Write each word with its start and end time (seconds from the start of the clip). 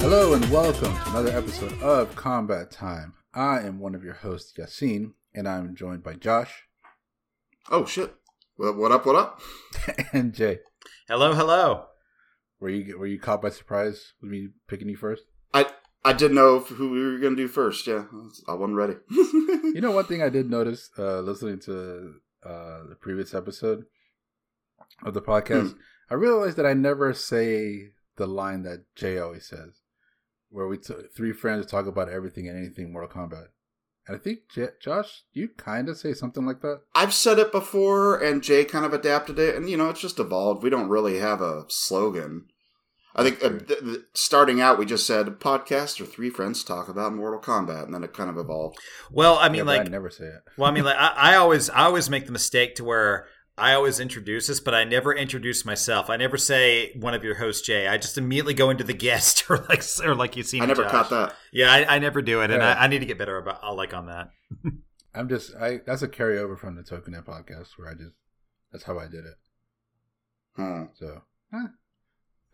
Hello 0.00 0.34
and 0.34 0.50
welcome 0.50 0.94
to 0.94 1.10
another 1.10 1.36
episode 1.36 1.82
of 1.82 2.14
Combat 2.14 2.70
Time. 2.70 3.14
I 3.32 3.60
am 3.60 3.80
one 3.80 3.94
of 3.94 4.04
your 4.04 4.14
hosts, 4.14 4.52
Yassine, 4.58 5.14
and 5.34 5.48
I'm 5.48 5.74
joined 5.74 6.02
by 6.02 6.14
Josh 6.14 6.64
Oh 7.70 7.86
shit! 7.86 8.14
What, 8.56 8.76
what 8.76 8.92
up? 8.92 9.06
What 9.06 9.16
up? 9.16 9.40
and 10.12 10.34
Jay. 10.34 10.58
Hello, 11.08 11.32
hello. 11.32 11.86
Were 12.64 12.70
you 12.70 12.98
were 12.98 13.06
you 13.06 13.18
caught 13.18 13.42
by 13.42 13.50
surprise 13.50 14.14
with 14.22 14.30
me 14.30 14.48
picking 14.68 14.88
you 14.88 14.96
first? 14.96 15.24
I 15.52 15.66
I 16.02 16.14
didn't 16.14 16.36
know 16.36 16.60
who 16.60 16.88
we 16.88 17.04
were 17.04 17.18
gonna 17.18 17.36
do 17.36 17.46
first. 17.46 17.86
Yeah, 17.86 18.04
I 18.48 18.54
wasn't 18.54 18.78
ready. 18.78 18.94
You 19.10 19.82
know, 19.82 19.90
one 19.90 20.04
thing 20.08 20.22
I 20.22 20.30
did 20.30 20.48
notice 20.48 20.88
uh, 20.98 21.20
listening 21.20 21.60
to 21.66 22.14
uh, 22.42 22.78
the 22.88 22.96
previous 22.98 23.34
episode 23.34 23.84
of 25.04 25.12
the 25.12 25.20
podcast, 25.20 25.72
Hmm. 25.72 25.78
I 26.10 26.14
realized 26.14 26.56
that 26.56 26.64
I 26.64 26.72
never 26.72 27.12
say 27.12 27.90
the 28.16 28.26
line 28.26 28.62
that 28.62 28.86
Jay 28.96 29.18
always 29.18 29.46
says, 29.46 29.82
where 30.48 30.66
we 30.66 30.78
t- 30.78 30.94
three 31.14 31.34
friends 31.34 31.66
talk 31.66 31.86
about 31.86 32.08
everything 32.08 32.48
and 32.48 32.56
anything 32.56 32.90
Mortal 32.94 33.10
Kombat. 33.10 33.48
And 34.06 34.16
I 34.16 34.18
think 34.18 34.40
J- 34.54 34.68
Josh, 34.80 35.24
you 35.34 35.48
kind 35.48 35.90
of 35.90 35.98
say 35.98 36.14
something 36.14 36.46
like 36.46 36.60
that. 36.62 36.80
I've 36.94 37.12
said 37.12 37.38
it 37.38 37.52
before, 37.52 38.16
and 38.22 38.42
Jay 38.42 38.64
kind 38.64 38.84
of 38.86 38.94
adapted 38.94 39.38
it, 39.38 39.54
and 39.54 39.68
you 39.68 39.76
know, 39.76 39.90
it's 39.90 40.00
just 40.00 40.18
evolved. 40.18 40.62
We 40.62 40.70
don't 40.70 40.88
really 40.88 41.18
have 41.18 41.42
a 41.42 41.64
slogan. 41.68 42.46
I 43.16 43.22
think 43.22 43.44
uh, 43.44 43.50
th- 43.50 43.80
th- 43.80 43.98
starting 44.12 44.60
out, 44.60 44.78
we 44.78 44.86
just 44.86 45.06
said 45.06 45.26
podcast 45.38 46.00
or 46.00 46.04
three 46.06 46.30
friends 46.30 46.64
talk 46.64 46.88
about 46.88 47.14
Mortal 47.14 47.40
Kombat, 47.40 47.84
and 47.84 47.94
then 47.94 48.02
it 48.02 48.12
kind 48.12 48.28
of 48.28 48.36
evolved. 48.36 48.78
Well, 49.10 49.38
I 49.38 49.48
mean, 49.48 49.60
but 49.64 49.78
like, 49.78 49.86
I 49.86 49.90
never 49.90 50.10
say 50.10 50.24
it. 50.24 50.42
well, 50.58 50.68
I 50.68 50.72
mean, 50.74 50.84
like, 50.84 50.96
I, 50.96 51.32
I 51.32 51.36
always, 51.36 51.70
I 51.70 51.84
always 51.84 52.10
make 52.10 52.26
the 52.26 52.32
mistake 52.32 52.74
to 52.76 52.84
where 52.84 53.28
I 53.56 53.74
always 53.74 54.00
introduce 54.00 54.48
this, 54.48 54.58
but 54.58 54.74
I 54.74 54.82
never 54.82 55.14
introduce 55.14 55.64
myself. 55.64 56.10
I 56.10 56.16
never 56.16 56.36
say 56.36 56.92
one 56.98 57.14
of 57.14 57.22
your 57.22 57.36
hosts, 57.36 57.64
Jay. 57.64 57.86
I 57.86 57.98
just 57.98 58.18
immediately 58.18 58.54
go 58.54 58.70
into 58.70 58.82
the 58.82 58.94
guest, 58.94 59.44
or 59.50 59.64
like, 59.68 59.84
or 60.04 60.16
like 60.16 60.36
you 60.36 60.42
see. 60.42 60.60
I 60.60 60.66
never 60.66 60.84
caught 60.84 61.10
that. 61.10 61.34
Yeah, 61.52 61.72
I, 61.72 61.96
I 61.96 61.98
never 62.00 62.20
do 62.20 62.40
it, 62.40 62.50
and 62.50 62.60
Yeah. 62.62 62.74
I, 62.74 62.84
I 62.84 62.86
need 62.88 62.98
to 62.98 63.06
get 63.06 63.18
better 63.18 63.36
about, 63.36 63.60
I'll 63.62 63.76
like 63.76 63.94
on 63.94 64.06
that. 64.06 64.30
I'm 65.14 65.28
just 65.28 65.54
I 65.54 65.80
that's 65.86 66.02
a 66.02 66.08
carryover 66.08 66.58
from 66.58 66.74
the 66.74 66.82
Tokunet 66.82 67.24
podcast 67.24 67.68
where 67.76 67.88
I 67.88 67.94
just 67.94 68.10
that's 68.72 68.82
how 68.82 68.98
I 68.98 69.04
did 69.06 69.24
it. 69.24 69.36
Hmm. 70.56 70.82
So, 70.94 71.22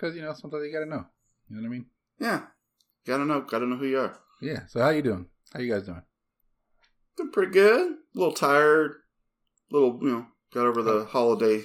because 0.01 0.17
you 0.17 0.23
know 0.23 0.33
sometimes 0.33 0.65
you 0.65 0.73
gotta 0.73 0.87
know. 0.87 1.05
You 1.49 1.57
know 1.57 1.63
what 1.63 1.67
I 1.67 1.71
mean? 1.71 1.87
Yeah, 2.19 2.43
gotta 3.07 3.25
know, 3.25 3.41
gotta 3.43 3.67
know 3.67 3.77
who 3.77 3.87
you 3.87 3.99
are. 3.99 4.19
Yeah. 4.41 4.61
So 4.69 4.81
how 4.81 4.91
you 4.91 5.03
doing? 5.03 5.27
How 5.53 5.61
you 5.61 5.73
guys 5.73 5.85
doing? 5.85 6.03
Been 7.17 7.31
pretty 7.31 7.53
good. 7.53 7.93
A 7.93 8.19
little 8.19 8.33
tired. 8.35 8.93
A 9.71 9.75
little, 9.75 9.99
you 10.03 10.09
know, 10.11 10.27
got 10.55 10.67
over 10.67 10.83
the 10.83 11.05
holiday, 11.05 11.65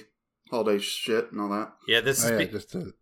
holiday 0.50 0.78
shit 0.78 1.32
and 1.32 1.40
all 1.40 1.48
that. 1.50 1.72
Yeah, 1.88 2.00
this 2.00 2.18
is 2.18 2.30
Oh, 2.30 2.32
yeah, 2.32 2.44
be- 2.44 2.52
just 2.52 2.70
to 2.72 2.92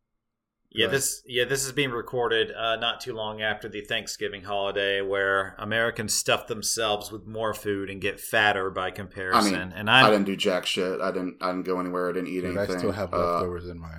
yeah 0.71 0.89
this 0.89 1.23
yeah 1.25 1.45
this 1.45 1.65
is 1.65 1.71
being 1.71 1.93
recorded 1.93 2.51
uh, 2.51 2.75
not 2.77 3.01
too 3.01 3.13
long 3.13 3.41
after 3.41 3.69
the 3.69 3.81
Thanksgiving 3.83 4.43
holiday, 4.43 5.01
where 5.03 5.55
Americans 5.59 6.15
stuff 6.15 6.47
themselves 6.47 7.13
with 7.13 7.27
more 7.27 7.55
food 7.55 7.91
and 7.91 8.01
get 8.01 8.19
fatter 8.21 8.71
by 8.71 8.91
comparison. 8.91 9.55
I 9.55 9.59
mean, 9.65 9.73
and 9.77 9.91
I 9.91 10.03
I'm 10.03 10.13
didn't 10.13 10.27
do 10.27 10.37
jack 10.37 10.67
shit. 10.67 11.01
I 11.01 11.11
didn't. 11.13 11.37
I 11.41 11.53
didn't 11.53 11.65
go 11.67 11.81
anywhere. 11.81 12.11
I 12.11 12.13
didn't 12.13 12.29
eat 12.29 12.41
dude, 12.41 12.57
anything. 12.57 12.77
I 12.77 12.79
still 12.79 12.93
have 12.93 13.13
Uh, 13.15 13.19
leftovers 13.35 13.69
in 13.69 13.79
my. 13.79 13.95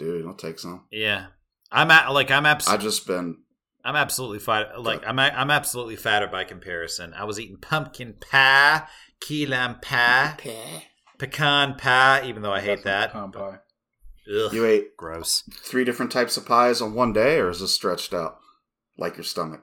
Dude, 0.00 0.26
I'll 0.26 0.34
take 0.34 0.58
some. 0.58 0.86
yeah. 0.90 1.26
I'm 1.72 1.88
at 1.92 2.08
like 2.12 2.32
I'm 2.32 2.46
abs- 2.46 2.66
I 2.66 2.76
just 2.78 3.06
been. 3.06 3.36
I'm 3.84 3.94
absolutely 3.94 4.40
fat. 4.40 4.80
Like 4.82 5.06
I'm, 5.06 5.18
I'm 5.20 5.50
absolutely 5.52 5.94
fatter 5.96 6.26
by 6.26 6.42
comparison. 6.44 7.14
I 7.14 7.22
was 7.24 7.38
eating 7.38 7.58
pumpkin 7.58 8.14
pie, 8.20 8.82
key 9.20 9.46
lime 9.46 9.78
pie, 9.80 10.34
pecan 11.18 11.76
pie, 11.76 12.22
even 12.26 12.42
though 12.42 12.52
I 12.52 12.60
hate 12.60 12.82
that. 12.84 13.12
Pecan 13.12 13.30
pie. 13.30 13.58
Ugh, 14.34 14.52
You 14.52 14.64
ate 14.66 14.96
gross. 14.96 15.44
three 15.62 15.84
different 15.84 16.10
types 16.10 16.36
of 16.36 16.44
pies 16.44 16.80
on 16.82 16.92
one 16.94 17.12
day, 17.12 17.38
or 17.38 17.48
is 17.50 17.60
this 17.60 17.72
stretched 17.74 18.12
out 18.12 18.38
like 18.98 19.16
your 19.16 19.24
stomach? 19.24 19.62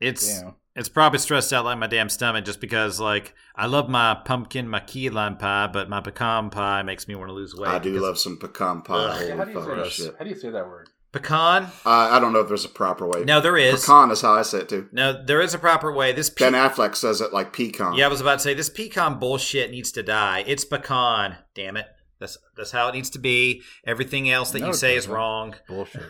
It's 0.00 0.40
Damn. 0.40 0.54
It's 0.76 0.88
probably 0.88 1.18
stressed 1.18 1.52
out 1.52 1.64
like 1.64 1.78
my 1.78 1.86
damn 1.86 2.08
stomach, 2.08 2.44
just 2.44 2.60
because 2.60 3.00
like 3.00 3.34
I 3.56 3.66
love 3.66 3.88
my 3.88 4.14
pumpkin, 4.24 4.68
my 4.68 4.80
key 4.80 5.10
lime 5.10 5.36
pie, 5.36 5.66
but 5.72 5.88
my 5.88 6.00
pecan 6.00 6.50
pie 6.50 6.82
makes 6.82 7.08
me 7.08 7.14
want 7.14 7.28
to 7.28 7.34
lose 7.34 7.54
weight. 7.54 7.68
I 7.70 7.78
do 7.78 7.90
because- 7.92 8.02
love 8.02 8.18
some 8.18 8.38
pecan 8.38 8.82
pie. 8.82 8.94
Ugh. 8.94 9.22
Yeah, 9.28 9.36
how 9.36 9.44
do 9.44 9.52
you 9.52 9.60
say 9.64 9.74
that? 9.76 9.90
shit! 9.90 10.14
How 10.18 10.24
do 10.24 10.30
you 10.30 10.36
say 10.36 10.50
that 10.50 10.66
word? 10.66 10.88
pecan. 11.12 11.64
Uh, 11.84 11.90
I 11.90 12.20
don't 12.20 12.32
know 12.32 12.38
if 12.38 12.46
there's 12.46 12.64
a 12.64 12.68
proper 12.68 13.04
way. 13.08 13.24
No, 13.24 13.40
there 13.40 13.56
is. 13.56 13.80
Pecan 13.80 14.12
is 14.12 14.20
how 14.20 14.34
I 14.34 14.42
say 14.42 14.58
it 14.60 14.68
too. 14.68 14.88
No, 14.92 15.12
there 15.24 15.40
is 15.40 15.52
a 15.54 15.58
proper 15.58 15.90
way. 15.92 16.12
This 16.12 16.30
pe- 16.30 16.48
Ben 16.48 16.52
Affleck 16.52 16.94
says 16.94 17.20
it 17.20 17.32
like 17.32 17.52
pecan. 17.52 17.94
Yeah, 17.94 18.04
I 18.04 18.08
was 18.08 18.20
about 18.20 18.34
to 18.34 18.38
say 18.44 18.54
this 18.54 18.70
pecan 18.70 19.18
bullshit 19.18 19.72
needs 19.72 19.90
to 19.92 20.04
die. 20.04 20.44
It's 20.46 20.64
pecan. 20.64 21.36
Damn 21.56 21.76
it. 21.76 21.86
That's 22.20 22.38
that's 22.56 22.70
how 22.70 22.86
it 22.88 22.92
needs 22.94 23.10
to 23.10 23.18
be. 23.18 23.62
Everything 23.84 24.30
else 24.30 24.52
that 24.52 24.60
No, 24.60 24.68
you 24.68 24.72
say 24.72 24.94
is 24.94 25.08
wrong. 25.08 25.56
Bullshit. 25.66 26.02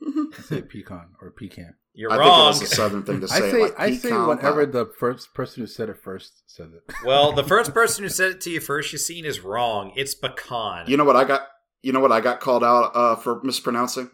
Say 0.46 0.62
pecan 0.62 1.10
or 1.22 1.30
pecan. 1.30 1.74
You're 1.96 2.10
I 2.10 2.16
think 2.16 2.28
wrong. 2.28 2.44
it 2.44 2.48
was 2.48 2.62
a 2.62 2.66
southern 2.66 3.02
thing 3.04 3.20
to 3.20 3.26
I 3.30 3.38
say. 3.38 3.50
say 3.52 3.62
like 3.62 3.74
I 3.78 3.96
say 3.96 4.12
whatever 4.12 4.66
the 4.66 4.86
first 4.98 5.32
person 5.32 5.62
who 5.62 5.66
said 5.68 5.88
it 5.88 5.98
first 6.02 6.42
said 6.46 6.70
it. 6.74 6.94
well, 7.04 7.32
the 7.32 7.44
first 7.44 7.72
person 7.80 8.02
who 8.02 8.10
said 8.10 8.32
it 8.32 8.40
to 8.42 8.50
you 8.50 8.60
first, 8.60 8.92
Yassine 8.92 9.24
is 9.24 9.40
wrong. 9.40 9.92
It's 9.94 10.14
pecan. 10.14 10.86
You 10.88 10.96
know 10.96 11.04
what 11.04 11.16
I 11.16 11.24
got? 11.24 11.46
You 11.82 11.92
know 11.92 12.00
what 12.00 12.12
I 12.12 12.20
got 12.20 12.40
called 12.40 12.64
out 12.64 12.96
uh, 12.96 13.16
for 13.16 13.40
mispronouncing? 13.42 14.10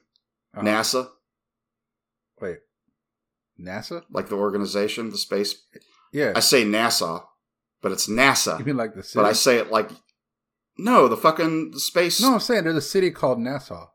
Uh, 0.55 0.63
NASA, 0.63 1.09
Wait. 2.41 2.59
NASA? 3.59 4.03
like 4.11 4.29
the 4.29 4.35
organization, 4.37 5.11
the 5.11 5.19
space. 5.19 5.55
Yeah. 6.13 6.33
I 6.35 6.41
say 6.41 6.65
NASA, 6.65 7.23
but 7.81 7.93
it's 7.93 8.09
NASA. 8.09 8.59
you 8.59 8.65
mean 8.65 8.77
like 8.77 8.95
the 8.95 9.03
city? 9.03 9.23
but 9.23 9.29
I 9.29 9.33
say 9.33 9.57
it 9.59 9.71
like 9.71 9.91
no, 10.77 11.09
the 11.09 11.17
fucking 11.17 11.75
space. 11.79 12.21
no, 12.21 12.35
I'm 12.35 12.41
saying 12.41 12.65
there's 12.65 12.77
a 12.77 12.81
city 12.83 13.11
called 13.11 13.39
Nassau. 13.39 13.89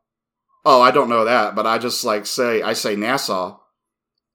Oh, 0.64 0.80
I 0.82 0.90
don't 0.90 1.08
know 1.08 1.24
that, 1.24 1.54
but 1.54 1.66
I 1.66 1.78
just 1.78 2.04
like 2.04 2.26
say 2.26 2.62
I 2.62 2.72
say 2.72 2.96
Nassau, 2.96 3.58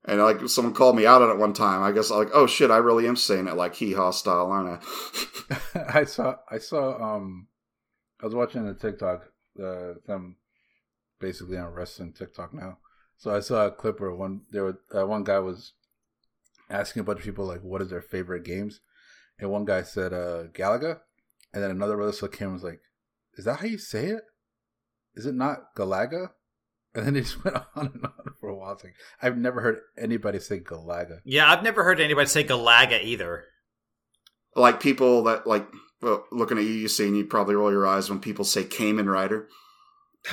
and 0.05 0.19
like 0.19 0.47
someone 0.49 0.73
called 0.73 0.95
me 0.95 1.05
out 1.05 1.21
on 1.21 1.29
it 1.29 1.37
one 1.37 1.53
time. 1.53 1.83
I 1.83 1.91
guess 1.91 2.09
like 2.09 2.29
oh 2.33 2.47
shit, 2.47 2.71
I 2.71 2.77
really 2.77 3.07
am 3.07 3.15
saying 3.15 3.47
it 3.47 3.55
like 3.55 3.75
hee 3.75 3.93
haw 3.93 4.11
style, 4.11 4.51
aren't 4.51 4.83
I? 4.83 5.59
I 5.99 6.03
saw 6.05 6.35
I 6.49 6.57
saw 6.57 7.15
um 7.15 7.47
I 8.21 8.25
was 8.25 8.35
watching 8.35 8.67
a 8.67 8.73
TikTok 8.73 9.31
uh 9.61 9.93
them 10.07 10.37
basically 11.19 11.57
on 11.57 11.73
wrestling 11.73 12.13
TikTok 12.13 12.53
now. 12.53 12.79
So 13.17 13.33
I 13.33 13.39
saw 13.39 13.67
a 13.67 13.71
clip 13.71 13.99
where 13.99 14.13
one 14.13 14.41
there 14.49 14.63
were, 14.63 14.79
uh, 14.93 15.05
one 15.05 15.23
guy 15.23 15.39
was 15.39 15.73
asking 16.69 17.01
a 17.01 17.03
bunch 17.03 17.19
of 17.19 17.25
people 17.25 17.45
like 17.45 17.61
what 17.61 17.81
is 17.81 17.89
their 17.89 18.01
favorite 18.01 18.43
games, 18.43 18.81
and 19.39 19.51
one 19.51 19.65
guy 19.65 19.83
said 19.83 20.13
uh 20.13 20.45
Galaga, 20.53 21.01
and 21.53 21.63
then 21.63 21.69
another 21.69 21.95
wrestler 21.95 22.29
came 22.29 22.47
and 22.47 22.55
was 22.55 22.63
like, 22.63 22.81
"Is 23.37 23.45
that 23.45 23.59
how 23.59 23.67
you 23.67 23.77
say 23.77 24.07
it? 24.07 24.23
Is 25.13 25.27
it 25.27 25.35
not 25.35 25.75
Galaga?" 25.75 26.31
And 26.93 27.05
then 27.05 27.15
he 27.15 27.21
just 27.21 27.41
went 27.43 27.55
on 27.75 27.91
and 27.93 28.03
on 28.05 28.33
for 28.39 28.49
a 28.49 28.55
while. 28.55 28.73
It's 28.73 28.83
like 28.83 28.95
I've 29.21 29.37
never 29.37 29.61
heard 29.61 29.79
anybody 29.97 30.39
say 30.39 30.59
Galaga. 30.59 31.19
yeah, 31.23 31.49
I've 31.51 31.63
never 31.63 31.83
heard 31.83 31.99
anybody 31.99 32.27
say 32.27 32.43
Galaga 32.43 33.01
either. 33.03 33.45
like 34.55 34.79
people 34.81 35.23
that 35.23 35.47
like 35.47 35.67
well, 36.01 36.25
looking 36.31 36.57
at 36.57 36.63
you, 36.63 36.71
you 36.71 36.87
see, 36.87 37.07
and 37.07 37.15
you 37.15 37.25
probably 37.25 37.55
roll 37.55 37.71
your 37.71 37.87
eyes 37.87 38.09
when 38.09 38.19
people 38.19 38.43
say 38.45 38.63
Cayman 38.63 39.09
Rider. 39.09 39.47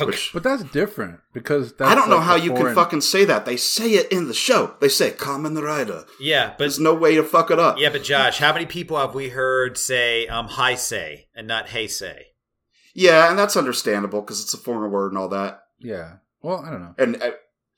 Which 0.01 0.33
But 0.35 0.43
that's 0.43 0.65
different 0.65 1.21
because 1.33 1.73
that's 1.75 1.91
I 1.91 1.95
don't 1.95 2.11
know 2.11 2.17
like 2.17 2.27
how 2.27 2.35
you 2.35 2.51
foreign- 2.51 2.67
can 2.67 2.75
fucking 2.75 3.01
say 3.01 3.25
that. 3.25 3.47
They 3.47 3.57
say 3.57 3.93
it 3.93 4.13
in 4.13 4.29
the 4.29 4.35
show. 4.35 4.75
They 4.81 4.89
say 4.89 5.13
Kamen 5.13 5.59
Rider. 5.63 6.05
Yeah, 6.21 6.49
but 6.51 6.59
There's 6.59 6.79
no 6.79 6.93
way 6.95 7.15
to 7.15 7.23
fuck 7.23 7.51
it 7.51 7.59
up. 7.59 7.79
yeah, 7.79 7.89
but 7.89 8.03
Josh, 8.03 8.37
how 8.39 8.53
many 8.53 8.67
people 8.67 8.99
have 8.99 9.15
we 9.15 9.31
heard 9.31 9.79
say 9.79 10.27
um 10.27 10.49
hi 10.49 10.75
say 10.75 11.29
and 11.35 11.47
not 11.49 11.69
hey 11.69 11.87
say? 11.87 12.27
Yeah, 12.95 13.31
and 13.31 13.39
that's 13.39 13.57
understandable 13.57 14.21
because 14.21 14.43
it's 14.43 14.53
a 14.53 14.59
foreign 14.59 14.91
word 14.91 15.13
and 15.13 15.19
all 15.19 15.29
that. 15.29 15.61
Yeah. 15.79 16.17
Well, 16.43 16.65
I 16.65 16.71
don't 16.71 16.81
know. 16.81 16.95
And 16.99 17.23
uh, 17.23 17.31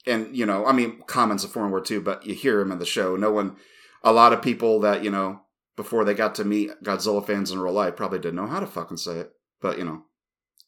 and 0.06 0.36
you 0.36 0.46
know, 0.46 0.66
I 0.66 0.72
mean, 0.72 1.02
common's 1.06 1.44
a 1.44 1.48
foreign 1.48 1.70
word 1.70 1.84
too, 1.84 2.00
but 2.00 2.26
you 2.26 2.34
hear 2.34 2.60
him 2.60 2.72
in 2.72 2.78
the 2.78 2.86
show. 2.86 3.16
No 3.16 3.32
one, 3.32 3.56
a 4.02 4.12
lot 4.12 4.32
of 4.32 4.42
people 4.42 4.80
that 4.80 5.04
you 5.04 5.10
know 5.10 5.42
before 5.76 6.04
they 6.04 6.14
got 6.14 6.34
to 6.36 6.44
meet 6.44 6.70
Godzilla 6.84 7.26
fans 7.26 7.50
in 7.50 7.58
real 7.58 7.72
life 7.72 7.96
probably 7.96 8.18
didn't 8.18 8.36
know 8.36 8.46
how 8.46 8.60
to 8.60 8.66
fucking 8.66 8.98
say 8.98 9.18
it. 9.18 9.32
But 9.60 9.78
you 9.78 9.84
know, 9.84 10.02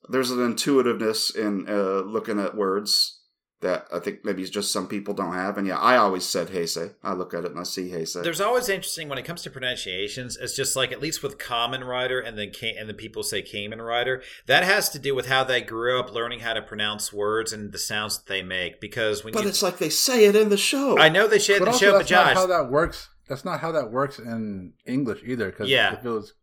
there's 0.09 0.31
an 0.31 0.45
intuitiveness 0.45 1.31
in 1.31 1.67
uh, 1.69 2.01
looking 2.01 2.39
at 2.39 2.57
words 2.57 3.21
that 3.63 3.87
I 3.93 4.01
think 4.01 4.25
maybe 4.25 4.45
just 4.45 4.73
some 4.73 4.87
people 4.89 5.15
don't 5.15 5.33
have. 5.35 5.57
And 5.57 5.67
yeah, 5.67 5.79
I 5.79 5.97
always 5.97 6.25
said 6.25 6.49
Heisei. 6.49 6.95
I 7.03 7.13
look 7.15 7.33
at 7.33 7.45
it 7.45 7.53
and 7.53 7.61
I 7.61 7.63
see 7.63 7.91
Heisei. 7.91 8.23
There's 8.23 8.41
always 8.41 8.69
interesting 8.69 9.09
when 9.09 9.19
it 9.19 9.25
comes 9.25 9.43
to 9.43 9.51
pronunciations. 9.51 10.37
It's 10.37 10.55
just 10.55 10.77
like 10.77 10.93
at 10.93 11.01
least 11.01 11.23
with 11.23 11.39
Kamen 11.39 11.87
Rider 11.87 12.21
and 12.21 12.37
then 12.37 12.51
Ca- 12.55 12.77
and 12.79 12.89
the 12.89 12.95
people 12.95 13.23
say 13.23 13.41
Cayman 13.41 13.81
Rider. 13.81 14.23
That 14.47 14.65
has 14.65 14.89
to 14.91 14.99
do 14.99 15.15
with 15.15 15.27
how 15.27 15.45
they 15.45 15.61
grew 15.63 15.99
up 15.99 16.13
learning 16.13 16.41
how 16.41 16.53
to 16.53 16.63
pronounce 16.63 17.13
words 17.13 17.53
and 17.53 17.73
the 17.73 17.79
sounds 17.79 18.19
that 18.19 18.27
they 18.27 18.43
make. 18.43 18.81
Because 18.81 19.25
when 19.25 19.33
but 19.33 19.45
you, 19.45 19.49
it's 19.49 19.63
like 19.63 19.79
they 19.79 19.89
say 19.91 20.27
it 20.27 20.37
in 20.37 20.49
the 20.49 20.57
show. 20.57 20.99
I 20.99 21.09
know 21.09 21.27
they 21.29 21.39
share 21.39 21.59
But 21.59 21.67
the 21.67 21.71
also, 21.73 21.87
show, 21.87 21.93
but 21.93 21.99
that's 22.01 22.11
not 22.11 22.27
Josh, 22.27 22.35
how 22.35 22.47
that 22.47 22.71
works. 22.71 23.09
That's 23.29 23.45
not 23.45 23.61
how 23.61 23.73
that 23.73 23.91
works 23.93 24.19
in 24.19 24.73
English 24.85 25.23
either. 25.25 25.51
Because 25.51 25.69
Yeah. 25.69 25.95
it 25.97 26.05
was, 26.05 26.35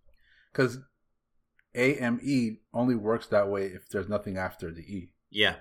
because 0.54 0.80
A 1.76 1.96
M 1.96 2.20
E 2.24 2.62
only 2.74 2.96
works 2.96 3.28
that 3.28 3.50
way 3.50 3.66
if 3.66 3.90
there's 3.90 4.08
nothing 4.10 4.38
after 4.38 4.72
the 4.72 4.82
E. 4.82 5.12
Yeah. 5.30 5.56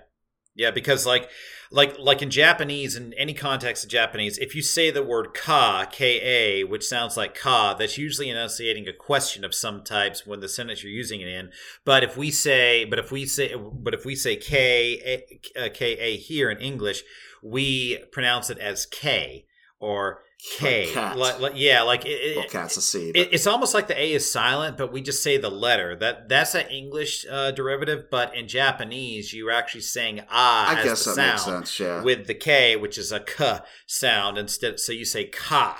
Yeah, 0.55 0.71
because 0.71 1.05
like 1.05 1.29
like 1.71 1.97
like 1.99 2.21
in 2.21 2.29
Japanese 2.29 2.95
in 2.95 3.13
any 3.13 3.33
context 3.33 3.83
of 3.83 3.89
Japanese, 3.89 4.37
if 4.37 4.55
you 4.55 4.61
say 4.61 4.91
the 4.91 5.03
word 5.03 5.33
ka, 5.33 5.85
K 5.89 6.19
A, 6.21 6.63
which 6.63 6.85
sounds 6.85 7.15
like 7.15 7.35
ka, 7.35 7.75
that's 7.75 7.97
usually 7.97 8.29
enunciating 8.29 8.87
a 8.87 8.93
question 8.93 9.45
of 9.45 9.55
some 9.55 9.83
types 9.83 10.25
when 10.25 10.39
the 10.39 10.49
sentence 10.49 10.83
you're 10.83 10.91
using 10.91 11.21
it 11.21 11.27
in. 11.27 11.51
But 11.85 12.03
if 12.03 12.17
we 12.17 12.31
say 12.31 12.85
but 12.85 12.99
if 12.99 13.11
we 13.11 13.25
say 13.25 13.53
but 13.55 13.93
if 13.93 14.05
we 14.05 14.15
say 14.15 14.35
K 14.35 15.23
A, 15.55 15.69
K 15.69 15.85
A 15.93 16.17
here 16.17 16.49
in 16.49 16.57
English, 16.57 17.03
we 17.43 18.03
pronounce 18.11 18.49
it 18.49 18.57
as 18.57 18.85
K 18.85 19.45
or 19.79 20.21
K. 20.57 20.93
Like. 20.95 21.15
Like- 21.15 21.39
like- 21.39 21.51
yeah, 21.55 21.81
like 21.81 22.05
it, 22.05 22.09
it- 22.11 22.37
Well, 22.37 22.47
cat's 22.47 22.77
a 22.77 22.81
C. 22.81 23.09
it, 23.09 23.13
but- 23.13 23.33
it's 23.33 23.45
almost 23.45 23.73
like 23.73 23.87
the 23.87 23.99
A 23.99 24.13
is 24.13 24.31
silent, 24.31 24.77
but 24.77 24.91
we 24.91 25.01
just 25.01 25.21
say 25.21 25.37
the 25.37 25.49
letter. 25.51 25.95
That 25.97 26.29
that's 26.29 26.55
an 26.55 26.67
English 26.67 27.25
uh, 27.29 27.51
derivative, 27.51 28.05
but 28.09 28.33
in 28.35 28.47
Japanese, 28.47 29.33
you're 29.33 29.51
actually 29.51 29.81
saying 29.81 30.21
ah 30.29 30.69
I 30.75 30.79
as 30.79 30.85
guess 30.85 31.05
the 31.05 31.13
that 31.15 31.27
makes 31.33 31.43
sense. 31.43 31.79
Yeah. 31.79 32.01
with 32.03 32.27
the 32.27 32.33
K, 32.35 32.75
which 32.77 32.97
is 32.97 33.11
a 33.11 33.19
k 33.19 33.59
sound 33.85 34.37
instead. 34.37 34.79
So 34.79 34.93
you 34.93 35.03
say 35.05 35.25
ka. 35.25 35.77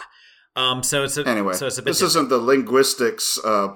Um. 0.55 0.83
So 0.83 1.03
it's 1.03 1.15
a, 1.17 1.25
anyway, 1.27 1.53
So 1.53 1.67
it's 1.67 1.77
a 1.77 1.81
bit. 1.81 1.91
this 1.91 2.01
isn't 2.01 2.27
the 2.29 2.37
linguistics 2.37 3.39
uh, 3.45 3.73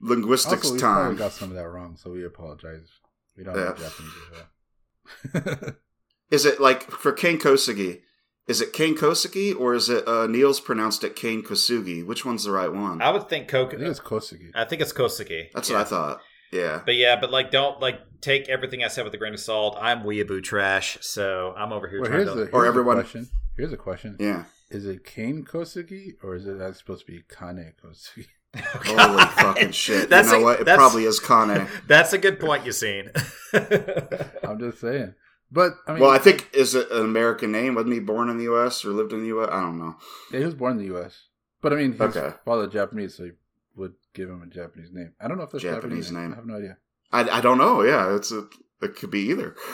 linguistics 0.00 0.64
Also, 0.66 0.74
we 0.74 0.80
probably 0.80 1.08
time. 1.10 1.16
got 1.16 1.32
some 1.32 1.48
of 1.50 1.56
that 1.56 1.68
wrong, 1.68 1.96
so 1.96 2.10
we 2.10 2.24
apologize. 2.24 2.88
We 3.36 3.42
don't 3.44 3.56
Yeah. 3.56 3.64
know 3.64 3.74
Japanese 3.74 4.12
well. 4.32 5.74
Is 6.30 6.44
it 6.46 6.60
like 6.60 6.90
for 6.90 7.12
Kane 7.12 7.38
Kosugi? 7.40 8.02
Is 8.48 8.60
it 8.60 8.72
Kane 8.72 8.96
Kosugi 8.96 9.58
or 9.58 9.74
is 9.74 9.88
it 9.88 10.06
uh, 10.08 10.26
Neil's 10.26 10.60
pronounced 10.60 11.04
it 11.04 11.14
Kane 11.14 11.42
Kosugi? 11.44 12.04
Which 12.04 12.24
one's 12.24 12.44
the 12.44 12.50
right 12.50 12.72
one? 12.72 13.00
I 13.00 13.10
would 13.10 13.28
think 13.28 13.52
I 13.54 13.68
think 13.68 13.80
it's 13.82 14.00
Kosugi. 14.00 14.50
I 14.54 14.64
think 14.64 14.82
it's 14.82 14.92
Kosuke. 14.92 15.48
That's 15.54 15.70
Yeah. 15.70 15.76
what 15.78 15.86
I 15.86 15.88
thought. 15.88 16.20
Yeah. 16.52 16.82
But 16.84 16.96
yeah, 16.96 17.18
but 17.20 17.30
like, 17.30 17.50
don't 17.50 17.80
like 17.80 18.00
take 18.20 18.48
everything 18.48 18.84
I 18.84 18.88
said 18.88 19.04
with 19.04 19.14
a 19.14 19.16
grain 19.16 19.32
of 19.32 19.40
salt. 19.40 19.78
I'm 19.80 20.02
weeaboo 20.02 20.42
trash, 20.42 20.98
so 21.00 21.54
I'm 21.56 21.72
over 21.72 21.88
here 21.88 22.00
Well, 22.00 22.10
trying 22.10 22.20
here's 22.20 22.32
to. 22.32 22.34
the, 22.40 22.44
here's 22.46 22.54
Or 22.54 22.64
a 22.64 22.68
everyone- 22.68 22.96
question. 22.96 23.28
Here's 23.56 23.72
a 23.72 23.76
question. 23.76 24.16
Yeah. 24.18 24.44
Is 24.70 24.86
it 24.86 25.04
Kane 25.04 25.44
Kosugi 25.44 26.14
or 26.22 26.34
is 26.34 26.46
it 26.46 26.58
that's 26.58 26.78
supposed 26.78 27.06
to 27.06 27.12
be 27.12 27.22
Kane 27.28 27.72
Kosugi? 27.82 28.26
Holy 28.56 29.24
fucking 29.26 29.70
shit. 29.72 30.10
That's 30.10 30.30
you 30.32 30.38
know 30.38 30.40
a- 30.40 30.44
what? 30.44 30.60
It 30.60 30.66
probably 30.66 31.04
is 31.04 31.20
Kane. 31.20 31.66
That's 31.86 32.12
a 32.12 32.18
good 32.18 32.38
point, 32.40 32.64
Yassine. 32.64 33.08
I'm 34.44 34.58
just 34.58 34.80
saying. 34.80 35.14
But 35.54 35.74
I 35.86 35.92
mean, 35.92 36.00
well, 36.02 36.10
I 36.10 36.18
think 36.18 36.48
is 36.54 36.74
it 36.74 36.90
an 36.90 37.04
American 37.04 37.52
name? 37.52 37.74
Wasn't 37.74 37.92
he 37.92 38.00
born 38.00 38.30
in 38.30 38.38
the 38.38 38.44
U.S. 38.44 38.84
or 38.86 38.90
lived 38.92 39.12
in 39.12 39.20
the 39.20 39.26
U.S.? 39.28 39.50
I 39.52 39.60
don't 39.60 39.78
know. 39.78 39.96
yeah, 40.32 40.38
he 40.38 40.44
was 40.46 40.54
born 40.54 40.72
in 40.72 40.78
the 40.78 40.86
U.S. 40.86 41.26
But 41.60 41.72
I 41.72 41.76
mean, 41.76 41.92
his 41.92 42.00
Okay. 42.00 42.34
father 42.44 42.66
Japanese, 42.66 43.14
so 43.16 43.24
he 43.24 43.30
would 43.76 43.92
give 44.14 44.30
him 44.30 44.42
a 44.42 44.46
Japanese 44.46 44.88
name. 44.92 45.12
I 45.20 45.28
don't 45.28 45.36
know 45.36 45.44
if 45.44 45.50
that's 45.50 45.62
Japanese 45.62 46.08
Japanese 46.08 46.12
name. 46.12 46.32
I 46.32 46.36
have 46.36 46.46
no 46.46 46.56
idea. 46.56 46.78
I, 47.12 47.38
I 47.38 47.40
don't 47.42 47.58
know. 47.58 47.82
Yeah, 47.82 48.16
it's 48.16 48.32
a 48.32 48.46
it 48.80 48.96
could 48.96 49.10
be 49.10 49.20
either. 49.30 49.54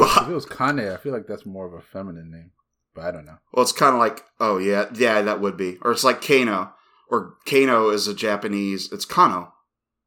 If 0.00 0.28
it 0.28 0.32
was 0.32 0.46
Kane, 0.46 0.78
I 0.78 0.96
feel 0.96 1.12
like 1.12 1.26
that's 1.26 1.44
more 1.44 1.66
of 1.66 1.72
a 1.72 1.80
feminine 1.80 2.30
name. 2.30 2.52
But 2.94 3.04
I 3.06 3.10
don't 3.10 3.26
know. 3.26 3.38
Well, 3.52 3.64
it's 3.64 3.72
kind 3.72 3.94
of 3.94 3.98
like, 3.98 4.24
oh 4.38 4.58
yeah, 4.58 4.86
yeah, 4.94 5.20
that 5.22 5.40
would 5.40 5.56
be, 5.56 5.76
or 5.82 5.90
it's 5.90 6.04
like 6.04 6.22
Kano, 6.24 6.72
or 7.10 7.34
Kano 7.46 7.88
is 7.90 8.06
a 8.06 8.14
Japanese, 8.14 8.92
it's 8.92 9.04
Kano, 9.04 9.52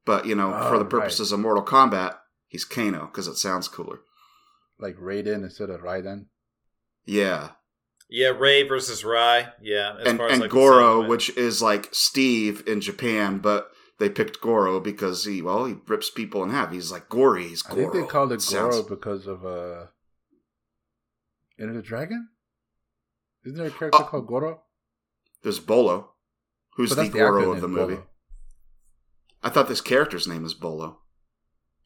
but 0.05 0.25
you 0.25 0.33
know, 0.33 0.51
for 0.51 0.75
Oh, 0.75 0.79
the 0.79 0.85
purposes 0.85 1.33
of 1.33 1.41
Mortal 1.41 1.63
Kombat, 1.65 2.15
he's 2.47 2.63
Kano 2.63 3.07
because 3.07 3.27
it 3.27 3.35
sounds 3.35 3.67
cooler. 3.67 3.99
Like 4.81 4.97
Raiden 4.97 5.43
instead 5.43 5.69
of 5.69 5.81
Raiden. 5.81 6.25
Yeah, 7.05 7.51
yeah, 8.09 8.29
Ray 8.29 8.67
versus 8.67 9.05
Rai. 9.05 9.47
Yeah, 9.61 9.95
as 10.01 10.07
and 10.07 10.17
far 10.17 10.27
as 10.27 10.33
and 10.33 10.41
like 10.41 10.51
Goro, 10.51 11.07
which 11.07 11.29
is 11.37 11.61
like 11.61 11.89
Steve 11.93 12.63
in 12.67 12.81
Japan, 12.81 13.37
but 13.37 13.69
they 13.99 14.09
picked 14.09 14.41
Goro 14.41 14.79
because 14.79 15.23
he, 15.25 15.41
well, 15.41 15.65
he 15.65 15.75
rips 15.87 16.09
people 16.09 16.43
in 16.43 16.49
half. 16.49 16.71
He's 16.71 16.91
like 16.91 17.07
gory. 17.09 17.47
He's 17.49 17.63
I 17.67 17.75
think 17.75 17.93
they 17.93 18.03
called 18.03 18.31
it 18.31 18.41
Sounds- 18.41 18.75
Goro 18.77 18.89
because 18.89 19.27
of 19.27 19.45
uh, 19.45 19.85
Enter 21.59 21.73
the 21.73 21.81
Dragon. 21.83 22.29
Isn't 23.45 23.57
there 23.57 23.67
a 23.67 23.71
character 23.71 23.99
Oh. 24.01 24.05
called 24.05 24.27
Goro? 24.27 24.63
There's 25.43 25.59
Bolo, 25.59 26.11
who's 26.75 26.95
But 26.95 27.03
the 27.03 27.09
Goro 27.09 27.51
of 27.51 27.61
the 27.61 27.67
movie. 27.67 27.95
Bolo. 27.95 28.07
I 29.43 29.49
thought 29.49 29.67
this 29.67 29.81
character's 29.81 30.27
name 30.27 30.45
is 30.45 30.53
Bolo. 30.53 30.99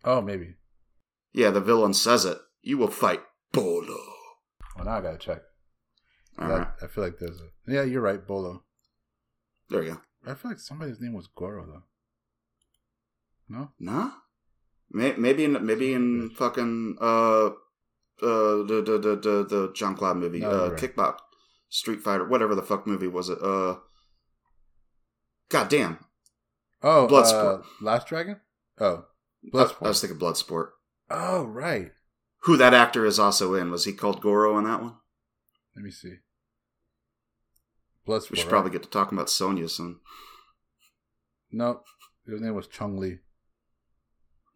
Oh, 0.04 0.22
maybe. 0.22 0.56
Yeah, 1.34 1.52
the 1.52 1.62
villain 1.62 1.94
says 1.94 2.26
it. 2.26 2.38
You 2.66 2.80
will 2.80 2.90
fight 2.90 3.22
Bolo. 3.54 3.96
Well, 4.76 4.86
now 4.86 4.98
I 4.98 5.02
gotta 5.02 5.20
check. 5.20 5.42
All 6.40 6.50
right, 6.50 6.68
I 6.82 6.88
feel 6.88 7.04
like 7.04 7.20
there's 7.20 7.40
a. 7.40 7.72
Yeah, 7.72 7.84
you're 7.84 8.02
right, 8.02 8.26
Bolo. 8.26 8.64
there 9.70 9.84
you 9.84 9.92
go. 9.92 10.02
I 10.32 10.34
feel 10.34 10.50
like 10.50 10.60
somebody's 10.60 11.00
name 11.00 11.14
was 11.14 11.28
Goro 11.28 11.66
though. 11.66 11.84
No. 13.48 13.70
Nah. 13.80 14.12
Maybe 14.92 15.44
in 15.44 15.64
maybe 15.64 15.94
in 15.94 16.32
fucking 16.32 16.98
uh 17.00 17.46
uh 17.48 17.52
the 18.20 18.84
the 18.84 18.98
the 18.98 19.16
the, 19.16 19.46
the 19.48 19.72
Jean 19.76 19.96
Claude 19.96 20.18
movie 20.18 20.40
No, 20.40 20.50
uh 20.50 20.70
right. 20.70 20.80
Kickbox 20.80 21.20
Street 21.70 22.02
Fighter 22.02 22.28
whatever 22.28 22.56
the 22.56 22.64
fuck 22.64 22.88
movie 22.88 23.08
was 23.08 23.30
it 23.30 23.38
uh 23.42 23.76
God 25.50 25.70
damn 25.70 26.00
Oh, 26.82 27.08
Bloodsport. 27.10 27.60
Uh, 27.60 27.64
Last 27.82 28.08
Dragon. 28.08 28.40
Oh, 28.80 29.06
I, 29.46 29.50
Bloodsport. 29.56 29.86
I 29.86 29.88
was 29.90 30.02
thinking 30.02 30.20
Bloodsport 30.20 30.70
oh, 31.12 31.44
right. 31.44 31.92
Who 32.46 32.58
that 32.58 32.74
actor 32.74 33.06
is 33.06 33.20
also 33.20 33.54
in 33.56 33.72
was 33.72 33.86
he 33.86 33.94
called 33.94 34.22
Goro 34.22 34.58
in 34.58 34.64
that 34.66 34.82
one 34.82 34.96
Let 35.76 35.84
me 35.84 35.92
see. 35.92 36.16
Bloodsport. 38.08 38.32
we 38.32 38.38
should 38.38 38.46
right? 38.46 38.50
probably 38.52 38.72
get 38.72 38.84
to 38.84 38.90
talking 38.90 39.18
about 39.18 39.30
Sonya 39.30 39.68
soon 39.70 40.00
No, 41.52 41.82
his 42.28 42.42
name 42.42 42.54
was 42.56 42.68
Chung 42.68 42.98
Li. 42.98 43.20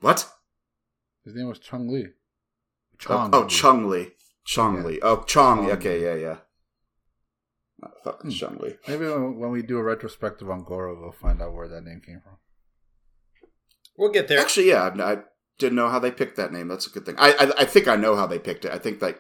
what 0.01 0.29
His 1.25 1.35
name 1.35 1.47
was 1.47 1.59
Chung 1.59 1.87
Li. 1.87 2.05
oh, 2.07 2.97
Chong 2.99 3.29
oh 3.33 3.41
Li. 3.41 3.47
Chung 3.49 3.89
Li 3.89 4.11
Chung 4.45 4.75
Yeah. 4.77 4.83
Li 4.83 4.99
oh 5.01 5.15
Chong 5.23 5.57
Chong 5.67 5.71
okay 5.71 5.97
Li. 5.99 6.03
yeah 6.05 6.15
yeah 6.15 6.37
Not 7.81 7.91
fucking 8.03 8.31
Hmm. 8.31 8.37
Chung 8.37 8.57
Li 8.61 8.75
Maybe 8.87 9.05
when, 9.07 9.37
when 9.39 9.51
we 9.51 9.61
do 9.63 9.77
a 9.77 9.83
retrospective 9.83 10.49
on 10.49 10.63
Goro, 10.63 10.99
we'll 10.99 11.11
find 11.11 11.41
out 11.41 11.53
where 11.53 11.67
that 11.69 11.83
name 11.83 12.01
came 12.05 12.21
from. 12.23 12.37
we'll 13.97 14.11
get 14.11 14.27
there. 14.27 14.39
Actually, 14.39 14.69
yeah, 14.69 14.83
I, 14.83 15.13
I 15.13 15.17
didn't 15.59 15.75
know 15.75 15.89
how 15.89 15.99
they 15.99 16.11
picked 16.11 16.37
that 16.37 16.51
name. 16.51 16.67
That's 16.67 16.87
a 16.87 16.89
good 16.89 17.05
thing. 17.05 17.15
I, 17.19 17.33
I 17.33 17.51
I 17.61 17.65
think 17.65 17.87
I 17.87 17.95
know 17.95 18.15
how 18.15 18.25
they 18.25 18.39
picked 18.39 18.65
it. 18.65 18.71
I 18.71 18.79
think 18.79 19.01
like, 19.01 19.19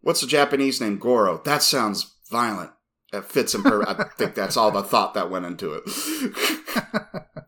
what's 0.00 0.20
the 0.22 0.26
Japanese 0.26 0.80
name? 0.80 0.98
Goro. 0.98 1.42
That 1.44 1.62
sounds 1.62 2.16
violent. 2.30 2.70
That 3.12 3.24
fits 3.30 3.54
him. 3.54 3.62
Per- 3.62 3.82
I 3.86 4.04
think 4.16 4.34
that's 4.34 4.56
all 4.56 4.70
the 4.70 4.82
thought 4.82 5.12
that 5.14 5.30
went 5.30 5.44
into 5.44 5.74
it. 5.74 5.82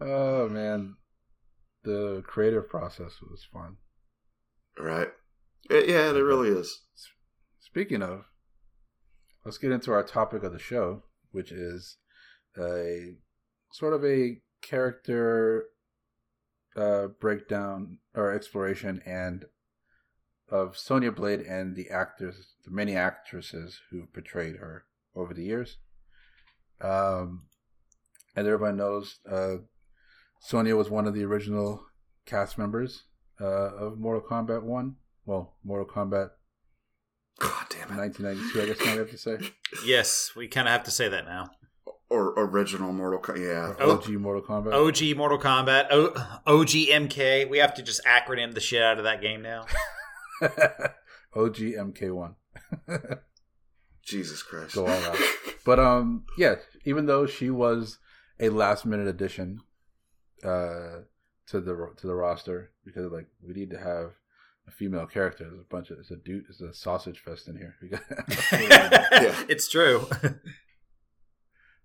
oh 0.00 0.48
man, 0.48 0.96
the 1.84 2.22
creative 2.26 2.68
process 2.68 3.12
was 3.22 3.46
fun. 3.52 3.76
right? 4.78 5.08
It- 5.70 5.88
yeah, 5.88 6.10
it 6.10 6.20
really 6.20 6.48
is. 6.48 6.80
Speaking 7.60 8.02
of, 8.02 8.24
let's 9.44 9.58
get 9.58 9.72
into 9.72 9.92
our 9.92 10.02
topic 10.04 10.42
of 10.42 10.52
the 10.52 10.58
show, 10.58 11.02
which 11.32 11.50
is 11.50 11.96
a 12.58 13.16
sort 13.72 13.94
of 13.94 14.04
a 14.04 14.38
character 14.62 15.64
uh, 16.76 17.08
breakdown 17.20 17.98
or 18.14 18.32
exploration 18.32 19.02
and 19.06 19.46
of 20.48 20.76
Sonya 20.76 21.12
Blade 21.12 21.40
and 21.40 21.74
the 21.74 21.90
actors, 21.90 22.54
the 22.64 22.70
many 22.70 22.94
actresses 22.94 23.80
who 23.90 24.06
portrayed 24.06 24.56
her 24.56 24.84
over 25.16 25.32
the 25.32 25.44
years. 25.44 25.78
Um, 26.80 27.46
as 28.36 28.46
everybody 28.46 28.76
knows, 28.76 29.20
uh, 29.30 29.56
Sonya 30.40 30.76
was 30.76 30.90
one 30.90 31.06
of 31.06 31.14
the 31.14 31.24
original 31.24 31.86
cast 32.26 32.58
members 32.58 33.04
uh, 33.40 33.44
of 33.44 33.98
Mortal 33.98 34.22
Kombat 34.22 34.62
One. 34.62 34.96
Well, 35.24 35.56
Mortal 35.64 35.86
Kombat 35.86 36.30
God 37.38 37.66
damn 37.68 37.90
it. 37.90 37.96
1992, 37.96 38.62
I 38.62 38.66
guess 38.66 38.86
now 38.86 38.92
we 38.92 38.98
have 38.98 39.10
to 39.10 39.18
say. 39.18 39.38
Yes, 39.84 40.30
we 40.36 40.46
kind 40.46 40.68
of 40.68 40.72
have 40.72 40.84
to 40.84 40.92
say 40.92 41.08
that 41.08 41.24
now. 41.24 41.50
Or 42.14 42.32
original 42.36 42.92
Mortal 42.92 43.18
Kombat. 43.20 43.38
Yeah. 43.40 43.70
Or 43.70 43.82
Oh. 43.82 43.90
OG 43.96 44.08
Mortal 44.12 44.42
Kombat. 44.42 44.72
OG 44.72 45.16
Mortal 45.16 45.38
Kombat, 45.38 45.86
o- 45.90 46.14
OG 46.46 46.68
MK. 46.90 47.48
We 47.50 47.58
have 47.58 47.74
to 47.74 47.82
just 47.82 48.04
acronym 48.04 48.54
the 48.54 48.60
shit 48.60 48.82
out 48.82 48.98
of 48.98 49.04
that 49.04 49.20
game 49.20 49.42
now. 49.42 49.66
OG 51.34 51.56
MK1. 51.56 52.34
Jesus 54.04 54.42
Christ. 54.42 54.74
Go 54.74 54.86
all 54.86 54.92
out. 54.92 55.18
But 55.64 55.78
um, 55.80 56.24
yeah, 56.38 56.56
even 56.84 57.06
though 57.06 57.26
she 57.26 57.50
was 57.50 57.98
a 58.38 58.48
last 58.50 58.84
minute 58.84 59.06
addition 59.08 59.60
uh, 60.44 61.00
to 61.48 61.60
the 61.60 61.90
to 61.96 62.06
the 62.06 62.14
roster, 62.14 62.70
because 62.84 63.10
like 63.10 63.26
we 63.42 63.54
need 63.54 63.70
to 63.70 63.78
have 63.78 64.12
a 64.68 64.70
female 64.70 65.06
character. 65.06 65.44
There's 65.44 65.60
a 65.60 65.64
bunch 65.64 65.90
of 65.90 65.98
it's 65.98 66.10
a 66.10 66.16
dude, 66.16 66.44
it's 66.48 66.60
a 66.60 66.72
sausage 66.74 67.18
fest 67.20 67.48
in 67.48 67.56
here. 67.56 67.74
We 67.82 67.88
got 67.88 68.92
It's 69.50 69.68
true. 69.68 70.06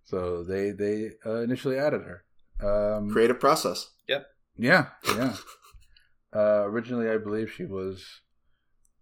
So 0.10 0.44
they 0.44 0.72
they 0.72 1.12
uh, 1.25 1.42
initially 1.42 1.78
added 1.78 2.01
her. 2.04 2.24
Um, 2.68 3.10
Creative 3.12 3.39
process. 3.39 3.92
Yep. 4.08 4.25
Yeah, 4.58 4.88
yeah. 5.16 5.36
uh, 6.36 6.63
originally, 6.66 7.10
I 7.10 7.18
believe 7.18 7.51
she 7.51 7.66
was 7.66 8.22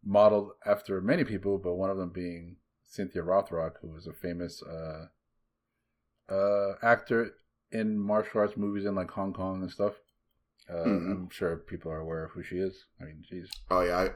modeled 0.03 0.51
after 0.65 1.01
many 1.01 1.23
people, 1.23 1.57
but 1.57 1.75
one 1.75 1.89
of 1.89 1.97
them 1.97 2.11
being 2.13 2.57
Cynthia 2.85 3.23
Rothrock, 3.23 3.73
who 3.81 3.89
was 3.89 4.05
a 4.07 4.13
famous 4.13 4.61
uh, 4.63 5.05
uh, 6.29 6.73
actor 6.83 7.31
in 7.71 7.97
martial 7.97 8.41
arts 8.41 8.57
movies 8.57 8.85
in 8.85 8.95
like 8.95 9.11
Hong 9.11 9.33
Kong 9.33 9.61
and 9.61 9.71
stuff. 9.71 9.93
Uh, 10.69 10.73
Mhm. 10.85 11.11
I'm 11.11 11.29
sure 11.29 11.57
people 11.57 11.91
are 11.91 11.99
aware 11.99 12.25
of 12.25 12.31
who 12.31 12.43
she 12.43 12.57
is. 12.57 12.85
I 13.01 13.05
mean, 13.05 13.23
she's 13.27 13.49
Oh 13.71 13.81
yeah, 13.81 14.09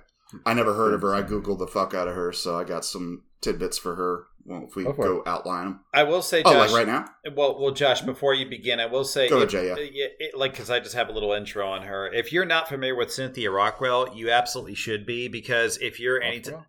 I, 0.45 0.51
I 0.51 0.53
never 0.53 0.73
heard 0.73 0.93
of 0.93 1.01
her. 1.01 1.13
I 1.13 1.21
hmm. 1.21 1.33
googled 1.33 1.59
the 1.59 1.67
fuck 1.67 1.93
out 1.93 2.07
of 2.07 2.15
her, 2.15 2.31
so 2.31 2.57
I 2.57 2.63
got 2.63 2.85
some 2.85 3.23
tidbits 3.41 3.77
for 3.77 3.95
her. 3.95 4.25
Well, 4.45 4.65
if 4.67 4.75
we 4.75 4.83
Go 4.83 4.93
go 4.93 5.23
outline 5.25 5.65
them. 5.65 5.79
I 5.93 6.03
will 6.03 6.21
say, 6.21 6.41
Oh, 6.43 6.51
like 6.51 6.71
right 6.71 6.87
now? 6.87 7.05
Well, 7.35 7.61
well, 7.61 7.71
Josh. 7.71 8.01
Before 8.01 8.33
you 8.33 8.49
begin, 8.49 8.79
I 8.79 8.87
will 8.87 9.03
say, 9.03 9.29
Go 9.29 9.41
if- 9.41 9.49
Jay, 9.49 9.67
yeah. 9.67 9.73
Uh, 9.73 9.77
it- 9.77 10.15
it- 10.19 10.37
like, 10.37 10.53
because 10.53 10.69
I 10.69 10.79
just 10.79 10.95
have 10.95 11.09
a 11.09 11.11
little 11.11 11.31
intro 11.33 11.67
on 11.67 11.83
her. 11.83 12.11
If 12.11 12.33
you're 12.33 12.45
not 12.45 12.67
familiar 12.67 12.95
with 12.95 13.11
Cynthia 13.11 13.51
Rockwell, 13.51 14.15
you 14.15 14.31
absolutely 14.31 14.75
should 14.75 15.05
be, 15.05 15.27
because 15.27 15.77
if 15.77 15.99
you're 15.99 16.21
any, 16.21 16.39
t- 16.39 16.51
Rothwell? 16.51 16.67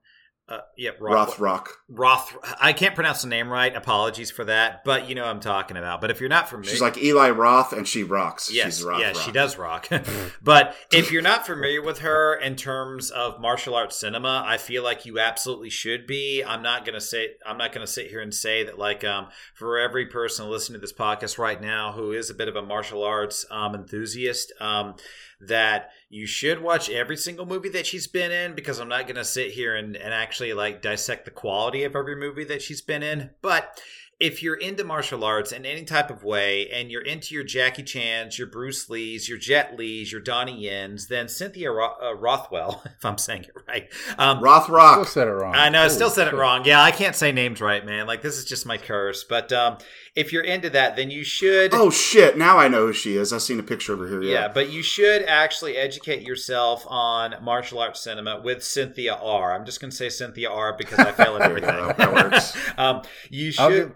Uh, 0.49 0.58
yeah, 0.76 0.90
Roth 1.00 1.38
Rock. 1.38 1.70
Roth. 1.88 2.37
I 2.61 2.72
can't 2.72 2.94
pronounce 2.94 3.22
the 3.22 3.28
name 3.28 3.49
right. 3.49 3.75
Apologies 3.75 4.30
for 4.30 4.44
that, 4.44 4.82
but 4.84 5.08
you 5.08 5.14
know 5.14 5.22
what 5.22 5.30
I'm 5.30 5.40
talking 5.40 5.76
about. 5.76 6.00
But 6.00 6.11
if 6.11 6.20
you're 6.20 6.28
not 6.28 6.49
familiar, 6.49 6.70
She's 6.70 6.80
like 6.80 6.99
Eli 6.99 7.30
Roth, 7.30 7.72
and 7.72 7.87
she 7.87 8.02
rocks. 8.02 8.50
Yes, 8.52 8.76
She's 8.76 8.84
Roth 8.84 9.00
yeah, 9.00 9.12
Rock. 9.12 9.22
she 9.22 9.30
does 9.30 9.56
rock. 9.56 9.88
but 10.42 10.76
if 10.90 11.12
you're 11.12 11.22
not 11.22 11.46
familiar 11.46 11.80
with 11.80 12.00
her 12.00 12.34
in 12.34 12.56
terms 12.56 13.11
of 13.11 13.40
martial 13.40 13.75
arts 13.76 13.99
cinema, 13.99 14.44
I 14.44 14.58
feel 14.58 14.82
like 14.82 15.06
you 15.06 15.20
absolutely 15.20 15.70
should 15.70 16.06
be. 16.08 16.42
I'm 16.44 16.62
not 16.62 16.84
gonna 16.84 17.00
say 17.00 17.30
I'm 17.46 17.56
not 17.56 17.72
gonna 17.72 17.87
sit 17.87 18.08
here 18.08 18.20
and 18.20 18.34
say 18.34 18.64
that 18.64 18.78
like 18.78 19.04
um, 19.04 19.28
for 19.54 19.78
every 19.78 20.06
person 20.06 20.50
listening 20.50 20.80
to 20.80 20.80
this 20.80 20.92
podcast 20.92 21.38
right 21.38 21.61
now 21.61 21.92
who 21.92 22.11
is 22.12 22.30
a 22.30 22.34
bit 22.34 22.49
of 22.49 22.56
a 22.56 22.62
martial 22.62 23.04
arts 23.04 23.46
um, 23.50 23.75
enthusiast, 23.76 24.52
um, 24.61 24.96
that 25.42 25.90
you 26.08 26.26
should 26.26 26.62
watch 26.62 26.88
every 26.88 27.16
single 27.16 27.46
movie 27.46 27.68
that 27.70 27.87
she's 27.87 28.06
been 28.06 28.30
in 28.30 28.54
because 28.54 28.78
I'm 28.78 28.88
not 28.88 29.06
gonna 29.06 29.25
sit 29.25 29.52
here 29.52 29.75
and, 29.76 29.96
and 29.96 30.14
actually 30.14 30.52
like 30.52 30.82
dissect 30.82 31.25
the 31.25 31.30
quality 31.30 31.84
of 31.84 31.96
every 31.96 32.16
movie 32.16 32.44
that 32.44 32.62
she's 32.62 32.80
been 32.80 33.02
in, 33.02 33.30
but 33.42 33.80
if 34.22 34.40
you're 34.40 34.54
into 34.54 34.84
martial 34.84 35.25
arts 35.25 35.50
in 35.50 35.66
any 35.66 35.82
type 35.82 36.08
of 36.08 36.22
way 36.22 36.70
and 36.70 36.92
you're 36.92 37.02
into 37.02 37.34
your 37.34 37.42
Jackie 37.42 37.82
Chan's, 37.82 38.38
your 38.38 38.46
Bruce 38.46 38.88
Lee's, 38.88 39.28
your 39.28 39.37
Jet 39.37 39.76
Li's, 39.76 40.12
your 40.12 40.20
Donnie 40.20 40.61
Yen's, 40.61 41.08
then 41.08 41.28
Cynthia 41.28 41.72
Ro- 41.72 41.96
uh, 42.00 42.14
Rothwell, 42.14 42.82
if 42.96 43.04
I'm 43.04 43.18
saying 43.18 43.42
it 43.44 43.50
right. 43.66 43.88
Um, 44.18 44.40
Roth 44.40 44.66
still 44.66 45.04
said 45.04 45.26
it 45.26 45.32
wrong. 45.32 45.56
I 45.56 45.70
know, 45.70 45.82
I 45.82 45.88
still 45.88 46.08
Holy 46.08 46.14
said 46.14 46.28
it 46.28 46.37
wrong. 46.37 46.64
Yeah, 46.64 46.80
I 46.80 46.92
can't 46.92 47.16
say 47.16 47.32
names 47.32 47.61
right, 47.61 47.84
man. 47.84 48.06
Like, 48.06 48.22
this 48.22 48.38
is 48.38 48.44
just 48.44 48.64
my 48.64 48.78
curse. 48.78 49.25
But 49.25 49.52
um, 49.52 49.78
if 50.14 50.33
you're 50.33 50.45
into 50.45 50.69
that, 50.71 50.97
then 50.97 51.11
you 51.11 51.25
should. 51.25 51.73
Oh 51.73 51.90
shit! 51.90 52.37
Now 52.37 52.59
I 52.59 52.69
know 52.69 52.87
who 52.88 52.92
she 52.92 53.16
is. 53.16 53.33
I've 53.33 53.42
seen 53.42 53.59
a 53.59 53.62
picture 53.62 53.95
over 53.95 54.07
here. 54.09 54.23
Yeah, 54.23 54.33
Yeah. 54.42 54.49
but 54.49 54.71
you 54.71 54.83
should 54.83 55.23
actually 55.23 55.76
educate 55.76 56.23
yourself 56.23 56.85
on 56.87 57.35
martial 57.42 57.78
arts 57.78 58.00
cinema 58.02 58.40
with 58.42 58.62
Cynthia 58.62 59.14
R. 59.14 59.54
I'm 59.54 59.64
just 59.64 59.81
going 59.81 59.90
to 59.90 59.97
say 59.97 60.09
Cynthia 60.11 60.50
R 60.50 60.76
because 60.76 60.99
I 60.99 61.12
fail 61.12 61.37
at 61.37 61.40
There 61.40 61.49
everything. 61.49 61.71
go. 61.71 61.95
That 61.97 62.12
works. 62.12 62.57
um, 62.78 63.02
you 63.31 63.52
should. 63.52 63.69
give- 63.71 63.92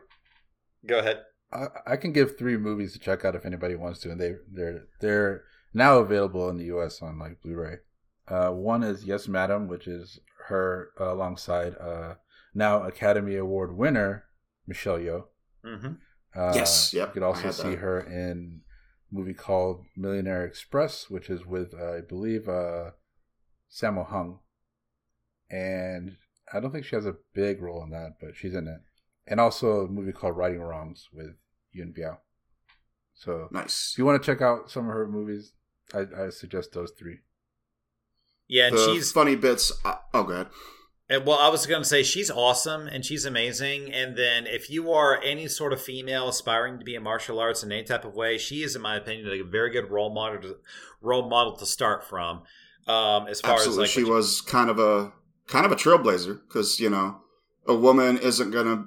Go 0.87 0.99
ahead. 1.01 1.23
I, 1.53 1.67
I 1.87 1.97
can 1.97 2.13
give 2.13 2.39
three 2.39 2.57
movies 2.57 2.93
to 2.93 2.99
check 2.99 3.25
out 3.25 3.35
if 3.35 3.45
anybody 3.45 3.75
wants 3.75 4.01
to, 4.01 4.11
and 4.11 4.21
they 4.21 4.35
they're 4.53 4.85
they're 5.01 5.43
now 5.75 5.99
available 5.99 6.49
in 6.49 6.57
the 6.59 6.65
U.S. 6.67 7.03
on 7.03 7.19
like 7.19 7.41
Blu-ray. 7.43 7.77
Uh, 8.29 8.51
one 8.51 8.83
is 8.83 9.05
Yes, 9.05 9.29
Madam, 9.29 9.69
which 9.69 9.87
is 9.87 10.19
her 10.49 10.91
uh, 11.01 11.13
alongside 11.13 11.77
uh, 11.79 12.15
now 12.55 12.83
Academy 12.85 13.37
Award 13.37 13.77
winner 13.77 14.25
Michelle 14.67 14.99
Yeoh. 14.99 15.25
hmm 15.65 15.93
Uh, 16.37 16.53
Yes, 16.55 16.93
yep, 16.93 17.09
You 17.09 17.13
could 17.15 17.23
also 17.23 17.51
see 17.51 17.71
that. 17.71 17.79
her 17.79 18.01
in 18.01 18.61
a 19.11 19.15
movie 19.15 19.35
called 19.35 19.85
Millionaire 19.97 20.45
Express, 20.45 21.09
which 21.09 21.31
is 21.31 21.47
with 21.47 21.73
uh, 21.75 21.95
I 21.95 22.01
believe 22.03 22.49
uh, 22.49 22.91
Sammo 23.73 24.07
Hung, 24.07 24.41
and 25.51 26.17
I 26.53 26.61
don't 26.61 26.71
think 26.73 26.85
she 26.85 26.97
has 26.97 27.07
a 27.07 27.17
big 27.35 27.61
role 27.63 27.83
in 27.83 27.91
that, 27.91 28.15
but 28.21 28.37
she's 28.37 28.55
in 28.55 28.69
it. 28.69 28.81
And 29.27 29.41
also 29.41 29.87
a 29.87 29.89
movie 29.89 30.13
called 30.13 30.37
Righting 30.37 30.61
Wrongs 30.61 31.09
with 31.13 31.35
Yuen 31.73 31.93
Biao. 31.97 32.19
So 33.15 33.49
Nice. 33.51 33.93
if 33.95 33.99
you 33.99 34.05
want 34.05 34.23
to 34.23 34.27
check 34.27 34.41
out 34.43 34.71
some 34.71 34.87
of 34.89 34.93
her 34.95 35.09
movies, 35.09 35.53
I, 35.95 36.07
I 36.27 36.29
suggest 36.31 36.73
those 36.73 36.93
three. 36.99 37.19
Yeah, 38.47 38.69
and 38.69 38.77
the 38.77 38.85
she's 38.95 39.11
funny 39.11 39.35
bits. 39.35 39.73
Uh, 39.85 39.97
oh, 40.15 40.23
good. 40.23 40.47
And, 41.09 41.25
well, 41.25 41.39
I 41.39 41.49
was 41.49 41.67
going 41.67 41.83
to 41.83 41.89
say 41.89 42.03
she's 42.03 42.31
awesome 42.31 42.89
and 42.89 43.05
she's 43.05 43.25
amazing. 43.25 43.93
And 43.93 44.17
then 44.17 44.47
if 44.47 44.69
you 44.69 44.93
are 44.93 45.21
any 45.23 45.47
sort 45.47 45.73
of 45.73 45.81
female 45.81 46.29
aspiring 46.29 46.79
to 46.79 46.85
be 46.85 46.97
in 46.97 47.03
martial 47.05 47.39
arts 47.39 47.63
in 47.63 47.71
any 47.71 47.85
type 47.85 48.05
of 48.05 48.15
way, 48.15 48.39
she 48.39 48.63
is, 48.63 48.75
in 48.75 48.83
my 48.83 48.97
opinion, 48.97 49.29
a 49.29 49.45
very 49.45 49.71
good 49.71 49.91
role 49.91 50.13
model 50.13 50.41
to, 50.43 50.57
role 51.01 51.29
model 51.29 51.57
to 51.57 51.67
start 51.67 52.03
from. 52.05 52.43
Um, 52.89 53.27
as 53.29 53.41
far 53.41 53.55
Absolutely, 53.55 53.85
as 53.85 53.89
like 53.89 53.91
she 53.91 54.01
you- 54.01 54.11
was 54.13 54.41
kind 54.41 54.71
of 54.71 54.79
a 54.79 55.13
kind 55.49 55.67
of 55.67 55.73
a 55.73 55.77
trailblazer 55.77 56.41
because 56.47 56.79
you 56.79 56.89
know 56.89 57.17
a 57.67 57.75
woman 57.75 58.17
isn't 58.19 58.53
gonna. 58.53 58.87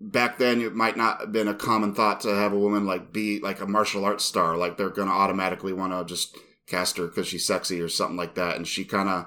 Back 0.00 0.38
then, 0.38 0.60
it 0.62 0.74
might 0.74 0.96
not 0.96 1.20
have 1.20 1.32
been 1.32 1.48
a 1.48 1.54
common 1.54 1.94
thought 1.94 2.20
to 2.22 2.34
have 2.34 2.52
a 2.52 2.58
woman 2.58 2.86
like 2.86 3.12
be 3.12 3.38
like 3.40 3.60
a 3.60 3.66
martial 3.66 4.04
arts 4.04 4.24
star. 4.24 4.56
Like 4.56 4.76
they're 4.78 4.88
gonna 4.90 5.10
automatically 5.10 5.72
want 5.74 5.92
to 5.92 6.04
just 6.04 6.38
cast 6.66 6.96
her 6.96 7.06
because 7.06 7.26
she's 7.26 7.46
sexy 7.46 7.80
or 7.82 7.88
something 7.88 8.16
like 8.16 8.34
that. 8.36 8.56
And 8.56 8.66
she 8.66 8.84
kind 8.84 9.08
of 9.08 9.26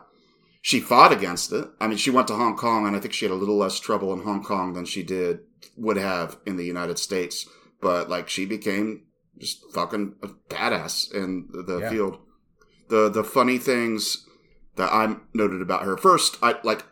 she 0.61 0.79
fought 0.79 1.11
against 1.13 1.51
it. 1.53 1.67
I 1.79 1.87
mean, 1.87 1.97
she 1.97 2.11
went 2.11 2.27
to 2.27 2.35
Hong 2.35 2.55
Kong, 2.57 2.85
and 2.85 2.95
I 2.95 2.99
think 2.99 3.13
she 3.13 3.25
had 3.25 3.31
a 3.31 3.35
little 3.35 3.57
less 3.57 3.79
trouble 3.79 4.11
in 4.13 4.23
Hong 4.23 4.43
Kong 4.43 4.73
than 4.73 4.85
she 4.85 5.03
did 5.03 5.39
would 5.77 5.97
have 5.97 6.37
in 6.45 6.57
the 6.57 6.65
United 6.65 6.99
States. 6.99 7.47
But 7.81 8.09
like, 8.09 8.27
she 8.29 8.45
became 8.45 9.03
just 9.37 9.63
fucking 9.73 10.15
a 10.21 10.27
badass 10.53 11.13
in 11.13 11.47
the 11.51 11.79
Yeah. 11.79 11.89
field. 11.89 12.17
The 12.89 13.09
the 13.09 13.23
funny 13.23 13.57
things 13.57 14.25
that 14.75 14.91
I 14.91 15.15
noted 15.33 15.61
about 15.61 15.83
her 15.83 15.97
first, 15.97 16.37
I 16.41 16.55
like. 16.63 16.83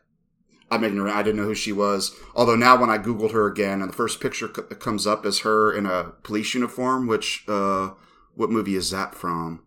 I'm 0.69 0.83
ignorant. 0.83 1.15
I 1.15 1.23
didn't 1.23 1.37
know 1.37 1.45
who 1.45 1.55
she 1.55 1.71
was. 1.71 2.13
Although 2.35 2.57
now, 2.57 2.77
when 2.79 2.89
I 2.89 2.97
googled 2.97 3.31
her 3.31 3.47
again, 3.47 3.81
and 3.81 3.89
the 3.89 3.95
first 3.95 4.19
picture 4.19 4.47
that 4.47 4.79
comes 4.81 5.07
up 5.07 5.25
is 5.25 5.39
her 5.39 5.71
in 5.71 5.85
a 5.85 6.11
police 6.23 6.53
uniform. 6.53 7.07
Which, 7.07 7.45
uh, 7.47 7.91
what 8.35 8.49
movie 8.51 8.75
is 8.75 8.91
that 8.91 9.15
from? 9.15 9.63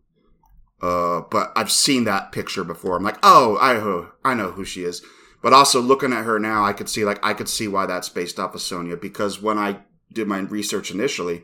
Uh, 0.82 1.22
but 1.30 1.52
I've 1.56 1.70
seen 1.70 2.04
that 2.04 2.32
picture 2.32 2.64
before. 2.64 2.96
I'm 2.96 3.02
like, 3.02 3.18
oh, 3.22 3.56
I 3.60 4.30
I 4.30 4.34
know 4.34 4.52
who 4.52 4.64
she 4.64 4.84
is. 4.84 5.02
But 5.42 5.52
also 5.52 5.80
looking 5.80 6.12
at 6.12 6.24
her 6.24 6.38
now, 6.38 6.64
I 6.64 6.72
could 6.72 6.88
see 6.88 7.04
like 7.04 7.18
I 7.24 7.34
could 7.34 7.48
see 7.48 7.68
why 7.68 7.86
that's 7.86 8.08
based 8.08 8.38
off 8.38 8.54
of 8.54 8.60
Sonya 8.62 8.96
because 8.96 9.40
when 9.40 9.58
I 9.58 9.80
did 10.12 10.26
my 10.28 10.38
research 10.40 10.90
initially, 10.90 11.42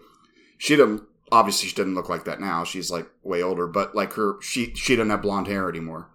she 0.59 0.77
didn't 0.77 1.03
obviously 1.33 1.69
she 1.69 1.75
didn't 1.75 1.95
look 1.95 2.09
like 2.09 2.25
that 2.25 2.41
now. 2.41 2.63
She's 2.65 2.91
like 2.91 3.09
way 3.23 3.43
older, 3.43 3.67
but 3.67 3.95
like 3.95 4.13
her 4.15 4.37
she 4.43 4.75
she 4.75 4.95
didn't 4.97 5.11
have 5.11 5.23
blonde 5.23 5.47
hair 5.47 5.69
anymore. 5.69 6.11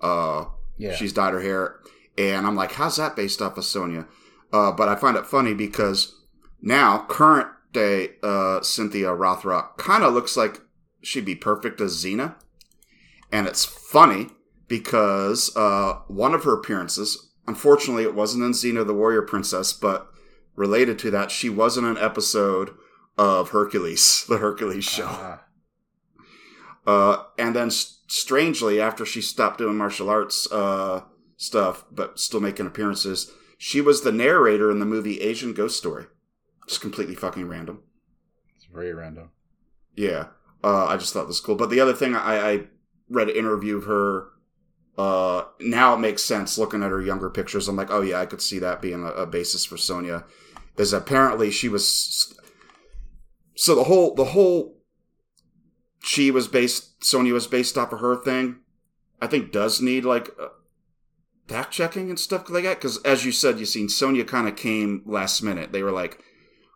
Uh, 0.00 0.46
Yeah. 0.76 0.94
she's 0.94 1.12
dyed 1.12 1.34
her 1.34 1.40
hair, 1.40 1.76
and 2.18 2.46
I'm 2.46 2.56
like, 2.56 2.72
how's 2.72 2.96
that 2.96 3.14
based 3.16 3.40
off 3.42 3.56
of 3.58 3.64
Sonya? 3.64 4.06
Uh, 4.52 4.72
but 4.72 4.88
I 4.88 4.96
find 4.96 5.16
it 5.16 5.26
funny 5.26 5.54
because 5.54 6.16
now 6.60 7.04
current 7.08 7.48
day 7.72 8.10
uh, 8.22 8.60
Cynthia 8.62 9.08
Rothrock 9.10 9.76
kind 9.76 10.02
of 10.02 10.14
looks 10.14 10.36
like 10.36 10.60
she'd 11.02 11.24
be 11.24 11.36
perfect 11.36 11.80
as 11.80 12.02
Xena, 12.04 12.34
and 13.32 13.46
it's 13.46 13.64
funny 13.64 14.28
because 14.68 15.54
uh, 15.56 16.00
one 16.08 16.34
of 16.34 16.44
her 16.44 16.54
appearances, 16.54 17.30
unfortunately, 17.46 18.04
it 18.04 18.14
wasn't 18.14 18.44
in 18.44 18.52
Xena 18.52 18.86
the 18.86 18.94
Warrior 18.94 19.22
Princess, 19.22 19.72
but 19.72 20.08
related 20.56 20.98
to 21.00 21.10
that, 21.10 21.30
she 21.30 21.48
was 21.48 21.76
in 21.76 21.84
an 21.84 21.98
episode 21.98 22.70
of 23.18 23.50
Hercules, 23.50 24.24
the 24.28 24.38
Hercules 24.38 24.84
show. 24.84 25.06
Ah, 25.08 25.44
Uh, 26.86 27.24
and 27.38 27.54
then, 27.54 27.70
strangely, 27.70 28.80
after 28.80 29.04
she 29.04 29.20
stopped 29.20 29.58
doing 29.58 29.76
martial 29.76 30.08
arts 30.08 30.50
uh, 30.50 31.02
stuff, 31.36 31.84
but 31.90 32.18
still 32.18 32.40
making 32.40 32.66
appearances, 32.66 33.30
she 33.58 33.80
was 33.80 34.00
the 34.02 34.12
narrator 34.12 34.70
in 34.70 34.78
the 34.80 34.86
movie 34.86 35.20
Asian 35.20 35.52
Ghost 35.52 35.76
Story. 35.76 36.06
Just 36.66 36.80
completely 36.80 37.14
fucking 37.14 37.46
random. 37.48 37.82
it's 38.56 38.64
very 38.72 38.92
random. 38.94 39.30
Yeah, 39.96 40.28
uh, 40.64 40.86
I 40.86 40.96
just 40.96 41.12
thought 41.12 41.22
this 41.24 41.36
was 41.38 41.40
cool. 41.40 41.56
But 41.56 41.68
the 41.70 41.80
other 41.80 41.92
thing, 41.92 42.14
I, 42.14 42.50
I 42.50 42.64
read 43.10 43.28
an 43.28 43.36
interview 43.36 43.76
of 43.76 43.84
her. 43.84 44.28
Uh, 44.96 45.44
now 45.60 45.94
it 45.94 45.98
makes 45.98 46.22
sense 46.22 46.58
looking 46.58 46.82
at 46.82 46.90
her 46.90 47.02
younger 47.02 47.30
pictures. 47.30 47.68
I'm 47.68 47.76
like, 47.76 47.90
oh 47.90 48.00
yeah, 48.00 48.20
I 48.20 48.26
could 48.26 48.40
see 48.40 48.58
that 48.60 48.80
being 48.80 49.02
a, 49.04 49.08
a 49.08 49.26
basis 49.26 49.64
for 49.64 49.76
Sonya. 49.76 50.24
Is 50.76 50.92
apparently 50.92 51.50
she 51.50 51.68
was. 51.68 52.34
So 53.54 53.74
the 53.74 53.84
whole 53.84 54.14
the 54.14 54.26
whole. 54.26 54.78
She 56.02 56.30
was 56.30 56.48
based. 56.48 57.04
Sonya 57.04 57.34
was 57.34 57.46
based 57.46 57.76
off 57.76 57.92
of 57.92 58.00
her 58.00 58.16
thing. 58.16 58.60
I 59.20 59.26
think 59.26 59.52
does 59.52 59.82
need 59.82 60.06
like 60.06 60.30
uh, 60.40 60.48
back 61.46 61.70
checking 61.70 62.08
and 62.08 62.18
stuff 62.18 62.48
like 62.48 62.64
that. 62.64 62.78
Because 62.78 63.02
as 63.02 63.26
you 63.26 63.32
said, 63.32 63.56
Yassine 63.56 63.90
Sonya 63.90 64.24
kind 64.24 64.48
of 64.48 64.56
came 64.56 65.02
last 65.04 65.42
minute. 65.42 65.72
They 65.72 65.82
were 65.82 65.92
like, 65.92 66.22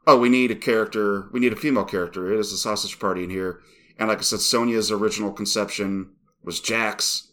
oh, 0.07 0.19
we 0.19 0.29
need 0.29 0.51
a 0.51 0.57
character, 0.57 1.29
we 1.33 1.41
need 1.41 1.53
a 1.53 1.57
female 1.57 1.85
character. 1.85 2.33
It 2.33 2.39
is 2.39 2.53
a 2.53 2.59
sausage 2.59 2.99
party 2.99 3.25
in 3.25 3.31
here. 3.31 3.61
And 3.99 4.09
like 4.09 4.19
I 4.19 4.23
said, 4.23 4.41
Sonya's 4.41 4.91
original 4.91 5.33
conception 5.33 6.11
was 6.45 6.61
Jax, 6.61 7.33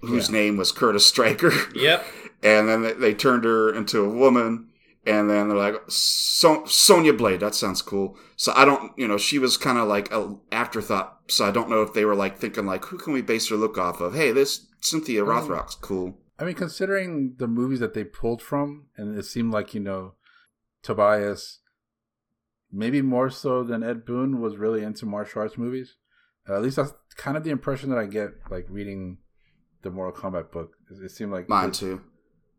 whose 0.00 0.28
Yeah. 0.28 0.34
name 0.38 0.56
was 0.56 0.70
Curtis 0.72 1.06
Stryker. 1.06 1.52
Yep. 1.74 2.04
and 2.42 2.68
then 2.68 2.82
they, 2.82 2.92
they 2.92 3.14
turned 3.14 3.44
her 3.44 3.72
into 3.74 4.00
a 4.04 4.08
woman. 4.08 4.66
And 5.06 5.30
then 5.30 5.48
they're 5.48 5.56
like, 5.56 5.76
so- 5.88 6.66
Sonya 6.66 7.14
Blade, 7.14 7.40
that 7.40 7.54
sounds 7.54 7.80
cool. 7.80 8.18
So 8.36 8.52
I 8.54 8.66
don't, 8.66 8.92
you 8.98 9.08
know, 9.08 9.16
she 9.16 9.38
was 9.38 9.56
kind 9.56 9.78
of 9.78 9.88
like 9.88 10.12
a 10.12 10.36
afterthought. 10.52 11.20
So 11.28 11.46
I 11.46 11.50
don't 11.50 11.70
know 11.70 11.80
if 11.82 11.94
they 11.94 12.04
were 12.04 12.14
like 12.14 12.38
thinking 12.38 12.66
like, 12.66 12.84
who 12.84 12.98
can 12.98 13.14
we 13.14 13.22
base 13.22 13.48
her 13.48 13.56
look 13.56 13.78
off 13.78 14.00
of? 14.02 14.14
Hey, 14.14 14.32
this 14.32 14.66
Cynthia 14.80 15.22
Um, 15.22 15.28
Rothrock's 15.30 15.76
cool. 15.76 16.18
I 16.38 16.44
mean, 16.44 16.54
considering 16.54 17.34
the 17.38 17.48
movies 17.48 17.80
that 17.80 17.94
they 17.94 18.04
pulled 18.04 18.42
from, 18.42 18.88
and 18.96 19.18
it 19.18 19.24
seemed 19.24 19.50
like 19.52 19.72
you 19.74 19.80
know, 19.80 20.14
Tobias, 20.82 21.60
maybe 22.70 23.02
more 23.02 23.30
so 23.30 23.64
than 23.64 23.82
Ed 23.82 24.04
Boon 24.04 24.40
was 24.40 24.56
really 24.56 24.82
into 24.84 25.06
martial 25.06 25.42
arts 25.42 25.56
movies. 25.58 25.96
Uh, 26.48 26.54
at 26.56 26.62
least 26.62 26.76
that's 26.76 26.92
kind 27.16 27.36
of 27.36 27.44
the 27.44 27.50
impression 27.50 27.90
that 27.90 27.98
I 27.98 28.06
get, 28.06 28.30
like 28.50 28.66
reading 28.70 29.18
the 29.82 29.90
Mortal 29.90 30.20
Kombat 30.20 30.50
book. 30.50 30.72
It, 30.90 31.10
seemed 31.10 31.32
like 31.32 31.48
Mine 31.48 31.72
too. 31.72 32.00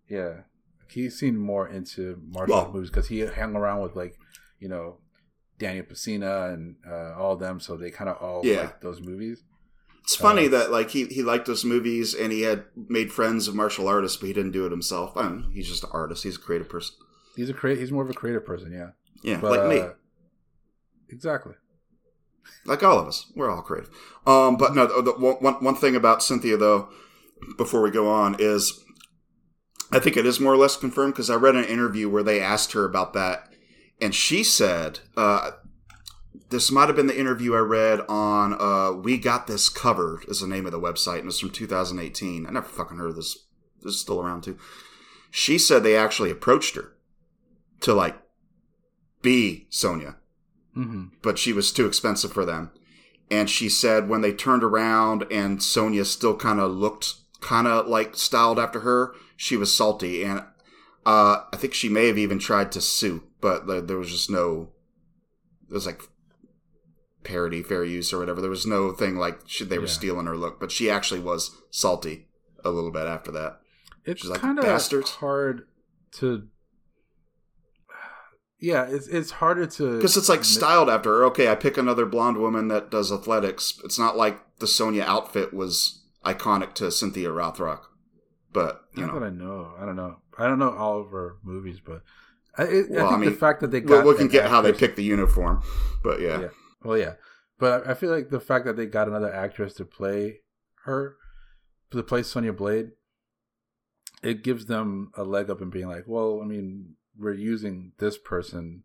Yeah, 0.08 0.42
he 0.90 1.10
seemed 1.10 1.38
more 1.40 1.68
into 1.68 2.22
martial 2.28 2.56
Well- 2.56 2.66
arts 2.66 2.74
movies 2.74 2.90
because 2.90 3.08
he 3.08 3.26
hung 3.26 3.56
around 3.56 3.82
with 3.82 3.96
like, 3.96 4.18
you 4.60 4.70
know, 4.70 4.98
Daniel 5.58 5.86
Pesina 5.86 6.54
and 6.54 6.76
uh, 6.90 7.16
all 7.18 7.34
of 7.34 7.40
them, 7.40 7.60
so 7.60 7.76
they 7.78 7.92
kind 7.92 8.10
of 8.10 8.18
all 8.18 8.42
Yeah. 8.46 8.62
like 8.62 8.82
those 8.82 9.02
movies. 9.02 9.44
It's 10.04 10.16
funny 10.16 10.46
Uh, 10.48 10.50
that 10.52 10.72
like 10.72 10.90
he, 10.92 11.06
he 11.06 11.22
liked 11.22 11.46
those 11.46 11.64
movies 11.66 12.16
and 12.16 12.32
he 12.32 12.42
had 12.42 12.64
made 12.76 13.12
friends 13.12 13.48
of 13.48 13.54
martial 13.56 13.88
artists, 13.88 14.18
but 14.18 14.28
he 14.28 14.34
didn't 14.34 14.52
do 14.54 14.66
it 14.66 14.72
himself. 14.72 15.16
I 15.18 15.24
don't 15.24 15.52
he's 15.54 15.68
just 15.68 15.84
an 15.84 15.90
artist. 15.94 16.24
He's 16.24 16.38
a 16.38 16.40
creative 16.40 16.70
person. 16.70 16.96
He's 17.36 17.50
a 17.50 17.54
crea- 17.54 17.78
He's 17.78 17.92
more 17.92 18.04
of 18.04 18.10
a 18.10 18.14
creative 18.14 18.46
person, 18.46 18.72
yeah. 18.72 18.92
Yeah, 19.22 19.40
But, 19.42 19.52
like 19.60 19.70
me. 19.70 19.80
uh, 19.82 19.90
Exactly. 21.10 21.54
Like 22.66 22.84
all 22.84 23.00
of 23.00 23.08
us. 23.08 23.32
We're 23.36 23.50
all 23.50 23.62
creative. 23.62 23.90
Um 24.26 24.58
but 24.58 24.76
no 24.76 25.02
the, 25.02 25.12
one, 25.12 25.56
one 25.64 25.76
thing 25.76 25.96
about 25.96 26.24
cynthia 26.24 26.58
though 26.58 26.90
before 27.58 27.82
we 27.82 27.90
go 27.90 28.10
on 28.10 28.36
is 28.38 28.84
i 29.94 30.00
think 30.00 30.18
it 30.18 30.26
is 30.26 30.42
more 30.42 30.54
or 30.54 30.58
less 30.58 30.76
confirmed 30.76 31.14
because 31.14 31.30
i 31.30 31.36
read 31.36 31.56
an 31.56 31.64
interview 31.64 32.10
where 32.10 32.22
they 32.22 32.42
asked 32.42 32.74
her 32.74 32.84
about 32.84 33.14
that 33.14 33.54
and 34.02 34.14
she 34.14 34.44
said 34.44 35.00
uh 35.16 35.52
this 36.50 36.70
might 36.70 36.88
have 36.88 36.98
been 36.98 37.08
the 37.08 37.18
interview 37.18 37.56
i 37.56 37.60
read 37.60 38.02
on 38.10 38.54
uh 38.60 38.92
we 38.92 39.18
got 39.18 39.48
this 39.48 39.70
covered 39.70 40.26
is 40.28 40.42
the 40.42 40.48
name 40.48 40.66
of 40.66 40.74
the 40.74 40.80
website 40.80 41.20
and 41.20 41.30
it's 41.30 41.40
from 41.40 41.50
2018 41.50 42.46
i 42.46 42.52
never 42.52 42.68
fucking 42.68 42.98
heard 42.98 43.12
of 43.12 43.16
this. 43.16 43.46
This 43.82 43.94
is 43.94 44.02
still 44.02 44.22
around 44.22 44.44
too. 44.44 44.58
She 45.32 45.58
said 45.58 45.84
they 45.84 45.96
actually 45.96 46.32
approached 46.32 46.76
her 46.76 46.96
to 47.82 47.94
like 47.94 48.18
be 49.22 49.68
sonya 49.70 50.18
hmm 50.84 51.06
but 51.22 51.38
she 51.38 51.52
was 51.54 51.72
too 51.72 51.86
expensive 51.86 52.32
for 52.32 52.46
them. 52.46 52.72
And 53.32 53.50
she 53.50 53.70
said 53.70 54.10
when 54.10 54.22
they 54.22 54.34
turned 54.34 54.64
around 54.64 55.26
and 55.32 55.62
Sonya 55.62 56.06
still 56.06 56.36
kind 56.36 56.60
of 56.60 56.72
looked 56.72 57.16
kind 57.42 57.68
of 57.68 57.88
like 57.88 58.16
styled 58.16 58.58
after 58.60 58.80
her, 58.82 59.14
she 59.38 59.56
was 59.58 59.76
salty. 59.76 60.24
And 60.24 60.40
uh, 61.06 61.44
I 61.54 61.58
think 61.58 61.74
she 61.74 61.90
may 61.90 62.08
have 62.08 62.18
even 62.18 62.40
tried 62.40 62.72
to 62.74 62.82
sue, 62.82 63.24
but 63.42 63.68
there, 63.68 63.82
there 63.82 63.98
was 63.98 64.10
just 64.12 64.30
no. 64.32 64.70
It 65.70 65.74
was 65.74 65.86
like 65.86 66.02
parody, 67.24 67.62
fair 67.62 67.84
use, 67.84 68.12
or 68.12 68.20
whatever. 68.20 68.42
There 68.42 68.50
was 68.50 68.66
no 68.66 68.92
thing 68.92 69.16
like 69.18 69.40
she, 69.46 69.64
they 69.64 69.78
were 69.78 69.86
Yeah. 69.86 69.92
stealing 69.92 70.26
her 70.26 70.38
look, 70.38 70.60
but 70.60 70.72
she 70.72 70.90
actually 70.90 71.20
was 71.20 71.52
salty 71.70 72.28
a 72.66 72.72
little 72.72 72.92
bit 72.92 73.06
after 73.08 73.32
that. 73.32 73.60
It's 74.06 74.28
kind 74.38 74.58
of 74.58 74.66
"Bastards." 74.66 75.12
hard 75.12 75.68
to. 76.14 76.48
Yeah, 78.60 78.84
it's 78.90 79.08
it's 79.08 79.32
harder 79.32 79.66
to 79.66 79.96
Because 79.98 80.18
it's 80.18 80.28
like 80.30 80.44
styled 80.44 80.90
after 80.90 81.10
her. 81.20 81.26
Okay, 81.26 81.48
I 81.50 81.56
pick 81.56 81.78
another 81.78 82.06
blonde 82.06 82.38
woman 82.38 82.68
that 82.68 82.92
does 82.92 83.12
athletics. 83.12 83.80
It's 83.86 83.98
not 83.98 84.18
like 84.18 84.38
the 84.60 84.68
Sonya 84.68 85.04
outfit 85.04 85.54
was 85.54 86.04
iconic 86.26 86.74
to 86.76 86.92
Cynthia 86.92 87.30
Rothrock. 87.30 87.82
But, 88.52 88.82
you 88.96 89.06
Not 89.06 89.14
know, 89.14 89.20
that 89.20 89.26
I 89.28 89.30
know. 89.30 89.74
I 89.80 89.86
don't 89.86 89.96
know. 89.96 90.18
I 90.38 90.48
don't 90.48 90.58
know 90.60 90.72
all 90.76 91.00
of 91.00 91.12
her 91.12 91.36
movies, 91.44 91.80
but 91.86 92.02
I, 92.58 92.64
it, 92.64 92.90
Well, 92.90 93.06
I 93.06 93.08
I 93.08 93.10
think 93.12 93.22
mean, 93.22 93.30
the 93.30 93.36
fact 93.38 93.62
that 93.62 93.70
they 93.72 93.80
got 93.80 94.06
we 94.06 94.14
can 94.16 94.24
an 94.24 94.28
get 94.28 94.50
how 94.50 94.62
they 94.62 94.70
actress- 94.70 94.88
pick 94.90 94.96
the 94.96 95.04
uniform. 95.04 95.62
But 96.04 96.20
yeah. 96.20 96.42
Yeah. 96.42 96.48
Well, 96.84 96.98
yeah, 96.98 97.14
but 97.60 97.88
I 97.88 97.94
feel 97.94 98.10
like 98.10 98.30
the 98.30 98.40
fact 98.40 98.66
that 98.66 98.76
they 98.76 98.88
got 98.88 99.08
another 99.08 99.32
actress 99.34 99.74
to 99.76 99.86
play 99.86 100.40
her, 100.86 101.16
to 101.92 102.02
play 102.04 102.24
Sonya 102.24 102.54
Blade, 102.54 102.90
it 104.24 104.44
gives 104.44 104.66
them 104.66 105.12
a 105.16 105.24
leg 105.24 105.50
up 105.50 105.62
in 105.62 105.70
being 105.70 105.88
like, 105.88 106.04
well, 106.08 106.42
I 106.44 106.46
mean, 106.48 106.96
we're 107.20 107.34
using 107.34 107.92
this 108.00 108.18
person. 108.18 108.84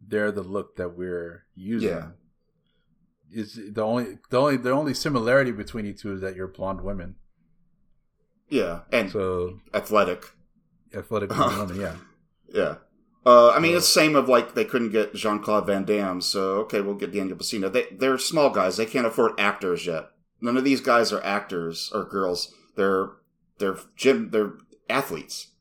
They're 0.00 0.32
the 0.32 0.42
look 0.42 0.76
that 0.76 0.96
we're 0.96 1.44
using. 1.54 1.88
Yeah. 1.90 2.08
Is 3.30 3.58
the 3.72 3.82
only 3.82 4.18
the 4.30 4.38
only 4.38 4.56
the 4.58 4.70
only 4.70 4.94
similarity 4.94 5.52
between 5.52 5.86
you 5.86 5.94
two 5.94 6.12
is 6.12 6.20
that 6.20 6.36
you're 6.36 6.48
blonde 6.48 6.82
women. 6.82 7.16
Yeah. 8.48 8.80
And 8.92 9.10
So 9.10 9.60
athletic. 9.72 10.26
athletic 10.94 11.30
women, 11.36 11.80
yeah. 11.80 11.96
Yeah. 12.52 12.74
Uh, 13.24 13.50
I 13.50 13.60
mean, 13.60 13.76
it's 13.76 13.88
same 13.88 14.16
of 14.16 14.28
like 14.28 14.54
they 14.54 14.64
couldn't 14.64 14.90
get 14.90 15.14
Jean 15.14 15.38
Claude 15.38 15.66
Van 15.66 15.84
Damme, 15.84 16.20
so 16.20 16.56
okay, 16.62 16.80
we'll 16.80 16.96
get 16.96 17.12
Daniel 17.12 17.36
Pesina. 17.38 17.72
They 17.72 17.86
they're 17.92 18.18
small 18.18 18.50
guys; 18.50 18.76
they 18.76 18.84
can't 18.86 19.06
afford 19.06 19.38
actors 19.38 19.86
yet. 19.86 20.08
None 20.40 20.56
of 20.56 20.64
these 20.64 20.80
guys 20.80 21.12
are 21.12 21.24
actors 21.24 21.90
or 21.94 22.04
girls. 22.04 22.52
They're 22.76 23.10
they're 23.58 23.78
gym 23.96 24.30
they're 24.30 24.54
athletes. 24.90 25.52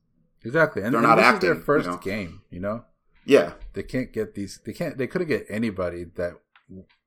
Exactly, 0.43 0.81
and, 0.81 0.93
They're 0.93 0.99
and 1.01 1.09
not 1.09 1.15
this 1.17 1.25
acting, 1.25 1.37
is 1.37 1.41
their 1.41 1.55
you 1.55 1.61
first 1.61 1.87
know? 1.89 1.97
game. 1.97 2.41
You 2.49 2.59
know, 2.59 2.85
Yeah, 3.25 3.53
they 3.73 3.83
can't 3.83 4.11
get 4.11 4.33
these. 4.35 4.59
They 4.65 4.73
can't. 4.73 4.97
They 4.97 5.07
couldn't 5.07 5.27
get 5.27 5.45
anybody 5.49 6.05
that. 6.15 6.33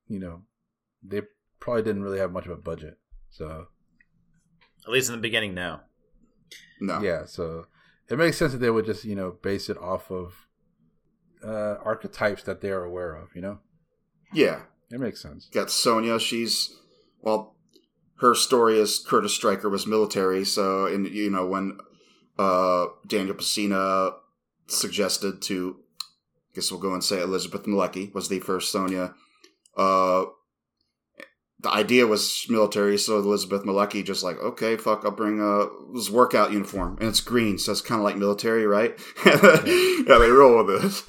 You 0.09 0.19
know, 0.21 0.43
they 1.03 1.23
probably 1.61 1.83
didn't 1.83 2.03
really 2.03 2.19
have 2.19 2.31
much 2.33 2.45
of 2.47 2.53
a 2.53 2.57
budget. 2.57 2.99
So 3.31 3.69
At 4.87 4.93
least 4.93 5.09
in 5.09 5.17
the 5.17 5.21
beginning, 5.21 5.55
no. 5.55 5.81
no, 6.81 7.01
yeah, 7.01 7.25
so 7.25 7.67
it 8.09 8.19
makes 8.19 8.37
sense 8.37 8.53
that 8.53 8.59
they 8.59 8.71
would 8.71 8.85
just 8.87 9.05
you 9.05 9.15
know 9.17 9.33
base 9.43 9.69
it 9.71 9.79
off 9.79 10.11
of 10.11 10.47
uh 11.43 11.77
archetypes 11.83 12.43
that 12.45 12.61
they 12.61 12.71
are 12.71 12.85
aware 12.85 13.15
of. 13.15 13.31
You 13.35 13.41
know, 13.43 13.59
yeah. 14.33 14.61
it 14.91 15.01
makes 15.01 15.21
sense. 15.21 15.49
Got 15.53 15.71
Sonya. 15.71 16.21
She's 16.21 16.77
well, 17.21 17.57
her 18.21 18.35
story 18.35 18.79
is 18.79 18.99
Curtis 19.05 19.35
Stryker 19.35 19.69
was 19.71 19.87
military, 19.87 20.45
so 20.45 20.87
and 20.87 21.09
you 21.09 21.31
know 21.31 21.47
when 21.47 21.79
uh 22.39 22.87
Daniel 23.07 23.35
Pesina 23.35 24.15
suggested 24.67 25.43
to, 25.43 25.77
I 26.01 26.55
guess 26.55 26.71
we'll 26.71 26.81
go 26.81 26.95
and 26.95 27.05
say 27.05 27.21
Elizabeth 27.21 27.65
Malecki 27.65 28.13
was 28.15 28.29
the 28.29 28.41
first 28.41 28.73
Sonya. 28.73 29.15
Uh, 29.77 30.27
the 31.61 31.71
idea 31.71 32.07
was 32.07 32.47
military, 32.49 32.99
so 32.99 33.19
Elizabeth 33.19 33.63
Malecki 33.65 34.05
just 34.05 34.23
like, 34.23 34.39
okay, 34.39 34.77
fuck, 34.77 35.03
I'll 35.05 35.11
bring 35.11 35.41
uh 35.41 35.67
this 35.95 36.11
workout 36.11 36.53
uniform, 36.53 36.99
and 37.01 37.09
it's 37.09 37.21
green, 37.21 37.59
so 37.59 37.73
it's 37.73 37.81
kind 37.81 38.01
of 38.01 38.05
like 38.05 38.17
military, 38.17 38.67
right? 38.67 38.99
yeah, 39.27 40.19
they 40.19 40.31
roll 40.31 40.63
with 40.63 40.83
this. 40.83 41.03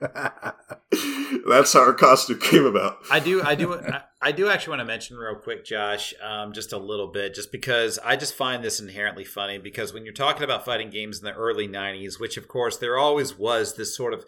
That's 1.48 1.72
how 1.72 1.84
her 1.84 1.92
costume 1.94 2.40
came 2.40 2.64
about. 2.64 2.98
I 3.10 3.20
do, 3.20 3.42
I 3.42 3.54
do, 3.54 3.74
I, 3.74 4.02
I 4.24 4.32
do 4.32 4.48
actually 4.48 4.70
want 4.70 4.80
to 4.80 4.86
mention 4.86 5.18
real 5.18 5.34
quick, 5.34 5.66
Josh, 5.66 6.14
um, 6.22 6.54
just 6.54 6.72
a 6.72 6.78
little 6.78 7.08
bit, 7.08 7.34
just 7.34 7.52
because 7.52 7.98
I 8.02 8.16
just 8.16 8.32
find 8.32 8.64
this 8.64 8.80
inherently 8.80 9.24
funny. 9.24 9.58
Because 9.58 9.92
when 9.92 10.06
you're 10.06 10.14
talking 10.14 10.44
about 10.44 10.64
fighting 10.64 10.88
games 10.88 11.18
in 11.18 11.26
the 11.26 11.34
early 11.34 11.68
'90s, 11.68 12.18
which 12.18 12.38
of 12.38 12.48
course 12.48 12.78
there 12.78 12.96
always 12.96 13.38
was 13.38 13.74
this 13.74 13.94
sort 13.94 14.14
of 14.14 14.24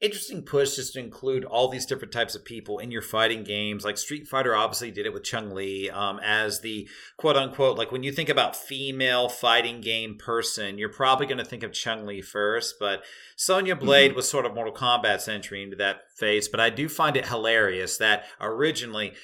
interesting 0.00 0.42
push 0.42 0.76
just 0.76 0.92
to 0.92 1.00
include 1.00 1.44
all 1.44 1.68
these 1.68 1.84
different 1.84 2.12
types 2.12 2.36
of 2.36 2.44
people 2.44 2.78
in 2.78 2.92
your 2.92 3.02
fighting 3.02 3.42
games. 3.42 3.84
Like 3.84 3.98
Street 3.98 4.28
Fighter 4.28 4.54
obviously 4.54 4.92
did 4.92 5.04
it 5.04 5.12
with 5.12 5.24
Chun-Li 5.24 5.90
um, 5.90 6.20
as 6.24 6.60
the 6.60 6.88
quote 7.16 7.36
unquote, 7.36 7.76
like 7.76 7.90
when 7.90 8.04
you 8.04 8.12
think 8.12 8.28
about 8.28 8.54
female 8.54 9.28
fighting 9.28 9.80
game 9.80 10.16
person, 10.16 10.78
you're 10.78 10.88
probably 10.88 11.26
going 11.26 11.38
to 11.38 11.44
think 11.44 11.64
of 11.64 11.72
Chun-Li 11.72 12.22
first, 12.22 12.76
but 12.78 13.02
Sonya 13.34 13.74
Blade 13.74 14.14
was 14.14 14.28
sort 14.28 14.46
of 14.46 14.54
Mortal 14.54 14.72
Kombat's 14.72 15.26
entry 15.26 15.62
into 15.62 15.76
that 15.76 16.02
phase. 16.16 16.48
But 16.48 16.60
I 16.60 16.70
do 16.70 16.88
find 16.88 17.16
it 17.16 17.26
hilarious 17.26 17.96
that 17.98 18.24
originally, 18.40 19.14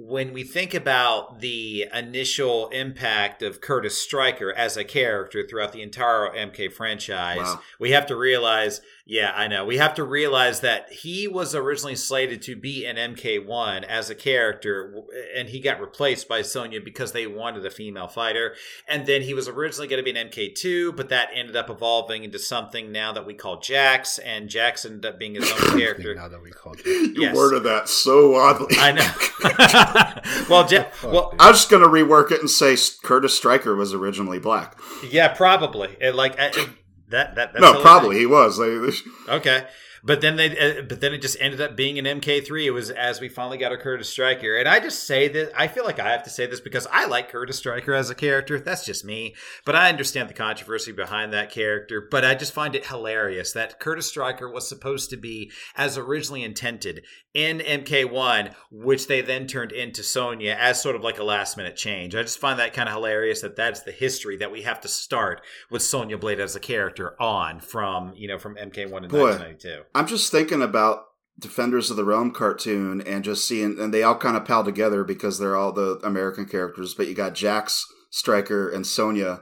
when 0.00 0.32
we 0.32 0.44
think 0.44 0.74
about 0.74 1.40
the 1.40 1.86
initial 1.92 2.68
impact 2.68 3.42
of 3.42 3.60
Curtis 3.60 4.00
Stryker 4.00 4.52
as 4.52 4.76
a 4.76 4.84
character 4.84 5.44
throughout 5.44 5.72
the 5.72 5.82
entire 5.82 6.28
MK 6.32 6.72
franchise, 6.72 7.38
Wow. 7.38 7.60
we 7.80 7.90
have 7.90 8.06
to 8.06 8.16
realize, 8.16 8.80
yeah, 9.10 9.32
I 9.34 9.48
know, 9.48 9.64
we 9.64 9.78
have 9.78 9.94
to 9.94 10.04
realize 10.04 10.60
that 10.60 10.92
he 10.92 11.26
was 11.26 11.54
originally 11.54 11.96
slated 11.96 12.42
to 12.42 12.54
be 12.54 12.84
an 12.84 12.96
MK1 12.96 13.82
as 13.84 14.10
a 14.10 14.14
character, 14.14 14.94
and 15.34 15.48
he 15.48 15.60
got 15.60 15.80
replaced 15.80 16.28
by 16.28 16.42
Sonya 16.42 16.82
because 16.84 17.12
they 17.12 17.26
wanted 17.26 17.64
a 17.64 17.70
female 17.70 18.06
fighter. 18.06 18.54
And 18.86 19.06
then 19.06 19.22
he 19.22 19.32
was 19.32 19.48
originally 19.48 19.88
going 19.88 20.04
to 20.04 20.12
be 20.12 20.18
an 20.18 20.28
MK2, 20.28 20.94
but 20.94 21.08
that 21.08 21.30
ended 21.34 21.56
up 21.56 21.70
evolving 21.70 22.22
into 22.22 22.38
something 22.38 22.92
now 22.92 23.12
that 23.14 23.24
we 23.24 23.32
call 23.32 23.60
Jax, 23.60 24.18
and 24.18 24.50
Jax 24.50 24.84
ended 24.84 25.06
up 25.06 25.18
being 25.18 25.36
his 25.36 25.50
own 25.50 25.58
character. 25.78 26.14
now 26.14 26.28
that 26.28 26.42
we 26.42 26.50
called 26.50 26.78
it. 26.84 27.16
You 27.16 27.22
Yes. 27.22 27.34
worded 27.34 27.62
that 27.62 27.88
so 27.88 28.34
oddly. 28.34 28.76
I 28.78 28.92
know. 28.92 29.10
well, 30.50 30.68
ja- 30.70 30.84
Fuck, 30.90 31.12
well, 31.12 31.30
dude. 31.30 31.40
I 31.40 31.48
was 31.50 31.58
just 31.60 31.70
gonna 31.70 31.88
rework 31.88 32.30
it 32.30 32.40
and 32.40 32.50
say 32.50 32.76
Curtis 33.02 33.34
Stryker 33.34 33.74
was 33.74 33.94
originally 33.94 34.38
black. 34.38 34.78
yeah, 35.10 35.28
probably. 35.28 35.96
It, 36.00 36.14
like 36.14 36.38
I, 36.38 36.48
it- 36.48 36.68
that. 37.10 37.34
That. 37.34 37.52
That's 37.52 37.60
no, 37.60 37.66
hilarious. 37.68 37.82
probably 37.82 38.18
he 38.18 38.26
was. 38.26 38.58
Like, 38.58 38.94
Okay. 39.40 39.64
But 40.08 40.22
then 40.22 40.36
they, 40.36 40.56
uh, 40.58 40.82
but 40.88 41.02
then 41.02 41.12
it 41.12 41.20
just 41.20 41.36
ended 41.38 41.60
up 41.60 41.76
being 41.76 41.98
an 41.98 42.06
MK3. 42.06 42.64
It 42.64 42.70
was 42.70 42.88
as 42.88 43.20
we 43.20 43.28
finally 43.28 43.58
got 43.58 43.72
a 43.72 43.76
Curtis 43.76 44.08
Stryker, 44.08 44.56
and 44.56 44.66
I 44.66 44.80
just 44.80 45.04
say 45.04 45.28
that 45.28 45.52
I 45.54 45.68
feel 45.68 45.84
like 45.84 46.00
I 46.00 46.10
have 46.10 46.22
to 46.22 46.30
say 46.30 46.46
this 46.46 46.60
because 46.60 46.86
I 46.90 47.04
like 47.04 47.30
Curtis 47.30 47.58
Stryker 47.58 47.92
as 47.92 48.08
a 48.08 48.14
character. 48.14 48.58
That's 48.58 48.86
just 48.86 49.04
me, 49.04 49.34
but 49.66 49.76
I 49.76 49.90
understand 49.90 50.30
the 50.30 50.34
controversy 50.34 50.92
behind 50.92 51.34
that 51.34 51.50
character. 51.50 52.00
But 52.10 52.24
I 52.24 52.34
just 52.34 52.54
find 52.54 52.74
it 52.74 52.86
hilarious 52.86 53.52
that 53.52 53.80
Curtis 53.80 54.06
Stryker 54.06 54.50
was 54.50 54.66
supposed 54.66 55.10
to 55.10 55.18
be 55.18 55.52
as 55.76 55.98
originally 55.98 56.42
intended 56.42 57.04
in 57.34 57.58
MK1, 57.58 58.54
which 58.72 59.08
they 59.08 59.20
then 59.20 59.46
turned 59.46 59.72
into 59.72 60.02
Sonya 60.02 60.56
as 60.58 60.82
sort 60.82 60.96
of 60.96 61.02
like 61.02 61.18
a 61.18 61.24
last 61.24 61.58
minute 61.58 61.76
change. 61.76 62.14
I 62.14 62.22
just 62.22 62.38
find 62.38 62.58
that 62.58 62.72
kind 62.72 62.88
of 62.88 62.94
hilarious 62.94 63.42
that 63.42 63.56
that's 63.56 63.82
the 63.82 63.92
history 63.92 64.38
that 64.38 64.50
we 64.50 64.62
have 64.62 64.80
to 64.80 64.88
start 64.88 65.42
with 65.70 65.82
Sonya 65.82 66.16
Blade 66.16 66.40
as 66.40 66.56
a 66.56 66.60
character 66.60 67.14
on 67.20 67.60
from 67.60 68.14
you 68.16 68.26
know 68.26 68.38
from 68.38 68.54
MK1 68.54 69.04
in 69.04 69.08
Boy. 69.10 69.36
1992. 69.36 69.82
I'm 69.98 70.06
just 70.06 70.30
thinking 70.30 70.62
about 70.62 71.06
Defenders 71.40 71.90
of 71.90 71.96
the 71.96 72.04
Realm 72.04 72.30
cartoon 72.30 73.00
and 73.00 73.24
just 73.24 73.48
seeing, 73.48 73.80
and 73.80 73.92
they 73.92 74.04
all 74.04 74.16
kind 74.16 74.36
of 74.36 74.44
pal 74.44 74.62
together 74.62 75.02
because 75.02 75.38
they're 75.38 75.56
all 75.56 75.72
the 75.72 75.98
American 76.04 76.46
characters. 76.46 76.94
But 76.94 77.08
you 77.08 77.14
got 77.14 77.34
Jax, 77.34 77.84
Stryker, 78.10 78.68
and 78.70 78.86
Sonya. 78.86 79.40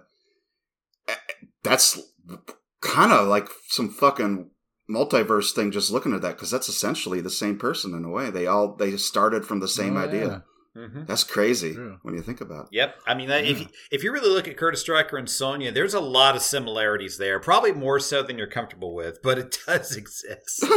That's 1.62 2.00
kind 2.80 3.12
of 3.12 3.28
like 3.28 3.48
some 3.68 3.90
fucking 3.90 4.48
multiverse 4.90 5.52
thing. 5.52 5.72
Just 5.72 5.90
looking 5.90 6.14
at 6.14 6.22
that 6.22 6.36
because 6.36 6.50
that's 6.50 6.70
essentially 6.70 7.20
the 7.20 7.28
same 7.28 7.58
person 7.58 7.94
in 7.94 8.06
a 8.06 8.10
way. 8.10 8.30
They 8.30 8.46
all 8.46 8.76
they 8.76 8.96
started 8.96 9.44
from 9.44 9.60
the 9.60 9.68
same 9.68 9.98
Oh, 9.98 10.00
idea. 10.00 10.44
Hmm 10.76 11.04
That's 11.06 11.24
crazy 11.24 11.72
True. 11.74 11.98
when 12.02 12.14
you 12.14 12.20
think 12.22 12.40
about. 12.42 12.66
it. 12.66 12.72
Yep. 12.72 12.96
I 13.06 13.14
mean, 13.14 13.30
if 13.30 13.46
Yeah. 13.58 13.64
you, 13.64 13.66
if 13.90 14.04
you 14.04 14.12
really 14.12 14.28
look 14.28 14.46
at 14.46 14.56
Curtis 14.58 14.80
Stryker 14.82 15.16
and 15.16 15.28
Sonya, 15.28 15.72
there's 15.72 15.94
a 15.94 16.00
lot 16.00 16.36
of 16.36 16.42
similarities 16.42 17.16
there. 17.18 17.40
Probably 17.40 17.72
more 17.72 17.98
so 17.98 18.22
than 18.22 18.36
you're 18.38 18.46
comfortable 18.46 18.94
with, 18.94 19.22
but 19.22 19.38
it 19.38 19.56
does 19.66 19.96
exist. 19.96 20.64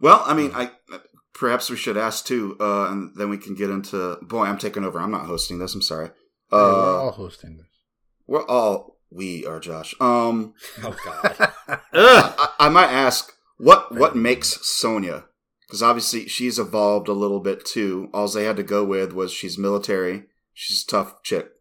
Well, 0.00 0.22
I 0.24 0.34
mean, 0.34 0.50
I 0.54 0.70
perhaps 1.34 1.68
we 1.68 1.76
should 1.76 1.96
ask 1.98 2.24
too, 2.24 2.56
uh, 2.58 2.88
and 2.90 3.12
then 3.16 3.28
we 3.28 3.36
can 3.38 3.54
get 3.54 3.70
into. 3.70 4.16
Boy, 4.22 4.44
I'm 4.44 4.58
taking 4.58 4.84
over. 4.84 4.98
I'm 4.98 5.10
not 5.10 5.26
hosting 5.26 5.58
this. 5.58 5.74
I'm 5.74 5.82
sorry. 5.82 6.06
Hey, 6.50 6.56
we're 6.56 6.96
Uh, 6.96 7.02
all 7.02 7.10
hosting 7.12 7.58
this. 7.58 7.66
we're 8.26 8.46
all 8.46 8.98
we 9.10 9.44
are, 9.44 9.60
Josh. 9.60 9.94
Um, 10.00 10.54
oh 10.82 10.96
God. 11.04 11.36
Ugh. 11.92 12.34
I, 12.38 12.48
I 12.60 12.68
might 12.70 12.90
ask 12.90 13.30
what 13.58 13.94
what 13.94 14.16
makes 14.16 14.58
Sonya 14.66 15.24
because 15.70 15.84
obviously 15.84 16.26
she's 16.26 16.58
evolved 16.58 17.06
a 17.06 17.12
little 17.12 17.38
bit 17.38 17.64
too. 17.64 18.10
All 18.12 18.26
they 18.26 18.42
had 18.42 18.56
to 18.56 18.64
go 18.64 18.84
with 18.84 19.12
was 19.12 19.32
she's 19.32 19.56
military. 19.56 20.24
She's 20.52 20.82
a 20.82 20.86
tough 20.86 21.22
chick. 21.22 21.52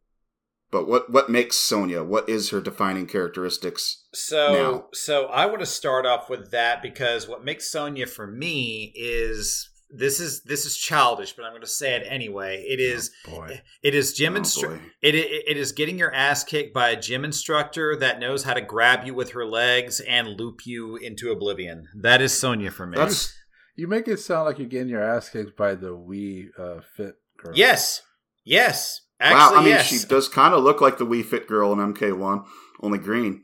But 0.72 0.88
what 0.88 1.12
what 1.12 1.30
makes 1.30 1.58
Sonya? 1.58 2.04
What 2.04 2.28
is 2.28 2.50
her 2.50 2.60
defining 2.60 3.06
characteristics? 3.06 4.06
So, 4.16 4.54
Now. 4.54 4.86
so 4.94 5.26
I 5.28 5.46
want 5.46 5.60
to 5.60 5.68
start 5.68 6.08
off 6.08 6.28
with 6.28 6.50
that 6.50 6.82
because 6.82 7.28
what 7.28 7.46
makes 7.46 7.72
Sonya 7.72 8.08
for 8.08 8.26
me 8.26 8.92
is 8.96 9.70
this 9.92 10.20
is 10.20 10.42
this 10.42 10.66
is 10.66 10.76
childish, 10.76 11.34
but 11.34 11.46
I'm 11.46 11.52
going 11.52 11.62
to 11.62 11.68
say 11.68 11.96
it 11.96 12.06
anyway. 12.08 12.66
It 12.68 12.80
is 12.80 13.12
oh, 13.28 13.32
Boy. 13.42 13.62
it 13.84 13.94
is 13.94 14.14
gym 14.14 14.36
Oh, 14.36 14.40
instru- 14.40 14.80
it, 15.04 15.14
it 15.14 15.44
it 15.50 15.58
is 15.58 15.72
getting 15.72 16.00
your 16.00 16.14
ass 16.14 16.44
kicked 16.44 16.74
by 16.74 16.90
a 16.90 17.00
gym 17.00 17.24
instructor 17.24 17.96
that 17.98 18.20
knows 18.20 18.44
how 18.44 18.56
to 18.56 18.62
grab 18.62 19.06
you 19.06 19.14
with 19.14 19.34
her 19.34 19.46
legs 19.46 20.00
and 20.00 20.30
loop 20.30 20.66
you 20.66 20.96
into 20.96 21.32
oblivion. 21.32 21.88
That 21.96 22.22
is 22.24 22.36
Sonya 22.36 22.72
for 22.72 22.88
me. 22.88 22.98
That's 22.98 23.36
You 23.80 23.88
make 23.88 24.08
it 24.08 24.18
sound 24.20 24.46
like 24.46 24.60
you're 24.60 24.68
getting 24.68 24.90
your 24.90 25.02
ass 25.04 25.30
kicked 25.30 25.56
by 25.58 25.74
the 25.76 25.96
Wii 25.96 26.50
uh, 26.60 26.82
Fit 26.96 27.16
girl. 27.38 27.54
yes, 27.56 28.02
yes. 28.44 29.02
Actually, 29.22 29.56
wow. 29.56 29.62
I 29.62 29.64
mean, 29.64 29.70
yes. 29.70 29.88
she 29.88 30.06
does 30.08 30.28
kind 30.30 30.54
of 30.54 30.64
look 30.64 30.82
like 30.82 30.98
the 30.98 31.06
Wii 31.06 31.24
Fit 31.26 31.48
girl 31.48 31.74
in 31.74 31.80
MK1, 31.94 32.46
only 32.82 32.98
green, 33.00 33.44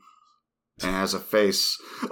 and 0.82 0.92
has 0.92 1.14
a 1.14 1.20
face. 1.20 1.78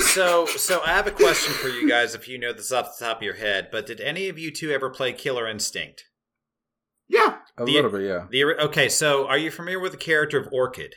So, 0.00 0.44
so 0.44 0.82
I 0.84 0.88
have 0.88 1.06
a 1.06 1.10
question 1.10 1.54
for 1.54 1.68
you 1.68 1.88
guys. 1.88 2.14
If 2.14 2.28
you 2.28 2.38
know 2.38 2.52
this 2.52 2.70
off 2.70 2.98
the 2.98 3.04
top 3.06 3.18
of 3.18 3.22
your 3.22 3.36
head, 3.36 3.68
but 3.72 3.86
did 3.86 3.98
any 4.00 4.28
of 4.28 4.38
you 4.38 4.50
two 4.50 4.70
ever 4.70 4.90
play 4.90 5.12
Killer 5.14 5.48
Instinct? 5.48 6.04
yeah, 7.08 7.36
A 7.56 7.64
The- 7.64 7.72
little 7.72 7.90
bit, 7.90 8.02
yeah. 8.02 8.26
The 8.30 8.44
okay, 8.66 8.90
so 8.90 9.26
are 9.26 9.38
you 9.38 9.50
familiar 9.50 9.80
with 9.80 9.92
the 9.92 9.98
character 9.98 10.38
of 10.38 10.48
Orchid? 10.52 10.96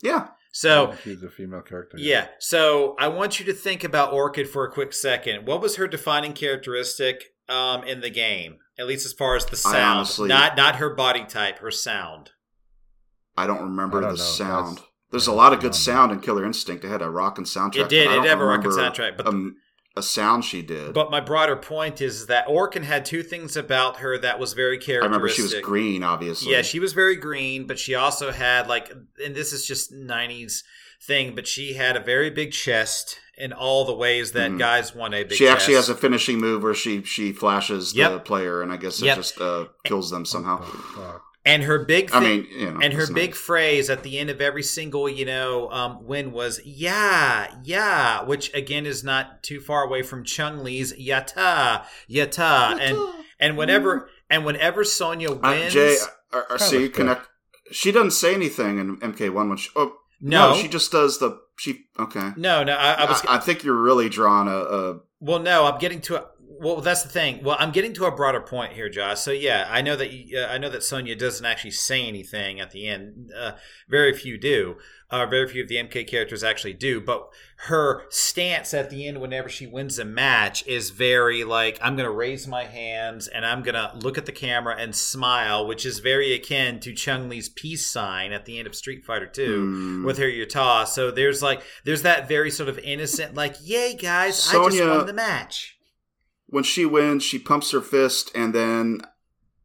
yeah. 0.00 0.28
So 0.52 0.94
she's 1.04 1.22
a 1.22 1.28
female 1.30 1.60
character. 1.62 1.96
yeah, 1.98 2.28
so 2.40 2.96
I 2.98 3.08
want 3.08 3.38
you 3.38 3.46
to 3.46 3.52
think 3.52 3.84
about 3.84 4.12
Orchid 4.12 4.48
for 4.48 4.64
a 4.64 4.70
quick 4.72 4.92
second. 4.92 5.46
What 5.46 5.60
was 5.60 5.76
her 5.76 5.86
defining 5.86 6.32
characteristic 6.32 7.26
um, 7.48 7.84
in 7.84 8.00
the 8.00 8.10
game? 8.10 8.58
At 8.78 8.86
least 8.86 9.04
as 9.06 9.12
far 9.12 9.36
as 9.36 9.44
the 9.46 9.56
sound, 9.56 9.76
honestly- 9.98 10.28
not 10.28 10.56
not 10.56 10.76
her 10.76 10.94
body 10.94 11.24
type, 11.24 11.58
her 11.58 11.70
sound. 11.70 12.30
I 13.36 13.46
don't 13.46 13.62
remember 13.62 13.98
I 13.98 14.00
don't 14.02 14.10
the 14.12 14.16
know. 14.18 14.22
sound. 14.24 14.76
That's- 14.78 14.90
There's 15.10 15.26
a 15.26 15.32
lot 15.32 15.52
of 15.52 15.60
good 15.60 15.74
sound 15.74 16.12
in 16.12 16.20
Killer 16.20 16.44
Instinct. 16.44 16.84
It 16.84 16.88
had 16.88 17.02
a 17.02 17.10
rockin' 17.10 17.44
soundtrack. 17.44 17.84
It 17.84 17.88
did. 17.88 18.08
I 18.08 18.12
It 18.12 18.14
don't 18.16 18.22
did 18.24 18.28
have 18.30 18.40
a 18.40 18.44
rockin' 18.44 18.70
remember 18.70 18.90
soundtrack, 18.96 19.16
but- 19.16 19.28
a, 19.28 19.50
a 19.98 20.02
sound 20.02 20.44
she 20.44 20.62
did. 20.62 20.94
But 20.94 21.10
my 21.10 21.20
broader 21.20 21.56
point 21.56 22.00
is 22.00 22.26
that 22.26 22.46
Orchid 22.48 22.84
had 22.84 23.04
two 23.04 23.22
things 23.22 23.56
about 23.56 23.98
her 23.98 24.16
that 24.18 24.38
was 24.38 24.52
very 24.54 24.78
characteristic. 24.78 25.02
I 25.02 25.06
remember 25.06 25.28
she 25.28 25.42
was 25.42 25.54
green, 25.62 26.02
obviously. 26.02 26.52
Yeah, 26.52 26.62
she 26.62 26.78
was 26.80 26.92
very 26.92 27.16
green, 27.16 27.66
but 27.66 27.78
she 27.78 27.94
also 27.94 28.30
had 28.32 28.66
like, 28.68 28.90
and 29.24 29.34
this 29.34 29.52
is 29.52 29.66
just 29.66 29.92
'90s 29.92 30.62
thing, 31.02 31.34
but 31.34 31.46
she 31.46 31.74
had 31.74 31.96
a 31.96 32.00
very 32.00 32.30
big 32.30 32.52
chest 32.52 33.18
in 33.36 33.52
all 33.52 33.84
the 33.84 33.94
ways 33.94 34.32
that 34.32 34.50
Mhm. 34.50 34.58
guys 34.58 34.94
want 34.94 35.14
a 35.14 35.22
big. 35.22 35.36
She 35.38 35.46
actually 35.46 35.74
chest. 35.74 35.88
has 35.88 35.96
a 35.96 36.00
finishing 36.00 36.38
move 36.38 36.62
where 36.62 36.74
she 36.74 37.02
she 37.04 37.32
flashes 37.32 37.92
the 37.92 38.18
player, 38.20 38.62
and 38.62 38.72
I 38.72 38.76
guess 38.78 39.00
it 39.00 39.06
Yep. 39.06 39.16
just 39.16 39.40
uh, 39.40 39.66
kills 39.84 40.10
them 40.10 40.24
somehow. 40.24 40.58
the 40.60 40.66
fuck? 40.66 41.22
And 41.48 41.62
her 41.64 41.78
big. 41.84 42.10
I 42.12 42.20
Thing, 42.20 42.42
mean, 42.42 42.46
you 42.58 42.70
know, 42.72 42.80
and 42.80 42.92
her 42.92 43.02
it's 43.02 43.10
big 43.10 43.30
nice. 43.30 43.38
phrase 43.38 43.90
at 43.90 44.02
the 44.02 44.18
end 44.18 44.28
of 44.30 44.40
every 44.40 44.62
single, 44.62 45.08
you 45.08 45.24
know, 45.24 45.70
um, 45.70 46.04
win 46.06 46.30
was 46.32 46.60
"Yeah, 46.64 47.52
yeah," 47.64 48.22
which 48.22 48.52
again 48.54 48.84
is 48.86 49.02
not 49.02 49.42
too 49.42 49.58
far 49.60 49.82
away 49.82 50.02
from 50.02 50.24
Chun-Li's 50.24 50.92
"Yata, 50.92 51.84
Yata," 52.08 52.78
and 52.80 52.98
and 53.40 53.56
whenever 53.56 54.10
and 54.28 54.44
whenever 54.44 54.84
Sonya 54.84 55.32
Uh, 55.32 55.38
wins, 55.42 55.72
Jay, 55.72 55.96
uh, 56.32 56.36
uh, 56.36 56.42
Kind 56.48 56.60
so 56.60 56.78
you 56.78 56.90
connect. 56.90 57.28
She 57.72 57.92
doesn't 57.92 58.12
say 58.12 58.34
anything 58.34 58.78
in 58.78 58.96
MK1 58.98 59.48
when 59.48 59.56
she. 59.56 59.70
Oh, 59.76 59.94
no, 60.20 60.50
no, 60.50 60.56
she 60.56 60.68
just 60.68 60.92
does 60.92 61.18
the. 61.18 61.40
She 61.56 61.86
okay. 61.98 62.32
no, 62.36 62.62
no, 62.62 62.74
I, 62.74 62.92
I 62.92 63.04
was 63.10 63.24
I, 63.26 63.36
I 63.36 63.38
think 63.38 63.64
you're 63.64 63.74
really 63.82 64.08
drawing 64.08 64.48
a. 64.48 64.56
a 64.56 65.00
Well, 65.20 65.38
no, 65.40 65.64
I'm 65.66 65.78
getting 65.78 66.00
to 66.02 66.16
a. 66.22 66.26
Well, 66.60 66.80
that's 66.80 67.02
the 67.02 67.08
thing. 67.08 67.42
Well, 67.42 67.56
I'm 67.58 67.70
getting 67.72 67.92
to 67.94 68.06
a 68.06 68.10
broader 68.14 68.40
point 68.40 68.72
here, 68.72 68.88
Josh. 68.88 69.20
So 69.20 69.30
yeah, 69.30 69.66
I 69.70 69.82
know 69.82 69.96
that 69.96 70.12
you, 70.12 70.38
uh, 70.38 70.46
I 70.46 70.58
know 70.58 70.68
that 70.70 70.82
Sonya 70.82 71.16
doesn't 71.16 71.44
actually 71.46 71.70
say 71.72 72.06
anything 72.06 72.60
at 72.60 72.70
the 72.72 72.88
end. 72.88 73.30
Uh, 73.36 73.52
very 73.88 74.12
few 74.12 74.38
do. 74.38 74.76
Uh, 75.10 75.24
very 75.24 75.48
few 75.48 75.62
of 75.62 75.68
the 75.68 75.76
MK 75.76 76.06
characters 76.06 76.44
actually 76.44 76.74
do. 76.74 77.00
But 77.00 77.28
her 77.68 78.02
stance 78.10 78.74
at 78.74 78.90
the 78.90 79.06
end, 79.08 79.22
whenever 79.22 79.48
she 79.48 79.66
wins 79.66 79.98
a 79.98 80.04
match, 80.04 80.66
is 80.66 80.90
very 80.90 81.44
like 81.44 81.78
I'm 81.80 81.96
going 81.96 82.04
to 82.04 82.14
raise 82.14 82.46
my 82.46 82.64
hands 82.64 83.26
and 83.26 83.46
I'm 83.46 83.62
going 83.62 83.74
to 83.74 83.90
look 83.96 84.18
at 84.18 84.26
the 84.26 84.32
camera 84.32 84.76
and 84.78 84.94
smile, 84.94 85.66
which 85.66 85.86
is 85.86 86.00
very 86.00 86.34
akin 86.34 86.78
to 86.80 86.92
Chun-Li's 86.92 87.48
peace 87.48 87.86
sign 87.86 88.32
at 88.32 88.44
the 88.44 88.58
end 88.58 88.66
of 88.66 88.74
Street 88.74 89.02
Fighter 89.04 89.26
Two 89.26 89.64
Hmm. 89.64 90.04
with 90.04 90.18
her 90.18 90.28
Utah. 90.28 90.84
So 90.84 91.10
there's 91.10 91.42
like 91.42 91.62
there's 91.84 92.02
that 92.02 92.28
very 92.28 92.50
sort 92.50 92.68
of 92.68 92.78
innocent, 92.80 93.34
like, 93.34 93.54
"Yay, 93.62 93.94
guys! 93.94 94.46
I 94.52 94.62
just 94.68 94.80
won 94.80 95.06
the 95.06 95.14
match." 95.14 95.77
When 96.48 96.64
she 96.64 96.84
wins, 96.86 97.22
she 97.22 97.38
pumps 97.38 97.70
her 97.72 97.80
fist 97.80 98.30
and 98.34 98.54
then 98.54 99.02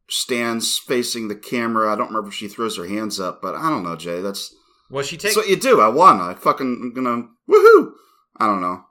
stands 0.08 0.78
facing 0.78 1.28
the 1.28 1.34
camera. 1.34 1.92
I 1.92 1.96
don't 1.96 2.08
remember 2.08 2.28
if 2.28 2.34
she 2.34 2.48
throws 2.48 2.76
her 2.76 2.86
hands 2.86 3.18
up, 3.18 3.40
but 3.40 3.54
I 3.54 3.70
don't 3.70 3.82
know, 3.82 3.96
Jay. 3.96 4.20
That's 4.20 4.54
Well, 4.90 5.02
she 5.02 5.16
takes 5.16 5.36
what 5.36 5.48
you 5.48 5.56
do. 5.56 5.80
I 5.80 5.88
won. 5.88 6.20
I 6.20 6.34
fucking 6.34 6.80
I'm 6.82 6.92
gonna 6.92 7.28
woohoo. 7.48 7.92
I 8.36 8.46
don't 8.46 8.60
know. 8.60 8.84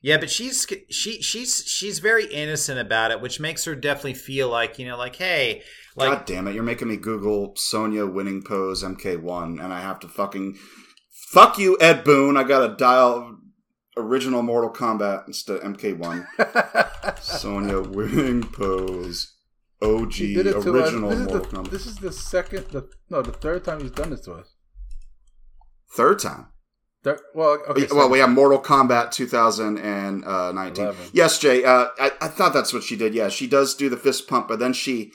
yeah, 0.00 0.16
but 0.16 0.30
she's 0.30 0.66
she 0.90 1.20
she's 1.20 1.64
she's 1.66 1.98
very 1.98 2.26
innocent 2.26 2.78
about 2.78 3.10
it, 3.10 3.20
which 3.20 3.40
makes 3.40 3.64
her 3.66 3.74
definitely 3.74 4.14
feel 4.14 4.48
like 4.48 4.78
you 4.78 4.86
know, 4.86 4.96
like 4.96 5.16
hey, 5.16 5.62
like 5.96 6.10
God 6.10 6.26
damn 6.26 6.48
it! 6.48 6.54
You're 6.54 6.64
making 6.64 6.88
me 6.88 6.96
Google 6.96 7.52
Sonya 7.56 8.06
winning 8.06 8.42
pose 8.42 8.82
MK1, 8.82 9.62
and 9.62 9.72
I 9.72 9.80
have 9.80 10.00
to 10.00 10.08
fucking 10.08 10.56
fuck 11.30 11.58
you, 11.58 11.76
Ed 11.80 12.04
Boon. 12.04 12.38
I 12.38 12.44
gotta 12.44 12.74
dial 12.74 13.38
original 13.96 14.42
Mortal 14.42 14.70
Kombat 14.70 15.26
instead 15.26 15.58
of 15.58 15.62
MK1. 15.62 17.18
Sonya 17.22 17.80
winning 17.80 18.42
pose. 18.42 19.34
OG 19.82 20.12
He 20.14 20.34
did 20.34 20.46
it 20.46 20.62
to 20.62 20.70
original. 20.70 21.10
Mortal 21.10 21.26
the, 21.26 21.40
Kombat. 21.40 21.70
this 21.70 21.86
is 21.86 21.96
the 21.96 22.12
second, 22.12 22.66
the 22.68 22.88
no, 23.10 23.22
the 23.22 23.32
third 23.32 23.64
time 23.64 23.80
he's 23.80 23.90
done 23.90 24.10
this 24.10 24.22
to 24.22 24.34
us. 24.34 24.54
Third 25.94 26.18
time. 26.18 26.48
Third, 27.02 27.20
well, 27.34 27.58
okay. 27.68 27.86
well, 27.92 28.08
we 28.08 28.18
have 28.18 28.30
Mortal 28.30 28.58
Kombat 28.58 29.10
2019. 29.10 30.24
Eleven. 30.24 30.96
Yes, 31.12 31.38
Jay. 31.38 31.62
Uh, 31.62 31.88
I, 31.98 32.12
I 32.20 32.28
thought 32.28 32.54
that's 32.54 32.72
what 32.72 32.82
she 32.82 32.96
did. 32.96 33.14
Yeah, 33.14 33.28
she 33.28 33.46
does 33.46 33.74
do 33.74 33.90
the 33.90 33.96
fist 33.96 34.26
pump, 34.26 34.48
but 34.48 34.58
then 34.58 34.72
she 34.72 35.12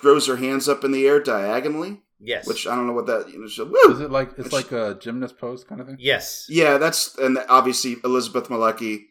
throws 0.00 0.26
her 0.26 0.36
hands 0.36 0.68
up 0.68 0.84
in 0.84 0.92
the 0.92 1.06
air 1.06 1.20
diagonally, 1.20 2.02
yes, 2.20 2.46
which 2.46 2.66
I 2.66 2.74
don't 2.74 2.86
know 2.86 2.92
what 2.92 3.06
that. 3.06 3.28
You 3.30 3.40
know, 3.40 3.46
she, 3.48 3.62
woo! 3.62 3.74
Is 3.92 4.00
it 4.00 4.10
like 4.10 4.30
it's 4.38 4.44
Which- 4.44 4.52
like 4.52 4.72
a 4.72 4.96
gymnast 5.00 5.38
pose 5.38 5.64
kind 5.64 5.80
of 5.80 5.86
thing? 5.86 5.96
yes, 5.98 6.46
Yeah, 6.48 6.78
that's 6.78 7.16
and 7.18 7.38
obviously 7.48 7.96
Elizabeth 8.04 8.48
Malecki, 8.48 9.04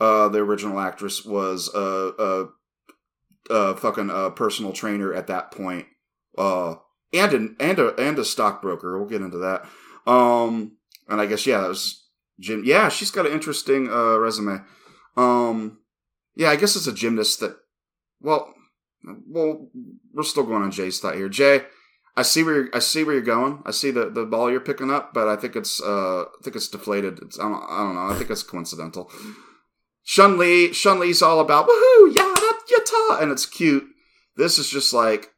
uh, 0.00 0.28
the 0.28 0.38
original 0.38 0.78
actress, 0.80 1.24
was 1.24 1.70
a, 1.74 2.48
a, 3.50 3.54
a 3.54 3.76
fucking 3.76 4.10
uh, 4.10 4.30
personal 4.30 4.72
trainer 4.72 5.12
at 5.14 5.26
that 5.28 5.50
point, 5.50 5.86
uh, 6.38 6.74
and 7.12 7.32
an, 7.32 7.56
and 7.60 7.78
a 7.78 7.94
and 7.96 8.18
a 8.18 8.24
stockbroker. 8.24 8.98
We'll 8.98 9.08
get 9.08 9.22
into 9.22 9.38
that. 9.38 9.66
Um, 10.10 10.76
and 11.08 11.20
I 11.20 11.26
guess 11.26 11.46
yeah, 11.46 11.60
that 11.60 11.68
was 11.68 12.04
Jim. 12.40 12.62
Yeah, 12.64 12.88
she's 12.88 13.10
got 13.10 13.26
an 13.26 13.32
interesting 13.32 13.88
uh, 13.90 14.18
resume. 14.18 14.60
Um, 15.16 15.78
yeah, 16.34 16.50
I 16.50 16.56
guess 16.56 16.76
it's 16.76 16.86
a 16.86 16.92
gymnast 16.92 17.40
that. 17.40 17.56
Well, 18.20 18.52
well, 19.28 19.68
we're 20.12 20.22
still 20.22 20.42
going 20.44 20.62
on 20.62 20.70
Jay's 20.70 20.98
thought 21.00 21.14
here. 21.16 21.28
Jay, 21.28 21.62
I 22.16 22.22
see 22.22 22.42
where 22.42 22.54
you're, 22.54 22.68
I 22.72 22.78
see 22.78 23.04
where 23.04 23.14
you're 23.14 23.22
going. 23.22 23.62
I 23.66 23.72
see 23.72 23.90
the, 23.90 24.08
the 24.08 24.24
ball 24.24 24.50
you're 24.50 24.60
picking 24.60 24.90
up, 24.90 25.12
but 25.12 25.28
I 25.28 25.36
think 25.36 25.54
it's 25.54 25.82
uh 25.82 26.22
I 26.22 26.42
think 26.42 26.56
it's 26.56 26.68
deflated. 26.68 27.18
It's 27.22 27.38
I 27.38 27.42
don't, 27.42 27.62
I 27.68 27.78
don't 27.82 27.94
know. 27.94 28.08
I 28.08 28.14
think 28.14 28.30
it's 28.30 28.42
coincidental. 28.42 29.10
Chun-Li 30.04 30.72
Shun 30.72 31.00
Li's 31.00 31.20
all 31.20 31.40
about 31.40 31.68
woohoo 31.68 32.14
yada 32.14 32.52
yata, 32.70 33.22
and 33.22 33.32
it's 33.32 33.44
cute. 33.44 33.86
This 34.36 34.58
is 34.58 34.70
just 34.70 34.92
like 34.94 35.32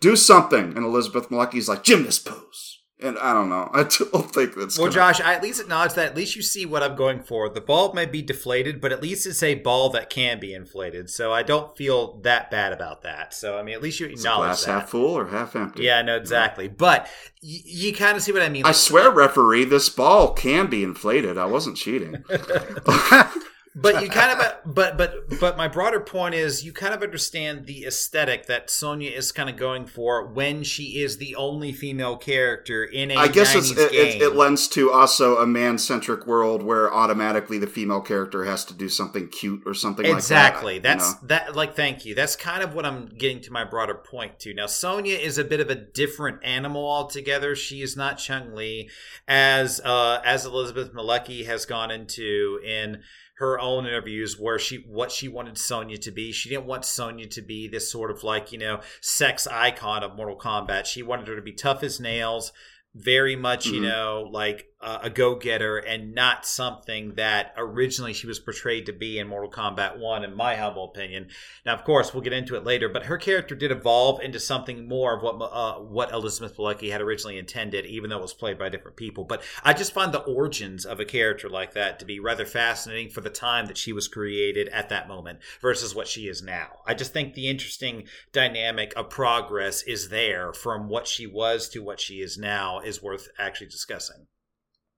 do 0.00 0.16
something, 0.16 0.76
and 0.76 0.84
Elizabeth 0.84 1.28
Malecki's 1.28 1.68
like 1.68 1.84
gymnast 1.84 2.24
pose, 2.24 2.71
and 3.02 3.18
I 3.18 3.32
don't 3.34 3.48
know. 3.48 3.68
I 3.74 3.82
don't 3.84 4.32
think 4.32 4.54
that's 4.54 4.78
Well, 4.78 4.86
gonna- 4.88 4.94
Josh, 5.12 5.20
I 5.20 5.34
at 5.34 5.42
least 5.42 5.60
acknowledge 5.60 5.94
that. 5.94 6.06
At 6.06 6.16
least 6.16 6.36
you 6.36 6.42
see 6.42 6.64
what 6.66 6.82
I'm 6.82 6.94
going 6.96 7.22
for. 7.22 7.48
The 7.48 7.60
ball 7.60 7.92
may 7.92 8.06
be 8.06 8.22
deflated, 8.22 8.80
but 8.80 8.92
at 8.92 9.02
least 9.02 9.26
it's 9.26 9.42
a 9.42 9.54
ball 9.56 9.90
that 9.90 10.10
can 10.10 10.38
be 10.40 10.54
inflated. 10.54 11.10
So 11.10 11.32
I 11.32 11.42
don't 11.42 11.76
feel 11.76 12.18
that 12.22 12.50
bad 12.50 12.72
about 12.72 13.02
that. 13.02 13.34
So 13.34 13.58
I 13.58 13.62
mean, 13.62 13.74
at 13.74 13.82
least 13.82 14.00
you 14.00 14.06
acknowledge 14.06 14.46
glass 14.48 14.64
that. 14.64 14.70
half 14.72 14.90
full 14.90 15.16
or 15.18 15.26
half 15.28 15.54
empty? 15.56 15.82
Yeah, 15.84 16.02
no, 16.02 16.16
exactly. 16.16 16.68
But 16.68 17.02
y- 17.42 17.60
you 17.64 17.92
kind 17.94 18.16
of 18.16 18.22
see 18.22 18.32
what 18.32 18.42
I 18.42 18.48
mean. 18.48 18.64
I 18.64 18.72
swear, 18.72 19.10
referee, 19.10 19.64
this 19.64 19.88
ball 19.88 20.32
can 20.32 20.68
be 20.68 20.82
inflated. 20.82 21.36
I 21.38 21.46
wasn't 21.46 21.76
cheating. 21.76 22.24
but 23.74 24.02
you 24.02 24.08
kind 24.08 24.38
of 24.38 24.56
but 24.74 24.98
but 24.98 25.40
but 25.40 25.56
my 25.56 25.66
broader 25.66 26.00
point 26.00 26.34
is 26.34 26.64
you 26.64 26.72
kind 26.72 26.94
of 26.94 27.02
understand 27.02 27.66
the 27.66 27.84
aesthetic 27.86 28.46
that 28.46 28.70
Sonya 28.70 29.10
is 29.10 29.32
kind 29.32 29.48
of 29.48 29.56
going 29.56 29.86
for 29.86 30.26
when 30.26 30.62
she 30.62 31.02
is 31.02 31.18
the 31.18 31.34
only 31.36 31.72
female 31.72 32.16
character 32.16 32.84
in 32.84 33.10
a 33.10 33.16
I 33.16 33.28
guess 33.28 33.54
it's, 33.54 33.72
90s 33.72 33.86
it, 33.86 33.92
it, 33.92 34.22
it 34.22 34.36
lends 34.36 34.68
to 34.68 34.92
also 34.92 35.38
a 35.38 35.46
man 35.46 35.78
centric 35.78 36.26
world 36.26 36.62
where 36.62 36.92
automatically 36.92 37.58
the 37.58 37.66
female 37.66 38.00
character 38.00 38.44
has 38.44 38.64
to 38.66 38.74
do 38.74 38.88
something 38.88 39.28
cute 39.28 39.62
or 39.64 39.74
something 39.74 40.04
exactly 40.04 40.74
like 40.74 40.82
that. 40.82 40.98
that's 40.98 41.12
know? 41.22 41.28
that 41.28 41.56
like 41.56 41.74
thank 41.74 42.04
you 42.04 42.14
that's 42.14 42.36
kind 42.36 42.62
of 42.62 42.74
what 42.74 42.84
i'm 42.84 43.06
getting 43.06 43.40
to 43.40 43.52
my 43.52 43.64
broader 43.64 43.94
point 43.94 44.38
to 44.38 44.52
now 44.52 44.66
sonya 44.66 45.16
is 45.16 45.38
a 45.38 45.44
bit 45.44 45.60
of 45.60 45.70
a 45.70 45.74
different 45.74 46.38
animal 46.44 46.86
altogether 46.86 47.56
she 47.56 47.80
is 47.82 47.96
not 47.96 48.18
chun-li 48.18 48.88
as 49.26 49.80
uh 49.80 50.20
as 50.24 50.44
elizabeth 50.44 50.92
malecki 50.92 51.46
has 51.46 51.64
gone 51.64 51.90
into 51.90 52.60
in 52.64 53.02
her 53.42 53.58
own 53.58 53.84
interviews 53.86 54.38
where 54.38 54.56
she 54.56 54.76
what 54.88 55.10
she 55.10 55.26
wanted 55.26 55.58
Sonya 55.58 55.98
to 55.98 56.12
be. 56.12 56.30
She 56.30 56.48
didn't 56.48 56.66
want 56.66 56.84
Sonya 56.84 57.26
to 57.26 57.42
be 57.42 57.66
this 57.66 57.90
sort 57.90 58.12
of 58.12 58.22
like, 58.22 58.52
you 58.52 58.58
know, 58.58 58.80
sex 59.00 59.48
icon 59.48 60.04
of 60.04 60.14
Mortal 60.14 60.38
Kombat. 60.38 60.86
She 60.86 61.02
wanted 61.02 61.26
her 61.26 61.34
to 61.34 61.42
be 61.42 61.52
tough 61.52 61.82
as 61.82 61.98
nails, 61.98 62.52
very 62.94 63.34
much, 63.34 63.66
you 63.66 63.80
Mhm. 63.80 63.88
know, 63.88 64.28
like 64.30 64.68
uh, 64.82 64.98
a 65.02 65.10
go-getter 65.10 65.78
and 65.78 66.14
not 66.14 66.44
something 66.44 67.14
that 67.14 67.54
originally 67.56 68.12
she 68.12 68.26
was 68.26 68.40
portrayed 68.40 68.84
to 68.86 68.92
be 68.92 69.18
in 69.18 69.28
Mortal 69.28 69.50
Kombat 69.50 69.98
1 69.98 70.24
in 70.24 70.34
my 70.34 70.56
humble 70.56 70.84
opinion. 70.84 71.28
Now, 71.64 71.74
of 71.74 71.84
course, 71.84 72.12
we'll 72.12 72.22
get 72.22 72.32
into 72.32 72.56
it 72.56 72.64
later, 72.64 72.88
but 72.88 73.06
her 73.06 73.16
character 73.16 73.54
did 73.54 73.70
evolve 73.70 74.20
into 74.20 74.40
something 74.40 74.88
more 74.88 75.16
of 75.16 75.22
what 75.22 75.34
uh, 75.40 75.74
what 75.80 76.12
Elizabeth 76.12 76.56
Malecki 76.56 76.90
had 76.90 77.00
originally 77.00 77.38
intended, 77.38 77.86
even 77.86 78.10
though 78.10 78.18
it 78.18 78.22
was 78.22 78.34
played 78.34 78.58
by 78.58 78.68
different 78.68 78.96
people. 78.96 79.24
But 79.24 79.42
I 79.62 79.72
just 79.72 79.92
find 79.92 80.12
the 80.12 80.22
origins 80.22 80.84
of 80.84 80.98
a 80.98 81.04
character 81.04 81.48
like 81.48 81.74
that 81.74 81.98
to 82.00 82.04
be 82.04 82.18
rather 82.18 82.44
fascinating 82.44 83.10
for 83.10 83.20
the 83.20 83.30
time 83.30 83.66
that 83.66 83.78
she 83.78 83.92
was 83.92 84.08
created 84.08 84.68
at 84.70 84.88
that 84.88 85.06
moment 85.08 85.38
versus 85.60 85.94
what 85.94 86.08
she 86.08 86.26
is 86.26 86.42
now. 86.42 86.80
I 86.86 86.94
just 86.94 87.12
think 87.12 87.34
the 87.34 87.48
interesting 87.48 88.04
dynamic 88.32 88.92
of 88.96 89.10
progress 89.10 89.82
is 89.82 90.08
there 90.08 90.52
from 90.52 90.88
what 90.88 91.06
she 91.06 91.26
was 91.26 91.68
to 91.70 91.80
what 91.80 92.00
she 92.00 92.20
is 92.20 92.36
now 92.36 92.80
is 92.80 93.02
worth 93.02 93.28
actually 93.38 93.68
discussing. 93.68 94.26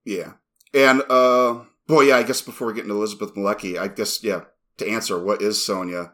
Yeah. 0.04 0.32
And 0.72 1.02
uh 1.08 1.64
boy, 1.86 2.02
yeah, 2.02 2.16
I 2.16 2.22
guess 2.22 2.42
before 2.42 2.68
we 2.68 2.74
get 2.74 2.84
into 2.84 2.94
Elizabeth 2.94 3.34
Malecki, 3.34 3.78
I 3.78 3.88
guess 3.88 4.22
yeah, 4.22 4.42
to 4.78 4.88
answer 4.88 5.22
what 5.22 5.42
is 5.42 5.64
Sonya, 5.64 6.12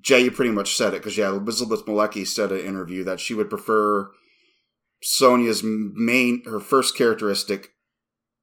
Jay, 0.00 0.20
you 0.20 0.30
pretty 0.30 0.52
much 0.52 0.76
said 0.76 0.94
it 0.94 0.98
because 1.02 1.16
yeah, 1.16 1.28
Elizabeth 1.28 1.86
Malecki 1.86 2.26
said 2.26 2.52
in 2.52 2.58
an 2.58 2.66
interview 2.66 3.04
that 3.04 3.20
she 3.20 3.34
would 3.34 3.50
prefer 3.50 4.10
Sonya's 5.02 5.62
main 5.64 6.42
her 6.46 6.60
first 6.60 6.96
characteristic 6.96 7.70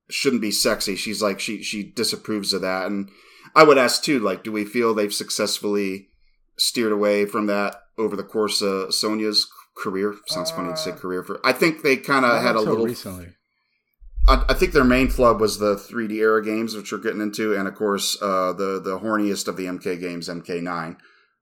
shouldn't 0.09 0.41
be 0.41 0.51
sexy. 0.51 0.95
She's 0.95 1.21
like 1.21 1.39
she 1.39 1.63
she 1.63 1.83
disapproves 1.83 2.53
of 2.53 2.61
that, 2.61 2.87
and 2.87 3.09
I 3.55 3.63
would 3.63 3.77
ask 3.77 4.03
too, 4.03 4.19
like, 4.19 4.43
do 4.43 4.51
we 4.51 4.65
feel 4.65 4.93
they've 4.93 5.13
successfully 5.13 6.09
steered 6.57 6.91
away 6.91 7.25
from 7.25 7.47
that 7.47 7.75
over 7.97 8.15
the 8.15 8.23
course 8.23 8.61
of 8.61 8.93
Sonya's 8.93 9.47
career? 9.77 10.15
Sounds 10.27 10.51
funny 10.51 10.71
to 10.71 10.77
say 10.77 10.91
Uh, 10.91 10.95
career 10.95 11.23
for. 11.23 11.39
I 11.45 11.53
think 11.53 11.81
they 11.81 11.97
kind 11.97 12.25
of 12.25 12.41
had 12.41 12.55
a 12.55 12.59
little 12.59 12.85
recently. 12.85 13.29
I, 14.27 14.45
I 14.49 14.53
think 14.53 14.73
their 14.73 14.83
main 14.83 15.09
flub 15.09 15.39
was 15.39 15.59
the 15.59 15.75
3D 15.75 16.13
era 16.13 16.43
games, 16.43 16.75
which 16.75 16.91
we're 16.91 16.97
getting 16.97 17.21
into, 17.21 17.55
and 17.55 17.67
of 17.67 17.75
course, 17.75 18.17
uh, 18.21 18.53
the 18.53 18.79
the 18.83 18.99
horniest 18.99 19.47
of 19.47 19.57
the 19.57 19.65
MK 19.65 19.99
games, 19.99 20.29
MK9 20.29 20.97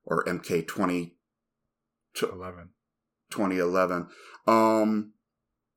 or 0.06 0.24
MK20 0.26 1.12
Eleven. 2.22 2.70
2011. 3.32 4.08
Um, 4.46 5.14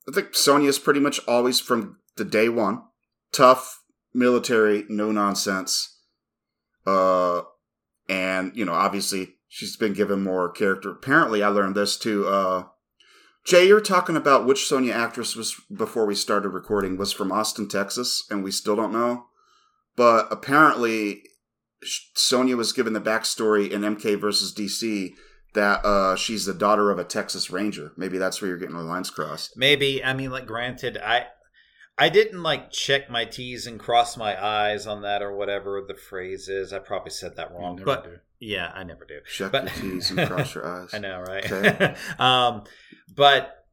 I 0.09 0.13
think 0.13 0.35
Sonya 0.35 0.69
is 0.69 0.79
pretty 0.79 1.01
much 1.01 1.21
always 1.27 1.61
from 1.61 1.99
the 2.17 2.25
day 2.25 2.49
one 2.49 2.83
tough, 3.33 3.83
military, 4.15 4.85
no 4.89 5.11
nonsense. 5.13 6.01
Uh, 6.87 7.43
and 8.09 8.53
you 8.55 8.65
know, 8.65 8.75
obviously, 8.75 9.35
she's 9.49 9.77
been 9.77 9.93
given 9.93 10.23
more 10.23 10.51
character. 10.51 10.91
Apparently, 10.91 11.43
I 11.43 11.49
learned 11.49 11.75
this 11.75 11.97
too. 11.97 12.27
Uh, 12.27 12.65
Jay, 13.47 13.67
you're 13.69 13.81
talking 13.81 14.17
about 14.17 14.45
which 14.47 14.67
Sonya 14.67 14.93
actress 14.93 15.37
was 15.37 15.55
before 15.75 16.05
we 16.05 16.15
started 16.17 16.49
recording 16.49 16.97
was 16.97 17.13
from 17.13 17.31
Austin, 17.31 17.69
Texas, 17.69 18.27
and 18.31 18.43
we 18.43 18.51
still 18.51 18.75
don't 18.77 18.93
know. 18.93 19.27
But 19.97 20.27
apparently, 20.33 21.23
sh- 21.83 22.01
Sonya 22.15 22.57
was 22.57 22.73
given 22.73 22.93
the 22.93 23.01
backstory 23.01 23.71
in 23.71 23.83
MK 23.83 24.21
versus 24.21 24.53
DC 24.53 25.11
that 25.55 25.85
uh, 25.85 26.17
she's 26.17 26.45
the 26.45 26.53
daughter 26.55 26.91
of 26.91 26.99
a 26.99 27.05
Texas 27.05 27.49
Ranger. 27.51 27.93
Maybe 27.97 28.19
that's 28.19 28.43
where 28.43 28.49
you're 28.49 28.59
getting 28.59 28.77
the 28.77 28.83
lines 28.83 29.11
crossed. 29.11 29.57
Maybe 29.57 30.03
I 30.05 30.13
mean, 30.13 30.31
like, 30.31 30.47
granted, 30.47 30.99
I 30.99 31.27
I 31.97 32.09
didn't 32.09 32.43
like 32.43 32.71
check 32.73 33.09
my 33.09 33.25
T's 33.25 33.67
and 33.67 33.79
cross 33.81 34.17
my 34.17 34.37
I's 34.45 34.87
on 34.87 35.03
that 35.03 35.23
or 35.23 35.35
whatever 35.35 35.83
the 35.87 35.95
phrase 35.95 36.49
is. 36.49 36.73
I 36.73 36.81
probably 36.81 37.11
said 37.13 37.37
that 37.37 37.53
wrong, 37.53 37.81
but 37.83 38.05
do. 38.05 38.11
yeah, 38.41 38.71
I 38.75 38.83
never 38.85 39.05
do. 39.07 39.21
Check 39.33 39.53
But- 39.53 39.65
your 39.83 39.93
T's 39.93 40.11
and 40.11 40.29
cross 40.29 40.55
your 40.55 40.67
eyes. 40.83 40.93
I 40.93 40.99
know, 40.99 41.21
right? 41.21 41.51
Okay. 41.51 41.95
um, 42.19 42.65
but 43.15 43.67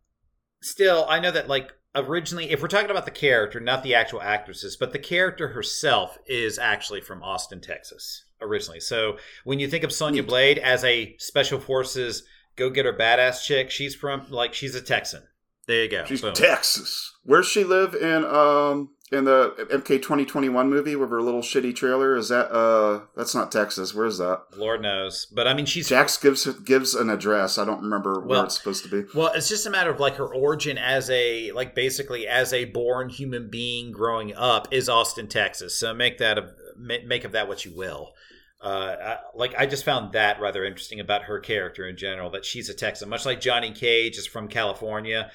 still, 0.62 1.06
I 1.08 1.20
know 1.20 1.32
that 1.32 1.48
like 1.48 1.72
originally, 1.96 2.52
if 2.52 2.62
we're 2.62 2.68
talking 2.68 2.92
about 2.92 3.06
the 3.06 3.12
character, 3.12 3.60
not 3.60 3.84
the 3.84 3.96
actual 3.96 4.22
actresses, 4.22 4.78
but 4.78 4.94
the 4.94 5.00
character 5.00 5.50
herself 5.50 6.18
is 6.26 6.58
actually 6.58 7.02
from 7.02 7.24
Austin, 7.24 7.62
Texas, 7.62 8.26
originally. 8.42 8.80
So 8.80 9.18
when 9.44 9.60
you 9.60 9.68
think 9.68 9.84
of 9.84 9.94
Sonya 9.94 10.24
Blade 10.24 10.58
as 10.58 10.84
a 10.84 11.16
special 11.18 11.60
forces 11.60 12.24
go 12.56 12.70
getter 12.70 12.94
badass 12.94 13.44
chick, 13.44 13.72
she's 13.72 13.96
from 13.96 14.26
like 14.30 14.54
she's 14.54 14.76
a 14.76 14.82
Texan. 14.82 15.24
There 15.68 15.84
you 15.84 15.90
go. 15.90 16.06
She's 16.06 16.22
Boom. 16.22 16.34
Texas. 16.34 17.18
Where's 17.24 17.48
she 17.48 17.64
live 17.64 17.96
in 17.96 18.26
um 18.26 18.90
in 19.12 19.26
the 19.26 19.54
MK 19.72 20.02
twenty 20.02 20.26
twenty 20.26 20.50
one 20.50 20.70
movie 20.70 20.96
with 20.96 21.10
her 21.10 21.22
little 21.22 21.42
shitty 21.42 21.76
trailer? 21.76 22.16
Is 22.18 22.30
that 22.30 22.52
uh 22.52 23.06
that's 23.16 23.34
not 23.34 23.52
Texas. 23.52 23.94
Where's 23.94 24.18
that? 24.18 24.42
Lord 24.58 24.82
knows, 24.82 25.26
but 25.28 25.48
I 25.48 25.54
mean, 25.54 25.66
she's 25.66 25.88
Jax 25.88 26.18
gives 26.18 26.46
gives 26.64 26.96
an 26.96 27.10
address. 27.10 27.58
I 27.58 27.64
don't 27.66 27.82
remember 27.82 28.20
where 28.20 28.44
it's 28.44 28.58
supposed 28.58 28.84
to 28.84 28.90
be. 28.90 29.08
Well, 29.16 29.32
it's 29.34 29.48
just 29.48 29.66
a 29.66 29.70
matter 29.70 29.90
of 29.90 30.00
like 30.00 30.16
her 30.16 30.34
origin 30.34 30.78
as 30.78 31.10
a 31.10 31.52
like 31.54 31.76
basically 31.76 32.28
as 32.28 32.52
a 32.52 32.66
born 32.66 33.10
human 33.10 33.50
being 33.50 33.92
growing 33.92 34.36
up 34.36 34.68
is 34.72 34.90
Austin, 34.90 35.28
Texas. 35.28 35.80
So 35.80 35.94
make 35.94 36.18
that 36.18 36.38
a 36.38 36.52
ma- 36.78 37.06
make 37.06 37.24
of 37.24 37.32
that 37.32 37.48
what 37.48 37.64
you 37.64 37.74
will. 37.74 38.14
Uh, 38.62 38.96
I, 39.02 39.18
like 39.36 39.54
I 39.58 39.66
just 39.66 39.84
found 39.84 40.14
that 40.14 40.40
rather 40.40 40.64
interesting 40.64 41.02
about 41.02 41.24
her 41.24 41.40
character 41.40 41.86
in 41.86 41.98
general 41.98 42.30
that 42.32 42.46
she's 42.46 42.70
a 42.70 42.74
Texan, 42.74 43.10
much 43.10 43.26
like 43.26 43.42
Johnny 43.42 43.72
Cage 43.72 44.18
is 44.18 44.26
from 44.26 44.48
California, 44.48 45.30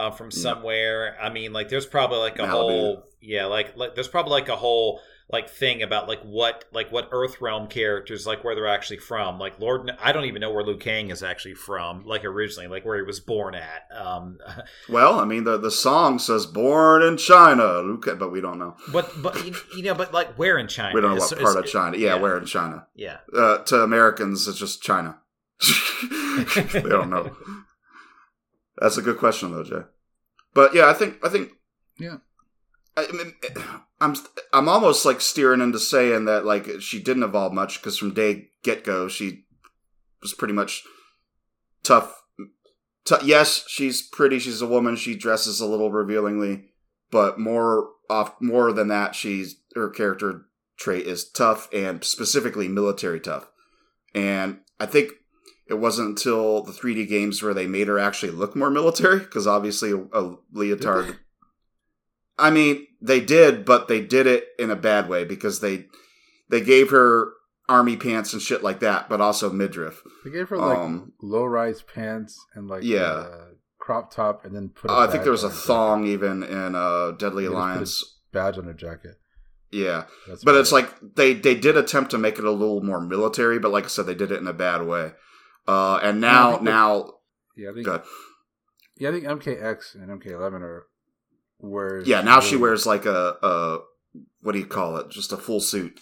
uh, 0.00 0.10
from 0.10 0.30
somewhere. 0.30 1.16
I 1.20 1.30
mean, 1.30 1.52
like 1.52 1.68
there's 1.68 1.86
probably 1.86 2.18
like 2.18 2.38
a 2.38 2.42
Malibu. 2.42 2.50
whole 2.50 3.04
yeah, 3.20 3.46
like 3.46 3.76
like 3.76 3.94
there's 3.94 4.08
probably 4.08 4.32
like 4.32 4.48
a 4.48 4.56
whole 4.56 5.00
like 5.32 5.48
thing 5.48 5.82
about 5.82 6.08
like 6.08 6.20
what 6.22 6.64
like 6.72 6.90
what 6.90 7.08
Earth 7.12 7.40
Realm 7.40 7.68
characters 7.68 8.26
like 8.26 8.42
where 8.42 8.54
they're 8.54 8.66
actually 8.66 8.96
from. 8.96 9.38
Like 9.38 9.60
Lord, 9.60 9.90
I 10.00 10.12
don't 10.12 10.24
even 10.24 10.40
know 10.40 10.50
where 10.50 10.64
Liu 10.64 10.76
Kang 10.78 11.10
is 11.10 11.22
actually 11.22 11.54
from. 11.54 12.04
Like 12.04 12.24
originally, 12.24 12.66
like 12.66 12.84
where 12.84 12.96
he 12.96 13.02
was 13.02 13.20
born 13.20 13.54
at. 13.54 13.84
Um, 13.94 14.38
Well, 14.88 15.20
I 15.20 15.24
mean 15.24 15.44
the 15.44 15.58
the 15.58 15.70
song 15.70 16.18
says 16.18 16.46
"Born 16.46 17.02
in 17.02 17.16
China," 17.16 17.80
Luca, 17.80 18.16
but 18.16 18.32
we 18.32 18.40
don't 18.40 18.58
know. 18.58 18.76
but 18.92 19.10
but 19.22 19.44
you, 19.76 19.82
know, 19.82 19.94
but 19.94 20.12
like 20.14 20.34
where 20.36 20.58
in 20.58 20.66
China? 20.66 20.94
We 20.94 21.02
don't 21.02 21.16
know 21.16 21.20
what 21.20 21.38
part 21.38 21.56
of 21.58 21.66
China. 21.66 21.96
Yeah, 21.96 22.14
yeah. 22.14 22.20
where 22.20 22.38
in 22.38 22.46
China? 22.46 22.86
Yeah. 22.94 23.18
Uh, 23.36 23.58
to 23.58 23.82
Americans, 23.82 24.48
it's 24.48 24.58
just 24.58 24.82
China. 24.82 25.18
they 26.72 26.80
don't 26.80 27.10
know. 27.10 27.36
That's 28.80 28.96
a 28.96 29.02
good 29.02 29.18
question, 29.18 29.52
though, 29.52 29.62
Jay. 29.62 29.82
But 30.54 30.74
yeah, 30.74 30.88
I 30.88 30.94
think 30.94 31.24
I 31.24 31.28
think 31.28 31.50
Yeah. 31.98 32.18
I 32.96 33.06
mean, 33.12 33.34
I'm 34.00 34.16
I'm 34.52 34.68
almost 34.68 35.06
like 35.06 35.20
steering 35.20 35.60
into 35.60 35.78
saying 35.78 36.24
that 36.24 36.44
like 36.44 36.80
she 36.80 37.00
didn't 37.00 37.22
evolve 37.22 37.52
much 37.52 37.80
because 37.80 37.98
from 37.98 38.14
day 38.14 38.48
get 38.62 38.84
go 38.84 39.06
she 39.08 39.44
was 40.22 40.34
pretty 40.34 40.54
much 40.54 40.82
tough. 41.82 42.22
T- 43.04 43.16
yes, 43.24 43.64
she's 43.68 44.02
pretty. 44.02 44.38
She's 44.38 44.60
a 44.60 44.66
woman. 44.66 44.96
She 44.96 45.14
dresses 45.14 45.60
a 45.60 45.66
little 45.66 45.90
revealingly, 45.90 46.70
but 47.10 47.38
more 47.38 47.90
off 48.08 48.34
more 48.40 48.72
than 48.72 48.88
that, 48.88 49.14
she's 49.14 49.56
her 49.74 49.88
character 49.88 50.46
trait 50.76 51.06
is 51.06 51.28
tough 51.30 51.68
and 51.72 52.02
specifically 52.02 52.68
military 52.68 53.20
tough. 53.20 53.48
And 54.14 54.60
I 54.78 54.86
think 54.86 55.12
it 55.70 55.78
wasn't 55.78 56.08
until 56.08 56.62
the 56.62 56.72
3D 56.72 57.08
games 57.08 57.42
where 57.42 57.54
they 57.54 57.66
made 57.66 57.86
her 57.88 57.98
actually 57.98 58.32
look 58.32 58.54
more 58.56 58.70
military 58.70 59.20
because 59.20 59.46
obviously 59.46 59.92
a, 59.92 59.98
a 60.12 60.36
leotard. 60.52 61.16
I 62.38 62.50
mean, 62.50 62.86
they 63.00 63.20
did, 63.20 63.64
but 63.64 63.88
they 63.88 64.00
did 64.00 64.26
it 64.26 64.48
in 64.58 64.70
a 64.70 64.76
bad 64.76 65.08
way 65.08 65.24
because 65.24 65.60
they 65.60 65.86
they 66.48 66.60
gave 66.60 66.90
her 66.90 67.32
army 67.68 67.96
pants 67.96 68.32
and 68.32 68.42
shit 68.42 68.62
like 68.62 68.80
that, 68.80 69.08
but 69.08 69.20
also 69.20 69.50
midriff. 69.52 70.02
They 70.24 70.30
gave 70.30 70.48
her 70.48 70.58
like 70.58 70.78
Um, 70.78 71.12
low 71.22 71.44
rise 71.44 71.82
pants 71.82 72.44
and 72.54 72.66
like 72.68 72.82
Yeah. 72.82 73.02
uh, 73.02 73.44
crop 73.78 74.12
top 74.12 74.44
and 74.44 74.54
then 74.56 74.70
put. 74.70 74.90
a 74.90 74.94
Oh, 74.94 75.00
I 75.00 75.06
think 75.06 75.22
there 75.22 75.32
was 75.32 75.44
a 75.44 75.48
her 75.48 75.54
jacket. 75.54 75.66
thong 75.66 76.06
even 76.06 76.42
in 76.42 76.74
uh, 76.74 77.12
Deadly 77.12 77.44
Yeah, 77.44 77.50
just 77.50 77.54
put 77.54 77.54
a- 77.54 77.56
Alliance. 77.56 78.18
badge 78.32 78.58
on 78.58 78.64
her 78.64 78.74
jacket. 78.74 79.16
Yeah, 79.70 80.04
That's 80.26 80.42
but 80.42 80.56
it's 80.56 80.72
it. 80.72 80.74
like 80.74 81.14
they 81.14 81.32
they 81.34 81.54
did 81.54 81.76
attempt 81.76 82.10
to 82.10 82.18
make 82.18 82.38
it 82.38 82.44
a 82.44 82.50
little 82.50 82.82
more 82.82 83.00
military, 83.00 83.58
but 83.60 83.70
like 83.70 83.84
I 83.84 83.88
said, 83.88 84.06
they 84.06 84.16
did 84.16 84.32
it 84.32 84.40
in 84.40 84.48
a 84.48 84.52
bad 84.52 84.84
way. 84.84 85.12
Uh, 85.70 86.00
and 86.02 86.20
now 86.20 86.58
now 86.60 87.12
yeah, 87.56 87.70
I 87.70 87.74
think 87.74 87.86
yeah, 88.98 89.08
I 89.08 89.12
think 89.12 89.24
MKX 89.24 89.94
and 89.94 90.20
MK11 90.20 90.62
are 90.62 90.86
where 91.58 92.02
Yeah, 92.02 92.22
now 92.22 92.40
she 92.40 92.56
wears 92.56 92.86
like 92.86 93.06
a, 93.06 93.36
a 93.42 93.78
what 94.40 94.52
do 94.52 94.58
you 94.58 94.66
call 94.66 94.96
it? 94.96 95.10
Just 95.10 95.30
a 95.32 95.36
full 95.36 95.60
suit, 95.60 96.00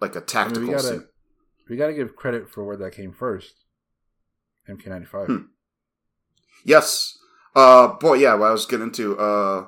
like 0.00 0.16
a 0.16 0.18
I 0.18 0.20
mean, 0.20 0.26
tactical 0.26 0.62
we 0.62 0.68
gotta 0.70 0.82
suit. 0.82 1.08
we 1.68 1.76
gotta 1.76 1.94
give 1.94 2.16
credit 2.16 2.50
for 2.50 2.64
where 2.64 2.76
that 2.78 2.92
came 2.92 3.12
first. 3.12 3.54
MK95. 4.68 5.26
Hmm. 5.26 5.36
Yes. 6.64 7.16
Uh, 7.54 7.88
boy, 7.94 8.14
yeah. 8.14 8.34
What 8.34 8.48
I 8.48 8.52
was 8.52 8.66
getting 8.66 8.86
into, 8.86 9.16
uh, 9.18 9.66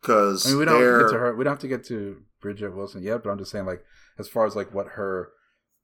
because 0.00 0.46
I 0.46 0.50
mean, 0.50 0.58
we 0.60 0.64
don't 0.64 0.80
have 0.80 0.98
to 0.98 1.04
get 1.04 1.12
to 1.12 1.18
her. 1.18 1.36
We 1.36 1.44
don't 1.44 1.52
have 1.52 1.60
to 1.60 1.68
get 1.68 1.84
to 1.86 2.22
Bridget 2.40 2.74
Wilson 2.74 3.02
yet, 3.02 3.22
but 3.22 3.30
I'm 3.30 3.38
just 3.38 3.50
saying, 3.50 3.66
like, 3.66 3.84
as 4.18 4.28
far 4.28 4.46
as 4.46 4.56
like 4.56 4.72
what 4.72 4.88
her 4.88 5.30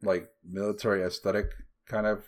like 0.02 0.28
military 0.44 1.02
aesthetic 1.02 1.46
kind 1.88 2.06
of 2.06 2.24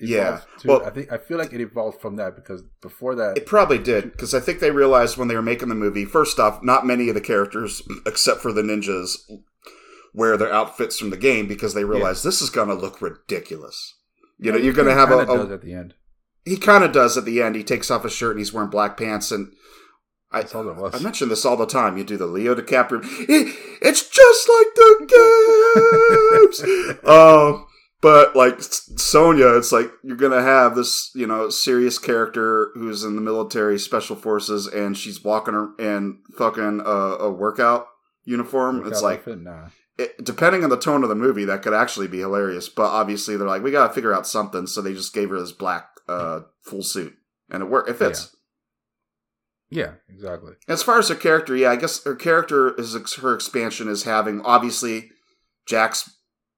Yeah, 0.00 0.40
to, 0.60 0.68
well- 0.68 0.84
I 0.84 0.90
think 0.90 1.12
I 1.12 1.18
feel 1.18 1.38
like 1.38 1.52
it 1.52 1.60
evolved 1.60 2.00
from 2.00 2.16
that 2.16 2.34
because 2.34 2.62
before 2.82 3.14
that, 3.14 3.36
It 3.38 3.46
probably 3.46 3.78
did 3.78 4.10
because 4.12 4.34
I 4.34 4.40
think 4.40 4.58
they 4.60 4.70
realized 4.72 5.16
when 5.16 5.28
they 5.28 5.36
were 5.36 5.42
making 5.42 5.68
the 5.68 5.74
movie. 5.74 6.04
First 6.04 6.38
off, 6.40 6.62
not 6.62 6.84
many 6.86 7.08
of 7.08 7.14
the 7.14 7.20
characters, 7.20 7.80
except 8.04 8.40
for 8.40 8.52
the 8.52 8.62
ninjas, 8.62 9.16
wear 10.12 10.36
their 10.36 10.52
outfits 10.52 10.98
from 10.98 11.10
the 11.10 11.16
game 11.16 11.46
because 11.46 11.74
they 11.74 11.84
realized 11.84 12.24
this 12.24 12.42
is 12.42 12.50
going 12.50 12.68
to 12.68 12.74
look 12.74 13.00
ridiculous. 13.00 13.94
You 14.38 14.50
know, 14.52 14.58
you're 14.58 14.72
going 14.72 14.88
to 14.88 14.94
have 14.94 15.10
a, 15.12 15.18
a 15.18 15.26
does 15.26 15.50
at 15.52 15.62
the 15.62 15.72
end. 15.72 15.94
he 16.44 16.56
kind 16.56 16.82
of 16.84 16.90
does 16.92 17.16
at 17.16 17.24
the 17.24 17.40
end. 17.40 17.54
He 17.54 17.62
takes 17.62 17.90
off 17.90 18.02
his 18.02 18.12
shirt 18.12 18.32
and 18.32 18.40
he's 18.40 18.52
wearing 18.52 18.70
black 18.70 18.96
pants. 18.96 19.30
And 19.30 19.52
I. 20.32 20.40
I 20.52 20.98
mention 20.98 21.28
this 21.28 21.44
all 21.44 21.56
the 21.56 21.66
time. 21.66 21.96
You 21.96 22.02
do 22.04 22.16
the 22.16 22.26
Leo 22.26 22.54
DiCaprio. 22.56 23.00
It, 23.28 23.56
it's 23.80 24.08
just 24.08 24.48
like 24.48 24.74
the 24.74 26.56
games. 26.98 26.98
um, 27.06 27.66
but 28.04 28.36
like 28.36 28.56
Sonya, 28.60 29.56
it's 29.56 29.72
like 29.72 29.90
you're 30.02 30.18
gonna 30.18 30.42
have 30.42 30.76
this, 30.76 31.10
you 31.14 31.26
know, 31.26 31.48
serious 31.48 31.98
character 31.98 32.70
who's 32.74 33.02
in 33.02 33.14
the 33.14 33.22
military 33.22 33.78
special 33.78 34.14
forces, 34.14 34.66
and 34.66 34.94
she's 34.94 35.24
walking 35.24 35.54
her 35.54 35.70
in 35.78 36.18
fucking 36.36 36.82
a, 36.84 36.90
a 36.90 37.32
workout 37.32 37.86
uniform. 38.26 38.80
Workout 38.80 38.92
it's 38.92 39.00
like 39.00 39.26
nah. 39.26 39.68
it, 39.96 40.22
depending 40.22 40.64
on 40.64 40.68
the 40.68 40.78
tone 40.78 41.02
of 41.02 41.08
the 41.08 41.14
movie, 41.14 41.46
that 41.46 41.62
could 41.62 41.72
actually 41.72 42.06
be 42.06 42.18
hilarious. 42.18 42.68
But 42.68 42.90
obviously, 42.90 43.38
they're 43.38 43.48
like, 43.48 43.62
we 43.62 43.70
got 43.70 43.88
to 43.88 43.94
figure 43.94 44.12
out 44.12 44.26
something, 44.26 44.66
so 44.66 44.82
they 44.82 44.92
just 44.92 45.14
gave 45.14 45.30
her 45.30 45.40
this 45.40 45.52
black 45.52 45.88
uh, 46.06 46.40
full 46.60 46.82
suit, 46.82 47.14
and 47.48 47.62
it 47.62 47.70
worked. 47.70 47.88
It 47.88 47.96
fits. 47.96 48.36
Yeah, 49.70 49.92
exactly. 50.10 50.52
As 50.68 50.82
far 50.82 50.98
as 50.98 51.08
her 51.08 51.14
character, 51.14 51.56
yeah, 51.56 51.70
I 51.70 51.76
guess 51.76 52.04
her 52.04 52.16
character 52.16 52.78
is 52.78 53.14
her 53.14 53.34
expansion 53.34 53.88
is 53.88 54.02
having 54.02 54.42
obviously 54.42 55.08
Jax 55.66 56.10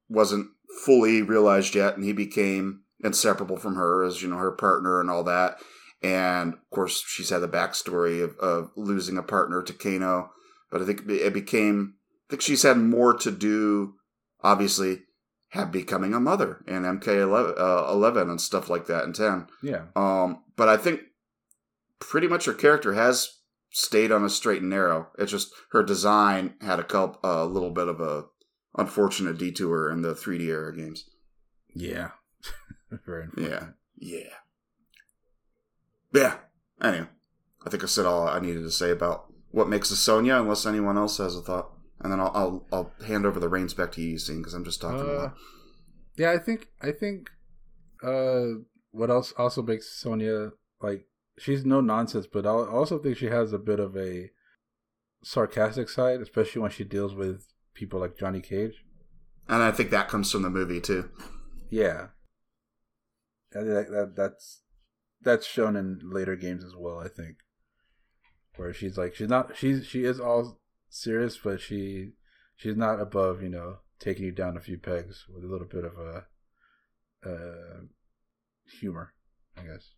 wasn't 0.09 0.49
fully 0.85 1.21
realized 1.21 1.75
yet, 1.75 1.95
and 1.95 2.03
he 2.03 2.13
became 2.13 2.81
inseparable 3.03 3.57
from 3.57 3.75
her 3.75 4.03
as 4.03 4.21
you 4.21 4.29
know 4.29 4.37
her 4.37 4.51
partner 4.51 4.99
and 4.99 5.09
all 5.09 5.23
that. 5.23 5.57
And 6.01 6.53
of 6.53 6.69
course, 6.69 7.03
she's 7.05 7.29
had 7.29 7.39
the 7.39 7.47
backstory 7.47 8.23
of, 8.23 8.37
of 8.37 8.71
losing 8.75 9.17
a 9.17 9.23
partner 9.23 9.63
to 9.63 9.73
Kano, 9.73 10.31
but 10.71 10.81
I 10.81 10.85
think 10.85 11.09
it 11.09 11.33
became. 11.33 11.95
I 12.27 12.31
think 12.31 12.41
she's 12.41 12.63
had 12.63 12.77
more 12.77 13.13
to 13.15 13.31
do. 13.31 13.95
Obviously, 14.43 14.99
have 15.49 15.71
becoming 15.71 16.13
a 16.13 16.19
mother 16.19 16.63
in 16.67 16.83
MK11 16.83 17.59
uh, 17.59 17.91
11 17.91 18.29
and 18.29 18.39
stuff 18.41 18.69
like 18.69 18.85
that, 18.87 19.03
and 19.03 19.15
ten. 19.15 19.47
Yeah, 19.63 19.85
Um, 19.95 20.43
but 20.55 20.69
I 20.69 20.77
think 20.77 21.01
pretty 21.99 22.27
much 22.27 22.45
her 22.45 22.53
character 22.53 22.93
has 22.93 23.29
stayed 23.71 24.11
on 24.11 24.23
a 24.23 24.29
straight 24.29 24.61
and 24.61 24.69
narrow. 24.69 25.07
It's 25.17 25.31
just 25.31 25.51
her 25.71 25.83
design 25.83 26.55
had 26.61 26.79
a 26.79 26.83
couple, 26.83 27.19
a 27.23 27.45
little 27.45 27.71
bit 27.71 27.87
of 27.87 27.99
a 27.99 28.25
unfortunate 28.77 29.37
detour 29.37 29.89
in 29.91 30.01
the 30.01 30.13
3D 30.13 30.41
era 30.47 30.75
games. 30.75 31.09
yeah. 31.73 32.11
Very. 33.05 33.27
Yeah, 33.35 33.69
yeah, 33.97 34.29
yeah. 36.13 36.35
Anyway, 36.81 37.07
I 37.65 37.69
think 37.69 37.83
I 37.83 37.87
said 37.87 38.05
all 38.05 38.27
I 38.27 38.39
needed 38.39 38.61
to 38.63 38.71
say 38.71 38.91
about 38.91 39.25
what 39.51 39.67
makes 39.67 39.91
a 39.91 39.95
Sonya, 39.97 40.35
unless 40.35 40.65
anyone 40.65 40.97
else 40.97 41.17
has 41.17 41.35
a 41.35 41.41
thought, 41.41 41.71
and 41.99 42.11
then 42.13 42.19
I'll 42.21 42.31
I'll, 42.33 42.65
I'll 42.71 43.05
hand 43.05 43.25
over 43.25 43.39
the 43.39 43.49
reins 43.49 43.73
back 43.73 43.91
to 43.93 44.01
you, 44.01 44.17
Scene, 44.17 44.37
because 44.37 44.53
I'm 44.53 44.63
just 44.63 44.79
talking 44.79 44.99
a 45.01 45.03
Uh, 45.03 45.21
lot. 45.23 45.33
yeah, 46.17 46.31
I 46.31 46.37
think 46.37 46.69
I 46.81 46.91
think 46.91 47.29
uh 48.03 48.61
what 48.91 49.09
else 49.09 49.33
also 49.37 49.61
makes 49.61 49.91
Sonya 49.99 50.51
like 50.81 51.07
she's 51.37 51.65
no 51.65 51.81
nonsense, 51.81 52.27
but 52.31 52.45
I 52.45 52.49
also 52.51 52.99
think 52.99 53.17
she 53.17 53.25
has 53.25 53.51
a 53.51 53.57
bit 53.59 53.79
of 53.81 53.97
a 53.97 54.29
sarcastic 55.23 55.89
side, 55.89 56.21
especially 56.21 56.61
when 56.61 56.71
she 56.71 56.83
deals 56.83 57.13
with 57.15 57.47
people 57.77 57.99
like 57.99 58.17
Johnny 58.17 58.41
Cage. 58.41 58.83
And 59.47 59.61
I 59.63 59.71
think 59.71 59.91
that 59.91 60.09
comes 60.09 60.31
from 60.31 60.41
the 60.41 60.49
movie 60.49 60.81
too. 60.81 61.09
Yeah, 61.69 62.07
that, 63.51 63.87
that 63.89 64.13
that's 64.15 64.61
that's 65.21 65.45
shown 65.45 65.75
in 65.75 65.99
later 66.03 66.35
games 66.35 66.63
as 66.63 66.73
well. 66.77 66.99
I 66.99 67.07
think 67.07 67.37
where 68.57 68.73
she's 68.73 68.97
like 68.97 69.15
she's 69.15 69.29
not 69.29 69.55
she's 69.55 69.85
she 69.85 70.03
is 70.03 70.19
all 70.19 70.59
serious, 70.89 71.37
but 71.37 71.61
she 71.61 72.11
she's 72.55 72.75
not 72.75 72.99
above 72.99 73.41
you 73.41 73.49
know 73.49 73.77
taking 73.99 74.25
you 74.25 74.31
down 74.31 74.57
a 74.57 74.61
few 74.61 74.77
pegs 74.77 75.25
with 75.33 75.43
a 75.43 75.47
little 75.47 75.67
bit 75.67 75.85
of 75.85 75.93
a 75.97 76.25
uh, 77.25 77.81
humor, 78.79 79.13
I 79.57 79.61
guess. 79.61 79.91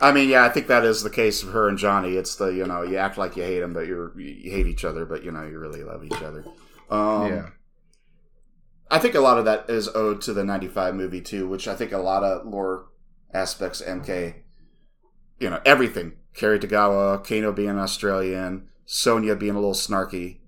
I 0.00 0.12
mean, 0.12 0.28
yeah, 0.28 0.44
I 0.44 0.48
think 0.48 0.66
that 0.68 0.84
is 0.84 1.02
the 1.02 1.10
case 1.10 1.42
of 1.42 1.50
her 1.50 1.68
and 1.68 1.78
Johnny. 1.78 2.16
It's 2.16 2.36
the 2.36 2.46
you 2.46 2.66
know 2.66 2.82
you 2.82 2.96
act 2.96 3.18
like 3.18 3.36
you 3.36 3.42
hate 3.42 3.62
him, 3.62 3.72
but 3.72 3.86
you're 3.86 4.18
you 4.20 4.50
hate 4.50 4.66
each 4.66 4.84
other, 4.84 5.04
but 5.04 5.24
you 5.24 5.30
know 5.30 5.46
you 5.46 5.58
really 5.58 5.82
love 5.82 6.04
each 6.04 6.22
other. 6.22 6.44
Um, 6.92 7.28
yeah, 7.28 7.48
I 8.90 8.98
think 8.98 9.14
a 9.14 9.20
lot 9.20 9.38
of 9.38 9.44
that 9.46 9.70
is 9.70 9.88
owed 9.88 10.20
to 10.22 10.32
the 10.32 10.44
'95 10.44 10.94
movie 10.94 11.20
too, 11.20 11.48
which 11.48 11.66
I 11.66 11.74
think 11.74 11.92
a 11.92 11.98
lot 11.98 12.22
of 12.22 12.46
lore 12.46 12.86
aspects 13.32 13.80
MK, 13.80 14.34
you 15.38 15.50
know, 15.50 15.60
everything. 15.64 16.12
Cary 16.34 16.58
Tagawa, 16.58 17.22
Kano 17.26 17.52
being 17.52 17.78
Australian, 17.78 18.68
Sonya 18.86 19.36
being 19.36 19.52
a 19.52 19.60
little 19.60 19.74
snarky, 19.74 20.38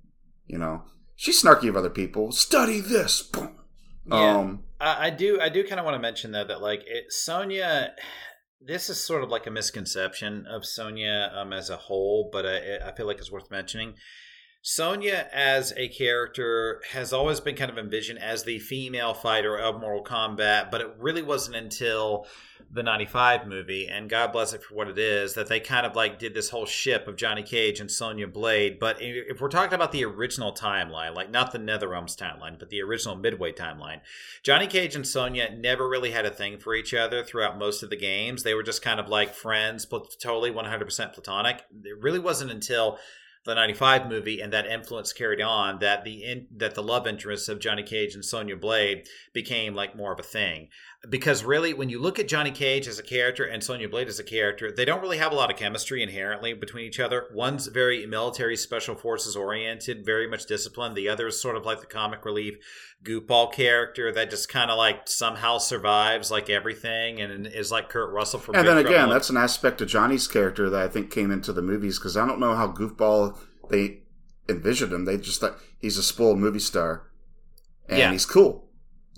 you 0.46 0.58
know, 0.58 0.82
she's 1.14 1.42
snarky 1.42 1.68
of 1.68 1.76
other 1.76 1.90
people. 1.90 2.32
Study 2.32 2.80
this. 2.80 3.22
Boom. 3.22 3.58
Yeah. 4.06 4.36
Um, 4.36 4.64
I, 4.80 5.06
I 5.06 5.10
do. 5.10 5.40
I 5.40 5.48
do 5.48 5.64
kind 5.64 5.78
of 5.78 5.84
want 5.84 5.94
to 5.94 6.00
mention 6.00 6.32
though 6.32 6.44
that 6.44 6.60
like 6.60 6.82
it, 6.86 7.04
Sonya, 7.10 7.92
this 8.60 8.90
is 8.90 9.02
sort 9.02 9.22
of 9.22 9.30
like 9.30 9.46
a 9.46 9.50
misconception 9.50 10.46
of 10.46 10.64
Sonya 10.64 11.32
um, 11.34 11.52
as 11.52 11.70
a 11.70 11.76
whole, 11.76 12.28
but 12.32 12.44
I, 12.46 12.78
I 12.88 12.92
feel 12.94 13.06
like 13.06 13.18
it's 13.18 13.32
worth 13.32 13.50
mentioning. 13.50 13.94
Sonya 14.66 15.28
as 15.30 15.74
a 15.76 15.88
character 15.88 16.80
has 16.92 17.12
always 17.12 17.38
been 17.38 17.54
kind 17.54 17.70
of 17.70 17.76
envisioned 17.76 18.18
as 18.18 18.44
the 18.44 18.58
female 18.58 19.12
fighter 19.12 19.54
of 19.58 19.78
Mortal 19.78 20.02
Kombat, 20.02 20.70
but 20.70 20.80
it 20.80 20.88
really 20.98 21.20
wasn't 21.20 21.54
until 21.54 22.26
the 22.72 22.82
95 22.82 23.46
movie, 23.46 23.86
and 23.88 24.08
God 24.08 24.32
bless 24.32 24.54
it 24.54 24.62
for 24.62 24.74
what 24.74 24.88
it 24.88 24.98
is, 24.98 25.34
that 25.34 25.48
they 25.48 25.60
kind 25.60 25.84
of 25.84 25.94
like 25.94 26.18
did 26.18 26.32
this 26.32 26.48
whole 26.48 26.64
ship 26.64 27.06
of 27.06 27.16
Johnny 27.16 27.42
Cage 27.42 27.78
and 27.78 27.90
Sonya 27.90 28.26
Blade. 28.26 28.78
But 28.78 28.96
if 29.00 29.38
we're 29.38 29.48
talking 29.48 29.74
about 29.74 29.92
the 29.92 30.06
original 30.06 30.54
timeline, 30.54 31.14
like 31.14 31.30
not 31.30 31.52
the 31.52 31.58
NetherRealms 31.58 32.16
timeline, 32.16 32.58
but 32.58 32.70
the 32.70 32.80
original 32.80 33.16
Midway 33.16 33.52
timeline, 33.52 34.00
Johnny 34.42 34.66
Cage 34.66 34.96
and 34.96 35.06
Sonya 35.06 35.54
never 35.54 35.86
really 35.86 36.12
had 36.12 36.24
a 36.24 36.30
thing 36.30 36.56
for 36.56 36.74
each 36.74 36.94
other 36.94 37.22
throughout 37.22 37.58
most 37.58 37.82
of 37.82 37.90
the 37.90 37.96
games. 37.96 38.42
They 38.42 38.54
were 38.54 38.62
just 38.62 38.80
kind 38.80 38.98
of 38.98 39.10
like 39.10 39.34
friends, 39.34 39.84
totally 39.84 40.50
100% 40.50 41.12
platonic. 41.12 41.64
It 41.84 42.00
really 42.00 42.18
wasn't 42.18 42.50
until 42.50 42.98
the 43.44 43.54
95 43.54 44.08
movie 44.08 44.40
and 44.40 44.52
that 44.52 44.66
influence 44.66 45.12
carried 45.12 45.40
on 45.40 45.78
that 45.78 46.04
the 46.04 46.24
in, 46.24 46.46
that 46.56 46.74
the 46.74 46.82
love 46.82 47.06
interests 47.06 47.48
of 47.48 47.60
Johnny 47.60 47.82
Cage 47.82 48.14
and 48.14 48.24
Sonya 48.24 48.56
Blade 48.56 49.06
became 49.32 49.74
like 49.74 49.96
more 49.96 50.12
of 50.12 50.20
a 50.20 50.24
thing 50.24 50.68
because 51.10 51.44
really 51.44 51.74
when 51.74 51.88
you 51.88 52.00
look 52.00 52.18
at 52.18 52.28
Johnny 52.28 52.50
Cage 52.50 52.88
as 52.88 52.98
a 52.98 53.02
character 53.02 53.44
and 53.44 53.62
Sonya 53.62 53.88
Blade 53.88 54.08
as 54.08 54.18
a 54.18 54.24
character 54.24 54.72
they 54.72 54.84
don't 54.84 55.02
really 55.02 55.18
have 55.18 55.32
a 55.32 55.34
lot 55.34 55.50
of 55.50 55.56
chemistry 55.58 56.02
inherently 56.02 56.52
between 56.54 56.84
each 56.86 56.98
other 57.00 57.26
one's 57.32 57.66
very 57.66 58.06
military 58.06 58.56
special 58.56 58.94
forces 58.94 59.36
oriented 59.36 60.04
very 60.04 60.26
much 60.26 60.46
disciplined 60.46 60.96
the 60.96 61.08
other 61.08 61.26
is 61.26 61.40
sort 61.40 61.56
of 61.56 61.64
like 61.66 61.80
the 61.80 61.86
comic 61.86 62.24
relief 62.24 62.56
goofball 63.04 63.52
character 63.52 64.10
that 64.12 64.30
just 64.30 64.48
kind 64.48 64.70
of 64.70 64.78
like 64.78 65.06
somehow 65.06 65.58
survives 65.58 66.30
like 66.30 66.48
everything 66.48 67.20
and 67.20 67.46
is 67.46 67.70
like 67.70 67.90
Kurt 67.90 68.10
Russell 68.12 68.40
from 68.40 68.54
and 68.54 68.64
Big 68.64 68.74
then 68.74 68.86
again, 68.86 69.04
in- 69.04 69.10
that's 69.10 69.28
an 69.30 69.36
aspect 69.36 69.80
of 69.82 69.88
Johnny's 69.88 70.26
character 70.26 70.70
that 70.70 70.82
I 70.82 70.88
think 70.88 71.10
came 71.10 71.30
into 71.30 71.52
the 71.52 71.60
movies 71.62 71.98
because 71.98 72.16
I 72.16 72.26
don't 72.26 72.40
know 72.40 72.54
how 72.54 72.68
goofball 72.72 73.38
they 73.68 74.00
envisioned 74.48 74.92
him. 74.92 75.04
They 75.04 75.18
just 75.18 75.40
thought 75.42 75.58
he's 75.78 75.98
a 75.98 76.02
spoiled 76.02 76.38
movie 76.38 76.58
star, 76.60 77.10
and 77.90 77.98
Yeah. 77.98 78.12
he's 78.12 78.24
cool. 78.24 78.63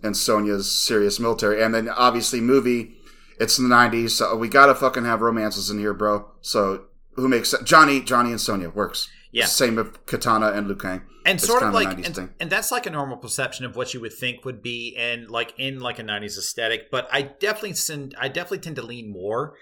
And 0.02 0.16
Sonya's 0.16 0.70
serious 0.70 1.18
military, 1.18 1.62
and 1.62 1.74
then 1.74 1.88
obviously 1.88 2.40
movie. 2.40 2.92
It's 3.38 3.58
in 3.58 3.68
the 3.68 3.74
'90s, 3.74 4.10
so 4.10 4.36
we 4.36 4.48
gotta 4.48 4.74
fucking 4.74 5.04
have 5.04 5.20
romances 5.20 5.70
in 5.70 5.78
here, 5.78 5.94
bro. 5.94 6.30
So 6.40 6.84
who 7.14 7.28
makes? 7.28 7.54
Johnny, 7.64 8.00
Johnny, 8.00 8.30
and 8.30 8.40
Sonya 8.40 8.70
works. 8.70 9.08
Yeah. 9.32 9.46
Same 9.46 9.76
with 9.76 10.06
Katana 10.06 10.52
and 10.52 10.66
Liu 10.68 10.76
Kang. 10.76 11.02
and 11.26 11.38
It's 11.38 11.46
sort 11.46 11.62
of 11.62 11.74
like 11.74 11.88
90s 11.88 12.18
and, 12.18 12.30
and 12.40 12.50
that's 12.50 12.70
like 12.72 12.86
a 12.86 12.90
normal 12.90 13.18
perception 13.18 13.66
of 13.66 13.76
what 13.76 13.92
you 13.92 14.00
would 14.00 14.14
think 14.14 14.44
would 14.46 14.62
be 14.62 14.94
in 14.96 15.26
like 15.28 15.52
in 15.58 15.80
like 15.80 15.98
a 15.98 16.02
90s 16.02 16.38
aesthetic 16.38 16.90
but 16.90 17.06
i 17.12 17.20
definitely 17.20 17.74
send 17.74 18.14
i 18.18 18.28
definitely 18.28 18.60
tend 18.60 18.76
to 18.76 18.82
lean 18.82 19.12
more 19.12 19.54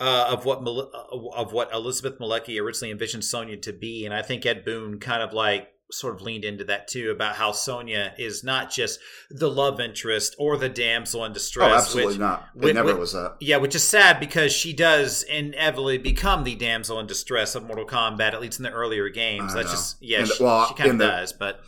uh, 0.00 0.30
of 0.32 0.46
what 0.46 0.66
uh, 0.66 1.16
of 1.36 1.52
what 1.52 1.72
Elizabeth 1.72 2.18
Malecki 2.18 2.60
originally 2.60 2.90
envisioned 2.90 3.22
Sonya 3.22 3.58
to 3.58 3.72
be, 3.72 4.06
and 4.06 4.14
I 4.14 4.22
think 4.22 4.46
Ed 4.46 4.64
Boon 4.64 4.98
kind 4.98 5.22
of 5.22 5.34
like 5.34 5.68
sort 5.92 6.14
of 6.14 6.22
leaned 6.22 6.44
into 6.44 6.64
that 6.64 6.88
too 6.88 7.10
about 7.10 7.36
how 7.36 7.52
Sonya 7.52 8.14
is 8.18 8.42
not 8.44 8.70
just 8.70 9.00
the 9.30 9.50
love 9.50 9.80
interest 9.80 10.34
or 10.38 10.56
the 10.56 10.68
damsel 10.68 11.24
in 11.24 11.32
distress. 11.32 11.70
oh, 11.70 11.76
absolutely 11.76 12.12
which, 12.14 12.20
not. 12.20 12.48
It 12.60 12.74
never 12.74 12.96
was 12.96 13.12
that. 13.12 13.36
yeah, 13.40 13.56
which 13.56 13.74
is 13.74 13.82
sad 13.82 14.20
because 14.20 14.52
she 14.52 14.72
does 14.72 15.22
inevitably 15.24 15.98
become 15.98 16.44
the 16.44 16.54
damsel 16.54 16.98
in 17.00 17.06
distress 17.06 17.54
of 17.54 17.64
Mortal 17.64 17.86
Kombat, 17.86 18.32
at 18.32 18.40
least 18.40 18.58
in 18.58 18.64
the 18.64 18.70
earlier 18.70 19.08
games. 19.08 19.52
I 19.52 19.56
That's 19.56 19.66
know. 19.68 19.72
just 19.72 19.96
yeah, 20.02 20.18
And- 20.20 20.28
she, 20.28 20.42
well, 20.44 20.66
she 20.68 20.74
kind 20.74 20.90
of 20.92 20.98
does, 20.98 21.32
but 21.32 21.60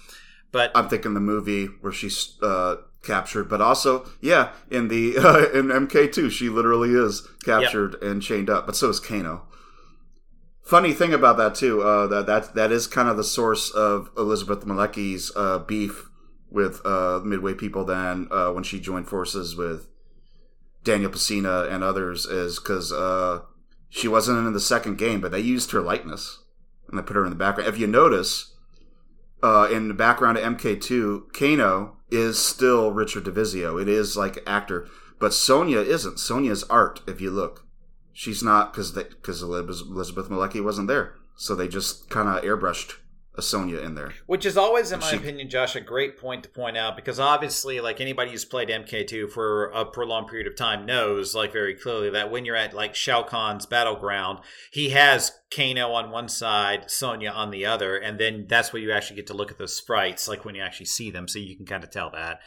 but 0.51 0.71
I'm 0.75 0.89
thinking 0.89 1.15
the 1.15 1.21
movie 1.21 1.67
where 1.81 1.93
she's 1.93 2.35
uh, 2.43 2.77
captured, 3.03 3.49
but 3.49 3.61
also, 3.61 4.07
yeah, 4.21 4.53
in 4.71 4.89
the 4.89 5.17
uh, 5.19 5.51
in 5.59 5.67
MK2, 5.69 6.31
she 6.31 6.49
literally 6.49 6.91
is 6.91 7.27
captured 7.45 7.95
and 8.03 8.23
chained 8.23 8.51
up. 8.51 8.67
But 8.67 8.77
so 8.77 8.89
is 8.91 9.01
Kano. 9.01 9.47
Funny 10.63 10.93
thing 10.93 11.13
about 11.13 11.37
that 11.39 11.55
too, 11.55 11.83
uh, 11.83 12.07
that 12.07 12.27
that 12.27 12.55
that 12.55 12.73
is 12.73 12.87
kind 12.87 13.09
of 13.09 13.17
the 13.17 13.25
source 13.25 13.71
of 13.71 14.11
Elizabeth 14.17 14.65
Malecki's 14.65 15.33
uh, 15.35 15.59
beef 15.59 16.09
with 16.51 16.81
uh, 16.87 17.21
Midway 17.25 17.55
people. 17.55 17.85
Then 17.85 18.29
uh, 18.31 18.51
when 18.51 18.63
she 18.63 18.79
joined 18.79 19.09
forces 19.09 19.57
with 19.57 19.89
Daniel 20.85 21.11
Pesina 21.11 21.71
and 21.71 21.83
others, 21.83 22.27
is 22.27 22.59
because 22.59 22.93
uh, 22.93 23.41
she 23.89 24.07
wasn't 24.07 24.47
in 24.47 24.53
the 24.53 24.61
second 24.61 24.99
game, 24.99 25.21
but 25.21 25.33
they 25.33 25.41
used 25.41 25.73
her 25.73 25.81
likeness 25.81 26.43
and 26.89 26.99
they 26.99 27.03
put 27.03 27.17
her 27.17 27.25
in 27.25 27.31
the 27.31 27.37
background. 27.37 27.69
If 27.69 27.79
you 27.79 27.87
notice, 27.87 28.55
uh, 29.43 29.69
in 29.71 29.89
the 29.89 29.95
background 29.95 30.39
of 30.39 30.45
MK2, 30.57 31.33
Kano 31.33 31.97
is 32.11 32.39
still 32.39 32.93
Richard 32.93 33.25
Divizio. 33.25 33.81
It 33.81 33.89
is 33.89 34.17
like 34.17 34.43
actor, 34.47 34.89
but 35.19 35.35
Sonya 35.35 35.81
isn't. 35.81 36.21
Sonya's 36.21 36.63
art. 36.65 37.01
If 37.07 37.21
you 37.21 37.31
look, 37.31 37.62
she's 38.13 38.43
not 38.43 38.73
because 38.73 38.93
because 38.93 39.43
Elizabeth 39.43 40.29
Malecki 40.29 40.63
wasn't 40.63 40.89
there, 40.89 41.15
so 41.37 41.55
they 41.55 41.69
just 41.69 42.11
kind 42.11 42.29
of 42.29 42.45
airbrushed 42.45 42.95
a 43.35 43.41
Sonya 43.41 43.79
in 43.79 43.95
there. 43.95 44.13
Which 44.27 44.45
is 44.45 44.59
always, 44.59 44.93
in 44.93 45.01
my 45.01 45.11
She- 45.11 45.17
opinion, 45.17 45.49
Josh, 45.49 45.75
a 45.75 45.81
great 45.81 46.19
point 46.19 46.43
to 46.43 46.51
point 46.51 46.77
out 46.77 46.97
because 46.97 47.19
obviously, 47.19 47.81
like 47.81 48.01
anybody 48.01 48.31
who's 48.31 48.45
played 48.45 48.69
MK2 48.69 49.31
for 49.31 49.71
a 49.71 49.87
prolonged 49.87 50.29
period 50.29 50.47
of 50.47 50.55
time 50.55 50.85
knows, 50.85 51.35
like 51.35 51.51
very 51.53 51.75
clearly, 51.75 52.11
that 52.11 52.31
when 52.31 52.45
you're 52.45 52.57
at 52.57 52.75
like 52.75 52.95
Shao 52.95 53.23
Kahn's 53.23 53.65
battleground, 53.65 54.41
he 54.71 54.91
has 54.91 55.33
Kano 55.51 55.93
on 55.93 56.11
one 56.11 56.29
side, 56.29 56.91
Sonya 56.91 57.31
on 57.31 57.51
the 57.51 57.65
other, 57.65 57.97
and 57.97 58.21
then 58.21 58.47
that's 58.49 58.73
where 58.73 58.83
you 58.83 58.93
actually 58.93 59.17
get 59.17 59.29
to 59.29 59.35
look 59.35 59.51
at 59.51 59.57
those 59.57 59.75
sprites, 59.75 60.29
like 60.29 60.45
when 60.45 60.55
you 60.55 60.63
actually 60.63 60.87
see 60.87 61.11
them, 61.11 61.27
so 61.27 61.39
you 61.39 61.57
can 61.57 61.65
kind 61.67 61.85
of 61.85 61.91
tell 61.91 62.11
that. 62.11 62.41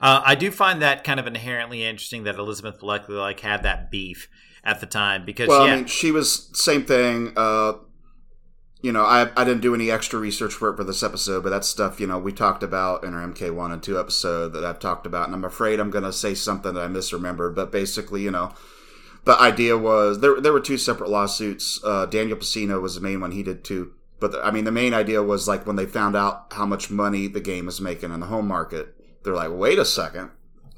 Uh, 0.00 0.22
I 0.24 0.34
do 0.34 0.50
find 0.50 0.80
that 0.80 1.04
kind 1.04 1.20
of 1.20 1.26
inherently 1.26 1.84
interesting 1.84 2.24
that 2.24 2.36
Elizabeth 2.36 2.80
Malecki 2.80 3.10
like 3.10 3.40
had 3.40 3.62
that 3.64 3.90
beef 3.90 4.26
at 4.64 4.80
the 4.80 4.86
time 4.86 5.24
because 5.24 5.48
Well, 5.48 5.66
yeah, 5.66 5.72
I 5.72 5.76
mean, 5.76 5.86
she 5.86 6.10
was 6.10 6.50
same 6.52 6.84
thing. 6.84 7.32
Uh, 7.36 7.74
you 8.82 8.92
know, 8.92 9.04
I 9.04 9.30
I 9.36 9.44
didn't 9.44 9.60
do 9.60 9.74
any 9.74 9.90
extra 9.90 10.18
research 10.18 10.54
for 10.54 10.70
it 10.70 10.76
for 10.76 10.84
this 10.84 11.02
episode, 11.02 11.42
but 11.42 11.50
that's 11.50 11.68
stuff 11.68 12.00
you 12.00 12.06
know 12.06 12.18
we 12.18 12.32
talked 12.32 12.62
about 12.62 13.04
in 13.04 13.14
our 13.14 13.26
MK 13.26 13.54
one 13.54 13.72
and 13.72 13.82
two 13.82 13.98
episode 13.98 14.52
that 14.54 14.64
I've 14.64 14.78
talked 14.78 15.06
about, 15.06 15.26
and 15.26 15.34
I'm 15.34 15.44
afraid 15.44 15.80
I'm 15.80 15.90
going 15.90 16.04
to 16.04 16.12
say 16.12 16.34
something 16.34 16.74
that 16.74 16.82
I 16.82 16.88
misremembered. 16.88 17.54
But 17.54 17.72
basically, 17.72 18.22
you 18.22 18.30
know, 18.30 18.52
the 19.24 19.38
idea 19.38 19.76
was 19.76 20.20
there 20.20 20.40
there 20.40 20.52
were 20.52 20.60
two 20.60 20.78
separate 20.78 21.10
lawsuits. 21.10 21.80
Uh, 21.84 22.06
Daniel 22.06 22.38
Pesina 22.38 22.80
was 22.80 22.94
the 22.94 23.00
main 23.00 23.20
one; 23.20 23.32
he 23.32 23.42
did 23.42 23.64
two. 23.64 23.92
But 24.18 24.32
the, 24.32 24.40
I 24.44 24.50
mean, 24.50 24.64
the 24.64 24.72
main 24.72 24.92
idea 24.94 25.22
was 25.22 25.48
like 25.48 25.66
when 25.66 25.76
they 25.76 25.86
found 25.86 26.16
out 26.16 26.46
how 26.52 26.66
much 26.66 26.90
money 26.90 27.26
the 27.26 27.40
game 27.40 27.66
was 27.66 27.80
making 27.80 28.12
in 28.12 28.20
the 28.20 28.26
home 28.26 28.46
market, 28.46 28.94
they're 29.24 29.34
like, 29.34 29.50
"Wait 29.52 29.78
a 29.78 29.84
second, 29.84 30.30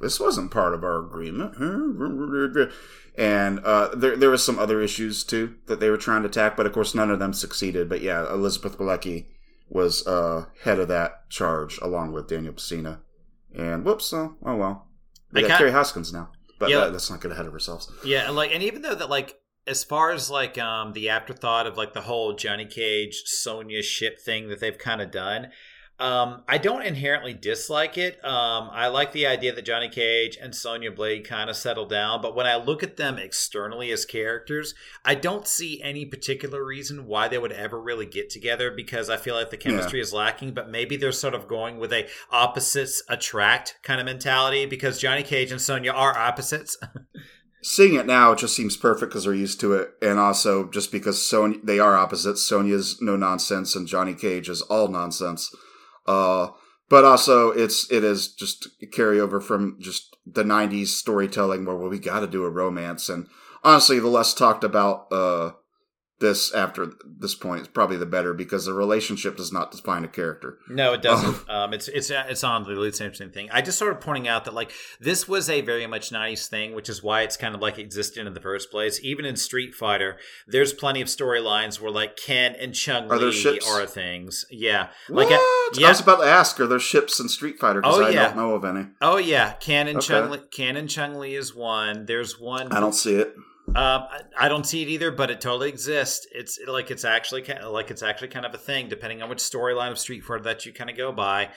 this 0.02 0.20
wasn't 0.20 0.50
part 0.50 0.74
of 0.74 0.84
our 0.84 0.98
agreement." 0.98 1.56
And 3.16 3.60
uh, 3.60 3.94
there 3.94 4.16
there 4.16 4.30
was 4.30 4.44
some 4.44 4.58
other 4.58 4.80
issues 4.80 5.24
too 5.24 5.56
that 5.66 5.80
they 5.80 5.90
were 5.90 5.96
trying 5.96 6.22
to 6.22 6.28
attack, 6.28 6.56
but 6.56 6.66
of 6.66 6.72
course 6.72 6.94
none 6.94 7.10
of 7.10 7.18
them 7.18 7.32
succeeded. 7.32 7.88
But 7.88 8.02
yeah, 8.02 8.30
Elizabeth 8.30 8.78
Malecki 8.78 9.26
was 9.68 10.06
uh, 10.06 10.46
head 10.64 10.78
of 10.78 10.88
that 10.88 11.28
charge 11.30 11.78
along 11.78 12.12
with 12.12 12.28
Daniel 12.28 12.54
Pesina. 12.54 13.00
And 13.54 13.84
whoops, 13.84 14.12
oh, 14.12 14.36
oh 14.44 14.56
well, 14.56 14.88
we 15.32 15.44
I 15.44 15.48
got 15.48 15.60
Kerri 15.60 15.72
Hoskins 15.72 16.12
now. 16.12 16.30
But 16.58 16.70
Yeah. 16.70 16.80
that, 16.80 16.92
let's 16.92 17.10
not 17.10 17.20
get 17.20 17.32
ahead 17.32 17.46
of 17.46 17.52
ourselves. 17.52 17.90
Yeah, 18.04 18.26
and, 18.26 18.36
like, 18.36 18.52
and 18.52 18.62
even 18.62 18.82
though 18.82 18.94
that, 18.94 19.10
like, 19.10 19.40
as 19.66 19.84
far 19.84 20.10
as 20.10 20.30
like 20.30 20.58
um 20.58 20.92
the 20.92 21.08
afterthought 21.08 21.66
of 21.66 21.76
like 21.76 21.92
the 21.92 22.00
whole 22.02 22.34
Johnny 22.34 22.66
Cage 22.66 23.22
Sonya 23.26 23.82
ship 23.82 24.18
thing 24.18 24.48
that 24.48 24.60
they've 24.60 24.78
kind 24.78 25.00
of 25.00 25.10
done, 25.10 25.50
um, 26.02 26.42
I 26.48 26.58
don't 26.58 26.82
inherently 26.82 27.32
dislike 27.32 27.96
it. 27.96 28.14
Um, 28.24 28.68
I 28.72 28.88
like 28.88 29.12
the 29.12 29.24
idea 29.24 29.54
that 29.54 29.64
Johnny 29.64 29.88
Cage 29.88 30.36
and 30.36 30.52
Sonya 30.52 30.90
Blade 30.90 31.24
kind 31.24 31.48
of 31.48 31.54
settle 31.54 31.86
down, 31.86 32.20
but 32.20 32.34
when 32.34 32.44
I 32.44 32.56
look 32.56 32.82
at 32.82 32.96
them 32.96 33.18
externally 33.18 33.92
as 33.92 34.04
characters, 34.04 34.74
I 35.04 35.14
don't 35.14 35.46
see 35.46 35.80
any 35.80 36.04
particular 36.04 36.64
reason 36.64 37.06
why 37.06 37.28
they 37.28 37.38
would 37.38 37.52
ever 37.52 37.80
really 37.80 38.06
get 38.06 38.30
together 38.30 38.72
because 38.72 39.08
I 39.08 39.16
feel 39.16 39.36
like 39.36 39.50
the 39.50 39.56
chemistry 39.56 40.00
is 40.00 40.12
lacking. 40.12 40.54
But 40.54 40.68
maybe 40.68 40.96
they're 40.96 41.12
sort 41.12 41.34
of 41.34 41.46
going 41.46 41.78
with 41.78 41.92
a 41.92 42.08
opposites 42.32 43.00
attract 43.08 43.76
kind 43.84 44.00
of 44.00 44.04
mentality 44.06 44.66
because 44.66 44.98
Johnny 44.98 45.22
Cage 45.22 45.52
and 45.52 45.60
Sonya 45.60 45.92
are 45.92 46.18
opposites. 46.18 46.76
Seeing 47.62 47.94
it 47.94 48.06
now, 48.06 48.32
it 48.32 48.40
just 48.40 48.56
seems 48.56 48.76
perfect 48.76 49.12
because 49.12 49.22
they're 49.22 49.34
used 49.34 49.60
to 49.60 49.74
it, 49.74 49.92
and 50.02 50.18
also 50.18 50.68
just 50.68 50.90
because 50.90 51.24
Sonya 51.24 51.58
they 51.62 51.78
are 51.78 51.96
opposites. 51.96 52.42
Sonya's 52.42 53.00
no 53.00 53.14
nonsense, 53.14 53.76
and 53.76 53.86
Johnny 53.86 54.14
Cage 54.14 54.48
is 54.48 54.62
all 54.62 54.88
nonsense. 54.88 55.54
Uh, 56.06 56.48
but 56.88 57.04
also 57.04 57.50
it's 57.50 57.90
it 57.90 58.04
is 58.04 58.28
just 58.28 58.68
carryover 58.90 59.42
from 59.42 59.76
just 59.80 60.16
the 60.26 60.44
'90s 60.44 60.88
storytelling 60.88 61.64
where 61.64 61.76
well, 61.76 61.88
we 61.88 61.98
got 61.98 62.20
to 62.20 62.26
do 62.26 62.44
a 62.44 62.50
romance, 62.50 63.08
and 63.08 63.28
honestly, 63.64 63.98
the 63.98 64.08
less 64.08 64.34
talked 64.34 64.64
about 64.64 65.10
uh 65.12 65.52
this 66.22 66.54
after 66.54 66.92
this 67.04 67.34
point 67.34 67.60
is 67.60 67.68
probably 67.68 67.98
the 67.98 68.06
better 68.06 68.32
because 68.32 68.64
the 68.64 68.72
relationship 68.72 69.36
does 69.36 69.52
not 69.52 69.70
define 69.70 70.04
a 70.04 70.08
character. 70.08 70.56
No, 70.70 70.94
it 70.94 71.02
doesn't. 71.02 71.46
um, 71.50 71.74
it's 71.74 71.88
it's 71.88 72.08
it's 72.10 72.42
on 72.42 72.62
the 72.64 72.70
least 72.70 73.02
interesting 73.02 73.28
thing. 73.30 73.50
I 73.52 73.60
just 73.60 73.78
sort 73.78 73.92
of 73.92 74.00
pointing 74.00 74.26
out 74.28 74.46
that 74.46 74.54
like 74.54 74.72
this 74.98 75.28
was 75.28 75.50
a 75.50 75.60
very 75.60 75.86
much 75.86 76.10
nice 76.10 76.48
thing, 76.48 76.74
which 76.74 76.88
is 76.88 77.02
why 77.02 77.20
it's 77.20 77.36
kind 77.36 77.54
of 77.54 77.60
like 77.60 77.78
existed 77.78 78.26
in 78.26 78.32
the 78.32 78.40
first 78.40 78.70
place. 78.70 78.98
Even 79.02 79.26
in 79.26 79.36
Street 79.36 79.74
Fighter, 79.74 80.16
there's 80.46 80.72
plenty 80.72 81.02
of 81.02 81.08
storylines 81.08 81.78
where 81.78 81.90
like 81.92 82.16
Ken 82.16 82.54
and 82.58 82.74
Chun-Li 82.74 83.32
ships? 83.32 83.68
are 83.70 83.84
things. 83.84 84.46
Yeah, 84.50 84.88
like 85.10 85.28
What? 85.28 85.34
uh, 85.34 85.36
I 85.38 85.70
yeah. 85.76 85.88
was 85.88 86.00
about 86.00 86.20
to 86.20 86.26
ask, 86.26 86.58
are 86.60 86.66
there 86.66 86.78
ships 86.78 87.20
in 87.20 87.28
Street 87.28 87.58
Fighter? 87.58 87.80
Because 87.82 87.98
Oh, 87.98 88.04
I 88.04 88.10
yeah. 88.10 88.28
don't 88.28 88.36
know 88.36 88.54
of 88.54 88.64
any. 88.64 88.86
Oh 89.00 89.18
yeah, 89.18 89.52
Ken 89.54 89.88
and 89.88 89.98
Okay. 89.98 90.06
Chun-Li, 90.06 90.38
Ken 90.50 90.76
and 90.76 90.88
Chun-Li 90.88 91.34
is 91.34 91.54
one. 91.54 92.06
There's 92.06 92.38
one. 92.40 92.72
I 92.72 92.80
don't 92.80 92.94
see 92.94 93.16
it. 93.16 93.34
I, 93.74 94.22
I 94.38 94.48
don't 94.48 94.66
see 94.66 94.82
it 94.82 94.88
either, 94.88 95.10
but 95.10 95.30
it 95.30 95.40
totally 95.40 95.68
exists. 95.68 96.26
It's 96.32 96.58
like 96.66 96.90
it's 96.90 97.04
actually 97.04 97.42
kind 97.42 97.60
of, 97.60 97.72
like 97.72 97.90
it's 97.90 98.02
actually 98.02 98.28
kind 98.28 98.44
of 98.44 98.54
a 98.54 98.58
thing, 98.58 98.88
depending 98.88 99.22
on 99.22 99.28
which 99.28 99.38
storyline 99.38 99.90
of 99.90 99.98
Street 99.98 100.24
Fighter 100.24 100.42
that 100.44 100.66
you 100.66 100.72
kind 100.72 100.90
of 100.90 100.96
go 100.96 101.12
by. 101.12 101.50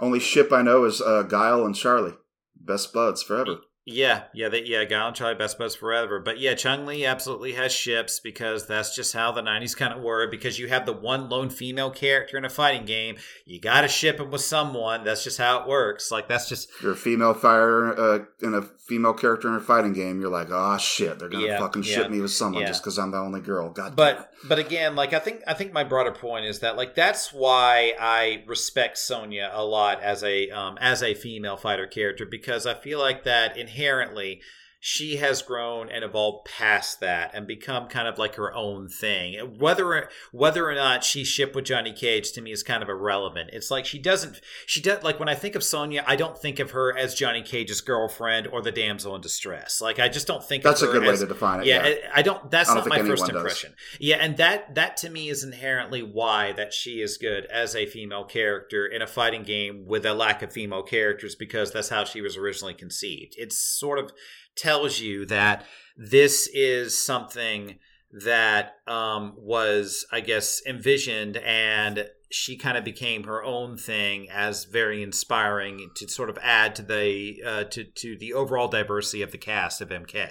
Only 0.00 0.20
ship 0.20 0.52
I 0.52 0.62
know 0.62 0.84
is 0.84 1.00
uh, 1.00 1.22
Guile 1.22 1.64
and 1.64 1.74
Charlie. 1.74 2.14
Best 2.56 2.92
buds 2.92 3.22
forever. 3.22 3.58
Yeah, 3.90 4.24
yeah, 4.34 4.50
they, 4.50 4.64
yeah. 4.64 4.84
Charlie 5.12 5.34
best 5.34 5.56
buds 5.58 5.74
forever, 5.74 6.20
but 6.20 6.38
yeah, 6.38 6.54
Chun-Li 6.54 7.06
absolutely 7.06 7.52
has 7.52 7.72
ships 7.72 8.20
because 8.20 8.66
that's 8.66 8.94
just 8.94 9.14
how 9.14 9.32
the 9.32 9.40
'90s 9.40 9.74
kind 9.74 9.94
of 9.94 10.02
were. 10.02 10.26
Because 10.26 10.58
you 10.58 10.68
have 10.68 10.84
the 10.84 10.92
one 10.92 11.30
lone 11.30 11.48
female 11.48 11.90
character 11.90 12.36
in 12.36 12.44
a 12.44 12.50
fighting 12.50 12.84
game, 12.84 13.16
you 13.46 13.58
got 13.58 13.80
to 13.80 13.88
ship 13.88 14.20
him 14.20 14.30
with 14.30 14.42
someone. 14.42 15.04
That's 15.04 15.24
just 15.24 15.38
how 15.38 15.62
it 15.62 15.68
works. 15.68 16.10
Like 16.10 16.28
that's 16.28 16.50
just 16.50 16.68
a 16.84 16.94
female 16.94 17.32
fire 17.32 17.98
uh, 17.98 18.24
in 18.42 18.52
a 18.52 18.60
female 18.88 19.14
character 19.14 19.48
in 19.48 19.54
a 19.54 19.60
fighting 19.60 19.92
game, 19.92 20.20
you're 20.20 20.30
like, 20.30 20.48
oh 20.50 20.76
shit, 20.78 21.18
they're 21.18 21.28
gonna 21.28 21.46
Yeah, 21.46 21.58
fucking 21.58 21.82
yeah, 21.82 21.94
ship 21.94 22.10
me 22.10 22.20
with 22.20 22.30
someone 22.30 22.62
yeah. 22.62 22.68
just 22.68 22.82
because 22.82 22.98
I'm 22.98 23.10
the 23.10 23.18
only 23.18 23.40
girl. 23.40 23.70
God, 23.70 23.94
damn 23.94 23.94
but 23.96 24.27
but 24.46 24.58
again 24.58 24.94
like 24.94 25.12
i 25.12 25.18
think 25.18 25.42
i 25.46 25.54
think 25.54 25.72
my 25.72 25.82
broader 25.84 26.12
point 26.12 26.44
is 26.44 26.60
that 26.60 26.76
like 26.76 26.94
that's 26.94 27.32
why 27.32 27.92
i 27.98 28.42
respect 28.46 28.98
sonya 28.98 29.50
a 29.52 29.64
lot 29.64 30.00
as 30.02 30.22
a 30.22 30.48
um 30.50 30.78
as 30.80 31.02
a 31.02 31.14
female 31.14 31.56
fighter 31.56 31.86
character 31.86 32.24
because 32.24 32.66
i 32.66 32.74
feel 32.74 32.98
like 32.98 33.24
that 33.24 33.56
inherently 33.56 34.40
she 34.80 35.16
has 35.16 35.42
grown 35.42 35.88
and 35.88 36.04
evolved 36.04 36.46
past 36.46 37.00
that 37.00 37.32
and 37.34 37.46
become 37.46 37.88
kind 37.88 38.06
of 38.06 38.18
like 38.18 38.36
her 38.36 38.54
own 38.54 38.88
thing. 38.88 39.56
Whether 39.58 40.08
whether 40.32 40.68
or 40.68 40.74
not 40.74 41.02
she 41.02 41.24
shipped 41.24 41.56
with 41.56 41.64
Johnny 41.64 41.92
Cage 41.92 42.32
to 42.32 42.40
me 42.40 42.52
is 42.52 42.62
kind 42.62 42.82
of 42.82 42.88
irrelevant. 42.88 43.50
It's 43.52 43.70
like 43.70 43.84
she 43.84 43.98
doesn't 43.98 44.40
she 44.66 44.80
does 44.80 45.02
like 45.02 45.18
when 45.18 45.28
I 45.28 45.34
think 45.34 45.56
of 45.56 45.64
Sonya, 45.64 46.04
I 46.06 46.14
don't 46.14 46.38
think 46.38 46.60
of 46.60 46.70
her 46.72 46.96
as 46.96 47.14
Johnny 47.14 47.42
Cage's 47.42 47.80
girlfriend 47.80 48.46
or 48.46 48.62
the 48.62 48.70
damsel 48.70 49.14
in 49.16 49.20
distress. 49.20 49.80
Like 49.80 49.98
I 49.98 50.08
just 50.08 50.26
don't 50.26 50.44
think 50.44 50.62
that's 50.62 50.82
a 50.82 50.86
good 50.86 51.02
way 51.02 51.16
to 51.16 51.26
define 51.26 51.60
it. 51.60 51.66
yeah, 51.66 51.86
Yeah, 51.86 51.94
I 52.14 52.18
I 52.18 52.22
don't. 52.22 52.50
That's 52.50 52.70
I 52.70 52.74
don't 52.74 52.88
not 52.88 52.98
my 52.98 53.04
first 53.04 53.24
anyone 53.24 53.44
does. 53.44 53.52
impression. 53.62 53.74
Yeah, 53.98 54.16
and 54.20 54.36
that 54.36 54.76
that 54.76 54.96
to 54.98 55.10
me 55.10 55.28
is 55.28 55.42
inherently 55.42 56.02
why 56.02 56.52
that 56.52 56.72
she 56.72 57.00
is 57.00 57.16
good 57.16 57.46
as 57.46 57.74
a 57.74 57.86
female 57.86 58.24
character 58.24 58.86
in 58.86 59.02
a 59.02 59.06
fighting 59.06 59.42
game 59.42 59.86
with 59.86 60.06
a 60.06 60.14
lack 60.14 60.42
of 60.42 60.52
female 60.52 60.82
characters 60.82 61.34
because 61.34 61.72
that's 61.72 61.88
how 61.88 62.04
she 62.04 62.20
was 62.20 62.36
originally 62.36 62.74
conceived. 62.74 63.34
It's 63.36 63.58
sort 63.58 63.98
of 63.98 64.12
tells 64.58 65.00
you 65.00 65.24
that 65.26 65.64
this 65.96 66.48
is 66.52 67.02
something 67.02 67.78
that 68.10 68.74
um, 68.86 69.34
was, 69.36 70.06
I 70.12 70.20
guess, 70.20 70.60
envisioned 70.66 71.36
and 71.38 72.08
she 72.30 72.56
kind 72.56 72.76
of 72.76 72.84
became 72.84 73.24
her 73.24 73.42
own 73.42 73.78
thing 73.78 74.28
as 74.30 74.64
very 74.64 75.02
inspiring 75.02 75.90
to 75.96 76.08
sort 76.08 76.28
of 76.28 76.38
add 76.42 76.74
to 76.76 76.82
the 76.82 77.42
uh, 77.44 77.64
to 77.64 77.84
to 77.84 78.16
the 78.18 78.34
overall 78.34 78.68
diversity 78.68 79.22
of 79.22 79.32
the 79.32 79.38
cast 79.38 79.80
of 79.80 79.88
MK. 79.88 80.30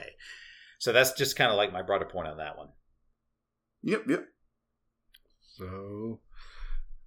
So 0.79 0.91
that's 0.91 1.13
just 1.13 1.35
kind 1.35 1.49
of 1.49 1.57
like 1.57 1.73
my 1.73 1.81
broader 1.81 2.05
point 2.05 2.27
on 2.27 2.37
that 2.37 2.57
one. 2.57 2.69
Yep, 3.81 4.03
yep. 4.07 4.25
So, 5.55 6.19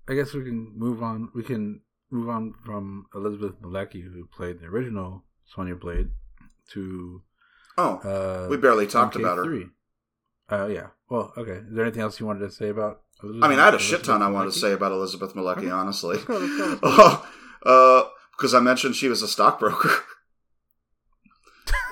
I 0.08 0.14
guess 0.14 0.34
we 0.34 0.42
can 0.42 0.72
move 0.76 1.02
on. 1.02 1.28
We 1.34 1.44
can 1.44 1.82
move 2.10 2.28
on 2.28 2.54
from 2.64 3.06
Elizabeth 3.14 3.60
Malecki, 3.62 4.02
who 4.02 4.26
played 4.26 4.60
the 4.60 4.66
original 4.66 5.24
Sonya 5.46 5.76
Blade, 5.76 6.08
to 6.72 7.22
Oh, 7.78 7.94
uh, 7.98 8.48
we 8.50 8.56
barely 8.56 8.86
talked 8.86 9.16
about 9.16 9.38
her. 9.38 9.44
MK3. 9.44 9.70
Uh, 10.50 10.66
yeah. 10.66 10.86
Well, 11.08 11.32
okay. 11.36 11.52
Is 11.68 11.74
there 11.74 11.84
anything 11.84 12.02
else 12.02 12.18
you 12.20 12.26
wanted 12.26 12.40
to 12.40 12.50
say 12.50 12.68
about? 12.68 13.02
I 13.22 13.48
mean, 13.48 13.58
I 13.58 13.64
had 13.66 13.74
a 13.74 13.76
Elizabeth 13.76 13.80
shit 14.00 14.04
ton 14.04 14.22
I 14.22 14.30
wanted 14.30 14.52
to 14.52 14.58
say 14.58 14.72
about 14.72 14.92
Elizabeth 14.92 15.34
Malecki, 15.34 15.58
Okay. 15.58 15.70
honestly. 15.70 16.16
Let's 16.16 16.24
go, 16.26 16.38
let's 16.38 16.56
go, 16.56 16.78
let's 16.82 17.26
uh, 17.66 18.02
because 18.36 18.54
I 18.54 18.60
mentioned 18.60 18.96
she 18.96 19.08
was 19.08 19.22
a 19.22 19.28
stockbroker. 19.28 19.90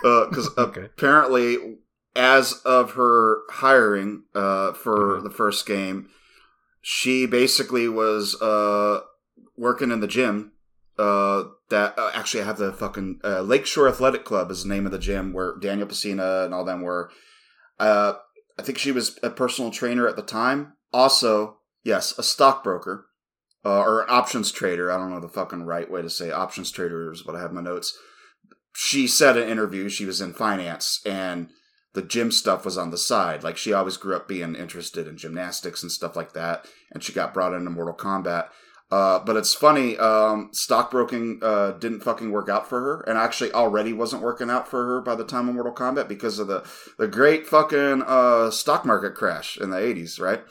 Because 0.02 0.50
Okay. 0.58 0.84
apparently, 0.84 1.78
as 2.16 2.54
of 2.64 2.92
her 2.92 3.42
hiring 3.50 4.24
uh, 4.34 4.72
for 4.72 5.18
Mhm. 5.18 5.22
the 5.24 5.30
first 5.30 5.66
game, 5.66 6.08
she 6.80 7.26
basically 7.26 7.88
was 7.88 8.40
uh, 8.40 9.00
working 9.56 9.90
in 9.90 10.00
the 10.00 10.06
gym. 10.06 10.52
Uh, 10.98 11.44
that 11.70 11.96
uh, 11.98 12.10
actually, 12.14 12.42
I 12.42 12.46
have 12.46 12.58
the 12.58 12.72
fucking 12.72 13.20
uh, 13.22 13.42
Lakeshore 13.42 13.88
Athletic 13.88 14.24
Club 14.24 14.50
is 14.50 14.64
the 14.64 14.68
name 14.68 14.84
of 14.84 14.92
the 14.92 14.98
gym 14.98 15.32
where 15.32 15.56
Daniel 15.60 15.86
Pesina 15.86 16.44
and 16.44 16.52
all 16.52 16.64
them 16.64 16.82
were. 16.82 17.10
Uh, 17.78 18.14
I 18.58 18.62
think 18.62 18.78
she 18.78 18.90
was 18.90 19.18
a 19.22 19.30
personal 19.30 19.70
trainer 19.70 20.08
at 20.08 20.16
the 20.16 20.22
time. 20.22 20.72
Also, 20.92 21.58
yes, 21.84 22.18
a 22.18 22.22
stockbroker 22.22 23.06
uh, 23.64 23.78
or 23.78 24.02
an 24.02 24.08
options 24.08 24.50
trader. 24.50 24.90
I 24.90 24.96
don't 24.96 25.10
know 25.10 25.20
the 25.20 25.28
fucking 25.28 25.64
right 25.64 25.90
way 25.90 26.02
to 26.02 26.10
say 26.10 26.30
options 26.30 26.70
trader 26.72 27.12
is 27.12 27.24
what 27.24 27.36
I 27.36 27.40
have 27.40 27.52
my 27.52 27.60
notes. 27.60 27.96
She 28.74 29.06
said 29.06 29.36
in 29.36 29.44
an 29.44 29.48
interview 29.48 29.88
she 29.88 30.04
was 30.04 30.20
in 30.20 30.32
finance 30.32 31.00
and 31.06 31.48
the 31.94 32.02
gym 32.02 32.30
stuff 32.30 32.64
was 32.64 32.78
on 32.78 32.90
the 32.90 32.98
side. 32.98 33.42
Like 33.42 33.56
she 33.56 33.72
always 33.72 33.96
grew 33.96 34.16
up 34.16 34.28
being 34.28 34.54
interested 34.54 35.06
in 35.06 35.16
gymnastics 35.16 35.82
and 35.82 35.90
stuff 35.90 36.16
like 36.16 36.32
that, 36.32 36.66
and 36.92 37.02
she 37.02 37.12
got 37.12 37.34
brought 37.34 37.54
into 37.54 37.70
Mortal 37.70 37.94
Kombat. 37.94 38.48
Uh, 38.90 39.18
but 39.18 39.36
it's 39.36 39.52
funny, 39.52 39.98
um, 39.98 40.48
stockbroking 40.52 41.40
uh, 41.42 41.72
didn't 41.72 42.00
fucking 42.00 42.30
work 42.30 42.48
out 42.48 42.66
for 42.66 42.80
her, 42.80 43.00
and 43.02 43.18
actually 43.18 43.52
already 43.52 43.92
wasn't 43.92 44.22
working 44.22 44.48
out 44.48 44.66
for 44.66 44.86
her 44.86 45.00
by 45.02 45.14
the 45.14 45.24
time 45.24 45.46
of 45.48 45.54
Mortal 45.54 45.74
Kombat 45.74 46.08
because 46.08 46.38
of 46.38 46.48
the 46.48 46.64
the 46.98 47.06
great 47.06 47.46
fucking 47.46 48.02
uh, 48.06 48.50
stock 48.50 48.86
market 48.86 49.14
crash 49.14 49.58
in 49.58 49.68
the 49.68 49.76
eighties, 49.78 50.18
right? 50.18 50.42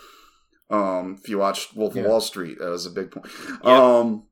Um, 0.69 1.17
if 1.19 1.27
you 1.29 1.39
watched 1.39 1.75
Wolf 1.75 1.95
Yeah. 1.95 2.03
of 2.03 2.09
Wall 2.09 2.21
Street, 2.21 2.59
that 2.59 2.69
was 2.69 2.85
a 2.85 2.91
big 2.91 3.09
point. 3.09 3.25
Yeah. 3.63 3.81
Um, 3.99 4.23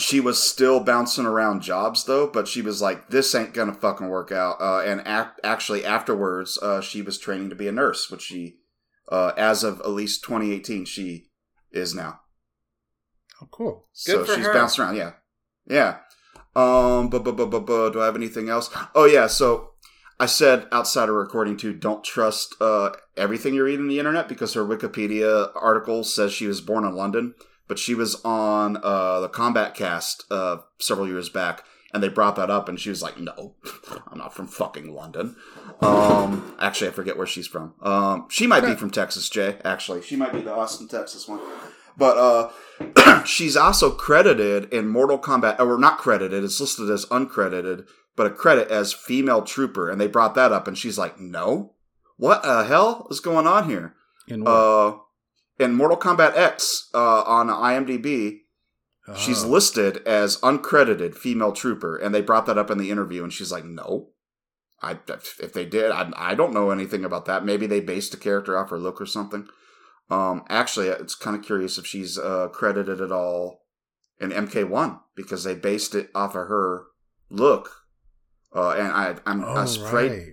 she 0.00 0.20
was 0.20 0.42
still 0.42 0.80
bouncing 0.80 1.24
around 1.24 1.62
jobs 1.62 2.04
though, 2.04 2.26
but 2.26 2.46
she 2.46 2.60
was 2.60 2.82
like, 2.82 3.08
"This 3.08 3.34
ain't 3.34 3.54
gonna 3.54 3.72
fucking 3.72 4.08
work 4.08 4.32
out." 4.32 4.60
Uh, 4.60 4.80
and 4.80 5.00
ac- 5.06 5.30
actually, 5.42 5.82
afterwards, 5.84 6.58
uh, 6.60 6.82
she 6.82 7.00
was 7.00 7.16
training 7.16 7.48
to 7.48 7.56
be 7.56 7.68
a 7.68 7.72
nurse, 7.72 8.10
which 8.10 8.22
she, 8.22 8.56
uh, 9.10 9.32
as 9.38 9.64
of 9.64 9.80
at 9.80 9.90
least 9.90 10.24
2018, 10.24 10.84
she 10.84 11.30
is 11.72 11.94
now. 11.94 12.20
Oh, 13.44 13.48
cool. 13.50 13.86
So 13.92 14.18
Good 14.18 14.26
for 14.26 14.34
she's 14.36 14.46
her. 14.46 14.52
bouncing 14.52 14.84
around, 14.84 14.96
yeah, 14.96 15.12
yeah. 15.66 15.96
Um, 16.56 17.08
but 17.10 17.24
but 17.24 17.36
but 17.36 17.50
but 17.50 17.66
but 17.66 17.90
do 17.90 18.00
I 18.00 18.06
have 18.06 18.16
anything 18.16 18.48
else? 18.48 18.70
Oh 18.94 19.04
yeah, 19.06 19.26
so 19.26 19.70
I 20.20 20.26
said 20.26 20.66
outside 20.72 21.08
of 21.08 21.14
recording 21.14 21.56
too, 21.56 21.72
don't 21.74 22.04
trust 22.04 22.54
uh 22.60 22.90
everything 23.16 23.54
you 23.54 23.64
read 23.64 23.80
on 23.80 23.88
the 23.88 23.98
internet 23.98 24.28
because 24.28 24.54
her 24.54 24.64
Wikipedia 24.64 25.50
article 25.54 26.04
says 26.04 26.32
she 26.32 26.46
was 26.46 26.60
born 26.60 26.84
in 26.84 26.94
London, 26.94 27.34
but 27.68 27.78
she 27.78 27.94
was 27.94 28.20
on 28.24 28.76
uh 28.82 29.20
the 29.20 29.28
Kombat 29.28 29.74
Kast 29.74 30.24
uh 30.30 30.58
several 30.78 31.08
years 31.08 31.28
back. 31.28 31.62
And 31.92 32.02
they 32.02 32.08
brought 32.08 32.34
that 32.34 32.50
up, 32.50 32.68
and 32.68 32.80
she 32.80 32.90
was 32.90 33.02
like, 33.02 33.20
"No, 33.20 33.54
I'm 34.10 34.18
not 34.18 34.34
from 34.34 34.48
fucking 34.48 34.92
London." 34.92 35.36
Um, 35.80 36.56
actually, 36.58 36.88
I 36.88 36.90
forget 36.90 37.16
where 37.16 37.24
she's 37.24 37.46
from. 37.46 37.74
Um, 37.80 38.26
she 38.28 38.48
might 38.48 38.64
be 38.64 38.74
from 38.74 38.90
Texas, 38.90 39.28
Jay. 39.28 39.58
Actually, 39.64 40.02
she 40.02 40.16
might 40.16 40.32
be 40.32 40.40
the 40.40 40.52
Austin, 40.52 40.88
Texas 40.88 41.28
one. 41.28 41.38
But 41.96 42.16
uh, 42.96 43.24
she's 43.24 43.56
also 43.56 43.90
credited 43.90 44.72
in 44.72 44.88
Mortal 44.88 45.18
Kombat, 45.18 45.60
or 45.60 45.78
not 45.78 45.98
credited, 45.98 46.42
it's 46.44 46.60
listed 46.60 46.90
as 46.90 47.06
uncredited, 47.06 47.86
but 48.16 48.26
a 48.26 48.30
credit 48.30 48.68
as 48.68 48.92
female 48.92 49.42
trooper. 49.42 49.88
And 49.88 50.00
they 50.00 50.06
brought 50.08 50.34
that 50.34 50.52
up, 50.52 50.66
and 50.66 50.76
she's 50.76 50.98
like, 50.98 51.20
no? 51.20 51.74
What 52.16 52.42
the 52.42 52.64
hell 52.64 53.06
is 53.10 53.20
going 53.20 53.46
on 53.46 53.68
here? 53.68 53.94
In 54.28 54.44
what? 54.44 54.50
Uh, 54.50 54.96
in 55.58 55.74
Mortal 55.74 55.96
Kombat 55.96 56.36
X 56.36 56.88
uh, 56.94 57.22
on 57.22 57.48
IMDb, 57.48 58.40
she's 59.16 59.44
Oh. 59.44 59.48
listed 59.48 59.98
as 60.06 60.38
uncredited 60.38 61.14
female 61.14 61.52
trooper. 61.52 61.96
And 61.96 62.14
they 62.14 62.22
brought 62.22 62.46
that 62.46 62.58
up 62.58 62.70
in 62.70 62.78
the 62.78 62.90
interview, 62.90 63.22
and 63.22 63.32
she's 63.32 63.52
like, 63.52 63.64
no. 63.64 64.10
I, 64.82 64.98
if 65.40 65.52
they 65.52 65.64
did, 65.64 65.90
I, 65.92 66.10
I 66.16 66.34
don't 66.34 66.52
know 66.52 66.70
anything 66.70 67.04
about 67.04 67.24
that. 67.26 67.44
Maybe 67.44 67.66
they 67.66 67.80
based 67.80 68.10
the 68.10 68.16
character 68.18 68.58
off 68.58 68.70
her 68.70 68.78
look 68.78 69.00
or 69.00 69.06
something. 69.06 69.46
Um, 70.10 70.44
actually, 70.48 70.88
it's 70.88 71.14
kind 71.14 71.36
of 71.36 71.42
curious 71.42 71.78
if 71.78 71.86
she's 71.86 72.18
uh, 72.18 72.48
credited 72.48 73.00
at 73.00 73.10
all 73.12 73.62
in 74.20 74.30
MK1 74.30 75.00
because 75.16 75.44
they 75.44 75.54
based 75.54 75.94
it 75.94 76.10
off 76.14 76.34
of 76.34 76.46
her 76.48 76.84
look. 77.30 77.70
Uh, 78.54 78.70
and 78.70 78.88
I, 78.92 79.16
I'm 79.26 79.42
Oh, 79.44 79.54
I'm 79.54 79.66
afraid 79.66 80.10
right. 80.10 80.28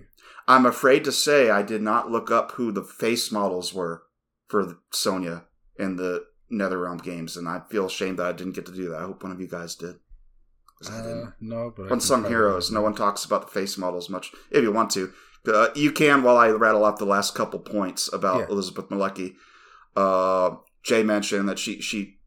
I'm 0.46 0.66
afraid 0.66 1.04
to 1.04 1.12
say 1.12 1.50
I 1.50 1.62
did 1.62 1.82
not 1.82 2.10
look 2.10 2.30
up 2.30 2.52
who 2.52 2.70
the 2.72 2.84
face 2.84 3.32
models 3.32 3.72
were 3.72 4.02
for 4.48 4.78
Sonya 4.92 5.44
in 5.78 5.96
the 5.96 6.24
NetherRealm 6.52 7.02
games, 7.02 7.36
and 7.36 7.48
I 7.48 7.62
feel 7.70 7.86
ashamed 7.86 8.18
that 8.18 8.26
I 8.26 8.32
didn't 8.32 8.52
get 8.54 8.66
to 8.66 8.72
do 8.72 8.90
that. 8.90 8.98
I 9.00 9.02
hope 9.04 9.22
one 9.22 9.32
of 9.32 9.40
you 9.40 9.46
guys 9.48 9.74
did. 9.74 9.96
'Cause 10.78 10.90
I 10.92 11.02
didn't. 11.02 11.26
Uh, 11.28 11.30
no, 11.40 11.72
but 11.74 11.90
Unsung 11.90 12.24
heroes. 12.26 12.70
No 12.70 12.82
one 12.82 12.94
talks 12.94 13.24
about 13.24 13.42
the 13.46 13.52
face 13.52 13.78
models 13.78 14.10
much. 14.10 14.32
If 14.50 14.62
you 14.62 14.72
want 14.72 14.90
to, 14.90 15.12
uh, 15.46 15.68
you 15.74 15.90
can. 15.92 16.22
While 16.22 16.36
I 16.36 16.48
rattle 16.50 16.84
off 16.84 16.98
the 16.98 17.04
last 17.06 17.34
couple 17.34 17.60
points 17.60 18.12
about 18.12 18.40
Yeah. 18.40 18.46
Elizabeth 18.50 18.88
Malecki, 18.88 19.36
uh, 19.96 20.56
Jay 20.82 21.02
mentioned 21.02 21.48
that 21.48 21.58
she 21.58 21.80
she 21.80 22.18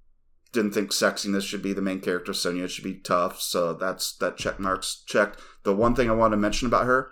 didn't 0.52 0.72
think 0.72 0.92
sexiness 0.92 1.44
should 1.44 1.62
be 1.62 1.74
the 1.74 1.82
main 1.82 2.00
character. 2.00 2.34
Sonya 2.34 2.64
it 2.66 2.72
should 2.72 2.84
be 2.84 2.96
tough. 2.96 3.42
So 3.42 3.74
that's 3.74 4.16
that 4.18 4.38
check 4.38 4.60
marks 4.60 5.04
checked. 5.06 5.40
The 5.64 5.76
one 5.76 5.96
thing 5.96 6.10
I 6.10 6.14
want 6.14 6.32
to 6.32 6.38
mention 6.38 6.68
about 6.68 6.86
her 6.86 7.12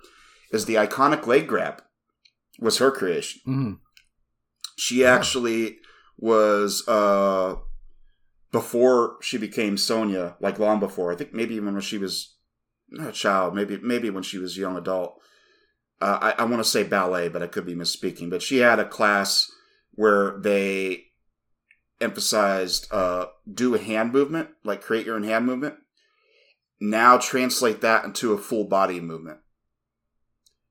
is 0.51 0.65
the 0.65 0.75
iconic 0.75 1.27
leg 1.27 1.47
grab 1.47 1.81
was 2.59 2.77
her 2.77 2.91
creation. 2.91 3.41
Mhm. 3.47 3.79
She 4.77 5.03
actually 5.03 5.77
was 6.17 6.87
uh 6.87 7.55
before 8.51 9.17
she 9.21 9.37
became 9.37 9.77
Sonya, 9.77 10.37
like 10.39 10.59
long 10.59 10.79
before. 10.79 11.11
I 11.11 11.15
think 11.15 11.33
maybe 11.33 11.55
even 11.55 11.73
when 11.73 11.81
she 11.81 11.97
was 11.97 12.35
a 12.99 13.11
child, 13.11 13.55
maybe 13.55 13.79
maybe 13.81 14.09
when 14.09 14.23
she 14.23 14.37
was 14.37 14.55
a 14.55 14.61
young 14.61 14.77
adult. 14.77 15.19
Uh, 16.01 16.33
I, 16.37 16.43
I 16.43 16.43
want 16.43 16.57
to 16.57 16.69
say 16.69 16.83
ballet, 16.83 17.29
but 17.29 17.41
I 17.41 17.47
could 17.47 17.65
be 17.65 17.75
misspeaking. 17.75 18.29
But 18.29 18.41
she 18.41 18.57
had 18.57 18.77
a 18.79 18.87
class 18.87 19.49
where 19.95 20.39
they 20.39 21.05
emphasized 22.01 22.87
uh, 22.91 23.27
do 23.51 23.75
a 23.75 23.79
hand 23.79 24.11
movement, 24.11 24.49
like 24.63 24.81
create 24.81 25.05
your 25.05 25.15
own 25.15 25.23
hand 25.23 25.45
movement. 25.45 25.75
Now 26.79 27.17
translate 27.17 27.81
that 27.81 28.03
into 28.03 28.33
a 28.33 28.37
full 28.37 28.65
body 28.65 28.99
movement 28.99 29.39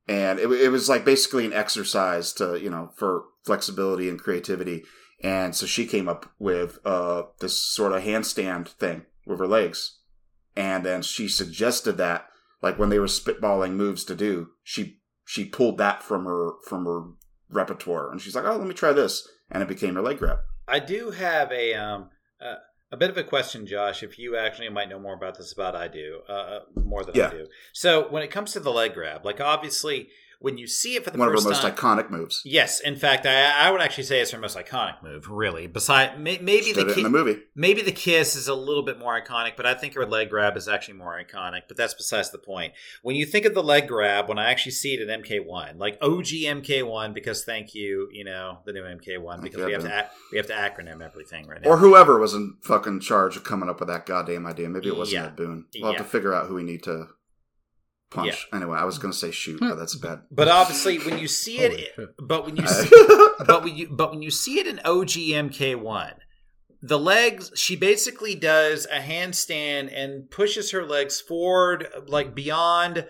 and 0.08 0.38
it, 0.38 0.50
it 0.50 0.68
was 0.70 0.88
like 0.88 1.04
basically 1.04 1.46
an 1.46 1.52
exercise 1.52 2.32
to 2.32 2.60
you 2.60 2.70
know 2.70 2.90
for 2.96 3.24
flexibility 3.44 4.08
and 4.08 4.20
creativity 4.20 4.84
and 5.22 5.54
so 5.54 5.66
she 5.66 5.86
came 5.86 6.08
up 6.08 6.30
with 6.38 6.78
uh 6.84 7.22
this 7.40 7.58
sort 7.58 7.92
of 7.92 8.02
handstand 8.02 8.68
thing 8.68 9.02
with 9.26 9.38
her 9.38 9.46
legs 9.46 9.98
and 10.56 10.84
then 10.84 11.02
she 11.02 11.28
suggested 11.28 11.96
that 11.96 12.26
like 12.60 12.78
when 12.78 12.88
they 12.88 12.98
were 12.98 13.06
spitballing 13.06 13.72
moves 13.72 14.04
to 14.04 14.14
do 14.14 14.48
she 14.62 15.00
she 15.24 15.44
pulled 15.44 15.78
that 15.78 16.02
from 16.02 16.24
her 16.24 16.52
from 16.66 16.84
her 16.84 17.02
repertoire 17.52 18.10
and 18.10 18.20
she's 18.20 18.34
like 18.34 18.44
oh 18.44 18.56
let 18.56 18.66
me 18.66 18.74
try 18.74 18.92
this 18.92 19.28
and 19.50 19.62
it 19.62 19.68
became 19.68 19.94
her 19.94 20.02
leg 20.02 20.18
grab 20.18 20.38
I 20.66 20.78
do 20.78 21.10
have 21.10 21.52
a 21.52 21.74
um 21.74 22.10
uh, 22.40 22.56
a 22.90 22.96
bit 22.96 23.08
of 23.08 23.16
a 23.16 23.24
question, 23.24 23.66
Josh. 23.66 24.02
If 24.02 24.18
you 24.18 24.36
actually 24.36 24.68
might 24.68 24.90
know 24.90 24.98
more 24.98 25.14
about 25.14 25.38
this 25.38 25.52
about 25.52 25.74
I 25.74 25.88
do, 25.88 26.20
uh, 26.28 26.32
uh, 26.32 26.60
more 26.84 27.04
than 27.04 27.14
Yeah. 27.14 27.28
I 27.28 27.30
do. 27.30 27.46
So 27.72 28.08
when 28.10 28.22
it 28.22 28.30
comes 28.30 28.52
to 28.52 28.60
the 28.60 28.70
leg 28.70 28.92
grab, 28.92 29.24
like 29.24 29.40
obviously 29.40 30.10
when 30.42 30.58
you 30.58 30.66
see 30.66 30.96
it 30.96 31.04
for 31.04 31.10
the 31.10 31.18
one 31.18 31.28
of 31.28 31.34
her 31.34 31.48
most 31.48 31.62
time, 31.62 31.72
iconic 31.74 32.10
moves 32.10 32.42
yes. 32.44 32.80
In 32.80 32.96
fact, 32.96 33.24
I, 33.26 33.66
I 33.66 33.70
would 33.70 33.80
actually 33.80 34.04
say 34.04 34.20
it's 34.20 34.30
her 34.32 34.38
most 34.38 34.56
iconic 34.56 35.02
move. 35.02 35.28
Really, 35.28 35.66
beside 35.66 36.20
may, 36.20 36.38
maybe 36.38 36.72
the, 36.72 36.84
ki- 36.92 37.00
in 37.00 37.04
the 37.04 37.10
movie 37.10 37.40
maybe 37.54 37.82
the 37.82 37.92
kiss 37.92 38.36
is 38.36 38.48
a 38.48 38.54
little 38.54 38.82
bit 38.84 38.98
more 38.98 39.20
iconic, 39.20 39.56
but 39.56 39.64
I 39.66 39.74
think 39.74 39.94
her 39.94 40.04
leg 40.04 40.30
grab 40.30 40.56
is 40.56 40.68
actually 40.68 40.94
more 40.98 41.18
iconic. 41.22 41.62
But 41.68 41.76
that's 41.76 41.94
besides 41.94 42.30
the 42.30 42.38
point. 42.38 42.72
When 43.02 43.16
you 43.16 43.24
think 43.24 43.46
of 43.46 43.54
the 43.54 43.62
leg 43.62 43.88
grab, 43.88 44.28
when 44.28 44.38
I 44.38 44.50
actually 44.50 44.72
see 44.72 44.94
it 44.94 45.08
in 45.08 45.22
MK1, 45.22 45.78
like 45.78 45.96
OG 46.02 46.26
MK1, 46.26 47.14
because 47.14 47.44
thank 47.44 47.74
you, 47.74 48.08
you 48.12 48.24
know, 48.24 48.58
the 48.66 48.72
new 48.72 48.82
MK1, 48.82 49.42
because 49.42 49.60
Okay, 49.60 49.66
we 49.66 49.72
have 49.72 49.82
to 49.82 50.08
we 50.32 50.38
have 50.38 50.46
to 50.48 50.52
acronym 50.54 51.02
everything 51.04 51.46
right 51.46 51.62
now. 51.62 51.68
or 51.70 51.76
whoever 51.78 52.18
was 52.18 52.34
in 52.34 52.56
fucking 52.62 53.00
charge 53.00 53.36
of 53.36 53.44
coming 53.44 53.68
up 53.68 53.80
with 53.80 53.88
that 53.88 54.06
goddamn 54.06 54.46
idea. 54.46 54.68
Maybe 54.68 54.88
it 54.88 54.96
wasn't 54.96 55.14
Yeah. 55.22 55.26
Ed 55.26 55.36
Boon. 55.36 55.66
We'll 55.80 55.92
have 55.92 55.98
to 56.02 56.04
figure 56.04 56.34
out 56.34 56.46
who 56.46 56.54
we 56.54 56.62
need 56.62 56.82
to 56.84 57.06
punch. 58.12 58.46
Anyway, 58.52 58.78
I 58.78 58.84
was 58.84 58.98
going 58.98 59.12
to 59.12 59.18
say 59.18 59.30
shoot, 59.30 59.60
but 59.60 59.76
that's 59.76 59.94
bad. 59.94 60.22
But 60.30 60.48
obviously, 60.60 60.98
when 60.98 61.18
you 61.18 61.28
see 61.28 61.58
it, 61.58 61.96
but 62.18 62.44
when 62.44 62.56
you 62.56 62.66
see, 62.68 62.88
but 63.46 63.64
when 63.64 63.76
you 63.76 63.88
but 63.90 64.10
when 64.10 64.22
you 64.22 64.30
see 64.30 64.58
it 64.58 64.66
in 64.66 64.78
OGMK1, 64.78 66.14
the 66.82 66.98
legs 66.98 67.52
she 67.54 67.76
basically 67.76 68.34
does 68.34 68.86
a 68.86 68.98
handstand 68.98 69.92
and 69.94 70.30
pushes 70.30 70.72
her 70.72 70.84
legs 70.84 71.20
forward 71.20 71.86
like 72.06 72.34
beyond 72.34 73.06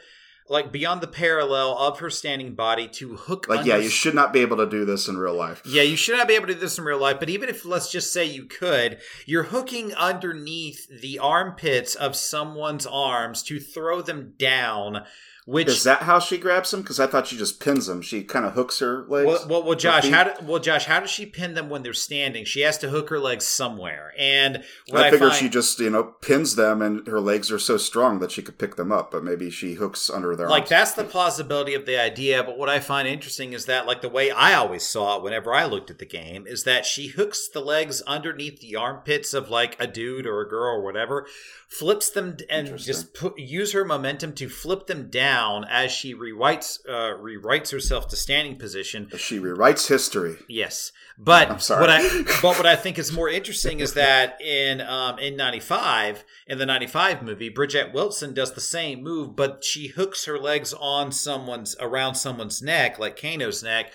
like 0.49 0.73
beyond 0.73 1.01
the 1.01 1.09
parallel 1.09 1.77
of 1.79 2.01
her 2.01 2.11
standing 2.11 2.55
body 2.55 2.89
to 2.89 3.17
hook. 3.17 3.47
Like, 3.49 3.65
yeah, 3.67 3.77
you 3.77 3.89
should 3.89 4.15
not 4.15 4.33
be 4.33 4.41
able 4.41 4.57
to 4.59 4.69
do 4.69 4.85
this 4.85 5.09
in 5.09 5.17
real 5.17 5.35
life. 5.35 5.63
Yeah, 5.65 5.83
you 5.83 5.97
should 5.97 6.17
not 6.17 6.29
be 6.29 6.35
able 6.35 6.49
to 6.49 6.55
do 6.55 6.61
this 6.61 6.79
in 6.79 6.85
real 6.85 7.01
life, 7.01 7.19
but 7.21 7.31
even 7.31 7.49
if 7.49 7.65
let's 7.65 7.91
just 7.91 8.13
say 8.13 8.25
you 8.25 8.45
could, 8.45 8.99
you're 9.27 9.45
hooking 9.45 9.95
underneath 9.95 10.89
the 10.89 11.19
armpits 11.19 11.95
of 11.95 12.17
someone's 12.17 12.87
arms 12.87 13.43
to 13.45 13.61
throw 13.61 14.03
them 14.03 14.35
down, 14.39 15.05
which 15.47 15.69
Is 15.69 15.85
that 15.85 16.03
how 16.03 16.19
she 16.19 16.39
grabs 16.39 16.73
him? 16.73 16.83
Because 16.83 17.01
I 17.01 17.07
thought 17.07 17.27
she 17.27 17.37
just 17.37 17.61
pins 17.61 17.89
him. 17.89 18.03
She 18.03 18.23
kind 18.23 18.45
of 18.45 18.53
hooks 18.53 18.79
her 18.79 19.05
legs. 19.09 19.27
well, 19.27 19.47
well, 19.49 19.63
well, 19.65 19.75
Josh, 19.75 20.09
how 20.09 20.25
do, 20.25 20.33
well, 20.45 20.61
Josh, 20.61 20.85
how 20.85 21.01
does 21.01 21.11
she 21.11 21.27
pin 21.27 21.55
them 21.55 21.69
when 21.69 21.83
they're 21.83 21.93
standing? 21.93 22.45
She 22.45 22.61
has 22.61 22.79
to 22.79 22.91
hook 22.91 23.11
her 23.11 23.19
legs 23.19 23.47
somewhere, 23.47 24.13
and 24.19 24.63
what 24.89 25.03
I 25.03 25.09
I, 25.09 25.11
figure 25.11 25.29
find, 25.31 25.39
she 25.39 25.49
just, 25.49 25.79
you 25.81 25.91
know, 25.91 26.05
pins 26.05 26.55
them 26.57 26.81
and 26.81 27.07
her 27.07 27.21
legs 27.21 27.51
are 27.51 27.59
so 27.59 27.77
strong 27.77 28.21
that 28.21 28.31
she 28.31 28.43
could 28.43 28.59
pick 28.59 28.77
them 28.77 28.93
up, 28.93 29.11
but 29.11 29.25
maybe 29.25 29.51
she 29.51 29.75
hooks 29.75 30.09
under 30.09 30.37
their 30.37 30.49
like 30.49 30.63
arms. 30.63 30.71
that's 30.71 30.93
the 30.93 31.05
plausibility 31.05 31.75
of 31.75 31.87
the 31.87 32.01
idea 32.01 32.43
but 32.43 32.59
what 32.59 32.69
i 32.69 32.79
find 32.79 33.09
interesting 33.09 33.53
is 33.53 33.67
that 33.67 33.87
like 33.87 34.01
the 34.03 34.09
way 34.09 34.31
i 34.31 34.55
always 34.55 34.87
saw 34.87 35.17
it 35.17 35.23
whenever 35.23 35.53
i 35.55 35.65
looked 35.65 35.91
at 35.91 35.99
the 35.99 36.07
game 36.07 36.47
is 36.47 36.65
that 36.65 36.87
she 36.87 37.09
hooks 37.09 37.49
the 37.49 37.61
legs 37.61 38.01
underneath 38.03 38.61
the 38.61 38.77
armpits 38.77 39.35
of 39.35 39.49
like 39.49 39.77
a 39.81 39.87
dude 39.87 40.27
or 40.27 40.41
a 40.41 40.49
girl 40.49 40.77
or 40.77 40.83
whatever 40.83 41.27
flips 41.69 42.11
them 42.11 42.37
and 42.51 42.77
just 42.79 43.15
put, 43.15 43.39
use 43.39 43.73
her 43.73 43.85
momentum 43.85 44.33
to 44.33 44.49
flip 44.49 44.87
them 44.87 45.09
down 45.09 45.32
as 45.69 45.91
she 45.93 46.15
rewrites 46.15 46.79
uh, 46.89 47.17
rewrites 47.19 47.71
herself 47.73 48.09
to 48.09 48.17
standing 48.17 48.57
position 48.57 49.09
She 49.17 49.39
rewrites 49.39 49.89
history. 49.89 50.37
Yes, 50.49 50.93
but 51.19 51.51
I'm 51.51 51.59
sorry. 51.61 51.81
what 51.81 51.91
I 51.91 52.23
but 52.43 52.57
what 52.57 52.67
I 52.67 52.77
think 52.77 52.99
is 52.99 53.13
more 53.13 53.29
interesting 53.29 53.81
is 53.81 53.95
that 53.95 54.41
in 54.41 54.81
um, 54.81 55.19
in 55.19 55.37
'95 55.37 56.25
in 56.47 56.59
the 56.59 56.67
'95 56.67 57.23
movie, 57.23 57.49
Bridget 57.49 57.93
Wilson 57.93 58.35
does 58.35 58.53
the 58.53 58.61
same 58.61 59.03
move, 59.03 59.37
but 59.37 59.65
she 59.65 59.89
hooks 59.89 60.25
her 60.27 60.39
legs 60.39 60.73
on 60.75 61.13
someone's 61.13 61.77
around 61.81 62.15
someone's 62.17 62.61
neck, 62.63 62.99
like 62.99 63.17
Kano's 63.17 63.63
neck, 63.63 63.93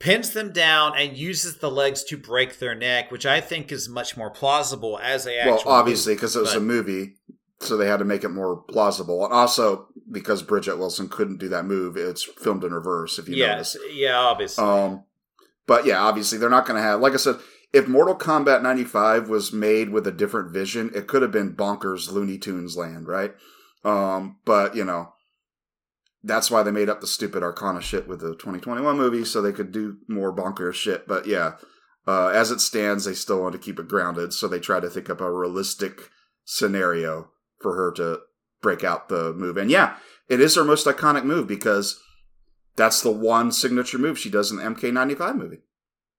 pins 0.00 0.30
them 0.30 0.52
down, 0.52 0.92
and 0.98 1.16
uses 1.16 1.58
the 1.58 1.70
legs 1.70 2.04
to 2.04 2.16
break 2.16 2.58
their 2.58 2.74
neck, 2.74 3.10
which 3.10 3.24
I 3.26 3.40
think 3.40 3.70
is 3.72 3.88
much 3.88 4.16
more 4.16 4.30
plausible 4.30 4.98
as 5.02 5.26
a 5.26 5.42
Well, 5.46 5.62
obviously, 5.66 6.14
because 6.14 6.36
it 6.36 6.40
was 6.40 6.50
but- 6.52 6.58
a 6.58 6.60
movie, 6.60 7.14
so 7.64 7.76
they 7.76 7.88
had 7.88 7.98
to 7.98 8.04
make 8.04 8.24
it 8.24 8.28
more 8.28 8.56
plausible. 8.56 9.24
And 9.24 9.32
also, 9.32 9.88
because 10.10 10.42
Bridget 10.42 10.78
Wilson 10.78 11.08
couldn't 11.08 11.38
do 11.38 11.48
that 11.48 11.64
move, 11.64 11.96
it's 11.96 12.22
filmed 12.22 12.64
in 12.64 12.72
reverse, 12.72 13.18
if 13.18 13.28
you 13.28 13.36
yes, 13.36 13.74
notice. 13.74 13.92
yeah, 13.94 14.16
obviously. 14.16 14.64
Um, 14.64 15.04
but 15.66 15.86
yeah, 15.86 16.00
obviously, 16.00 16.38
they're 16.38 16.50
not 16.50 16.66
going 16.66 16.76
to 16.76 16.82
have, 16.82 17.00
like 17.00 17.14
I 17.14 17.16
said, 17.16 17.36
if 17.72 17.88
Mortal 17.88 18.14
Kombat 18.14 18.62
95 18.62 19.28
was 19.28 19.52
made 19.52 19.90
with 19.90 20.06
a 20.06 20.12
different 20.12 20.52
vision, 20.52 20.90
it 20.94 21.06
could 21.06 21.22
have 21.22 21.32
been 21.32 21.56
bonkers 21.56 22.12
Looney 22.12 22.38
Tunes 22.38 22.76
land, 22.76 23.08
right? 23.08 23.34
Um, 23.84 24.36
but, 24.44 24.76
you 24.76 24.84
know, 24.84 25.14
that's 26.22 26.50
why 26.50 26.62
they 26.62 26.70
made 26.70 26.88
up 26.88 27.00
the 27.00 27.06
stupid 27.06 27.42
Arcana 27.42 27.82
shit 27.82 28.08
with 28.08 28.20
the 28.20 28.30
2021 28.30 28.96
movie, 28.96 29.24
so 29.24 29.42
they 29.42 29.52
could 29.52 29.72
do 29.72 29.98
more 30.08 30.34
bonkers 30.34 30.74
shit. 30.74 31.06
But 31.06 31.26
yeah, 31.26 31.52
uh, 32.06 32.28
as 32.28 32.50
it 32.50 32.60
stands, 32.60 33.04
they 33.04 33.14
still 33.14 33.42
want 33.42 33.52
to 33.52 33.58
keep 33.58 33.78
it 33.78 33.88
grounded, 33.88 34.32
so 34.32 34.48
they 34.48 34.58
try 34.58 34.80
to 34.80 34.88
think 34.88 35.10
up 35.10 35.20
a 35.20 35.30
realistic 35.30 36.10
scenario 36.44 37.30
for 37.64 37.74
her 37.74 37.90
to 37.92 38.20
break 38.60 38.84
out 38.84 39.08
the 39.08 39.32
move. 39.32 39.56
And 39.56 39.70
yeah, 39.70 39.96
it 40.28 40.38
is 40.40 40.54
her 40.54 40.64
most 40.64 40.86
iconic 40.86 41.24
move 41.24 41.48
because 41.48 41.98
that's 42.76 43.00
the 43.00 43.10
one 43.10 43.50
signature 43.52 43.96
move 43.98 44.18
she 44.18 44.28
does 44.28 44.50
in 44.50 44.58
the 44.58 44.62
MK95 44.64 45.36
movie. 45.36 45.58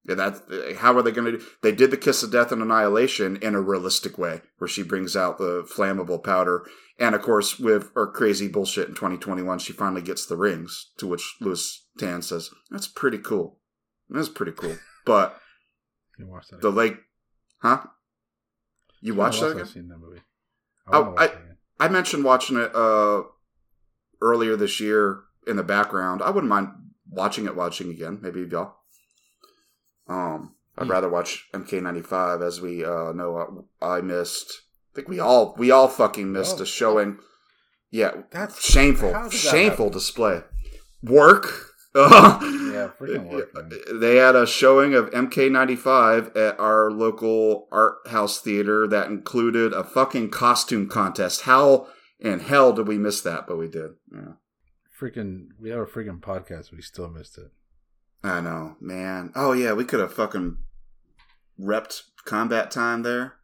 Yeah, 0.08 0.16
that 0.16 0.76
how 0.80 0.96
are 0.98 1.02
they 1.04 1.12
going 1.12 1.32
to 1.32 1.38
do? 1.38 1.46
They 1.62 1.72
did 1.72 1.92
the 1.92 1.98
kiss 1.98 2.24
of 2.24 2.32
death 2.32 2.52
and 2.52 2.62
annihilation 2.62 3.38
in 3.38 3.54
a 3.56 3.62
realistic 3.62 4.18
way, 4.18 4.42
where 4.58 4.68
she 4.68 4.84
brings 4.84 5.16
out 5.16 5.38
the 5.40 5.64
flammable 5.64 6.24
powder, 6.24 6.64
and 7.00 7.16
of 7.16 7.22
course, 7.24 7.58
with 7.60 7.90
her 7.96 8.06
crazy 8.08 8.48
bullshit 8.48 8.88
in 8.88 8.94
2021, 8.94 9.58
she 9.60 9.74
finally 9.74 10.04
gets 10.04 10.26
the 10.28 10.38
rings. 10.38 10.92
To 10.98 11.08
which 11.08 11.36
Lewis 11.42 11.88
Tan 11.98 12.22
says, 12.22 12.52
"That's 12.70 12.88
pretty 12.88 13.18
cool. 13.18 13.60
That's 14.08 14.30
pretty 14.30 14.52
cool." 14.52 14.78
But 15.06 15.40
You 16.20 16.28
watch 16.28 16.50
that. 16.50 16.62
the 16.62 16.68
again. 16.68 16.78
leg, 16.78 16.98
huh? 17.64 17.84
You 19.02 19.16
watched 19.16 19.42
that 19.42 19.54
again? 19.54 19.66
seen 19.66 19.88
that 19.88 19.98
movie. 19.98 20.22
Oh, 20.92 21.14
I- 21.18 21.34
I 21.80 21.88
mentioned 21.90 22.24
watching 22.24 22.58
it 22.58 22.74
uh, 22.76 23.24
earlier 24.22 24.56
this 24.56 24.80
year 24.80 25.22
in 25.48 25.58
the 25.58 25.64
background. 25.64 26.22
I 26.22 26.30
wouldn't 26.30 26.50
mind 26.50 26.70
watching 27.10 27.46
it, 27.46 27.56
watching 27.56 27.90
again. 27.90 28.20
Maybe 28.22 28.42
y'all. 28.50 28.76
Um, 30.08 30.56
I'd 30.78 30.86
Hmm. 30.86 30.92
rather 30.92 31.10
watch 31.10 31.48
MK95 31.54 32.42
as 32.42 32.62
we 32.62 32.84
uh, 32.86 33.12
know. 33.12 33.66
I, 33.82 33.98
I 33.98 34.02
missed. 34.02 34.62
I 34.94 34.96
think 34.96 35.10
we 35.10 35.20
all 35.20 35.54
we 35.58 35.72
all 35.72 35.88
fucking 35.90 36.32
missed 36.32 36.60
Oh. 36.60 36.64
a 36.64 36.66
showing. 36.66 37.18
Yeah, 37.92 38.12
That's 38.32 38.62
shameful, 38.64 39.12
that 39.12 39.32
shameful 39.32 39.86
happen? 39.86 39.98
display. 39.98 40.42
Work. 41.04 41.72
Yeah, 42.76 42.90
freaking 43.00 43.30
work, 43.30 43.54
man. 43.54 43.72
They 44.00 44.18
had 44.18 44.36
a 44.36 44.46
showing 44.46 44.94
of 44.94 45.10
MK95 45.12 46.36
at 46.36 46.60
our 46.60 46.92
local 46.92 47.68
art 47.72 48.08
house 48.08 48.40
theater 48.40 48.88
that 48.88 49.08
included 49.08 49.74
a 49.74 49.84
fucking 49.84 50.30
costume 50.30 50.88
contest. 50.88 51.42
How 51.42 51.88
in 52.20 52.40
hell 52.40 52.74
did 52.74 52.88
we 52.88 52.98
miss 52.98 53.22
that? 53.22 53.48
But 53.48 53.58
we 53.58 53.68
did. 53.68 53.92
Yeah. 54.14 54.34
Freaking, 55.00 55.48
we 55.60 55.70
have 55.70 55.80
a 55.80 55.86
freaking 55.86 56.20
podcast. 56.20 56.72
We 56.72 56.82
still 56.82 57.10
missed 57.10 57.38
it. 57.38 57.52
I 58.24 58.42
know, 58.42 58.76
man. 58.80 59.32
Oh 59.36 59.52
yeah, 59.52 59.74
we 59.74 59.86
could 59.86 60.00
have 60.00 60.14
fucking 60.14 60.58
repped 61.60 62.04
combat 62.26 62.72
time 62.72 63.04
there. 63.04 63.36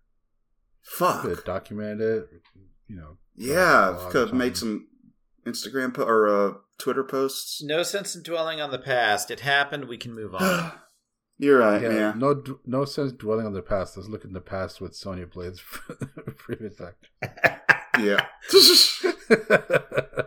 Fuck. 0.81 1.21
Could 1.21 1.31
have 1.31 1.45
documented 1.45 2.01
it. 2.01 2.29
You 2.87 2.95
know. 2.95 3.17
Yeah, 3.35 3.97
could 4.09 4.29
have 4.29 4.33
made 4.35 4.57
some 4.57 4.87
Instagram 5.45 5.93
po- 5.93 6.03
or 6.03 6.27
uh, 6.27 6.53
Twitter 6.81 7.03
posts. 7.03 7.61
no 7.63 7.83
sense 7.83 8.15
in 8.15 8.23
dwelling 8.23 8.59
on 8.59 8.71
the 8.71 8.79
past. 8.79 9.29
It 9.31 9.41
happened. 9.41 9.85
We 9.85 9.97
can 9.97 10.13
move 10.13 10.33
on. 10.35 10.71
You're 11.37 11.59
right, 11.59 11.81
Yeah, 11.81 11.89
man. 11.89 12.19
no, 12.19 12.43
no 12.65 12.85
sense 12.85 13.11
dwelling 13.13 13.45
on 13.47 13.53
the 13.53 13.61
past. 13.63 13.97
Let's 13.97 14.09
look 14.09 14.25
in 14.25 14.33
the 14.33 14.41
past 14.41 14.79
with 14.81 14.95
Sonya 14.95 15.27
Blade's 15.27 15.61
previous 16.37 16.79
act. 16.81 17.07
Yeah. 17.99 18.25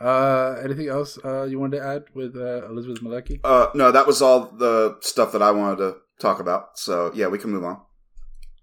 uh, 0.00 0.56
anything 0.62 0.88
else 0.88 1.18
uh, 1.24 1.44
you 1.44 1.58
wanted 1.58 1.78
to 1.78 1.84
add 1.84 2.04
with 2.14 2.36
uh, 2.36 2.66
Elizabeth 2.66 3.02
Malecki? 3.02 3.40
uh, 3.44 3.68
no, 3.74 3.90
that 3.90 4.06
was 4.06 4.20
all 4.20 4.46
the 4.50 4.98
stuff 5.00 5.32
that 5.32 5.42
I 5.42 5.50
wanted 5.50 5.76
to 5.78 5.96
talk 6.20 6.40
about. 6.40 6.78
So 6.78 7.10
yeah, 7.14 7.28
we 7.28 7.38
can 7.38 7.50
move 7.50 7.64
on. 7.64 7.80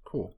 Cool. 0.04 0.36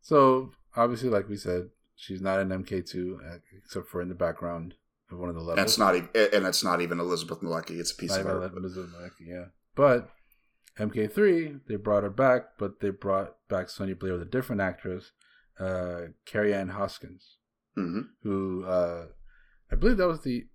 So 0.00 0.52
obviously, 0.76 1.08
like 1.08 1.28
we 1.28 1.36
said, 1.36 1.70
she's 1.96 2.20
not 2.20 2.38
an 2.38 2.50
MK2 2.50 3.16
uh, 3.16 3.38
except 3.64 3.88
for 3.88 4.00
in 4.00 4.08
the 4.08 4.14
background 4.14 4.72
of 4.72 4.78
one 5.16 5.28
of 5.28 5.34
the 5.34 5.40
levels. 5.40 5.64
It's 5.64 5.78
not 5.78 5.96
even, 5.96 6.08
and 6.14 6.46
it's 6.46 6.62
not 6.64 6.80
even 6.80 7.00
Elizabeth 7.00 7.40
Malecki. 7.40 7.78
It's 7.80 7.92
a 7.92 7.96
piece 7.96 8.10
Not 8.10 8.20
of 8.20 8.26
art. 8.26 8.52
Elizabeth 8.56 8.90
Malecki, 8.90 9.26
yeah. 9.28 9.44
But 9.74 10.10
MK3, 10.78 11.60
they 11.68 11.76
brought 11.76 12.02
her 12.02 12.10
back, 12.10 12.58
but 12.58 12.80
they 12.80 12.90
brought 12.90 13.36
back 13.48 13.68
Sonya 13.70 13.96
Blade 13.96 14.12
with 14.12 14.22
a 14.22 14.26
different 14.26 14.60
actress, 14.60 15.12
uh, 15.58 16.08
Kerri 16.26 16.54
Ann 16.54 16.70
Hoskins, 16.70 17.36
hmm 17.74 18.00
who 18.22 18.64
uh, 18.64 19.06
I 19.70 19.76
believe 19.76 19.96
that 19.98 20.06
was 20.08 20.22
the. 20.22 20.46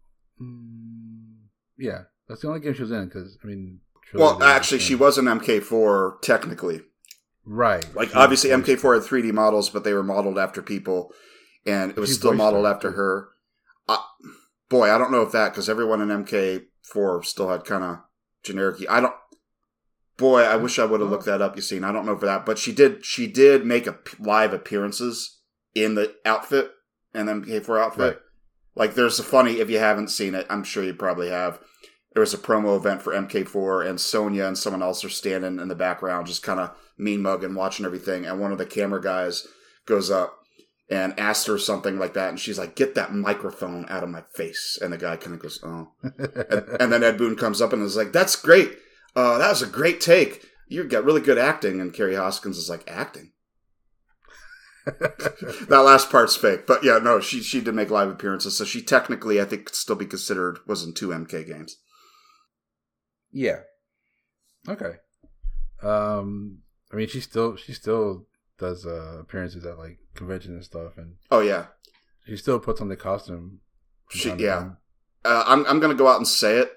Mm, 0.41 1.45
yeah, 1.77 2.03
that's 2.27 2.41
the 2.41 2.47
only 2.47 2.59
game 2.59 2.73
she 2.73 2.81
was 2.81 2.91
in 2.91 3.05
because 3.05 3.37
I 3.43 3.47
mean. 3.47 3.79
Well, 4.13 4.41
actually, 4.43 4.79
she 4.79 4.95
was 4.95 5.17
an 5.17 5.25
MK4 5.25 6.21
technically. 6.21 6.81
right. 7.45 7.85
Like 7.95 8.09
She 8.09 8.15
obviously, 8.15 8.49
MK4 8.51 9.01
had 9.01 9.03
3D 9.09 9.33
models, 9.33 9.69
but 9.69 9.83
they 9.83 9.93
were 9.93 10.03
modeled 10.03 10.37
after 10.37 10.61
people, 10.61 11.11
and 11.65 11.91
it 11.91 11.97
was 11.97 12.09
She 12.09 12.15
still 12.15 12.33
modeled 12.33 12.65
her, 12.65 12.71
after 12.71 12.91
her. 12.91 13.29
Boy, 14.75 14.93
I 14.93 14.97
don't 14.97 15.11
know 15.11 15.21
if 15.21 15.31
that 15.31 15.53
because 15.53 15.69
everyone 15.69 16.01
in 16.01 16.25
MK4 16.25 17.23
still 17.23 17.47
had 17.47 17.63
kind 17.63 17.83
of 17.83 17.99
generic. 18.43 18.85
I 18.89 18.99
don't. 18.99 19.13
Boy, 20.17 20.41
I 20.41 20.57
wish 20.57 20.79
I 20.79 20.85
would 20.85 20.99
have 20.99 21.09
looked 21.09 21.25
that 21.25 21.41
up. 21.41 21.55
You 21.55 21.61
seen? 21.61 21.85
I 21.85 21.93
don't 21.93 22.05
know 22.05 22.17
for 22.17 22.25
that, 22.25 22.45
but 22.45 22.57
she 22.57 22.73
did. 22.73 23.05
She 23.05 23.25
did 23.25 23.65
make 23.65 23.87
a 23.87 23.93
p- 23.93 24.17
live 24.19 24.51
appearances 24.51 25.39
in 25.73 25.95
the 25.95 26.13
outfit 26.25 26.71
and 27.13 27.29
MK4 27.29 27.81
outfit. 27.81 27.99
Right. 28.01 28.17
Like, 28.75 28.95
there's 28.95 29.17
a 29.17 29.23
funny. 29.23 29.59
If 29.61 29.69
you 29.69 29.79
haven't 29.79 30.09
seen 30.09 30.35
it, 30.35 30.45
I'm 30.49 30.65
sure 30.65 30.83
you 30.83 30.93
probably 30.93 31.29
have. 31.29 31.59
There 32.13 32.21
was 32.21 32.33
a 32.33 32.37
promo 32.37 32.77
event 32.77 33.01
for 33.01 33.13
MK4, 33.13 33.87
and 33.87 33.99
Sonya 33.99 34.45
and 34.45 34.57
someone 34.57 34.83
else 34.83 35.05
are 35.05 35.09
standing 35.09 35.59
in 35.59 35.69
the 35.69 35.75
background, 35.75 36.27
just 36.27 36.43
kind 36.43 36.59
of 36.59 36.75
mean 36.97 37.21
mugging, 37.21 37.55
watching 37.55 37.85
everything. 37.85 38.25
And 38.25 38.41
one 38.41 38.51
of 38.51 38.57
the 38.57 38.65
camera 38.65 39.01
guys 39.01 39.47
goes 39.85 40.11
up 40.11 40.44
and 40.89 41.19
asked 41.19 41.47
her 41.47 41.57
something 41.57 41.97
like 41.97 42.13
that, 42.13 42.29
and 42.29 42.39
she's 42.39 42.59
like, 42.59 42.75
"Get 42.75 42.95
that 42.95 43.13
microphone 43.13 43.85
out 43.89 44.03
of 44.03 44.09
my 44.09 44.21
face." 44.33 44.77
And 44.81 44.93
the 44.93 44.97
guy 44.97 45.17
kind 45.17 45.35
of 45.35 45.41
goes, 45.41 45.59
"Oh." 45.63 45.91
and, 46.03 46.15
and 46.79 46.93
then 46.93 47.03
Ed 47.03 47.17
Boon 47.17 47.35
comes 47.35 47.61
up 47.61 47.73
and 47.73 47.81
is 47.81 47.97
like, 47.97 48.11
"That's 48.11 48.35
great. 48.35 48.77
Uh, 49.15 49.37
that 49.37 49.49
was 49.49 49.61
a 49.61 49.67
great 49.67 49.99
take. 50.01 50.45
You 50.67 50.83
got 50.83 51.05
really 51.05 51.21
good 51.21 51.37
acting." 51.37 51.81
And 51.81 51.93
Kerri 51.93 52.15
Hoskins 52.15 52.57
is 52.57 52.69
like, 52.69 52.83
"Acting." 52.87 53.31
that 54.85 55.69
last 55.83 56.11
part's 56.11 56.35
fake, 56.35 56.67
but 56.67 56.83
yeah, 56.83 56.99
no, 56.99 57.19
she 57.19 57.41
she 57.41 57.59
did 57.59 57.73
make 57.73 57.89
live 57.89 58.09
appearances, 58.09 58.55
so 58.55 58.63
she 58.63 58.83
technically, 58.83 59.41
I 59.41 59.45
think, 59.45 59.65
could 59.65 59.75
still 59.75 59.95
be 59.95 60.05
considered 60.05 60.59
was 60.67 60.83
in 60.83 60.93
two 60.93 61.07
MK 61.07 61.47
games. 61.47 61.77
Yeah. 63.31 63.61
Okay. 64.69 64.93
Um, 65.81 66.59
I 66.91 66.97
mean, 66.97 67.07
she's 67.07 67.23
still 67.23 67.55
she's 67.55 67.77
still 67.77 68.27
does 68.57 68.85
uh, 68.85 69.17
appearances 69.19 69.65
at 69.65 69.77
like 69.77 69.97
conventions 70.15 70.53
and 70.55 70.63
stuff, 70.63 70.93
and 70.97 71.15
Oh 71.31 71.41
yeah, 71.41 71.67
she 72.25 72.37
still 72.37 72.59
puts 72.59 72.81
on 72.81 72.89
the 72.89 72.95
costume 72.95 73.59
She- 74.09 74.33
yeah. 74.37 74.71
uh, 75.23 75.43
I'm 75.47 75.65
I'm 75.65 75.79
gonna 75.79 75.93
go 75.95 76.07
out 76.07 76.17
and 76.17 76.27
say 76.27 76.57
it. 76.59 76.71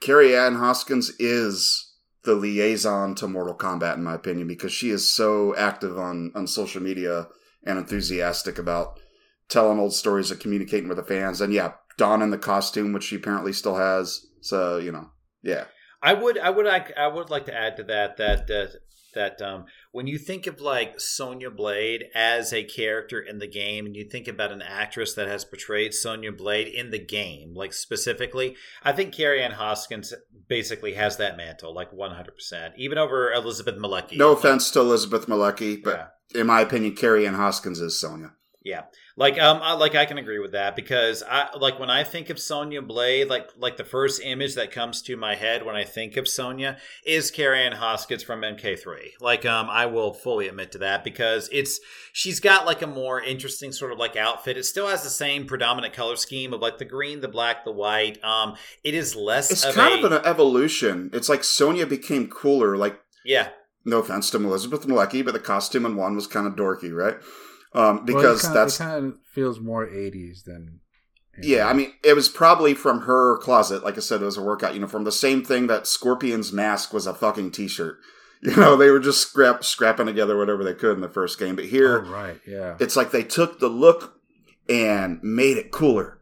Kerri 0.00 0.34
Ann 0.38 0.54
Hoskins 0.56 1.10
is 1.18 1.92
the 2.24 2.34
liaison 2.34 3.14
to 3.16 3.26
Mortal 3.26 3.56
Kombat, 3.56 3.94
in 3.96 4.04
my 4.04 4.14
opinion, 4.14 4.46
because 4.46 4.72
she 4.72 4.90
is 4.90 5.12
so 5.12 5.54
active 5.56 5.98
on 5.98 6.32
on 6.34 6.46
social 6.46 6.82
media 6.82 7.28
and 7.64 7.78
enthusiastic 7.78 8.58
about 8.58 9.00
telling 9.48 9.78
old 9.78 9.92
stories 9.94 10.30
and 10.30 10.38
communicating 10.40 10.88
with 10.88 10.98
the 10.98 11.02
fans. 11.04 11.40
And 11.40 11.52
yeah, 11.52 11.72
donning 11.96 12.30
the 12.30 12.38
costume, 12.38 12.92
which 12.92 13.04
she 13.04 13.16
apparently 13.16 13.52
still 13.52 13.76
has. 13.76 14.24
So 14.40 14.78
you 14.78 14.92
know, 14.92 15.10
yeah, 15.42 15.64
I 16.00 16.14
would, 16.14 16.38
I 16.38 16.50
would, 16.50 16.66
like, 16.66 16.96
I 16.96 17.08
would 17.08 17.28
like 17.30 17.46
to 17.46 17.54
add 17.54 17.76
to 17.78 17.82
that 17.84 18.16
that 18.18 18.48
uh, 18.50 18.66
that 19.14 19.40
um, 19.42 19.64
when 19.92 20.06
you 20.06 20.18
think 20.18 20.46
of 20.46 20.60
like 20.60 21.00
Sonya 21.00 21.50
Blade 21.50 22.04
as 22.14 22.52
a 22.52 22.64
character 22.64 23.20
in 23.20 23.38
the 23.38 23.46
game, 23.46 23.86
and 23.86 23.96
you 23.96 24.04
think 24.08 24.28
about 24.28 24.52
an 24.52 24.62
actress 24.62 25.14
that 25.14 25.28
has 25.28 25.44
portrayed 25.44 25.94
Sonya 25.94 26.32
Blade 26.32 26.68
in 26.68 26.90
the 26.90 26.98
game, 27.04 27.54
like 27.54 27.72
specifically, 27.72 28.56
I 28.82 28.92
think 28.92 29.14
Kerri 29.14 29.40
Ann 29.40 29.52
Hoskins 29.52 30.12
basically 30.48 30.94
has 30.94 31.16
that 31.16 31.36
mantle, 31.36 31.74
like 31.74 31.92
one 31.92 32.12
hundred 32.12 32.34
percent, 32.34 32.74
even 32.76 32.98
over 32.98 33.32
Elizabeth 33.32 33.76
Malecki. 33.76 34.16
no 34.16 34.32
offense 34.32 34.70
to 34.72 34.80
Elizabeth 34.80 35.26
Malecki, 35.26 35.82
but 35.82 36.12
Yeah. 36.34 36.40
in 36.40 36.46
my 36.46 36.60
opinion, 36.60 36.94
Kerri 36.94 37.26
Ann 37.26 37.34
Hoskins 37.34 37.80
is 37.80 37.98
Sonya. 37.98 38.32
Yeah, 38.68 38.82
like 39.16 39.40
um, 39.40 39.60
I, 39.62 39.72
like 39.72 39.94
I 39.94 40.04
can 40.04 40.18
agree 40.18 40.38
with 40.40 40.52
that 40.52 40.76
because 40.76 41.22
I 41.26 41.56
like 41.56 41.80
when 41.80 41.88
I 41.88 42.04
think 42.04 42.28
of 42.28 42.38
Sonya 42.38 42.82
Blade, 42.82 43.30
like 43.30 43.48
like 43.56 43.78
the 43.78 43.84
first 43.84 44.20
image 44.22 44.56
that 44.56 44.72
comes 44.72 45.00
to 45.04 45.16
my 45.16 45.36
head 45.36 45.64
when 45.64 45.74
I 45.74 45.84
think 45.84 46.18
of 46.18 46.28
Sonya 46.28 46.76
is 47.02 47.30
Kerri 47.30 47.64
Ann 47.64 47.72
Hoskins 47.72 48.22
from 48.22 48.42
MK3. 48.42 49.12
Like 49.22 49.46
um, 49.46 49.70
I 49.70 49.86
will 49.86 50.12
fully 50.12 50.48
admit 50.48 50.72
to 50.72 50.78
that 50.78 51.02
because 51.02 51.48
it's 51.50 51.80
she's 52.12 52.40
got 52.40 52.66
like 52.66 52.82
a 52.82 52.86
more 52.86 53.22
interesting 53.22 53.72
sort 53.72 53.90
of 53.90 53.98
like 53.98 54.16
outfit. 54.16 54.58
It 54.58 54.64
still 54.64 54.88
has 54.88 55.02
the 55.02 55.08
same 55.08 55.46
predominant 55.46 55.94
color 55.94 56.16
scheme 56.16 56.52
of 56.52 56.60
like 56.60 56.76
the 56.76 56.84
green, 56.84 57.22
the 57.22 57.28
black, 57.28 57.64
the 57.64 57.72
white. 57.72 58.22
Um, 58.22 58.54
it 58.84 58.92
is 58.92 59.16
less. 59.16 59.50
It's 59.50 59.64
of 59.64 59.76
kind 59.76 60.04
a, 60.04 60.06
of 60.06 60.12
an 60.12 60.26
evolution. 60.26 61.08
It's 61.14 61.30
like 61.30 61.42
Sonya 61.42 61.86
became 61.86 62.28
cooler. 62.28 62.76
Like 62.76 63.00
yeah. 63.24 63.48
no 63.86 64.00
offense 64.00 64.30
to 64.32 64.36
Elizabeth 64.36 64.86
Malecki, 64.86 65.24
but 65.24 65.32
the 65.32 65.40
costume 65.40 65.86
in 65.86 65.96
one 65.96 66.14
was 66.14 66.26
kind 66.26 66.46
of 66.46 66.54
dorky, 66.54 66.94
right? 66.94 67.16
Um, 67.74 67.82
Well, 67.82 67.96
it 67.96 68.06
because 68.06 68.42
kinda- 68.42 68.58
that's 68.58 68.78
kind 68.78 69.04
of 69.06 69.14
feels 69.32 69.60
more 69.60 69.86
'80s 69.86 70.44
than. 70.44 70.80
yeah. 71.42 71.66
I 71.68 71.72
mean, 71.74 71.92
it 72.02 72.14
was 72.14 72.28
probably 72.28 72.74
from 72.74 73.02
her 73.02 73.36
closet. 73.38 73.84
Like 73.84 73.96
I 73.96 74.00
said, 74.00 74.22
it 74.22 74.24
was 74.24 74.36
a 74.38 74.42
workout 74.42 74.74
uniform. 74.74 75.04
The 75.04 75.12
same 75.12 75.44
thing 75.44 75.66
that 75.68 75.86
Scorpion's 75.86 76.52
mask 76.52 76.92
was 76.92 77.06
a 77.06 77.14
fucking 77.14 77.50
t-shirt. 77.52 77.98
You 78.40 78.54
know, 78.54 78.76
they 78.76 78.88
were 78.90 79.00
just 79.00 79.20
scrap 79.28 79.64
scrapping 79.64 80.06
together 80.06 80.36
whatever 80.38 80.62
they 80.62 80.72
could 80.72 80.94
in 80.94 81.00
the 81.00 81.08
first 81.08 81.40
game. 81.40 81.56
But 81.56 81.64
here, 81.64 82.04
Oh, 82.06 82.08
right, 82.10 82.40
yeah. 82.46 82.76
it's 82.78 82.94
like 82.94 83.10
they 83.10 83.24
took 83.24 83.58
the 83.58 83.66
look 83.68 84.14
and 84.68 85.18
made 85.24 85.56
it 85.56 85.72
cooler. 85.72 86.18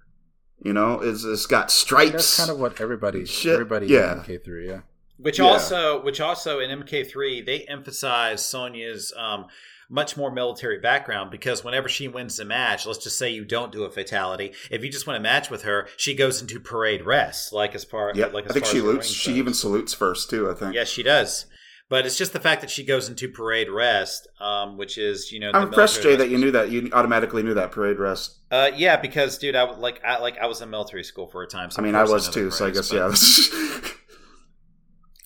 You 0.64 0.72
know, 0.72 1.01
it's, 1.03 1.24
it's 1.24 1.44
got 1.44 1.70
stripes. 1.70 2.12
That's 2.12 2.36
kind 2.38 2.51
of 2.51 2.59
what 2.59 2.80
everybody, 2.80 3.26
Shit, 3.26 3.53
everybody 3.53 3.88
yeah. 3.88 4.14
in 4.14 4.18
MK3, 4.20 4.66
yeah. 4.66 4.80
Which 5.18 5.38
Yeah. 5.38 5.44
also, 5.44 6.03
which 6.03 6.18
also 6.18 6.59
in 6.59 6.70
MK3, 6.70 7.44
they 7.44 7.66
emphasize 7.68 8.42
Sonya's 8.42 9.12
um, 9.14 9.44
much 9.89 10.16
more 10.16 10.30
military 10.30 10.78
background 10.80 11.30
because 11.30 11.62
whenever 11.64 11.89
she 11.89 12.09
wins 12.09 12.39
a 12.39 12.45
match, 12.45 12.87
let's 12.87 13.03
just 13.03 13.18
say 13.18 13.30
you 13.30 13.45
don't 13.45 13.70
do 13.72 13.84
a 13.84 13.91
fatality, 13.91 14.53
if 14.70 14.82
you 14.84 14.91
just 14.91 15.07
win 15.07 15.16
a 15.16 15.20
match 15.20 15.51
with 15.51 15.62
her, 15.62 15.89
she 15.97 16.14
goes 16.14 16.41
into 16.41 16.59
parade 16.61 17.05
rest, 17.05 17.53
like 17.53 17.74
as 17.74 17.84
far 17.84 18.12
Yeah, 18.14 18.26
like 18.26 18.45
as 18.47 18.51
I 18.51 18.55
think 18.55 18.64
far 18.66 18.72
she 18.72 18.78
as 18.78 18.84
loots. 18.84 19.09
She 19.09 19.30
goes. 19.30 19.39
even 19.39 19.55
salutes 19.55 19.95
first 19.95 20.28
too. 20.30 20.51
I 20.51 20.55
think. 20.55 20.74
yes, 20.74 20.89
she 20.89 21.03
does. 21.03 21.47
But 21.89 22.05
it's 22.05 22.18
just 22.18 22.32
the 22.32 22.41
fact 22.41 22.62
that 22.62 22.70
she 22.70 22.82
goes 22.82 23.09
into 23.09 23.28
parade 23.28 23.70
rest, 23.70 24.26
um, 24.41 24.76
which 24.76 24.99
is 24.99 25.30
you 25.30 25.39
know. 25.39 25.53
the 25.53 25.59
I'm 25.59 25.68
impressed, 25.68 26.03
Jay, 26.03 26.16
that 26.16 26.28
you 26.30 26.37
knew 26.37 26.51
that. 26.51 26.68
You 26.68 26.91
automatically 26.93 27.45
knew 27.45 27.55
that 27.55 27.70
parade 27.70 28.01
rest. 28.01 28.39
Uh, 28.51 28.72
yeah, 28.74 28.97
because 28.97 29.39
dude, 29.39 29.55
I 29.55 29.62
would 29.62 29.78
like 29.78 30.03
I 30.05 30.18
like 30.18 30.37
I 30.39 30.47
was 30.47 30.61
in 30.61 30.68
military 30.68 31.05
school 31.05 31.28
for 31.28 31.45
a 31.45 31.47
time. 31.47 31.70
So 31.70 31.80
I 31.80 31.84
mean, 31.84 31.95
I 31.95 32.03
was 32.03 32.26
know 32.26 32.32
the 32.32 32.41
too. 32.41 32.51
So 32.51 32.66
I 32.66 32.70
guess 32.72 32.91
but- 32.91 32.97
yeah. 32.97 33.91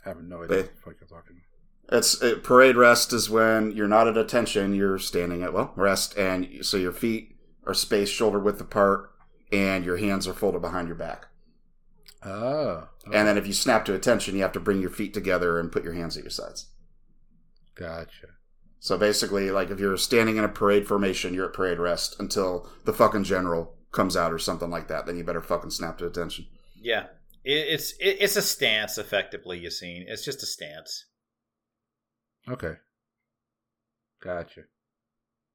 I 0.04 0.08
have 0.10 0.22
no 0.22 0.42
idea 0.44 0.48
They- 0.48 0.56
what 0.62 0.74
the 0.74 0.80
fuck 0.82 0.94
you're 1.00 1.08
talking 1.08 1.36
about. 1.36 1.39
It's 1.90 2.22
it, 2.22 2.44
parade 2.44 2.76
rest 2.76 3.12
is 3.12 3.28
when 3.28 3.72
you're 3.72 3.88
not 3.88 4.06
at 4.06 4.16
attention, 4.16 4.74
you're 4.74 4.98
standing 4.98 5.42
at 5.42 5.52
well 5.52 5.72
rest, 5.76 6.16
and 6.16 6.64
so 6.64 6.76
your 6.76 6.92
feet 6.92 7.36
are 7.66 7.74
spaced 7.74 8.14
shoulder 8.14 8.38
width 8.38 8.60
apart, 8.60 9.10
and 9.52 9.84
your 9.84 9.96
hands 9.96 10.28
are 10.28 10.34
folded 10.34 10.62
behind 10.62 10.88
your 10.88 10.96
back. 10.96 11.26
Oh. 12.22 12.88
And 13.06 13.26
then 13.26 13.38
if 13.38 13.46
you 13.46 13.52
snap 13.52 13.84
to 13.86 13.94
attention, 13.94 14.36
you 14.36 14.42
have 14.42 14.52
to 14.52 14.60
bring 14.60 14.80
your 14.80 14.90
feet 14.90 15.14
together 15.14 15.58
and 15.58 15.72
put 15.72 15.84
your 15.84 15.94
hands 15.94 16.16
at 16.16 16.22
your 16.22 16.30
sides. 16.30 16.68
Gotcha. 17.74 18.28
So 18.78 18.96
basically, 18.96 19.50
like 19.50 19.70
if 19.70 19.80
you're 19.80 19.96
standing 19.96 20.36
in 20.36 20.44
a 20.44 20.48
parade 20.48 20.86
formation, 20.86 21.34
you're 21.34 21.48
at 21.48 21.54
parade 21.54 21.78
rest 21.78 22.18
until 22.20 22.68
the 22.84 22.92
fucking 22.92 23.24
general 23.24 23.74
comes 23.92 24.16
out 24.16 24.32
or 24.32 24.38
something 24.38 24.70
like 24.70 24.88
that. 24.88 25.06
Then 25.06 25.16
you 25.16 25.24
better 25.24 25.42
fucking 25.42 25.70
snap 25.70 25.98
to 25.98 26.06
attention. 26.06 26.46
Yeah, 26.76 27.06
it's 27.44 27.94
it's 27.98 28.36
a 28.36 28.42
stance. 28.42 28.96
Effectively, 28.96 29.58
you 29.58 29.70
seen. 29.70 30.06
It's 30.08 30.24
just 30.24 30.42
a 30.42 30.46
stance. 30.46 31.06
Okay. 32.48 32.74
Gotcha. 34.22 34.62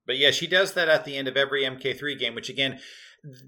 But 0.06 0.18
yeah, 0.18 0.32
she 0.32 0.48
does 0.48 0.74
that 0.74 0.88
at 0.88 1.06
the 1.06 1.18
end 1.18 1.28
of 1.28 1.38
every 1.38 1.64
MK3 1.64 2.18
game, 2.18 2.36
which 2.36 2.50
again, 2.50 2.80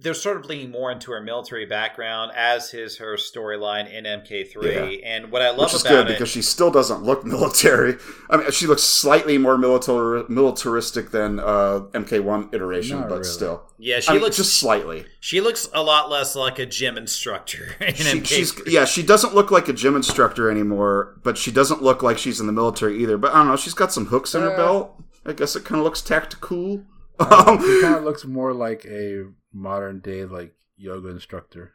they're 0.02 0.14
sort 0.14 0.38
of 0.38 0.46
leaning 0.46 0.72
more 0.72 0.92
into 0.92 1.12
her 1.12 1.22
military 1.22 1.66
background, 1.66 2.32
as 2.36 2.74
is 2.74 2.98
her 2.98 3.16
storyline 3.16 3.92
in 3.92 4.06
MK3. 4.06 5.02
And 5.06 5.32
what 5.32 5.42
I 5.42 5.50
love 5.52 5.60
Which 5.68 5.76
is 5.76 5.82
about 5.82 5.90
good 5.92 6.08
it, 6.08 6.14
because 6.14 6.30
she 6.30 6.42
still 6.42 6.72
doesn't 6.72 7.04
look 7.04 7.24
military. 7.38 7.98
I 8.30 8.38
mean, 8.38 8.52
she 8.52 8.66
looks 8.68 8.84
slightly 8.84 9.38
more 9.38 9.58
militar- 9.58 10.28
militaristic 10.30 11.12
than 11.12 11.40
uh, 11.40 11.82
MK1 11.94 12.54
iteration, 12.54 13.00
Not 13.02 13.10
but 13.10 13.16
really. 13.20 13.24
still. 13.26 13.72
yeah, 13.78 14.00
she 14.00 14.10
I 14.10 14.14
mean, 14.14 14.22
looks 14.24 14.38
just 14.38 14.58
slightly. 14.60 15.06
she 15.20 15.42
looks 15.42 15.70
a 15.74 15.84
lot 15.84 16.10
less 16.10 16.36
like 16.36 16.58
a 16.60 16.66
gym 16.66 16.98
instructor 16.98 17.76
in 17.80 17.94
She, 17.96 18.20
MK3. 18.20 18.26
she's 18.26 18.62
yeah, 18.68 18.86
she 18.86 19.04
doesn't 19.04 19.36
look 19.36 19.52
like 19.52 19.68
a 19.68 19.74
gym 19.74 19.96
instructor 19.96 20.50
anymore, 20.50 21.20
but 21.24 21.38
she 21.38 21.52
doesn't 21.52 21.84
look 21.84 22.02
like 22.02 22.18
she's 22.18 22.40
in 22.40 22.48
the 22.48 22.54
military 22.54 22.98
either. 23.04 23.18
But 23.18 23.32
I 23.34 23.38
don't 23.40 23.48
know, 23.48 23.56
she's 23.58 23.74
got 23.76 23.94
some 23.94 24.08
hooks 24.08 24.34
in 24.34 24.42
her 24.42 24.54
Uh, 24.54 24.58
belt. 24.58 25.04
I 25.26 25.34
guess 25.34 25.56
it 25.56 25.66
kind 25.66 25.78
of 25.80 25.84
looks 25.84 26.02
tactical. 26.02 26.84
Um, 27.20 27.60
he 27.60 27.82
kind 27.82 27.96
of 27.96 28.04
looks 28.04 28.24
more 28.26 28.54
like 28.54 28.86
a 28.86 29.26
modern 29.54 30.00
day 30.00 30.26
like 30.26 30.54
yoga 30.78 31.10
instructor. 31.10 31.74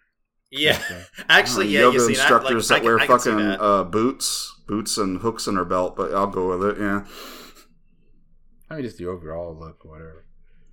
yeah, 0.51 0.79
Okay. 0.85 1.05
actually, 1.29 1.69
yeah, 1.69 1.81
yoga 1.81 1.99
you 1.99 2.09
instructors 2.09 2.71
I, 2.71 2.75
that 2.81 2.81
like, 2.81 2.83
I, 2.83 2.87
wear 2.87 2.99
can- 2.99 3.05
I 3.05 3.19
fucking 3.19 3.37
that. 3.39 3.61
uh, 3.63 3.85
boots, 3.85 4.55
boots 4.67 4.99
and 4.99 5.21
hooks 5.21 5.47
in 5.47 5.57
her 5.57 5.65
belt. 5.65 5.97
But 5.97 6.15
I'll 6.15 6.27
go 6.27 6.57
with 6.57 6.71
it. 6.77 6.81
Yeah. 6.81 7.05
I 8.71 8.77
mean, 8.77 8.85
just 8.85 8.99
the 8.99 9.07
overall 9.07 9.55
look, 9.59 9.85
whatever. 9.85 10.25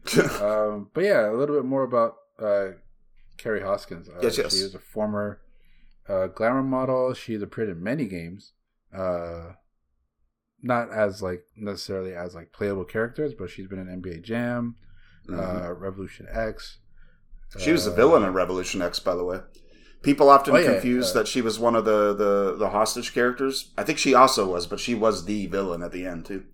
um, 0.41 0.89
but 0.93 1.03
yeah, 1.03 1.29
a 1.29 1.33
little 1.33 1.55
bit 1.55 1.65
more 1.65 1.83
about 1.83 2.15
uh, 2.41 2.69
Kerri 3.37 3.61
Hoskins. 3.63 4.07
Uh, 4.09 4.19
Yes, 4.21 4.37
yes. 4.37 4.53
She 4.53 4.59
is 4.63 4.73
a 4.75 4.79
former 4.79 5.41
uh, 6.07 6.27
glamour 6.27 6.63
model. 6.63 7.13
She's 7.13 7.41
appeared 7.41 7.69
in 7.69 7.83
many 7.83 8.05
games. 8.05 8.53
Uh, 8.95 9.53
not 10.61 10.91
as 10.91 11.21
like 11.21 11.43
necessarily 11.55 12.13
as 12.13 12.35
like 12.35 12.51
playable 12.51 12.85
characters, 12.85 13.33
but 13.37 13.49
she's 13.49 13.67
been 13.67 13.79
in 13.79 14.01
NBA 14.01 14.23
Jam, 14.23 14.75
Mhm. 15.29 15.37
uh, 15.69 15.73
Revolution 15.73 16.27
X. 16.31 16.79
She 17.57 17.71
was 17.71 17.85
the 17.85 17.91
uh, 17.91 17.95
villain 17.95 18.23
in 18.23 18.33
Revolution 18.33 18.81
X, 18.81 18.99
by 18.99 19.15
the 19.15 19.23
way. 19.23 19.39
People 20.01 20.29
often 20.29 20.55
Oh, 20.55 20.57
yeah, 20.59 20.73
confuse 20.73 21.13
that 21.13 21.27
she 21.27 21.41
was 21.41 21.59
one 21.59 21.75
of 21.75 21.83
the, 21.85 22.13
the, 22.13 22.55
the 22.57 22.69
hostage 22.69 23.13
characters. 23.13 23.71
I 23.77 23.83
think 23.83 23.97
she 23.97 24.13
also 24.13 24.49
was, 24.51 24.67
but 24.67 24.79
she 24.79 24.95
was 24.95 25.25
the 25.25 25.47
villain 25.47 25.81
at 25.83 25.91
the 25.91 26.05
end 26.05 26.25
too. 26.25 26.45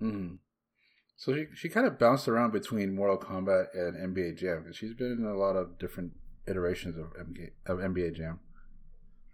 mhm. 0.00 0.38
So 1.16 1.34
she 1.34 1.46
she 1.54 1.68
kind 1.68 1.86
of 1.86 1.98
bounced 1.98 2.26
around 2.28 2.52
between 2.52 2.94
Mortal 2.94 3.16
Kombat 3.18 3.66
and 3.74 3.96
NBA 4.16 4.36
Jam 4.36 4.62
because 4.62 4.76
she's 4.76 4.94
been 4.94 5.12
in 5.12 5.24
a 5.24 5.36
lot 5.36 5.56
of 5.56 5.78
different 5.78 6.12
iterations 6.46 6.96
of 6.98 7.06
MK, 7.16 7.50
of 7.66 7.78
NBA 7.78 8.14
Jam. 8.16 8.40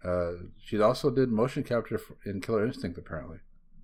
Uh, 0.03 0.31
she 0.63 0.79
also 0.79 1.09
did 1.09 1.29
motion 1.29 1.63
capture 1.63 1.99
in 2.25 2.41
Killer 2.41 2.65
Instinct, 2.65 2.97
apparently. 2.97 3.39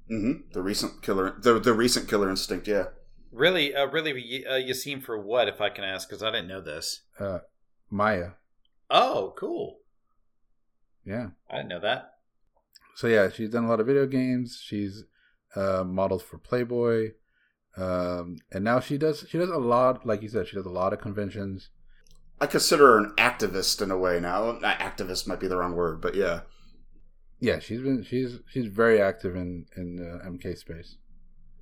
hmm 0.08 0.34
The 0.54 0.62
recent 0.62 1.02
killer, 1.02 1.36
the 1.40 1.60
the 1.60 1.74
recent 1.74 2.08
Killer 2.08 2.30
Instinct, 2.30 2.68
yeah. 2.68 2.86
Really, 3.32 3.76
uh, 3.76 3.88
really, 3.88 4.46
uh, 4.46 4.56
you 4.56 4.74
for 5.02 5.20
what, 5.20 5.48
if 5.48 5.60
I 5.62 5.70
can 5.70 5.84
ask, 5.84 6.08
because 6.08 6.24
I 6.24 6.32
didn't 6.32 6.48
know 6.48 6.62
this. 6.62 7.02
Uh, 7.20 7.40
Maya, 7.90 8.32
Oh, 8.90 9.34
cool. 9.38 9.80
yeah. 11.06 11.30
I 11.50 11.58
didn't 11.58 11.70
know 11.70 11.80
that. 11.82 12.14
So 12.96 13.08
yeah, 13.08 13.30
she's 13.30 13.50
done 13.50 13.66
a 13.66 13.70
lot 13.70 13.80
of 13.80 13.86
video 13.88 14.08
games. 14.08 14.60
She's 14.64 15.04
uh, 15.56 15.84
modeled 15.86 16.24
for 16.24 16.38
Playboy, 16.38 17.12
um, 17.76 18.38
and 18.52 18.64
now 18.64 18.80
she 18.80 18.98
does 18.98 19.26
she 19.30 19.38
does 19.38 19.50
a 19.52 19.58
lot. 19.58 20.06
Like 20.06 20.24
you 20.24 20.30
said, 20.30 20.48
she 20.48 20.56
does 20.56 20.66
a 20.66 20.70
lot 20.72 20.94
of 20.94 21.00
conventions. 21.02 21.70
I 22.42 22.48
consider 22.48 22.88
her 22.88 22.98
an 23.00 23.14
activist 23.18 23.82
in 23.82 23.92
a 23.92 23.98
way 23.98 24.20
now. 24.20 24.52
Not 24.54 24.80
activist 24.80 25.28
might 25.28 25.40
be 25.40 25.48
the 25.48 25.58
wrong 25.58 25.76
word, 25.76 26.02
but 26.02 26.16
yeah. 26.16 26.42
Yeah, 27.40 27.60
she's 27.60 27.82
been 27.82 28.04
she's 28.04 28.40
she's 28.52 28.66
very 28.66 29.00
active 29.00 29.36
in 29.36 29.66
in 29.76 30.00
uh, 30.00 30.28
MK 30.28 30.58
space. 30.58 30.98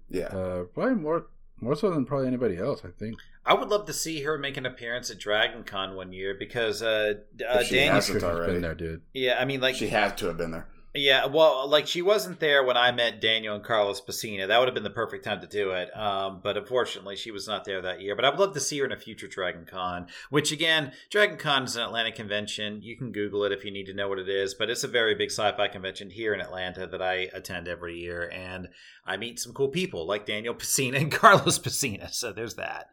Yeah. 0.09 0.27
Uh, 0.27 0.63
probably 0.73 0.95
more 0.95 1.27
more 1.61 1.75
so 1.75 1.89
than 1.89 2.05
probably 2.05 2.27
anybody 2.27 2.57
else. 2.57 2.81
I 2.85 2.89
think. 2.89 3.17
I 3.45 3.53
would 3.53 3.69
love 3.69 3.85
to 3.85 3.93
see 3.93 4.23
her 4.23 4.37
make 4.37 4.57
an 4.57 4.65
appearance 4.65 5.09
at 5.11 5.19
Dragon 5.19 5.63
Con 5.63 5.95
one 5.95 6.11
year 6.13 6.35
because 6.37 6.81
uh, 6.81 7.13
uh 7.47 7.59
If 7.59 7.67
she 7.67 7.75
Daniel. 7.75 7.93
hasn't 7.95 8.15
I'm 8.15 8.21
sure 8.21 8.29
she's 8.29 8.37
already. 8.37 8.53
been 8.53 8.61
there, 8.63 8.75
dude. 8.75 9.01
Yeah, 9.13 9.37
I 9.39 9.45
mean, 9.45 9.61
like 9.61 9.75
she 9.75 9.87
has 9.89 10.13
to 10.15 10.27
have 10.27 10.37
been 10.37 10.51
there. 10.51 10.67
Yeah, 10.97 11.25
well, 11.25 11.67
like 11.67 11.87
she 11.87 12.01
wasn't 12.01 12.39
there 12.39 12.63
when 12.63 12.77
I 12.77 12.91
met 12.93 13.19
Daniel 13.19 13.53
and 13.53 13.63
Carlos 13.63 13.99
Pesina. 13.99 14.47
That 14.47 14.57
would 14.59 14.69
have 14.69 14.73
been 14.73 14.83
the 14.83 14.89
perfect 14.89 15.25
time 15.25 15.41
to 15.41 15.47
do 15.47 15.71
it. 15.71 15.95
Um, 15.95 16.39
but 16.41 16.55
unfortunately, 16.55 17.17
she 17.17 17.31
was 17.31 17.47
not 17.47 17.65
there 17.65 17.81
that 17.81 17.99
year. 17.99 18.15
But 18.15 18.23
I 18.23 18.29
would 18.29 18.39
love 18.39 18.53
to 18.53 18.61
see 18.61 18.79
her 18.79 18.85
in 18.85 18.93
a 18.93 18.97
future 18.97 19.27
Dragon 19.27 19.65
Con, 19.69 20.07
which 20.29 20.53
again, 20.53 20.93
Dragon 21.11 21.37
Con 21.37 21.65
is 21.65 21.75
an 21.75 21.83
Atlanta 21.83 22.13
convention. 22.13 22.81
You 22.81 22.95
can 22.95 23.11
Google 23.11 23.43
it 23.43 23.51
if 23.51 23.65
you 23.65 23.71
need 23.71 23.87
to 23.87 23.93
know 23.93 24.07
what 24.07 24.19
it 24.19 24.29
is. 24.29 24.53
But 24.53 24.69
it's 24.69 24.85
a 24.85 24.87
very 24.87 25.15
big 25.15 25.31
sci 25.31 25.51
fi 25.51 25.67
convention 25.67 26.11
here 26.11 26.33
in 26.33 26.39
Atlanta 26.39 26.87
that 26.87 27.01
I 27.01 27.29
attend 27.33 27.67
every 27.67 27.99
year. 27.99 28.29
And 28.33 28.69
I 29.05 29.17
meet 29.17 29.39
some 29.39 29.53
cool 29.53 29.69
people 29.69 30.07
like 30.07 30.25
Daniel 30.25 30.55
Pesina 30.55 31.01
and 31.01 31.11
Carlos 31.11 31.59
Pesina. 31.59 32.13
So 32.13 32.31
there's 32.31 32.55
that. 32.55 32.91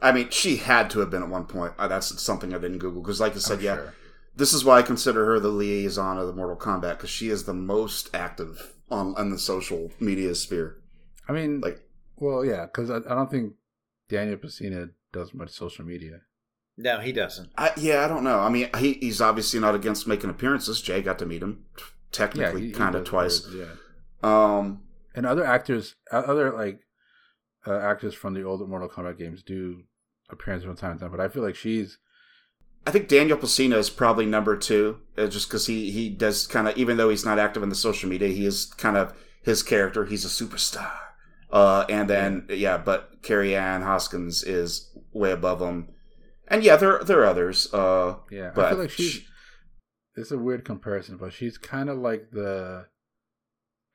I 0.00 0.12
mean, 0.12 0.30
she 0.30 0.58
had 0.58 0.90
to 0.90 1.00
have 1.00 1.10
been 1.10 1.24
at 1.24 1.28
one 1.28 1.46
point. 1.46 1.72
Uh, 1.76 1.88
that's 1.88 2.22
something 2.22 2.54
I 2.54 2.58
didn't 2.58 2.78
Google 2.78 3.02
because, 3.02 3.20
like 3.20 3.34
I 3.34 3.38
said, 3.38 3.58
I'm 3.58 3.64
yeah, 3.64 3.74
sure. 3.74 3.94
This 4.38 4.52
is 4.54 4.64
why 4.64 4.78
I 4.78 4.82
consider 4.82 5.24
her 5.26 5.40
the 5.40 5.48
liaison 5.48 6.16
of 6.18 6.26
the 6.26 6.32
Mortal 6.32 6.56
Kombat 6.56 6.96
because 6.96 7.10
she 7.10 7.28
is 7.28 7.44
the 7.44 7.54
most 7.54 8.14
active 8.14 8.74
on 8.90 9.14
on 9.16 9.30
the 9.30 9.38
social 9.38 9.90
media 10.00 10.34
sphere. 10.34 10.78
I 11.28 11.32
mean, 11.32 11.60
Like, 11.60 11.80
well, 12.16 12.44
yeah, 12.44 12.66
because 12.66 12.88
I, 12.90 12.96
I 12.98 13.14
don't 13.14 13.30
think 13.30 13.54
Daniel 14.08 14.36
Pesina 14.38 14.90
does 15.12 15.34
much 15.34 15.50
social 15.50 15.84
media. 15.84 16.20
No, 16.76 17.00
he 17.00 17.12
doesn't. 17.12 17.50
I, 17.58 17.72
yeah, 17.76 18.04
I 18.04 18.08
don't 18.08 18.22
know. 18.24 18.38
I 18.38 18.48
mean, 18.48 18.70
he, 18.78 18.92
he's 18.94 19.20
obviously 19.20 19.58
not 19.60 19.74
against 19.74 20.06
making 20.06 20.30
appearances. 20.30 20.80
Jay 20.80 21.02
got 21.02 21.18
to 21.18 21.26
meet 21.26 21.42
him 21.42 21.64
technically, 22.12 22.60
he- 22.62 22.66
he 22.68 22.72
kind 22.72 22.94
of 22.94 23.04
twice. 23.04 23.40
those, 23.40 23.54
Yeah, 23.56 23.74
Um, 24.22 24.82
and 25.14 25.26
other 25.26 25.44
actors, 25.44 25.96
uh, 26.12 26.18
other 26.26 26.52
like 26.52 26.80
uh, 27.66 27.76
actors 27.76 28.14
from 28.14 28.34
the 28.34 28.44
older 28.44 28.64
Mortal 28.66 28.88
Kombat 28.88 29.18
games 29.18 29.42
do 29.42 29.82
appearances 30.30 30.64
from 30.66 30.76
time 30.76 30.94
to 30.96 31.00
time, 31.02 31.10
but 31.10 31.20
I 31.20 31.28
feel 31.28 31.42
like 31.42 31.56
she's 31.56 31.98
I 32.86 32.90
think 32.90 33.08
Daniel 33.08 33.36
Pesina 33.36 33.76
is 33.76 33.90
probably 33.90 34.24
number 34.26 34.56
two, 34.56 34.98
uh, 35.18 35.26
just 35.26 35.48
because 35.48 35.66
he 35.66 35.90
he 35.90 36.08
does 36.08 36.46
kind 36.46 36.68
of 36.68 36.76
even 36.78 36.96
though 36.96 37.10
he's 37.10 37.24
not 37.24 37.38
active 37.38 37.62
in 37.62 37.68
the 37.68 37.74
social 37.74 38.08
media, 38.08 38.28
he 38.28 38.46
is 38.46 38.64
kind 38.66 38.96
of 38.96 39.12
his 39.42 39.62
character. 39.62 40.04
He's 40.06 40.24
a 40.24 40.28
superstar. 40.28 40.92
Uh, 41.50 41.84
and 41.88 42.08
then 42.08 42.46
yeah, 42.50 42.78
but 42.78 43.22
Kerri 43.22 43.54
Ann 43.58 43.82
Hoskins 43.82 44.42
is 44.44 44.90
way 45.12 45.32
above 45.32 45.60
him. 45.60 45.88
And 46.46 46.62
yeah, 46.64 46.76
there 46.76 47.02
there 47.04 47.20
are 47.20 47.26
others. 47.26 47.72
Uh, 47.74 48.16
yeah. 48.30 48.52
but 48.54 48.64
I 48.66 48.70
feel 48.70 48.78
like 48.78 48.90
she's. 48.90 49.10
she- 49.12 49.24
it's 50.16 50.30
a 50.32 50.38
weird 50.38 50.64
comparison, 50.64 51.16
but 51.16 51.32
she's 51.32 51.56
kind 51.58 51.88
of 51.88 51.96
like 51.98 52.30
the 52.32 52.86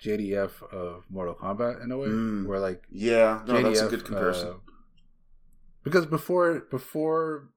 JDF 0.01 0.63
of 0.71 1.03
Mortal 1.09 1.36
Kombat 1.36 1.84
in 1.84 1.91
a 1.91 1.97
way, 1.97 2.07
Mm. 2.07 2.45
where 2.47 2.59
like 2.59 2.84
yeah, 2.91 3.41
no, 3.47 3.61
that's 3.61 3.81
a 3.81 3.88
good 3.89 4.05
comparison. 4.05 4.49
uh, 4.49 4.53
because 5.84 6.05
before 6.05 6.61
before 6.71 7.49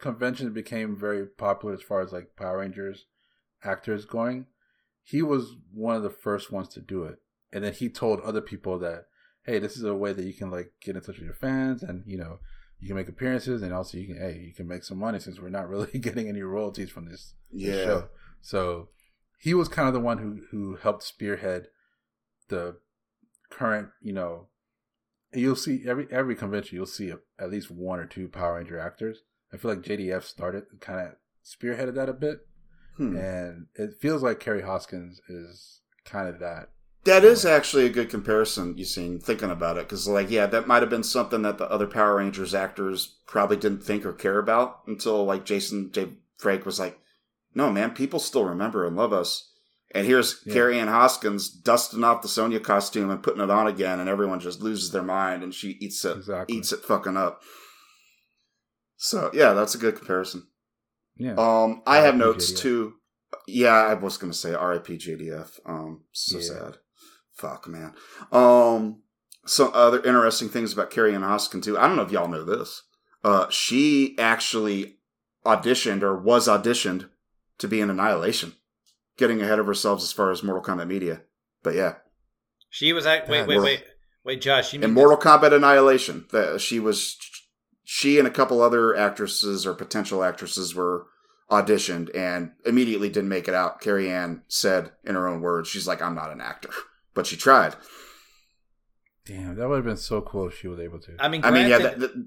conventions 0.00 0.52
became 0.52 0.96
very 0.96 1.26
popular 1.26 1.74
as 1.74 1.82
far 1.82 2.00
as 2.00 2.12
like 2.12 2.36
Power 2.36 2.58
Rangers 2.58 3.06
actors 3.62 4.04
going, 4.04 4.46
he 5.02 5.22
was 5.22 5.56
one 5.72 5.96
of 5.96 6.02
the 6.02 6.10
first 6.10 6.50
ones 6.50 6.68
to 6.68 6.80
do 6.80 7.04
it. 7.04 7.18
And 7.52 7.64
then 7.64 7.72
he 7.72 7.88
told 7.88 8.20
other 8.20 8.40
people 8.40 8.78
that, 8.78 9.06
hey, 9.44 9.58
this 9.58 9.76
is 9.76 9.84
a 9.84 9.94
way 9.94 10.12
that 10.12 10.24
you 10.24 10.32
can 10.32 10.50
like 10.50 10.72
get 10.80 10.96
in 10.96 11.02
touch 11.02 11.16
with 11.16 11.24
your 11.24 11.34
fans 11.34 11.82
and 11.82 12.04
you 12.06 12.18
know, 12.18 12.38
you 12.78 12.86
can 12.86 12.96
make 12.96 13.08
appearances 13.08 13.62
and 13.62 13.72
also 13.72 13.98
you 13.98 14.06
can 14.06 14.16
hey, 14.16 14.42
you 14.46 14.54
can 14.54 14.66
make 14.66 14.84
some 14.84 14.98
money 14.98 15.18
since 15.18 15.38
we're 15.38 15.48
not 15.48 15.68
really 15.68 15.98
getting 15.98 16.28
any 16.28 16.42
royalties 16.42 16.90
from 16.90 17.06
this, 17.06 17.34
this 17.52 17.76
yeah, 17.76 17.84
show. 17.84 18.08
So 18.40 18.88
he 19.38 19.54
was 19.54 19.68
kind 19.68 19.88
of 19.88 19.94
the 19.94 20.00
one 20.00 20.18
who 20.18 20.40
who 20.50 20.76
helped 20.76 21.02
spearhead 21.02 21.66
the 22.48 22.76
current, 23.50 23.88
you 24.00 24.12
know, 24.12 24.48
you'll 25.32 25.56
see 25.56 25.84
every 25.86 26.06
every 26.10 26.34
convention 26.34 26.76
you'll 26.76 26.86
see 26.86 27.12
at 27.38 27.50
least 27.50 27.70
one 27.70 27.98
or 27.98 28.06
two 28.06 28.28
Power 28.28 28.56
Ranger 28.56 28.78
actors. 28.78 29.22
I 29.52 29.56
feel 29.56 29.70
like 29.70 29.82
JDF 29.82 30.22
started 30.24 30.64
and 30.70 30.80
kind 30.80 31.00
of 31.08 31.14
spearheaded 31.44 31.94
that 31.94 32.08
a 32.08 32.12
bit, 32.12 32.46
Hmm. 32.96 33.16
and 33.16 33.66
it 33.74 33.94
feels 34.00 34.22
like 34.22 34.40
Kerri 34.40 34.62
Hoskins 34.64 35.20
is 35.28 35.80
kind 36.04 36.28
of 36.28 36.38
that. 36.40 36.70
That 37.04 37.24
is 37.24 37.46
actually 37.46 37.86
a 37.86 37.90
good 37.90 38.10
comparison. 38.10 38.76
You 38.76 38.84
seen 38.84 39.18
thinking 39.20 39.50
about 39.50 39.78
it 39.78 39.88
because, 39.88 40.06
like, 40.06 40.30
yeah, 40.30 40.44
that 40.46 40.66
might 40.68 40.82
have 40.82 40.90
been 40.90 41.02
something 41.02 41.40
that 41.42 41.56
the 41.56 41.70
other 41.70 41.86
Power 41.86 42.16
Rangers 42.16 42.54
actors 42.54 43.16
probably 43.26 43.56
didn't 43.56 43.82
think 43.82 44.04
or 44.04 44.12
care 44.12 44.38
about 44.38 44.80
until 44.86 45.24
like 45.24 45.46
Jason 45.46 45.90
J. 45.92 46.10
Frank 46.36 46.66
was 46.66 46.78
like, 46.78 46.98
"No, 47.54 47.72
man, 47.72 47.92
people 47.92 48.18
still 48.18 48.44
remember 48.44 48.86
and 48.86 48.96
love 48.96 49.12
us." 49.14 49.50
And 49.92 50.06
here's 50.06 50.42
Yeah. 50.44 50.54
Kerri 50.54 50.74
Ann 50.76 50.88
Hoskins 50.88 51.48
dusting 51.48 52.04
off 52.04 52.20
the 52.22 52.28
Sonya 52.28 52.60
costume 52.60 53.08
and 53.10 53.22
putting 53.22 53.40
it 53.42 53.50
on 53.50 53.66
again, 53.66 53.98
and 53.98 54.08
everyone 54.08 54.38
just 54.40 54.60
loses 54.60 54.90
their 54.90 55.02
mind, 55.02 55.42
and 55.42 55.54
she 55.54 55.70
eats 55.80 56.04
it, 56.04 56.18
Exactly. 56.18 56.56
eats 56.56 56.70
it 56.70 56.80
fucking 56.84 57.16
up. 57.16 57.42
So 59.02 59.30
yeah, 59.32 59.54
that's 59.54 59.74
a 59.74 59.78
good 59.78 59.96
comparison. 59.96 60.46
Yeah, 61.16 61.32
Um, 61.36 61.82
I 61.86 61.96
have 61.96 62.14
R.I.P. 62.14 62.18
notes 62.18 62.52
JDF. 62.52 62.56
too. 62.58 62.94
Yeah, 63.48 63.72
I 63.74 63.94
was 63.94 64.18
gonna 64.18 64.34
say 64.34 64.52
R.I.P. 64.54 64.98
JDF. 64.98 65.58
Um, 65.64 66.04
so 66.12 66.36
Yeah. 66.38 66.44
sad. 66.44 66.76
Fuck, 67.34 67.66
man. 67.66 67.94
Um, 68.30 69.02
some 69.46 69.70
other 69.72 70.02
interesting 70.02 70.50
things 70.50 70.72
about 70.74 70.90
Kerri 70.90 71.14
Ann 71.14 71.22
Hoskin 71.22 71.62
too. 71.62 71.78
I 71.78 71.86
don't 71.86 71.96
know 71.96 72.02
if 72.02 72.12
y'all 72.12 72.28
know 72.28 72.44
this. 72.44 72.82
Uh, 73.24 73.48
she 73.48 74.16
actually 74.18 74.98
auditioned 75.46 76.02
or 76.02 76.16
was 76.18 76.46
auditioned 76.46 77.08
to 77.58 77.68
be 77.68 77.80
in 77.80 77.88
Annihilation, 77.88 78.52
getting 79.16 79.40
ahead 79.40 79.58
of 79.58 79.66
herself 79.66 80.00
as 80.02 80.12
far 80.12 80.30
as 80.30 80.42
Mortal 80.42 80.62
Kombat 80.62 80.86
media. 80.88 81.22
But 81.62 81.74
yeah, 81.74 81.94
She 82.68 82.92
was 82.92 83.06
at. 83.06 83.28
Wait, 83.30 83.40
God, 83.40 83.48
wait, 83.48 83.60
wait, 83.62 83.84
wait, 84.24 84.40
Josh. 84.42 84.74
You 84.74 84.80
mean 84.80 84.90
in 84.90 84.94
Mortal 84.94 85.16
Kombat 85.16 85.52
Annihilation, 85.54 86.26
that 86.32 86.60
she 86.60 86.78
was, 86.78 87.16
she 87.92 88.20
and 88.20 88.28
a 88.28 88.30
couple 88.30 88.62
other 88.62 88.94
actresses 88.94 89.66
or 89.66 89.74
potential 89.74 90.22
actresses 90.22 90.76
were 90.76 91.06
auditioned 91.50 92.08
and 92.16 92.52
immediately 92.64 93.08
didn't 93.08 93.28
make 93.28 93.48
it 93.48 93.54
out. 93.54 93.80
Kerri 93.82 94.08
Ann 94.08 94.42
said 94.46 94.92
in 95.02 95.16
her 95.16 95.26
own 95.26 95.40
words, 95.40 95.68
she's 95.68 95.88
like, 95.88 96.00
"I'm 96.00 96.14
not 96.14 96.30
an 96.30 96.40
actor," 96.40 96.70
but 97.14 97.26
she 97.26 97.36
tried. 97.36 97.74
damn, 99.26 99.56
that 99.56 99.68
would 99.68 99.74
have 99.76 99.84
been 99.84 99.96
so 99.96 100.20
cool 100.20 100.46
if 100.46 100.56
she 100.56 100.68
was 100.68 100.78
able 100.78 101.00
to. 101.00 101.16
I 101.18 101.26
mean, 101.28 101.44
I 101.44 101.50
mean, 101.50 101.68
yeah, 101.68 101.78
granted- 101.78 102.00
that, 102.00 102.14
that- 102.14 102.26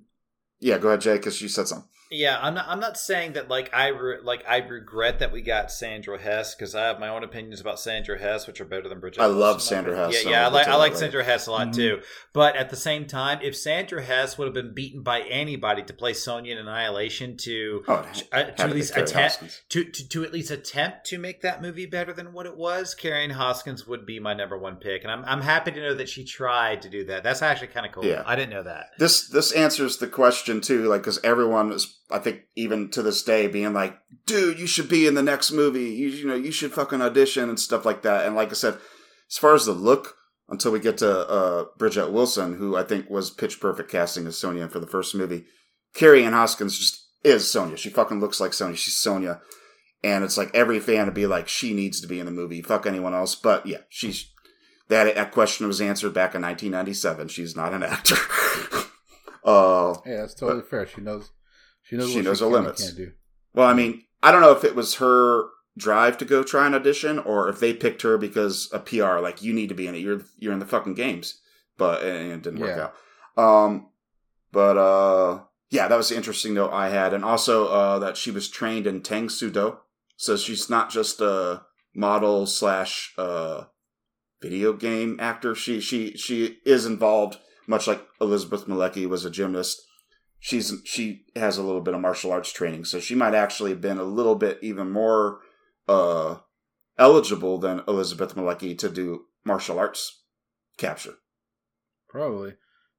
yeah. 0.60 0.78
Go 0.80 0.90
ahead, 0.90 1.00
Jay, 1.02 1.14
because 1.16 1.42
you 1.42 1.48
said 1.48 1.68
something. 1.70 1.88
Yeah, 2.14 2.38
I'm 2.42 2.54
not. 2.54 2.66
I'm 2.68 2.80
not 2.80 2.98
saying 2.98 3.34
that 3.34 3.50
like 3.50 3.72
I 3.74 3.88
re- 3.88 4.20
like 4.22 4.44
I 4.48 4.58
regret 4.58 5.20
that 5.20 5.32
we 5.32 5.42
got 5.42 5.72
Sandra 5.72 6.20
Hess 6.20 6.54
because 6.54 6.76
I 6.76 6.84
have 6.86 7.00
my 7.00 7.08
own 7.10 7.24
opinions 7.24 7.60
about 7.60 7.80
Sandra 7.80 8.20
Hess, 8.20 8.46
which 8.46 8.62
are 8.62 8.66
better 8.66 8.88
than 8.88 9.00
Bridget. 9.00 9.22
I 9.22 9.26
love. 9.26 9.62
Sandra 9.62 9.96
Hess, 9.96 10.22
so 10.22 10.30
Yeah, 10.30 10.42
yeah, 10.42 10.48
I 10.48 10.52
like 10.52 10.68
I 10.68 10.76
like 10.76 10.96
Sandra 10.96 11.24
Hess 11.24 11.48
a 11.48 11.52
lot 11.52 11.70
Mhm. 11.70 11.76
too. 11.76 12.02
But 12.32 12.56
at 12.56 12.70
the 12.70 12.76
same 12.76 13.06
time, 13.08 13.40
if 13.42 13.56
Sandra 13.56 14.02
Hess 14.04 14.38
would 14.38 14.46
have 14.46 14.54
been 14.54 14.74
beaten 14.74 15.02
by 15.02 15.22
anybody 15.22 15.82
to 15.84 15.94
play 15.94 16.14
Sonya 16.14 16.52
in 16.54 16.60
Annihilation 16.60 17.36
to 17.38 17.84
Oh, 17.88 17.94
uh, 18.32 18.44
to 18.44 18.62
at 18.62 18.72
least 18.72 18.96
attempt 18.96 19.64
to, 19.70 19.84
to 19.84 20.08
to 20.10 20.24
at 20.24 20.32
least 20.32 20.52
attempt 20.52 21.06
to 21.08 21.18
make 21.18 21.42
that 21.42 21.62
movie 21.62 21.88
better 21.88 22.14
than 22.14 22.32
what 22.32 22.46
it 22.46 22.56
was, 22.56 22.96
Ann 23.04 23.32
Hoskins 23.32 23.88
would 23.88 24.06
be 24.06 24.20
my 24.20 24.34
number 24.34 24.58
one 24.58 24.76
pick, 24.76 25.04
and 25.04 25.12
I'm 25.12 25.24
I'm 25.26 25.42
happy 25.42 25.72
to 25.72 25.80
know 25.82 25.94
that 25.96 26.10
she 26.10 26.24
tried 26.24 26.84
to 26.84 26.90
do 26.90 27.06
that. 27.06 27.24
That's 27.24 27.42
actually 27.42 27.68
kind 27.70 27.86
of 27.86 27.92
cool. 27.92 28.06
Yeah. 28.06 28.22
I 28.26 28.36
didn't 28.36 28.52
know 28.52 28.64
that. 28.64 28.92
This 29.00 29.28
this 29.28 29.52
answers 29.52 29.98
the 29.98 30.08
question 30.08 30.62
too, 30.62 30.84
like 30.88 31.02
because 31.02 31.20
everyone 31.24 31.72
is, 31.72 32.00
I 32.14 32.20
think, 32.20 32.44
even 32.56 32.90
to 32.92 33.02
this 33.02 33.24
day, 33.24 33.48
being 33.48 33.74
like, 33.74 33.98
"Dude, 34.28 34.60
you 34.60 34.68
should 34.68 34.88
be 34.88 35.08
in 35.08 35.16
the 35.16 35.24
next 35.24 35.52
movie. 35.52 35.90
You, 35.90 36.10
you 36.10 36.28
know, 36.28 36.36
you 36.36 36.52
should 36.52 36.72
fucking 36.72 37.02
audition 37.02 37.50
and 37.50 37.60
stuff 37.60 37.86
like 37.86 38.04
that." 38.04 38.26
And 38.26 38.36
like 38.36 38.52
I 38.52 38.54
said, 38.54 38.78
as 39.30 39.38
far 39.38 39.56
as 39.56 39.66
the 39.66 39.74
look, 39.74 40.16
until 40.48 40.72
we 40.72 40.80
get 40.80 41.00
to 41.00 41.28
uh, 41.28 41.66
Bridget 41.78 42.12
Wilson, 42.12 42.58
who 42.58 42.76
I 42.76 42.84
think 42.84 43.10
was 43.10 43.32
pitch 43.32 43.60
perfect 43.60 43.90
casting 43.90 44.28
as 44.28 44.38
Sonya 44.38 44.70
for 44.70 44.80
the 44.80 44.88
first 44.88 45.16
movie, 45.16 45.46
Kerri 45.96 46.24
Ann 46.24 46.34
Hoskins 46.34 46.78
just 46.78 47.08
is 47.24 47.50
Sonya. 47.50 47.78
She 47.78 47.90
fucking 47.90 48.20
looks 48.20 48.40
like 48.40 48.54
Sonya. 48.54 48.76
She's 48.76 48.98
Sonya, 48.98 49.42
and 50.04 50.24
it's 50.24 50.38
like 50.38 50.54
every 50.54 50.80
fan 50.80 51.06
would 51.06 51.16
be 51.16 51.28
like, 51.28 51.48
"She 51.48 51.74
needs 51.74 52.00
to 52.02 52.08
be 52.08 52.20
in 52.20 52.28
the 52.28 52.32
movie. 52.32 52.62
Fuck 52.62 52.86
anyone 52.86 53.16
else." 53.16 53.34
But 53.34 53.66
yeah, 53.66 53.80
she's 53.90 54.32
that 54.90 55.16
that 55.16 55.32
question 55.32 55.68
was 55.68 55.82
answered 55.82 56.14
back 56.14 56.36
in 56.36 56.42
1997. 56.42 57.30
She's 57.30 57.56
not 57.56 57.74
an 57.74 57.84
actor. 57.84 58.16
uh, 59.44 59.96
yeah, 60.06 60.18
that's 60.18 60.36
totally 60.36 60.62
fair. 60.62 60.86
She 60.86 61.02
knows. 61.02 61.32
She 61.84 61.96
knows. 61.98 62.12
She 62.12 62.22
knows 62.22 62.40
she 62.40 62.44
her 62.46 62.50
limits. 62.50 62.84
Can't 62.84 62.98
do. 62.98 63.12
well, 63.54 63.68
I 63.68 63.74
mean, 63.74 64.04
I 64.22 64.32
don't 64.32 64.42
know 64.42 64.52
if 64.52 64.64
it 64.64 64.76
was 64.76 64.96
her 64.96 65.46
drive 65.78 66.18
to 66.20 66.26
go 66.26 66.44
try 66.44 66.68
an 66.68 66.74
audition 66.76 67.18
or 67.20 67.50
if 67.50 67.60
they 67.60 67.74
picked 67.74 68.04
her 68.04 68.18
because 68.18 68.70
a 68.72 68.80
PR 68.80 69.18
like 69.20 69.42
you 69.42 69.54
need 69.54 69.70
to 69.70 69.76
be 69.76 69.88
in 69.88 69.96
it. 69.96 70.00
You're 70.00 70.22
you're 70.38 70.54
in 70.54 70.60
the 70.60 70.66
fucking 70.66 70.94
games, 70.96 71.40
but 71.78 72.04
and 72.04 72.32
it 72.32 72.42
didn't 72.42 72.60
work 72.60 72.78
Yeah. 72.78 72.90
out. 73.38 73.44
Um, 73.66 73.90
but 74.52 74.78
uh, 74.78 75.42
yeah, 75.70 75.88
that 75.88 75.98
was 75.98 76.10
the 76.10 76.16
interesting 76.16 76.54
note 76.54 76.72
I 76.72 76.90
had, 76.90 77.14
and 77.14 77.26
also 77.26 77.68
uh, 77.68 78.00
that 78.00 78.18
she 78.18 78.32
was 78.32 78.48
trained 78.50 78.86
in 78.88 79.02
Tang 79.02 79.30
Soo 79.30 79.50
Do, 79.50 79.78
so 80.16 80.38
she's 80.38 80.70
not 80.70 80.90
just 80.92 81.20
a 81.22 81.64
model 81.96 82.46
slash 82.46 83.14
uh 83.18 83.66
video 84.42 84.74
game 84.74 85.18
actor. 85.20 85.56
She 85.56 85.80
she 85.80 86.16
she 86.18 86.60
is 86.66 86.86
involved, 86.86 87.38
much 87.68 87.88
like 87.88 88.06
Elizabeth 88.22 88.68
Malecki 88.68 89.08
was 89.08 89.26
a 89.26 89.30
gymnast. 89.32 89.82
She's 90.46 90.74
she 90.84 91.24
has 91.38 91.58
a 91.58 91.64
little 91.64 91.80
bit 91.80 91.94
of 91.94 92.02
martial 92.02 92.34
arts 92.34 92.52
training, 92.52 92.84
so 92.84 93.00
she 93.00 93.16
might 93.16 93.34
actually 93.34 93.70
have 93.70 93.80
been 93.80 93.98
a 93.98 94.04
little 94.04 94.36
bit 94.36 94.60
even 94.62 94.92
more 94.92 95.40
uh 95.88 96.40
eligible 96.98 97.58
than 97.60 97.82
Elizabeth 97.88 98.36
Malecki 98.36 98.78
to 98.80 98.90
do 98.90 99.22
martial 99.46 99.80
arts 99.80 100.24
capture. 100.78 101.14
Probably. 102.10 102.56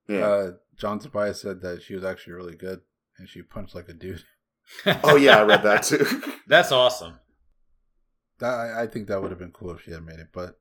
Yeah. 0.09 0.27
Uh, 0.27 0.51
John 0.79 0.99
Tobias 0.99 1.43
said 1.43 1.61
that 1.61 1.83
she 1.83 1.95
was 1.95 2.03
actually 2.03 2.33
really 2.33 2.57
good 2.57 2.81
and 3.19 3.29
she 3.29 3.43
punched 3.43 3.75
like 3.75 3.91
a 3.91 3.93
dude. 3.93 4.25
oh 5.05 5.17
yeah, 5.17 5.41
I 5.41 5.43
read 5.43 5.65
that 5.65 5.83
too. 5.91 6.07
That's 6.47 6.73
awesome. 6.73 7.19
that 8.39 8.55
I, 8.55 8.85
I 8.85 8.87
think 8.87 9.09
that 9.09 9.21
would 9.21 9.31
have 9.33 9.39
been 9.39 9.53
cool 9.53 9.73
if 9.73 9.83
she 9.83 9.91
had 9.91 10.03
made 10.03 10.19
it, 10.19 10.29
but 10.33 10.59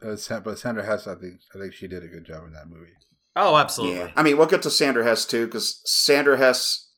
uh, 0.00 0.14
but 0.38 0.58
Sandra 0.60 0.86
Hess, 0.86 1.08
I 1.08 1.16
think 1.16 1.40
I 1.52 1.58
think 1.58 1.74
she 1.74 1.88
did 1.88 2.04
a 2.04 2.08
good 2.08 2.24
job 2.24 2.44
in 2.44 2.52
that 2.52 2.68
movie. 2.68 2.92
Oh, 3.38 3.56
absolutely. 3.56 3.98
Yeah, 3.98 4.10
I 4.16 4.22
mean, 4.22 4.38
we'll 4.38 4.46
get 4.46 4.62
to 4.62 4.70
Sandra 4.70 5.04
Hess 5.04 5.26
too, 5.26 5.44
because 5.46 5.82
Sandra 5.84 6.38
Hess, 6.38 6.90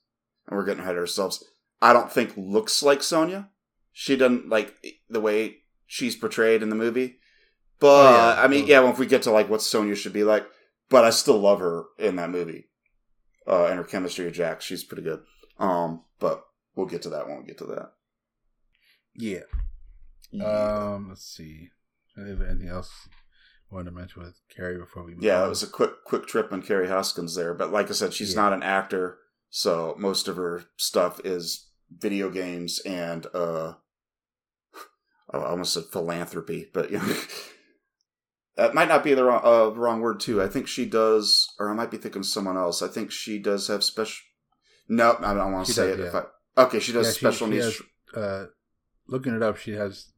and 0.47 0.57
we're 0.57 0.65
getting 0.65 0.83
ahead 0.83 0.95
of 0.95 1.01
ourselves. 1.01 1.45
I 1.83 1.93
don't 1.93 2.11
think 2.13 2.33
looks 2.37 2.83
like 2.83 3.03
Sonya. 3.03 3.51
She 3.93 4.17
doesn't 4.17 4.49
like 4.49 4.75
the 5.11 5.21
way 5.21 5.59
she's 5.87 6.15
portrayed 6.15 6.63
in 6.63 6.69
the 6.71 6.77
movie. 6.77 7.17
But 7.81 7.87
Oh, 7.89 8.17
yeah. 8.17 8.43
I 8.43 8.47
mean, 8.49 8.67
yeah, 8.67 8.81
well, 8.81 8.93
if 8.93 8.99
we 8.99 9.07
get 9.07 9.23
to 9.23 9.31
like 9.33 9.49
what 9.51 9.63
Sonya 9.63 9.97
should 9.97 10.13
be 10.13 10.25
like, 10.25 10.47
but 10.89 11.05
I 11.05 11.11
still 11.11 11.39
love 11.39 11.59
her 11.61 11.85
in 11.99 12.17
that 12.17 12.31
movie, 12.31 12.69
uh, 13.47 13.67
and 13.67 13.77
her 13.79 13.85
chemistry 13.85 14.25
with 14.25 14.35
Jax. 14.35 14.65
She's 14.65 14.85
pretty 14.85 15.03
good. 15.03 15.21
Um, 15.59 16.03
but 16.21 16.45
we'll 16.77 16.87
get 16.87 17.03
to 17.03 17.11
that 17.11 17.27
when 17.27 17.39
we 17.39 17.45
get 17.47 17.59
to 17.59 17.65
that. 17.67 17.93
Yeah. 19.17 19.41
Yeah, 20.31 20.45
Um. 20.95 21.09
Let's 21.09 21.25
see. 21.25 21.71
Anything 22.17 22.69
else 22.69 22.91
wanted 23.71 23.91
to 23.91 23.97
mention 23.97 24.23
with 24.23 24.41
Kerri 24.57 24.79
before 24.79 25.05
we? 25.05 25.15
Move 25.15 25.23
yeah, 25.25 25.41
on? 25.41 25.47
it 25.47 25.49
was 25.51 25.63
a 25.63 25.67
quick 25.69 26.05
quick 26.05 26.27
trip 26.27 26.53
on 26.53 26.63
Kerri 26.63 26.89
Hoskins 26.89 27.35
there, 27.35 27.55
but 27.55 27.73
like 27.73 27.89
I 27.91 27.93
said, 27.93 28.13
she's 28.15 28.35
Yeah. 28.35 28.43
not 28.43 28.53
an 28.53 28.63
actor, 28.63 29.19
so 29.51 29.95
most 29.99 30.29
of 30.29 30.37
her 30.37 30.65
stuff 30.77 31.21
is 31.25 31.69
video 31.91 32.31
games 32.31 32.81
and 32.81 33.27
uh, 33.35 33.75
I 35.33 35.39
almost 35.39 35.75
said 35.75 35.85
philanthropy, 35.93 36.71
but 36.73 36.91
you 36.91 36.99
know. 37.07 37.17
That 38.57 38.75
might 38.75 38.89
not 38.89 39.05
be 39.05 39.15
the 39.15 39.23
wrong, 39.23 39.41
uh, 39.45 39.71
wrong 39.79 40.01
word 40.01 40.19
too. 40.19 40.43
I 40.43 40.49
think 40.49 40.67
she 40.67 40.85
does, 40.85 41.47
or 41.61 41.71
I 41.71 41.75
might 41.75 41.93
be 41.93 41.97
thinking 41.97 42.21
of 42.21 42.27
someone 42.27 42.57
else. 42.57 42.83
I 42.83 42.89
think 42.89 43.13
she 43.13 43.39
does 43.39 43.69
have 43.69 43.85
special. 43.85 44.21
No, 44.89 45.17
I 45.21 45.33
don't 45.35 45.53
want 45.53 45.67
to 45.67 45.73
She 45.73 45.77
say 45.77 45.91
does, 45.91 45.99
it. 46.01 46.05
If 46.07 46.15
yeah. 46.15 46.23
I 46.57 46.63
okay, 46.63 46.81
she 46.81 46.93
does 46.93 47.07
Yeah, 47.07 47.13
special 47.13 47.47
she 47.47 47.53
needs. 47.55 47.65
has- 47.67 47.83
uh, 48.21 48.47
looking 49.07 49.33
it 49.37 49.43
up, 49.45 49.59
she 49.59 49.73
has 49.73 50.11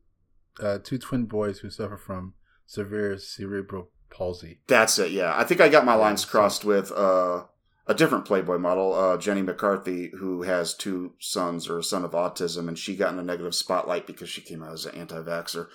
uh, 0.59 0.79
two 0.83 0.97
twin 0.97 1.27
boys 1.27 1.59
who 1.59 1.69
suffer 1.69 1.99
from 1.99 2.33
severe 2.75 3.19
cerebral 3.19 3.91
palsy. 4.11 4.61
That's 4.69 4.97
it. 5.01 5.11
Yeah, 5.11 5.35
I 5.37 5.43
think 5.43 5.61
I 5.61 5.69
got 5.69 5.85
my 5.85 5.95
lines 5.95 6.25
crossed 6.25 6.65
with 6.65 6.93
uh, 6.93 7.45
a 7.89 7.95
different 7.95 8.25
Playboy 8.25 8.59
model, 8.59 8.95
uh, 8.95 9.17
Jenny 9.17 9.43
McCarthy, 9.43 10.13
who 10.21 10.43
has 10.43 10.73
two 10.75 11.15
sons 11.19 11.69
or 11.69 11.79
a 11.79 11.83
son 11.83 12.05
of 12.05 12.13
autism, 12.13 12.69
and 12.69 12.79
she 12.79 12.95
got 12.95 13.13
in 13.13 13.19
a 13.19 13.25
negative 13.25 13.57
spotlight 13.57 14.07
because 14.07 14.29
she 14.29 14.41
came 14.41 14.63
out 14.63 14.73
as 14.73 14.87
an 14.87 14.95
anti-vaxxer. 14.95 15.67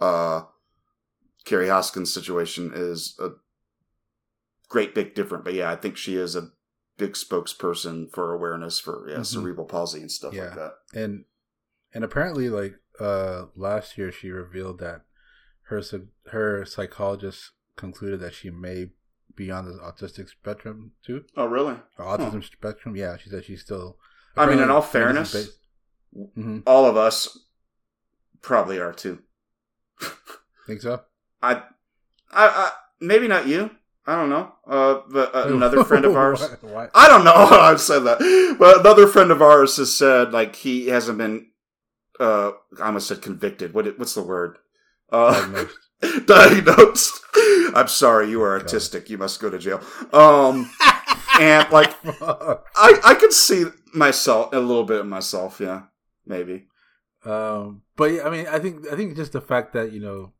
Uh, 0.00 0.42
Kerri 1.46 1.68
Hoskins' 1.68 2.12
situation 2.12 2.72
is 2.74 3.16
a 3.20 3.30
great 4.68 4.92
big 4.94 5.14
different, 5.14 5.44
but 5.44 5.54
yeah, 5.54 5.70
I 5.70 5.76
think 5.76 5.96
she 5.96 6.16
is 6.16 6.34
a 6.34 6.50
big 6.96 7.12
spokesperson 7.12 8.10
for 8.12 8.34
awareness 8.34 8.78
for 8.80 9.06
yeah, 9.08 9.18
Mhm. 9.18 9.26
cerebral 9.26 9.66
palsy 9.66 10.00
and 10.00 10.10
stuff 10.10 10.34
Yeah. 10.34 10.46
like 10.46 10.54
that. 10.56 10.72
and 10.94 11.24
and 11.94 12.04
apparently 12.04 12.48
like 12.50 12.74
uh 13.00 13.46
last 13.56 13.96
year 13.98 14.12
she 14.12 14.30
revealed 14.30 14.78
that 14.80 15.06
her 15.68 15.80
psy- 15.80 16.10
her 16.30 16.64
psychologist 16.64 17.52
concluded 17.76 18.20
that 18.20 18.34
she 18.34 18.50
may 18.50 18.90
be 19.36 19.50
on 19.50 19.64
the 19.64 19.72
autistic 19.78 20.28
spectrum 20.28 20.92
too 21.04 21.24
Oh, 21.36 21.46
really? 21.46 21.76
or 21.98 22.04
autism 22.04 22.42
spectrum 22.44 22.96
yeah 22.96 23.16
she 23.16 23.30
said 23.30 23.44
she's 23.44 23.62
still 23.62 23.96
I 24.36 24.46
mean, 24.46 24.58
in 24.60 24.70
all 24.70 24.82
apparently 24.82 25.22
this 25.22 25.34
is 25.34 25.58
fairness, 26.14 26.36
Mhm. 26.38 26.62
all 26.66 26.86
of 26.86 26.96
us 26.96 27.38
probably 28.42 28.78
are 28.78 28.92
too. 28.92 29.22
think 30.66 30.80
so 30.82 31.02
I, 31.42 31.54
I, 31.54 31.62
I, 32.32 32.70
maybe 33.00 33.28
not 33.28 33.46
you. 33.46 33.70
I 34.06 34.16
don't 34.16 34.28
know. 34.30 34.52
Uh, 34.66 35.00
but 35.10 35.34
uh, 35.34 35.44
another 35.54 35.84
friend 35.84 36.04
of 36.04 36.16
ours. 36.22 36.40
Why- 36.60 36.70
why- 36.70 36.88
I 36.94 37.08
don't 37.08 37.24
know. 37.24 37.32
how 37.46 37.60
I've 37.60 37.80
said 37.80 38.00
that, 38.00 38.56
but 38.58 38.80
another 38.80 39.06
friend 39.06 39.30
of 39.30 39.40
ours 39.42 39.76
has 39.76 39.94
said 39.96 40.32
like 40.32 40.56
he 40.56 40.88
hasn't 40.88 41.18
been. 41.18 41.46
Uh, 42.18 42.52
I 42.80 42.86
almost 42.86 43.08
said 43.08 43.22
convicted. 43.22 43.72
What? 43.72 43.98
What's 43.98 44.14
the 44.14 44.22
word? 44.22 44.58
Uh, 45.10 45.32
Diagnosed. 45.32 45.78
diagnosed. 46.26 47.20
I'm 47.74 47.88
sorry. 47.88 48.30
You 48.30 48.42
are 48.42 48.58
autistic. 48.60 49.08
You 49.08 49.18
must 49.18 49.40
go 49.40 49.50
to 49.50 49.58
jail. 49.58 49.80
Um, 50.12 50.70
and 51.38 51.70
like 51.70 51.94
I, 52.04 53.00
I 53.04 53.14
could 53.18 53.32
see 53.32 53.64
myself 53.94 54.52
a 54.52 54.58
little 54.58 54.84
bit 54.84 55.00
of 55.00 55.06
myself. 55.06 55.60
Yeah, 55.60 55.82
maybe. 56.26 56.66
um 57.24 57.82
but 57.96 58.04
yeah, 58.12 58.26
i 58.26 58.30
mean 58.30 58.46
i 58.48 58.58
think 58.58 58.86
i 58.90 58.96
think 58.96 59.14
just 59.14 59.32
the 59.32 59.42
fact 59.42 59.74
that 59.74 59.92
you 59.92 60.00
know 60.00 60.32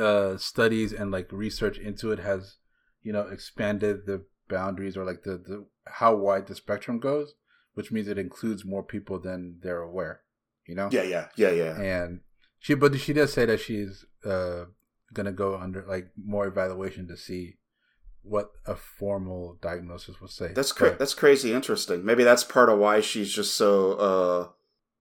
uh 0.00 0.36
studies 0.36 0.92
and 0.92 1.10
like 1.10 1.26
research 1.32 1.76
into 1.76 2.12
it 2.12 2.20
has 2.20 2.58
you 3.02 3.12
know 3.12 3.22
expanded 3.22 4.06
the 4.06 4.24
boundaries 4.48 4.96
or 4.96 5.04
like 5.04 5.24
the, 5.24 5.32
the 5.38 5.66
how 5.86 6.14
wide 6.14 6.46
the 6.46 6.54
spectrum 6.54 7.00
goes 7.00 7.34
which 7.74 7.90
means 7.90 8.06
it 8.06 8.16
includes 8.18 8.64
more 8.64 8.84
people 8.84 9.18
than 9.18 9.58
they're 9.60 9.82
aware 9.82 10.20
you 10.66 10.74
know 10.76 10.88
Yeah, 10.92 11.02
yeah, 11.02 11.26
yeah, 11.36 11.50
yeah. 11.50 11.80
and 11.80 12.20
she 12.62 12.74
but 12.74 12.98
she 12.98 13.12
does 13.12 13.32
say 13.32 13.44
that 13.44 13.60
she's 13.60 14.06
uh 14.24 14.64
gonna 15.12 15.32
go 15.32 15.56
under 15.56 15.84
like 15.86 16.06
more 16.16 16.46
evaluation 16.46 17.06
to 17.08 17.16
see 17.16 17.58
what 18.22 18.52
a 18.66 18.74
formal 18.76 19.58
diagnosis 19.60 20.20
would 20.20 20.30
say 20.30 20.52
That's 20.54 20.72
cra- 20.72 20.96
that's 20.96 21.12
crazy 21.12 21.52
interesting. 21.52 22.04
Maybe 22.04 22.22
that's 22.24 22.44
part 22.44 22.68
of 22.70 22.78
why 22.78 23.00
she's 23.00 23.32
just 23.32 23.54
so 23.54 23.92
uh 23.94 24.48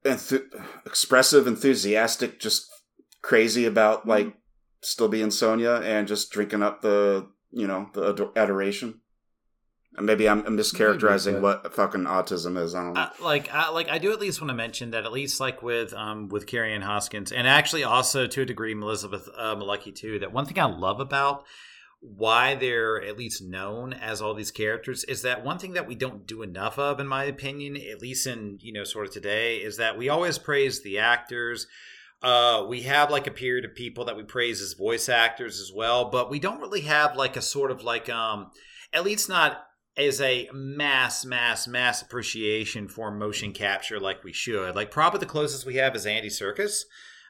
enthu- 0.04 0.48
expressive, 0.86 1.46
enthusiastic, 1.48 2.40
just 2.40 2.68
crazy 3.22 3.66
about 3.66 4.08
like 4.08 4.34
still 4.82 5.08
being 5.08 5.30
Sonya 5.30 5.82
and 5.84 6.08
just 6.08 6.32
drinking 6.32 6.64
up 6.64 6.82
the 6.82 7.28
you 7.52 7.68
know 7.68 7.90
the 7.94 8.10
ador- 8.10 8.34
adoration. 8.36 9.02
Maybe 10.00 10.30
I'm, 10.30 10.46
I'm 10.46 10.58
mischaracterizing 10.58 11.34
Maybe, 11.34 11.44
what 11.44 11.74
fucking 11.74 12.06
autism 12.06 12.58
is. 12.58 12.74
I 12.74 12.84
don't 12.84 12.94
know. 12.94 13.02
Uh, 13.02 13.10
like, 13.22 13.54
I, 13.54 13.70
like 13.72 13.90
I 13.90 13.98
do 13.98 14.14
at 14.14 14.22
least 14.22 14.40
want 14.40 14.50
to 14.50 14.56
mention 14.56 14.92
that 14.92 15.04
at 15.06 15.12
least 15.12 15.40
like 15.40 15.62
with 15.62 15.94
um 15.94 16.30
with 16.30 16.46
Kerri 16.46 16.74
Ann 16.74 16.82
Hoskins, 16.82 17.32
and 17.32 17.48
actually 17.48 17.84
also 17.84 18.26
to 18.26 18.42
a 18.42 18.46
degree 18.46 18.72
Elizabeth 18.72 19.28
uh, 19.38 19.56
Malecki 19.56 19.94
too. 19.94 20.20
That 20.20 20.32
one 20.32 20.46
thing 20.46 20.60
I 20.60 20.66
love 20.66 21.02
about 21.02 21.44
why 22.00 22.56
they're 22.56 23.02
at 23.04 23.18
least 23.18 23.44
known 23.44 23.94
as 23.94 24.22
all 24.22 24.34
these 24.34 24.50
characters 24.50 25.04
is 25.04 25.22
that 25.22 25.46
one 25.46 25.60
thing 25.60 25.74
that 25.74 25.88
we 25.88 25.94
don't 25.94 26.26
do 26.26 26.42
enough 26.42 26.80
of, 26.80 27.00
in 27.00 27.06
my 27.06 27.26
opinion, 27.26 27.78
at 27.78 28.02
least 28.02 28.26
in 28.26 28.58
you 28.62 28.72
know 28.72 28.86
sort 28.86 29.08
of 29.08 29.14
today, 29.14 29.58
is 29.58 29.78
that 29.78 29.98
we 29.98 30.08
always 30.08 30.38
praise 30.38 30.82
the 30.82 31.00
actors. 31.00 31.68
Uh, 32.24 32.66
we 32.68 32.84
have 32.84 33.12
like 33.12 33.28
a 33.28 33.32
period 33.32 33.66
of 33.66 33.76
people 33.76 34.06
that 34.06 34.16
we 34.16 34.24
praise 34.24 34.62
as 34.62 34.74
voice 34.74 35.10
actors 35.10 35.60
as 35.60 35.72
well, 35.74 36.10
but 36.10 36.30
we 36.30 36.40
don't 36.40 36.62
really 36.62 36.82
have 36.82 37.18
like 37.18 37.36
a 37.36 37.42
sort 37.42 37.72
of 37.72 37.84
like 37.84 38.10
um, 38.10 38.52
at 38.94 39.04
least 39.04 39.28
not 39.28 39.66
as 39.98 40.22
a 40.22 40.50
mass, 40.54 41.26
mass, 41.26 41.68
mass 41.68 42.02
appreciation 42.02 42.88
for 42.88 43.12
motion 43.12 43.52
capture 43.52 44.00
like 44.00 44.24
we 44.24 44.32
should. 44.34 44.76
Like 44.76 44.92
probably 44.92 45.20
the 45.20 45.26
closest 45.26 45.66
we 45.66 45.76
have 45.76 45.96
is 45.96 46.06
Andy 46.06 46.30
Serkis, 46.30 46.84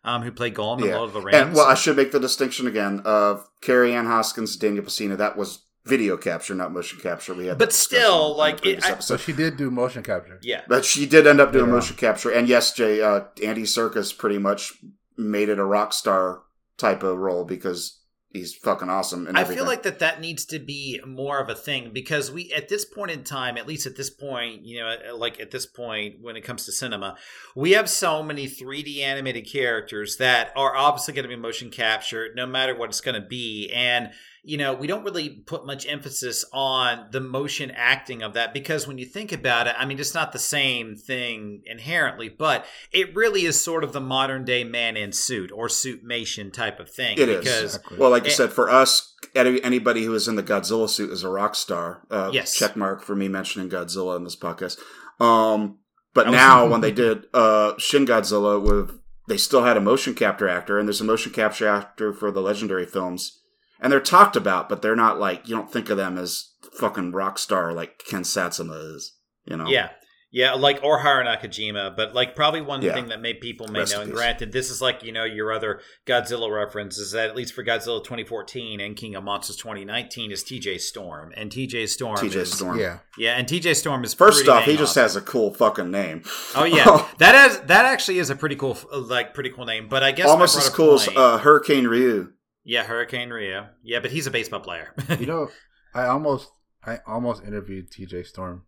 um, 0.04 0.22
who 0.22 0.32
played 0.32 0.54
Gollum 0.56 0.80
in 0.82 0.86
Yeah. 0.90 0.98
Lord 0.98 1.10
of 1.10 1.14
the 1.14 1.22
Rings. 1.22 1.38
And 1.38 1.54
well, 1.56 1.68
I 1.68 1.74
should 1.76 1.98
make 1.98 2.12
the 2.12 2.20
distinction 2.20 2.68
again 2.68 3.02
of 3.04 3.48
Kerri 3.62 3.94
Ann 3.94 4.06
Hoskins, 4.06 4.56
Daniel 4.58 4.84
Pesina. 4.84 5.18
That 5.18 5.38
was 5.38 5.66
video 5.86 6.16
capture, 6.16 6.54
not 6.54 6.72
motion 6.72 7.00
capture. 7.00 7.34
We 7.34 7.48
had, 7.48 7.58
But 7.58 7.74
still, 7.74 8.36
like, 8.38 8.64
it- 8.64 8.86
I- 8.86 9.00
so 9.00 9.18
she 9.18 9.34
did 9.34 9.58
do 9.58 9.72
motion 9.72 10.04
capture 10.04 10.38
yeah, 10.44 10.62
But 10.68 10.86
she 10.86 11.08
did 11.08 11.26
end 11.26 11.42
up 11.42 11.52
doing 11.52 11.66
Yeah. 11.66 11.72
motion 11.74 11.96
capture. 11.96 12.30
And 12.30 12.48
yes, 12.48 12.74
Jay, 12.74 13.02
uh, 13.02 13.22
Andy 13.44 13.64
Serkis 13.64 14.16
pretty 14.16 14.38
much 14.38 14.74
made 15.18 15.50
it 15.50 15.58
a 15.58 15.66
rock 15.66 15.94
star 15.94 16.44
type 16.78 17.02
of 17.02 17.18
role 17.18 17.46
because 17.46 18.00
he's 18.34 18.54
fucking 18.54 18.90
awesome 18.90 19.28
and 19.28 19.38
I 19.38 19.42
everything. 19.42 19.60
feel 19.60 19.68
like 19.68 19.84
that 19.84 20.00
that 20.00 20.22
needs 20.22 20.46
to 20.46 20.60
be 20.60 21.00
more 21.06 21.40
of 21.40 21.50
a 21.50 21.56
thing 21.56 21.92
because 21.94 22.32
we 22.32 22.52
at 22.54 22.70
this 22.70 22.86
point 22.86 23.12
in 23.12 23.24
time, 23.24 23.58
at 23.58 23.68
least 23.68 23.86
at 23.86 23.96
this 23.96 24.10
point, 24.10 24.66
you 24.66 24.80
know, 24.80 24.96
uh, 25.10 25.16
like 25.16 25.40
at 25.40 25.52
this 25.52 25.66
point 25.66 26.16
when 26.22 26.36
it 26.36 26.42
comes 26.42 26.66
to 26.66 26.72
cinema, 26.72 27.18
we 27.56 27.72
have 27.72 27.90
so 27.90 28.24
many 28.24 28.48
3D 28.48 29.00
animated 29.00 29.48
characters 29.48 30.18
that 30.18 30.52
are 30.56 30.76
obviously 30.76 31.14
going 31.14 31.24
to 31.24 31.30
be 31.30 31.36
motion 31.36 31.70
captured 31.70 32.36
no 32.36 32.46
matter 32.46 32.76
what 32.76 32.90
it's 32.90 33.02
going 33.02 33.22
to 33.22 33.28
be 33.28 33.72
and 33.74 34.12
you 34.44 34.58
know, 34.58 34.74
we 34.74 34.88
don't 34.88 35.04
really 35.04 35.30
put 35.30 35.68
much 35.68 35.88
emphasis 35.88 36.44
on 36.52 37.10
the 37.12 37.20
motion 37.20 37.70
acting 37.70 38.24
of 38.24 38.34
that 38.34 38.56
because 38.56 38.88
when 38.88 38.98
you 38.98 39.06
think 39.06 39.32
about 39.32 39.68
it, 39.68 39.76
I 39.78 39.86
mean, 39.86 40.00
it's 40.00 40.16
not 40.16 40.32
the 40.32 40.40
same 40.40 40.96
thing 40.96 41.62
inherently, 41.68 42.28
but 42.28 42.66
it 42.92 43.16
really 43.16 43.46
is 43.46 43.62
sort 43.62 43.84
of 43.84 43.94
the 43.94 44.02
modern 44.02 44.44
day 44.44 44.64
man 44.64 44.98
in 44.98 45.12
suit 45.12 45.52
or 45.52 45.70
suit 45.70 45.92
suitmation 45.92 46.52
type 46.52 46.80
of 46.80 46.90
thing. 46.90 47.18
It 47.18 47.30
is. 47.30 47.40
because 47.40 47.76
Exactly. 47.76 47.98
well, 47.98 48.10
like 48.10 48.21
you 48.26 48.32
Eh. 48.32 48.36
said, 48.36 48.52
for 48.54 48.70
us, 48.70 49.14
any- 49.36 49.64
anybody 49.64 50.04
who 50.04 50.14
is 50.14 50.28
in 50.28 50.36
the 50.36 50.44
Godzilla 50.44 50.90
suit 50.90 51.12
is 51.12 51.24
a 51.24 51.30
rock 51.30 51.56
star. 51.56 52.02
Uh, 52.12 52.30
Yes. 52.34 52.54
Check 52.54 52.76
mark 52.76 53.02
for 53.04 53.16
me 53.16 53.28
mentioning 53.28 53.70
Godzilla 53.70 54.16
in 54.18 54.24
this 54.24 54.36
podcast. 54.36 54.78
Um, 55.20 55.78
but 56.14 56.26
was- 56.28 56.34
now 56.34 56.66
when 56.72 56.82
they 56.82 56.92
did 56.92 57.26
uh, 57.34 57.74
Shin 57.78 58.06
Godzilla 58.06 58.62
with, 58.62 59.00
they 59.28 59.38
still 59.38 59.64
had 59.64 59.78
a 59.78 59.82
motion 59.82 60.14
capture 60.14 60.48
actor, 60.50 60.78
and 60.80 60.88
there's 60.88 61.02
a 61.02 61.06
motion 61.06 61.32
capture 61.32 61.68
actor 61.68 62.14
for 62.14 62.32
the 62.32 62.42
legendary 62.42 62.86
films, 62.86 63.40
and 63.80 63.92
they're 63.92 64.00
talked 64.00 64.36
about, 64.36 64.68
but 64.68 64.82
they're 64.82 64.96
not 64.96 65.20
like 65.20 65.48
you 65.48 65.56
don't 65.56 65.72
think 65.72 65.90
of 65.90 65.98
them 65.98 66.18
as 66.18 66.50
fucking 66.74 67.12
rock 67.12 67.38
star 67.40 67.74
like 67.74 68.04
Ken 68.08 68.24
Satsuma 68.24 68.74
is. 68.96 69.14
You 69.46 69.58
know? 69.58 69.68
Yeah. 69.68 69.90
Yeah, 70.34 70.54
like 70.54 70.80
or 70.82 71.00
Haruo 71.02 71.26
Nakajima, 71.26 71.94
but 71.94 72.14
like 72.16 72.38
probably 72.38 72.62
one 72.62 72.82
Yeah. 72.82 72.94
thing 72.94 73.10
that 73.10 73.20
made 73.20 73.42
people 73.42 73.68
may 73.68 73.80
Rest 73.80 73.94
know. 73.94 74.02
And 74.02 74.14
granted, 74.14 74.54
this 74.54 74.70
is 74.70 74.82
like 74.82 75.04
you 75.04 75.12
know 75.12 75.26
your 75.26 75.52
other 75.52 75.82
Godzilla 76.08 76.50
reference 76.50 76.98
is 76.98 77.12
that 77.12 77.30
at 77.30 77.36
least 77.36 77.54
for 77.54 77.66
Godzilla 77.66 78.02
2014 78.02 78.80
and 78.80 78.96
King 78.96 79.16
of 79.16 79.26
Monsters 79.26 79.58
2019 79.58 80.32
is 80.32 80.42
TJ 80.46 80.80
Storm, 80.80 81.34
and 81.36 81.52
TJ 81.52 81.90
Storm 81.90 82.16
TJ 82.16 82.36
is 82.36 82.54
Storm. 82.54 82.80
Yeah. 82.80 83.00
yeah, 83.18 83.34
and 83.36 83.46
TJ 83.46 83.76
Storm 83.76 84.06
is 84.06 84.14
First 84.14 84.48
off, 84.48 84.64
he 84.64 84.78
just 84.78 84.92
awesome. 84.92 85.02
has 85.04 85.16
a 85.18 85.22
cool 85.22 85.54
fucking 85.54 85.92
name. 85.92 86.24
oh 86.56 86.64
yeah 86.64 86.86
that 87.18 87.36
has 87.36 87.60
that 87.64 87.84
actually 87.86 88.20
is 88.20 88.30
a 88.30 88.36
pretty 88.38 88.56
cool 88.56 88.78
like 88.94 89.34
pretty 89.34 89.50
cool 89.50 89.66
name. 89.66 89.90
But 89.90 90.02
I 90.02 90.12
guess 90.14 90.28
Almost 90.30 90.58
as 90.58 90.70
cool 90.70 90.94
as 90.94 91.10
uh, 91.10 91.40
Hurricane 91.40 91.88
Ryu. 91.88 92.32
yeah 92.64 92.84
Hurricane 92.84 93.32
Ryu. 93.32 93.64
yeah, 93.84 94.00
but 94.00 94.12
he's 94.12 94.28
a 94.28 94.32
baseball 94.32 94.62
player. 94.62 94.94
You 95.20 95.26
know, 95.26 95.50
I 95.94 96.06
almost 96.06 96.50
I 96.86 97.00
almost 97.06 97.44
interviewed 97.44 97.92
TJ 97.92 98.26
Storm. 98.28 98.64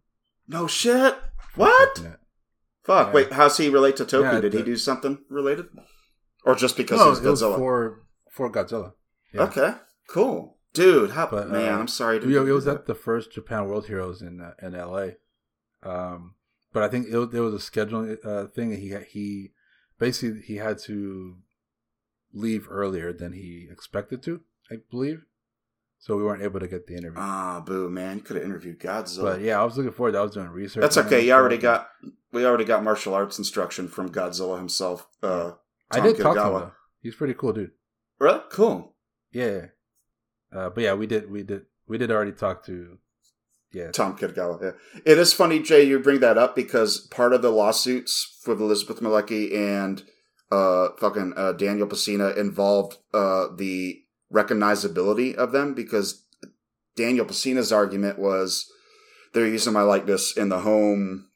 No 0.48 0.68
shit. 0.68 1.16
What? 1.56 1.98
Fuck. 2.84 3.08
Yeah. 3.08 3.12
Wait, 3.14 3.32
how's 3.32 3.58
he 3.58 3.70
relate 3.70 3.96
to 3.98 4.06
Toki? 4.06 4.24
Yeah, 4.26 4.42
Did 4.42 4.54
he 4.54 4.62
do 4.64 4.76
something 4.76 5.20
related? 5.30 5.68
Or 6.46 6.56
just 6.56 6.76
because 6.76 7.00
No, 7.00 7.10
he's 7.10 7.20
Godzilla? 7.20 7.56
for 7.58 8.04
for 8.30 8.52
Godzilla. 8.52 8.94
Yeah. 9.34 9.44
Okay, 9.44 9.74
cool. 10.10 10.58
Dude, 10.74 11.12
how, 11.12 11.28
But, 11.28 11.50
man, 11.50 11.74
uh, 11.74 11.78
I'm 11.78 11.88
sorry 11.88 12.20
to 12.20 12.46
it 12.46 12.52
was 12.52 12.66
that. 12.66 12.76
at 12.76 12.86
the 12.88 12.96
first 12.96 13.32
Japan 13.32 13.68
World 13.68 13.86
Heroes 13.88 14.22
in 14.22 14.42
uh, 14.42 14.54
in 14.62 14.76
L.A. 14.76 15.16
Um, 15.84 16.36
but 16.74 16.84
I 16.84 16.88
think 16.90 17.08
it, 17.08 17.32
there 17.32 17.44
was 17.44 17.54
a 17.54 17.58
scheduling 17.72 18.18
uh, 18.26 18.48
thing. 18.48 18.72
He 18.76 18.96
he 19.10 19.52
basically 20.00 20.42
he 20.42 20.56
had 20.58 20.80
to 20.80 21.38
leave 22.34 22.68
earlier 22.70 23.14
than 23.14 23.34
he 23.34 23.68
expected 23.72 24.24
to. 24.24 24.42
I 24.72 24.78
believe, 24.90 25.24
so 26.04 26.18
we 26.18 26.24
weren't 26.24 26.44
able 26.44 26.60
to 26.60 26.68
get 26.68 26.86
the 26.86 26.98
interview. 26.98 27.18
Ah, 27.18 27.64
boo, 27.66 27.90
man. 27.90 28.18
You 28.18 28.24
could 28.24 28.36
have 28.36 28.44
interviewed 28.44 28.78
Godzilla. 28.78 29.24
but 29.24 29.42
yeah, 29.42 29.62
I 29.62 29.64
was 29.64 29.78
looking 29.78 29.94
forward. 29.94 30.12
to 30.12 30.18
I 30.18 30.22
was 30.22 30.34
doing 30.34 30.50
research. 30.50 30.82
That's 30.82 30.98
okay. 30.98 31.26
You 31.26 31.32
already 31.32 31.58
got 31.58 31.88
we 32.34 32.46
already 32.46 32.66
got 32.66 32.84
martial 32.84 33.14
arts 33.14 33.38
instruction 33.38 33.88
from 33.88 34.10
Godzilla 34.10 34.58
himself. 34.58 35.08
Uh, 35.22 35.52
I 35.92 36.02
did 36.02 36.18
talk 36.18 36.36
to 36.36 36.44
him. 36.44 36.54
Though. 36.54 36.72
He's 37.02 37.16
pretty 37.16 37.36
cool, 37.36 37.54
dude. 37.54 37.72
really 38.20 38.42
cool. 38.52 38.96
Yeah. 39.32 39.68
Uh, 40.54 40.70
but 40.72 40.84
yeah, 40.84 40.94
we 40.94 41.08
did 41.08 41.32
we 41.32 41.44
did 41.44 41.62
we 41.88 41.98
did 41.98 42.12
already 42.12 42.34
talk 42.34 42.66
to. 42.66 42.98
Yeah. 43.72 43.92
Tom 43.92 44.18
Kitagawa. 44.18 44.62
Yeah. 44.62 45.02
It 45.06 45.18
is 45.18 45.34
funny, 45.34 45.60
Jay, 45.60 45.84
you 45.84 46.00
bring 46.00 46.20
that 46.20 46.38
up 46.38 46.54
because 46.54 47.00
part 47.00 47.34
of 47.34 47.42
the 47.42 47.50
lawsuits 47.50 48.38
for 48.44 48.52
Elizabeth 48.52 49.00
Malecki 49.00 49.56
and 49.56 50.04
uh, 50.52 50.90
fucking 51.00 51.34
uh, 51.36 51.54
Daniel 51.54 51.88
Pesina 51.88 52.38
involved 52.38 52.98
uh, 53.14 53.48
the 53.56 54.03
recognizability 54.34 55.36
of 55.36 55.52
them 55.52 55.74
because 55.74 56.24
Daniel 56.96 57.26
Pesina's 57.26 57.72
argument 57.72 58.20
was 58.20 58.70
they're 59.34 59.48
using 59.48 59.74
my 59.74 59.82
likeness 59.82 60.36
in 60.36 60.50
the 60.50 60.60
home 60.60 61.28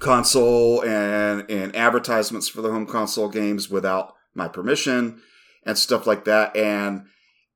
console 0.00 0.82
and 0.82 1.48
in 1.48 1.74
advertisements 1.74 2.48
for 2.48 2.62
the 2.62 2.70
home 2.70 2.86
console 2.86 3.28
games 3.28 3.70
without 3.70 4.14
my 4.34 4.48
permission 4.48 5.20
and 5.64 5.78
stuff 5.78 6.06
like 6.06 6.24
that. 6.24 6.56
And 6.56 7.04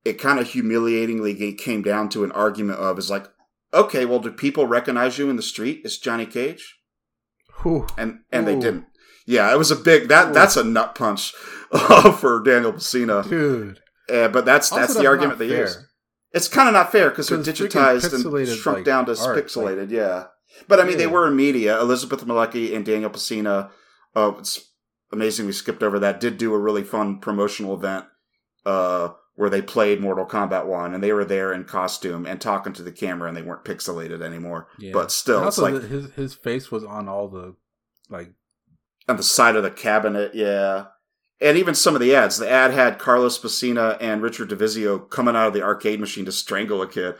it 0.05 0.19
kind 0.19 0.39
of 0.39 0.47
humiliatingly 0.47 1.53
came 1.57 1.81
down 1.81 2.09
to 2.09 2.23
an 2.23 2.31
argument 2.31 2.79
of 2.79 2.97
is 2.97 3.09
like, 3.09 3.27
okay, 3.73 4.05
well, 4.05 4.19
do 4.19 4.31
people 4.31 4.65
recognize 4.65 5.17
you 5.17 5.29
in 5.29 5.35
the 5.35 5.41
street 5.41 5.81
as 5.83 5.97
Johnny 5.97 6.25
Cage? 6.25 6.79
Whew. 7.61 7.87
And 7.97 8.19
and 8.31 8.47
they 8.47 8.55
didn't. 8.55 8.85
Yeah, 9.25 9.51
it 9.51 9.57
was 9.57 9.71
a 9.71 9.75
big 9.75 10.07
that 10.07 10.29
Ooh. 10.29 10.33
that's 10.33 10.55
a 10.55 10.63
nut 10.63 10.95
punch 10.95 11.31
for 12.19 12.41
Daniel 12.43 12.73
Pacina. 12.73 13.27
dude. 13.27 13.81
Uh, 14.11 14.27
but 14.29 14.45
that's 14.45 14.71
Also, 14.71 14.81
that's 14.81 14.95
the 14.95 15.07
argument 15.07 15.39
they 15.39 15.49
fair. 15.49 15.61
used. 15.61 15.79
It's 16.31 16.47
kind 16.47 16.67
of 16.67 16.73
not 16.73 16.91
fair 16.91 17.09
because 17.09 17.29
they're 17.29 17.39
digitized 17.39 18.13
and 18.13 18.47
shrunk 18.47 18.77
like, 18.79 18.85
down 18.85 19.05
to 19.05 19.17
art, 19.19 19.37
pixelated. 19.37 19.89
yeah, 19.89 20.25
but 20.67 20.79
I 20.79 20.83
mean, 20.83 20.97
they 20.97 21.07
were 21.07 21.27
in 21.27 21.35
media. 21.35 21.79
Elizabeth 21.79 22.25
Malecki 22.25 22.75
and 22.75 22.85
Daniel 22.85 23.09
Pesina. 23.09 23.69
Uh, 24.15 24.33
it's 24.37 24.71
amazing 25.11 25.45
we 25.45 25.51
skipped 25.51 25.83
over 25.83 25.99
that. 25.99 26.19
Did 26.19 26.37
do 26.37 26.53
a 26.53 26.59
really 26.59 26.83
fun 26.83 27.19
promotional 27.19 27.73
event 27.73 28.05
uh, 28.65 29.09
where 29.35 29.49
they 29.49 29.61
played 29.61 30.01
Mortal 30.01 30.25
Kombat 30.25 30.65
One, 30.65 30.93
and 30.93 31.01
they 31.03 31.13
were 31.13 31.25
there 31.25 31.53
in 31.53 31.63
costume 31.63 32.25
and 32.25 32.41
talking 32.41 32.73
to 32.73 32.83
the 32.83 32.91
camera, 32.91 33.27
and 33.27 33.37
they 33.37 33.41
weren't 33.41 33.65
pixelated 33.65 34.21
anymore. 34.21 34.67
Yeah. 34.77 34.91
But 34.93 35.11
still, 35.11 35.39
And 35.39 35.47
it's 35.47 35.57
also 35.57 35.71
like 35.71 35.89
his 35.89 36.11
his 36.13 36.33
face 36.33 36.71
was 36.71 36.83
on 36.83 37.07
all 37.07 37.29
the 37.29 37.55
like 38.09 38.33
on 39.07 39.17
the 39.17 39.23
side 39.23 39.55
of 39.55 39.63
the 39.63 39.71
cabinet, 39.71 40.35
yeah. 40.35 40.87
And 41.39 41.57
even 41.57 41.75
some 41.75 41.93
of 41.93 42.01
the 42.01 42.15
ads. 42.15 42.37
The 42.37 42.49
ad 42.49 42.71
had 42.71 42.97
Carlos 42.97 43.37
Pesina 43.39 43.97
and 44.01 44.21
Richard 44.21 44.49
Divizio 44.49 45.09
coming 45.09 45.35
out 45.35 45.47
of 45.47 45.53
the 45.53 45.61
arcade 45.61 45.99
machine 45.99 46.25
to 46.25 46.31
strangle 46.31 46.81
a 46.81 46.87
kid. 46.87 47.15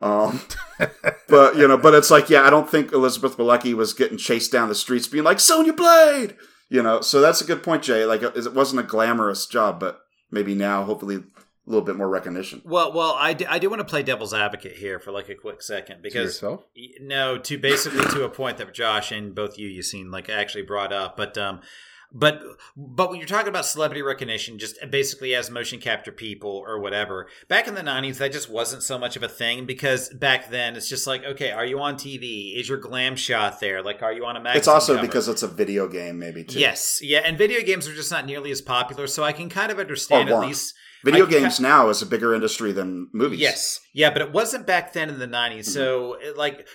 Um, 0.00 0.40
but 1.28 1.56
you 1.56 1.68
know, 1.68 1.76
but 1.76 1.94
it's 1.94 2.10
like, 2.10 2.30
yeah, 2.30 2.42
I 2.42 2.50
don't 2.50 2.70
think 2.70 2.92
Elizabeth 2.92 3.36
Malecki 3.36 3.74
was 3.74 3.92
getting 3.92 4.16
chased 4.18 4.52
down 4.52 4.68
the 4.68 4.74
streets, 4.74 5.06
being 5.06 5.24
like 5.24 5.40
Sonya 5.40 5.72
Blade. 5.72 6.36
You 6.70 6.82
know, 6.82 7.00
so 7.00 7.20
that's 7.20 7.40
a 7.40 7.44
good 7.44 7.62
point, 7.62 7.82
Jay. 7.82 8.04
Like, 8.04 8.22
it 8.22 8.54
wasn't 8.54 8.80
a 8.80 8.84
glamorous 8.84 9.46
job, 9.46 9.80
but 9.80 10.00
maybe 10.30 10.54
now, 10.54 10.84
hopefully, 10.84 11.16
a 11.16 11.22
little 11.66 11.84
bit 11.84 11.96
more 11.96 12.08
recognition. 12.08 12.60
well, 12.64 12.92
well, 12.92 13.14
I 13.18 13.32
do, 13.32 13.46
I 13.48 13.58
do 13.58 13.70
want 13.70 13.80
to 13.80 13.84
play 13.84 14.02
devil's 14.02 14.34
advocate 14.34 14.76
here 14.76 14.98
for 14.98 15.10
like 15.10 15.28
a 15.28 15.34
quick 15.34 15.62
second 15.62 15.96
to 15.96 16.02
because 16.02 16.34
yourself. 16.42 16.64
No, 17.00 17.38
to 17.38 17.58
basically 17.58 18.04
to 18.10 18.24
a 18.24 18.28
point 18.28 18.58
that 18.58 18.72
Josh 18.74 19.12
and 19.12 19.34
both 19.34 19.58
you 19.58 19.68
you 19.68 19.82
seen 19.82 20.10
like 20.10 20.28
actually 20.28 20.62
brought 20.62 20.92
up, 20.92 21.16
but 21.16 21.36
um, 21.38 21.60
but 22.12 22.42
but 22.74 23.10
when 23.10 23.18
you're 23.18 23.28
talking 23.28 23.48
about 23.48 23.66
celebrity 23.66 24.00
recognition, 24.00 24.58
just 24.58 24.78
basically 24.90 25.34
as 25.34 25.50
motion 25.50 25.78
capture 25.78 26.12
people 26.12 26.64
or 26.66 26.80
whatever, 26.80 27.28
back 27.48 27.68
in 27.68 27.74
the 27.74 27.82
'90s, 27.82 28.16
that 28.18 28.32
just 28.32 28.48
wasn't 28.48 28.82
so 28.82 28.98
much 28.98 29.16
of 29.16 29.22
a 29.22 29.28
thing 29.28 29.66
because 29.66 30.08
back 30.10 30.48
then 30.48 30.74
it's 30.74 30.88
just 30.88 31.06
like, 31.06 31.22
okay, 31.24 31.50
are 31.50 31.66
you 31.66 31.78
on 31.80 31.96
TV? 31.96 32.58
Is 32.58 32.68
your 32.68 32.78
glam 32.78 33.14
shot 33.14 33.60
there? 33.60 33.82
Like, 33.82 34.02
are 34.02 34.12
you 34.12 34.24
on 34.24 34.36
a 34.36 34.40
magazine? 34.40 34.58
It's 34.58 34.68
also 34.68 34.94
cover? 34.94 35.06
because 35.06 35.28
it's 35.28 35.42
a 35.42 35.48
video 35.48 35.86
game, 35.86 36.18
maybe 36.18 36.44
too. 36.44 36.58
yes, 36.58 37.00
yeah, 37.02 37.20
and 37.20 37.36
video 37.36 37.62
games 37.62 37.86
are 37.86 37.94
just 37.94 38.10
not 38.10 38.24
nearly 38.24 38.50
as 38.50 38.62
popular, 38.62 39.06
so 39.06 39.22
I 39.22 39.32
can 39.32 39.50
kind 39.50 39.70
of 39.70 39.78
oh, 39.78 39.82
understand 39.82 40.30
at 40.30 40.40
least. 40.40 40.74
Video 41.04 41.26
I 41.26 41.30
games 41.30 41.60
now 41.60 41.90
is 41.90 42.02
a 42.02 42.06
bigger 42.06 42.34
industry 42.34 42.72
than 42.72 43.08
movies. 43.12 43.38
Yes. 43.38 43.80
Yeah, 43.94 44.10
but 44.10 44.20
it 44.20 44.32
wasn't 44.32 44.66
back 44.66 44.92
then 44.92 45.08
in 45.08 45.20
the 45.20 45.28
90s. 45.28 45.58
Mm-hmm. 45.58 45.62
So, 45.70 46.14
it, 46.14 46.36
like, 46.36 46.66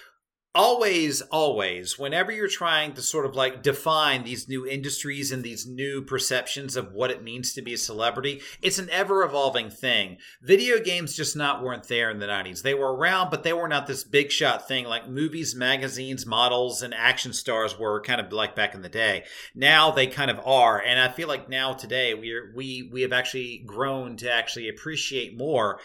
always, 0.56 1.22
always, 1.24 1.98
whenever 1.98 2.32
you're 2.32 2.48
trying 2.48 2.94
to 2.94 3.02
sort 3.02 3.26
of 3.26 3.36
like 3.36 3.64
define 3.64 4.24
these 4.24 4.48
new 4.48 4.68
industries 4.68 5.32
and 5.32 5.44
these 5.44 5.66
new 5.66 6.02
perceptions 6.02 6.76
of 6.76 6.94
what 6.94 7.10
it 7.10 7.24
means 7.24 7.54
to 7.54 7.62
be 7.62 7.74
a 7.74 7.78
celebrity, 7.78 8.42
it's 8.62 8.78
an 8.78 8.90
ever 8.92 9.24
evolving 9.24 9.70
thing. 9.70 10.18
Video 10.42 10.80
games 10.80 11.16
just 11.16 11.36
not 11.36 11.64
weren't 11.64 11.88
there 11.88 12.12
in 12.12 12.20
the 12.20 12.28
90s. 12.28 12.62
They 12.62 12.76
were 12.76 12.96
around, 12.96 13.32
but 13.32 13.44
they 13.44 13.54
were 13.54 13.68
not 13.68 13.88
this 13.88 14.04
big 14.04 14.32
shot 14.32 14.68
thing 14.68 14.86
like 14.86 15.10
movies, 15.10 15.56
magazines, 15.56 16.26
models, 16.26 16.84
and 16.84 16.94
action 16.94 17.34
stars 17.34 17.80
were 17.80 18.02
kind 18.02 18.22
of 18.22 18.32
like 18.32 18.56
back 18.56 18.76
in 18.76 18.84
the 18.84 18.90
day. 18.90 19.24
Now 19.56 19.90
they 19.90 20.06
kind 20.06 20.30
of 20.30 20.40
are. 20.46 20.80
And 20.80 21.00
I 21.00 21.10
feel 21.10 21.28
like 21.28 21.50
now 21.50 21.74
today 21.74 22.14
we're, 22.14 22.54
we, 22.56 22.90
we 22.92 23.02
have 23.02 23.14
actually 23.14 23.64
grown 23.66 24.18
to 24.18 24.32
actually 24.32 24.70
appreciate 24.70 25.36
more 25.36 25.80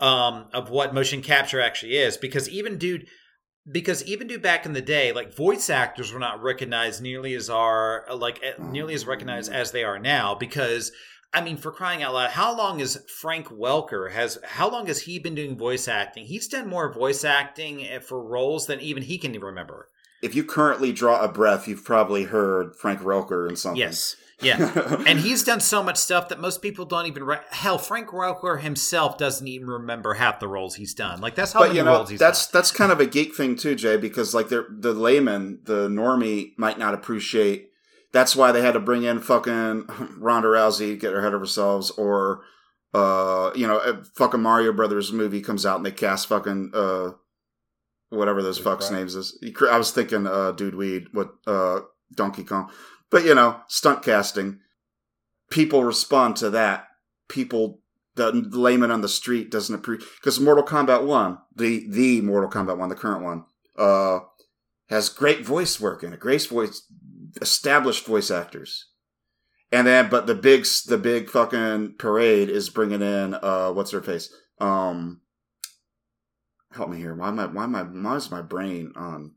um, 0.00 0.46
of 0.52 0.70
what 0.70 0.94
motion 0.94 1.22
capture 1.22 1.60
actually 1.60 1.96
is 1.96 2.16
because 2.16 2.48
even 2.48 2.78
dude 2.78 3.06
because 3.70 4.04
even 4.04 4.26
do 4.26 4.38
back 4.38 4.66
in 4.66 4.74
the 4.74 4.82
day 4.82 5.12
like 5.12 5.34
voice 5.34 5.70
actors 5.70 6.12
were 6.12 6.18
not 6.18 6.42
recognized 6.42 7.00
nearly 7.02 7.34
as 7.34 7.48
are 7.48 8.04
like 8.14 8.40
nearly 8.58 8.94
as 8.94 9.06
recognized 9.06 9.50
as 9.52 9.72
they 9.72 9.84
are 9.84 9.98
now 9.98 10.34
because 10.34 10.92
I 11.34 11.40
mean, 11.40 11.56
for 11.56 11.72
crying 11.72 12.00
out 12.00 12.14
loud, 12.14 12.30
how 12.30 12.56
long 12.56 12.78
is 12.78 13.02
Frank 13.08 13.48
Welker 13.48 14.12
has? 14.12 14.38
How 14.44 14.70
long 14.70 14.86
has 14.86 15.00
he 15.00 15.18
been 15.18 15.34
doing 15.34 15.58
voice 15.58 15.88
acting? 15.88 16.26
He's 16.26 16.46
done 16.46 16.68
more 16.68 16.92
voice 16.92 17.24
acting 17.24 17.84
eh, 17.84 17.98
for 17.98 18.22
roles 18.22 18.66
than 18.66 18.80
even 18.80 19.02
he 19.02 19.18
can 19.18 19.32
remember. 19.40 19.88
If 20.22 20.36
you 20.36 20.44
currently 20.44 20.92
draw 20.92 21.20
a 21.20 21.28
breath, 21.28 21.66
you've 21.66 21.84
probably 21.84 22.22
heard 22.24 22.76
Frank 22.76 23.00
Welker 23.00 23.48
in 23.48 23.56
something. 23.56 23.80
Yes, 23.80 24.14
yeah, 24.40 25.02
and 25.06 25.20
he's 25.20 25.42
done 25.42 25.60
so 25.60 25.82
much 25.82 25.96
stuff 25.96 26.28
that 26.28 26.40
most 26.40 26.62
people 26.62 26.84
don't 26.84 27.06
even. 27.06 27.24
Re- 27.24 27.38
Hell, 27.50 27.78
Frank 27.78 28.08
Welker 28.08 28.60
himself 28.60 29.16
doesn't 29.18 29.46
even 29.46 29.68
remember 29.68 30.14
half 30.14 30.40
the 30.40 30.48
roles 30.48 30.74
he's 30.74 30.94
done. 30.94 31.20
Like 31.20 31.34
that's 31.34 31.52
how 31.52 31.60
but 31.60 31.68
many 31.68 31.78
you 31.78 31.84
know 31.84 31.92
roles 31.92 32.10
he's 32.10 32.18
that's 32.18 32.46
done. 32.46 32.58
that's 32.58 32.70
kind 32.70 32.92
of 32.92 33.00
a 33.00 33.06
geek 33.06 33.34
thing 33.34 33.56
too, 33.56 33.74
Jay, 33.74 33.96
because 33.96 34.34
like 34.34 34.48
they're, 34.48 34.66
the 34.70 34.92
layman, 34.92 35.60
the 35.64 35.88
normie, 35.88 36.52
might 36.58 36.78
not 36.78 36.94
appreciate. 36.94 37.70
That's 38.12 38.36
why 38.36 38.52
they 38.52 38.62
had 38.62 38.72
to 38.72 38.80
bring 38.80 39.02
in 39.02 39.20
fucking 39.20 39.86
Ronda 40.18 40.48
Rousey, 40.48 40.98
get 40.98 41.12
her 41.12 41.22
head 41.22 41.34
of 41.34 41.40
ourselves, 41.40 41.90
or 41.92 42.42
uh, 42.94 43.50
you 43.54 43.66
know, 43.66 43.78
a 43.78 44.04
fucking 44.16 44.40
Mario 44.40 44.72
Brothers 44.72 45.12
movie 45.12 45.40
comes 45.40 45.66
out 45.66 45.76
and 45.76 45.86
they 45.86 45.90
cast 45.90 46.28
fucking 46.28 46.70
uh, 46.72 47.10
whatever 48.10 48.40
those 48.42 48.58
Chris 48.58 48.74
fucks 48.74 48.88
Pratt. 48.88 48.92
names 48.92 49.14
is. 49.16 49.38
I 49.68 49.76
was 49.76 49.90
thinking 49.90 50.26
uh, 50.26 50.52
Dude 50.52 50.76
Weed, 50.76 51.08
what 51.12 51.34
uh, 51.46 51.80
Donkey 52.14 52.44
Kong, 52.44 52.70
but 53.14 53.24
you 53.24 53.32
know, 53.32 53.60
stunt 53.68 54.02
casting. 54.02 54.58
People 55.48 55.84
respond 55.84 56.34
to 56.34 56.50
that. 56.50 56.88
People 57.28 57.78
the 58.16 58.32
layman 58.32 58.90
on 58.90 59.02
the 59.02 59.08
street 59.08 59.52
doesn't 59.52 59.76
appreciate 59.76 60.10
because 60.16 60.40
Mortal 60.40 60.64
Kombat 60.64 61.06
One, 61.06 61.38
the 61.54 61.86
the 61.88 62.22
Mortal 62.22 62.50
Kombat 62.50 62.76
One, 62.76 62.88
the 62.88 62.96
current 62.96 63.22
one, 63.22 63.44
uh, 63.78 64.18
has 64.88 65.08
great 65.08 65.46
voice 65.46 65.78
work 65.78 66.02
and 66.02 66.12
it, 66.12 66.18
great 66.18 66.44
voice, 66.48 66.88
established 67.40 68.04
voice 68.04 68.32
actors, 68.32 68.86
and 69.70 69.86
then 69.86 70.10
but 70.10 70.26
the 70.26 70.34
big 70.34 70.66
the 70.88 70.98
big 70.98 71.30
fucking 71.30 71.94
parade 72.00 72.50
is 72.50 72.68
bringing 72.68 73.00
in 73.00 73.34
uh 73.34 73.70
what's 73.70 73.92
her 73.92 74.02
face 74.02 74.34
um 74.58 75.20
help 76.72 76.90
me 76.90 76.96
here 76.96 77.14
why 77.14 77.28
am 77.28 77.38
I 77.38 77.46
why 77.46 77.62
am 77.62 77.76
I 77.76 77.82
why 77.84 78.16
is 78.16 78.32
my 78.32 78.42
brain 78.42 78.92
on 78.96 79.34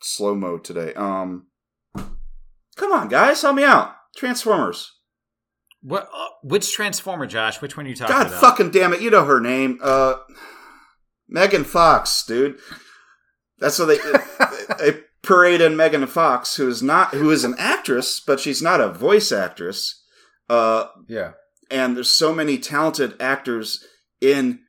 slow 0.00 0.34
mo 0.34 0.58
today. 0.58 0.94
Um, 0.94 1.46
come 2.76 2.92
on, 2.92 3.08
guys, 3.08 3.42
help 3.42 3.56
me 3.56 3.64
out. 3.64 3.94
Transformers. 4.16 4.90
What? 5.82 6.08
Uh, 6.14 6.26
which 6.42 6.72
Transformer, 6.72 7.26
Josh? 7.26 7.60
Which 7.60 7.76
one 7.76 7.86
are 7.86 7.88
you 7.88 7.96
talking 7.96 8.14
God 8.14 8.26
about? 8.28 8.40
God 8.40 8.50
fucking 8.50 8.70
damn 8.70 8.92
it! 8.92 9.00
You 9.00 9.10
know 9.10 9.24
her 9.24 9.40
name. 9.40 9.78
Uh, 9.82 10.16
Megan 11.28 11.64
Fox, 11.64 12.24
dude. 12.24 12.58
That's 13.58 13.78
what 13.78 13.86
they 14.78 14.90
they 14.92 15.00
parade 15.22 15.60
in 15.60 15.76
Megan 15.76 16.06
Fox, 16.06 16.56
who 16.56 16.68
is 16.68 16.82
not 16.82 17.14
who 17.14 17.30
is 17.30 17.44
an 17.44 17.54
actress, 17.58 18.20
but 18.20 18.38
she's 18.40 18.62
not 18.62 18.80
a 18.80 18.88
voice 18.92 19.32
actress. 19.32 20.04
Uh, 20.48 20.86
Yeah. 21.08 21.32
and 21.70 21.96
there's 21.96 22.10
so 22.10 22.34
many 22.34 22.58
talented 22.58 23.20
actors 23.20 23.84
in 24.20 24.60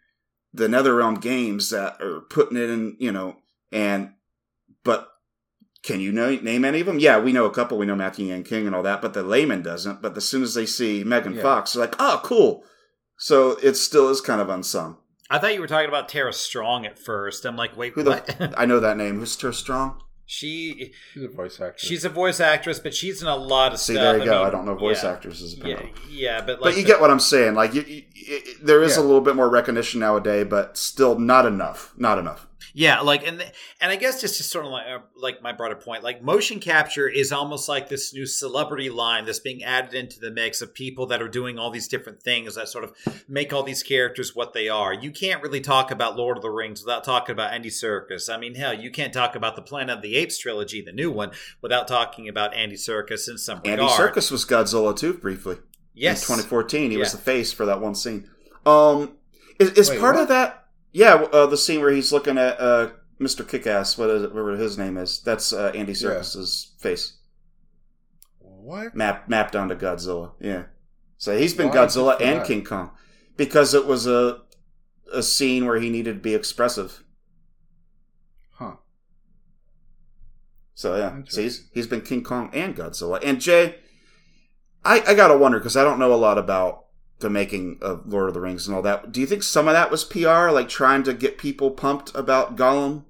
the 0.53 0.67
NetherRealm 0.67 1.19
games 1.19 1.71
that 1.71 1.99
are 2.01 2.21
putting 2.29 2.57
it 2.57 2.69
in, 2.69 2.95
you 2.99 3.11
know, 3.11 3.37
and 3.71 4.11
but 4.83 5.09
can 5.83 5.99
you 5.99 6.11
know, 6.11 6.29
name 6.35 6.63
any 6.65 6.79
of 6.79 6.87
them? 6.87 6.99
Yeah, 6.99 7.19
we 7.19 7.33
know 7.33 7.45
a 7.45 7.51
couple. 7.51 7.77
We 7.77 7.85
know 7.85 7.95
Matthew 7.95 8.27
Yang 8.27 8.43
King 8.43 8.65
and 8.67 8.75
all 8.75 8.83
that, 8.83 9.01
but 9.01 9.13
the 9.13 9.21
layman 9.23 9.61
doesn't. 9.61 10.01
But 10.01 10.15
as 10.17 10.27
soon 10.27 10.41
as 10.43 10.53
they 10.53 10.65
see 10.65 11.03
Megan 11.03 11.33
Yeah. 11.35 11.41
Fox, 11.41 11.73
they're 11.73 11.81
like, 11.85 11.95
oh, 11.99 12.21
cool. 12.23 12.63
So 13.17 13.51
it 13.61 13.75
still 13.75 14.09
is 14.09 14.21
kind 14.21 14.41
of 14.41 14.49
unsung. 14.49 14.97
I 15.29 15.39
thought 15.39 15.53
you 15.53 15.61
were 15.61 15.67
talking 15.67 15.87
about 15.89 16.09
Tara 16.09 16.33
Strong 16.33 16.85
at 16.85 16.97
first. 16.99 17.45
I'm 17.45 17.55
like, 17.55 17.75
wait, 17.77 17.93
Who 17.93 18.03
the? 18.03 18.11
what? 18.11 18.53
I 18.57 18.65
know 18.65 18.79
that 18.79 18.97
name. 18.97 19.19
Who's 19.19 19.35
Tara 19.35 19.53
Strong? 19.53 19.99
she 20.25 20.93
She's 21.13 21.23
a 21.23 21.27
voice 21.27 21.59
actress. 21.59 21.81
she's 21.81 22.05
a 22.05 22.09
voice 22.09 22.39
actress, 22.39 22.79
but 22.79 22.93
she's 22.93 23.21
in 23.21 23.27
a 23.27 23.35
lot 23.35 23.73
of 23.73 23.79
See, 23.79 23.93
stuff. 23.93 24.03
there 24.03 24.15
you 24.17 24.21
I 24.23 24.25
go. 24.25 24.37
mean, 24.39 24.47
I 24.47 24.49
don't 24.51 24.65
know 24.65 24.75
voice 24.75 25.03
yeah, 25.03 25.11
actresses. 25.11 25.55
Yeah, 25.57 25.73
Apparently. 25.73 26.01
yeah, 26.11 26.39
but 26.41 26.61
like, 26.61 26.71
but 26.73 26.77
you 26.77 26.83
the- 26.83 26.87
get 26.87 27.01
what 27.01 27.11
I'm 27.11 27.19
saying. 27.19 27.55
Like, 27.55 27.73
you, 27.73 27.81
you, 27.81 28.03
it, 28.15 28.65
there 28.65 28.81
is 28.83 28.95
a 28.95 29.01
little 29.01 29.19
bit 29.21 29.35
more 29.35 29.49
recognition 29.49 29.99
nowadays, 29.99 30.47
but 30.49 30.77
still 30.77 31.19
not 31.19 31.45
enough. 31.45 31.93
Not 31.97 32.19
enough. 32.19 32.47
Yeah, 32.73 33.01
like 33.01 33.27
and 33.27 33.41
and 33.81 33.91
I 33.91 33.95
guess 33.95 34.21
just 34.21 34.37
to 34.37 34.43
sort 34.43 34.65
of 34.65 34.71
like 34.71 34.85
uh, 34.87 34.99
like 35.15 35.41
my 35.41 35.51
broader 35.51 35.75
point, 35.75 36.03
like 36.03 36.23
motion 36.23 36.59
capture 36.59 37.07
is 37.07 37.31
almost 37.31 37.67
like 37.67 37.89
this 37.89 38.13
new 38.13 38.25
celebrity 38.25 38.89
line 38.89 39.25
that's 39.25 39.39
being 39.39 39.63
added 39.63 39.93
into 39.93 40.19
the 40.19 40.31
mix 40.31 40.61
of 40.61 40.73
people 40.73 41.05
that 41.07 41.21
are 41.21 41.27
doing 41.27 41.59
all 41.59 41.69
these 41.69 41.87
different 41.87 42.21
things 42.21 42.55
that 42.55 42.67
sort 42.67 42.83
of 42.83 42.93
make 43.27 43.53
all 43.53 43.63
these 43.63 43.83
characters 43.83 44.35
what 44.35 44.53
they 44.53 44.69
are. 44.69 44.93
You 44.93 45.11
can't 45.11 45.41
really 45.41 45.61
talk 45.61 45.91
about 45.91 46.15
Lord 46.15 46.37
of 46.37 46.43
the 46.43 46.49
Rings 46.49 46.83
without 46.83 47.03
talking 47.03 47.33
about 47.33 47.53
Andy 47.53 47.69
Serkis. 47.69 48.33
I 48.33 48.37
mean, 48.37 48.55
hell, 48.55 48.73
you 48.73 48.91
can't 48.91 49.13
talk 49.13 49.35
about 49.35 49.55
the 49.55 49.61
Planet 49.61 49.97
of 49.97 50.01
the 50.01 50.15
Apes 50.15 50.37
trilogy, 50.37 50.81
the 50.81 50.91
new 50.91 51.11
one, 51.11 51.31
without 51.61 51.87
talking 51.87 52.27
about 52.27 52.53
Andy 52.53 52.75
Serkis 52.75 53.29
in 53.29 53.37
some 53.37 53.57
Andy 53.65 53.71
regard. 53.71 53.99
Andy 53.99 54.19
Serkis 54.19 54.31
was 54.31 54.45
Godzilla 54.45 54.95
too, 54.97 55.13
briefly. 55.13 55.57
yes, 55.93 56.21
in 56.21 56.35
2014. 56.37 56.91
He 56.91 56.97
was 56.97 57.11
the 57.11 57.17
face 57.17 57.51
for 57.51 57.65
that 57.65 57.81
one 57.81 57.95
scene. 57.95 58.29
Um, 58.65 59.17
is, 59.59 59.71
is 59.71 59.89
Wait, 59.89 59.99
part 59.99 60.15
what? 60.15 60.23
of 60.23 60.27
that? 60.29 60.62
Yeah, 60.93 61.15
uh, 61.33 61.47
the 61.47 61.57
scene 61.57 61.81
where 61.81 61.91
he's 61.91 62.13
looking 62.13 62.37
at 62.37 62.59
uh, 62.61 62.91
Mr. 63.19 63.43
Kickass, 63.43 63.97
what 63.97 64.09
is 64.09 64.23
it, 64.23 64.31
whatever 64.31 64.55
his 64.55 64.77
name 64.77 64.95
is. 64.97 65.21
That's 65.21 65.51
uh, 65.51 65.71
Andy. 65.75 65.93
Serkis's 65.93 66.75
face 66.79 67.17
what? 68.63 68.95
mapped 68.95 69.29
mapped 69.29 69.55
onto 69.55 69.75
Godzilla. 69.75 70.31
Yeah, 70.39 70.63
so 71.17 71.37
he's 71.37 71.53
been 71.53 71.69
Why 71.69 71.75
Godzilla 71.75 72.21
and 72.21 72.39
that? 72.39 72.47
King 72.47 72.63
Kong 72.63 72.91
because 73.35 73.73
it 73.73 73.85
was 73.85 74.07
a 74.07 74.41
a 75.13 75.21
scene 75.21 75.65
where 75.65 75.79
he 75.79 75.89
needed 75.89 76.15
to 76.15 76.21
be 76.21 76.33
expressive. 76.33 77.03
Huh. 78.51 78.75
So 80.73 80.95
yeah, 80.95 81.21
so 81.27 81.41
he's 81.41 81.69
he's 81.73 81.87
been 81.87 82.01
King 82.01 82.23
Kong 82.23 82.49
and 82.53 82.75
Godzilla. 82.75 83.19
And 83.23 83.41
Jay, 83.41 83.75
I 84.83 85.01
I 85.07 85.13
gotta 85.13 85.37
wonder 85.37 85.59
because 85.59 85.77
I 85.77 85.83
don't 85.83 85.99
know 85.99 86.13
a 86.13 86.15
lot 86.15 86.37
about 86.37 86.82
the 87.19 87.29
making 87.29 87.77
of 87.81 88.05
Lord 88.05 88.27
of 88.27 88.33
the 88.33 88.41
Rings 88.41 88.67
and 88.67 88.75
all 88.75 88.81
that. 88.81 89.11
Do 89.11 89.21
you 89.21 89.27
think 89.27 89.43
some 89.43 89.67
of 89.67 89.73
that 89.73 89.91
was 89.91 90.03
PR, 90.03 90.49
like 90.49 90.67
trying 90.69 91.03
to 91.03 91.13
get 91.13 91.37
people 91.37 91.71
pumped 91.71 92.13
about 92.15 92.55
Gollum 92.55 93.05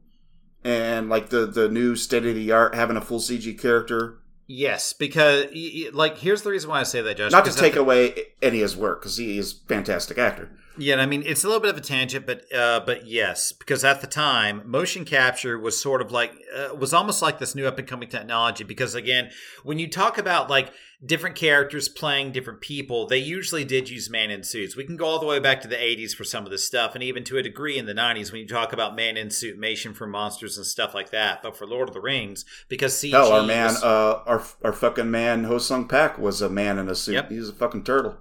and 0.64 1.10
like 1.10 1.30
the 1.30 1.46
the 1.46 1.68
new 1.70 1.96
state 1.96 2.26
of 2.26 2.36
the 2.36 2.52
art 2.52 2.76
having 2.76 2.98
a 2.98 3.02
full 3.02 3.20
CG 3.20 3.60
character? 3.60 4.20
yes, 4.46 4.94
because 4.94 5.46
like 5.94 6.18
here's 6.20 6.42
the 6.44 6.52
reason 6.52 6.70
why 6.70 6.80
I 6.82 6.84
say 6.84 7.02
that, 7.02 7.18
Josh. 7.18 7.32
Not 7.32 7.46
to 7.46 7.54
take 7.56 7.74
the- 7.74 7.80
away 7.82 8.14
any 8.42 8.58
of 8.60 8.64
his 8.64 8.78
work 8.78 9.02
because 9.02 9.18
he 9.18 9.38
is 9.38 9.54
a 9.54 9.68
fantastic 9.68 10.18
actor. 10.18 10.52
Yeah, 10.78 10.96
I 10.96 11.06
mean 11.06 11.24
it's 11.26 11.44
a 11.44 11.48
little 11.48 11.62
bit 11.62 11.70
of 11.70 11.78
a 11.78 11.82
tangent, 11.82 12.26
but 12.26 12.52
uh, 12.54 12.82
but 12.86 13.06
yes, 13.06 13.52
because 13.52 13.84
at 13.84 14.02
the 14.02 14.08
time, 14.08 14.64
motion 14.66 15.06
capture 15.06 15.58
was 15.60 15.80
sort 15.80 16.02
of 16.02 16.12
like 16.12 16.34
uh, 16.56 16.74
was 16.74 16.94
almost 16.94 17.22
like 17.22 17.38
this 17.40 17.54
new 17.54 17.68
up 17.68 17.78
and 17.78 17.88
coming 17.88 18.10
technology. 18.10 18.64
Because 18.64 18.96
again, 18.96 19.30
when 19.64 19.78
you 19.78 19.88
talk 19.88 20.18
about 20.18 20.50
like 20.50 20.74
different 21.06 21.36
characters 21.36 21.90
playing 21.90 22.32
different 22.32 22.60
people, 22.62 23.06
they 23.06 23.18
usually 23.20 23.64
did 23.64 23.88
use 23.90 24.10
man 24.10 24.32
in 24.32 24.42
suits. 24.44 24.76
We 24.76 24.84
can 24.84 24.98
go 24.98 25.06
all 25.06 25.20
the 25.20 25.28
way 25.28 25.40
back 25.40 25.62
to 25.62 25.68
the 25.68 25.76
'80s 25.76 26.16
for 26.16 26.24
some 26.24 26.44
of 26.44 26.50
this 26.50 26.66
stuff, 26.66 26.96
and 26.96 27.04
even 27.04 27.24
to 27.26 27.38
a 27.38 27.44
degree 27.44 27.78
in 27.78 27.86
the 27.86 27.94
'90s 27.94 28.32
when 28.32 28.42
you 28.42 28.48
talk 28.48 28.74
about 28.74 28.96
man 28.96 29.16
in 29.16 29.30
suit 29.30 29.60
mation 29.60 29.96
for 29.96 30.08
monsters 30.08 30.58
and 30.58 30.66
stuff 30.66 30.96
like 30.96 31.12
that. 31.12 31.44
But 31.44 31.56
for 31.56 31.68
Lord 31.68 31.88
of 31.88 31.94
the 31.94 32.02
Rings, 32.02 32.46
because 32.68 32.96
CG, 32.96 33.12
Hell, 33.12 33.32
our 33.32 33.44
man, 33.44 33.68
was- 33.68 33.84
uh, 33.84 34.24
our 34.26 34.44
our 34.64 34.74
fucking 34.74 35.12
man, 35.12 35.44
Ho 35.44 35.60
Sung 35.60 35.88
Pak 35.88 36.18
was 36.18 36.42
a 36.42 36.50
man 36.50 36.80
in 36.80 36.90
a 36.90 36.96
suit. 36.96 37.14
Yep. 37.14 37.30
He's 37.30 37.50
a 37.50 37.54
fucking 37.54 37.84
turtle. 37.84 38.18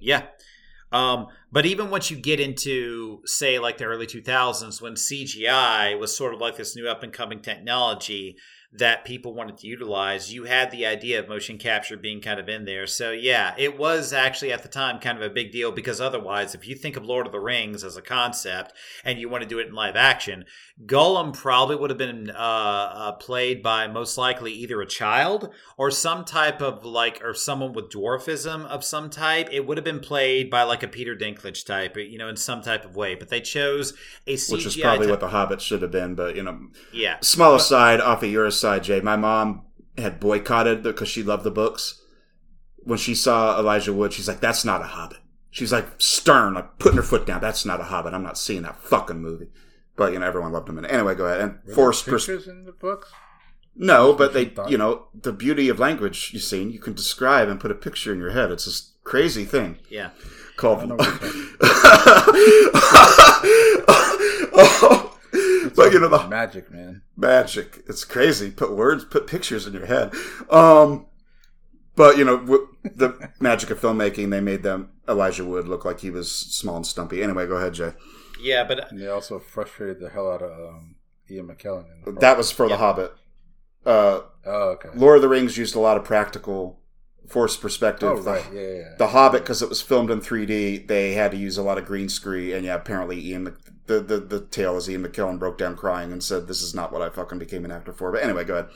Yeah. 0.00 0.22
Um, 0.92 1.28
but 1.52 1.66
even 1.66 1.90
once 1.90 2.10
you 2.10 2.16
get 2.16 2.40
into, 2.40 3.20
say, 3.24 3.58
like 3.58 3.78
the 3.78 3.84
early 3.84 4.06
2000s, 4.06 4.80
when 4.80 4.94
CGI 4.94 5.98
was 5.98 6.16
sort 6.16 6.34
of 6.34 6.40
like 6.40 6.56
this 6.56 6.76
new 6.76 6.88
up 6.88 7.02
and 7.02 7.12
coming 7.12 7.40
technology 7.40 8.36
that 8.72 9.04
people 9.04 9.34
wanted 9.34 9.58
to 9.58 9.66
utilize, 9.66 10.32
you 10.32 10.44
had 10.44 10.70
the 10.70 10.86
idea 10.86 11.18
of 11.18 11.28
motion 11.28 11.58
capture 11.58 11.96
being 11.96 12.20
kind 12.20 12.38
of 12.38 12.48
in 12.48 12.64
there. 12.64 12.86
So, 12.86 13.10
yeah, 13.10 13.52
it 13.58 13.76
was 13.76 14.12
actually 14.12 14.52
at 14.52 14.62
the 14.62 14.68
time 14.68 15.00
kind 15.00 15.18
of 15.18 15.24
a 15.28 15.34
big 15.34 15.50
deal 15.50 15.72
because 15.72 16.00
otherwise, 16.00 16.54
if 16.54 16.68
you 16.68 16.76
think 16.76 16.96
of 16.96 17.04
Lord 17.04 17.26
of 17.26 17.32
the 17.32 17.40
Rings 17.40 17.82
as 17.82 17.96
a 17.96 18.02
concept 18.02 18.72
and 19.04 19.18
you 19.18 19.28
want 19.28 19.42
to 19.42 19.48
do 19.48 19.58
it 19.58 19.66
in 19.66 19.74
live 19.74 19.96
action, 19.96 20.44
Gollum 20.86 21.34
probably 21.34 21.76
would 21.76 21.90
have 21.90 21.98
been 21.98 22.30
uh, 22.30 22.32
uh, 22.32 23.12
played 23.12 23.62
by 23.62 23.86
most 23.86 24.16
likely 24.16 24.52
either 24.52 24.80
a 24.80 24.86
child 24.86 25.52
or 25.76 25.90
some 25.90 26.24
type 26.24 26.62
of 26.62 26.86
like, 26.86 27.20
or 27.22 27.34
someone 27.34 27.74
with 27.74 27.90
dwarfism 27.90 28.64
of 28.66 28.82
some 28.82 29.10
type. 29.10 29.48
It 29.52 29.66
would 29.66 29.76
have 29.76 29.84
been 29.84 30.00
played 30.00 30.48
by 30.48 30.62
like 30.62 30.82
a 30.82 30.88
Peter 30.88 31.14
Dinklage 31.14 31.66
type, 31.66 31.96
you 31.98 32.16
know, 32.16 32.28
in 32.28 32.36
some 32.36 32.62
type 32.62 32.86
of 32.86 32.96
way. 32.96 33.14
But 33.14 33.28
they 33.28 33.42
chose 33.42 33.92
a 34.26 34.36
CGI. 34.36 34.52
Which 34.52 34.66
is 34.66 34.76
probably 34.76 35.06
type- 35.06 35.10
what 35.10 35.20
the 35.20 35.28
Hobbit 35.28 35.60
should 35.60 35.82
have 35.82 35.90
been, 35.90 36.14
but 36.14 36.34
you 36.34 36.42
know, 36.42 36.58
yeah. 36.92 37.18
Small 37.20 37.54
aside, 37.54 38.00
off 38.00 38.22
of 38.22 38.30
your 38.30 38.50
side, 38.50 38.84
Jay. 38.84 39.00
My 39.00 39.16
mom 39.16 39.66
had 39.98 40.18
boycotted 40.18 40.82
because 40.82 41.08
she 41.08 41.22
loved 41.22 41.44
the 41.44 41.50
books. 41.50 42.00
When 42.78 42.96
she 42.96 43.14
saw 43.14 43.58
Elijah 43.58 43.92
Wood, 43.92 44.14
she's 44.14 44.28
like, 44.28 44.40
"That's 44.40 44.64
not 44.64 44.80
a 44.80 44.86
Hobbit." 44.86 45.18
She's 45.50 45.72
like 45.72 45.86
stern, 45.98 46.54
like 46.54 46.78
putting 46.78 46.96
her 46.96 47.02
foot 47.02 47.26
down. 47.26 47.42
That's 47.42 47.66
not 47.66 47.80
a 47.80 47.84
Hobbit. 47.84 48.14
I'm 48.14 48.22
not 48.22 48.38
seeing 48.38 48.62
that 48.62 48.80
fucking 48.80 49.20
movie. 49.20 49.48
But 50.00 50.14
you 50.14 50.18
know, 50.18 50.26
everyone 50.26 50.50
loved 50.52 50.66
him. 50.66 50.78
And 50.78 50.86
anyway, 50.86 51.14
go 51.14 51.26
ahead 51.26 51.42
and 51.42 51.52
Were 51.52 51.58
there 51.66 51.74
force. 51.74 52.02
Pers- 52.02 52.24
pictures 52.26 52.48
in 52.48 52.64
the 52.64 52.72
books. 52.72 53.12
no, 53.76 54.14
but 54.14 54.32
they, 54.32 54.46
She 54.46 54.54
you 54.72 54.78
know, 54.78 55.08
the 55.12 55.30
beauty 55.32 55.68
of 55.68 55.78
language. 55.78 56.30
You 56.32 56.40
seen? 56.40 56.70
you 56.70 56.78
can 56.78 56.94
describe 56.94 57.50
and 57.50 57.60
put 57.60 57.70
a 57.70 57.74
picture 57.74 58.10
in 58.14 58.18
your 58.18 58.30
head. 58.30 58.50
It's 58.50 58.64
this 58.64 58.92
crazy 59.04 59.44
thing 59.44 59.78
Yeah. 59.90 60.10
called. 60.56 60.78
I 60.80 60.84
know 60.86 60.94
what 60.96 61.22
you're 61.22 61.60
oh, 64.52 65.18
but 65.76 65.92
you 65.92 66.00
know 66.00 66.08
the 66.08 66.26
magic, 66.28 66.70
man. 66.70 67.02
magic. 67.16 67.82
It's 67.86 68.04
crazy. 68.04 68.50
Put 68.50 68.72
words, 68.74 69.04
put 69.04 69.26
pictures 69.26 69.66
in 69.66 69.72
your 69.74 69.86
head. 69.86 70.12
Um, 70.50 71.06
but 71.96 72.16
you 72.18 72.24
know, 72.24 72.36
the 72.84 73.30
magic 73.40 73.70
of 73.70 73.80
filmmaking, 73.80 74.30
they 74.30 74.40
made 74.40 74.62
them 74.62 74.90
Elijah 75.08 75.44
Wood 75.44 75.68
look 75.68 75.84
like 75.84 76.00
he 76.00 76.10
was 76.10 76.30
small 76.32 76.76
and 76.76 76.86
stumpy. 76.86 77.22
Anyway, 77.22 77.46
go 77.46 77.56
ahead, 77.56 77.74
Jay. 77.74 77.92
Yeah, 78.42 78.64
but 78.64 78.90
And 78.90 79.00
they 79.00 79.08
also 79.08 79.38
frustrated 79.38 80.00
the 80.00 80.08
hell 80.10 80.30
out 80.30 80.42
of 80.42 80.50
um, 80.74 80.96
Ian 81.30 81.48
McKellen. 81.48 81.84
In 82.06 82.14
the 82.14 82.20
That 82.20 82.36
was 82.36 82.50
for 82.50 82.64
Yeah. 82.66 82.76
The 82.76 82.78
Hobbit. 82.78 83.12
Uh, 83.86 84.20
Oh, 84.46 84.70
okay. 84.70 84.88
Lord 84.94 85.16
of 85.16 85.22
the 85.22 85.28
Rings 85.28 85.58
used 85.58 85.74
a 85.76 85.80
lot 85.80 85.96
of 85.98 86.04
practical 86.04 86.80
force 87.28 87.56
perspective. 87.56 88.08
Oh, 88.08 88.20
The- 88.20 88.30
right. 88.30 88.44
Yeah, 88.52 88.60
yeah. 88.60 88.68
yeah. 88.78 88.94
The 88.98 89.08
Hobbit, 89.08 89.42
because 89.42 89.60
it 89.62 89.68
was 89.68 89.82
filmed 89.82 90.10
in 90.10 90.20
3D, 90.20 90.86
they 90.88 91.12
had 91.12 91.30
to 91.32 91.36
use 91.36 91.58
a 91.58 91.62
lot 91.62 91.76
of 91.78 91.84
green 91.86 92.08
screen. 92.08 92.54
And 92.54 92.64
yeah, 92.64 92.74
apparently 92.74 93.20
Ian, 93.28 93.44
Mc- 93.44 93.86
the, 93.86 94.00
the, 94.00 94.18
the 94.20 94.40
tale 94.40 94.76
is 94.76 94.88
Ian 94.88 95.04
McKellen 95.04 95.38
broke 95.38 95.58
down 95.58 95.76
crying 95.76 96.10
and 96.12 96.22
said, 96.22 96.46
"This 96.46 96.62
is 96.62 96.74
not 96.74 96.92
what 96.92 97.02
I 97.02 97.10
fucking 97.10 97.38
became 97.38 97.64
an 97.64 97.70
actor 97.72 97.92
for." 97.92 98.12
But 98.12 98.22
anyway, 98.22 98.44
go 98.44 98.66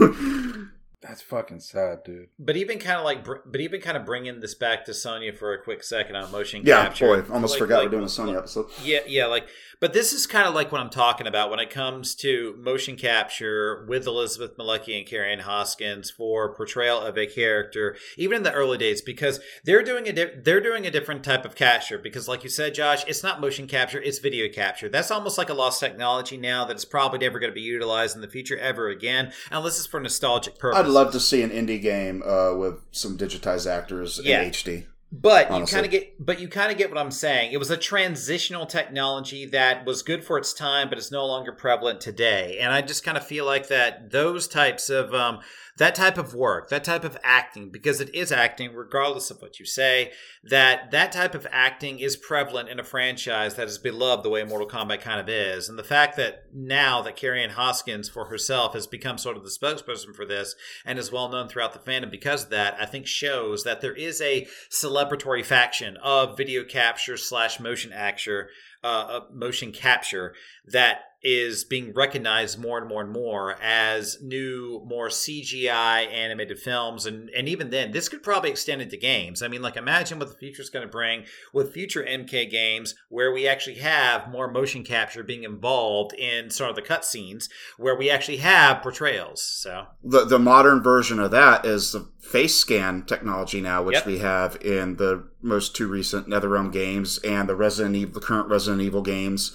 ahead. 0.00 0.68
That's 1.02 1.20
fucking 1.20 1.58
sad, 1.60 2.04
dude. 2.04 2.28
but 2.38 2.56
even 2.56 2.78
kind 2.78 2.96
of 2.98 3.04
like, 3.04 3.24
but 3.24 3.60
even 3.60 3.80
kind 3.80 3.96
of 3.96 4.04
bringing 4.06 4.38
this 4.40 4.54
back 4.54 4.84
to 4.84 4.94
Sonya 4.94 5.32
for 5.32 5.52
a 5.52 5.60
quick 5.62 5.82
second 5.82 6.14
on 6.14 6.30
motion 6.30 6.60
capture. 6.60 6.70
yeah, 6.70 6.84
capture. 6.84 7.22
boy, 7.24 7.34
almost 7.34 7.52
Like- 7.54 7.58
forgot 7.58 7.76
like- 7.78 7.84
we're 7.86 7.90
doing 7.90 8.04
a 8.04 8.06
Sony 8.06 8.36
episode. 8.38 8.66
Yeah, 8.84 9.00
yeah, 9.08 9.26
like, 9.26 9.48
but 9.82 9.92
this 9.92 10.12
is 10.12 10.28
kind 10.28 10.46
of 10.46 10.54
like 10.54 10.70
what 10.70 10.80
I'm 10.80 10.90
talking 10.90 11.26
about 11.26 11.50
when 11.50 11.58
it 11.58 11.68
comes 11.68 12.14
to 12.14 12.54
motion 12.56 12.94
capture 12.94 13.84
with 13.88 14.06
Elizabeth 14.06 14.56
Malecki 14.56 14.96
and 14.96 15.12
Ann 15.12 15.40
Hoskins 15.40 16.08
for 16.08 16.54
portrayal 16.54 17.00
of 17.00 17.18
a 17.18 17.26
character, 17.26 17.96
even 18.16 18.36
in 18.36 18.42
the 18.44 18.52
early 18.52 18.78
days, 18.78 19.02
because 19.02 19.40
they're 19.64 19.82
doing 19.82 20.06
a 20.06 20.12
di- 20.12 20.36
they're 20.40 20.60
doing 20.60 20.86
a 20.86 20.90
different 20.92 21.24
type 21.24 21.44
of 21.44 21.56
capture. 21.56 21.98
Because, 21.98 22.28
like 22.28 22.44
you 22.44 22.48
said, 22.48 22.74
Josh, 22.74 23.04
it's 23.08 23.24
not 23.24 23.40
motion 23.40 23.66
capture; 23.66 24.00
it's 24.00 24.20
video 24.20 24.48
capture. 24.48 24.88
That's 24.88 25.10
almost 25.10 25.36
like 25.36 25.50
a 25.50 25.54
lost 25.54 25.80
technology 25.80 26.36
now 26.36 26.64
that 26.66 26.76
is 26.76 26.84
probably 26.84 27.18
never 27.18 27.40
going 27.40 27.50
to 27.50 27.54
be 27.54 27.60
utilized 27.60 28.14
in 28.14 28.22
the 28.22 28.28
future 28.28 28.56
ever 28.58 28.88
again, 28.88 29.32
unless 29.50 29.78
it's 29.78 29.86
for 29.88 29.98
nostalgic 29.98 30.60
purposes. 30.60 30.84
I'd 30.86 30.92
love 30.92 31.10
to 31.10 31.18
see 31.18 31.42
an 31.42 31.50
indie 31.50 31.82
game 31.82 32.22
uh, 32.24 32.54
with 32.54 32.78
some 32.92 33.18
digitized 33.18 33.68
actors 33.68 34.20
Yeah. 34.22 34.42
in 34.42 34.50
HD. 34.52 34.86
But 35.14 35.54
you 35.54 35.66
kind 35.66 35.84
of 35.84 35.90
get, 35.90 36.24
but 36.24 36.40
you 36.40 36.48
kind 36.48 36.72
of 36.72 36.78
get 36.78 36.88
what 36.88 36.98
I'm 36.98 37.10
saying. 37.10 37.52
It 37.52 37.58
was 37.58 37.70
a 37.70 37.76
transitional 37.76 38.64
technology 38.64 39.44
that 39.46 39.84
was 39.84 40.02
good 40.02 40.24
for 40.24 40.38
its 40.38 40.54
time, 40.54 40.88
but 40.88 40.96
is 40.96 41.12
no 41.12 41.26
longer 41.26 41.52
prevalent 41.52 42.00
today. 42.00 42.56
And 42.58 42.72
I 42.72 42.80
just 42.80 43.04
kind 43.04 43.18
of 43.18 43.26
feel 43.26 43.44
like 43.44 43.68
that 43.68 44.10
those 44.10 44.48
types 44.48 44.88
of 44.88 45.12
um, 45.12 45.40
that 45.78 45.94
type 45.94 46.18
of 46.18 46.34
work, 46.34 46.68
that 46.68 46.84
type 46.84 47.04
of 47.04 47.16
acting, 47.22 47.70
because 47.70 48.00
it 48.00 48.14
is 48.14 48.30
acting, 48.30 48.74
regardless 48.74 49.30
of 49.30 49.40
what 49.40 49.58
you 49.58 49.64
say, 49.64 50.12
that 50.44 50.90
that 50.90 51.12
type 51.12 51.34
of 51.34 51.46
acting 51.50 51.98
is 51.98 52.16
prevalent 52.16 52.68
in 52.68 52.78
a 52.78 52.84
franchise 52.84 53.54
that 53.54 53.68
is 53.68 53.78
beloved 53.78 54.24
the 54.24 54.28
way 54.28 54.44
Mortal 54.44 54.68
Kombat 54.68 55.00
kind 55.00 55.20
of 55.20 55.28
is. 55.28 55.68
And 55.68 55.78
the 55.78 55.84
fact 55.84 56.16
that 56.16 56.44
now 56.52 57.00
that 57.02 57.16
Kerri 57.16 57.42
Ann 57.42 57.50
Hoskins 57.50 58.08
for 58.08 58.26
herself 58.26 58.74
has 58.74 58.86
become 58.86 59.18
sort 59.18 59.36
of 59.36 59.44
the 59.44 59.50
spokesperson 59.50 60.14
for 60.14 60.26
this 60.26 60.54
and 60.84 60.98
is 60.98 61.12
well 61.12 61.28
known 61.28 61.48
throughout 61.48 61.72
the 61.72 61.90
fandom 61.90 62.10
because 62.10 62.44
of 62.44 62.50
that, 62.50 62.76
I 62.78 62.86
think 62.86 63.06
shows 63.06 63.64
that 63.64 63.80
there 63.80 63.94
is 63.94 64.20
a 64.20 64.46
celebratory 64.70 65.44
faction 65.44 65.96
of 65.98 66.36
video 66.36 66.64
capture 66.64 67.16
slash 67.16 67.58
motion 67.60 67.92
acture, 67.92 68.46
uh, 68.84 68.86
uh, 68.86 69.20
motion 69.32 69.72
capture 69.72 70.34
that 70.66 71.11
is 71.22 71.64
being 71.64 71.92
recognized 71.92 72.58
more 72.58 72.78
and 72.78 72.88
more 72.88 73.02
and 73.02 73.12
more 73.12 73.56
as 73.62 74.18
new, 74.20 74.82
more 74.86 75.08
CGI 75.08 76.10
animated 76.12 76.58
films. 76.58 77.06
And, 77.06 77.30
and 77.30 77.48
even 77.48 77.70
then, 77.70 77.92
this 77.92 78.08
could 78.08 78.22
probably 78.22 78.50
extend 78.50 78.82
into 78.82 78.96
games. 78.96 79.42
I 79.42 79.48
mean, 79.48 79.62
like, 79.62 79.76
imagine 79.76 80.18
what 80.18 80.28
the 80.28 80.34
future 80.34 80.62
is 80.62 80.70
going 80.70 80.86
to 80.86 80.90
bring 80.90 81.24
with 81.52 81.72
future 81.72 82.02
MK 82.02 82.50
games 82.50 82.94
where 83.08 83.32
we 83.32 83.46
actually 83.46 83.76
have 83.76 84.28
more 84.28 84.50
motion 84.50 84.82
capture 84.82 85.22
being 85.22 85.44
involved 85.44 86.12
in 86.14 86.50
sort 86.50 86.70
of 86.70 86.76
the 86.76 86.82
cutscenes 86.82 87.48
where 87.76 87.96
we 87.96 88.10
actually 88.10 88.38
have 88.38 88.82
portrayals. 88.82 89.42
So, 89.42 89.86
the 90.02 90.24
the 90.24 90.38
modern 90.38 90.82
version 90.82 91.20
of 91.20 91.30
that 91.30 91.64
is 91.64 91.92
the 91.92 92.08
face 92.20 92.56
scan 92.56 93.02
technology 93.02 93.60
now, 93.60 93.82
which 93.82 93.96
Yep. 93.96 94.06
we 94.06 94.18
have 94.18 94.56
in 94.62 94.96
the 94.96 95.28
most 95.40 95.76
two 95.76 95.86
recent 95.86 96.28
NetherRealm 96.28 96.72
games 96.72 97.18
and 97.18 97.48
the 97.48 97.56
Resident 97.56 97.94
Evil, 97.94 98.14
the 98.14 98.26
current 98.26 98.48
Resident 98.48 98.82
Evil 98.82 99.02
games. 99.02 99.52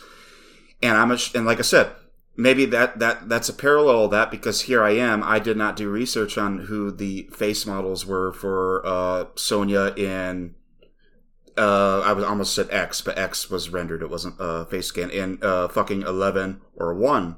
And 0.82 0.96
I'm 0.98 1.12
a, 1.12 1.18
and 1.34 1.46
like 1.46 1.60
I 1.60 1.64
said, 1.64 1.92
maybe 2.36 2.66
that 2.66 3.00
that 3.00 3.28
that's 3.28 3.50
a 3.50 3.54
parallel 3.54 4.06
of 4.06 4.12
that 4.12 4.32
because 4.32 4.62
here 4.62 4.84
I 4.84 4.92
am. 4.92 5.24
I 5.24 5.40
did 5.40 5.58
not 5.58 5.76
do 5.76 5.90
research 5.90 6.38
on 6.38 6.66
who 6.66 6.92
the 6.92 7.30
face 7.34 7.66
models 7.66 8.06
were 8.06 8.32
for 8.32 8.86
uh, 8.86 9.26
Sonya 9.36 9.94
in. 9.98 10.56
Uh, 11.58 12.02
I 12.02 12.14
was 12.14 12.24
almost 12.24 12.54
said 12.54 12.68
X, 12.70 13.02
but 13.02 13.18
X 13.18 13.50
was 13.50 13.70
rendered. 13.70 14.04
It 14.04 14.12
wasn't 14.12 14.40
uh, 14.40 14.66
face 14.66 14.86
scan 14.86 15.10
in 15.10 15.40
uh, 15.42 15.68
fucking 15.68 16.04
eleven 16.04 16.62
or 16.76 16.94
one. 16.94 17.38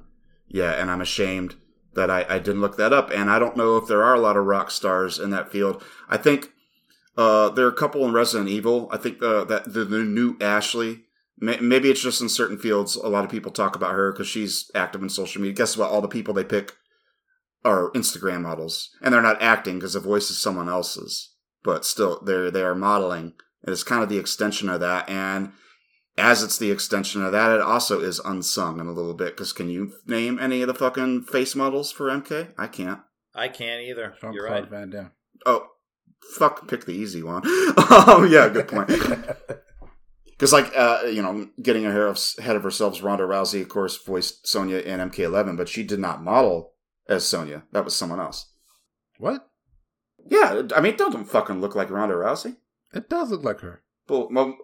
Yeah, 0.49 0.72
and 0.72 0.91
I'm 0.91 0.99
ashamed 0.99 1.56
that 1.94 2.10
I, 2.10 2.26
I 2.28 2.40
didn't 2.40 2.61
look 2.61 2.76
that 2.78 2.91
up. 2.91 3.11
And 3.11 3.30
I 3.30 3.40
don't 3.40 3.56
know 3.56 3.78
if 3.78 3.88
there 3.88 4.03
are 4.03 4.16
a 4.16 4.20
lot 4.20 4.36
of 4.36 4.45
rock 4.45 4.72
stars 4.72 5.20
in 5.20 5.30
that 5.30 5.52
field. 5.52 5.82
I 6.10 6.18
think 6.18 6.52
uh, 7.18 7.49
there 7.49 7.66
are 7.66 7.70
a 7.70 7.76
couple 7.76 8.06
in 8.06 8.11
Resident 8.11 8.49
Evil. 8.49 8.90
I 8.91 8.98
think 8.98 9.24
uh, 9.24 9.45
that 9.45 9.74
the, 9.74 9.86
the 9.86 9.99
new 9.99 10.38
Ashley. 10.41 11.06
May- 11.40 11.60
Maybe 11.60 11.90
it's 11.90 12.02
just 12.03 12.22
in 12.22 12.30
certain 12.30 12.57
fields. 12.57 12.95
A 12.95 13.07
lot 13.07 13.24
of 13.26 13.32
people 13.32 13.52
talk 13.52 13.76
about 13.76 13.94
her 13.95 14.11
because 14.11 14.28
she's 14.28 14.70
active 14.76 15.02
in 15.02 15.10
social 15.10 15.41
media. 15.41 15.56
Guess 15.56 15.78
what? 15.78 15.90
All 15.90 16.02
the 16.02 16.07
people 16.07 16.34
they 16.34 16.44
pick 16.44 16.74
are 17.66 17.91
Instagram 17.91 18.41
models, 18.41 18.90
and 19.02 19.14
they're 19.14 19.22
not 19.22 19.41
acting 19.41 19.76
because 19.76 19.94
the 19.94 19.99
voice 19.99 20.30
is 20.30 20.40
someone 20.40 20.70
else's. 20.70 21.34
But 21.64 21.86
still, 21.86 22.22
they're 22.24 22.49
they 22.52 22.61
are 22.64 22.76
modeling. 22.76 23.34
And 23.64 23.74
it's 23.74 23.84
kind 23.84 24.02
of 24.02 24.07
the 24.10 24.18
extension 24.18 24.70
of 24.70 24.80
that. 24.80 25.10
And 25.10 25.52
as 26.18 26.41
it's 26.41 26.57
the 26.57 26.72
extension 26.72 27.22
of 27.24 27.34
that, 27.34 27.52
it 27.52 27.61
also 27.61 27.99
is 27.99 28.20
unsung 28.20 28.80
in 28.80 28.88
a 28.88 28.94
little 28.94 29.14
bit. 29.14 29.36
Because 29.36 29.52
can 29.52 29.70
you 29.70 29.91
name 30.07 30.40
any 30.40 30.61
of 30.61 30.68
the 30.68 30.74
fucking 30.74 31.24
face 31.24 31.56
models 31.56 31.91
for 31.91 32.07
MK? 32.07 32.53
I 32.57 32.68
can't. 32.68 33.02
I 33.36 33.49
can't 33.49 33.82
either. 33.84 34.16
Jean 34.22 34.32
You're 34.34 34.48
Claude 34.48 34.61
right. 34.64 34.70
Van 34.70 34.90
Damme. 34.90 35.11
Oh, 35.45 35.68
fuck, 36.38 36.68
pick 36.70 36.86
the 36.86 36.94
easy 36.94 37.22
one. 37.24 37.41
oh, 37.45 38.26
yeah, 38.30 38.48
good 38.49 38.68
point. 38.68 38.90
Because, 40.40 40.53
like, 40.53 40.72
uh, 40.74 41.02
you 41.06 41.22
know, 41.22 41.49
getting 41.61 41.86
ahead 41.86 42.56
of, 42.56 42.64
ourselves, 42.64 43.02
Ronda 43.02 43.26
Rousey, 43.26 43.61
of 43.61 43.68
course, 43.68 44.02
voiced 44.02 44.48
Sonya 44.48 44.78
in 44.78 45.02
MK11, 45.02 45.57
but 45.57 45.68
she 45.68 45.84
did 45.84 45.99
not 45.99 46.24
model 46.24 46.76
as 47.10 47.28
Sonya. 47.28 47.64
That 47.74 47.84
was 47.84 47.94
someone 47.94 48.22
else. 48.22 48.49
what? 49.18 49.49
Yeah, 50.26 50.61
I 50.74 50.80
mean, 50.80 50.94
it 50.94 50.98
doesn't 50.98 51.26
fucking 51.26 51.60
look 51.60 51.76
like 51.76 51.90
Ronda 51.90 52.16
Rousey. 52.16 52.56
It 52.94 53.10
does 53.10 53.32
look 53.32 53.44
like 53.44 53.60
her. 53.60 53.84
Well, 54.07 54.30
well, 54.32 54.56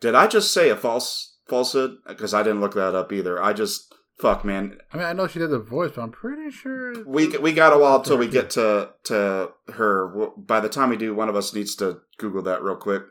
did 0.00 0.14
I 0.14 0.28
just 0.28 0.52
say 0.52 0.70
a 0.70 0.76
false 0.76 1.38
falsehood? 1.48 1.96
Because 2.06 2.32
I 2.32 2.44
didn't 2.44 2.60
look 2.60 2.74
that 2.74 2.94
up 2.94 3.12
either. 3.12 3.42
I 3.42 3.54
just 3.54 3.92
fuck, 4.20 4.44
man. 4.44 4.78
I 4.92 4.96
mean, 4.98 5.06
I 5.06 5.12
know 5.14 5.26
she 5.26 5.40
did 5.40 5.50
the 5.50 5.58
voice, 5.58 5.92
but 5.96 6.02
I'm 6.02 6.12
pretty 6.12 6.50
sure. 6.50 7.04
We 7.04 7.36
we 7.38 7.52
got 7.52 7.72
a 7.72 7.78
while 7.78 7.96
until 7.96 8.18
we 8.18 8.28
get 8.28 8.50
to 8.50 8.90
to 9.04 9.52
her. 9.72 10.28
By 10.36 10.60
the 10.60 10.68
time 10.68 10.90
we 10.90 10.96
do, 10.96 11.14
one 11.14 11.28
of 11.28 11.36
us 11.36 11.54
needs 11.54 11.74
to 11.76 12.00
Google 12.18 12.42
that 12.42 12.62
real 12.62 12.76
quick. 12.76 13.02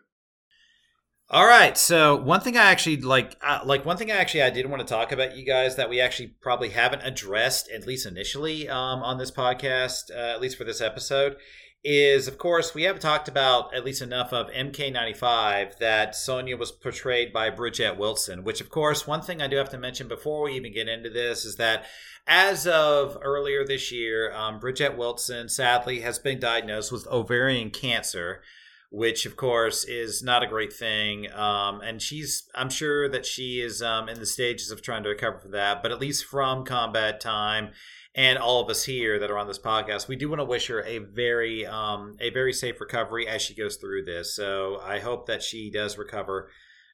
All 1.29 1.45
right. 1.45 1.77
So 1.77 2.15
one 2.15 2.39
thing 2.39 2.55
I 2.55 2.71
actually 2.71 3.01
like, 3.01 3.35
uh, 3.41 3.59
like 3.65 3.85
one 3.85 3.97
thing 3.97 4.09
I 4.09 4.15
actually 4.15 4.43
I 4.43 4.49
did 4.49 4.65
want 4.67 4.79
to 4.79 4.87
talk 4.87 5.11
about 5.11 5.35
you 5.35 5.45
guys 5.45 5.75
that 5.75 5.89
we 5.89 5.99
actually 5.99 6.27
probably 6.27 6.69
haven't 6.69 7.01
addressed 7.01 7.69
at 7.69 7.85
least 7.85 8.05
initially 8.05 8.69
um, 8.69 9.03
on 9.03 9.17
this 9.17 9.29
podcast, 9.29 10.09
uh, 10.09 10.35
at 10.35 10.39
least 10.39 10.57
for 10.57 10.63
this 10.63 10.79
episode, 10.79 11.35
is 11.83 12.29
of 12.29 12.37
course 12.37 12.73
we 12.73 12.83
haven't 12.83 13.01
talked 13.01 13.27
about 13.27 13.75
at 13.75 13.83
least 13.83 14.01
enough 14.01 14.31
of 14.31 14.47
MK95 14.51 15.79
that 15.79 16.15
Sonya 16.15 16.55
was 16.55 16.71
portrayed 16.71 17.33
by 17.33 17.49
Bridget 17.49 17.97
Wilson. 17.97 18.45
Which 18.45 18.61
of 18.61 18.69
course 18.69 19.05
one 19.05 19.21
thing 19.21 19.41
I 19.41 19.47
do 19.47 19.57
have 19.57 19.69
to 19.71 19.77
mention 19.77 20.07
before 20.07 20.43
we 20.43 20.53
even 20.53 20.73
get 20.73 20.87
into 20.87 21.09
this 21.09 21.43
is 21.43 21.57
that 21.57 21.83
as 22.25 22.65
of 22.67 23.17
earlier 23.21 23.65
this 23.65 23.91
year, 23.91 24.33
um, 24.33 24.59
Bridget 24.59 24.97
Wilson 24.97 25.49
sadly 25.49 25.99
has 26.01 26.19
been 26.19 26.39
diagnosed 26.39 26.93
with 26.93 27.05
ovarian 27.07 27.69
cancer 27.69 28.41
which 28.89 29.26
of 29.26 29.35
course 29.35 29.84
is 29.84 30.23
not 30.23 30.43
a 30.43 30.47
great 30.47 30.72
thing. 30.72 31.31
Um, 31.34 31.81
and 31.81 32.01
she's, 32.01 32.47
I'm 32.55 32.69
sure 32.69 33.09
that 33.09 33.26
she 33.26 33.59
is 33.59 33.81
um, 33.81 34.07
in 34.07 34.19
the 34.19 34.26
stages 34.26 34.72
of 34.72 34.81
trying 34.81 35.03
to 35.03 35.09
recover 35.09 35.39
from 35.39 35.51
that. 35.51 35.84
But 35.84 35.91
at 35.91 35.99
least 35.99 36.26
from 36.26 36.64
combat 36.64 37.19
time, 37.19 37.72
and 38.15 38.39
all 38.39 38.61
of 38.64 38.69
us 38.69 38.85
here 38.85 39.19
that 39.19 39.30
are 39.30 39.38
on 39.38 39.47
this 39.47 39.59
podcast, 39.59 40.07
we 40.07 40.15
do 40.15 40.27
want 40.30 40.39
to 40.39 40.45
wish 40.45 40.68
her 40.68 40.81
a 40.84 40.97
very, 40.97 41.65
um, 41.68 42.15
a 42.19 42.31
very 42.31 42.51
safe 42.53 42.80
recovery 42.81 43.27
as 43.27 43.41
she 43.43 43.53
goes 43.53 43.76
through 43.76 44.05
this. 44.05 44.35
So 44.35 44.80
I 44.84 44.99
hope 44.99 45.27
that 45.27 45.43
she 45.43 45.69
does 45.69 45.97
recover 45.99 46.49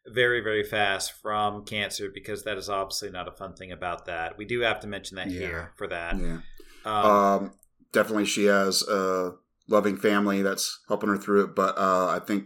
very, 0.06 0.42
very 0.42 0.64
fast 0.66 1.14
from 1.22 1.64
cancer 1.64 2.10
because 2.14 2.44
that 2.44 2.58
is 2.58 2.68
obviously 2.70 3.10
not 3.10 3.30
a 3.30 3.32
fun 3.32 3.54
thing 3.54 3.72
about 3.72 4.06
that. 4.08 4.38
We 4.38 4.44
do 4.44 4.60
have 4.62 4.82
to 4.82 4.88
mention 4.88 5.16
that 5.16 5.30
Yeah. 5.32 5.40
here 5.40 5.72
for 5.78 5.88
that. 5.88 6.18
Yeah, 6.20 6.40
Um, 6.84 7.06
um, 7.06 7.54
definitely 7.94 8.26
she 8.26 8.44
has 8.46 8.82
a 8.82 9.36
loving 9.68 9.98
family 9.98 10.42
that's 10.42 10.80
helping 10.88 11.10
her 11.10 11.18
through 11.18 11.46
it. 11.46 11.56
But 11.56 11.78
uh, 11.78 12.08
I 12.08 12.20
think 12.26 12.46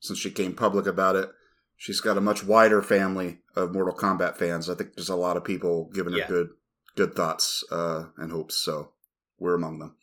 since 0.00 0.18
she 0.18 0.30
came 0.30 0.54
public 0.54 0.86
about 0.86 1.16
it, 1.16 1.30
she's 1.76 2.00
got 2.00 2.16
a 2.18 2.20
much 2.20 2.44
wider 2.44 2.82
family 2.82 3.38
of 3.56 3.72
Mortal 3.72 3.94
Kombat 3.94 4.36
fans. 4.36 4.68
I 4.70 4.74
think 4.74 4.94
there's 4.94 5.08
a 5.08 5.16
lot 5.16 5.36
of 5.36 5.44
people 5.44 5.90
giving 5.94 6.12
her 6.12 6.20
Yeah. 6.20 6.28
good 6.28 6.48
good 6.94 7.14
thoughts 7.14 7.64
uh, 7.70 8.04
and 8.18 8.30
hopes. 8.30 8.56
So 8.56 8.92
we're 9.38 9.54
among 9.54 9.78
them. 9.78 9.96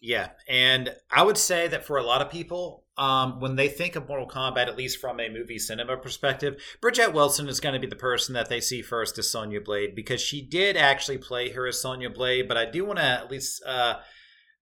Yeah, 0.00 0.30
and 0.48 0.92
I 1.12 1.22
would 1.22 1.38
say 1.38 1.68
that 1.68 1.84
for 1.84 1.96
a 1.96 2.02
lot 2.02 2.20
of 2.20 2.28
people, 2.28 2.84
um, 2.98 3.38
when 3.38 3.54
they 3.54 3.68
think 3.68 3.94
of 3.94 4.08
Mortal 4.08 4.28
Kombat, 4.28 4.66
at 4.66 4.76
least 4.76 4.98
from 4.98 5.20
a 5.20 5.28
movie 5.28 5.60
cinema 5.60 5.96
perspective, 5.96 6.60
Bridget 6.80 7.12
Wilson 7.14 7.46
is 7.48 7.60
going 7.60 7.74
to 7.74 7.80
be 7.80 7.86
the 7.86 7.94
person 7.94 8.34
that 8.34 8.48
they 8.48 8.60
see 8.60 8.82
first 8.82 9.16
as 9.18 9.30
Sonya 9.30 9.60
Blade 9.60 9.94
because 9.94 10.20
she 10.20 10.42
did 10.42 10.76
actually 10.76 11.18
play 11.18 11.50
her 11.50 11.68
as 11.68 11.80
Sonya 11.80 12.10
Blade. 12.10 12.48
But 12.48 12.56
I 12.56 12.64
do 12.68 12.84
want 12.84 12.98
to 12.98 13.04
at 13.04 13.30
least 13.30 13.62
uh, 13.64 14.00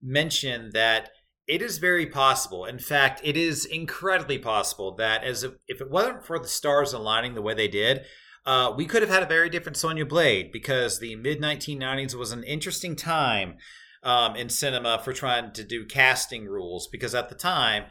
mention 0.02 0.70
that 0.74 1.10
it 1.51 1.60
is 1.60 1.78
very 1.78 2.06
possible. 2.06 2.64
In 2.64 2.78
fact, 2.78 3.20
it 3.24 3.36
is 3.36 3.64
incredibly 3.64 4.39
possible 4.39 4.94
that 4.94 5.24
as 5.24 5.43
if, 5.43 5.55
if 5.66 5.81
it 5.81 5.90
wasn't 5.90 6.24
for 6.24 6.39
the 6.39 6.47
stars 6.47 6.93
aligning 6.93 7.35
the 7.35 7.43
way 7.43 7.55
they 7.55 7.66
did, 7.66 8.02
uh, 8.47 8.72
we 8.77 8.86
could 8.86 9.02
have 9.02 9.10
had 9.10 9.24
a 9.24 9.27
very 9.27 9.51
different 9.51 9.77
Sonya 9.77 10.06
Blade 10.06 10.52
because 10.52 11.01
the 11.01 11.16
mid 11.16 11.40
1990s 11.40 12.14
was 12.14 12.31
an 12.31 12.44
interesting 12.44 12.94
time 12.94 13.56
um, 14.05 14.36
in 14.36 14.48
cinema 14.48 15.01
for 15.02 15.12
trying 15.12 15.52
to 15.55 15.64
do 15.64 15.85
casting 15.85 16.47
rules 16.47 16.86
because 16.86 17.16
at 17.16 17.28
the 17.28 17.35
time, 17.35 17.86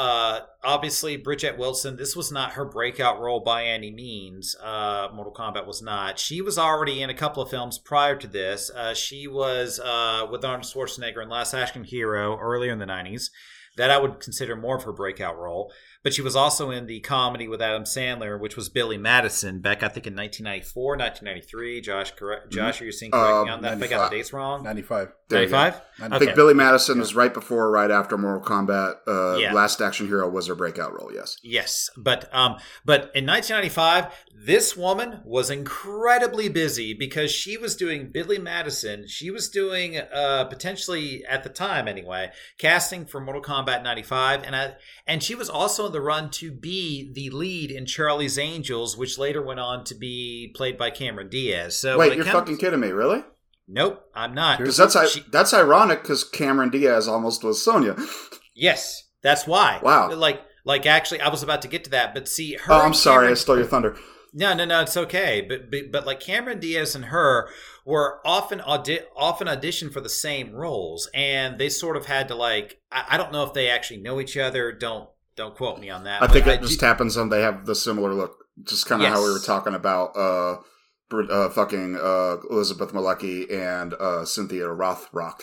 uh, 0.00 0.40
obviously 0.64 1.18
Bridget 1.18 1.58
Wilson, 1.58 1.96
this 1.96 2.16
was 2.16 2.32
not 2.32 2.54
her 2.54 2.64
breakout 2.64 3.20
role 3.20 3.40
by 3.40 3.66
any 3.66 3.90
means. 3.90 4.56
Uh, 4.56 5.08
Mortal 5.12 5.34
Kombat 5.34 5.66
was 5.66 5.82
not. 5.82 6.18
She 6.18 6.40
was 6.40 6.56
already 6.56 7.02
in 7.02 7.10
a 7.10 7.14
couple 7.14 7.42
of 7.42 7.50
films 7.50 7.76
prior 7.76 8.16
to 8.16 8.26
this. 8.26 8.70
Uh, 8.70 8.94
she 8.94 9.26
was 9.26 9.78
uh, 9.78 10.26
with 10.30 10.42
Arnold 10.42 10.64
Schwarzenegger 10.64 11.22
in 11.22 11.28
Last 11.28 11.52
Action 11.52 11.84
Hero 11.84 12.38
earlier 12.38 12.72
in 12.72 12.78
the 12.78 12.86
90s. 12.86 13.28
That 13.76 13.90
I 13.90 13.98
would 13.98 14.20
consider 14.20 14.56
more 14.56 14.78
of 14.78 14.84
her 14.84 14.92
breakout 14.92 15.38
role. 15.38 15.70
But 16.02 16.14
she 16.14 16.22
was 16.22 16.34
also 16.34 16.70
in 16.70 16.86
the 16.86 17.00
comedy 17.00 17.46
with 17.46 17.60
Adam 17.60 17.84
Sandler, 17.84 18.40
which 18.40 18.56
was 18.56 18.70
Billy 18.70 18.96
Madison 18.96 19.60
back, 19.60 19.82
I 19.82 19.88
think, 19.88 20.06
in 20.06 20.14
1994, 20.16 20.96
1993. 20.96 21.80
Josh, 21.82 22.12
correct? 22.12 22.50
Josh, 22.50 22.80
are 22.80 22.86
you 22.86 22.92
seeing 22.92 23.12
correct 23.12 23.44
me 23.44 23.50
Uh, 23.50 23.54
on 23.56 23.62
that? 23.62 23.74
If 23.74 23.82
I 23.82 23.86
got 23.86 23.96
95. 23.98 24.10
the 24.10 24.16
dates 24.16 24.32
wrong. 24.32 24.62
95. 24.64 25.12
There 25.28 25.42
you 25.42 25.48
go. 25.48 25.56
95? 25.58 25.82
I 26.00 26.06
Okay. 26.16 26.24
think 26.24 26.36
Billy 26.36 26.54
Madison 26.54 26.98
was 26.98 27.14
right 27.14 27.32
before, 27.34 27.66
or 27.66 27.70
right 27.70 27.90
after 27.90 28.16
Mortal 28.16 28.40
Kombat. 28.42 28.96
Uh, 29.06 29.36
Yeah. 29.36 29.52
Last 29.52 29.82
Action 29.82 30.06
Hero 30.06 30.28
was 30.28 30.46
her 30.46 30.54
breakout 30.54 30.92
role. 30.98 31.10
Yes. 31.14 31.36
Yes, 31.42 31.90
but 31.98 32.34
um, 32.34 32.56
but 32.86 33.10
in 33.14 33.26
1995, 33.26 34.06
this 34.42 34.74
woman 34.74 35.20
was 35.24 35.50
incredibly 35.50 36.48
busy 36.48 36.94
because 36.94 37.30
she 37.30 37.58
was 37.58 37.76
doing 37.76 38.10
Billy 38.10 38.38
Madison. 38.38 39.06
She 39.06 39.30
was 39.30 39.50
doing 39.50 39.98
uh, 39.98 40.44
potentially 40.46 41.22
at 41.28 41.42
the 41.42 41.50
time 41.50 41.86
anyway, 41.86 42.30
casting 42.56 43.04
for 43.04 43.20
Mortal 43.20 43.42
Kombat 43.42 43.82
95, 43.82 44.42
and 44.42 44.56
I, 44.56 44.74
and 45.06 45.22
she 45.22 45.34
was 45.34 45.50
also 45.50 45.86
in 45.86 45.92
the 45.92 46.00
run 46.00 46.30
to 46.32 46.50
be 46.50 47.10
the 47.12 47.28
lead 47.28 47.70
in 47.70 47.84
Charlie's 47.84 48.38
Angels, 48.38 48.96
which 48.96 49.18
later 49.18 49.42
went 49.42 49.60
on 49.60 49.84
to 49.84 49.94
be 49.94 50.52
played 50.56 50.78
by 50.78 50.90
Cameron 50.90 51.28
Diaz. 51.28 51.76
So 51.76 51.98
Wait, 51.98 52.14
you're 52.16 52.24
comes- 52.24 52.34
fucking 52.34 52.56
kidding 52.56 52.80
me, 52.80 52.92
really? 52.92 53.22
Nope, 53.68 54.02
I'm 54.14 54.32
not. 54.34 54.58
Because 54.58 54.78
that's 54.78 55.12
She- 55.12 55.24
that's 55.30 55.52
ironic. 55.52 56.02
Because 56.02 56.24
Cameron 56.24 56.70
Diaz 56.70 57.06
almost 57.06 57.44
was 57.44 57.62
Sonya. 57.62 57.94
yes, 58.54 59.10
that's 59.22 59.46
why. 59.46 59.80
Wow. 59.82 60.10
Like, 60.14 60.40
like 60.64 60.86
actually, 60.86 61.20
I 61.20 61.28
was 61.28 61.42
about 61.42 61.60
to 61.62 61.68
get 61.68 61.84
to 61.84 61.90
that, 61.90 62.14
but 62.14 62.26
see, 62.26 62.54
her. 62.54 62.72
Oh, 62.72 62.80
I'm 62.80 62.94
sorry, 62.94 63.28
I 63.28 63.34
stole 63.34 63.58
your 63.58 63.66
thunder. 63.66 63.96
No, 64.32 64.54
no, 64.54 64.64
no, 64.64 64.80
it's 64.82 64.96
okay. 64.96 65.44
But 65.46 65.70
but, 65.70 65.92
but 65.92 66.06
like 66.06 66.20
Cameron 66.20 66.60
Diaz 66.60 66.94
and 66.94 67.06
her 67.06 67.48
were 67.84 68.20
often 68.24 68.60
audi- 68.60 69.00
often 69.16 69.48
auditioned 69.48 69.92
for 69.92 70.00
the 70.00 70.08
same 70.08 70.52
roles, 70.52 71.08
and 71.14 71.58
they 71.58 71.68
sort 71.68 71.96
of 71.96 72.06
had 72.06 72.28
to 72.28 72.34
like. 72.34 72.80
I, 72.92 73.04
I 73.10 73.16
don't 73.16 73.32
know 73.32 73.44
if 73.44 73.54
they 73.54 73.68
actually 73.68 74.00
know 74.00 74.20
each 74.20 74.36
other. 74.36 74.72
Don't 74.72 75.08
don't 75.36 75.56
quote 75.56 75.80
me 75.80 75.90
on 75.90 76.04
that. 76.04 76.22
I 76.22 76.26
think 76.26 76.46
it 76.46 76.60
do- 76.60 76.68
just 76.68 76.80
happens 76.80 77.16
and 77.16 77.32
they 77.32 77.42
have 77.42 77.66
the 77.66 77.74
similar 77.74 78.14
look. 78.14 78.36
Just 78.62 78.86
kind 78.86 79.02
of 79.02 79.08
how 79.08 79.24
we 79.24 79.30
were 79.30 79.38
talking 79.38 79.74
about 79.74 80.14
uh, 80.14 80.56
uh 81.12 81.48
fucking 81.48 81.96
uh 81.96 82.36
Elizabeth 82.50 82.92
Malecki 82.92 83.50
and 83.50 83.94
uh 83.94 84.24
Cynthia 84.24 84.64
Rothrock. 84.66 85.40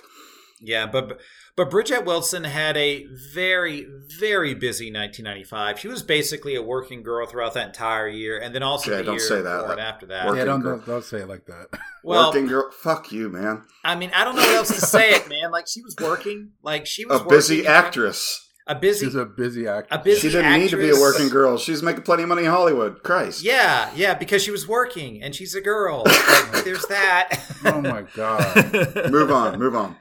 Yeah, 0.61 0.85
but 0.85 1.19
but 1.57 1.69
Bridget 1.69 2.05
Wilson 2.05 2.45
had 2.45 2.77
a 2.77 3.05
very 3.33 3.85
very 4.19 4.53
busy 4.53 4.85
1995. 4.85 5.79
She 5.79 5.89
was 5.89 6.01
basically 6.01 6.55
a 6.55 6.61
working 6.61 7.03
girl 7.03 7.27
throughout 7.27 7.53
that 7.55 7.67
entire 7.67 8.07
year, 8.07 8.39
and 8.39 8.55
then 8.55 8.63
also 8.63 8.91
Yeah, 8.91 8.97
the 8.99 9.03
don't 9.03 9.15
year 9.15 9.27
say 9.27 9.41
that. 9.41 9.57
before 9.57 9.71
and 9.73 9.81
after 9.81 10.05
that. 10.05 10.33
Yeah, 10.35 10.45
don't, 10.45 10.63
don't 10.63 10.85
don't 10.85 11.03
say 11.03 11.17
it 11.17 11.27
like 11.27 11.45
that. 11.47 11.67
Well, 12.03 12.29
Working 12.29 12.47
girl. 12.47 12.71
Fuck 12.71 13.11
you, 13.11 13.27
man. 13.27 13.63
I 13.83 13.95
mean, 13.95 14.11
I 14.15 14.23
don't 14.23 14.37
know 14.37 14.41
what 14.41 14.55
else 14.55 14.69
to 14.69 14.79
say 14.79 15.09
it, 15.15 15.27
man. 15.33 15.51
Like 15.51 15.67
she 15.67 15.81
was 15.81 15.93
working, 16.01 16.51
like 16.63 16.85
she 16.85 17.03
was 17.03 17.19
A 17.19 17.25
busy 17.25 17.57
working- 17.57 17.69
actress. 17.71 18.47
a 18.65 18.75
busy, 18.75 19.07
She's 19.07 19.15
a 19.15 19.25
busy 19.25 19.67
actress. 19.67 19.99
a 19.99 20.01
busy. 20.01 20.21
She 20.21 20.29
didn't 20.29 20.57
need 20.57 20.69
to 20.69 20.77
be 20.77 20.89
a 20.89 20.93
working 20.95 21.27
girl. 21.27 21.57
She's 21.57 21.83
making 21.83 22.03
plenty 22.03 22.23
of 22.23 22.29
money 22.29 22.43
in 22.45 22.49
Hollywood. 22.49 23.03
Christ. 23.03 23.43
Yeah, 23.43 23.89
yeah, 23.93 24.13
because 24.13 24.41
she 24.41 24.51
was 24.51 24.65
working 24.69 25.21
and 25.21 25.35
she's 25.35 25.53
a 25.53 25.59
girl. 25.59 26.03
Like, 26.05 26.63
there's 26.63 26.85
that. 26.85 27.41
Oh 27.65 27.81
my 27.81 28.03
god. 28.15 29.11
Move 29.11 29.29
on. 29.31 29.59
Move 29.59 29.75
on. 29.75 29.95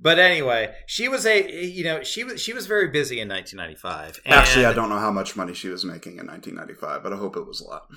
But 0.00 0.18
anyway, 0.18 0.74
she 0.86 1.08
was 1.08 1.26
a 1.26 1.66
you 1.66 1.84
know 1.84 2.02
she 2.02 2.24
was 2.24 2.40
she 2.40 2.52
was 2.52 2.66
very 2.66 2.88
busy 2.88 3.20
in 3.20 3.28
1995. 3.28 4.20
And, 4.24 4.34
Actually, 4.34 4.66
I 4.66 4.72
don't 4.72 4.88
know 4.88 4.98
how 4.98 5.10
much 5.10 5.36
money 5.36 5.54
she 5.54 5.68
was 5.68 5.84
making 5.84 6.18
in 6.18 6.26
1995, 6.26 7.02
but 7.02 7.12
I 7.12 7.16
hope 7.16 7.36
it 7.36 7.46
was 7.46 7.60
a 7.60 7.64
lot. 7.66 7.88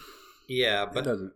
Yeah, 0.47 0.83
It 0.83 0.89
but 0.93 1.03
doesn't. 1.03 1.33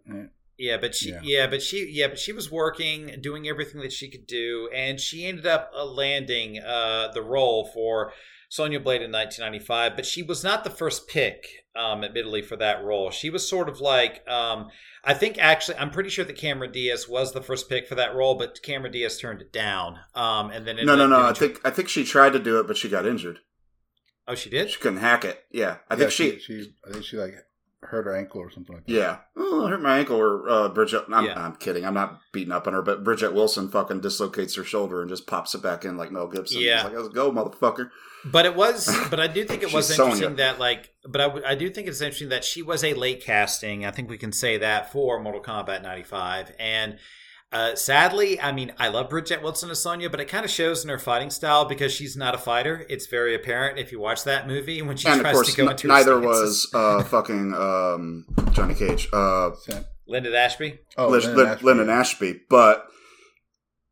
yeah, 0.57 0.77
but 0.77 0.95
she 0.95 1.09
Yeah. 1.11 1.19
yeah. 1.23 1.47
but 1.47 1.61
she 1.61 1.87
yeah, 1.91 2.07
but 2.07 2.19
she 2.19 2.31
was 2.33 2.51
working, 2.51 3.17
doing 3.21 3.47
everything 3.47 3.81
that 3.81 3.93
she 3.93 4.09
could 4.09 4.27
do, 4.27 4.69
and 4.73 4.99
she 4.99 5.25
ended 5.25 5.45
up 5.45 5.71
uh, 5.75 5.85
landing 5.85 6.59
uh, 6.59 7.09
the 7.13 7.21
role 7.21 7.65
for 7.73 8.11
Sonya 8.49 8.80
Blade 8.80 9.01
in 9.01 9.11
1995. 9.11 9.95
But 9.95 10.05
she 10.05 10.23
was 10.23 10.43
not 10.43 10.63
the 10.63 10.69
first 10.69 11.07
pick, 11.07 11.45
um, 11.76 12.03
admittedly, 12.03 12.41
for 12.41 12.55
that 12.57 12.84
role. 12.84 13.11
She 13.11 13.30
was 13.30 13.47
sort 13.47 13.69
of 13.69 13.80
like. 13.80 14.27
Um, 14.30 14.67
I 15.03 15.13
think 15.13 15.38
actually, 15.38 15.77
I'm 15.77 15.91
pretty 15.91 16.09
sure 16.09 16.26
that 16.26 16.35
Cameron 16.38 16.72
Diaz 16.72 17.07
was 17.07 17.31
the 17.31 17.41
first 17.43 17.69
pick 17.69 17.88
for 17.88 17.95
that 17.95 18.15
role, 18.15 18.35
but 18.35 18.61
Cameron 18.63 18.91
Diaz 18.91 19.19
turned 19.19 19.41
it 19.41 19.53
down. 19.53 19.99
Um, 20.15 20.49
and 20.49 20.65
then 20.65 20.77
No, 20.77 20.93
ended 20.93 20.97
no, 20.97 21.07
no. 21.07 21.15
doing 21.17 21.27
I 21.30 21.34
think 21.34 21.61
I 21.63 21.69
think 21.69 21.89
she 21.89 22.03
tried 22.03 22.34
to 22.34 22.39
do 22.39 22.59
it, 22.59 22.65
but 22.67 22.76
she 22.77 22.89
got 22.89 23.05
injured. 23.05 23.39
Oh, 24.27 24.34
she 24.34 24.49
did. 24.49 24.72
She 24.72 24.80
couldn't 24.80 24.97
hack 24.99 25.23
it. 25.23 25.43
Yeah, 25.51 25.77
I 25.89 25.93
Yeah, 25.93 25.99
think 25.99 26.11
she. 26.11 26.39
she. 26.39 26.73
I 26.88 26.91
think 26.91 27.05
she 27.05 27.17
like 27.17 27.35
hurt 27.86 28.06
her 28.06 28.16
ankle 28.16 28.41
or 28.41 28.49
something 28.52 28.76
like 28.76 28.86
that. 28.86 28.91
Yeah. 28.94 29.18
Oh, 29.38 29.66
I 29.66 29.70
hurt 29.70 29.82
my 29.82 29.98
ankle 29.99 30.18
or 30.18 30.49
uh, 30.49 30.70
Bridget. 30.70 31.06
I'm, 31.14 31.26
Yeah. 31.26 31.44
I'm 31.44 31.56
kidding. 31.56 31.86
I'm 31.86 31.94
not 31.94 32.20
beating 32.32 32.52
up 32.52 32.68
on 32.68 32.74
her, 32.74 32.82
but 32.82 33.03
Bridget 33.03 33.34
Wilson 33.34 33.70
fucking 33.70 34.02
dislocates 34.02 34.56
her 34.56 34.64
shoulder 34.64 35.02
and 35.02 35.10
just 35.10 35.28
pops 35.28 35.56
it 35.56 35.62
back 35.62 35.86
in 35.86 35.98
like 35.98 36.12
Mel 36.12 36.28
Gibson. 36.28 36.62
Yeah. 36.62 36.84
Like, 36.84 36.94
let's 36.94 37.10
go, 37.10 37.32
motherfucker. 37.32 37.90
But 38.26 38.45
it 38.45 38.56
was, 38.56 38.88
but 39.10 39.20
I 39.20 39.28
do 39.28 39.45
think 39.45 39.62
it 39.62 39.72
was 39.74 39.91
interesting 39.91 40.22
Sonya. 40.24 40.36
that 40.38 40.60
like, 40.60 40.91
but 41.07 41.45
I 41.45 41.53
do 41.56 41.70
think 41.70 41.88
it's 41.88 42.02
interesting 42.02 42.30
that 42.30 42.44
she 42.44 42.62
was 42.62 42.84
a 42.84 42.94
late 42.95 43.22
casting. 43.24 43.86
I 43.86 43.91
think 43.91 44.10
we 44.10 44.18
can 44.18 44.32
say 44.32 44.57
that 44.57 44.91
for 44.91 45.20
Mortal 45.20 45.41
Kombat 45.41 45.84
'95, 45.84 46.52
and 46.60 46.98
uh, 47.51 47.76
sadly, 47.76 48.39
I 48.41 48.51
mean, 48.51 48.73
I 48.77 48.89
love 48.89 49.09
Bridget 49.09 49.41
Wilson 49.41 49.69
as 49.69 49.81
Sonya, 49.81 50.09
but 50.09 50.19
it 50.19 50.26
kind 50.27 50.43
of 50.43 50.51
shows 50.51 50.84
in 50.84 50.89
her 50.89 50.99
fighting 50.99 51.30
style 51.30 51.65
because 51.65 51.93
she's 51.93 52.17
not 52.17 52.35
a 52.35 52.38
fighter. 52.38 52.85
It's 52.89 53.07
very 53.07 53.34
apparent 53.35 53.80
if 53.80 53.91
you 53.91 53.99
watch 53.99 54.23
that 54.26 54.47
movie 54.47 54.81
when 54.81 54.97
she 54.97 55.07
and 55.07 55.17
of 55.19 55.22
tries 55.23 55.34
course, 55.35 55.51
to 55.51 55.57
go 55.57 55.65
n- 55.65 55.72
into 55.72 55.88
her 55.88 55.93
neither 55.93 56.19
was 56.19 56.69
uh, 56.73 57.03
fucking 57.05 57.53
um, 57.53 58.26
Johnny 58.51 58.73
Cage. 58.73 59.07
Uh, 59.13 59.51
Sam- 59.61 59.85
Linda 60.07 60.35
Ashby. 60.38 60.80
Oh, 60.97 61.07
Liz- 61.09 61.26
Linden 61.26 61.47
Ashby, 61.47 61.65
Lyndon 61.65 61.88
yeah. 61.88 61.99
Ashby, 61.99 62.39
but 62.49 62.85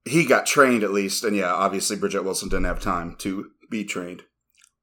he 0.06 0.26
got 0.26 0.46
trained 0.46 0.84
at 0.84 0.92
least, 0.92 1.24
and 1.24 1.36
yeah, 1.36 1.54
obviously 1.54 1.96
Bridget 1.96 2.24
Wilson 2.24 2.50
didn't 2.50 2.66
have 2.66 2.82
time 2.82 3.16
to 3.20 3.50
be 3.72 3.84
trained. 3.86 4.24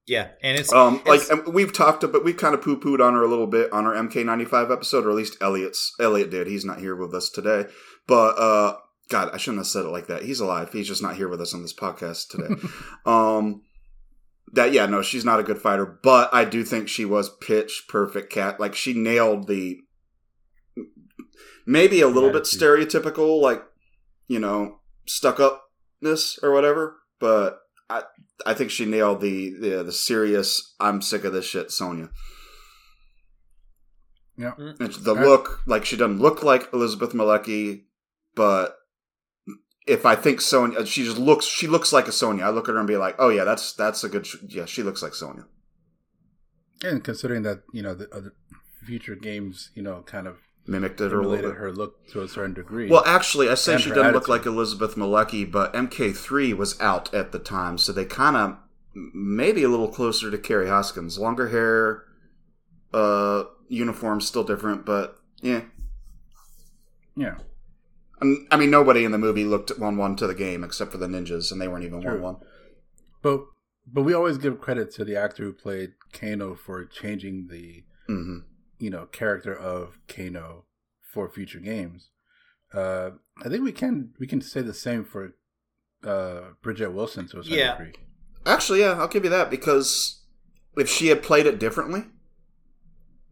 Yeah, 0.07 0.29
and 0.43 0.59
it's 0.59 0.73
Um, 0.73 1.03
like 1.07 1.21
it's- 1.21 1.29
and 1.31 1.55
we've 1.55 1.73
talked 1.73 2.03
about, 2.03 2.25
we've 2.25 2.37
kind 2.37 2.55
of 2.55 2.63
poo 2.63 2.81
pooed 2.81 3.05
on 3.05 3.13
her 3.15 3.23
a 3.23 3.29
little 3.29 3.47
bit 3.47 3.71
on 3.73 3.85
our 3.87 3.95
MK95 3.95 4.73
episode, 4.73 5.07
or 5.07 5.11
at 5.11 5.17
least 5.17 5.37
Elliot's 5.41 5.93
Elliot 6.01 6.31
did. 6.31 6.47
He's 6.47 6.65
not 6.65 6.81
here 6.81 6.97
with 6.97 7.15
us 7.15 7.29
today, 7.31 7.67
but 8.11 8.39
uh, 8.41 8.77
God, 9.09 9.31
I 9.33 9.37
shouldn't 9.37 9.61
have 9.61 9.69
said 9.69 9.85
it 9.85 9.91
like 9.91 10.09
that. 10.09 10.25
He's 10.25 10.41
alive. 10.41 10.73
He's 10.73 10.89
just 10.89 11.01
not 11.01 11.15
here 11.15 11.29
with 11.29 11.41
us 11.41 11.55
on 11.55 11.63
this 11.63 11.73
podcast 11.73 12.27
today. 12.29 12.61
um, 13.07 13.63
that 14.53 14.73
yeah, 14.73 14.87
no, 14.87 15.01
she's 15.01 15.25
not 15.25 15.39
a 15.39 15.45
good 15.45 15.59
fighter, 15.59 15.87
but 15.87 16.29
I 16.35 16.45
do 16.45 16.65
think 16.65 16.89
she 16.89 17.05
was 17.05 17.31
pitch 17.37 17.85
perfect. 17.89 18.33
Cat, 18.33 18.59
like 18.59 18.75
she 18.75 18.95
nailed 18.95 19.47
the 19.47 19.79
maybe 21.65 22.01
a 22.01 22.09
little 22.09 22.33
bit 22.33 22.43
stereotypical, 22.43 23.41
like 23.41 23.63
you 24.27 24.41
know, 24.41 24.81
stuck 25.07 25.39
upness 25.39 26.43
or 26.43 26.53
whatever, 26.53 26.97
but. 27.21 27.61
I, 27.89 28.05
I 28.47 28.55
think 28.55 28.71
she 28.71 28.87
nailed 28.87 29.21
the, 29.21 29.51
the 29.51 29.83
the 29.83 29.91
serious. 29.91 30.77
I'm 30.79 31.03
sick 31.03 31.25
of 31.25 31.33
this 31.33 31.45
shit, 31.45 31.73
Sonya. 31.73 32.11
Yeah. 34.41 34.53
And 34.57 34.93
the 34.95 35.13
look, 35.13 35.61
like 35.67 35.85
she 35.85 35.97
doesn't 35.97 36.21
look 36.21 36.45
like 36.45 36.73
Elizabeth 36.73 37.13
Malecki, 37.13 37.83
but 38.35 38.77
if 39.87 40.05
I 40.07 40.15
think 40.15 40.41
Sonya, 40.41 40.87
she 40.87 41.05
just 41.05 41.19
looks. 41.19 41.47
She 41.47 41.67
looks 41.67 41.93
like 41.93 42.07
a 42.09 42.13
Sonya. 42.13 42.45
I 42.45 42.51
look 42.51 42.69
at 42.69 42.73
her 42.75 42.79
and 42.79 42.89
be 42.89 42.97
like, 42.97 43.17
oh 43.19 43.29
yeah, 43.29 43.45
that's 43.45 43.73
that's 43.73 44.05
a 44.05 44.09
good. 44.09 44.27
sh- 44.27 44.37
Yeah, 44.49 44.67
she 44.67 44.83
looks 44.83 45.03
like 45.03 45.15
Sonya. 45.15 45.47
And 46.83 47.03
considering 47.05 47.43
that 47.43 47.63
you 47.73 47.83
know 47.83 47.95
the 47.95 48.09
other 48.15 48.35
future 48.85 49.15
games, 49.15 49.71
you 49.75 49.83
know, 49.83 50.03
kind 50.03 50.27
of 50.27 50.39
Mimicked 50.67 51.01
it 51.01 51.13
or 51.13 51.21
a 51.21 51.27
little 51.27 51.33
emulated 51.33 51.51
bit. 51.53 51.59
her 51.59 51.73
look 51.73 52.07
to 52.09 52.23
a 52.23 52.29
certain 52.29 52.55
degree. 52.55 52.89
Well, 52.89 53.03
actually, 53.05 53.49
I 53.49 53.55
say 53.55 53.73
And 53.75 53.83
she 53.83 53.91
doesn't 53.91 54.13
look 54.13 54.29
like 54.29 54.47
Elizabeth 54.47 54.95
Malecki, 54.95 55.51
but 55.51 55.73
MK3 55.73 56.55
was 56.55 56.79
out 56.81 57.13
at 57.13 57.33
the 57.33 57.39
time, 57.39 57.79
so 57.79 57.93
they 57.93 58.05
kind 58.05 58.37
of 58.37 58.57
maybe 58.95 59.63
a 59.63 59.69
little 59.69 59.89
closer 59.89 60.31
to 60.31 60.39
Kerri 60.39 60.69
Hoskins. 60.69 61.19
Longer 61.19 61.49
hair, 61.49 62.05
uh, 62.93 63.45
uniform 63.69 64.21
still 64.21 64.45
different, 64.45 64.85
but 64.87 65.17
yeah. 65.41 65.63
yeah, 67.17 67.37
I 68.23 68.57
mean, 68.57 68.71
nobody 68.71 69.05
in 69.05 69.13
the 69.13 69.19
movie 69.19 69.45
looked 69.45 69.79
one 69.79 69.97
one 69.97 70.17
to 70.17 70.27
the 70.27 70.35
game 70.35 70.63
except 70.63 70.93
for 70.93 70.99
the 70.99 71.07
ninjas, 71.07 71.51
and 71.51 71.61
they 71.61 71.69
weren't 71.69 71.85
even 71.85 72.05
one 72.05 72.21
one. 72.21 72.37
but 73.23 73.45
but 73.87 74.03
we 74.03 74.13
always 74.15 74.39
give 74.39 74.61
credit 74.61 74.93
to 74.93 75.05
the 75.05 75.17
actor 75.17 75.43
who 75.45 75.53
played 75.53 75.93
Kano 76.13 76.55
for 76.55 76.85
changing 76.85 77.49
the 77.51 77.85
hmm 78.07 78.39
you 78.79 78.91
know 78.91 79.07
character 79.07 79.55
of 79.55 79.99
Kano 80.09 80.65
for 81.13 81.29
future 81.29 81.61
games. 81.61 82.11
Uh, 82.73 83.11
I 83.45 83.49
think 83.49 83.65
we 83.65 83.73
can 83.73 84.13
we 84.19 84.27
can 84.27 84.41
say 84.41 84.61
the 84.61 84.75
same 84.75 85.05
for 85.05 85.35
uh, 86.05 86.53
Bridget 86.63 86.91
Wilson 86.93 87.27
to 87.29 87.41
a 87.41 87.43
certain 87.43 87.59
Yeah. 87.59 87.77
degree. 87.79 87.93
Actually, 88.47 88.81
yeah, 88.81 88.93
I'll 88.93 89.09
give 89.09 89.25
you 89.25 89.31
that 89.31 89.51
because 89.51 90.23
if 90.77 90.89
she 90.89 91.09
had 91.09 91.23
played 91.23 91.47
it 91.47 91.59
differently, 91.59 92.05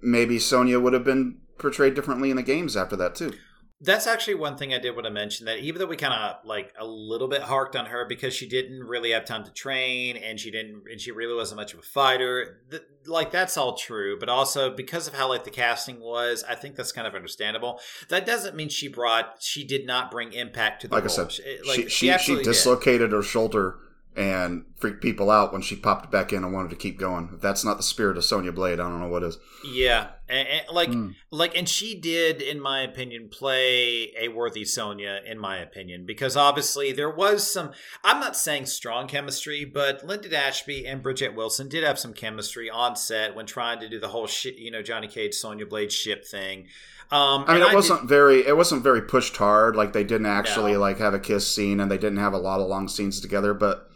maybe 0.02 0.38
Sonya 0.38 0.80
would 0.80 0.92
have 0.92 1.04
been 1.04 1.40
portrayed 1.58 1.94
differently 1.94 2.30
in 2.30 2.36
the 2.36 2.42
games 2.42 2.76
after 2.76 2.96
that 2.96 3.14
too. 3.14 3.32
That's 3.80 4.08
actually 4.08 4.34
one 4.34 4.56
thing 4.56 4.74
I 4.74 4.78
did 4.78 4.90
want 4.96 5.04
to 5.04 5.10
mention 5.12 5.46
that 5.46 5.58
even 5.60 5.78
though 5.78 5.86
we 5.86 5.96
kind 5.96 6.12
of 6.12 6.44
like 6.44 6.74
a 6.78 6.84
little 6.84 7.28
bit 7.28 7.42
harked 7.42 7.76
on 7.76 7.86
her 7.86 8.04
because 8.08 8.34
she 8.34 8.48
didn't 8.48 8.80
really 8.80 9.12
have 9.12 9.24
time 9.24 9.44
to 9.44 9.52
train 9.52 10.16
and 10.16 10.38
she 10.40 10.50
didn't 10.50 10.82
and 10.90 11.00
she 11.00 11.12
really 11.12 11.34
wasn't 11.34 11.58
much 11.60 11.74
of 11.74 11.78
a 11.78 11.82
fighter, 11.82 12.60
th- 12.70 12.82
like 13.06 13.30
that's 13.30 13.56
all 13.56 13.76
true. 13.76 14.18
But 14.18 14.28
also 14.28 14.74
because 14.74 15.06
of 15.06 15.14
how 15.14 15.28
like 15.28 15.44
the 15.44 15.50
casting 15.50 16.00
was, 16.00 16.44
I 16.48 16.56
think 16.56 16.74
that's 16.74 16.90
kind 16.90 17.06
of 17.06 17.14
understandable. 17.14 17.78
That 18.08 18.26
doesn't 18.26 18.56
mean 18.56 18.68
she 18.68 18.88
brought 18.88 19.36
she 19.40 19.62
did 19.64 19.86
not 19.86 20.10
bring 20.10 20.32
impact 20.32 20.82
to 20.82 20.88
the 20.88 20.94
Like 20.96 21.04
I 21.04 21.08
said, 21.08 21.30
She- 21.30 21.42
she 21.42 21.68
like, 21.68 21.88
she, 21.88 22.18
she, 22.18 22.34
did. 22.34 22.44
dislocated 22.44 23.12
her 23.12 23.22
shoulder 23.22 23.78
and 24.18 24.64
freaked 24.76 25.00
people 25.00 25.30
out 25.30 25.52
when 25.52 25.62
she 25.62 25.76
popped 25.76 26.10
back 26.10 26.32
in 26.32 26.42
and 26.44 26.52
wanted 26.52 26.70
to 26.70 26.76
keep 26.76 26.98
going. 26.98 27.30
If 27.34 27.40
that's 27.40 27.64
not 27.64 27.76
the 27.76 27.82
spirit 27.82 28.16
of 28.18 28.24
Sonya 28.24 28.52
Blade, 28.52 28.80
I 28.80 28.88
don't 28.88 29.00
know 29.00 29.08
what 29.08 29.22
is. 29.22 29.38
Yeah, 29.64 30.08
and, 30.28 30.46
and, 30.48 30.62
like 30.72 30.88
Mm. 30.90 31.14
like 31.30 31.56
and 31.56 31.68
she 31.68 31.98
did 31.98 32.42
in 32.42 32.60
my 32.60 32.80
opinion 32.82 33.28
play 33.30 34.12
a 34.18 34.28
worthy 34.28 34.64
sonya 34.64 35.20
in 35.26 35.38
my 35.38 35.58
opinion 35.58 36.04
because 36.06 36.36
obviously 36.36 36.92
there 36.92 37.10
was 37.10 37.50
some 37.50 37.72
i'm 38.04 38.20
not 38.20 38.36
saying 38.36 38.66
strong 38.66 39.06
chemistry 39.08 39.64
but 39.64 40.04
Linden 40.06 40.32
ashby 40.34 40.86
and 40.86 41.02
bridget 41.02 41.34
wilson 41.34 41.68
did 41.68 41.82
have 41.84 41.98
some 41.98 42.12
chemistry 42.12 42.68
on 42.70 42.94
set 42.96 43.34
when 43.34 43.46
trying 43.46 43.80
to 43.80 43.88
do 43.88 43.98
the 43.98 44.08
whole 44.08 44.26
shit 44.26 44.56
you 44.56 44.70
know 44.70 44.82
johnny 44.82 45.08
cage 45.08 45.34
sonya 45.34 45.66
blade 45.66 45.90
ship 45.92 46.24
thing 46.26 46.66
um 47.10 47.44
I 47.48 47.54
mean, 47.54 47.62
it 47.62 47.74
wasn't 47.74 48.02
did- 48.02 48.08
very 48.08 48.46
it 48.46 48.56
wasn't 48.56 48.82
very 48.82 49.00
pushed 49.02 49.36
hard. 49.38 49.74
Like 49.76 49.92
they 49.94 50.04
didn't 50.04 50.26
actually 50.26 50.74
No. 50.74 50.80
like 50.80 50.98
have 50.98 51.14
a 51.14 51.18
kiss 51.18 51.50
scene, 51.52 51.80
and 51.80 51.90
they 51.90 51.96
didn't 51.96 52.18
have 52.18 52.34
a 52.34 52.38
lot 52.38 52.60
of 52.60 52.68
long 52.68 52.86
scenes 52.86 53.18
together. 53.18 53.54
But 53.54 53.90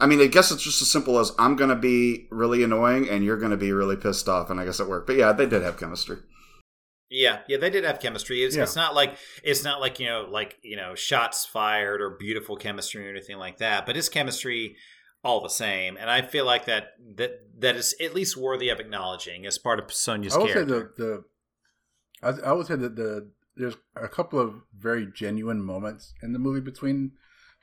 I 0.00 0.06
mean, 0.06 0.20
I 0.20 0.26
guess 0.26 0.50
it's 0.50 0.62
just 0.62 0.80
as 0.82 0.90
simple 0.90 1.18
as 1.18 1.32
I'm 1.38 1.56
gonna 1.56 1.76
be 1.76 2.26
really 2.30 2.62
annoying 2.62 3.08
and 3.08 3.22
you're 3.24 3.36
gonna 3.36 3.56
be 3.56 3.72
really 3.72 3.96
pissed 3.96 4.28
off, 4.28 4.50
and 4.50 4.58
I 4.58 4.64
guess 4.64 4.80
it 4.80 4.88
worked. 4.88 5.06
But 5.06 5.16
yeah, 5.16 5.32
they 5.32 5.46
did 5.46 5.62
have 5.62 5.78
chemistry. 5.78 6.18
Yeah, 7.10 7.40
yeah, 7.48 7.56
they 7.58 7.70
did 7.70 7.84
have 7.84 7.98
chemistry. 8.00 8.42
It's, 8.44 8.54
Yeah. 8.56 8.62
it's 8.62 8.76
not 8.76 8.94
like 8.94 9.16
it's 9.42 9.64
not 9.64 9.80
like 9.80 9.98
you 10.00 10.06
know, 10.06 10.26
like 10.30 10.58
you 10.62 10.76
know, 10.76 10.94
shots 10.94 11.44
fired 11.44 12.00
or 12.00 12.10
beautiful 12.10 12.56
chemistry 12.56 13.06
or 13.06 13.10
anything 13.10 13.36
like 13.36 13.58
that. 13.58 13.84
But 13.84 13.96
it's 13.96 14.08
chemistry 14.08 14.76
all 15.22 15.42
the 15.42 15.50
same, 15.50 15.96
and 15.98 16.08
I 16.08 16.22
feel 16.22 16.46
like 16.46 16.64
that 16.66 16.92
that 17.16 17.32
that 17.58 17.76
is 17.76 17.94
at 18.00 18.14
least 18.14 18.36
worthy 18.36 18.68
of 18.70 18.80
acknowledging 18.80 19.44
as 19.44 19.58
part 19.58 19.78
of 19.80 19.92
Sonya's 19.92 20.34
I 20.34 20.38
would 20.38 20.46
say 20.48 20.52
character. 20.64 20.92
the 20.96 21.24
the 22.22 22.42
I, 22.46 22.50
I 22.50 22.52
would 22.52 22.66
say 22.68 22.76
that 22.76 22.96
the 22.96 23.30
there's 23.56 23.76
a 23.96 24.08
couple 24.08 24.38
of 24.38 24.54
very 24.78 25.06
genuine 25.12 25.60
moments 25.62 26.14
in 26.22 26.32
the 26.32 26.38
movie 26.38 26.60
between 26.60 27.12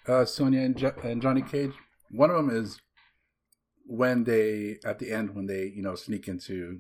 uh, 0.08 0.26
Sonya 0.26 0.60
and, 0.60 0.78
jo- 0.78 0.94
and 1.04 1.22
Johnny 1.22 1.42
Cage. 1.42 1.72
One 2.12 2.30
of 2.30 2.36
them 2.38 2.50
is 2.50 2.80
when 3.86 4.24
they 4.26 4.78
at 4.86 5.00
the 5.00 5.12
end 5.12 5.36
when 5.36 5.46
they 5.46 5.66
you 5.76 5.82
know 5.82 5.96
sneak 5.96 6.28
into 6.28 6.80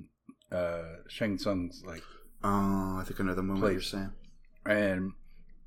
uh, 0.52 0.84
Shang 1.08 1.38
Tsung's 1.38 1.84
like 1.86 2.04
Oh, 2.44 2.98
I 3.00 3.04
think 3.06 3.20
I 3.20 3.24
know 3.24 3.34
the 3.34 3.42
moment 3.42 3.62
Place. 3.64 3.74
you're 3.74 3.82
saying. 3.82 4.12
and 4.66 5.12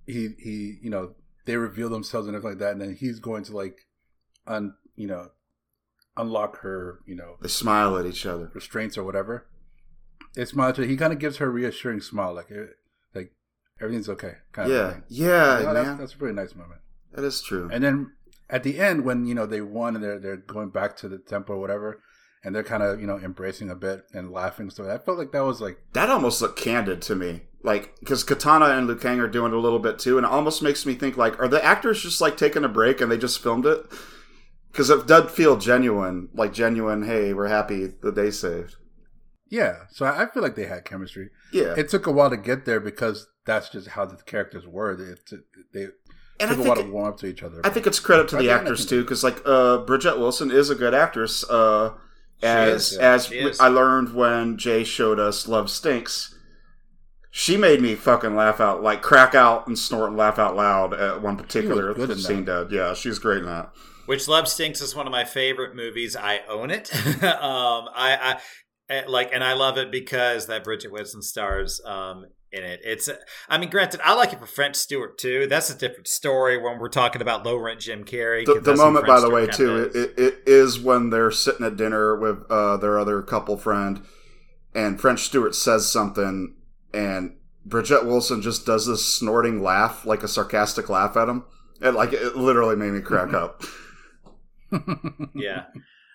he 0.06 0.30
he 0.38 0.78
you 0.82 0.90
know 0.90 1.14
they 1.46 1.56
reveal 1.56 1.88
themselves 1.88 2.26
and 2.28 2.36
everything 2.36 2.58
like 2.58 2.60
that 2.60 2.72
and 2.72 2.80
then 2.80 2.94
he's 2.94 3.18
going 3.18 3.42
to 3.44 3.56
like 3.56 3.86
un 4.46 4.74
you 4.96 5.06
know 5.06 5.30
unlock 6.16 6.58
her 6.60 7.00
you 7.06 7.14
know 7.14 7.36
They 7.40 7.48
smile 7.48 7.96
at 7.96 8.06
each 8.06 8.26
other. 8.26 8.50
restraints 8.54 8.96
or 8.98 9.04
whatever. 9.04 9.46
It's 10.36 10.52
smile 10.52 10.72
to 10.74 10.86
he 10.86 10.96
kind 10.96 11.12
of 11.12 11.18
gives 11.18 11.38
her 11.38 11.46
a 11.46 11.50
reassuring 11.50 12.00
smile, 12.02 12.34
like 12.34 12.50
eh, 12.52 12.66
like 13.14 13.32
everything's 13.80 14.08
okay, 14.10 14.34
kind 14.52 14.70
of 14.70 14.76
Yeah, 14.76 14.90
thing. 14.92 15.02
yeah, 15.08 15.58
You 15.60 15.66
know, 15.66 15.74
that's, 15.74 15.98
that's 15.98 16.14
a 16.14 16.16
pretty 16.18 16.34
nice 16.34 16.54
moment. 16.54 16.80
that 17.12 17.24
is 17.24 17.40
true. 17.42 17.68
And 17.72 17.82
then 17.82 18.12
at 18.50 18.62
the 18.62 18.78
end, 18.78 19.04
when 19.04 19.26
you 19.26 19.34
know 19.34 19.46
they 19.46 19.60
won 19.60 19.94
and 19.94 20.04
they're 20.04 20.18
they're 20.18 20.36
going 20.36 20.70
back 20.70 20.96
to 20.98 21.08
the 21.08 21.18
temple 21.18 21.56
or 21.56 21.60
whatever, 21.60 22.02
and 22.44 22.54
they're 22.54 22.62
kind 22.64 22.82
of 22.82 23.00
you 23.00 23.06
know 23.06 23.18
embracing 23.18 23.70
a 23.70 23.74
bit 23.76 24.02
and 24.12 24.30
laughing. 24.32 24.70
So 24.70 24.90
I 24.90 24.98
felt 24.98 25.18
like 25.18 25.32
that 25.32 25.44
was 25.44 25.60
like 25.60 25.78
that 25.92 26.10
almost 26.10 26.40
looked 26.42 26.58
candid 26.58 27.02
to 27.02 27.14
me, 27.16 27.42
like 27.62 27.94
because 28.00 28.24
Katana 28.24 28.66
and 28.66 28.86
Liu 28.86 28.96
Kang 28.96 29.20
are 29.20 29.28
doing 29.28 29.52
it 29.52 29.56
a 29.56 29.60
little 29.60 29.78
bit 29.78 29.98
too, 29.98 30.16
and 30.18 30.26
it 30.26 30.32
almost 30.32 30.62
makes 30.62 30.84
me 30.86 30.94
think 30.94 31.16
like, 31.16 31.38
are 31.40 31.48
the 31.48 31.64
actors 31.64 32.02
just 32.02 32.20
like 32.20 32.36
taking 32.36 32.64
a 32.64 32.68
break 32.68 33.00
and 33.00 33.10
they 33.10 33.18
just 33.18 33.42
filmed 33.42 33.66
it? 33.66 33.80
Because 34.70 34.88
it 34.90 35.06
does 35.08 35.30
feel 35.32 35.56
genuine, 35.56 36.28
like 36.32 36.52
genuine. 36.52 37.02
Hey, 37.02 37.32
we're 37.34 37.48
happy 37.48 37.88
that 38.02 38.14
they 38.14 38.30
saved. 38.30 38.76
yeah. 39.48 39.86
So 39.90 40.06
I 40.06 40.22
I 40.22 40.26
feel 40.30 40.42
like 40.42 40.54
they 40.54 40.66
had 40.66 40.84
chemistry. 40.84 41.30
Yeah, 41.52 41.74
It 41.76 41.88
took 41.88 42.06
a 42.06 42.12
while 42.12 42.30
to 42.30 42.36
get 42.36 42.64
there 42.66 42.78
because 42.78 43.26
that's 43.46 43.68
just 43.70 43.88
how 43.88 44.06
the 44.06 44.16
characters 44.24 44.66
were. 44.68 44.94
They 44.94 45.14
they 45.72 45.88
and 46.40 46.50
I 46.50 46.54
took 46.54 46.64
a 46.64 46.68
while 46.68 46.76
to 46.76 46.82
think 46.82 46.94
warm 46.94 47.08
up 47.08 47.18
to 47.18 47.26
each 47.26 47.42
other. 47.42 47.60
I 47.64 47.70
think 47.70 47.86
it's 47.86 48.00
credit 48.00 48.28
to 48.28 48.36
the 48.36 48.42
the 48.42 48.50
I 48.50 48.54
actors 48.54 48.86
too, 48.86 49.02
because 49.02 49.22
like 49.22 49.40
uh, 49.44 49.78
Bridget 49.78 50.18
Wilson 50.18 50.50
is 50.50 50.70
a 50.70 50.74
good 50.74 50.94
actress. 50.94 51.44
Uh, 51.48 51.92
as 52.42 52.92
is, 52.92 52.98
yeah. 52.98 53.12
as 53.12 53.26
She 53.26 53.38
is. 53.38 53.60
I 53.60 53.68
learned 53.68 54.14
when 54.14 54.56
Jay 54.56 54.84
showed 54.84 55.18
us 55.18 55.46
Love 55.46 55.70
Stinks, 55.70 56.34
she 57.30 57.56
made 57.56 57.80
me 57.80 57.94
fucking 57.94 58.34
laugh 58.34 58.60
out, 58.60 58.82
like 58.82 59.02
crack 59.02 59.34
out 59.34 59.66
and 59.66 59.78
snort 59.78 60.08
and 60.08 60.16
laugh 60.16 60.38
out 60.38 60.56
loud 60.56 60.94
at 60.94 61.22
one 61.22 61.36
particular 61.36 61.94
scene. 62.16 62.44
Did 62.44 62.72
yeah, 62.72 62.94
she's 62.94 63.18
great 63.18 63.38
in 63.38 63.46
that. 63.46 63.72
Which 64.06 64.26
Love 64.26 64.48
Stinks 64.48 64.80
is 64.80 64.94
one 64.94 65.06
of 65.06 65.12
my 65.12 65.24
favorite 65.24 65.76
movies. 65.76 66.16
I 66.16 66.40
own 66.48 66.70
it. 66.70 66.92
um, 67.22 67.88
I, 67.94 68.16
I 68.20 68.40
eh, 68.88 69.02
like, 69.06 69.30
and 69.32 69.44
I 69.44 69.52
love 69.52 69.78
it 69.78 69.92
because 69.92 70.48
that 70.48 70.64
Bridget 70.64 70.90
Wilson 70.90 71.22
stars 71.22 71.80
um, 71.84 72.26
in 72.52 72.64
it. 72.64 72.80
It's, 72.84 73.08
I 73.48 73.58
mean, 73.58 73.70
granted, 73.70 74.00
I 74.04 74.14
like 74.14 74.32
it 74.32 74.40
for 74.40 74.46
French 74.46 74.76
Stewart 74.76 75.18
too. 75.18 75.46
That's 75.46 75.70
a 75.70 75.76
different 75.76 76.08
story 76.08 76.58
when 76.58 76.78
we're 76.78 76.88
talking 76.88 77.22
about 77.22 77.44
low 77.44 77.56
rent 77.56 77.80
Jim 77.80 78.04
Carrey. 78.04 78.44
The, 78.44 78.60
the 78.60 78.76
moment, 78.76 79.06
by 79.06 79.20
the 79.20 79.30
way, 79.30 79.46
too, 79.46 79.76
it, 79.76 79.96
is. 79.96 80.04
it, 80.04 80.18
it 80.18 80.38
is 80.46 80.78
when 80.80 81.10
they're 81.10 81.30
sitting 81.30 81.64
at 81.64 81.76
dinner 81.76 82.16
with 82.16 82.44
uh, 82.50 82.76
their 82.76 82.98
other 82.98 83.22
couple 83.22 83.56
friend, 83.56 84.02
and 84.74 85.00
French 85.00 85.20
Stewart 85.20 85.54
says 85.54 85.90
something, 85.90 86.54
and 86.92 87.36
Bridget 87.64 88.06
Wilson 88.06 88.42
just 88.42 88.66
does 88.66 88.86
this 88.86 89.04
snorting 89.04 89.62
laugh, 89.62 90.04
like 90.04 90.22
a 90.22 90.28
sarcastic 90.28 90.88
laugh 90.88 91.16
at 91.16 91.28
him. 91.28 91.44
It 91.80 91.92
like 91.92 92.12
it 92.12 92.36
literally 92.36 92.76
made 92.76 92.92
me 92.92 93.00
crack 93.00 93.32
up. 93.32 93.62
yeah. 95.34 95.64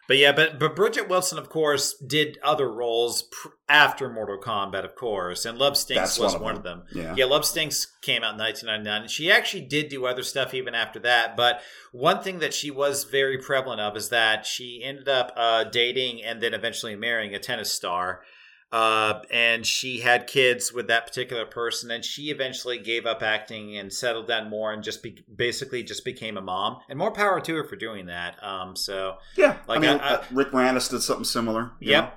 But 0.08 0.18
yeah, 0.18 0.32
but 0.32 0.60
but 0.60 0.76
Bridget 0.76 1.10
Wilson, 1.10 1.40
of 1.40 1.50
course, 1.50 1.96
did 1.98 2.38
other 2.44 2.72
roles 2.72 3.24
pr- 3.24 3.50
after 3.68 4.10
Mortal 4.10 4.38
Kombat, 4.38 4.86
of 4.86 4.96
course, 4.96 5.46
and 5.46 5.58
Love 5.58 5.76
Stinks 5.78 6.02
That's 6.02 6.20
was 6.20 6.34
one 6.34 6.36
of 6.36 6.42
one 6.42 6.56
of 6.58 6.64
them. 6.64 6.84
Yeah. 6.94 7.16
Yeah, 7.18 7.26
Love 7.26 7.46
Stinks 7.46 7.88
came 8.02 8.24
out 8.24 8.34
in 8.34 8.40
1999, 8.40 9.02
and 9.02 9.12
she 9.12 9.32
actually 9.32 9.64
did 9.64 9.90
do 9.90 10.06
other 10.06 10.24
stuff 10.24 10.54
even 10.54 10.76
after 10.76 11.00
that. 11.00 11.36
But 11.36 11.62
one 11.92 12.22
thing 12.22 12.40
that 12.40 12.54
she 12.54 12.70
was 12.70 13.06
very 13.06 13.38
prevalent 13.40 13.82
of 13.82 13.98
is 13.98 14.10
that 14.10 14.46
she 14.46 14.82
ended 14.84 15.10
up 15.10 15.32
uh, 15.36 15.64
dating 15.64 16.24
and 16.24 16.42
then 16.42 16.54
eventually 16.54 16.96
marrying 16.96 17.34
a 17.34 17.40
tennis 17.40 17.72
star. 17.72 18.22
Uh, 18.72 19.22
and 19.32 19.66
she 19.66 20.00
had 20.02 20.28
kids 20.28 20.74
with 20.74 20.88
that 20.88 21.06
particular 21.08 21.46
person, 21.46 21.92
and 21.92 22.04
she 22.04 22.24
eventually 22.30 22.78
gave 22.78 23.06
up 23.06 23.24
acting 23.24 23.78
and 23.78 23.94
settled 23.94 24.28
down 24.28 24.50
more, 24.50 24.74
and 24.74 24.84
just 24.84 25.02
be- 25.02 25.24
basically 25.34 25.82
just 25.84 26.04
became 26.04 26.36
a 26.38 26.42
mom. 26.42 26.80
And 26.90 27.00
more 27.00 27.12
power 27.12 27.40
to 27.40 27.56
her 27.56 27.64
for 27.64 27.76
doing 27.78 28.08
that. 28.08 28.42
Um, 28.44 28.76
so 28.76 29.18
Yeah, 29.38 29.58
Like, 29.68 29.78
I 29.78 29.82
mean, 29.82 29.90
I- 29.92 30.10
I- 30.10 30.14
uh, 30.16 30.24
Rick 30.32 30.52
Moranis 30.52 30.90
did 30.90 31.02
something 31.02 31.24
similar. 31.24 31.72
Yep. 31.80 32.04
know? 32.04 32.12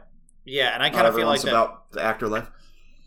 yeah, 0.44 0.74
and 0.74 0.82
I 0.82 0.90
kind 0.90 1.06
of 1.06 1.14
feel 1.14 1.26
like 1.26 1.42
that. 1.42 1.48
about 1.50 1.92
the 1.92 2.02
actor 2.02 2.26
life. 2.26 2.50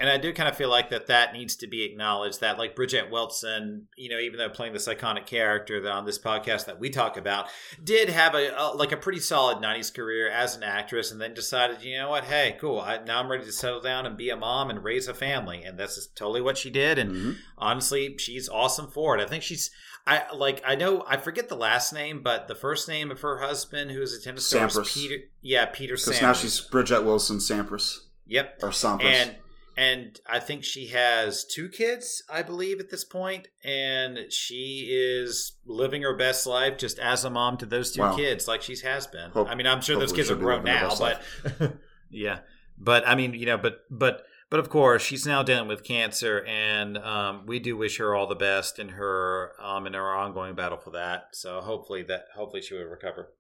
And 0.02 0.10
I 0.10 0.18
do 0.18 0.34
kind 0.34 0.50
of 0.50 0.58
feel 0.58 0.70
like 0.70 0.90
that 0.90 1.08
that 1.08 1.32
needs 1.32 1.56
to 1.58 1.68
be 1.68 1.84
acknowledged. 1.84 2.42
That 2.42 2.58
like 2.58 2.76
Bridget 2.76 3.10
Wilson, 3.12 3.88
you 3.96 4.10
know, 4.10 4.20
even 4.20 4.38
though 4.38 4.50
playing 4.50 4.74
this 4.74 4.88
iconic 4.88 5.26
character 5.26 5.80
that 5.80 5.92
on 5.92 6.06
this 6.06 6.20
podcast 6.20 6.66
that 6.66 6.80
we 6.80 6.90
talk 6.90 7.16
about, 7.16 7.48
did 7.84 8.10
have 8.10 8.36
a, 8.36 8.50
a 8.58 8.76
like 8.76 8.92
a 8.92 8.98
pretty 8.98 9.20
solid 9.20 9.60
'90s 9.60 9.94
career 9.94 10.30
as 10.30 10.56
an 10.58 10.64
actress, 10.64 11.12
and 11.12 11.22
then 11.22 11.34
decided, 11.34 11.82
you 11.84 11.98
know 11.98 12.10
what, 12.10 12.26
hey, 12.26 12.58
cool, 12.60 12.80
I, 12.82 13.00
now 13.06 13.20
I'm 13.20 13.32
ready 13.32 13.46
to 13.46 13.52
settle 13.52 13.80
down 13.82 14.06
and 14.06 14.18
be 14.18 14.30
a 14.30 14.36
mom 14.36 14.70
and 14.70 14.84
raise 14.84 15.08
a 15.08 15.14
family, 15.14 15.64
and 15.64 15.78
that's 15.80 16.08
totally 16.08 16.42
what 16.42 16.58
she 16.58 16.70
did. 16.70 16.98
And 17.00 17.12
Mhm. 17.12 17.36
honestly, 17.58 18.18
she's 18.18 18.50
awesome 18.50 18.88
for 18.92 19.18
it. 19.18 19.22
I 19.22 19.28
think 19.28 19.44
she's. 19.44 19.72
I 20.08 20.24
like. 20.34 20.64
I 20.66 20.74
know. 20.74 21.06
I 21.08 21.18
forget 21.18 21.48
the 21.48 21.56
last 21.56 21.94
name, 21.94 22.24
but 22.24 22.48
the 22.48 22.56
first 22.56 22.88
name 22.88 23.12
of 23.12 23.22
her 23.22 23.38
husband, 23.38 23.92
who 23.92 24.02
is 24.02 24.14
a 24.16 24.20
tennis 24.20 24.48
star, 24.48 24.66
is 24.66 24.74
Sampras. 24.76 24.94
Peter. 24.96 25.16
Yeah, 25.42 25.68
Peter 25.68 25.94
Because 25.96 26.20
now 26.20 26.34
she's 26.34 26.60
Bridget 26.60 27.04
Wilson 27.04 27.38
Sampras 27.38 28.00
Yep. 28.26 28.60
or 28.64 28.70
Sampras. 28.70 29.04
And 29.04 29.36
and 29.82 30.20
I 30.30 30.40
think 30.40 30.64
she 30.64 30.88
has 30.88 31.44
two 31.44 31.68
kids, 31.68 32.22
I 32.32 32.44
believe, 32.44 32.80
at 32.80 32.92
this 32.92 33.04
point, 33.04 33.48
and 33.64 34.32
she 34.32 34.88
is 34.92 35.58
living 35.66 36.04
her 36.04 36.16
best 36.16 36.46
life 36.46 36.78
just 36.78 37.00
as 37.00 37.26
a 37.26 37.30
mom 37.32 37.58
to 37.58 37.66
those 37.66 37.92
two 37.92 38.02
Wow. 38.02 38.16
kids, 38.16 38.48
like 38.48 38.62
she 38.62 38.76
has 38.84 39.08
been. 39.08 39.32
Hope- 39.32 39.50
I 39.50 39.56
mean, 39.56 39.66
I'm 39.66 39.82
sure 39.82 39.98
those 39.98 40.14
kids 40.14 40.30
are 40.30 40.36
grown 40.36 40.64
now, 40.64 40.96
but 41.00 41.22
yeah, 42.12 42.40
but 42.78 43.08
I 43.08 43.16
mean, 43.16 43.34
you 43.34 43.46
know, 43.48 43.58
but 43.58 43.80
but 43.90 44.24
but 44.52 44.60
of 44.60 44.70
course, 44.70 45.02
she's 45.02 45.26
now 45.26 45.42
dealing 45.44 45.68
with 45.68 45.84
cancer, 45.84 46.44
and 46.46 46.98
um, 46.98 47.46
we 47.48 47.58
do 47.60 47.76
wish 47.76 47.98
her 47.98 48.14
all 48.14 48.28
the 48.28 48.36
best 48.36 48.78
in 48.78 48.90
her 48.90 49.54
um, 49.60 49.88
in 49.88 49.94
her 49.94 50.14
ongoing 50.14 50.54
battle 50.56 50.78
for 50.78 50.92
that. 50.92 51.30
So 51.34 51.60
hopefully 51.62 52.04
that 52.04 52.26
hopefully 52.36 52.62
she 52.62 52.76
will 52.76 52.84
recover. 52.84 53.34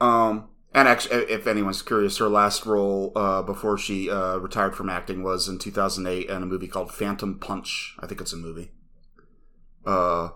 Um, 0.00 0.48
and 0.72 0.86
actually, 0.88 1.16
if 1.24 1.46
anyone's 1.46 1.82
curious, 1.82 2.18
her 2.18 2.28
last 2.28 2.64
role 2.66 3.12
uh, 3.16 3.42
before 3.42 3.76
she 3.76 4.10
uh, 4.10 4.36
retired 4.36 4.74
from 4.76 4.88
acting 4.88 5.22
was 5.22 5.48
in 5.48 5.58
2008 5.58 6.28
in 6.28 6.42
a 6.42 6.46
movie 6.46 6.68
called 6.68 6.92
Phantom 6.92 7.38
Punch. 7.38 7.96
I 8.00 8.06
think 8.06 8.20
it's 8.20 8.32
a 8.32 8.36
movie. 8.36 8.70
Uh, 9.84 10.30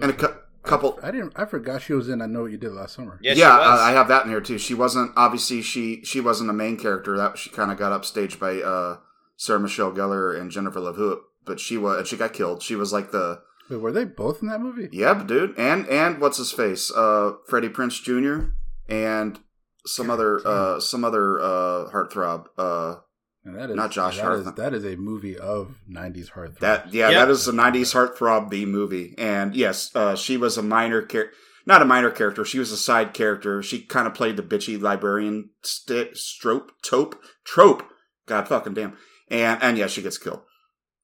and 0.00 0.10
a 0.10 0.14
cou- 0.14 0.36
couple. 0.62 0.98
I 1.02 1.10
didn't. 1.10 1.32
I 1.36 1.44
forgot 1.44 1.82
she 1.82 1.92
was 1.92 2.08
in. 2.08 2.20
I 2.22 2.26
know 2.26 2.42
what 2.42 2.50
you 2.50 2.58
did 2.58 2.72
last 2.72 2.94
summer. 2.94 3.18
Yeah, 3.22 3.32
Yeah, 3.32 3.56
she 3.56 3.68
was. 3.68 3.80
I, 3.80 3.90
I 3.90 3.92
have 3.92 4.08
that 4.08 4.24
in 4.24 4.30
here 4.30 4.40
too. 4.40 4.58
She 4.58 4.74
wasn't 4.74 5.12
obviously 5.16 5.62
she 5.62 6.02
she 6.04 6.20
wasn't 6.20 6.50
a 6.50 6.54
main 6.54 6.76
character. 6.76 7.16
That 7.16 7.38
she 7.38 7.50
kind 7.50 7.70
of 7.70 7.78
got 7.78 7.92
upstaged 8.00 8.38
by 8.38 8.60
uh, 8.60 8.98
Sarah 9.36 9.60
Michelle 9.60 9.92
Gellar 9.92 10.38
and 10.38 10.50
Jennifer 10.50 10.80
Love 10.80 10.96
Hewitt, 10.96 11.20
but 11.44 11.60
she 11.60 11.76
was 11.76 11.98
and 11.98 12.06
she 12.06 12.16
got 12.16 12.32
killed. 12.32 12.62
She 12.62 12.76
was 12.76 12.92
like 12.92 13.10
the 13.12 13.42
Wait, 13.68 13.76
were 13.80 13.92
they 13.92 14.04
both 14.04 14.42
in 14.42 14.48
that 14.48 14.60
movie? 14.60 14.88
Yep, 14.90 15.26
dude. 15.26 15.58
And 15.58 15.86
and 15.88 16.20
what's 16.20 16.38
his 16.38 16.52
face? 16.52 16.90
Uh 16.90 17.32
Freddie 17.46 17.68
Prinze 17.68 18.02
Jr. 18.02 18.50
and 18.88 19.38
some 19.86 20.06
God 20.08 20.12
other 20.14 20.40
damn. 20.42 20.52
uh 20.52 20.80
some 20.80 21.04
other 21.04 21.40
uh 21.40 21.90
heartthrob. 21.90 22.46
Uh 22.58 22.96
And 23.44 23.56
that 23.56 23.70
is 23.70 23.76
Not 23.76 23.90
Josh 23.90 24.16
that 24.16 24.32
is, 24.32 24.44
Hartnett. 24.44 24.56
that 24.56 24.74
is 24.74 24.84
a 24.84 24.96
movie 24.96 25.38
of 25.38 25.76
'90s 25.90 26.30
heartthrob. 26.32 26.58
that 26.60 26.92
yeah, 26.92 27.10
Yep. 27.10 27.18
that 27.20 27.30
is 27.30 27.48
a 27.48 27.52
nineties 27.52 27.92
heartthrob 27.92 28.50
B 28.50 28.64
movie. 28.66 29.14
And 29.18 29.54
yes, 29.56 29.90
uh 29.94 30.14
she 30.16 30.36
was 30.36 30.58
a 30.58 30.62
minor 30.62 31.02
character 31.02 31.34
not 31.66 31.82
a 31.82 31.84
minor 31.84 32.10
character, 32.10 32.44
she 32.44 32.58
was 32.58 32.72
a 32.72 32.76
side 32.76 33.12
character. 33.12 33.62
She 33.62 33.82
kind 33.82 34.06
of 34.06 34.14
played 34.14 34.36
the 34.36 34.42
bitchy 34.42 34.80
librarian 34.80 35.50
st- 35.62 36.16
strope 36.16 36.72
tope 36.82 37.22
trope. 37.44 37.82
God 38.26 38.48
fucking 38.48 38.74
damn. 38.74 38.96
And 39.30 39.62
and 39.62 39.78
yeah, 39.78 39.86
she 39.86 40.02
gets 40.02 40.18
killed. 40.18 40.40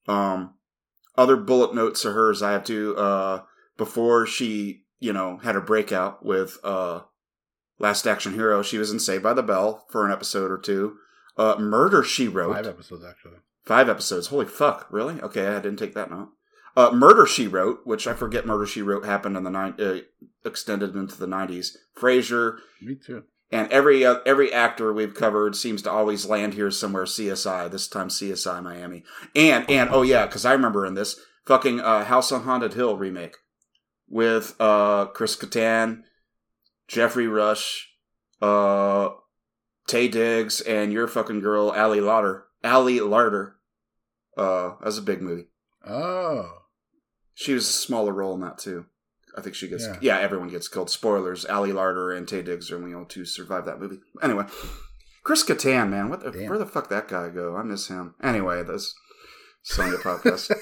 Um 0.07 0.55
other 1.17 1.35
bullet 1.37 1.73
notes 1.73 2.05
of 2.05 2.13
hers 2.13 2.41
I 2.43 2.51
have 2.51 2.63
to 2.65 2.95
uh 2.97 3.41
before 3.77 4.25
she, 4.25 4.83
you 4.99 5.13
know, 5.13 5.37
had 5.37 5.55
a 5.55 5.61
breakout 5.61 6.25
with 6.25 6.57
uh 6.63 7.01
Last 7.79 8.07
Action 8.07 8.33
Hero, 8.33 8.61
she 8.63 8.77
was 8.77 8.91
in 8.91 8.99
Saved 8.99 9.23
by 9.23 9.33
the 9.33 9.43
Bell 9.43 9.85
for 9.89 10.05
an 10.05 10.11
episode 10.11 10.51
or 10.51 10.57
two. 10.57 10.97
Uh 11.37 11.55
Murder 11.59 12.03
She 12.03 12.27
Wrote. 12.27 12.55
five 12.55 12.67
episodes 12.67 13.03
actually. 13.07 13.37
Five 13.65 13.89
episodes. 13.89 14.27
Holy 14.27 14.45
fuck! 14.45 14.87
Really? 14.89 15.19
Okay, 15.21 15.47
I 15.47 15.55
didn't 15.59 15.77
take 15.77 15.93
that 15.93 16.09
note. 16.09 16.29
Uh, 16.75 16.91
Murder 16.91 17.25
She 17.25 17.47
Wrote, 17.47 17.79
which 17.85 18.07
I 18.07 18.13
forget 18.13 18.45
Murder 18.45 18.65
She 18.65 18.81
Wrote 18.81 19.03
happened 19.05 19.35
in 19.35 19.43
the 19.43 19.49
nine 19.49 19.73
uh, 19.79 19.97
extended 20.45 20.95
into 20.95 21.17
the 21.17 21.27
nineties. 21.27 21.75
Frasier 21.99 22.57
Me 22.81 22.95
too. 22.95 23.23
and 23.51 23.69
every 23.71 24.05
uh, 24.05 24.19
every 24.25 24.53
actor 24.53 24.93
we've 24.93 25.13
covered 25.15 25.55
seems 25.55 25.81
to 25.81 25.91
always 25.91 26.25
land 26.27 26.53
here 26.53 26.71
somewhere. 26.71 27.03
CSI 27.05 27.69
this 27.69 27.87
time 27.87 28.07
CSI 28.09 28.63
Miami 28.63 29.03
and 29.35 29.69
and 29.69 29.89
oh 29.91 30.01
yeah, 30.03 30.25
because 30.27 30.45
I 30.45 30.53
remember 30.53 30.85
in 30.85 30.93
this 30.93 31.19
fucking 31.45 31.79
uh, 31.81 32.05
House 32.05 32.31
on 32.31 32.43
Haunted 32.43 32.73
Hill 32.75 32.95
remake 32.97 33.35
with 34.09 34.55
uh, 34.59 35.07
Chris 35.07 35.35
Kattan, 35.35 36.03
Geoffrey 36.87 37.27
Rush, 37.27 37.89
uh, 38.41 39.09
Taye 39.89 40.11
Diggs, 40.11 40.61
and 40.61 40.91
your 40.93 41.07
fucking 41.07 41.39
girl 41.41 41.69
Ali 41.69 41.99
Larter. 41.99 42.43
Ali 42.63 42.99
Larter. 42.99 43.53
Uh, 44.37 44.69
that 44.79 44.85
was 44.85 44.97
a 44.97 45.01
big 45.01 45.21
movie. 45.21 45.47
Oh, 45.87 46.49
She 47.33 47.53
was 47.53 47.67
a 47.67 47.71
smaller 47.71 48.13
role 48.13 48.33
in 48.35 48.41
that 48.41 48.57
too. 48.57 48.85
I 49.37 49.41
think 49.41 49.55
she 49.55 49.67
gets 49.67 49.85
yeah, 49.85 49.97
Yeah. 50.01 50.19
everyone 50.19 50.49
gets 50.49 50.67
killed. 50.67 50.89
Spoilers: 50.89 51.45
Ali 51.45 51.71
Larter 51.71 52.15
and 52.15 52.25
Taye 52.27 52.43
Diggs 52.43 52.71
are 52.71 52.77
the 52.79 52.93
only 52.93 53.05
two 53.07 53.21
to 53.23 53.25
survive 53.29 53.65
that 53.65 53.79
movie. 53.79 53.99
Anyway, 54.21 54.45
Chris 55.23 55.43
Kattan, 55.43 55.89
man, 55.89 56.09
what 56.09 56.21
the, 56.21 56.31
Damn. 56.31 56.49
where 56.49 56.57
the 56.57 56.65
fuck 56.65 56.89
that 56.89 57.07
guy 57.07 57.29
go? 57.29 57.55
I 57.55 57.63
miss 57.63 57.87
him. 57.87 58.15
Anyway, 58.23 58.63
this 58.63 58.95
Sonya 59.67 59.97
podcast. 59.97 60.51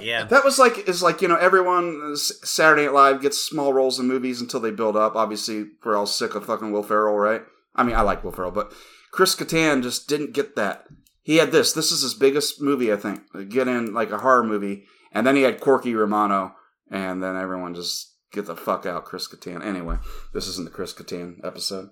Yeah. 0.00 0.24
that 0.24 0.44
was 0.44 0.58
like 0.58 0.88
is 0.88 1.02
like 1.02 1.22
you 1.22 1.28
know 1.28 1.36
everyone 1.36 2.12
uh, 2.12 2.16
Saturday 2.16 2.84
Night 2.84 2.92
Live 2.92 3.22
gets 3.22 3.40
small 3.42 3.72
roles 3.72 3.98
in 3.98 4.06
movies 4.06 4.40
until 4.40 4.60
they 4.60 4.70
build 4.70 4.94
up. 4.94 5.16
Obviously, 5.16 5.64
we're 5.84 5.96
all 5.96 6.06
sick 6.06 6.34
of 6.34 6.44
fucking 6.44 6.70
Will 6.70 6.82
Ferrell, 6.82 7.16
right? 7.16 7.42
I 7.74 7.82
mean, 7.82 7.96
I 7.96 8.02
like 8.02 8.22
Will 8.22 8.30
Ferrell, 8.30 8.50
but 8.52 8.72
Chris 9.10 9.34
Kattan 9.34 9.82
just 9.82 10.06
didn't 10.08 10.34
get 10.34 10.54
that. 10.54 10.84
He 11.22 11.38
had 11.38 11.50
this. 11.50 11.72
This 11.72 11.90
is 11.90 12.02
his 12.02 12.14
biggest 12.14 12.60
movie, 12.60 12.92
I 12.92 12.96
think. 12.96 13.22
Get 13.48 13.68
in 13.68 13.94
like 13.94 14.10
a 14.10 14.18
horror 14.18 14.44
movie, 14.44 14.84
and 15.12 15.26
then 15.26 15.34
he 15.34 15.42
had 15.42 15.60
Corky 15.60 15.94
Romano, 15.94 16.54
and 16.90 17.22
then 17.22 17.36
everyone 17.36 17.74
just 17.74 18.14
get 18.32 18.46
the 18.46 18.54
fuck 18.56 18.84
out, 18.86 19.06
Chris 19.06 19.26
Kattan. 19.26 19.64
Anyway, 19.64 19.96
this 20.34 20.46
isn't 20.46 20.66
the 20.66 20.70
Chris 20.70 20.92
Kattan 20.92 21.44
episode. 21.44 21.88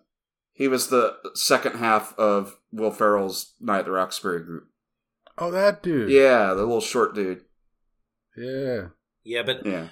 He 0.53 0.69
was 0.69 0.89
the 0.89 1.17
second 1.35 1.77
half 1.77 2.17
of 2.19 2.57
Will 2.71 2.93
Ferrell's 2.93 3.55
Night 3.61 3.81
at 3.81 3.85
the 3.87 3.91
Roxbury 3.93 4.45
group. 4.45 4.69
Oh, 5.39 5.51
that 5.51 5.83
dude. 5.83 6.11
Yeah, 6.11 6.49
the 6.49 6.63
little 6.63 6.81
short 6.81 7.15
dude. 7.15 7.43
yeah. 8.37 8.89
Yeah, 9.25 9.43
but 9.43 9.65
Yeah. 9.65 9.89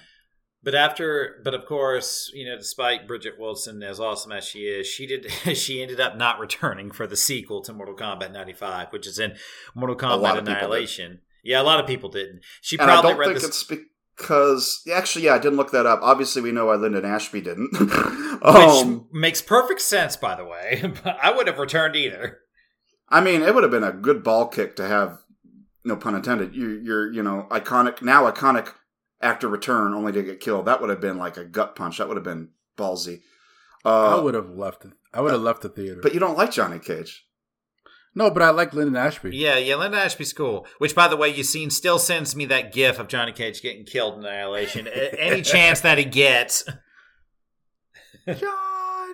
But 0.63 0.75
after, 0.75 1.41
but 1.43 1.53
of 1.53 1.65
course, 1.65 2.31
you 2.33 2.45
know, 2.45 2.55
despite 2.57 3.05
Bridget 3.05 3.37
Wilson 3.37 3.83
as 3.83 3.99
awesome 3.99 4.31
as 4.31 4.45
she 4.45 4.59
is, 4.59 4.87
she 4.87 5.05
did 5.05 5.29
she 5.57 5.81
ended 5.81 5.99
up 5.99 6.15
not 6.15 6.39
returning 6.39 6.89
for 6.91 7.05
the 7.05 7.17
sequel 7.17 7.61
to 7.63 7.73
Mortal 7.73 7.95
Kombat 7.95 8.31
'95, 8.31 8.87
which 8.91 9.05
is 9.05 9.19
in 9.19 9.35
Mortal 9.75 9.97
Kombat 9.97 10.37
Annihilation. 10.37 11.19
Yeah, 11.43 11.61
a 11.61 11.63
lot 11.63 11.81
of 11.81 11.87
people 11.87 12.09
didn't. 12.09 12.41
She 12.61 12.77
And 12.77 12.89
I 12.89 12.93
probably 12.93 13.11
don't 13.11 13.19
read 13.19 13.25
think 13.27 13.39
this. 13.39 13.47
it's 13.49 13.63
because 14.15 14.81
actually, 14.93 15.25
yeah, 15.25 15.33
I 15.35 15.39
didn't 15.39 15.57
look 15.57 15.71
that 15.71 15.85
up. 15.85 15.99
Obviously, 16.01 16.41
we 16.41 16.53
know 16.53 16.67
why 16.67 16.75
Linden 16.75 17.03
Ashby 17.03 17.41
didn't. 17.41 17.71
Which 17.79 18.41
um, 18.41 19.07
makes 19.11 19.41
perfect 19.41 19.81
sense, 19.81 20.15
by 20.15 20.35
the 20.35 20.45
way. 20.45 20.81
But 21.03 21.17
I 21.21 21.31
would 21.35 21.47
have 21.47 21.59
returned 21.59 21.97
either. 21.97 22.39
I 23.09 23.19
mean, 23.19 23.41
it 23.41 23.53
would 23.53 23.63
have 23.63 23.71
been 23.71 23.83
a 23.83 23.91
good 23.91 24.23
ball 24.23 24.47
kick 24.47 24.77
to 24.77 24.87
have, 24.87 25.19
no 25.85 25.95
pun 25.95 26.15
intended. 26.15 26.55
You, 26.55 26.79
you're, 26.83 27.11
you 27.11 27.23
know, 27.23 27.47
iconic 27.51 28.01
now 28.01 28.29
iconic 28.31 28.73
actor 29.21 29.47
return 29.47 29.93
only 29.93 30.11
to 30.11 30.21
get 30.23 30.39
killed. 30.39 30.65
That 30.65 30.81
would 30.81 30.89
have 30.89 31.01
been 31.01 31.17
like 31.17 31.37
a 31.37 31.45
gut 31.45 31.75
punch. 31.75 31.97
That 31.97 32.07
would 32.07 32.17
have 32.17 32.23
been 32.23 32.49
ballsy. 32.77 33.21
I 33.85 33.89
Uh, 34.15 34.21
would 34.21 34.33
have 34.33 34.49
left 34.49 34.85
it. 34.85 34.91
I 35.13 35.21
would 35.21 35.31
have 35.31 35.41
left 35.41 35.61
the 35.61 35.69
theater. 35.69 35.99
but 36.01 36.13
you 36.13 36.19
don't 36.19 36.37
like 36.37 36.51
Johnny 36.51 36.79
Cage. 36.79 37.25
no, 38.15 38.29
but 38.31 38.41
I 38.41 38.49
like 38.51 38.73
Linden 38.73 38.95
Ashby. 38.95 39.35
Yeah, 39.35 39.57
yeah, 39.57 39.75
Linden 39.75 39.99
Ashby's 39.99 40.33
cool. 40.33 40.65
Which, 40.77 40.95
by 40.95 41.07
the 41.07 41.17
way, 41.17 41.29
you 41.29 41.43
seen 41.43 41.69
still 41.69 41.99
sends 41.99 42.35
me 42.35 42.45
that 42.45 42.71
gif 42.73 42.97
of 42.99 43.07
Johnny 43.07 43.31
Cage 43.31 43.61
getting 43.61 43.85
killed 43.85 44.15
in 44.19 44.25
Annihilation. 44.25 44.87
Any 44.87 45.41
chance 45.53 45.81
that 45.81 45.97
he 45.97 46.05
gets. 46.05 46.63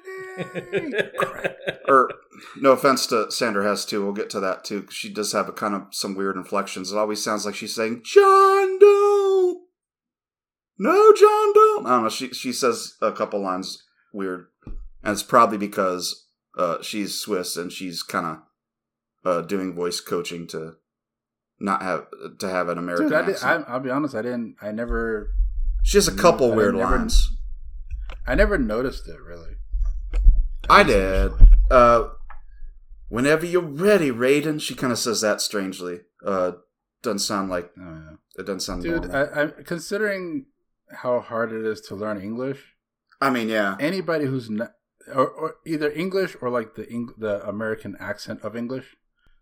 Johnny. 0.05 0.93
Or 1.88 2.09
no 2.57 2.71
offense 2.71 3.05
to 3.07 3.31
Sandra 3.31 3.63
Hess 3.63 3.85
too. 3.85 4.03
We'll 4.03 4.13
get 4.13 4.30
to 4.31 4.39
that 4.39 4.63
too. 4.63 4.88
she 4.91 5.11
does 5.11 5.31
have 5.34 5.49
a 5.49 5.53
kind 5.53 5.76
of 5.76 5.88
some 5.91 6.15
weird 6.15 6.35
inflections. 6.35 6.91
It 6.91 6.97
always 6.97 7.23
sounds 7.23 7.45
like 7.45 7.55
she's 7.55 7.76
saying 7.76 8.01
John 8.05 8.80
don't. 8.80 9.57
No, 10.77 11.13
John 11.13 11.53
don't. 11.53 11.85
I 11.85 11.89
don't 11.89 12.03
know. 12.03 12.09
She 12.09 12.30
she 12.30 12.53
says 12.53 12.95
a 13.01 13.11
couple 13.11 13.41
lines 13.41 13.84
weird, 14.13 14.47
and 14.65 15.11
it's 15.13 15.23
probably 15.23 15.57
because 15.57 16.27
uh, 16.57 16.77
she's 16.81 17.19
Swiss 17.19 17.57
and 17.57 17.71
she's 17.71 18.01
kind 18.01 18.26
of 18.26 18.38
uh, 19.26 19.41
doing 19.41 19.73
voice 19.73 19.99
coaching 19.99 20.47
to 20.47 20.76
not 21.59 21.81
have 21.81 22.05
to 22.39 22.47
have 22.49 22.69
an 22.69 22.77
American 22.77 23.07
Dude, 23.09 23.17
I 23.17 23.21
did, 23.26 23.35
accent. 23.35 23.65
I, 23.67 23.73
I'll 23.73 23.80
be 23.81 23.89
honest. 23.89 24.15
I 24.15 24.21
didn't. 24.21 24.55
I 24.61 24.71
never. 24.71 25.31
she 25.84 25.97
has 25.97 26.07
a 26.07 26.15
couple 26.15 26.53
I 26.53 26.55
weird 26.55 26.76
never- 26.76 26.97
lines. 26.97 27.27
I 28.26 28.35
never 28.35 28.57
noticed 28.57 29.07
it 29.07 29.19
really. 29.21 29.55
I 30.69 30.83
did. 30.83 31.31
Uh, 31.71 32.09
whenever 33.09 33.45
you're 33.45 33.61
ready, 33.61 34.11
Raiden. 34.11 34.61
She 34.61 34.75
kind 34.75 34.91
of 34.93 34.99
says 34.99 35.21
that 35.21 35.41
strangely. 35.41 36.01
Uh, 36.25 36.53
doesn't 37.01 37.19
sound 37.19 37.49
like 37.49 37.71
Oh, 37.79 37.81
yeah. 38.09 38.15
it 38.37 38.45
doesn't 38.45 38.59
sound 38.61 38.83
Dude, 38.83 39.03
normal. 39.05 39.15
I, 39.33 39.43
I 39.43 39.47
considering 39.63 40.45
how 40.91 41.19
hard 41.21 41.51
it 41.53 41.65
is 41.65 41.81
to 41.81 41.95
learn 41.95 42.21
English, 42.21 42.75
I 43.21 43.29
mean, 43.29 43.47
yeah, 43.49 43.75
anybody 43.79 44.25
who's 44.25 44.49
not, 44.49 44.73
or, 45.13 45.27
or 45.29 45.55
either 45.65 45.89
English 45.91 46.35
or 46.41 46.49
like 46.49 46.75
the 46.75 46.89
Eng, 46.89 47.09
the 47.17 47.47
American 47.47 47.95
accent 47.99 48.41
of 48.43 48.55
English. 48.55 48.95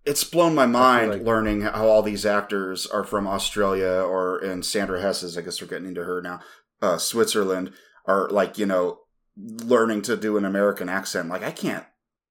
it's 0.06 0.24
blown 0.24 0.54
my 0.56 0.66
mind 0.66 1.12
like- 1.12 1.22
learning 1.24 1.62
how 1.62 1.88
all 1.88 2.02
these 2.04 2.26
actors 2.26 2.86
are 2.88 3.04
from 3.04 3.26
Australia 3.28 4.02
or 4.14 4.40
in 4.44 4.62
Sandra 4.64 5.02
Hess's. 5.02 5.38
I 5.38 5.42
guess 5.42 5.62
we're 5.62 5.68
getting 5.68 5.88
into 5.88 6.04
her 6.04 6.22
now. 6.22 6.40
Uh, 6.82 6.98
Switzerland 6.98 7.72
are 8.06 8.30
like 8.30 8.58
you 8.58 8.66
know 8.66 9.00
learning 9.38 10.02
to 10.04 10.18
do 10.18 10.38
an 10.38 10.46
American 10.46 10.90
accent. 10.90 11.30
Like 11.30 11.44
I 11.44 11.52
can't 11.52 11.86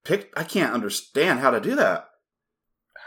pick. 0.05 0.33
I 0.37 0.45
can't 0.45 0.73
understand 0.75 1.41
how 1.41 1.51
to 1.51 1.61
do 1.61 1.75
that. 1.77 2.09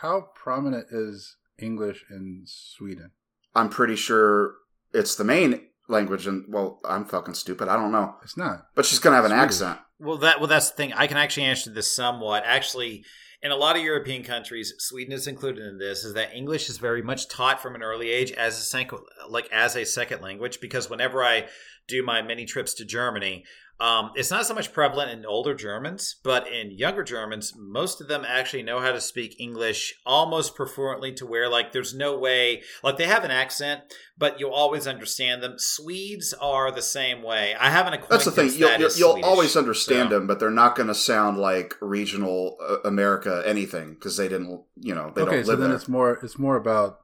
How 0.02 0.30
prominent 0.36 0.88
is 0.92 1.36
English 1.58 2.06
in 2.10 2.44
Sweden? 2.46 3.12
I'm 3.56 3.70
pretty 3.70 3.96
sure 3.96 4.54
it's 4.94 5.16
the 5.16 5.24
main 5.24 5.62
language, 5.90 6.28
and 6.28 6.46
well, 6.48 6.80
I'm 6.86 7.04
fucking 7.06 7.34
stupid. 7.34 7.68
I 7.68 7.76
don't 7.76 7.92
know, 7.92 8.16
It's 8.24 8.38
not. 8.38 8.68
but 8.76 8.86
she's 8.86 9.00
gonna 9.00 9.16
have 9.16 9.26
an 9.26 9.32
Swedish. 9.32 9.44
accent. 9.46 9.80
Well, 10.00 10.18
that 10.18 10.40
well, 10.40 10.48
that's 10.48 10.70
the 10.70 10.78
thing. 10.78 10.94
I 10.94 11.08
can 11.08 11.18
actually 11.18 11.44
answer 11.48 11.70
this 11.72 11.94
somewhat. 11.94 12.44
Actually, 12.46 13.04
in 13.42 13.52
a 13.52 13.56
lot 13.58 13.76
of 13.76 13.82
European 13.84 14.24
countries, 14.24 14.74
Sweden 14.78 15.12
is 15.14 15.28
included 15.28 15.66
in 15.66 15.78
this. 15.78 16.06
Is 16.06 16.14
that 16.14 16.34
English 16.34 16.70
is 16.70 16.78
very 16.78 17.02
much 17.02 17.28
taught 17.28 17.62
from 17.62 17.76
an 17.76 17.84
early 17.84 18.10
age 18.10 18.32
as 18.32 18.58
a 18.58 18.62
second, 18.62 19.00
like 19.28 19.50
as 19.52 19.76
a 19.76 19.84
second 19.86 20.22
language. 20.22 20.62
Because 20.62 20.90
whenever 20.90 21.24
I 21.24 21.48
do 21.88 22.04
my 22.04 22.22
many 22.22 22.46
trips 22.46 22.74
to 22.76 22.86
Germany, 22.86 23.44
um, 23.80 24.12
it's 24.16 24.30
not 24.30 24.46
so 24.46 24.54
much 24.54 24.74
prevalent 24.74 25.12
in 25.12 25.26
older 25.26 25.56
Germans, 25.56 26.18
but 26.22 26.52
in 26.52 26.72
younger 26.72 27.02
Germans, 27.04 27.54
most 27.58 28.02
of 28.02 28.10
them 28.10 28.26
actually 28.28 28.62
know 28.62 28.82
how 28.82 28.92
to 28.92 29.00
speak 29.00 29.40
English 29.40 29.94
almost 30.06 30.56
perfluently 30.56 31.14
to 31.14 31.26
where 31.26 31.48
like 31.48 31.72
there's 31.72 31.96
no 31.96 32.18
way 32.18 32.62
like 32.84 32.98
they 32.98 33.08
have 33.08 33.24
an 33.24 33.32
accent, 33.32 33.82
but 34.18 34.38
you'll 34.38 34.52
always 34.52 34.86
understand 34.86 35.42
them. 35.42 35.56
Swedes 35.58 36.34
are 36.42 36.72
the 36.72 36.82
same 36.82 37.24
way. 37.24 37.56
I 37.58 37.70
haven't 37.70 37.94
an 37.94 38.02
That's 38.10 38.26
the 38.26 38.32
thing. 38.32 38.52
You'll, 38.54 38.72
you'll, 38.72 38.80
you'll 38.80 39.12
Swedish, 39.12 39.26
always 39.26 39.56
understand 39.56 40.10
so- 40.10 40.16
them, 40.16 40.28
but 40.28 40.42
they're 40.42 40.52
not 40.52 40.76
going 40.76 40.88
to 40.88 40.96
sound 40.96 41.38
like 41.38 41.76
regional 41.80 42.58
uh, 42.62 42.80
America 42.84 43.44
anything 43.46 43.94
because 43.94 44.18
they 44.18 44.28
didn't, 44.28 44.62
you 44.76 44.94
know, 44.94 45.14
they 45.16 45.22
okay, 45.22 45.32
don't 45.32 45.36
live 45.38 45.46
so 45.46 45.52
live 45.52 45.60
then 45.60 45.70
there. 45.70 45.78
it's 45.78 45.88
more. 45.88 46.20
It's 46.22 46.38
more 46.38 46.58
about 46.58 47.00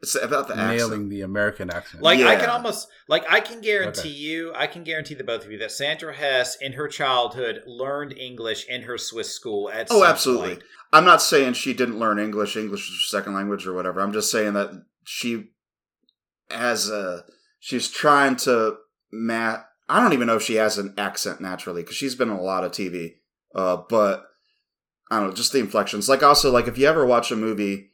It's 0.00 0.14
about 0.14 0.46
the 0.46 0.54
nailing 0.54 0.76
accent. 0.92 1.10
the 1.10 1.22
American 1.22 1.70
accent. 1.70 2.02
Like 2.04 2.20
I 2.20 2.36
can 2.36 2.48
almost 2.50 2.86
like 3.08 3.24
I 3.28 3.40
can 3.40 3.60
guarantee 3.60 4.00
Okay. 4.00 4.08
you, 4.10 4.52
I 4.54 4.68
can 4.68 4.84
guarantee 4.84 5.14
the 5.14 5.24
both 5.24 5.44
of 5.44 5.50
you 5.50 5.58
that 5.58 5.72
Sandra 5.72 6.14
Hess 6.14 6.56
in 6.60 6.74
her 6.74 6.86
childhood 6.86 7.62
learned 7.66 8.16
English 8.16 8.64
in 8.68 8.82
her 8.82 8.96
Swiss 8.96 9.34
school 9.34 9.68
at 9.70 9.88
Oh, 9.90 10.00
some 10.00 10.06
absolutely. 10.08 10.48
point. 10.50 10.62
I'm 10.92 11.04
not 11.04 11.20
saying 11.20 11.54
she 11.54 11.74
didn't 11.74 11.98
learn 11.98 12.18
English. 12.20 12.56
English 12.56 12.82
is 12.88 12.94
her 12.94 13.18
second 13.18 13.34
language 13.34 13.66
or 13.66 13.72
whatever. 13.74 14.00
I'm 14.00 14.12
just 14.12 14.30
saying 14.30 14.52
that 14.54 14.70
she 15.04 15.48
has 16.50 16.88
a. 16.88 17.24
She's 17.60 17.88
trying 17.88 18.36
to 18.36 18.76
mat. 19.10 19.66
I 19.88 20.00
don't 20.00 20.12
even 20.12 20.26
know 20.28 20.36
if 20.36 20.42
she 20.42 20.54
has 20.56 20.78
an 20.78 20.94
accent 20.96 21.40
naturally 21.40 21.82
because 21.82 21.96
she's 21.96 22.14
been 22.14 22.28
in 22.30 22.36
a 22.36 22.40
lot 22.42 22.62
of 22.62 22.70
TV. 22.72 23.14
Uh, 23.54 23.78
but 23.88 24.24
I 25.10 25.18
don't 25.18 25.30
know, 25.30 25.34
just 25.34 25.52
the 25.52 25.58
inflections. 25.58 26.08
Like 26.08 26.22
also, 26.22 26.52
like 26.52 26.68
if 26.68 26.78
you 26.78 26.86
ever 26.86 27.04
watch 27.04 27.32
a 27.32 27.36
movie 27.36 27.90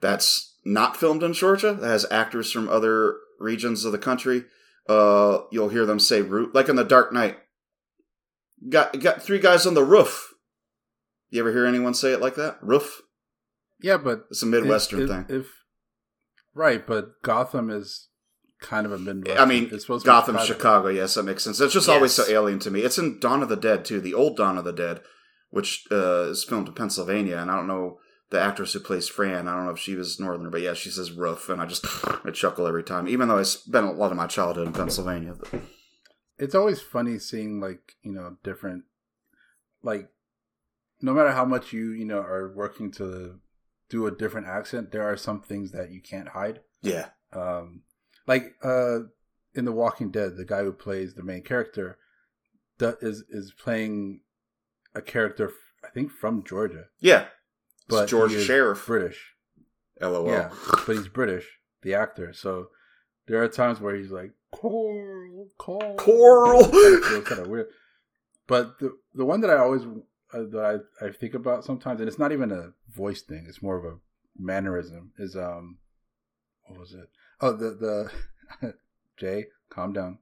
that's 0.00 0.47
not 0.68 0.96
filmed 0.96 1.22
in 1.22 1.32
Georgia 1.32 1.72
that 1.72 1.86
has 1.86 2.06
actors 2.10 2.52
from 2.52 2.68
other 2.68 3.16
regions 3.40 3.84
of 3.84 3.92
the 3.92 3.98
country, 3.98 4.44
uh, 4.88 5.40
you'll 5.50 5.70
hear 5.70 5.86
them 5.86 5.98
say 5.98 6.20
"root." 6.20 6.54
Like 6.54 6.68
in 6.68 6.76
The 6.76 6.84
Dark 6.84 7.12
Knight, 7.12 7.38
got 8.68 8.98
got 9.00 9.22
three 9.22 9.38
guys 9.38 9.66
on 9.66 9.74
the 9.74 9.84
roof. 9.84 10.34
You 11.30 11.40
ever 11.40 11.52
hear 11.52 11.66
anyone 11.66 11.94
say 11.94 12.12
it 12.12 12.20
like 12.20 12.36
that? 12.36 12.58
Roof. 12.62 13.02
yeah, 13.80 13.96
but 13.96 14.26
It's 14.30 14.42
a 14.42 14.46
midwestern 14.46 15.02
if, 15.02 15.08
thing. 15.08 15.26
If, 15.28 15.46
right, 16.54 16.86
but 16.86 17.22
Gotham 17.22 17.70
is 17.70 18.08
kind 18.60 18.86
of 18.86 18.92
a 18.92 18.98
midwestern. 18.98 19.42
I 19.42 19.46
mean, 19.46 19.68
it's 19.70 19.84
supposed 19.84 20.04
to 20.04 20.10
be 20.10 20.12
Gotham, 20.12 20.34
private. 20.36 20.46
Chicago. 20.46 20.88
Yes, 20.88 21.14
that 21.14 21.24
makes 21.24 21.44
sense. 21.44 21.60
It's 21.60 21.74
just 21.74 21.88
always 21.88 22.12
so 22.12 22.24
alien 22.28 22.58
to 22.60 22.70
me. 22.70 22.80
It's 22.80 22.98
in 22.98 23.20
Dawn 23.20 23.42
of 23.42 23.48
the 23.48 23.56
Dead 23.56 23.84
too, 23.84 24.00
the 24.00 24.14
old 24.14 24.36
Dawn 24.36 24.58
of 24.58 24.64
the 24.64 24.72
Dead, 24.72 25.00
which 25.50 25.84
uh, 25.90 26.28
is 26.30 26.44
filmed 26.44 26.68
in 26.68 26.74
Pennsylvania, 26.74 27.36
and 27.38 27.50
I 27.50 27.56
don't 27.56 27.68
know 27.68 27.98
the 28.30 28.40
actress 28.40 28.72
who 28.72 28.80
plays 28.80 29.08
Fran. 29.08 29.48
I 29.48 29.54
don't 29.54 29.64
know 29.64 29.72
if 29.72 29.78
she 29.78 29.94
was 29.94 30.20
Northerner, 30.20 30.50
but 30.50 30.60
yeah, 30.60 30.74
she 30.74 30.90
says 30.90 31.12
roof, 31.12 31.48
and 31.48 31.60
I 31.60 31.66
just 31.66 31.84
I 32.24 32.30
chuckle 32.30 32.66
every 32.66 32.84
time, 32.84 33.08
even 33.08 33.28
though 33.28 33.38
I 33.38 33.42
spent 33.42 33.86
a 33.86 33.92
lot 33.92 34.10
of 34.10 34.16
my 34.16 34.26
childhood 34.26 34.66
in 34.66 34.72
Pennsylvania. 34.72 35.34
It's 36.38 36.54
always 36.54 36.80
funny 36.80 37.18
seeing 37.18 37.60
like 37.60 37.96
you 38.02 38.12
know 38.12 38.36
different 38.42 38.84
like 39.82 40.10
no 41.00 41.12
matter 41.12 41.32
how 41.32 41.44
much 41.44 41.72
you 41.72 41.90
you 41.90 42.04
know 42.04 42.18
are 42.18 42.52
working 42.54 42.90
to 42.92 43.40
do 43.88 44.06
a 44.06 44.10
different 44.10 44.46
accent 44.46 44.92
there 44.92 45.02
are 45.02 45.16
some 45.16 45.40
things 45.40 45.72
that 45.72 45.90
you 45.90 46.00
can't 46.00 46.28
hide 46.28 46.60
yeah, 46.82 47.08
um 47.32 47.82
like 48.26 48.54
uh 48.62 49.00
in 49.54 49.64
the 49.64 49.72
walking 49.72 50.10
dead 50.10 50.36
the 50.36 50.44
guy 50.44 50.62
who 50.62 50.72
plays 50.72 51.14
the 51.14 51.22
main 51.22 51.42
character 51.42 51.98
that 52.78 52.98
is 53.00 53.24
is 53.30 53.52
playing 53.52 54.20
a 54.94 55.00
character 55.00 55.52
i 55.84 55.88
think 55.88 56.10
from 56.10 56.44
georgia 56.44 56.84
yeah. 57.00 57.26
But 57.88 58.02
It's 58.04 58.10
George 58.10 58.32
Sheriff. 58.44 58.86
british 58.86 59.34
LOL. 60.00 60.26
yeah 60.28 60.50
but 60.86 60.96
he's 60.96 61.08
british 61.08 61.46
the 61.82 61.94
actor 61.94 62.32
so 62.32 62.68
there 63.26 63.42
are 63.42 63.48
times 63.48 63.80
where 63.80 63.94
he's 63.94 64.10
like 64.10 64.32
coral 64.52 65.48
coral 65.58 65.94
Coral. 65.96 66.60
it 66.62 67.04
feels 67.04 67.24
kind 67.24 67.40
of 67.42 67.48
weird. 67.48 67.66
But 68.46 68.78
the 68.78 68.96
the 69.14 69.24
one 69.26 69.42
that 69.42 69.50
I 69.50 69.58
always 69.58 69.82
uh, 70.32 70.44
that 70.52 70.82
I, 71.02 71.06
I 71.06 71.12
think 71.12 71.34
about 71.34 71.64
sometimes, 71.66 72.00
and 72.00 72.08
it's 72.08 72.18
not 72.18 72.32
even 72.32 72.50
a 72.50 72.72
voice 72.90 73.20
thing; 73.20 73.44
it's 73.46 73.60
more 73.62 73.76
of 73.76 73.84
a 73.84 73.98
mannerism. 74.38 75.12
Is 75.18 75.36
um, 75.36 75.76
what 76.66 76.80
was 76.80 76.94
it? 76.94 77.10
Oh, 77.42 77.52
the 77.52 78.10
the 78.62 78.74
Jay, 79.18 79.46
calm 79.68 79.92
down, 79.92 80.18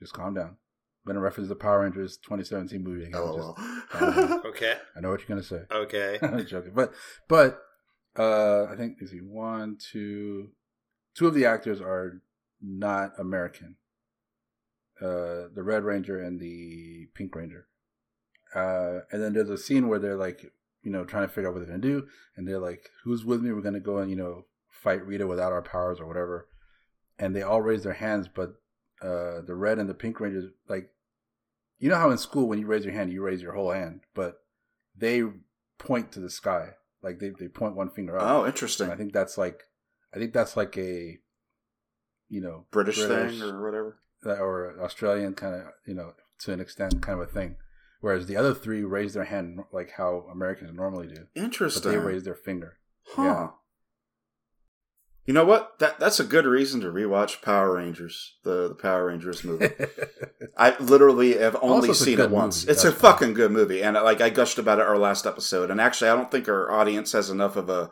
just 0.00 0.12
calm 0.12 0.34
down. 0.34 0.56
I'm 1.04 1.08
gonna 1.12 1.20
reference 1.20 1.48
the 1.48 1.56
Power 1.56 1.80
Rangers 1.80 2.16
2017 2.18 2.82
movie 2.82 3.04
again. 3.06 3.20
LOL. 3.20 3.56
Just- 3.58 4.44
Okay. 4.46 4.76
I 4.96 5.00
know 5.00 5.10
what 5.10 5.20
you're 5.20 5.28
gonna 5.28 5.42
say. 5.42 5.62
Okay. 5.72 6.18
I'm 6.22 6.46
joking, 6.46 6.72
but 6.74 6.92
but 7.28 7.60
uh, 8.16 8.64
I 8.64 8.76
think 8.76 8.98
is 9.00 9.10
he 9.10 9.18
one, 9.18 9.78
two, 9.78 10.50
two 11.16 11.26
of 11.26 11.34
the 11.34 11.46
actors 11.46 11.80
are 11.80 12.20
not 12.60 13.12
American. 13.18 13.76
Uh, 15.00 15.48
the 15.54 15.62
Red 15.64 15.82
Ranger 15.82 16.20
and 16.22 16.38
the 16.38 17.08
Pink 17.14 17.34
Ranger. 17.34 17.66
Uh, 18.54 19.00
and 19.10 19.20
then 19.22 19.32
there's 19.32 19.50
a 19.50 19.56
scene 19.58 19.88
where 19.88 19.98
they're 19.98 20.16
like, 20.16 20.44
you 20.82 20.90
know, 20.92 21.04
trying 21.04 21.26
to 21.26 21.32
figure 21.32 21.48
out 21.48 21.54
what 21.54 21.60
they're 21.60 21.68
gonna 21.76 21.80
do, 21.80 22.06
and 22.36 22.46
they're 22.46 22.58
like, 22.60 22.90
"Who's 23.04 23.24
with 23.24 23.40
me? 23.40 23.50
We're 23.52 23.62
gonna 23.62 23.80
go 23.80 23.98
and 23.98 24.10
you 24.10 24.16
know 24.16 24.46
fight 24.70 25.04
Rita 25.06 25.26
without 25.26 25.52
our 25.52 25.62
powers 25.62 25.98
or 25.98 26.06
whatever." 26.06 26.48
And 27.18 27.34
they 27.34 27.42
all 27.42 27.62
raise 27.62 27.82
their 27.84 27.94
hands, 27.94 28.28
but 28.32 28.54
uh, 29.02 29.40
the 29.46 29.54
Red 29.54 29.78
and 29.78 29.88
the 29.88 29.94
Pink 29.94 30.20
Rangers, 30.20 30.50
like, 30.68 30.90
you 31.78 31.88
know 31.88 31.96
how 31.96 32.10
in 32.10 32.18
school 32.18 32.48
when 32.48 32.58
you 32.60 32.66
raise 32.66 32.84
your 32.84 32.94
hand, 32.94 33.12
you 33.12 33.22
raise 33.22 33.42
your 33.42 33.52
whole 33.54 33.72
hand, 33.72 34.00
but 34.14 34.40
they 34.96 35.22
point 35.78 36.12
to 36.12 36.20
the 36.20 36.30
sky, 36.30 36.70
like 37.02 37.18
they 37.18 37.30
they 37.38 37.48
point 37.48 37.74
one 37.74 37.90
finger 37.90 38.16
up. 38.16 38.22
oh, 38.24 38.38
And 38.40 38.46
interesting. 38.52 38.90
I 38.90 38.94
think 38.96 39.12
that's 39.12 39.36
like, 39.36 39.64
I 40.14 40.18
think 40.18 40.32
that's 40.32 40.56
like 40.56 40.76
a, 40.78 41.18
you 42.28 42.40
know, 42.40 42.66
British, 42.70 42.98
thing 42.98 43.42
or 43.42 43.62
whatever. 43.64 43.96
or 44.24 44.76
Australian 44.80 45.34
kind 45.34 45.54
of, 45.56 45.62
you 45.86 45.94
know, 45.94 46.12
to 46.40 46.52
an 46.52 46.60
extent, 46.60 47.02
kind 47.02 47.20
of 47.20 47.28
a 47.28 47.32
thing. 47.32 47.56
Whereas 48.00 48.26
the 48.26 48.36
other 48.36 48.54
three 48.54 48.82
raise 48.82 49.14
their 49.14 49.24
hand 49.24 49.60
like 49.72 49.92
how 49.92 50.26
Americans 50.30 50.72
normally 50.74 51.08
do, 51.08 51.26
but 51.34 51.42
Interesting. 51.42 51.90
they 51.92 51.98
raise 51.98 52.24
their 52.24 52.34
finger. 52.34 52.78
Huh. 53.08 53.22
Yeah. 53.22 53.48
You 55.24 55.34
know 55.34 55.44
what? 55.44 55.78
That 55.78 56.00
that's 56.00 56.18
a 56.18 56.24
good 56.24 56.46
reason 56.46 56.80
to 56.80 56.88
rewatch 56.88 57.42
Power 57.42 57.76
Rangers, 57.76 58.34
the 58.42 58.68
the 58.68 58.74
Power 58.74 59.06
Rangers 59.06 59.44
movie. 59.44 59.68
I 60.56 60.76
literally 60.78 61.38
have 61.38 61.56
only 61.62 61.88
Also, 61.90 62.04
seen 62.04 62.18
it 62.18 62.30
once. 62.30 62.64
movie, 62.64 62.72
It's 62.72 62.84
a 62.84 62.90
fucking 62.92 63.34
good 63.34 63.52
movie, 63.52 63.82
and 63.82 63.94
like 63.94 64.20
I 64.20 64.30
gushed 64.30 64.58
about 64.58 64.80
it 64.80 64.86
our 64.86 64.98
last 64.98 65.24
episode. 65.26 65.70
And 65.70 65.80
actually, 65.80 66.10
I 66.10 66.16
don't 66.16 66.30
think 66.30 66.48
our 66.48 66.70
audience 66.72 67.12
has 67.12 67.30
enough 67.30 67.54
of 67.56 67.68
a, 67.70 67.90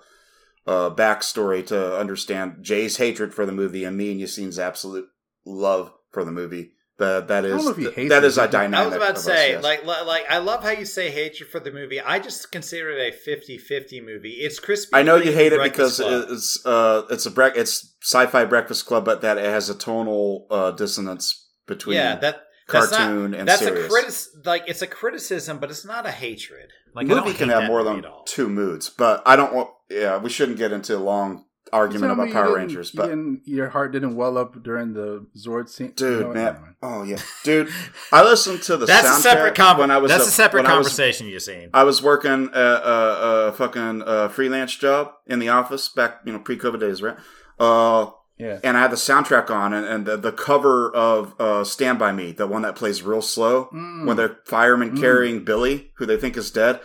a 0.67 0.91
backstory 0.91 1.65
to 1.69 1.97
understand 1.97 2.57
Jay's 2.63 2.97
hatred 2.97 3.33
for 3.33 3.47
the 3.47 3.53
movie 3.53 3.85
and 3.85 3.97
me 3.97 4.11
and 4.11 4.21
Yassine's 4.21 4.59
absolute 4.59 5.07
love 5.45 5.93
for 6.11 6.25
the 6.25 6.33
movie. 6.33 6.73
That 7.01 7.29
that 7.29 7.47
is 7.47 7.65
know 7.65 7.71
if 7.71 7.79
he 7.79 7.91
hates 7.91 8.11
that 8.11 8.25
is 8.25 8.37
a 8.37 8.47
dynamic. 8.47 8.79
I 8.79 8.87
was 8.87 8.95
about 8.95 9.07
to 9.09 9.13
us, 9.15 9.25
say, 9.25 9.53
yes. 9.53 9.65
like, 9.65 9.87
like, 9.87 10.25
I 10.29 10.37
love 10.37 10.63
how 10.63 10.69
you 10.69 10.85
say 10.85 11.11
hatred 11.11 11.49
for 11.49 11.59
the 11.59 11.73
movie. 11.73 11.99
I 11.99 12.19
just 12.19 12.53
consider 12.53 12.91
it 12.91 13.15
a 13.15 13.31
50-50 13.31 14.05
movie. 14.05 14.33
It's 14.33 14.61
crispy. 14.61 14.91
I 14.95 15.03
know 15.03 15.17
you 15.17 15.33
hate 15.33 15.55
it 15.55 15.63
because 15.63 15.97
Club. 15.97 16.27
it's 16.29 16.65
uh 16.67 17.05
it's 17.09 17.25
a 17.25 17.31
bre- 17.31 17.57
it's 17.57 17.95
sci-fi 18.03 18.45
Breakfast 18.45 18.85
Club, 18.85 19.07
but 19.07 19.23
that 19.23 19.39
it 19.39 19.47
has 19.47 19.71
a 19.71 19.75
tonal 19.75 20.47
uh, 20.51 20.73
dissonance 20.73 21.49
between 21.67 21.97
yeah, 21.97 22.17
that 22.17 22.43
that's 22.69 22.91
cartoon 22.91 23.31
not, 23.31 23.41
and 23.41 23.49
that's 23.49 23.63
serious. 23.63 23.87
a 23.87 23.89
critic. 23.89 24.47
Like, 24.47 24.65
it's 24.69 24.83
a 24.83 24.87
criticism, 24.87 25.59
but 25.59 25.71
it's 25.71 25.87
not 25.87 26.05
a 26.05 26.11
hatred. 26.11 26.71
Like, 26.95 27.09
the 27.09 27.17
movie 27.17 27.33
can 27.33 27.49
have 27.49 27.65
more 27.65 27.83
than 27.83 28.05
two 28.27 28.51
moods, 28.51 28.91
but 28.91 29.23
I 29.25 29.37
don't 29.37 29.55
want. 29.55 29.71
Yeah, 29.89 30.19
we 30.19 30.29
shouldn't 30.29 30.59
get 30.59 30.71
into 30.71 30.99
long 30.99 31.47
argument 31.73 32.13
about 32.13 32.31
Power 32.33 32.55
Rangers, 32.57 32.91
but 32.91 33.07
didn't- 33.09 33.43
your 33.45 33.69
heart 33.71 33.93
didn't 33.93 34.15
well 34.17 34.37
up 34.39 34.63
during 34.63 34.93
the 34.95 35.27
Zord 35.37 35.69
scene, 35.69 35.93
dude, 35.97 36.21
You 36.21 36.21
know 36.29 36.33
man, 36.33 36.45
Never 36.55 36.77
oh 36.83 37.03
yeah, 37.03 37.19
dude, 37.45 37.69
I 38.13 38.23
listened 38.23 38.63
to 38.65 38.77
the 38.77 38.87
That's 38.87 39.07
soundtrack 39.09 39.19
a 39.19 39.23
separate 39.23 39.55
com- 39.55 39.79
when 39.79 39.91
I 39.91 39.99
was 39.99 40.11
That's 40.11 40.27
a, 40.27 40.31
separate 40.31 40.65
when 40.65 40.77
was- 40.77 40.87
conversation. 40.89 41.27
You're 41.29 41.41
saying. 41.41 41.71
I 41.75 41.85
was 41.85 42.03
working 42.03 42.51
a, 42.53 42.59
a, 42.61 43.47
a 43.49 43.53
fucking 43.53 44.03
uh, 44.03 44.29
freelance 44.29 44.75
job 44.77 45.13
in 45.27 45.39
the 45.39 45.49
office 45.49 45.89
back, 45.89 46.21
you 46.25 46.33
know, 46.33 46.39
pre-COVID 46.39 46.81
days, 46.81 47.03
right? 47.03 47.17
Uh, 47.59 48.11
Yeah, 48.39 48.59
and 48.65 48.77
I 48.79 48.81
had 48.81 48.91
the 48.91 48.97
soundtrack 48.97 49.51
on, 49.51 49.75
and, 49.75 49.85
and 49.87 50.07
the, 50.07 50.17
the 50.17 50.33
cover 50.33 50.91
of 50.95 51.35
uh, 51.39 51.63
"Stand 51.65 51.99
by 51.99 52.11
Me," 52.11 52.33
the 52.33 52.47
one 52.47 52.63
that 52.63 52.75
plays 52.75 53.03
real 53.03 53.21
slow 53.21 53.69
Mm. 53.73 54.07
when 54.07 54.17
they're 54.17 54.39
firemen 54.47 54.93
Mm. 54.97 55.01
carrying 55.01 55.45
Billy, 55.45 55.93
who 55.99 56.07
they 56.07 56.17
think 56.17 56.39
is 56.39 56.51
dead. 56.51 56.81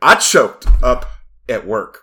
I 0.00 0.14
choked 0.14 0.66
up 0.84 1.06
at 1.48 1.66
work 1.66 2.02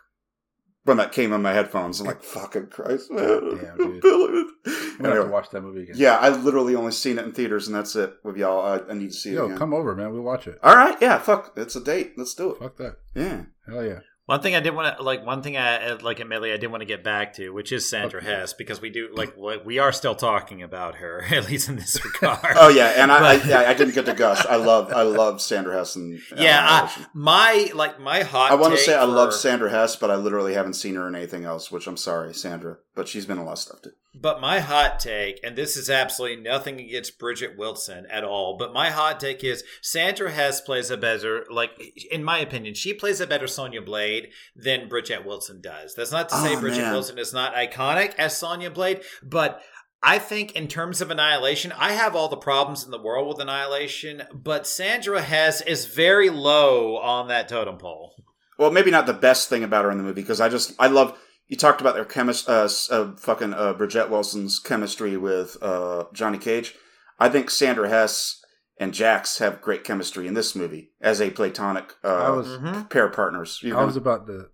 when 0.84 0.98
that 0.98 1.12
came 1.12 1.32
in 1.34 1.41
my 1.41 1.53
headphones. 1.53 1.99
I'm 1.99 2.08
like, 2.08 2.24
"Fucking 2.24 2.68
Christ, 2.68 3.12
man!" 3.12 3.58
Damn, 3.58 3.99
dude. 3.99 4.48
I'm 4.66 4.74
gonna 4.74 4.76
have 4.76 5.06
Anyway, 5.06 5.16
to 5.26 5.32
watch 5.32 5.49
that 5.52 5.62
movie 5.62 5.84
again. 5.84 5.95
yeah, 5.98 6.18
I 6.18 6.30
literally 6.30 6.76
only 6.76 6.91
seen 6.91 7.18
it 7.20 7.26
in 7.26 7.32
theaters, 7.34 7.68
and 7.68 7.76
that's 7.76 7.95
it 7.95 8.14
with 8.24 8.38
y'all. 8.38 8.66
I, 8.66 8.91
I 8.91 8.94
need 8.94 9.10
to 9.12 9.16
see 9.16 9.32
it 9.32 9.36
Yo, 9.36 9.58
come 9.58 9.74
over, 9.74 9.95
man. 9.95 10.12
We'll 10.12 10.22
watch 10.22 10.48
it. 10.48 10.60
All 10.64 10.76
right, 10.76 10.98
yeah, 11.02 11.18
fuck, 11.20 11.53
it's 11.56 11.76
a 11.76 11.84
date. 11.84 12.14
Let's 12.18 12.34
do 12.34 12.52
it. 12.52 12.60
Fuck 12.60 12.78
that. 12.78 12.98
Yeah. 13.16 13.44
Hell 13.68 13.84
yeah. 13.86 13.99
One 14.32 14.41
thing 14.41 14.56
I 14.56 14.62
did 14.62 14.74
want 14.74 14.95
to 14.95 15.03
like. 15.03 15.26
One 15.26 15.44
thing 15.44 15.58
I 15.58 15.91
like. 15.95 16.22
Admittedly, 16.22 16.53
I 16.53 16.58
did 16.58 16.68
want 16.68 16.80
to 16.80 16.86
get 16.86 17.03
back 17.03 17.34
to, 17.34 17.49
which 17.49 17.74
is 17.74 17.90
Sandra 17.90 18.22
Okay. 18.22 18.30
Hess, 18.32 18.53
because 18.53 18.80
we 18.80 18.90
do 18.90 19.10
like 19.14 19.36
we 19.66 19.78
are 19.80 19.91
still 19.91 20.16
talking 20.16 20.64
about 20.64 20.95
her, 20.95 21.26
at 21.32 21.49
least 21.49 21.68
in 21.68 21.76
this 21.76 21.99
regard. 22.22 22.56
Oh 22.56 22.70
yeah, 22.70 22.94
and 22.95 23.12
I, 23.12 23.18
I, 23.34 23.38
But- 23.40 23.45
yeah, 23.45 23.60
I 23.68 23.74
didn't 23.74 23.94
get 23.94 24.06
to 24.06 24.14
gush. 24.14 24.45
I 24.45 24.56
love, 24.56 24.94
I 24.94 25.02
love 25.02 25.41
Sandra 25.41 25.74
Hess 25.74 25.98
and 25.98 26.18
yeah. 26.38 26.66
I, 26.66 27.06
my 27.14 27.72
like 27.76 27.99
my 27.99 28.24
hot. 28.24 28.52
I 28.52 28.56
want 28.56 28.74
to 28.74 28.80
say 28.80 28.95
I 28.95 29.03
love 29.03 29.34
Sandra 29.34 29.70
Hess, 29.70 29.98
but 29.98 30.10
I 30.10 30.16
literally 30.16 30.53
haven't 30.53 30.76
seen 30.76 30.95
her 30.95 31.10
in 31.10 31.16
anything 31.16 31.44
else. 31.44 31.70
Which 31.70 31.86
I'm 31.86 31.98
sorry, 31.98 32.34
Sandra, 32.34 32.78
but 32.95 33.10
she's 33.10 33.26
been 33.26 33.38
in 33.38 33.44
a 33.44 33.45
lot 33.45 33.53
of 33.53 33.60
stuff 33.60 33.82
too. 33.82 33.91
But 34.13 34.41
my 34.41 34.59
hot 34.59 34.99
take, 34.99 35.39
and 35.41 35.55
this 35.55 35.77
is 35.77 35.89
absolutely 35.89 36.43
nothing 36.43 36.81
against 36.81 37.17
Bridget 37.17 37.57
Wilson 37.57 38.05
at 38.11 38.25
all, 38.25 38.57
but 38.57 38.73
my 38.73 38.89
hot 38.89 39.21
take 39.21 39.41
is 39.41 39.63
Sandra 39.81 40.29
Hess 40.29 40.59
plays 40.59 40.91
a 40.91 40.97
better, 40.97 41.45
like, 41.49 41.71
in 42.11 42.21
my 42.21 42.39
opinion, 42.39 42.73
she 42.73 42.93
plays 42.93 43.21
a 43.21 43.27
better 43.27 43.47
Sonya 43.47 43.81
Blade 43.81 44.29
than 44.53 44.89
Bridget 44.89 45.25
Wilson 45.25 45.61
does. 45.61 45.95
That's 45.95 46.11
not 46.11 46.27
to 46.29 46.35
say 46.35 46.55
Oh, 46.55 46.59
Bridget 46.59 46.81
man. 46.81 46.91
Wilson 46.91 47.17
is 47.17 47.31
not 47.33 47.55
iconic 47.55 48.13
as 48.17 48.38
Sonya 48.38 48.69
Blade, 48.69 49.01
but 49.23 49.61
I 50.03 50.19
think 50.19 50.57
in 50.57 50.67
terms 50.67 50.99
of 50.99 51.09
Annihilation, 51.09 51.71
I 51.71 51.93
have 51.93 52.13
all 52.15 52.27
the 52.27 52.35
problems 52.35 52.83
in 52.83 52.91
the 52.91 53.01
world 53.01 53.29
with 53.29 53.39
Annihilation, 53.39 54.23
but 54.33 54.67
Sandra 54.67 55.21
Hess 55.21 55.61
is 55.61 55.85
very 55.85 56.29
low 56.29 56.97
on 56.97 57.29
that 57.29 57.47
totem 57.47 57.77
pole. 57.77 58.15
Well, 58.57 58.71
maybe 58.71 58.91
not 58.91 59.05
the 59.05 59.13
best 59.13 59.47
thing 59.47 59.63
about 59.63 59.85
her 59.85 59.91
in 59.91 59.97
the 59.97 60.03
movie 60.03 60.21
because 60.21 60.41
I 60.41 60.49
just 60.49 60.73
I 60.77 60.88
love. 60.88 61.17
You 61.52 61.57
talked 61.57 61.82
about 61.82 61.95
their 61.95 62.06
chemist, 62.06 62.48
uh, 62.48 62.69
uh, 62.91 63.11
fucking 63.18 63.53
uh, 63.53 63.73
Bridget 63.73 64.10
Wilson's 64.10 64.57
chemistry 64.57 65.18
with 65.18 65.57
uh, 65.61 66.06
Johnny 66.14 66.38
Cage. 66.38 66.76
I 67.19 67.28
think 67.28 67.49
Sandra 67.49 67.90
Hess 67.90 68.41
and 68.78 68.94
Jax 68.94 69.40
have 69.40 69.60
great 69.61 69.84
chemistry 69.84 70.28
in 70.28 70.34
this 70.34 70.56
movie 70.56 70.91
as 71.02 71.19
a 71.19 71.30
platonic 71.30 71.95
uh, 72.06 72.07
I 72.07 72.30
was 72.30 72.48
Mhm. 72.48 72.90
pair 72.90 73.07
of 73.07 73.14
partners. 73.14 73.60
You 73.61 73.78
I 73.78 73.84
was 73.84 73.98
about 73.98 74.28
to. 74.28 74.45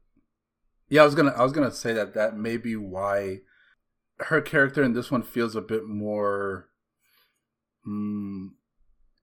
Yeah, 0.89 1.03
I 1.03 1.05
was 1.05 1.13
gonna. 1.13 1.33
I 1.37 1.43
was 1.43 1.51
gonna 1.51 1.69
say 1.69 1.93
that 1.93 2.15
that 2.15 2.35
may 2.35 2.57
be 2.57 2.75
why 2.75 3.41
her 4.21 4.41
character 4.41 4.81
in 4.81 4.93
this 4.93 5.11
one 5.11 5.21
feels 5.21 5.55
a 5.55 5.61
bit 5.61 5.85
more. 5.85 6.67
Mm, 7.87 8.53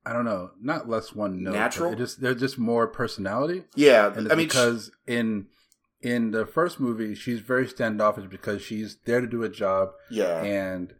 I 0.06 0.12
don't 0.12 0.24
know, 0.24 0.52
not 0.62 0.88
less 0.88 1.12
one 1.12 1.42
note. 1.42 1.54
Natural? 1.54 1.92
It 1.92 1.96
just 1.98 2.20
there's 2.20 2.38
just 2.38 2.56
more 2.56 2.86
personality, 2.86 3.64
yeah, 3.74 4.12
and 4.12 4.26
it's 4.26 4.32
I 4.32 4.36
mean, 4.36 4.46
because 4.46 4.92
in 5.08 5.48
in 6.04 6.32
the 6.32 6.44
first 6.44 6.78
movie 6.78 7.14
she's 7.14 7.40
very 7.40 7.66
standoffish 7.66 8.26
because 8.30 8.60
she's 8.62 8.98
there 9.06 9.20
to 9.20 9.26
do 9.26 9.42
a 9.42 9.48
job, 9.48 9.90
yeah, 10.10 10.42
and 10.42 10.94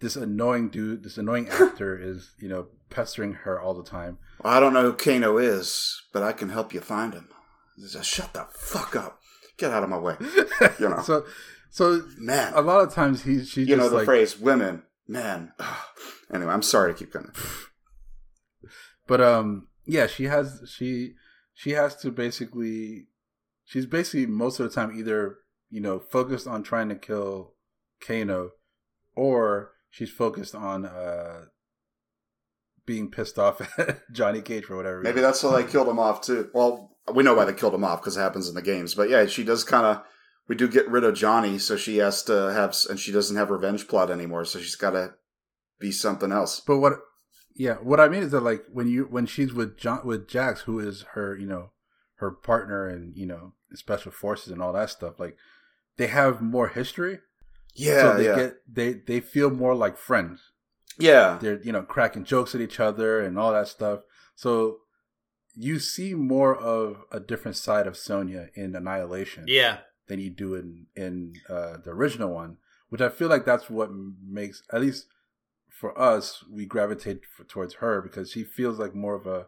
this 0.00 0.16
annoying 0.16 0.68
dude, 0.68 1.04
this 1.04 1.16
annoying 1.16 1.48
actor 1.50 1.96
is 1.96 2.32
you 2.38 2.48
know 2.48 2.66
pestering 2.90 3.34
her 3.34 3.60
all 3.60 3.72
the 3.74 3.88
time. 3.88 4.18
I 4.44 4.60
don't 4.60 4.72
know 4.72 4.82
who 4.82 4.92
Kano 4.94 5.38
is, 5.38 6.02
but 6.12 6.22
I 6.22 6.32
can 6.32 6.48
help 6.48 6.74
you 6.74 6.80
find 6.80 7.14
him. 7.14 7.28
Says, 7.78 8.04
Shut 8.06 8.32
the 8.34 8.46
fuck 8.52 8.96
up. 8.96 9.20
Get 9.56 9.70
out 9.70 9.84
of 9.84 9.88
my 9.88 9.98
way. 9.98 10.16
You 10.80 10.88
know. 10.88 11.02
so 11.02 11.24
so 11.70 12.02
Man. 12.18 12.52
a 12.54 12.60
lot 12.60 12.82
of 12.82 12.92
times 12.92 13.22
he's 13.22 13.48
she's 13.48 13.68
you 13.68 13.76
know 13.76 13.88
the 13.88 13.96
like, 13.96 14.04
phrase 14.04 14.38
women, 14.38 14.82
men. 15.06 15.52
anyway, 16.34 16.52
I'm 16.52 16.62
sorry 16.62 16.92
to 16.92 16.98
keep 16.98 17.12
going. 17.12 17.30
but 19.06 19.20
um 19.20 19.68
yeah 19.86 20.06
she 20.06 20.24
has 20.24 20.62
she 20.68 21.14
she 21.54 21.70
has 21.70 21.96
to 21.96 22.10
basically 22.10 23.06
she's 23.68 23.86
basically 23.86 24.26
most 24.26 24.58
of 24.58 24.68
the 24.68 24.74
time 24.74 24.98
either 24.98 25.36
you 25.70 25.80
know 25.80 26.00
focused 26.00 26.48
on 26.48 26.64
trying 26.64 26.88
to 26.88 26.96
kill 26.96 27.52
Kano, 28.04 28.50
or 29.14 29.72
she's 29.90 30.10
focused 30.10 30.54
on 30.54 30.84
uh 30.84 31.44
being 32.86 33.10
pissed 33.10 33.38
off 33.38 33.60
at 33.78 34.00
Johnny 34.12 34.40
Cage 34.40 34.64
for 34.64 34.76
whatever. 34.76 35.02
Maybe 35.02 35.20
that's 35.20 35.42
why 35.42 35.62
they 35.62 35.70
killed 35.70 35.88
him 35.88 35.98
off 35.98 36.22
too. 36.22 36.50
Well, 36.52 36.96
we 37.12 37.22
know 37.22 37.34
why 37.34 37.44
they 37.44 37.52
killed 37.52 37.74
him 37.74 37.84
off 37.84 38.00
because 38.00 38.16
it 38.16 38.20
happens 38.20 38.48
in 38.48 38.54
the 38.54 38.62
games. 38.62 38.94
But 38.94 39.10
yeah, 39.10 39.26
she 39.26 39.44
does 39.44 39.62
kind 39.62 39.86
of. 39.86 40.02
We 40.48 40.56
do 40.56 40.66
get 40.66 40.88
rid 40.88 41.04
of 41.04 41.14
Johnny, 41.14 41.58
so 41.58 41.76
she 41.76 41.98
has 41.98 42.22
to 42.22 42.32
have, 42.32 42.74
and 42.88 42.98
she 42.98 43.12
doesn't 43.12 43.36
have 43.36 43.50
revenge 43.50 43.86
plot 43.86 44.10
anymore. 44.10 44.46
So 44.46 44.58
she's 44.58 44.76
got 44.76 44.92
to 44.92 45.12
be 45.78 45.92
something 45.92 46.32
else. 46.32 46.60
But 46.60 46.78
what? 46.78 46.94
Yeah, 47.54 47.74
what 47.74 48.00
I 48.00 48.08
mean 48.08 48.22
is 48.22 48.30
that 48.30 48.40
like 48.40 48.64
when 48.72 48.88
you 48.88 49.04
when 49.10 49.26
she's 49.26 49.52
with 49.52 49.76
John 49.76 50.06
with 50.06 50.26
Jax, 50.26 50.62
who 50.62 50.78
is 50.78 51.04
her 51.12 51.36
you 51.36 51.46
know 51.46 51.72
her 52.14 52.30
partner 52.30 52.88
and 52.88 53.14
you 53.14 53.26
know 53.26 53.52
special 53.74 54.12
forces 54.12 54.52
and 54.52 54.62
all 54.62 54.72
that 54.72 54.90
stuff, 54.90 55.18
like 55.20 55.36
they 55.96 56.06
have 56.08 56.40
more 56.40 56.68
history. 56.68 57.18
Yeah, 57.74 58.00
so 58.02 58.16
they 58.16 58.24
yeah, 58.24 58.36
get 58.36 58.54
they 58.72 58.92
they 58.94 59.20
feel 59.20 59.50
more 59.50 59.74
like 59.74 59.96
friends. 59.96 60.40
yeah. 60.98 61.38
They're 61.40 61.60
you 61.62 61.72
know 61.72 61.82
cracking 61.82 62.24
jokes 62.24 62.54
at 62.54 62.60
each 62.60 62.80
other 62.80 63.20
and 63.20 63.38
all 63.38 63.52
that 63.52 63.68
stuff. 63.68 64.00
So 64.34 64.78
you 65.54 65.78
see 65.78 66.14
more 66.14 66.54
of 66.56 67.02
a 67.10 67.20
different 67.20 67.56
side 67.56 67.86
of 67.86 67.96
Sonya 67.96 68.48
in 68.54 68.74
Annihilation 68.76 69.44
Yeah. 69.48 69.78
than 70.08 70.18
you 70.20 70.30
do 70.30 70.54
in 70.54 70.86
in 70.96 71.34
uh, 71.48 71.76
the 71.84 71.90
original 71.90 72.32
one, 72.32 72.56
which 72.88 73.00
I 73.00 73.08
feel 73.08 73.28
like 73.28 73.44
that's 73.44 73.68
what 73.70 73.90
makes 74.26 74.62
at 74.72 74.80
least 74.80 75.06
for 75.68 75.96
us 76.00 76.42
we 76.50 76.64
gravitate 76.66 77.20
f 77.38 77.46
towards 77.46 77.74
her 77.74 78.02
because 78.02 78.30
she 78.32 78.42
feels 78.42 78.78
like 78.78 78.94
more 78.94 79.14
of 79.14 79.26
a 79.26 79.46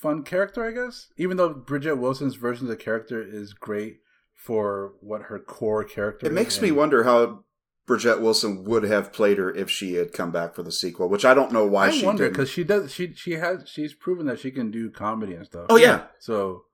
fun 0.00 0.22
character, 0.22 0.64
I 0.64 0.72
guess. 0.72 1.08
Even 1.16 1.36
though 1.36 1.50
Bridget 1.54 1.96
Wilson's 1.96 2.34
version 2.36 2.66
of 2.66 2.70
the 2.70 2.76
character 2.82 3.22
is 3.22 3.52
great 3.54 3.98
for 4.34 4.94
what 5.00 5.22
her 5.22 5.38
core 5.38 5.84
character. 5.84 6.26
It 6.26 6.32
makes 6.32 6.60
me 6.60 6.70
wonder 6.70 7.04
how 7.04 7.44
Bridget 7.86 8.20
Wilson 8.20 8.64
would 8.64 8.82
have 8.84 9.12
played 9.12 9.38
her 9.38 9.54
if 9.54 9.70
she 9.70 9.94
had 9.94 10.12
come 10.12 10.30
back 10.30 10.54
for 10.54 10.62
the 10.62 10.72
sequel, 10.72 11.08
which 11.08 11.24
I 11.24 11.34
don't 11.34 11.52
know 11.52 11.66
why 11.66 11.86
I 11.88 11.90
she 11.90 12.04
wonder 12.06 12.24
didn't. 12.24 12.34
because 12.34 12.50
she 12.50 12.64
does. 12.64 12.92
She 12.92 13.12
she 13.14 13.32
has 13.32 13.68
she's 13.68 13.94
proven 13.94 14.26
that 14.26 14.38
she 14.40 14.50
can 14.50 14.70
do 14.70 14.90
comedy 14.90 15.34
and 15.34 15.46
stuff. 15.46 15.66
Oh 15.70 15.76
yeah, 15.76 16.06
So 16.18 16.64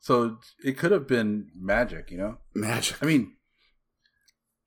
so 0.00 0.38
it 0.64 0.78
could 0.78 0.92
have 0.92 1.06
been 1.06 1.50
magic, 1.54 2.10
you 2.10 2.16
know. 2.18 2.38
magic. 2.54 3.02
I 3.02 3.06
mean, 3.06 3.36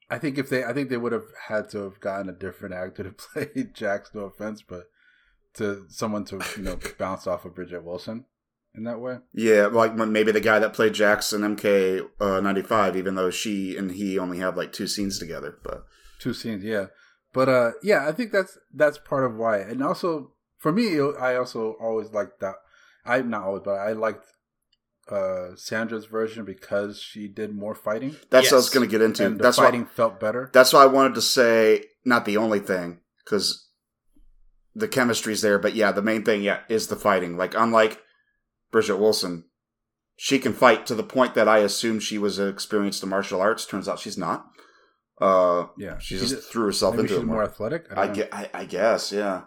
I 0.09 0.19
think 0.19 0.37
if 0.37 0.49
they, 0.49 0.63
I 0.63 0.73
think 0.73 0.89
they 0.89 0.97
would 0.97 1.11
have 1.11 1.25
had 1.47 1.69
to 1.71 1.79
have 1.83 1.99
gotten 1.99 2.29
a 2.29 2.33
different 2.33 2.75
actor 2.75 3.03
to 3.03 3.11
play 3.13 3.49
Jax. 3.73 4.11
No 4.13 4.21
offense, 4.25 4.61
but 4.61 4.83
to 5.55 5.85
someone 5.89 6.25
to 6.25 6.41
you 6.57 6.63
know 6.63 6.79
bounce 6.97 7.27
off 7.27 7.45
of 7.45 7.55
Bridget 7.55 7.83
Wilson 7.83 8.25
in 8.75 8.83
that 8.85 8.99
way. 8.99 9.17
Yeah, 9.33 9.67
like 9.67 9.95
maybe 9.95 10.31
the 10.31 10.41
guy 10.41 10.59
that 10.59 10.73
played 10.73 10.93
Jackson 10.93 11.41
MK 11.41 12.07
uh, 12.19 12.39
ninety 12.41 12.61
five, 12.63 12.95
even 12.95 13.15
though 13.15 13.29
she 13.29 13.77
and 13.77 13.91
he 13.91 14.17
only 14.19 14.39
have 14.39 14.57
like 14.57 14.73
two 14.73 14.87
scenes 14.87 15.19
together. 15.19 15.57
But 15.63 15.85
Two 16.19 16.33
scenes, 16.33 16.63
yeah. 16.63 16.85
But 17.33 17.49
uh, 17.49 17.71
yeah, 17.81 18.07
I 18.07 18.11
think 18.11 18.31
that's 18.31 18.57
that's 18.73 18.97
part 18.97 19.25
of 19.25 19.35
why, 19.35 19.57
and 19.57 19.83
also 19.83 20.31
for 20.57 20.71
me, 20.71 20.99
I 21.19 21.35
also 21.35 21.75
always 21.81 22.11
liked 22.11 22.39
that. 22.39 22.55
I 23.05 23.21
not 23.21 23.43
always, 23.43 23.63
but 23.65 23.75
I 23.75 23.91
liked 23.93 24.25
uh 25.11 25.53
Sandra's 25.55 26.05
version 26.05 26.45
because 26.45 27.01
she 27.01 27.27
did 27.27 27.53
more 27.53 27.75
fighting, 27.75 28.15
that's 28.29 28.47
what 28.51 28.53
I 28.53 28.55
was 28.55 28.69
going 28.69 28.87
to 28.87 28.91
get 28.91 29.01
into. 29.01 29.25
and 29.25 29.37
the 29.37 29.43
That's 29.43 29.57
fighting 29.57 29.83
why. 29.83 29.89
felt 29.89 30.19
better. 30.19 30.49
That's 30.53 30.71
why 30.71 30.83
I 30.83 30.85
wanted 30.85 31.15
to 31.15 31.21
say 31.21 31.83
not 32.05 32.23
the 32.23 32.37
only 32.37 32.59
thing 32.59 33.01
because 33.25 33.67
the 34.75 34.87
chemistry's 34.87 35.41
there, 35.41 35.59
but 35.59 35.75
yeah, 35.75 35.91
the 35.91 36.01
main 36.01 36.23
thing 36.23 36.41
yeah 36.43 36.61
is 36.69 36.87
the 36.87 36.95
fighting. 36.95 37.37
Like 37.37 37.53
unlike 37.55 38.01
Bridget 38.71 38.97
Wilson, 38.97 39.45
she 40.15 40.39
can 40.39 40.53
fight 40.53 40.85
to 40.87 40.95
the 40.95 41.03
point 41.03 41.35
that 41.35 41.47
I 41.47 41.59
assumed 41.59 42.03
she 42.03 42.17
was 42.17 42.39
experienced 42.39 43.03
in 43.03 43.09
martial 43.09 43.41
arts. 43.41 43.65
Turns 43.65 43.87
out 43.87 43.99
she's 43.99 44.17
not. 44.17 44.47
Uh, 45.21 45.67
yeah, 45.77 45.97
she 45.99 46.15
She 46.17 46.25
just 46.25 46.51
threw 46.51 46.65
herself 46.65 46.97
into 46.97 47.15
it 47.17 47.23
more 47.23 47.35
more. 47.35 47.43
athletic. 47.43 47.85
I, 47.95 48.01
I, 48.01 48.07
ge- 48.13 48.29
I, 48.31 48.49
I 48.53 48.65
guess, 48.65 49.11
yeah. 49.11 49.43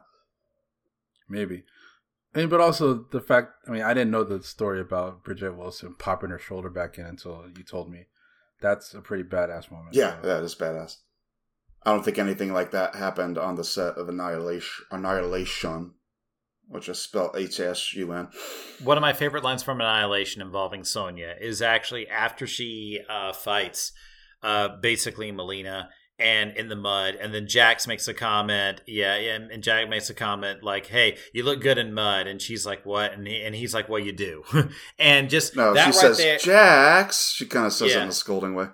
Maybe. 1.29 1.65
I 2.35 2.39
mean, 2.41 2.49
but 2.49 2.61
also 2.61 3.07
the 3.11 3.21
fact, 3.21 3.53
I 3.67 3.71
mean, 3.73 3.83
I 3.83 3.93
didn't 3.95 4.11
know 4.11 4.23
the 4.25 4.43
story 4.43 4.81
about 4.81 5.25
Bridget 5.25 5.57
Wilson 5.57 5.95
popping 5.99 6.31
her 6.31 6.39
shoulder 6.39 6.71
back 6.71 6.99
in 6.99 7.07
until 7.07 7.47
you 7.57 7.65
told 7.65 7.91
me. 7.91 8.07
That's 8.61 8.95
a 8.95 9.01
pretty 9.01 9.25
badass 9.25 9.71
moment. 9.71 9.95
Yeah, 9.95 10.21
So, 10.23 10.29
that 10.29 10.45
is 10.45 10.55
badass. 10.55 10.97
I 11.87 11.93
don't 11.93 12.05
think 12.05 12.19
anything 12.19 12.53
like 12.53 12.73
that 12.73 12.97
happened 12.97 13.39
on 13.39 13.55
the 13.55 13.65
set 13.65 13.97
of 13.97 14.09
Annihilation, 14.09 14.85
Annihilation 14.91 15.93
which 16.69 16.89
is 16.89 16.99
spelled 16.99 17.37
H 17.37 17.61
S 17.61 17.95
U 17.95 18.13
N. 18.13 18.29
One 18.83 18.97
of 18.97 19.03
my 19.03 19.13
favorite 19.13 19.45
lines 19.45 19.63
from 19.63 19.81
Annihilation 19.81 20.43
involving 20.43 20.85
Sonya 20.85 21.35
is 21.41 21.63
actually 21.63 22.09
after 22.09 22.47
she 22.47 23.01
uh, 23.09 23.33
fights 23.33 23.93
uh, 24.43 24.69
basically 24.81 25.33
Mileena 25.33 25.89
and 26.19 26.57
in 26.57 26.69
the 26.69 26.77
mud, 26.77 27.15
and 27.15 27.35
then 27.35 27.47
Jax 27.47 27.87
makes 27.87 28.09
a 28.09 28.15
comment, 28.15 28.81
yeah, 28.87 29.15
and, 29.15 29.51
and 29.51 29.63
Jack 29.63 29.87
makes 29.91 30.09
a 30.09 30.15
comment 30.15 30.63
like, 30.63 30.87
"Hey, 30.87 31.19
you 31.35 31.43
look 31.43 31.61
good 31.61 31.77
in 31.77 31.93
mud," 31.93 32.27
and 32.27 32.41
she's 32.41 32.65
like, 32.65 32.87
"What?" 32.87 33.13
and 33.13 33.27
he, 33.27 33.43
and 33.43 33.55
he's 33.55 33.75
like, 33.75 33.91
"Well, 33.91 33.99
you 33.99 34.13
do," 34.13 34.43
and 34.99 35.29
just 35.29 35.55
No, 35.57 35.75
she 35.75 35.81
right 35.81 35.95
says 35.95 36.17
there. 36.17 36.39
Jax. 36.39 37.33
She 37.33 37.45
kind 37.45 37.67
of 37.67 37.73
says 37.75 37.95
it 37.95 38.01
in 38.01 38.09
a 38.09 38.13
scolding 38.13 38.55
way. 38.55 38.69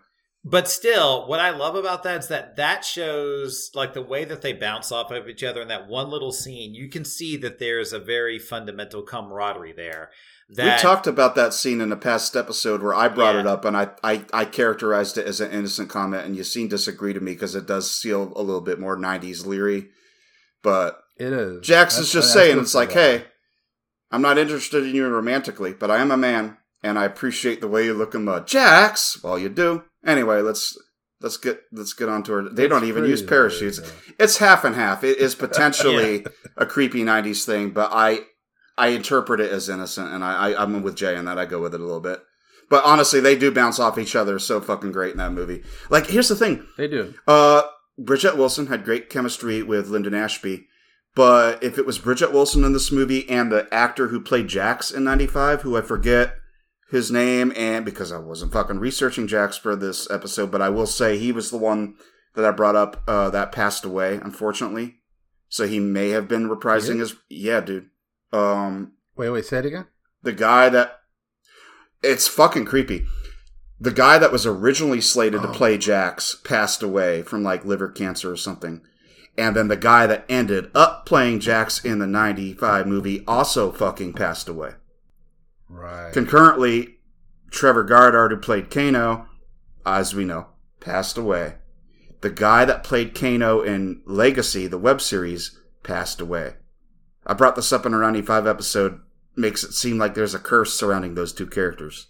But 0.44 0.66
still, 0.68 1.28
what 1.28 1.38
I 1.38 1.50
love 1.50 1.76
about 1.76 2.02
that 2.02 2.20
is 2.20 2.28
that 2.28 2.56
that 2.56 2.84
shows 2.84 3.70
like 3.74 3.92
the 3.94 4.02
way 4.02 4.24
that 4.24 4.42
they 4.42 4.52
bounce 4.52 4.90
off 4.90 5.12
of 5.12 5.28
each 5.28 5.44
other 5.44 5.62
in 5.62 5.68
that 5.68 5.86
one 5.86 6.10
little 6.10 6.32
scene. 6.32 6.74
You 6.74 6.88
can 6.88 7.04
see 7.04 7.36
that 7.38 7.60
there's 7.60 7.92
a 7.92 8.00
very 8.00 8.40
fundamental 8.40 9.02
camaraderie 9.02 9.72
there. 9.72 10.10
That 10.48 10.78
we 10.78 10.82
talked 10.82 11.06
about 11.06 11.36
that 11.36 11.54
scene 11.54 11.80
in 11.80 11.92
a 11.92 11.96
past 11.96 12.34
episode 12.36 12.82
where 12.82 12.92
I 12.92 13.06
brought 13.08 13.36
Yeah. 13.36 13.42
it 13.42 13.46
up 13.46 13.64
and 13.64 13.76
I, 13.76 13.90
I, 14.02 14.24
I 14.32 14.44
characterized 14.44 15.16
it 15.16 15.26
as 15.26 15.40
an 15.40 15.52
innocent 15.52 15.88
comment, 15.88 16.26
and 16.26 16.36
Yassine 16.36 16.68
disagreed 16.68 17.14
to 17.14 17.20
me 17.20 17.32
because 17.34 17.54
it 17.54 17.66
does 17.66 17.96
feel 18.00 18.32
a 18.34 18.42
little 18.42 18.60
bit 18.60 18.80
more 18.80 18.96
90s 18.98 19.46
leery. 19.46 19.90
But 20.62 20.98
It 21.18 21.32
is. 21.32 21.64
Jax 21.64 21.94
That's- 21.94 22.08
is 22.08 22.12
just 22.12 22.36
I- 22.36 22.40
I 22.40 22.44
saying, 22.44 22.58
it's 22.58 22.74
like, 22.74 22.88
that 22.90 23.20
hey. 23.20 23.24
I'm 24.10 24.22
not 24.22 24.38
interested 24.38 24.84
in 24.84 24.94
you 24.94 25.06
romantically, 25.08 25.72
but 25.72 25.90
I 25.90 25.98
am 25.98 26.10
a 26.10 26.16
man, 26.18 26.58
and 26.82 26.98
I 26.98 27.04
appreciate 27.04 27.60
the 27.60 27.68
way 27.68 27.84
you 27.86 27.94
look 27.94 28.14
in 28.14 28.24
mud. 28.24 28.46
Jax, 28.46 29.22
well, 29.22 29.38
you 29.38 29.48
do. 29.48 29.84
Anyway, 30.04 30.40
let's 30.40 30.76
let's 31.20 31.36
get 31.36 31.60
let's 31.72 31.92
get 31.92 32.08
on 32.08 32.22
to 32.24 32.32
her. 32.32 32.48
They 32.48 32.68
don't 32.68 32.84
even 32.84 33.04
use 33.04 33.22
parachutes. 33.22 33.78
hilarious, 33.78 34.02
It's 34.18 34.38
half 34.38 34.64
and 34.64 34.74
half. 34.74 35.04
It 35.04 35.18
is 35.18 35.34
potentially 35.34 36.26
a 36.56 36.66
creepy 36.66 37.02
'90s 37.04 37.44
thing, 37.44 37.70
but 37.70 37.90
I 37.92 38.20
I 38.76 38.88
interpret 38.88 39.40
it 39.40 39.52
as 39.52 39.68
innocent, 39.68 40.12
and 40.12 40.24
I, 40.24 40.50
I 40.50 40.62
I'm 40.62 40.82
with 40.82 40.96
Jay 40.96 41.16
on 41.16 41.26
that. 41.26 41.38
I 41.38 41.44
go 41.46 41.60
with 41.60 41.74
it 41.74 41.80
a 41.80 41.84
little 41.84 42.00
bit. 42.00 42.20
But 42.70 42.84
honestly, 42.84 43.20
they 43.20 43.36
do 43.36 43.50
bounce 43.52 43.78
off 43.78 43.98
each 43.98 44.16
other 44.16 44.38
so 44.38 44.60
fucking 44.60 44.92
great 44.92 45.12
in 45.12 45.18
that 45.18 45.32
movie. 45.32 45.62
Like, 45.90 46.06
here's 46.06 46.28
the 46.28 46.36
thing: 46.36 46.66
They 46.78 46.88
do. 46.88 47.14
uh, 47.26 47.62
Bridget 47.98 48.36
Wilson 48.36 48.68
had 48.68 48.84
great 48.84 49.10
chemistry 49.10 49.62
with 49.62 49.88
Linden 49.88 50.14
Ashby, 50.14 50.66
but 51.14 51.62
if 51.62 51.76
it 51.78 51.84
was 51.84 51.98
Bridget 51.98 52.32
Wilson 52.32 52.64
in 52.64 52.72
this 52.72 52.90
movie 52.90 53.28
and 53.28 53.52
the 53.52 53.68
actor 53.72 54.08
who 54.08 54.20
played 54.20 54.48
Jax 54.48 54.90
in 54.90 55.04
'95, 55.04 55.62
who 55.62 55.76
I 55.76 55.82
forget 55.82 56.34
his 56.92 57.10
name, 57.10 57.52
and 57.56 57.84
because 57.84 58.12
I 58.12 58.18
wasn't 58.18 58.52
fucking 58.52 58.78
researching 58.78 59.26
Jax 59.26 59.56
for 59.56 59.74
this 59.74 60.08
episode, 60.10 60.52
but 60.52 60.62
I 60.62 60.68
will 60.68 60.86
say 60.86 61.18
he 61.18 61.32
was 61.32 61.50
the 61.50 61.56
one 61.58 61.96
that 62.36 62.44
I 62.44 62.50
brought 62.52 62.76
up 62.76 63.02
uh, 63.08 63.30
that 63.30 63.50
passed 63.50 63.84
away, 63.84 64.14
unfortunately. 64.22 64.98
So 65.48 65.66
he 65.66 65.80
may 65.80 66.10
have 66.10 66.28
been 66.28 66.48
reprising 66.48 66.94
Yeah? 66.94 67.00
his 67.00 67.16
yeah, 67.28 67.60
dude. 67.60 67.88
Um, 68.32 68.92
Wait, 69.16 69.30
wait, 69.30 69.44
say 69.44 69.58
it 69.58 69.66
again. 69.66 69.86
the 70.22 70.32
guy 70.32 70.68
that 70.68 71.00
it's 72.02 72.28
fucking 72.28 72.64
creepy. 72.64 73.06
The 73.80 73.90
guy 73.90 74.18
that 74.18 74.32
was 74.32 74.46
originally 74.46 75.00
slated 75.00 75.42
to 75.42 75.48
Oh. 75.48 75.52
play 75.52 75.76
Jax 75.76 76.36
passed 76.44 76.82
away 76.82 77.22
from 77.22 77.42
like 77.42 77.64
liver 77.64 77.88
cancer 77.88 78.30
or 78.30 78.36
something. 78.36 78.80
And 79.36 79.56
then 79.56 79.68
the 79.68 79.76
guy 79.76 80.06
that 80.06 80.24
ended 80.28 80.70
up 80.74 81.04
playing 81.06 81.40
Jax 81.40 81.84
in 81.84 81.98
the 81.98 82.06
95 82.06 82.86
movie 82.86 83.24
also 83.26 83.72
fucking 83.72 84.12
passed 84.12 84.48
away. 84.48 84.74
Right. 85.72 86.12
Concurrently, 86.12 86.96
Trevor 87.50 87.82
Goddard, 87.84 88.30
who 88.30 88.36
played 88.36 88.70
Kano, 88.70 89.26
as 89.84 90.14
we 90.14 90.24
know, 90.24 90.46
passed 90.80 91.16
away. 91.18 91.54
The 92.20 92.30
guy 92.30 92.64
that 92.64 92.84
played 92.84 93.14
Kano 93.14 93.62
in 93.62 94.02
Legacy, 94.06 94.66
the 94.66 94.78
web 94.78 95.00
series, 95.00 95.58
passed 95.82 96.20
away. 96.20 96.54
I 97.26 97.34
brought 97.34 97.56
this 97.56 97.72
up 97.72 97.84
in 97.86 97.94
our 97.94 98.00
95 98.00 98.46
episode. 98.46 99.00
Makes 99.34 99.64
it 99.64 99.72
seem 99.72 99.96
like 99.98 100.14
there's 100.14 100.34
a 100.34 100.38
curse 100.38 100.74
surrounding 100.74 101.14
those 101.14 101.32
two 101.32 101.46
characters. 101.46 102.08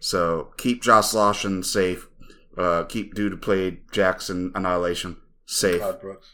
So 0.00 0.52
keep 0.56 0.82
Josh 0.82 1.12
Lawson 1.14 1.62
safe. 1.62 2.08
Uh, 2.56 2.84
keep 2.84 3.14
dude 3.14 3.32
who 3.32 3.38
played 3.38 3.82
Jackson 3.92 4.52
Annihilation 4.54 5.16
safe. 5.46 5.80
Todd 5.80 6.00
Brooks. 6.00 6.32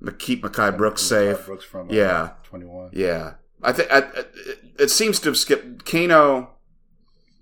Ma- 0.00 0.12
Keep 0.18 0.42
Mehcad 0.44 0.76
Brooks 0.78 1.02
safe. 1.02 1.44
Brooks 1.44 1.64
from 1.64 1.90
uh, 1.90 1.92
Yeah. 1.92 2.30
21. 2.44 2.90
Yeah, 2.92 3.34
I 3.62 3.72
think 3.72 3.88
it 4.78 4.90
seems 4.90 5.20
to 5.20 5.28
have 5.30 5.36
skipped 5.36 5.84
Kano. 5.84 6.56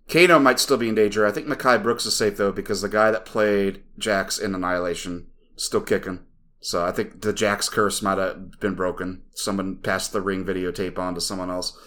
Kano 0.09 0.39
might 0.39 0.59
still 0.59 0.77
be 0.79 0.89
in 0.89 0.95
danger. 0.95 1.27
I 1.27 1.33
think 1.33 1.47
Mehcad 1.47 1.83
Brooks 1.83 2.07
is 2.07 2.17
safe 2.17 2.37
though 2.37 2.53
because 2.53 2.83
the 2.83 2.89
guy 2.89 3.11
that 3.11 3.25
played 3.27 3.83
Jax 3.99 4.39
in 4.39 4.55
Annihilation 4.55 5.27
still 5.57 5.83
kicking. 5.83 6.21
So 6.61 6.85
I 6.85 6.93
think 6.93 7.21
the 7.23 7.33
Jax 7.33 7.69
curse 7.69 8.03
might 8.03 8.19
have 8.19 8.59
been 8.59 8.75
broken. 8.75 9.23
Someone 9.35 9.77
passed 9.77 10.13
the 10.13 10.21
ring 10.21 10.45
videotape 10.45 10.99
on 10.99 11.15
to 11.15 11.21
someone 11.21 11.51
else. 11.51 11.77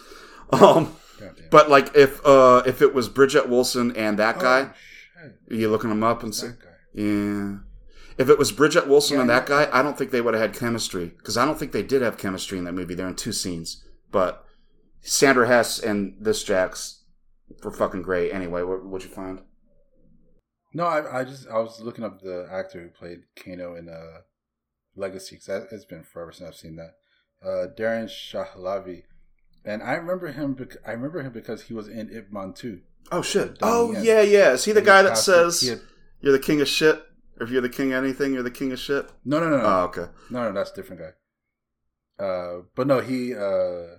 Um, 0.53 0.97
but 1.49 1.69
like 1.69 1.95
if 1.95 2.19
uh 2.25 2.61
if 2.65 2.81
it 2.81 2.93
was 2.93 3.07
Bridget 3.07 3.47
Wilson 3.47 3.95
and 3.95 4.19
that 4.19 4.35
Oh, 4.35 4.41
guy, 4.41 4.59
are 5.49 5.55
you 5.55 5.69
looking 5.69 5.89
him 5.89 6.03
up 6.03 6.23
and 6.23 6.35
see? 6.35 6.49
Yeah. 6.93 7.59
If 8.17 8.27
it 8.27 8.37
was 8.37 8.51
Bridget 8.51 8.85
Wilson 8.85 9.15
Yeah, 9.15 9.21
and 9.21 9.29
that 9.29 9.45
guy, 9.45 9.69
I 9.71 9.81
don't 9.81 9.97
think 9.97 10.11
they 10.11 10.19
would 10.19 10.33
have 10.33 10.41
had 10.41 10.53
chemistry 10.53 11.13
because 11.17 11.37
I 11.37 11.45
don't 11.45 11.57
think 11.57 11.71
they 11.71 11.83
did 11.83 12.01
have 12.01 12.17
chemistry 12.17 12.57
in 12.57 12.65
that 12.65 12.73
movie. 12.73 12.93
They're 12.95 13.07
in 13.07 13.15
two 13.15 13.31
scenes, 13.31 13.81
but 14.11 14.45
Sandra 15.01 15.47
Hess 15.47 15.79
and 15.79 16.15
this 16.19 16.43
Jax 16.43 17.03
were 17.63 17.71
fucking 17.71 18.01
great. 18.03 18.31
Anyway, 18.31 18.61
what 18.63 18.85
would 18.85 19.03
you 19.03 19.09
find? 19.09 19.41
No, 20.73 20.85
I, 20.85 21.19
I 21.19 21.23
just 21.23 21.47
I 21.49 21.59
was 21.59 21.81
looking 21.81 22.03
up 22.05 22.21
the 22.21 22.47
actor 22.51 22.81
who 22.81 22.89
played 22.89 23.19
Kano 23.35 23.75
in 23.75 23.89
uh, 23.89 24.21
Legacy 24.95 25.35
because 25.35 25.67
it's 25.71 25.85
been 25.85 26.03
forever 26.03 26.31
since 26.31 26.47
I've 26.47 26.55
seen 26.55 26.77
that. 26.77 26.93
Uh, 27.43 27.67
Darren 27.77 28.05
Shahlavi, 28.07 29.03
and 29.65 29.81
I 29.83 29.93
remember 29.93 30.31
him. 30.31 30.53
Bec- 30.53 30.77
I 30.87 30.91
remember 30.91 31.21
him 31.21 31.33
because 31.33 31.63
he 31.63 31.73
was 31.73 31.87
in 31.87 32.09
Ip 32.15 32.31
Man 32.31 32.53
too. 32.53 32.81
Oh 33.11 33.21
shit! 33.21 33.57
Oh 33.61 33.91
Yen. 33.91 34.03
yeah, 34.05 34.21
yeah. 34.21 34.51
Is 34.51 34.63
he 34.65 34.71
the 34.71 34.79
And 34.79 34.85
guy 34.85 35.01
that 35.01 35.17
says 35.17 35.61
had- 35.67 35.81
you're 36.21 36.31
the 36.33 36.39
king 36.39 36.61
of 36.61 36.67
shit? 36.67 37.03
Or 37.39 37.45
if 37.45 37.49
you're 37.49 37.61
the 37.61 37.69
king 37.69 37.91
of 37.93 38.03
anything, 38.03 38.33
you're 38.33 38.43
the 38.43 38.51
king 38.51 38.71
of 38.71 38.79
shit. 38.79 39.09
no, 39.25 39.39
no, 39.39 39.49
no, 39.49 39.57
no, 39.57 39.63
Oh, 39.65 39.83
okay. 39.85 40.05
no, 40.29 40.43
no, 40.43 40.53
that's 40.53 40.71
a 40.71 40.75
different 40.75 41.01
guy. 41.01 41.09
Uh, 42.19 42.61
but 42.75 42.87
no, 42.87 42.99
he 42.99 43.35
uh, 43.35 43.97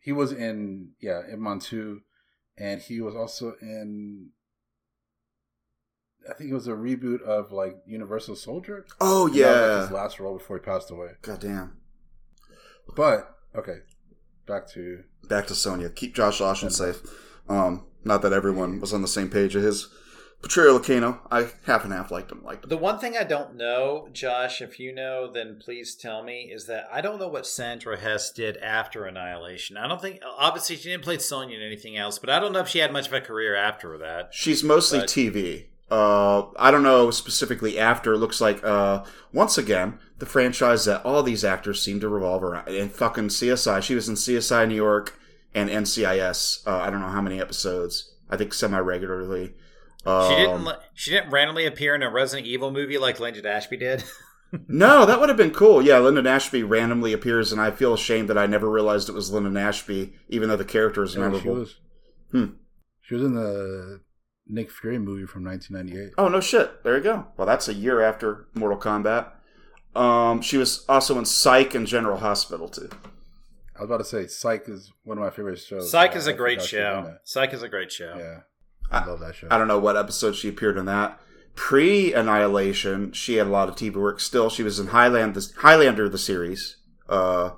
he 0.00 0.12
was 0.12 0.32
in 0.32 0.90
yeah 1.00 1.22
in 1.30 1.40
Montu, 1.40 2.00
and 2.56 2.80
he 2.80 3.00
was 3.00 3.14
also 3.14 3.54
in. 3.60 4.30
I 6.28 6.32
think 6.32 6.50
it 6.50 6.54
was 6.54 6.68
a 6.68 6.72
reboot 6.72 7.20
of 7.22 7.52
like 7.52 7.76
Universal 7.86 8.36
Soldier. 8.36 8.86
Oh 9.00 9.26
And 9.26 9.34
that 9.34 9.40
was, 9.40 9.60
like, 9.60 9.68
yeah. 9.68 9.80
his 9.82 9.90
last 9.90 10.20
role 10.20 10.38
before 10.38 10.56
he 10.56 10.62
passed 10.62 10.90
away. 10.90 11.08
God 11.20 11.40
damn. 11.40 11.76
But 12.96 13.34
okay, 13.54 13.78
back 14.46 14.66
to 14.70 15.04
Back 15.28 15.46
to 15.48 15.54
Sonya. 15.54 15.90
Keep 15.90 16.14
Josh 16.14 16.40
Lawson 16.40 16.70
safe. 16.70 17.00
Um, 17.48 17.86
not 18.04 18.22
that 18.22 18.32
everyone 18.32 18.80
was 18.80 18.92
on 18.92 19.02
the 19.02 19.08
same 19.08 19.28
page 19.28 19.54
of 19.56 19.62
his 19.62 19.88
of 20.44 20.86
Kano. 20.86 21.20
I 21.30 21.48
half 21.66 21.84
and 21.84 21.92
half 21.92 22.10
liked 22.10 22.30
him. 22.30 22.42
Liked 22.44 22.64
him. 22.64 22.70
The 22.70 22.76
one 22.76 22.98
thing 22.98 23.16
I 23.16 23.24
don't 23.24 23.56
know, 23.56 24.08
Josh, 24.12 24.60
if 24.60 24.78
you 24.78 24.94
know, 24.94 25.30
then 25.32 25.58
please 25.60 25.94
tell 25.94 26.22
me, 26.22 26.50
is 26.52 26.66
that 26.66 26.86
I 26.92 27.00
don't 27.00 27.18
know 27.18 27.28
what 27.28 27.46
Sandra 27.46 27.98
Hess 27.98 28.30
did 28.30 28.56
after 28.58 29.04
Annihilation. 29.04 29.76
I 29.76 29.88
don't 29.88 30.00
think, 30.00 30.20
obviously, 30.38 30.76
she 30.76 30.90
didn't 30.90 31.04
play 31.04 31.18
Sonya 31.18 31.56
in 31.56 31.62
anything 31.62 31.96
else, 31.96 32.18
but 32.18 32.30
I 32.30 32.38
don't 32.40 32.52
know 32.52 32.60
if 32.60 32.68
she 32.68 32.78
had 32.78 32.92
much 32.92 33.08
of 33.08 33.12
a 33.12 33.20
career 33.20 33.54
after 33.54 33.98
that. 33.98 34.30
She's 34.32 34.62
mostly 34.62 35.00
But- 35.00 35.08
TV. 35.08 35.66
Uh, 35.90 36.46
I 36.56 36.70
don't 36.70 36.82
know 36.82 37.10
specifically 37.10 37.78
after. 37.78 38.14
It 38.14 38.18
looks 38.18 38.40
like 38.40 38.64
uh, 38.64 39.04
once 39.32 39.58
again 39.58 39.98
the 40.18 40.26
franchise 40.26 40.86
that 40.86 41.04
all 41.04 41.22
these 41.22 41.44
actors 41.44 41.82
seem 41.82 42.00
to 42.00 42.08
revolve 42.08 42.42
around. 42.42 42.68
In 42.68 42.88
fucking 42.88 43.28
CSI, 43.28 43.82
she 43.82 43.94
was 43.94 44.08
in 44.08 44.14
CSI 44.14 44.66
New 44.66 44.74
York 44.74 45.18
and 45.54 45.68
NCIS. 45.68 46.66
Uh, 46.66 46.78
I 46.78 46.90
don't 46.90 47.00
know 47.00 47.08
how 47.08 47.20
many 47.20 47.38
episodes. 47.40 48.14
I 48.30 48.36
think 48.36 48.54
semi 48.54 48.78
regularly. 48.78 49.54
Um, 50.06 50.28
She 50.30 50.36
didn't. 50.36 50.68
She 50.94 51.10
didn't 51.10 51.30
randomly 51.30 51.66
appear 51.66 51.94
in 51.94 52.02
a 52.02 52.10
Resident 52.10 52.46
Evil 52.46 52.70
movie 52.70 52.98
like 52.98 53.20
Linden 53.20 53.46
Ashby 53.46 53.76
did. 53.76 54.04
No, 54.68 55.04
that 55.04 55.18
would 55.18 55.28
have 55.28 55.36
been 55.38 55.50
cool. 55.50 55.82
Yeah, 55.82 55.98
Linden 55.98 56.28
Ashby 56.28 56.62
randomly 56.62 57.12
appears, 57.12 57.50
and 57.50 57.60
I 57.60 57.72
feel 57.72 57.92
ashamed 57.92 58.28
that 58.30 58.38
I 58.38 58.46
never 58.46 58.70
realized 58.70 59.08
it 59.08 59.12
was 59.12 59.32
Linden 59.32 59.56
Ashby, 59.56 60.14
even 60.28 60.48
though 60.48 60.54
the 60.56 60.64
character 60.64 61.02
is 61.02 61.10
Yeah, 61.10 61.16
she 61.16 61.20
memorable. 61.22 61.54
was. 61.54 61.76
Hmm. 62.30 62.44
She 63.00 63.14
was 63.14 63.24
in 63.24 63.34
the 63.34 64.00
Nick 64.46 64.70
Fury 64.70 65.00
movie 65.00 65.26
from 65.26 65.42
1998. 65.44 66.14
Oh 66.18 66.28
no 66.28 66.38
shit! 66.40 66.84
There 66.84 66.96
you 66.96 67.02
go. 67.02 67.26
Well, 67.36 67.48
that's 67.48 67.66
a 67.66 67.74
year 67.74 68.00
after 68.00 68.46
Mortal 68.54 68.78
Kombat. 68.78 69.32
Um, 69.96 70.40
she 70.40 70.56
was 70.56 70.84
also 70.88 71.18
in 71.18 71.24
Psych 71.24 71.74
and 71.74 71.84
General 71.84 72.18
Hospital 72.18 72.68
too. 72.68 72.90
I 73.76 73.80
was 73.80 73.86
about 73.90 73.98
to 73.98 74.04
say 74.04 74.28
Psych 74.28 74.68
is 74.68 74.92
one 75.02 75.18
of 75.18 75.24
my 75.24 75.30
favorite 75.30 75.58
shows. 75.58 75.90
Psych 75.90 76.12
I- 76.12 76.14
is 76.14 76.28
I 76.28 76.30
a 76.30 76.34
great 76.34 76.58
forgot 76.60 76.68
she 76.68 76.76
was 76.76 76.84
in 76.84 77.04
show. 77.12 77.16
Psych 77.24 77.52
is 77.54 77.62
a 77.64 77.68
great 77.68 77.90
show. 77.90 78.14
Yeah, 78.16 78.40
I, 78.90 79.04
love 79.04 79.20
that 79.20 79.34
show. 79.34 79.48
I 79.50 79.58
don't 79.58 79.68
know 79.68 79.78
what 79.78 79.96
episode 79.96 80.36
she 80.36 80.48
appeared 80.48 80.76
in 80.76 80.86
that. 80.86 81.20
Pre 81.54 82.12
Annihilation, 82.12 83.12
she 83.12 83.36
had 83.36 83.46
a 83.46 83.50
lot 83.50 83.68
of 83.68 83.76
TV 83.76 83.94
work. 83.94 84.20
Still, 84.20 84.50
she 84.50 84.62
was 84.62 84.78
in 84.78 84.88
Highland, 84.88 85.34
the, 85.34 85.48
Highlander, 85.58 86.08
the 86.08 86.18
series 86.18 86.76
uh, 87.08 87.50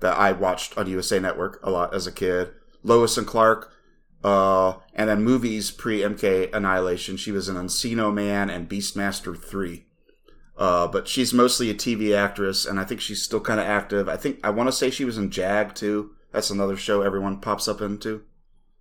that 0.00 0.16
I 0.18 0.32
watched 0.32 0.76
on 0.76 0.88
USA 0.88 1.18
Network 1.18 1.60
a 1.62 1.70
lot 1.70 1.94
as 1.94 2.06
a 2.06 2.12
kid. 2.12 2.50
Lois 2.82 3.16
and 3.16 3.26
Clark, 3.26 3.72
uh, 4.24 4.74
and 4.94 5.08
then 5.08 5.22
movies 5.22 5.70
pre 5.70 6.00
MK 6.00 6.52
Annihilation. 6.52 7.16
She 7.16 7.30
was 7.30 7.48
in 7.48 7.56
Encino 7.56 8.12
Man 8.12 8.50
and 8.50 8.68
Beastmaster 8.68 9.38
Three. 9.38 9.86
Uh, 10.56 10.86
but 10.86 11.08
she's 11.08 11.32
mostly 11.32 11.70
a 11.70 11.74
TV 11.74 12.16
actress, 12.16 12.66
and 12.66 12.78
I 12.78 12.84
think 12.84 13.00
she's 13.00 13.22
still 13.22 13.40
kind 13.40 13.58
of 13.58 13.66
active. 13.66 14.08
I 14.08 14.16
think 14.16 14.38
I 14.44 14.50
want 14.50 14.68
to 14.68 14.72
say 14.72 14.90
she 14.90 15.04
was 15.04 15.18
in 15.18 15.30
Jag 15.30 15.74
too. 15.74 16.12
That's 16.30 16.50
another 16.50 16.76
show 16.76 17.02
everyone 17.02 17.40
pops 17.40 17.68
up 17.68 17.80
into. 17.80 18.22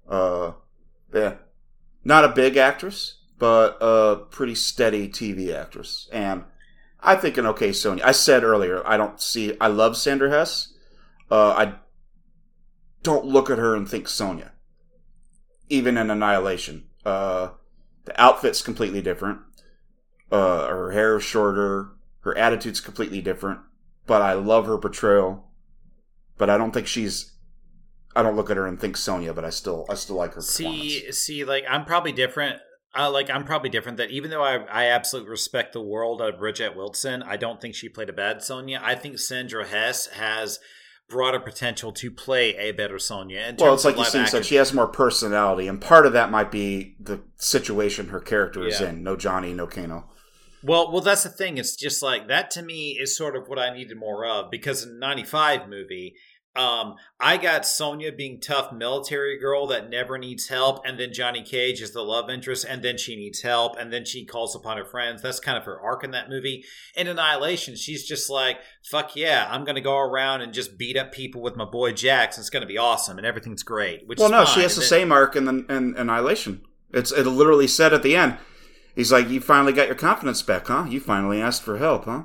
Uh, 0.08 0.52
yeah, 1.14 1.36
not 2.04 2.26
a 2.26 2.30
big 2.30 2.58
actress, 2.58 3.18
but 3.38 3.78
a 3.82 4.18
pretty 4.30 4.56
steady 4.56 5.08
TV 5.08 5.54
actress, 5.54 6.10
and 6.12 6.44
I 7.00 7.16
think 7.16 7.38
an 7.38 7.48
okay 7.48 7.74
Sonya. 7.74 8.04
I 8.06 8.12
said 8.12 8.44
earlier, 8.44 8.86
I 8.86 8.98
don't 8.98 9.20
see. 9.20 9.58
I 9.60 9.68
love 9.68 9.98
Sandra 9.98 10.30
Hess. 10.30 10.74
Uh, 11.30 11.52
I 11.52 11.74
don't 13.04 13.26
look 13.26 13.50
at 13.50 13.58
her 13.58 13.76
and 13.76 13.90
think 13.90 14.08
Sonya. 14.08 14.52
Even 15.70 15.98
in 15.98 16.12
Annihilation, 16.12 16.86
uh, 17.06 17.50
the 18.06 18.22
outfit's 18.22 18.62
completely 18.62 19.02
different. 19.02 19.40
Uh, 20.32 20.68
her 20.68 20.92
hair 20.92 21.18
is 21.18 21.24
shorter. 21.24 21.90
Her 22.22 22.38
attitude's 22.38 22.80
completely 22.80 23.22
different. 23.22 23.60
But 24.06 24.22
I 24.22 24.34
love 24.34 24.68
her 24.68 24.78
portrayal. 24.78 25.46
But 26.38 26.50
I 26.50 26.58
don't 26.58 26.72
think 26.72 26.88
she's. 26.88 27.31
I 28.16 28.24
don't 28.24 28.36
look 28.36 28.50
at 28.50 28.58
her 28.58 28.68
and 28.68 28.80
think 28.80 28.98
Sonya, 28.98 29.34
but 29.34 29.46
I 29.46 29.50
still, 29.50 29.86
I 29.90 29.96
still 29.96 30.16
like 30.18 30.34
her. 30.34 30.42
See, 30.42 31.12
see, 31.12 31.44
like 31.46 31.64
I'm 31.70 31.86
probably 31.86 32.12
different. 32.12 32.60
Uh, 32.98 33.10
like 33.10 33.30
I'm 33.30 33.46
probably 33.46 33.70
different. 33.70 33.98
That 33.98 34.12
even 34.12 34.30
though 34.32 34.44
I, 34.44 34.58
I 34.66 34.86
absolutely 34.88 35.30
respect 35.32 35.74
the 35.74 35.82
world 35.82 36.22
of 36.22 36.40
Bridget 36.40 36.76
Wilson, 36.76 37.24
I 37.24 37.38
don't 37.38 37.62
think 37.62 37.74
she 37.76 37.88
played 37.88 38.10
a 38.10 38.14
bad 38.14 38.44
Sonya. 38.44 38.82
I 38.84 38.96
think 38.96 39.18
Sandra 39.18 39.66
Hess 39.66 40.08
has 40.08 40.60
broader 41.08 41.40
potential 41.40 41.92
to 41.92 42.10
play 42.12 42.56
a 42.56 42.72
better 42.72 42.98
Sonya. 43.00 43.56
Well, 43.60 43.74
it's 43.74 43.86
like 43.86 43.96
you 43.96 44.04
live 44.04 44.30
said, 44.30 44.46
she 44.46 44.56
has 44.56 44.74
more 44.74 44.88
personality, 44.88 45.68
and 45.68 45.80
part 45.80 46.06
of 46.06 46.14
that 46.14 46.32
might 46.32 46.52
be 46.52 46.96
the 47.00 47.22
situation 47.38 48.08
her 48.10 48.20
character 48.20 48.66
is 48.68 48.80
Yeah. 48.82 48.90
in. 48.90 49.04
No 49.04 49.16
Johnny, 49.16 49.54
no 49.54 49.68
Kano. 49.68 50.10
Well, 50.64 50.92
well, 50.92 51.02
that's 51.02 51.24
the 51.24 51.30
thing. 51.30 51.58
It's 51.58 51.76
just 51.76 52.04
like 52.04 52.28
that 52.28 52.52
to 52.52 52.62
me 52.62 52.98
is 53.02 53.16
sort 53.16 53.36
of 53.36 53.48
what 53.48 53.58
I 53.58 53.74
needed 53.74 53.98
more 53.98 54.26
of 54.26 54.52
because 54.52 54.84
in 54.84 55.00
'95 55.00 55.68
movie, 55.68 56.16
um, 56.56 56.96
I 57.20 57.38
got 57.38 57.66
Sonya 57.66 58.12
being 58.12 58.42
tough 58.42 58.74
military 58.74 59.40
girl 59.40 59.68
that 59.68 59.90
never 59.90 60.18
needs 60.18 60.48
help, 60.50 60.86
and 60.86 61.00
then 61.00 61.14
Johnny 61.14 61.44
Cage 61.44 61.82
is 61.82 61.94
the 61.94 62.02
love 62.02 62.30
interest, 62.30 62.66
and 62.68 62.84
then 62.84 62.98
she 62.98 63.16
needs 63.16 63.42
help, 63.42 63.78
and 63.80 63.92
then 63.94 64.04
she 64.04 64.26
calls 64.26 64.56
upon 64.56 64.78
her 64.78 64.84
friends. 64.86 65.22
That's 65.22 65.40
kind 65.40 65.58
of 65.58 65.64
her 65.64 65.80
arc 65.80 66.04
in 66.04 66.12
that 66.12 66.30
movie. 66.30 66.66
In 66.96 67.08
Annihilation, 67.08 67.76
she's 67.76 68.06
just 68.06 68.30
like, 68.30 68.58
"Fuck 68.90 69.16
yeah, 69.16 69.48
I'm 69.50 69.64
gonna 69.64 69.80
go 69.82 69.98
around 69.98 70.42
and 70.42 70.54
just 70.54 70.78
beat 70.78 70.98
up 70.98 71.12
people 71.14 71.42
with 71.42 71.56
my 71.56 71.66
boy 71.66 71.94
Jax. 71.94 72.38
It's 72.38 72.50
gonna 72.50 72.66
be 72.66 72.78
awesome, 72.78 73.18
and 73.18 73.26
everything's 73.26 73.64
great." 73.64 74.06
Which 74.08 74.20
Well, 74.20 74.28
is 74.28 74.32
no, 74.32 74.46
fine. 74.46 74.54
she 74.56 74.62
has 74.62 74.74
And 74.74 74.78
the 74.78 74.90
then- 74.90 74.90
same 74.90 75.12
arc 75.14 75.36
in, 75.38 75.46
the, 75.46 75.66
in 75.74 75.96
Annihilation. 75.96 76.62
It's 76.94 77.12
it 77.14 77.26
literally 77.26 77.68
said 77.68 77.94
at 77.94 78.04
the 78.04 78.16
end. 78.18 78.38
He's 78.94 79.12
like, 79.14 79.30
"You 79.30 79.40
finally 79.40 79.72
got 79.72 79.88
your 79.88 79.96
confidence 79.96 80.42
back, 80.42 80.68
huh? 80.68 80.86
You 80.90 81.00
finally 81.00 81.42
asked 81.42 81.64
for 81.64 81.78
help, 81.78 82.04
huh?" 82.04 82.24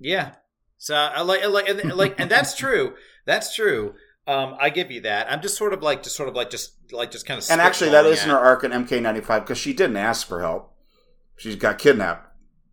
Yeah. 0.00 0.36
So 0.78 0.94
I 0.94 1.20
like, 1.20 1.42
I 1.42 1.46
like, 1.48 1.68
and, 1.68 1.92
like, 1.92 2.18
and 2.18 2.30
that's 2.30 2.54
true. 2.56 2.94
That's 3.30 3.54
true. 3.54 3.94
Um, 4.26 4.56
I 4.58 4.70
give 4.70 4.90
you 4.90 5.02
that. 5.02 5.30
I'm 5.30 5.40
just 5.40 5.56
sort 5.56 5.72
of 5.72 5.84
like, 5.84 6.02
just 6.02 6.16
sort 6.16 6.28
of 6.28 6.34
like, 6.34 6.50
just 6.50 6.72
like, 6.90 7.12
just 7.12 7.26
kind 7.26 7.38
of. 7.38 7.48
And 7.48 7.60
actually, 7.60 7.90
that 7.90 8.04
spitballing 8.04 8.12
isn't 8.12 8.28
her 8.28 8.38
arc 8.38 8.64
in 8.64 8.72
MK95 8.72 9.40
because 9.42 9.56
she 9.56 9.72
didn't 9.72 9.96
ask 9.96 10.26
for 10.26 10.40
help. 10.40 10.74
She 11.36 11.54
got 11.54 11.78
kidnapped. 11.78 12.26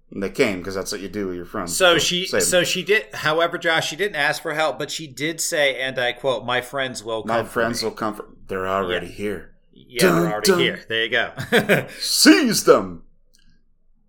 And 0.10 0.24
they 0.24 0.32
came 0.32 0.60
because 0.60 0.74
that's 0.74 0.92
what 0.92 1.02
you 1.02 1.10
do 1.10 1.28
with 1.28 1.36
your 1.36 1.46
friends. 1.46 1.78
So 1.78 2.00
she, 2.00 2.26
so 2.26 2.64
she 2.64 2.84
did. 2.84 3.14
However, 3.14 3.60
Josh, 3.60 3.90
she 3.90 3.96
didn't 3.96 4.16
ask 4.16 4.42
for 4.42 4.54
help, 4.56 4.80
but 4.80 4.90
she 4.90 5.06
did 5.06 5.40
say, 5.40 5.80
and 5.80 6.00
I 6.00 6.14
quote, 6.14 6.46
"My 6.46 6.62
friends 6.62 7.04
will 7.04 7.24
come. 7.24 7.38
my 7.38 7.44
friends 7.44 7.84
me." 7.84 7.90
will 7.90 7.96
come. 7.96 8.16
For, 8.16 8.26
they're 8.48 8.68
already 8.68 9.08
here. 9.08 9.54
Yeah, 9.74 10.10
they're 10.10 10.32
already 10.32 10.48
dun. 10.48 10.60
here. 10.60 10.86
There 10.88 11.04
you 11.04 11.10
go. 11.10 11.88
Seize 12.00 12.64
them. 12.64 13.04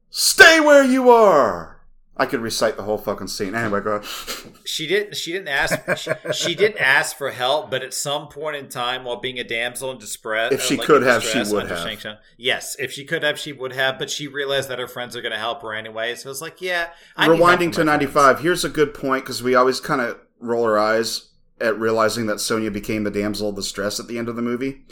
Stay 0.09 0.61
where 0.61 0.85
you 0.85 1.11
are. 1.11 1.77
I 2.20 2.27
could 2.27 2.40
recite 2.40 2.77
the 2.77 2.82
whole 2.82 2.99
fucking 2.99 3.28
scene. 3.28 3.55
Anyway, 3.55 3.81
go 3.81 4.03
she 4.65 4.86
didn't. 4.89 5.16
She 5.16 5.32
didn't 5.32 5.49
ask. 5.49 5.97
she, 5.97 6.11
she 6.32 6.55
didn't 6.57 6.78
ask 6.78 7.16
for 7.16 7.31
help, 7.31 7.70
but 7.70 7.82
at 7.82 7.95
some 7.95 8.27
point 8.28 8.57
in 8.57 8.69
time, 8.69 9.05
while 9.05 9.20
being 9.20 9.39
a 9.39 9.45
damsel 9.45 9.93
in 9.93 9.99
distress, 9.99 10.53
If 10.53 10.61
uh, 10.61 10.65
she 10.65 10.77
like, 10.77 10.86
could 10.86 11.03
have, 11.03 11.23
she 11.23 11.39
would 11.45 11.69
have. 11.69 11.78
Shang 11.78 11.99
Tsung- 11.99 12.16
Yes, 12.36 12.74
if 12.81 12.90
she 12.90 13.05
could 13.05 13.23
have, 13.23 13.39
she 13.39 13.53
would 13.53 13.73
have. 13.73 13.99
But 13.99 14.11
she 14.11 14.27
realized 14.27 14.69
that 14.69 14.81
her 14.81 14.89
friends 14.89 15.15
are 15.15 15.23
going 15.23 15.32
to 15.32 15.39
help 15.39 15.62
her 15.62 15.73
anyway. 15.73 16.16
So 16.16 16.31
it's 16.31 16.40
like, 16.40 16.61
yeah. 16.61 16.89
I 17.16 17.28
Rewinding 17.28 17.73
to 17.74 17.85
95, 17.85 18.40
here's 18.40 18.65
a 18.65 18.69
good 18.69 18.95
point 18.95 19.24
because 19.24 19.43
we 19.43 19.55
always 19.55 19.81
kind 19.81 20.01
of 20.01 20.19
roll 20.40 20.65
our 20.65 20.78
eyes 20.78 21.28
at 21.61 21.78
realizing 21.78 22.27
that 22.27 22.40
Sonya 22.40 22.70
became 22.70 23.05
the 23.05 23.11
damsel 23.11 23.51
of 23.51 23.57
distress 23.57 24.01
at 24.01 24.09
the 24.09 24.19
end 24.19 24.28
of 24.28 24.36
the 24.36 24.43
movie. 24.43 24.82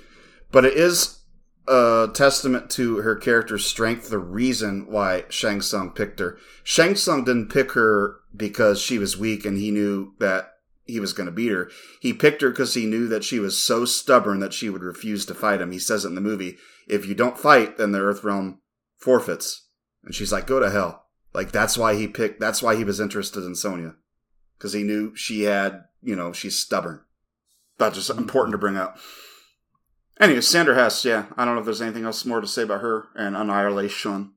But 0.52 0.64
it 0.64 0.74
is 0.74 1.20
a 1.68 2.08
testament 2.12 2.70
to 2.70 2.98
her 2.98 3.16
character's 3.16 3.66
strength, 3.66 4.08
the 4.08 4.18
reason 4.18 4.86
why 4.88 5.24
Shang 5.28 5.60
Tsung 5.60 5.90
picked 5.90 6.20
her. 6.20 6.38
Shang 6.62 6.94
Tsung 6.94 7.24
didn't 7.24 7.50
pick 7.50 7.72
her 7.72 8.16
because 8.34 8.80
she 8.80 8.98
was 8.98 9.16
weak 9.16 9.44
and 9.44 9.58
he 9.58 9.70
knew 9.70 10.14
that 10.18 10.52
he 10.84 11.00
was 11.00 11.12
going 11.12 11.26
to 11.26 11.32
beat 11.32 11.50
her. 11.50 11.70
He 12.00 12.12
picked 12.12 12.42
her 12.42 12.50
because 12.50 12.74
he 12.74 12.86
knew 12.86 13.08
that 13.08 13.24
she 13.24 13.40
was 13.40 13.60
so 13.60 13.84
stubborn 13.84 14.40
that 14.40 14.52
she 14.52 14.70
would 14.70 14.82
refuse 14.82 15.26
to 15.26 15.34
fight 15.34 15.60
him. 15.60 15.72
He 15.72 15.78
says 15.78 16.04
it 16.04 16.08
in 16.08 16.14
the 16.14 16.20
movie: 16.20 16.58
"If 16.86 17.06
you 17.06 17.14
don't 17.14 17.38
fight, 17.38 17.76
then 17.76 17.92
the 17.92 18.00
Earth 18.00 18.22
Realm 18.22 18.60
forfeits." 18.96 19.66
And 20.04 20.14
she's 20.14 20.32
like, 20.32 20.46
"Go 20.46 20.60
to 20.60 20.70
hell." 20.70 21.06
Like 21.34 21.50
that's 21.50 21.76
why 21.76 21.96
he 21.96 22.06
picked. 22.06 22.40
That's 22.40 22.62
why 22.62 22.76
he 22.76 22.84
was 22.84 23.00
interested 23.00 23.44
in 23.44 23.56
Sonya 23.56 23.96
because 24.56 24.72
he 24.72 24.82
knew 24.82 25.14
she 25.14 25.42
had, 25.42 25.84
you 26.02 26.16
know, 26.16 26.32
she's 26.32 26.58
stubborn. 26.58 27.00
That's 27.78 27.96
just 27.96 28.10
important 28.10 28.52
to 28.52 28.58
bring 28.58 28.76
up. 28.76 28.98
Anyway, 30.18 30.40
Sandra 30.40 30.74
Hess, 30.74 31.04
yeah. 31.04 31.26
I 31.36 31.44
don't 31.44 31.54
know 31.54 31.60
if 31.60 31.66
there's 31.66 31.82
anything 31.82 32.04
else 32.04 32.24
more 32.24 32.40
to 32.40 32.46
say 32.46 32.62
about 32.62 32.80
her 32.80 33.08
and 33.14 33.36
Annihilation. 33.36 34.32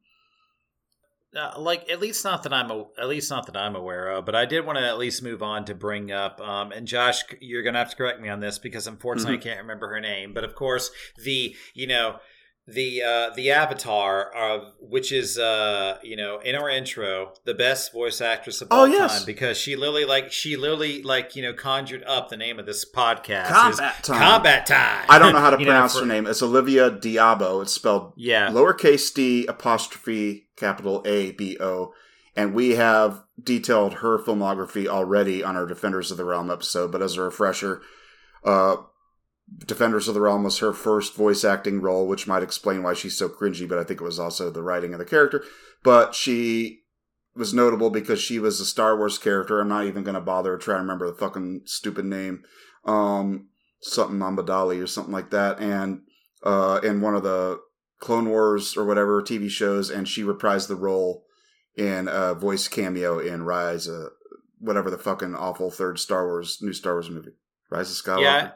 Uh, 1.35 1.53
like 1.59 1.87
at 1.91 1.99
least 1.99 2.25
not 2.25 2.41
that 2.41 2.51
I'm 2.51 2.71
a, 2.71 2.85
at 2.99 3.07
least 3.07 3.29
not 3.29 3.45
that 3.45 3.55
I'm 3.55 3.75
aware 3.75 4.09
of, 4.09 4.25
but 4.25 4.33
I 4.33 4.45
did 4.45 4.65
want 4.65 4.79
to 4.79 4.85
at 4.85 4.97
least 4.97 5.21
move 5.21 5.43
on 5.43 5.63
to 5.65 5.75
bring 5.75 6.11
up. 6.11 6.41
Um, 6.41 6.71
and 6.71 6.87
Josh, 6.87 7.21
you're 7.39 7.61
gonna 7.61 7.77
have 7.77 7.91
to 7.91 7.95
correct 7.95 8.19
me 8.19 8.29
on 8.29 8.39
this 8.39 8.57
because 8.57 8.87
unfortunately 8.87 9.37
Mm-hmm. 9.37 9.47
I 9.47 9.51
can't 9.51 9.61
remember 9.61 9.89
her 9.89 9.99
name. 9.99 10.33
But 10.33 10.43
of 10.43 10.55
course, 10.55 10.89
the 11.23 11.55
you 11.75 11.85
know 11.85 12.17
the 12.73 13.01
uh, 13.01 13.29
the 13.35 13.51
avatar 13.51 14.31
of 14.35 14.73
which 14.79 15.11
is 15.11 15.37
uh, 15.37 15.97
you 16.03 16.15
know 16.15 16.39
in 16.39 16.55
our 16.55 16.69
intro 16.69 17.33
the 17.45 17.53
best 17.53 17.91
voice 17.93 18.21
actress 18.21 18.61
of 18.61 18.67
Oh, 18.71 18.79
all 18.81 18.87
yes. 18.87 19.19
time 19.19 19.25
because 19.25 19.57
she 19.57 19.75
literally 19.75 20.05
like 20.05 20.31
she 20.31 20.55
literally 20.57 21.01
like 21.03 21.35
you 21.35 21.41
know 21.41 21.53
conjured 21.53 22.03
up 22.05 22.29
the 22.29 22.37
name 22.37 22.59
of 22.59 22.65
this 22.65 22.85
podcast 22.89 23.47
Combat 23.47 24.03
Time. 24.03 24.19
combat 24.21 24.65
time. 24.65 25.05
I 25.09 25.19
don't 25.19 25.33
know 25.33 25.39
how 25.39 25.49
to 25.49 25.57
You 25.59 25.65
know, 25.65 25.71
pronounce 25.71 25.93
for- 25.93 26.01
her 26.01 26.05
name. 26.05 26.27
It's 26.27 26.41
Olivia 26.43 26.89
d'Abo. 26.91 27.61
It's 27.61 27.73
spelled 27.73 28.13
Yeah, 28.15 28.49
lowercase 28.49 29.13
d 29.13 29.45
apostrophe 29.47 30.47
capital 30.55 31.01
A 31.05 31.31
B 31.31 31.57
O. 31.59 31.93
And 32.35 32.53
we 32.53 32.71
have 32.75 33.23
detailed 33.43 33.95
her 33.95 34.17
filmography 34.17 34.87
already 34.87 35.43
on 35.43 35.57
our 35.57 35.65
Defenders 35.65 36.09
of 36.11 36.17
the 36.17 36.23
Realm 36.23 36.49
episode. 36.49 36.89
But 36.91 37.01
as 37.01 37.17
a 37.17 37.21
refresher, 37.23 37.81
uh, 38.45 38.77
Defenders 39.65 40.07
of 40.07 40.13
the 40.13 40.21
Realm 40.21 40.43
was 40.43 40.59
her 40.59 40.73
first 40.73 41.15
voice 41.15 41.43
acting 41.43 41.81
role, 41.81 42.07
which 42.07 42.27
might 42.27 42.43
explain 42.43 42.83
why 42.83 42.93
she's 42.93 43.17
so 43.17 43.29
cringy, 43.29 43.67
but 43.67 43.79
I 43.79 43.83
think 43.83 44.01
it 44.01 44.05
was 44.05 44.19
also 44.19 44.49
the 44.49 44.63
writing 44.63 44.93
of 44.93 44.99
the 44.99 45.05
character. 45.05 45.43
But 45.83 46.15
she 46.15 46.81
was 47.35 47.53
notable 47.53 47.89
because 47.89 48.19
she 48.19 48.39
was 48.39 48.59
a 48.59 48.65
Star 48.65 48.97
Wars 48.97 49.17
character. 49.17 49.59
I'm 49.59 49.69
not 49.69 49.85
even 49.85 50.03
going 50.03 50.15
to 50.15 50.21
bother 50.21 50.57
trying 50.57 50.77
to 50.77 50.81
remember 50.81 51.07
the 51.07 51.17
fucking 51.17 51.61
stupid 51.65 52.05
name. 52.05 52.43
Um, 52.85 53.49
something 53.81 54.19
Amidali 54.19 54.81
or 54.81 54.87
something 54.87 55.13
like 55.13 55.29
that. 55.31 55.59
And 55.59 56.01
uh, 56.43 56.79
in 56.83 57.01
one 57.01 57.15
of 57.15 57.23
the 57.23 57.59
Clone 57.99 58.29
Wars 58.29 58.77
or 58.77 58.85
whatever 58.85 59.21
TV 59.21 59.49
shows, 59.49 59.89
and 59.89 60.07
she 60.07 60.23
reprised 60.23 60.67
the 60.67 60.75
role 60.75 61.25
in 61.75 62.07
a 62.11 62.33
voice 62.33 62.67
cameo 62.67 63.19
in 63.19 63.43
Rise, 63.43 63.87
uh, 63.87 64.09
whatever 64.59 64.89
the 64.89 64.97
fucking 64.97 65.35
awful 65.35 65.71
third 65.71 65.99
Star 65.99 66.25
Wars, 66.25 66.59
new 66.61 66.73
Star 66.73 66.93
Wars 66.93 67.09
movie, 67.09 67.35
Rise 67.69 67.89
of 67.89 68.05
Skywalker. 68.05 68.21
yeah, 68.21 68.51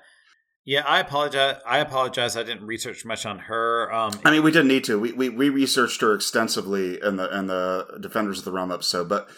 yeah. 0.66 0.84
I 0.86 1.00
apologize. 1.00 1.58
I 1.66 1.80
apologize. 1.80 2.38
I 2.38 2.44
didn't 2.44 2.66
research 2.66 3.06
much 3.06 3.26
on 3.26 3.40
her. 3.40 3.94
Um, 3.94 4.14
I 4.24 4.32
mean, 4.32 4.44
we 4.44 4.52
didn't 4.52 4.68
need 4.68 4.84
to. 4.86 5.00
We, 5.00 5.12
we 5.12 5.30
we 5.30 5.50
researched 5.50 6.02
her 6.02 6.14
extensively 6.14 7.00
in 7.02 7.18
the 7.18 7.38
in 7.38 7.48
the 7.48 7.98
Defenders 8.02 8.40
of 8.40 8.46
the 8.46 8.52
Realm 8.52 8.72
episode, 8.72 9.10
but 9.10 9.30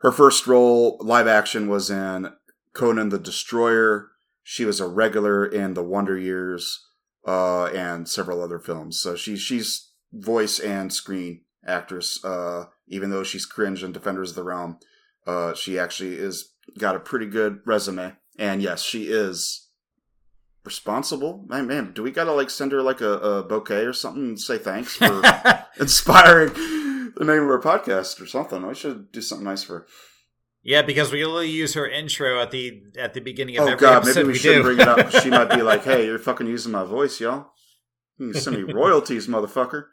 her 0.00 0.12
first 0.12 0.46
role 0.46 0.98
live 1.00 1.26
action 1.26 1.68
was 1.68 1.90
in 1.90 2.32
Conan 2.74 3.08
the 3.08 3.18
Destroyer. 3.18 4.10
She 4.42 4.64
was 4.64 4.80
a 4.80 4.86
regular 4.86 5.46
in 5.46 5.74
the 5.74 5.82
Wonder 5.82 6.18
Years 6.18 6.86
uh, 7.26 7.66
and 7.66 8.08
several 8.08 8.42
other 8.42 8.58
films. 8.58 8.98
So 8.98 9.16
she 9.16 9.36
she's 9.36 9.92
voice 10.12 10.58
and 10.58 10.92
screen 10.92 11.42
actress. 11.66 12.22
Uh, 12.24 12.66
even 12.86 13.10
though 13.10 13.24
she's 13.24 13.46
cringe 13.46 13.82
in 13.82 13.92
Defenders 13.92 14.30
of 14.30 14.36
the 14.36 14.44
Realm, 14.44 14.78
uh, 15.26 15.54
she 15.54 15.78
actually 15.78 16.16
is 16.16 16.52
got 16.78 16.96
a 16.96 17.00
pretty 17.00 17.26
good 17.26 17.60
resume. 17.64 18.14
And 18.38 18.60
yes, 18.62 18.82
she 18.82 19.04
is 19.04 19.63
responsible. 20.64 21.44
Man, 21.48 21.66
man, 21.66 21.92
do 21.92 22.02
we 22.02 22.10
gotta 22.10 22.32
like 22.32 22.50
send 22.50 22.72
her 22.72 22.82
like 22.82 23.00
a, 23.00 23.12
a 23.18 23.42
bouquet 23.42 23.84
or 23.84 23.92
something 23.92 24.22
and 24.22 24.40
say 24.40 24.58
thanks 24.58 24.96
for 24.96 25.22
inspiring 25.80 26.52
the 26.54 27.24
name 27.24 27.42
of 27.42 27.50
our 27.50 27.60
podcast 27.60 28.20
or 28.20 28.26
something? 28.26 28.66
We 28.66 28.74
should 28.74 29.12
do 29.12 29.20
something 29.20 29.44
nice 29.44 29.62
for 29.62 29.80
her. 29.80 29.86
Yeah, 30.62 30.80
because 30.80 31.12
we 31.12 31.22
only 31.22 31.50
use 31.50 31.74
her 31.74 31.86
intro 31.86 32.40
at 32.40 32.50
the 32.50 32.82
at 32.98 33.12
the 33.12 33.20
beginning 33.20 33.58
of 33.58 33.64
Oh 33.64 33.72
every 33.72 33.86
god, 33.86 33.96
episode 33.98 34.20
maybe 34.20 34.26
we, 34.26 34.32
we 34.32 34.38
shouldn't 34.38 34.64
bring 34.64 34.80
it 34.80 34.88
up. 34.88 35.10
She 35.22 35.28
might 35.28 35.50
be 35.50 35.62
like, 35.62 35.84
"Hey, 35.84 36.06
you're 36.06 36.18
fucking 36.18 36.46
using 36.46 36.72
my 36.72 36.84
voice, 36.84 37.20
y'all. 37.20 37.50
You 38.18 38.32
send 38.32 38.56
me 38.56 38.72
royalties, 38.72 39.28
motherfucker." 39.28 39.84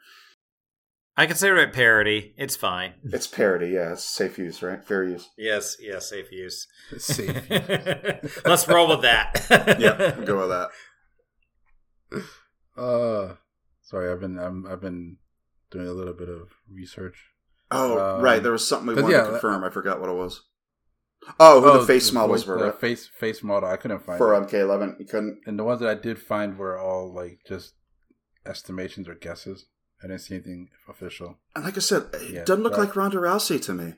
I 1.16 1.26
consider 1.26 1.56
it 1.58 1.72
parody. 1.74 2.34
It's 2.38 2.56
fine. 2.56 2.94
It's 3.04 3.26
parody, 3.26 3.68
yeah. 3.68 3.92
It's 3.92 4.04
safe 4.04 4.38
use, 4.38 4.62
right? 4.62 4.82
Fair 4.84 5.04
use. 5.04 5.28
Yes, 5.36 5.76
yes, 5.80 6.08
safe 6.08 6.32
use. 6.32 6.66
Safe. 6.98 7.50
Let's 8.46 8.66
roll 8.68 8.88
with 8.88 9.02
that. 9.02 9.46
Yeah, 9.78 10.16
we'll 10.16 10.26
go 10.26 10.38
with 10.40 10.48
that. 10.50 10.70
Uh, 12.76 13.34
sorry, 13.82 14.10
I've 14.10 14.20
been 14.20 14.38
I'm, 14.38 14.66
I've 14.66 14.80
been 14.80 15.18
doing 15.70 15.86
a 15.86 15.92
little 15.92 16.14
bit 16.14 16.28
of 16.28 16.48
research. 16.70 17.26
Oh, 17.70 18.16
Um, 18.16 18.22
right. 18.22 18.42
There 18.42 18.52
was 18.52 18.66
something 18.66 18.94
we 18.94 19.02
wanted 19.02 19.14
yeah, 19.16 19.22
to 19.24 19.30
confirm. 19.30 19.64
I 19.64 19.70
forgot 19.70 20.00
what 20.00 20.10
it 20.10 20.16
was. 20.16 20.42
Oh, 21.38 21.60
who 21.60 21.78
the 21.80 21.86
face 21.86 22.12
models 22.12 22.42
voice- 22.42 22.48
were 22.48 22.58
the 22.58 22.64
right? 22.70 22.80
face 22.80 23.06
face 23.06 23.42
model. 23.42 23.68
I 23.68 23.76
couldn't 23.76 24.04
find 24.04 24.18
for 24.18 24.34
it. 24.34 24.40
MK11. 24.48 24.98
You 25.00 25.06
couldn't. 25.06 25.40
and 25.46 25.58
the 25.58 25.64
ones 25.64 25.80
that 25.80 25.88
I 25.88 25.94
did 25.94 26.18
find 26.20 26.58
were 26.58 26.78
all 26.78 27.12
like 27.14 27.40
just 27.46 27.74
estimations 28.44 29.08
or 29.08 29.14
guesses. 29.14 29.66
I 30.02 30.06
didn't 30.08 30.20
see 30.22 30.34
anything 30.34 30.68
official. 30.88 31.38
And 31.54 31.64
like 31.64 31.76
I 31.76 31.80
said, 31.80 32.06
it 32.14 32.30
Yeah, 32.30 32.44
doesn't 32.44 32.62
look 32.62 32.72
but- 32.72 32.80
like 32.80 32.96
Ronda 32.96 33.18
Rousey 33.18 33.60
to 33.62 33.74
me. 33.74 33.94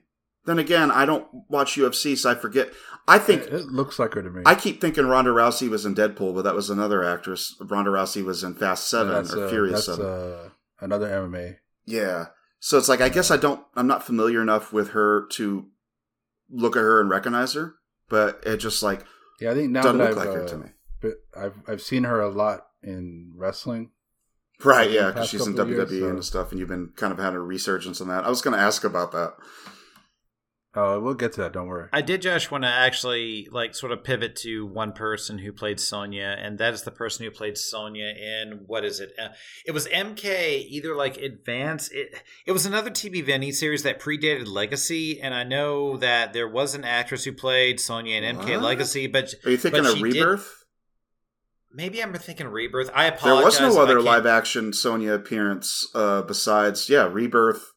Then 0.46 0.58
again, 0.58 0.90
I 0.90 1.06
don't 1.06 1.26
watch 1.48 1.76
UFC, 1.76 2.14
so 2.18 2.30
I 2.30 2.34
forget. 2.34 2.70
I 3.08 3.18
think 3.18 3.44
it, 3.44 3.64
looks 3.68 3.98
like 3.98 4.12
her 4.12 4.22
to 4.22 4.28
me. 4.28 4.42
I 4.44 4.54
keep 4.54 4.78
thinking 4.78 5.06
Ronda 5.06 5.30
Rousey 5.30 5.70
was 5.70 5.86
in 5.86 5.94
Deadpool, 5.94 6.34
but 6.34 6.42
that 6.42 6.54
was 6.54 6.68
another 6.68 7.02
actress. 7.02 7.56
Ronda 7.62 7.90
Rousey 7.90 8.22
was 8.22 8.44
in 8.44 8.54
Fast 8.54 8.90
Seven 8.90 9.14
that's, 9.14 9.32
or 9.32 9.46
uh, 9.46 9.48
Furious 9.48 9.86
that's, 9.86 9.98
Seven. 9.98 10.04
Uh, 10.12 10.48
another 10.80 11.08
MMA. 11.08 11.56
yeah. 11.86 12.26
So 12.60 12.76
it's 12.76 12.90
like 12.90 13.00
I 13.00 13.08
guess 13.08 13.30
I 13.30 13.38
don't. 13.38 13.64
I'm 13.74 13.86
not 13.86 14.04
familiar 14.04 14.42
enough 14.42 14.70
with 14.72 14.90
her 14.90 15.26
to 15.32 15.66
look 16.50 16.76
at 16.76 16.80
her 16.82 17.00
and 17.00 17.08
recognize 17.08 17.54
her. 17.54 17.76
But 18.10 18.42
it 18.44 18.58
just 18.58 18.82
like 18.82 19.02
Yeah, 19.40 19.52
I 19.52 19.54
think 19.54 19.70
now 19.70 19.82
doesn't 19.82 19.98
that 19.98 20.10
look 20.10 20.18
I've 20.18 20.26
like 20.26 20.34
her 20.36 20.44
uh, 20.44 20.48
to 20.48 20.56
me. 20.58 20.68
but 21.00 21.12
I've 21.34 21.54
I've 21.66 21.82
seen 21.82 22.04
her 22.04 22.20
a 22.20 22.28
lot 22.28 22.66
in 22.82 23.32
wrestling. 23.34 23.92
Right, 24.62 24.90
yeah, 24.90 25.08
because 25.08 25.28
she's 25.28 25.46
in 25.46 25.54
WWE 25.54 25.78
of 25.82 25.90
years, 25.92 26.10
and 26.10 26.24
stuff, 26.24 26.50
and 26.50 26.60
you've 26.60 26.68
been 26.68 26.90
kind 26.96 27.12
of 27.12 27.18
having 27.18 27.36
a 27.38 27.42
resurgence 27.42 28.00
on 28.00 28.08
that. 28.08 28.24
I 28.24 28.28
was 28.30 28.40
going 28.42 28.56
to 28.56 28.62
ask 28.62 28.84
about 28.84 29.12
that. 29.12 29.34
Oh, 30.76 30.98
we'll 30.98 31.14
get 31.14 31.32
to 31.34 31.40
that. 31.42 31.52
Don't 31.52 31.68
worry. 31.68 31.88
I 31.92 32.00
did, 32.02 32.20
Josh, 32.22 32.50
want 32.50 32.64
to 32.64 32.68
actually 32.68 33.46
like 33.52 33.76
sort 33.76 33.92
of 33.92 34.02
pivot 34.02 34.34
to 34.36 34.66
one 34.66 34.90
person 34.92 35.38
who 35.38 35.52
played 35.52 35.78
Sonya, 35.78 36.36
and 36.40 36.58
that 36.58 36.74
is 36.74 36.82
the 36.82 36.90
person 36.90 37.24
who 37.24 37.30
played 37.30 37.56
Sonya 37.56 38.06
in 38.06 38.62
what 38.66 38.84
is 38.84 38.98
it? 38.98 39.12
Uh, 39.20 39.28
it 39.64 39.70
was 39.70 39.86
MK, 39.86 40.64
either 40.68 40.96
like 40.96 41.16
Advance. 41.16 41.90
It 41.92 42.20
it 42.44 42.50
was 42.52 42.66
another 42.66 42.90
TV 42.90 43.24
mini 43.24 43.52
series 43.52 43.84
that 43.84 44.00
predated 44.00 44.48
Legacy, 44.48 45.20
and 45.20 45.32
I 45.32 45.44
know 45.44 45.96
that 45.98 46.32
there 46.32 46.48
was 46.48 46.74
an 46.74 46.82
actress 46.82 47.22
who 47.22 47.32
played 47.32 47.78
Sonya 47.78 48.16
in 48.20 48.36
MK 48.36 48.54
What? 48.56 48.62
Legacy, 48.62 49.06
but 49.06 49.32
Are 49.44 49.50
you 49.52 49.56
thinking 49.56 49.82
but 49.84 49.90
of 49.92 49.96
she 49.98 50.02
did- 50.04 50.14
Rebirth? 50.14 50.63
Maybe 51.74 52.02
I'm 52.02 52.14
thinking 52.14 52.46
Rebirth. 52.46 52.90
I 52.94 53.06
apologize. 53.06 53.58
There 53.58 53.66
was 53.66 53.76
no 53.76 53.82
other 53.82 54.00
live 54.00 54.26
action 54.26 54.72
Sonya 54.72 55.12
appearance 55.12 55.86
uh, 55.94 56.22
besides, 56.22 56.88
yeah, 56.88 57.08
Rebirth 57.10 57.72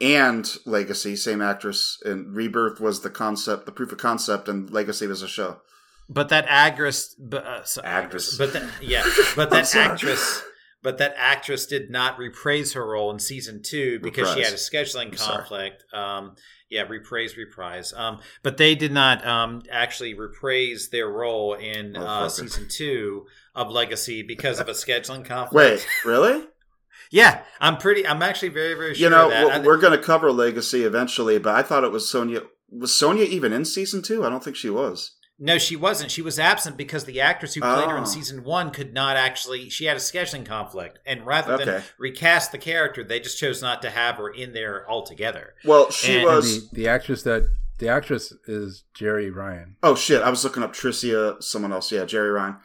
and 0.00 0.48
Legacy. 0.64 1.16
Same 1.16 1.42
actress, 1.42 1.98
and 2.04 2.34
Rebirth 2.34 2.80
was 2.80 3.02
the 3.02 3.10
concept, 3.10 3.66
the 3.66 3.72
proof 3.72 3.92
of 3.92 3.98
concept, 3.98 4.48
and 4.48 4.70
Legacy 4.70 5.06
was 5.06 5.22
a 5.22 5.28
show. 5.28 5.60
But 6.08 6.28
that 6.28 6.46
actress, 6.48 7.14
but, 7.18 7.44
uh, 7.44 7.64
so- 7.64 7.82
Actress. 7.84 8.38
but 8.38 8.52
that, 8.52 8.62
yeah, 8.80 9.04
but 9.36 9.50
that 9.50 9.74
actress, 9.74 10.42
but 10.82 10.98
that 10.98 11.14
actress 11.16 11.66
did 11.66 11.90
not 11.90 12.16
reprise 12.16 12.74
her 12.74 12.86
role 12.86 13.10
in 13.10 13.18
season 13.18 13.60
two 13.62 13.98
because 14.00 14.32
she 14.32 14.42
had 14.42 14.52
a 14.52 14.56
scheduling 14.56 15.06
I'm 15.06 15.12
conflict. 15.12 15.82
Um, 15.92 16.36
yeah, 16.68 16.82
reprise, 16.82 17.36
reprise. 17.36 17.92
Um, 17.92 18.20
but 18.42 18.56
they 18.56 18.74
did 18.74 18.92
not 18.92 19.24
um, 19.26 19.62
actually 19.70 20.14
reprise 20.14 20.88
their 20.90 21.08
role 21.08 21.54
in 21.54 21.96
Oh, 21.96 22.04
uh, 22.04 22.28
season 22.28 22.66
two 22.68 23.26
of 23.54 23.70
Legacy 23.70 24.22
because 24.22 24.60
of 24.60 24.68
a 24.68 24.72
scheduling 24.72 25.24
conflict. 25.24 25.86
Wait, 26.04 26.10
really? 26.10 26.44
yeah, 27.10 27.42
I'm 27.60 27.76
pretty. 27.76 28.06
I'm 28.06 28.22
actually 28.22 28.48
very, 28.50 28.74
very 28.74 28.94
sure. 28.94 29.04
you 29.04 29.10
know, 29.10 29.28
well, 29.28 29.62
we're 29.62 29.78
going 29.78 29.98
to 29.98 30.04
cover 30.04 30.32
Legacy 30.32 30.84
eventually, 30.84 31.38
but 31.38 31.54
I 31.54 31.62
thought 31.62 31.84
it 31.84 31.92
was 31.92 32.08
Sonya. 32.08 32.42
Was 32.70 32.94
Sonya 32.94 33.24
even 33.24 33.52
in 33.52 33.64
season 33.64 34.02
two? 34.02 34.24
I 34.24 34.28
don't 34.28 34.42
think 34.42 34.56
she 34.56 34.70
was. 34.70 35.12
No, 35.38 35.58
she 35.58 35.76
wasn't. 35.76 36.10
She 36.10 36.22
was 36.22 36.38
absent 36.38 36.78
because 36.78 37.04
the 37.04 37.20
actress 37.20 37.52
who 37.54 37.60
played 37.60 37.88
her 37.90 37.96
Oh. 37.96 38.00
in 38.00 38.06
season 38.06 38.42
one 38.42 38.70
could 38.70 38.94
not 38.94 39.16
actually. 39.18 39.68
She 39.68 39.84
had 39.84 39.96
a 39.96 40.00
scheduling 40.00 40.46
conflict, 40.46 40.98
and 41.04 41.26
rather 41.26 41.58
than 41.62 41.82
recast 41.98 42.52
the 42.52 42.58
character, 42.58 43.04
they 43.04 43.20
just 43.20 43.38
chose 43.38 43.60
not 43.60 43.82
to 43.82 43.90
have 43.90 44.16
her 44.16 44.30
in 44.30 44.54
there 44.54 44.88
altogether. 44.90 45.54
Well, 45.64 45.90
she 45.90 46.12
And- 46.18 46.26
And 46.26 46.36
was. 46.36 46.70
the, 46.70 46.76
the 46.76 46.88
actress 46.88 47.22
that 47.24 47.50
the 47.78 47.88
actress 47.88 48.32
is 48.48 48.84
Jeri 48.98 49.34
Ryan. 49.34 49.76
Oh 49.82 49.94
shit! 49.94 50.22
I 50.22 50.30
was 50.30 50.42
looking 50.42 50.62
up 50.62 50.72
Tricia, 50.72 51.42
someone 51.42 51.72
else. 51.72 51.92
Yeah, 51.92 52.04
Jeri 52.04 52.34
Ryan. 52.34 52.56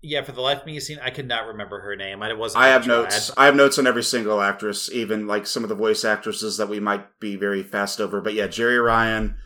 Yeah, 0.00 0.22
for 0.22 0.32
the 0.32 0.40
life 0.40 0.60
of 0.60 0.66
me, 0.66 0.78
scene, 0.80 0.98
I 1.02 1.10
could 1.10 1.26
not 1.28 1.46
remember 1.46 1.80
her 1.80 1.94
name. 1.94 2.20
I 2.22 2.32
wasn't. 2.32 2.64
I 2.64 2.68
have 2.68 2.84
gonna 2.86 3.02
notes. 3.02 3.30
I 3.36 3.46
have 3.46 3.54
notes 3.54 3.78
on 3.78 3.86
every 3.86 4.02
single 4.02 4.40
actress, 4.40 4.90
even 4.92 5.28
like 5.28 5.46
some 5.46 5.62
of 5.62 5.68
the 5.68 5.74
voice 5.76 6.04
actresses 6.04 6.56
that 6.56 6.68
we 6.68 6.80
might 6.80 7.20
be 7.20 7.36
very 7.36 7.62
fast 7.62 8.00
over. 8.00 8.20
But 8.20 8.34
yeah, 8.34 8.48
Jeri 8.48 8.84
Ryan. 8.84 9.36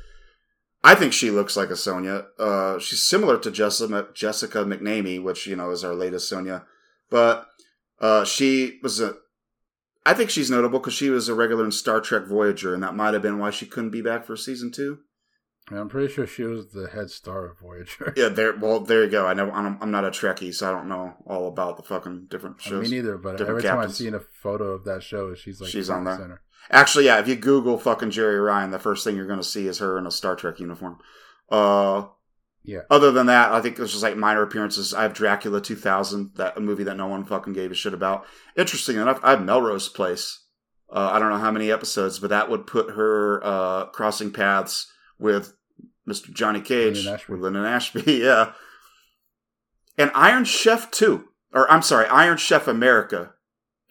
I 0.84 0.94
think 0.94 1.12
she 1.12 1.30
looks 1.30 1.56
like 1.56 1.70
a 1.70 1.76
Sonya. 1.76 2.26
Uh, 2.38 2.78
she's 2.78 3.02
similar 3.02 3.38
to 3.38 3.50
Jessica 3.50 4.08
Jessica 4.14 4.64
McNamee, 4.64 5.22
which 5.22 5.46
you 5.46 5.56
know 5.56 5.70
is 5.70 5.84
our 5.84 5.94
latest 5.94 6.28
Sonya, 6.28 6.64
but 7.10 7.46
uh, 8.00 8.24
she 8.24 8.80
was 8.82 9.00
a. 9.00 9.14
I 10.04 10.14
think 10.14 10.30
she's 10.30 10.50
notable 10.50 10.80
because 10.80 10.94
she 10.94 11.10
was 11.10 11.28
a 11.28 11.34
regular 11.34 11.64
in 11.64 11.70
Star 11.70 12.00
Trek 12.00 12.26
Voyager, 12.26 12.74
and 12.74 12.82
that 12.82 12.96
might 12.96 13.14
have 13.14 13.22
been 13.22 13.38
why 13.38 13.50
she 13.50 13.66
couldn't 13.66 13.90
be 13.90 14.02
back 14.02 14.26
for 14.26 14.36
season 14.36 14.72
two. 14.72 14.98
I'm 15.70 15.88
pretty 15.88 16.12
sure 16.12 16.26
she 16.26 16.42
was 16.42 16.72
the 16.72 16.88
head 16.88 17.10
star 17.10 17.46
of 17.46 17.58
Voyager. 17.60 18.12
Yeah, 18.16 18.28
there. 18.30 18.56
Well, 18.56 18.80
there 18.80 19.04
you 19.04 19.10
go. 19.10 19.26
I 19.26 19.34
know. 19.34 19.50
I'm, 19.50 19.78
I'm 19.80 19.90
not 19.90 20.04
a 20.04 20.10
Trekkie, 20.10 20.52
so 20.52 20.68
I 20.68 20.72
don't 20.72 20.88
know 20.88 21.14
all 21.24 21.46
about 21.46 21.76
the 21.76 21.84
fucking 21.84 22.26
different 22.28 22.56
I 22.66 22.68
shows. 22.68 22.90
Me 22.90 22.96
neither, 22.96 23.16
but 23.16 23.40
every 23.40 23.62
time. 23.62 23.78
I've 23.78 23.94
seen 23.94 24.14
a 24.14 24.20
photo 24.20 24.72
of 24.72 24.84
that 24.84 25.02
show, 25.02 25.34
she's 25.34 25.60
like 25.60 25.70
She's 25.70 25.88
on 25.88 26.04
there. 26.04 26.16
Center. 26.16 26.42
Actually, 26.70 27.06
yeah. 27.06 27.18
If 27.18 27.28
you 27.28 27.36
Google 27.36 27.78
fucking 27.78 28.10
Jeri 28.10 28.44
Ryan, 28.44 28.70
the 28.70 28.78
first 28.78 29.04
thing 29.04 29.16
you're 29.16 29.26
going 29.26 29.38
to 29.40 29.44
see 29.44 29.66
is 29.66 29.78
her 29.78 29.98
in 29.98 30.06
a 30.06 30.10
Star 30.10 30.36
Trek 30.36 30.60
uniform. 30.60 30.98
Uh, 31.50 32.06
Yeah. 32.64 32.82
Other 32.90 33.10
than 33.10 33.26
that, 33.26 33.52
I 33.52 33.60
think 33.60 33.76
there's 33.76 33.90
just 33.92 34.02
like 34.02 34.16
minor 34.16 34.42
appearances. 34.42 34.94
I 34.94 35.02
have 35.02 35.14
Dracula 35.14 35.60
2000, 35.60 36.32
that 36.36 36.56
a 36.56 36.60
movie 36.60 36.84
that 36.84 36.96
no 36.96 37.08
one 37.08 37.24
fucking 37.24 37.52
gave 37.52 37.70
a 37.70 37.74
shit 37.74 37.92
about. 37.92 38.24
Interesting 38.56 38.96
enough, 38.96 39.20
I 39.22 39.30
have 39.30 39.44
Melrose 39.44 39.88
Place. 39.88 40.38
Uh, 40.90 41.10
I 41.12 41.18
don't 41.18 41.30
know 41.30 41.38
how 41.38 41.50
many 41.50 41.70
episodes, 41.72 42.18
but 42.18 42.30
that 42.30 42.50
would 42.50 42.66
put 42.66 42.90
her 42.90 43.40
uh, 43.44 43.86
crossing 43.86 44.30
paths 44.30 44.92
with 45.18 45.54
Mr. 46.08 46.32
Johnny 46.32 46.60
Cage, 46.60 47.04
Linden 47.04 47.20
with 47.28 47.40
Linden 47.40 47.64
Ashby, 47.64 48.02
yeah. 48.06 48.52
And 49.98 50.10
Iron 50.14 50.44
Chef 50.44 50.90
2, 50.90 51.24
or 51.54 51.70
I'm 51.70 51.82
sorry, 51.82 52.06
Iron 52.06 52.36
Chef 52.38 52.66
America, 52.68 53.34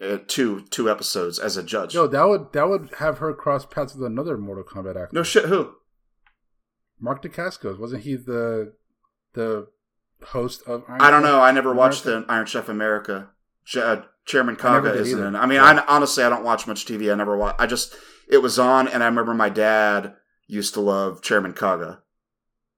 uh, 0.02 0.18
two 0.28 0.62
two 0.70 0.90
episodes 0.90 1.38
as 1.40 1.58
a 1.58 1.64
judge. 1.64 1.94
No, 1.96 2.08
that 2.08 2.24
would 2.28 2.52
that 2.54 2.68
would 2.70 2.90
have 2.98 3.20
her 3.20 3.34
cross 3.34 3.66
paths 3.66 3.94
with 3.96 4.06
another 4.06 4.38
Mortal 4.38 4.64
Kombat 4.64 4.92
actor. 5.02 5.10
no 5.12 5.24
shit, 5.24 5.46
who? 5.46 5.76
Mark 7.00 7.22
Dacascos 7.24 7.78
wasn't 7.80 8.04
he 8.04 8.16
the 8.16 8.74
the 9.34 9.68
host 10.28 10.62
of? 10.68 10.84
Iron 10.88 11.02
I 11.02 11.12
don't 11.12 11.24
know. 11.24 11.42
I 11.42 11.52
never 11.52 11.74
watched 11.74 12.04
the 12.04 12.26
Iron 12.30 12.46
Chef 12.46 12.70
America. 12.70 13.30
Uh, 13.76 14.02
Chairman 14.26 14.56
Kaga 14.56 14.94
isn't 14.94 15.18
either. 15.20 15.28
in. 15.28 15.36
it. 15.36 15.40
I 15.40 15.46
mean, 15.46 15.56
Yeah. 15.58 15.66
I 15.88 15.96
honestly 15.96 16.24
I 16.24 16.30
don't 16.30 16.44
watch 16.44 16.68
much 16.68 16.86
TV. 16.86 17.12
I 17.12 17.16
never 17.16 17.36
watch. 17.38 17.56
I 17.58 17.66
just 17.68 17.96
it 18.30 18.38
was 18.40 18.60
on, 18.60 18.88
and 18.88 19.04
I 19.04 19.08
remember 19.08 19.34
my 19.34 19.50
dad 19.50 20.14
used 20.48 20.74
to 20.76 20.82
love 20.82 21.22
Chairman 21.22 21.54
Kaga 21.54 22.01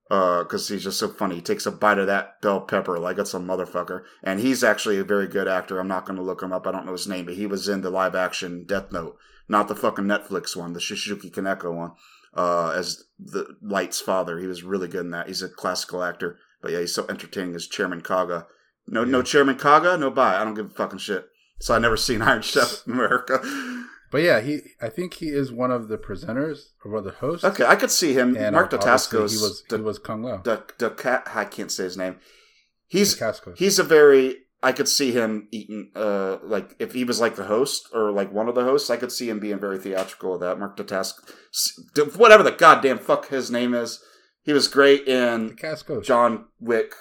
because 0.08 0.68
he's 0.68 0.84
just 0.84 0.98
so 0.98 1.08
funny. 1.08 1.36
He 1.36 1.40
takes 1.40 1.66
a 1.66 1.72
bite 1.72 1.98
of 1.98 2.06
that 2.06 2.40
bell 2.40 2.60
pepper 2.60 2.98
like 2.98 3.18
it's 3.18 3.34
a 3.34 3.38
motherfucker, 3.38 4.02
and 4.22 4.40
he's 4.40 4.62
actually 4.62 4.98
a 4.98 5.04
very 5.04 5.26
good 5.26 5.48
actor. 5.48 5.78
I'm 5.78 5.88
not 5.88 6.04
going 6.04 6.16
to 6.16 6.22
look 6.22 6.42
him 6.42 6.52
up. 6.52 6.66
I 6.66 6.72
don't 6.72 6.86
know 6.86 6.92
his 6.92 7.08
name, 7.08 7.24
but 7.24 7.34
he 7.34 7.46
was 7.46 7.68
in 7.68 7.80
the 7.80 7.90
live 7.90 8.14
action 8.14 8.64
Death 8.66 8.92
Note, 8.92 9.16
not 9.48 9.68
the 9.68 9.74
fucking 9.74 10.04
Netflix 10.04 10.54
one, 10.56 10.72
the 10.72 10.80
Shusuke 10.80 11.30
Kaneko 11.30 11.74
one. 11.74 11.92
Uh, 12.34 12.70
as 12.70 13.04
the 13.18 13.56
Light's 13.62 14.00
father, 14.00 14.38
he 14.38 14.46
was 14.46 14.64
really 14.64 14.88
good 14.88 15.04
in 15.04 15.10
that. 15.10 15.28
He's 15.28 15.42
a 15.42 15.48
classical 15.48 16.02
actor, 16.02 16.38
but 16.60 16.72
yeah, 16.72 16.80
he's 16.80 16.94
so 16.94 17.06
entertaining 17.08 17.54
as 17.54 17.66
Chairman 17.66 18.00
Kaga. 18.00 18.46
No, 18.86 19.04
no 19.04 19.22
Chairman 19.22 19.56
Kaga, 19.56 19.96
no 19.96 20.10
bye. 20.10 20.36
I 20.36 20.44
don't 20.44 20.54
give 20.54 20.66
a 20.66 20.70
fucking 20.70 20.98
shit. 20.98 21.26
So 21.60 21.74
I 21.74 21.78
never 21.78 21.96
seen 21.96 22.22
Iron 22.22 22.42
Chef 22.42 22.86
America. 22.86 23.40
But 24.10 24.22
yeah, 24.22 24.40
he 24.40 24.60
I 24.80 24.88
think 24.88 25.14
he 25.14 25.28
is 25.28 25.50
one 25.52 25.70
of 25.70 25.88
the 25.88 25.98
presenters 25.98 26.58
or 26.84 26.92
one 26.92 26.98
of 26.98 27.04
the 27.04 27.18
hosts. 27.18 27.44
Okay, 27.44 27.64
I 27.64 27.74
could 27.76 27.90
see 27.90 28.12
him. 28.14 28.36
and 28.36 28.54
Mark 28.54 28.70
Dacascos. 28.70 29.30
He 29.32 29.42
was 29.42 29.64
he 29.68 29.76
was 29.76 29.98
Kung 29.98 30.22
Lao. 30.22 30.38
the 30.38 30.62
the 30.78 30.90
cat. 30.90 31.28
I 31.34 31.44
can't 31.44 31.70
say 31.72 31.84
his 31.84 31.96
name. 31.96 32.16
He's 32.86 33.16
Dacascos. 33.16 33.58
he's 33.58 33.78
a 33.78 33.82
very. 33.84 34.36
I 34.62 34.72
could 34.72 34.88
see 34.88 35.12
him 35.12 35.48
eating. 35.50 35.90
Uh, 35.94 36.38
like 36.42 36.74
if 36.78 36.92
he 36.94 37.04
was 37.04 37.20
like 37.20 37.36
the 37.36 37.44
host 37.44 37.88
or 37.92 38.10
like 38.12 38.32
one 38.32 38.48
of 38.48 38.54
the 38.54 38.64
hosts, 38.64 38.88
I 38.88 38.96
could 38.96 39.12
see 39.12 39.28
him 39.28 39.38
being 39.40 39.58
very 39.58 39.78
theatrical 39.78 40.32
with 40.32 40.40
that. 40.40 40.58
Mark 40.58 40.76
Datask, 40.76 41.14
whatever 42.16 42.42
the 42.42 42.50
goddamn 42.52 42.98
fuck 42.98 43.28
his 43.28 43.50
name 43.50 43.74
is, 43.74 44.02
he 44.42 44.52
was 44.54 44.68
great 44.68 45.06
in 45.06 45.50
Dacascos. 45.56 46.04
John 46.04 46.46
Wick 46.60 46.94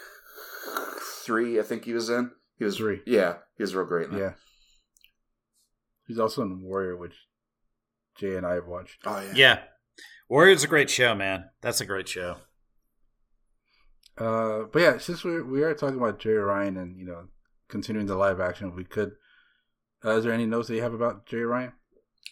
three. 1.25 1.59
I 1.59 1.63
think 1.63 1.85
he 1.85 1.93
was 1.93 2.09
in. 2.09 2.31
He 2.57 2.65
was 2.65 2.77
Three. 2.77 3.01
Yeah, 3.05 3.35
he 3.57 3.63
was 3.63 3.75
real 3.75 3.85
great. 3.85 4.07
In 4.07 4.13
that. 4.15 4.19
Yeah. 4.19 4.33
He's 6.07 6.19
also 6.19 6.41
in 6.41 6.61
Warrior, 6.61 6.97
which 6.97 7.15
Jay 8.17 8.35
and 8.35 8.45
I 8.45 8.53
have 8.55 8.67
watched. 8.67 8.99
Oh 9.05 9.19
yeah. 9.19 9.33
Yeah. 9.35 9.59
Warrior's 10.29 10.63
a 10.63 10.67
great 10.67 10.89
show, 10.89 11.15
man. 11.15 11.45
That's 11.61 11.81
a 11.81 11.85
great 11.85 12.07
show. 12.07 12.37
Uh, 14.17 14.63
but 14.71 14.81
yeah, 14.81 14.97
since 14.97 15.23
we 15.23 15.41
we 15.41 15.63
are 15.63 15.73
talking 15.73 15.97
about 15.97 16.19
Jeri 16.19 16.45
Ryan 16.45 16.77
and 16.77 16.97
you 16.97 17.05
know 17.05 17.25
continuing 17.67 18.07
the 18.07 18.15
live 18.15 18.39
action, 18.39 18.75
we 18.75 18.83
could. 18.83 19.13
Uh, 20.05 20.17
is 20.17 20.23
there 20.23 20.33
any 20.33 20.45
notes 20.45 20.67
that 20.67 20.75
you 20.75 20.81
have 20.81 20.93
about 20.93 21.25
Jeri 21.25 21.49
Ryan? 21.49 21.73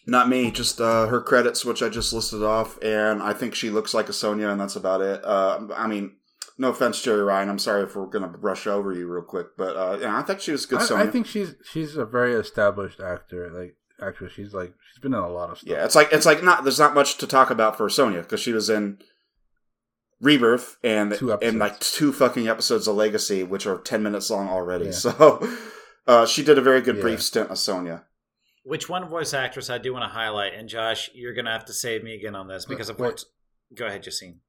Not 0.07 0.29
me, 0.29 0.51
just 0.51 0.81
uh, 0.81 1.07
her 1.07 1.21
credits, 1.21 1.63
which 1.63 1.83
I 1.83 1.89
just 1.89 2.11
listed 2.11 2.43
off, 2.43 2.81
and 2.81 3.21
I 3.21 3.33
think 3.33 3.53
she 3.53 3.69
looks 3.69 3.93
like 3.93 4.09
a 4.09 4.13
Sonya, 4.13 4.49
and 4.49 4.59
that's 4.59 4.75
about 4.75 5.01
it. 5.01 5.23
Uh, 5.23 5.67
I 5.75 5.87
mean, 5.87 6.17
no 6.61 6.69
offense, 6.69 7.03
Jeri 7.03 7.25
Ryan. 7.25 7.49
I'm 7.49 7.59
sorry 7.59 7.83
if 7.83 7.95
we're 7.95 8.05
gonna 8.05 8.27
brush 8.27 8.67
over 8.67 8.93
you 8.93 9.07
real 9.07 9.23
quick, 9.23 9.47
but 9.57 9.75
uh, 9.75 9.97
yeah, 9.99 10.15
I 10.15 10.21
think 10.21 10.39
she 10.39 10.51
was 10.51 10.67
good 10.67 10.79
I, 10.79 10.85
Sonya. 10.85 11.03
I 11.05 11.07
think 11.07 11.25
she's 11.25 11.55
she's 11.69 11.95
a 11.97 12.05
very 12.05 12.33
established 12.35 12.99
actor. 13.01 13.49
Like 13.49 13.75
actress, 13.99 14.33
she's 14.33 14.53
like 14.53 14.71
she's 14.91 15.01
been 15.01 15.15
in 15.15 15.19
a 15.19 15.27
lot 15.27 15.49
of 15.49 15.57
stuff. 15.57 15.69
yeah, 15.69 15.83
it's 15.83 15.95
like 15.95 16.09
it's 16.11 16.25
like 16.27 16.43
not. 16.43 16.63
There's 16.63 16.79
not 16.79 16.93
much 16.93 17.17
to 17.17 17.25
talk 17.27 17.49
about 17.49 17.77
for 17.77 17.89
Sonya 17.89 18.19
because 18.21 18.39
she 18.39 18.53
was 18.53 18.69
in 18.69 18.99
Rebirth 20.21 20.77
and 20.83 21.13
Two 21.15 21.33
and 21.33 21.57
like 21.57 21.79
two 21.79 22.13
fucking 22.13 22.47
episodes 22.47 22.87
of 22.87 22.95
Legacy, 22.95 23.43
which 23.43 23.65
are 23.65 23.79
ten 23.79 24.03
minutes 24.03 24.29
long 24.29 24.47
already. 24.47 24.85
Yeah. 24.85 24.91
So 25.01 25.49
uh, 26.07 26.25
she 26.27 26.43
did 26.43 26.57
a 26.59 26.61
very 26.61 26.81
good 26.81 26.97
Yeah. 26.97 27.01
brief 27.01 27.23
stint 27.23 27.49
as 27.51 27.59
Sonya. 27.61 28.05
Which 28.63 28.87
one 28.87 29.07
voice 29.07 29.33
actress 29.33 29.69
I 29.71 29.79
do 29.79 29.93
want 29.93 30.03
to 30.03 30.09
highlight, 30.09 30.53
and 30.53 30.69
Josh, 30.69 31.09
you're 31.15 31.33
gonna 31.33 31.51
have 31.51 31.65
to 31.65 31.73
save 31.73 32.03
me 32.03 32.13
again 32.13 32.35
on 32.35 32.47
this 32.47 32.65
because 32.65 32.89
of 32.89 32.99
Wait. 32.99 33.09
course. 33.09 33.25
Go 33.75 33.87
ahead, 33.87 34.03
Justine. 34.03 34.41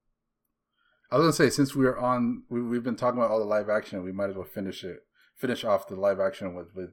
I 1.13 1.17
was 1.17 1.23
gonna 1.25 1.33
say 1.35 1.51
since 1.55 1.75
we're 1.77 1.99
on, 1.99 2.43
we, 2.49 2.63
we've 2.63 2.83
been 2.83 2.97
talking 2.97 3.19
about 3.19 3.31
all 3.31 3.39
the 3.39 3.45
live 3.45 3.69
action. 3.69 4.03
We 4.03 4.13
might 4.13 4.31
as 4.31 4.35
well 4.37 4.45
finish 4.47 4.83
it, 4.83 5.01
finish 5.37 5.63
off 5.63 5.87
the 5.87 5.95
live 5.97 6.19
action 6.21 6.55
with 6.55 6.69
with. 6.75 6.91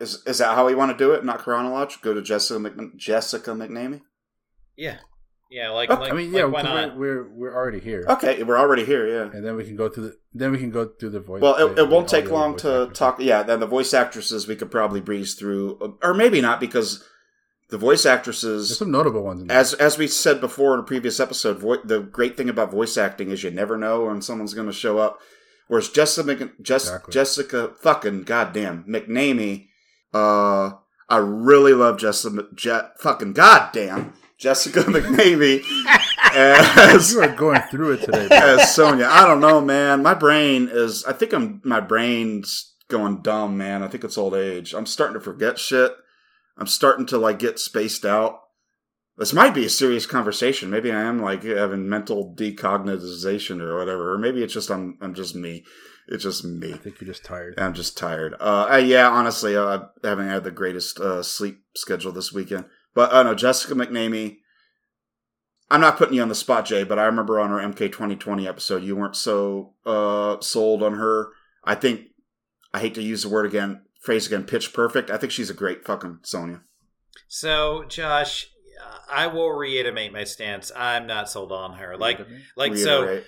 Is 0.00 0.22
is 0.26 0.38
that 0.38 0.54
how 0.54 0.64
we 0.66 0.74
want 0.74 0.90
to 0.90 0.96
do 0.96 1.12
it? 1.12 1.24
Not 1.24 1.40
chronological. 1.40 2.12
Go 2.12 2.14
to 2.14 2.22
Jessica 2.22 2.58
Mc, 2.58 2.96
Jessica 2.96 3.50
McNamee. 3.50 4.00
Yeah, 4.76 4.98
yeah. 5.50 5.70
Like, 5.70 5.90
Okay. 5.90 6.00
like 6.00 6.12
I 6.12 6.16
mean, 6.16 6.32
yeah, 6.32 6.44
like, 6.44 6.52
why 6.52 6.62
not? 6.62 6.96
we're, 6.96 7.24
we're 7.24 7.34
we're 7.34 7.54
already 7.54 7.80
here, 7.80 8.04
Okay, 8.08 8.42
we're 8.44 8.58
already 8.58 8.84
here. 8.84 9.06
Yeah. 9.06 9.30
and 9.36 9.44
then 9.44 9.56
we 9.56 9.64
can 9.64 9.76
go 9.76 9.88
to 9.88 10.00
the 10.00 10.16
then 10.32 10.52
we 10.52 10.58
can 10.58 10.70
go 10.70 10.86
through 10.98 11.10
the 11.10 11.20
voice. 11.20 11.42
Well, 11.42 11.56
it, 11.56 11.78
it 11.80 11.88
won't 11.88 12.08
take 12.08 12.30
long 12.30 12.56
to 12.58 12.82
actors. 12.84 12.98
talk. 12.98 13.20
Yeah, 13.20 13.42
then 13.42 13.60
the 13.60 13.66
voice 13.66 13.92
actresses 13.92 14.46
we 14.46 14.56
could 14.56 14.70
probably 14.70 15.00
breeze 15.00 15.34
through, 15.34 15.98
or 16.02 16.14
maybe 16.14 16.40
not 16.40 16.60
because 16.60 17.04
the 17.70 17.78
voice 17.78 18.04
There's 18.04 18.16
actresses, 18.18 18.78
some 18.78 18.90
notable 18.90 19.22
ones. 19.22 19.46
As 19.50 19.74
as 19.74 19.98
we 19.98 20.06
said 20.06 20.40
before 20.40 20.74
in 20.74 20.80
a 20.80 20.84
previous 20.84 21.20
episode, 21.20 21.58
vo- 21.58 21.82
the 21.84 22.00
great 22.00 22.36
thing 22.36 22.48
about 22.48 22.70
voice 22.70 22.96
acting 22.96 23.30
is 23.30 23.42
you 23.42 23.50
never 23.50 23.76
know 23.76 24.04
when 24.06 24.22
someone's 24.22 24.54
going 24.54 24.66
to 24.68 24.72
show 24.72 24.98
up. 24.98 25.18
Whereas 25.68 25.88
Jessica, 25.90 26.26
Mc, 26.26 26.62
Jess, 26.62 26.84
Exactly. 26.86 27.12
Jessica, 27.12 27.70
fucking 27.80 28.22
goddamn 28.22 28.84
McNamee, 28.88 29.66
uh, 30.14 30.70
I 31.10 31.16
really 31.18 31.74
love 31.74 31.98
Jessica, 31.98 32.46
Je- 32.54 32.88
fucking 33.00 33.34
goddamn 33.34 34.14
Jessica 34.38 34.80
McNamee 34.84 35.62
as 36.34 37.12
you 37.12 37.20
are 37.20 37.34
going 37.34 37.60
through 37.70 37.92
it 37.92 38.00
today. 38.04 38.28
bro. 38.28 38.36
as 38.38 38.74
Sonya. 38.74 39.06
I 39.10 39.26
don't 39.26 39.40
know, 39.40 39.60
man. 39.60 40.02
My 40.02 40.14
brain 40.14 40.68
is. 40.70 41.04
I 41.04 41.12
think 41.12 41.32
I'm. 41.34 41.60
My 41.64 41.80
brain's 41.80 42.74
going 42.88 43.20
dumb, 43.22 43.58
man. 43.58 43.82
I 43.82 43.88
think 43.88 44.04
it's 44.04 44.16
old 44.18 44.34
age. 44.34 44.72
I'm 44.74 44.86
starting 44.86 45.14
to 45.14 45.20
forget 45.20 45.58
shit. 45.58 45.92
I'm 46.58 46.66
starting 46.66 47.06
to 47.06 47.18
like 47.18 47.38
get 47.38 47.58
spaced 47.58 48.04
out. 48.04 48.40
This 49.16 49.32
might 49.32 49.54
be 49.54 49.64
a 49.64 49.70
serious 49.70 50.06
conversation. 50.06 50.70
Maybe 50.70 50.92
I 50.92 51.02
am 51.02 51.20
like 51.20 51.42
having 51.42 51.88
mental 51.88 52.34
decognitization 52.36 53.60
or 53.60 53.76
whatever, 53.76 54.12
or 54.12 54.18
maybe 54.18 54.42
it's 54.42 54.54
just 54.54 54.70
I'm. 54.70 54.98
I'm 55.00 55.14
just 55.14 55.34
me. 55.34 55.64
It's 56.08 56.24
just 56.24 56.44
me. 56.44 56.72
I 56.72 56.76
think 56.76 57.00
you're 57.00 57.08
just 57.08 57.24
tired. 57.24 57.54
I'm 57.58 57.74
just 57.74 57.98
tired. 57.98 58.34
Uh, 58.40 58.80
yeah, 58.82 59.08
honestly, 59.08 59.56
uh, 59.56 59.80
I 60.02 60.08
haven't 60.08 60.28
had 60.28 60.44
the 60.44 60.50
greatest 60.50 60.98
uh, 61.00 61.22
sleep 61.22 61.60
schedule 61.74 62.12
this 62.12 62.32
weekend. 62.32 62.64
But 62.94 63.12
I 63.12 63.20
uh, 63.20 63.22
no, 63.24 63.34
Jessica 63.34 63.74
McNamee. 63.74 64.38
I'm 65.70 65.82
not 65.82 65.98
putting 65.98 66.14
you 66.14 66.22
on 66.22 66.30
the 66.30 66.34
spot, 66.34 66.64
Jay, 66.64 66.82
but 66.82 66.98
I 66.98 67.04
remember 67.04 67.38
on 67.38 67.50
our 67.50 67.60
MK 67.60 67.92
2020 67.92 68.48
episode, 68.48 68.82
you 68.82 68.96
weren't 68.96 69.16
so 69.16 69.74
uh, 69.84 70.40
sold 70.40 70.82
on 70.82 70.94
her. 70.94 71.28
I 71.62 71.74
think 71.74 72.06
I 72.72 72.80
hate 72.80 72.94
to 72.94 73.02
use 73.02 73.22
the 73.22 73.28
word 73.28 73.44
again, 73.44 73.82
phrase 74.00 74.26
again, 74.26 74.44
pitch 74.44 74.72
perfect. 74.72 75.10
I 75.10 75.16
think 75.16 75.32
she's 75.32 75.50
a 75.50 75.54
great 75.54 75.84
fucking 75.84 76.20
Sonya. 76.22 76.62
So, 77.28 77.84
Josh, 77.88 78.46
I 79.10 79.26
will 79.26 79.50
reiterate 79.50 80.12
my 80.12 80.24
stance. 80.24 80.70
I'm 80.74 81.06
not 81.06 81.28
sold 81.28 81.52
on 81.52 81.74
her. 81.74 81.96
Like, 81.96 82.20
like 82.56 82.76
so. 82.76 83.22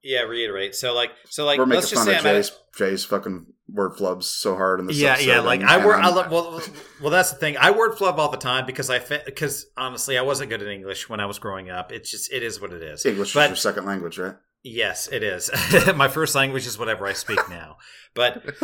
Yeah, 0.00 0.22
reiterate. 0.22 0.76
So, 0.76 0.94
like, 0.94 1.10
so 1.28 1.44
like, 1.44 1.58
We're 1.58 1.66
making 1.66 1.80
let's 1.80 1.90
just 1.90 2.04
fun 2.04 2.12
say 2.12 2.18
of 2.18 2.24
I'm 2.24 2.36
at- 2.36 2.36
Jay's, 2.36 2.52
Jay's 2.76 3.04
fucking 3.04 3.46
word 3.68 3.92
flubs 3.94 4.22
so 4.24 4.54
hard 4.54 4.78
in 4.78 4.86
this 4.86 4.96
yeah, 4.96 5.18
yeah. 5.18 5.40
Like 5.40 5.60
and- 5.60 5.68
I 5.68 5.76
and 5.76 5.84
word, 5.84 5.96
I 5.96 6.06
I'm- 6.06 6.14
love, 6.14 6.30
well, 6.30 6.62
well, 7.02 7.10
that's 7.10 7.32
the 7.32 7.36
thing. 7.36 7.56
I 7.58 7.72
word 7.72 7.98
flub 7.98 8.18
all 8.18 8.30
the 8.30 8.36
time 8.36 8.64
because 8.64 8.88
I 8.90 9.00
because 9.00 9.66
honestly, 9.76 10.16
I 10.16 10.22
wasn't 10.22 10.50
good 10.50 10.62
at 10.62 10.68
English 10.68 11.08
when 11.08 11.18
I 11.18 11.26
was 11.26 11.40
growing 11.40 11.68
up. 11.68 11.90
It's 11.90 12.10
just 12.12 12.32
it 12.32 12.44
is 12.44 12.60
what 12.60 12.72
it 12.72 12.80
is. 12.80 13.04
English 13.04 13.34
but 13.34 13.44
is 13.44 13.48
your 13.48 13.56
second 13.56 13.86
language, 13.86 14.18
right? 14.18 14.36
Yes, 14.62 15.08
it 15.10 15.22
is. 15.22 15.50
My 15.94 16.08
first 16.08 16.34
language 16.34 16.66
is 16.66 16.78
whatever 16.78 17.06
I 17.06 17.12
speak 17.12 17.40
now. 17.48 17.76
But 18.14 18.36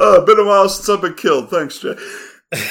uh, 0.00 0.24
been 0.24 0.38
a 0.38 0.44
while 0.44 0.68
since 0.68 0.88
I've 0.88 1.00
been 1.00 1.14
killed. 1.14 1.50
Thanks, 1.50 1.78
Jay. 1.78 1.94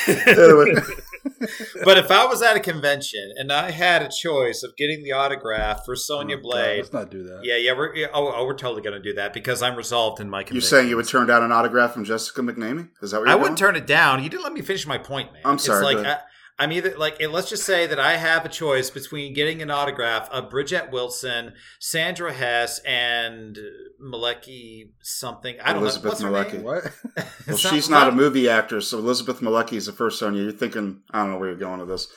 Anyway, 0.07 0.75
but 1.83 1.97
if 1.97 2.11
I 2.11 2.25
was 2.25 2.41
at 2.41 2.55
a 2.55 2.59
convention 2.59 3.33
and 3.37 3.51
I 3.51 3.71
had 3.71 4.01
a 4.01 4.09
choice 4.09 4.63
of 4.63 4.75
getting 4.77 5.03
the 5.03 5.11
autograph 5.13 5.85
for 5.85 5.95
Sonya 5.95 6.35
Oh, 6.35 6.37
God, 6.37 6.43
Blade, 6.43 6.77
let's 6.77 6.93
not 6.93 7.09
do 7.11 7.23
that. 7.23 7.41
yeah, 7.43 7.55
yeah, 7.57 7.73
we're 7.77 7.95
yeah, 7.95 8.07
oh, 8.13 8.31
oh, 8.35 8.45
we're 8.45 8.55
totally 8.57 8.81
gonna 8.81 9.01
do 9.01 9.13
that 9.13 9.33
because 9.33 9.61
I'm 9.61 9.75
resolved 9.75 10.19
in 10.19 10.29
my. 10.29 10.39
you 10.39 10.45
convictions. 10.45 10.69
saying 10.69 10.89
you 10.89 10.95
would 10.95 11.07
turn 11.07 11.27
down 11.27 11.43
an 11.43 11.51
autograph 11.51 11.93
from 11.93 12.03
Jessica 12.03 12.41
McNamee? 12.41 12.89
Is 13.01 13.11
that 13.11 13.19
what 13.19 13.27
I 13.29 13.31
you're 13.33 13.39
wouldn't 13.41 13.57
turn 13.57 13.75
it 13.75 13.87
down. 13.87 14.23
You 14.23 14.29
didn't 14.29 14.43
let 14.43 14.53
me 14.53 14.61
finish 14.61 14.85
my 14.87 14.97
point, 14.97 15.31
man. 15.33 15.41
I'm 15.45 15.57
sorry, 15.57 15.83
It's 15.85 15.91
go 15.93 15.97
like 15.99 16.05
ahead. 16.05 16.17
I, 16.19 16.21
I'm 16.59 16.71
either 16.71 16.95
like 16.97 17.21
let's 17.29 17.49
just 17.49 17.63
say 17.63 17.87
that 17.87 17.99
I 17.99 18.17
have 18.17 18.45
a 18.45 18.49
choice 18.49 18.89
between 18.91 19.33
getting 19.33 19.61
an 19.61 19.71
autograph 19.71 20.29
of 20.29 20.49
Bridget 20.49 20.91
Wilson, 20.91 21.53
Sandra 21.79 22.31
Hess, 22.31 22.79
and 22.79 23.57
Malecki 24.01 24.91
something. 25.01 25.55
I 25.63 25.73
don't 25.73 25.81
Elizabeth 25.81 26.21
know 26.21 26.31
what's 26.31 26.51
her 26.53 26.57
Malecki. 26.59 26.63
What? 26.63 26.83
Well, 27.47 27.55
It's 27.57 27.59
she's 27.59 27.89
not 27.89 28.07
a 28.07 28.11
movie 28.11 28.47
actress, 28.49 28.87
so 28.87 28.99
Elizabeth 28.99 29.41
Malecki 29.41 29.73
is 29.73 29.87
the 29.87 29.91
first 29.91 30.17
Sonya. 30.19 30.43
You're 30.43 30.51
thinking, 30.53 31.01
I 31.11 31.19
don't 31.21 31.31
know 31.31 31.37
where 31.37 31.49
you're 31.49 31.57
going 31.57 31.79
with 31.79 31.89
this. 31.89 32.07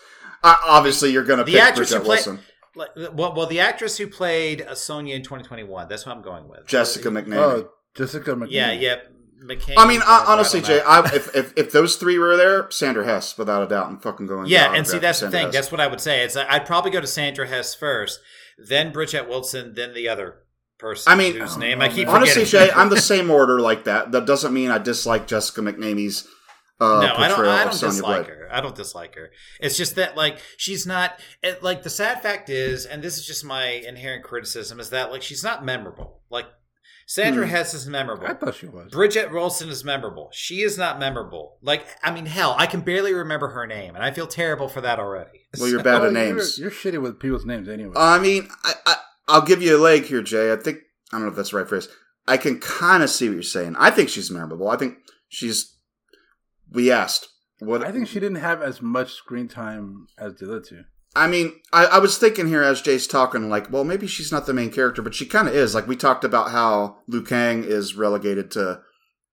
Uh, 0.44 0.54
obviously, 0.66 1.10
you're 1.12 1.24
going 1.24 1.38
to 1.38 1.44
The 1.44 1.52
pick 1.52 1.62
actress 1.62 1.90
Bridget 1.90 1.98
who 2.02 2.04
played- 2.06 2.26
Wilson, 2.26 2.38
Like, 2.76 2.90
Well, 3.14 3.34
well, 3.34 3.46
the 3.46 3.58
actress 3.60 3.96
who 3.98 4.06
played 4.06 4.62
uh, 4.62 4.74
Sonya 4.76 5.16
in 5.16 5.22
2021. 5.22 5.88
That's 5.88 6.06
what 6.06 6.14
I'm 6.14 6.22
going 6.22 6.46
with. 6.48 6.66
Jessica 6.68 7.08
McNamee. 7.08 7.36
Oh, 7.36 7.68
Jessica 7.96 8.34
McNamee. 8.34 8.50
Yeah, 8.50 8.70
yeah. 8.72 8.96
McCain. 9.46 9.74
I 9.76 9.86
mean, 9.86 10.00
uh, 10.04 10.24
honestly. 10.26 10.60
Jay, 10.60 10.80
I, 10.80 11.04
if, 11.14 11.34
if 11.34 11.52
if 11.56 11.72
those 11.72 11.96
three 11.96 12.18
were 12.18 12.36
there, 12.36 12.70
Sandra 12.70 13.04
Hess, 13.04 13.36
without 13.38 13.62
a 13.62 13.68
doubt, 13.68 13.86
I'm 13.86 13.98
fucking 13.98 14.26
going. 14.26 14.46
Yeah, 14.48 14.74
and 14.74 14.86
see 14.86 14.98
that's 14.98 15.20
the 15.20 15.30
thing. 15.30 15.46
Hess. 15.46 15.54
That's 15.54 15.72
what 15.72 15.80
I 15.80 15.86
would 15.86 16.00
say. 16.00 16.22
It's 16.22 16.36
I'd 16.36 16.66
probably 16.66 16.90
go 16.90 17.00
to 17.00 17.06
Sandra 17.06 17.46
Hess 17.46 17.74
first, 17.74 18.20
then 18.58 18.92
Bridget 18.92 19.28
Wilson, 19.28 19.74
then 19.74 19.94
the 19.94 20.08
other 20.08 20.42
person. 20.78 21.12
I 21.12 21.16
mean, 21.16 21.36
whose 21.36 21.56
name 21.56 21.78
don't 21.78 21.90
I 21.90 21.94
keep 21.94 22.08
honestly. 22.08 22.44
Jay, 22.44 22.70
I'm 22.70 22.88
the 22.88 23.00
same 23.00 23.30
order 23.30 23.60
like 23.60 23.84
that. 23.84 24.12
That 24.12 24.26
doesn't 24.26 24.52
mean 24.52 24.70
I 24.70 24.78
dislike 24.78 25.26
Jessica 25.26 25.60
McNamee's 25.60 26.26
uh, 26.78 27.00
no, 27.00 27.14
I 27.16 27.28
don't. 27.28 27.46
I 27.46 27.64
don't 27.64 27.80
dislike 27.80 28.26
Blade. 28.26 28.26
her. 28.26 28.48
I 28.52 28.60
don't 28.60 28.74
dislike 28.74 29.14
her. 29.14 29.30
It's 29.60 29.78
just 29.78 29.96
that 29.96 30.14
like 30.14 30.38
she's 30.58 30.86
not. 30.86 31.18
It, 31.42 31.62
like 31.62 31.82
the 31.82 31.90
sad 31.90 32.22
fact 32.22 32.50
is, 32.50 32.84
and 32.84 33.02
this 33.02 33.16
is 33.16 33.26
just 33.26 33.44
my 33.46 33.66
inherent 33.66 34.24
criticism, 34.24 34.78
is 34.78 34.90
that 34.90 35.10
like 35.10 35.22
she's 35.22 35.42
not 35.42 35.64
memorable. 35.64 36.20
Like 36.28 36.46
Sandra 37.08 37.46
Hmm. 37.46 37.50
Hess 37.52 37.72
is 37.72 37.86
memorable. 37.86 38.26
I 38.26 38.34
thought 38.34 38.56
she 38.56 38.66
was. 38.66 38.90
Bridget 38.90 39.30
Wilson 39.32 39.68
is 39.68 39.84
memorable. 39.84 40.28
She 40.32 40.62
is 40.62 40.76
not 40.76 40.98
memorable. 40.98 41.56
Like 41.62 41.86
I 42.02 42.10
mean, 42.10 42.26
hell, 42.26 42.54
I 42.58 42.66
can 42.66 42.80
barely 42.80 43.14
remember 43.14 43.48
her 43.50 43.66
name, 43.66 43.94
and 43.94 44.04
I 44.04 44.10
feel 44.10 44.26
terrible 44.26 44.68
for 44.68 44.80
that 44.80 44.98
already. 44.98 45.46
Well, 45.58 45.68
you're 45.68 45.82
bad 45.82 46.02
Oh, 46.02 46.06
at 46.06 46.12
you're- 46.12 46.26
names. 46.32 46.58
You're, 46.58 46.70
shitty 46.70 47.00
with 47.00 47.20
people's 47.20 47.46
names 47.46 47.68
anyway. 47.68 47.92
I 47.96 48.18
mean, 48.18 48.48
I, 48.64 48.74
I 48.86 48.96
I'll 49.28 49.42
give 49.42 49.62
you 49.62 49.76
a 49.76 49.80
leg 49.80 50.04
here, 50.04 50.20
Jay. 50.22 50.52
I 50.52 50.56
think 50.56 50.78
I 51.12 51.16
don't 51.16 51.22
know 51.22 51.30
if 51.30 51.36
that's 51.36 51.50
the 51.50 51.58
right 51.58 51.68
phrase. 51.68 51.88
I 52.26 52.36
can 52.38 52.58
kind 52.58 53.04
of 53.04 53.10
see 53.10 53.28
what 53.28 53.34
you're 53.34 53.42
saying. 53.44 53.76
I 53.78 53.90
think 53.90 54.08
she's 54.08 54.30
memorable. 54.30 54.68
I 54.68 54.76
think 54.76 54.98
she's. 55.28 55.76
We 56.72 56.90
asked 56.90 57.28
what 57.60 57.84
I 57.84 57.92
think 57.92 58.08
she 58.08 58.18
didn't 58.18 58.38
have 58.40 58.60
as 58.62 58.82
much 58.82 59.12
screen 59.12 59.46
time 59.46 60.08
as 60.18 60.34
the 60.34 60.46
other 60.46 60.60
two. 60.60 60.82
I 61.16 61.26
mean, 61.26 61.52
I, 61.72 61.86
I 61.86 61.98
was 61.98 62.18
thinking 62.18 62.46
here 62.46 62.62
as 62.62 62.82
Jay's 62.82 63.06
talking, 63.06 63.48
like, 63.48 63.72
well, 63.72 63.84
maybe 63.84 64.06
she's 64.06 64.30
not 64.30 64.46
the 64.46 64.52
main 64.52 64.70
character, 64.70 65.02
but 65.02 65.14
she 65.14 65.26
kind 65.26 65.48
of 65.48 65.54
is. 65.54 65.74
Like 65.74 65.88
we 65.88 65.96
talked 65.96 66.24
about 66.24 66.50
how 66.50 66.98
Liu 67.08 67.22
Kang 67.22 67.64
is 67.64 67.94
relegated 67.94 68.50
to 68.52 68.82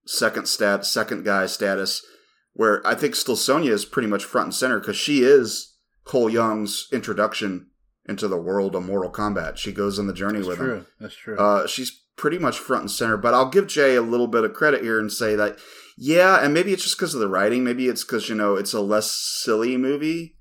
second 0.05 0.47
stat, 0.47 0.85
second 0.85 1.26
guy 1.26 1.45
status, 1.45 2.05
where 2.53 2.85
I 2.88 2.95
think 2.95 3.15
still 3.15 3.35
Sonya 3.35 3.73
is 3.73 3.85
pretty 3.85 4.07
much 4.07 4.23
front 4.23 4.45
and 4.47 4.55
center 4.55 4.80
because 4.80 4.95
she 4.95 5.23
is 5.23 5.76
Cole 6.05 6.30
Young's 6.30 6.88
introduction 6.91 7.68
into 8.07 8.27
the 8.27 8.38
world 8.41 8.76
of 8.76 8.85
Mortal 8.85 9.11
Kombat. 9.11 9.57
She 9.57 9.72
goes 9.72 9.99
on 9.99 10.07
the 10.07 10.14
journey 10.14 10.39
That's 10.39 10.47
with 10.47 10.60
him. 10.60 10.65
true. 10.65 10.85
That's 10.99 11.15
true. 11.15 11.38
Uh, 11.38 11.68
she's 11.68 12.01
pretty 12.15 12.38
much 12.38 12.57
front 12.57 12.84
and 12.84 12.91
center. 12.91 13.18
But 13.18 13.34
I'll 13.34 13.49
give 13.49 13.68
Jay 13.68 13.95
a 13.95 14.01
little 14.01 14.27
bit 14.27 14.43
of 14.43 14.53
credit 14.53 14.84
here 14.84 14.99
and 14.99 15.11
say 15.11 15.35
that, 15.35 15.57
yeah, 15.97 16.43
and 16.43 16.53
maybe 16.53 16.73
it's 16.73 16.84
just 16.84 16.97
because 16.97 17.14
of 17.14 17.22
the 17.22 17.27
writing. 17.27 17.64
Maybe 17.64 17.88
it's 17.88 18.03
because 18.03 18.30
you 18.30 18.35
know 18.35 18.55
it's 18.55 18.73
a 18.73 18.81
less 18.81 19.11
silly 19.11 19.77
movie, 19.77 20.35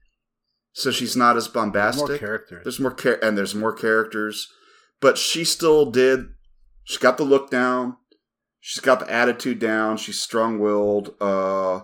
so 0.72 0.90
she's 0.90 1.16
not 1.16 1.36
as 1.36 1.48
bombastic. 1.48 2.08
More 2.08 2.18
characters. 2.18 2.64
There's 2.64 2.80
more 2.80 2.94
char- 2.94 3.18
and 3.22 3.36
there's 3.36 3.54
more 3.54 3.72
characters, 3.72 4.48
but 5.00 5.18
she 5.18 5.44
still 5.44 5.90
did. 5.90 6.28
She 6.84 6.98
got 6.98 7.18
the 7.18 7.24
look 7.24 7.50
down. 7.50 7.96
She's 8.60 8.80
got 8.80 9.00
the 9.00 9.12
attitude 9.12 9.58
down. 9.58 9.96
She's 9.96 10.20
strong 10.20 10.58
willed. 10.58 11.14
Uh, 11.20 11.80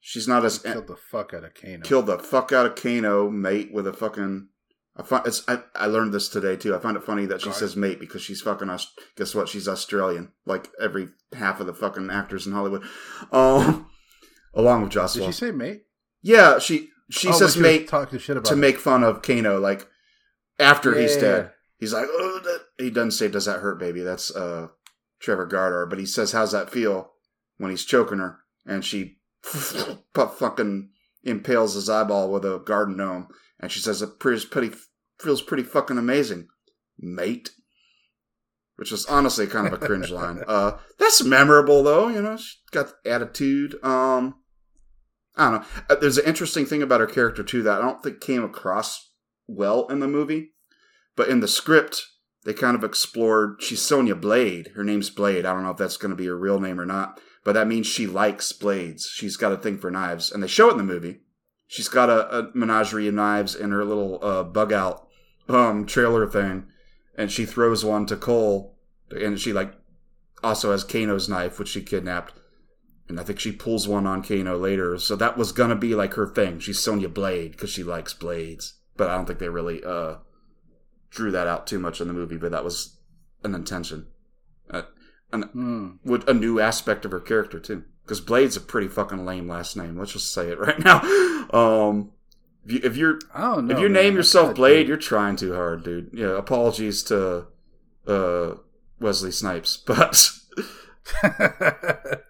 she's 0.00 0.28
not 0.28 0.44
as 0.44 0.58
killed 0.58 0.88
the 0.88 0.96
fuck 0.96 1.32
out 1.32 1.44
of 1.44 1.54
Kano. 1.54 1.80
killed 1.82 2.06
the 2.06 2.18
fuck 2.18 2.52
out 2.52 2.66
of 2.66 2.74
Kano, 2.74 3.30
mate, 3.30 3.72
with 3.72 3.86
a 3.86 3.92
fucking. 3.92 4.48
I 4.96 5.02
find 5.02 5.26
it's. 5.26 5.42
I, 5.48 5.62
I 5.74 5.86
learned 5.86 6.12
this 6.12 6.28
today 6.28 6.56
too. 6.56 6.74
I 6.74 6.80
find 6.80 6.96
it 6.96 7.04
funny 7.04 7.26
that 7.26 7.40
she 7.40 7.50
God. 7.50 7.56
says 7.56 7.76
mate 7.76 7.98
because 7.98 8.20
she's 8.20 8.42
fucking. 8.42 8.68
Guess 9.16 9.34
what? 9.34 9.48
She's 9.48 9.68
Australian, 9.68 10.32
like 10.44 10.68
every 10.80 11.08
half 11.32 11.60
of 11.60 11.66
the 11.66 11.74
fucking 11.74 12.10
actors 12.10 12.46
in 12.46 12.52
Hollywood. 12.52 12.82
Um, 13.32 13.88
along 14.54 14.82
with 14.82 14.90
Joss 14.90 15.14
Did 15.14 15.24
she 15.26 15.32
say 15.32 15.50
mate? 15.50 15.84
Yeah, 16.20 16.58
she 16.58 16.90
she 17.14 17.28
Oh, 17.28 17.32
says 17.32 17.56
mate 17.56 17.88
talking 17.88 18.18
shit 18.18 18.36
about 18.36 18.48
to 18.48 18.54
it. 18.54 18.58
make 18.58 18.78
fun 18.78 19.02
of 19.04 19.22
Kano, 19.22 19.58
like 19.60 19.88
after 20.58 20.94
he's 20.98 21.14
Yeah. 21.16 21.20
dead. 21.20 21.50
He's 21.78 21.92
like, 21.92 22.06
oh, 22.08 22.40
that, 22.44 22.60
he 22.78 22.90
doesn't 22.90 23.10
say, 23.12 23.28
"Does 23.28 23.44
that 23.46 23.60
hurt, 23.60 23.78
baby?" 23.78 24.00
That's 24.02 24.34
uh, 24.34 24.68
Trevor 25.20 25.44
Goddard, 25.46 25.86
but 25.86 25.98
he 25.98 26.06
says, 26.06 26.32
"How's 26.32 26.52
that 26.52 26.70
feel?" 26.70 27.12
When 27.58 27.70
he's 27.70 27.84
choking 27.84 28.18
her, 28.18 28.38
and 28.66 28.84
she 28.84 29.18
fucking 30.14 30.90
impales 31.22 31.74
his 31.74 31.88
eyeball 31.90 32.30
with 32.30 32.44
a 32.44 32.58
garden 32.64 32.96
gnome, 32.96 33.28
and 33.60 33.70
she 33.70 33.80
says, 33.80 34.02
"It 34.02 34.18
pretty, 34.18 34.46
pretty 34.46 34.74
feels 35.20 35.42
pretty 35.42 35.62
fucking 35.62 35.98
amazing, 35.98 36.48
mate." 36.98 37.50
Which 38.76 38.90
is 38.90 39.06
honestly 39.06 39.46
kind 39.46 39.66
of 39.68 39.72
a 39.72 39.78
cringe 39.78 40.10
line. 40.10 40.42
Uh, 40.48 40.78
that's 40.98 41.22
memorable 41.22 41.82
though, 41.82 42.08
you 42.08 42.20
know. 42.22 42.36
She's 42.36 42.58
got 42.72 42.92
attitude. 43.06 43.76
Um, 43.84 44.36
I 45.36 45.50
don't 45.50 45.60
know. 45.60 45.66
Uh, 45.90 45.94
There's 45.96 46.18
an 46.18 46.26
interesting 46.26 46.66
thing 46.66 46.82
about 46.82 47.00
her 47.00 47.06
character 47.06 47.42
too 47.42 47.62
that 47.62 47.78
I 47.78 47.82
don't 47.82 48.02
think 48.02 48.20
came 48.20 48.44
across 48.44 49.10
well 49.46 49.86
in 49.88 50.00
the 50.00 50.08
movie, 50.08 50.52
but 51.16 51.28
in 51.28 51.40
the 51.40 51.48
script 51.48 52.02
they 52.44 52.52
kind 52.52 52.76
of 52.76 52.84
explored. 52.84 53.62
She's 53.62 53.82
Sonya 53.82 54.14
Blade. 54.14 54.72
Her 54.74 54.84
name's 54.84 55.10
Blade. 55.10 55.46
I 55.46 55.52
don't 55.52 55.62
know 55.64 55.70
if 55.70 55.78
that's 55.78 55.96
going 55.96 56.10
to 56.10 56.16
be 56.16 56.26
her 56.26 56.36
real 56.36 56.60
name 56.60 56.78
or 56.78 56.86
not, 56.86 57.20
but 57.42 57.52
that 57.52 57.66
means 57.66 57.86
she 57.86 58.06
likes 58.06 58.52
blades. 58.52 59.06
She's 59.06 59.36
got 59.36 59.52
a 59.52 59.56
thing 59.56 59.78
for 59.78 59.90
knives, 59.90 60.30
and 60.30 60.42
they 60.42 60.46
show 60.46 60.68
it 60.68 60.72
in 60.72 60.78
the 60.78 60.84
movie. 60.84 61.20
She's 61.66 61.88
got 61.88 62.10
a, 62.10 62.38
a 62.38 62.50
menagerie 62.54 63.08
of 63.08 63.14
knives 63.14 63.54
in 63.54 63.70
her 63.70 63.84
little 63.84 64.22
uh, 64.22 64.44
bug 64.44 64.72
out 64.72 65.08
um, 65.48 65.86
trailer 65.86 66.26
thing, 66.28 66.66
and 67.16 67.32
she 67.32 67.46
throws 67.46 67.84
one 67.84 68.06
to 68.06 68.16
Cole, 68.16 68.76
and 69.10 69.40
she 69.40 69.52
like 69.52 69.72
also 70.42 70.72
has 70.72 70.84
Kano's 70.84 71.28
knife, 71.28 71.58
which 71.58 71.68
she 71.68 71.82
kidnapped. 71.82 72.34
And 73.08 73.20
I 73.20 73.22
think 73.22 73.38
she 73.38 73.52
pulls 73.52 73.86
one 73.86 74.06
on 74.06 74.22
Kano 74.22 74.56
later. 74.56 74.98
So 74.98 75.14
that 75.16 75.36
was 75.36 75.52
gonna 75.52 75.76
be 75.76 75.94
like 75.94 76.14
her 76.14 76.26
thing. 76.26 76.58
She's 76.58 76.78
Sonya 76.78 77.08
Blade 77.08 77.52
because 77.52 77.70
she 77.70 77.82
likes 77.82 78.14
blades. 78.14 78.74
But 78.96 79.10
I 79.10 79.16
don't 79.16 79.26
think 79.26 79.38
they 79.40 79.48
really 79.48 79.82
uh, 79.84 80.16
drew 81.10 81.30
that 81.32 81.46
out 81.46 81.66
too 81.66 81.78
much 81.78 82.00
in 82.00 82.08
the 82.08 82.14
movie. 82.14 82.36
But 82.38 82.52
that 82.52 82.64
was 82.64 82.96
an 83.42 83.54
intention, 83.54 84.06
uh, 84.70 84.82
an, 85.32 85.42
Hmm. 85.42 85.88
with 86.04 86.26
a 86.28 86.32
new 86.34 86.60
aspect 86.60 87.04
of 87.04 87.10
her 87.12 87.20
character 87.20 87.58
too. 87.60 87.84
Because 88.04 88.20
Blade's 88.20 88.56
a 88.56 88.60
pretty 88.60 88.88
fucking 88.88 89.24
lame 89.26 89.48
last 89.48 89.76
name. 89.76 89.98
Let's 89.98 90.12
just 90.12 90.32
say 90.32 90.48
it 90.48 90.58
right 90.66 90.78
now. 90.78 91.00
Um, 91.52 92.12
if, 92.64 92.72
you, 92.72 92.80
if 92.84 92.96
you're 92.96 93.18
I 93.34 93.42
don't 93.54 93.66
know. 93.66 93.74
if 93.74 93.80
you 93.80 93.88
man. 93.90 94.02
name 94.02 94.14
yourself 94.16 94.54
Blade, 94.54 94.76
think- 94.78 94.88
you're 94.88 94.96
trying 94.96 95.36
too 95.36 95.54
hard, 95.54 95.84
dude. 95.84 96.10
Yeah, 96.14 96.38
apologies 96.38 97.02
to 97.04 97.46
uh, 98.06 98.54
Wesley 99.00 99.30
Snipes, 99.30 99.76
but 99.86 100.30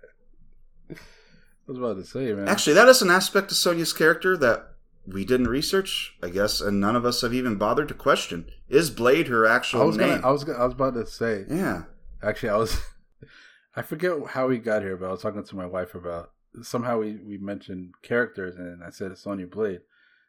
was 1.67 1.79
about 1.79 1.97
to 1.97 2.05
say, 2.05 2.33
man. 2.33 2.49
actually, 2.49 2.75
that 2.75 2.89
is 2.89 3.03
an 3.03 3.11
aspect 3.11 3.51
of 3.51 3.57
Sonya's 3.57 3.93
character 3.93 4.37
that 4.37 4.71
we 5.07 5.25
didn't 5.25 5.49
research, 5.49 6.17
I 6.23 6.31
guess, 6.31 6.61
and 6.61 6.81
none 6.81 6.97
of 6.97 7.05
us 7.05 7.21
have 7.23 7.35
even 7.35 7.57
bothered 7.57 7.89
to 7.89 7.95
question. 7.95 8.47
Is 8.69 8.91
Blade 8.91 9.29
her 9.29 9.47
actual 9.47 9.83
I 9.83 9.85
was 9.85 9.97
name? 9.97 10.09
gonna, 10.09 10.27
I 10.27 10.31
was, 10.31 10.45
gonna, 10.45 10.59
I 10.59 10.65
was 10.65 10.73
about 10.75 10.95
to 10.95 11.07
say. 11.07 11.45
yeah. 11.49 11.83
Actually, 12.23 12.49
I 12.51 12.57
was. 12.57 12.81
I 13.77 13.83
forget 13.83 14.13
how 14.29 14.47
we 14.47 14.59
got 14.59 14.83
here, 14.83 14.97
but 14.97 15.09
I 15.09 15.11
was 15.13 15.21
talking 15.23 15.45
to 15.45 15.57
my 15.57 15.67
wife 15.67 15.95
about 15.95 16.31
somehow 16.63 17.01
we, 17.01 17.17
we 17.17 17.39
mentioned 17.39 17.95
characters, 18.03 18.57
and 18.57 18.83
I 18.85 18.91
said 18.91 19.17
Sonya 19.19 19.47
Blade, 19.47 19.81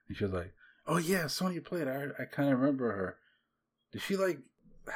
and 0.08 0.18
she 0.18 0.24
was 0.26 0.34
like, 0.34 0.54
"Oh 0.88 0.98
yeah, 0.98 1.28
Sonya 1.28 1.62
Blade. 1.62 1.88
I 1.88 2.08
I 2.20 2.26
kind 2.26 2.52
of 2.52 2.60
remember 2.60 2.92
her. 2.92 3.18
Did 3.94 4.02
she 4.02 4.18
like 4.18 4.40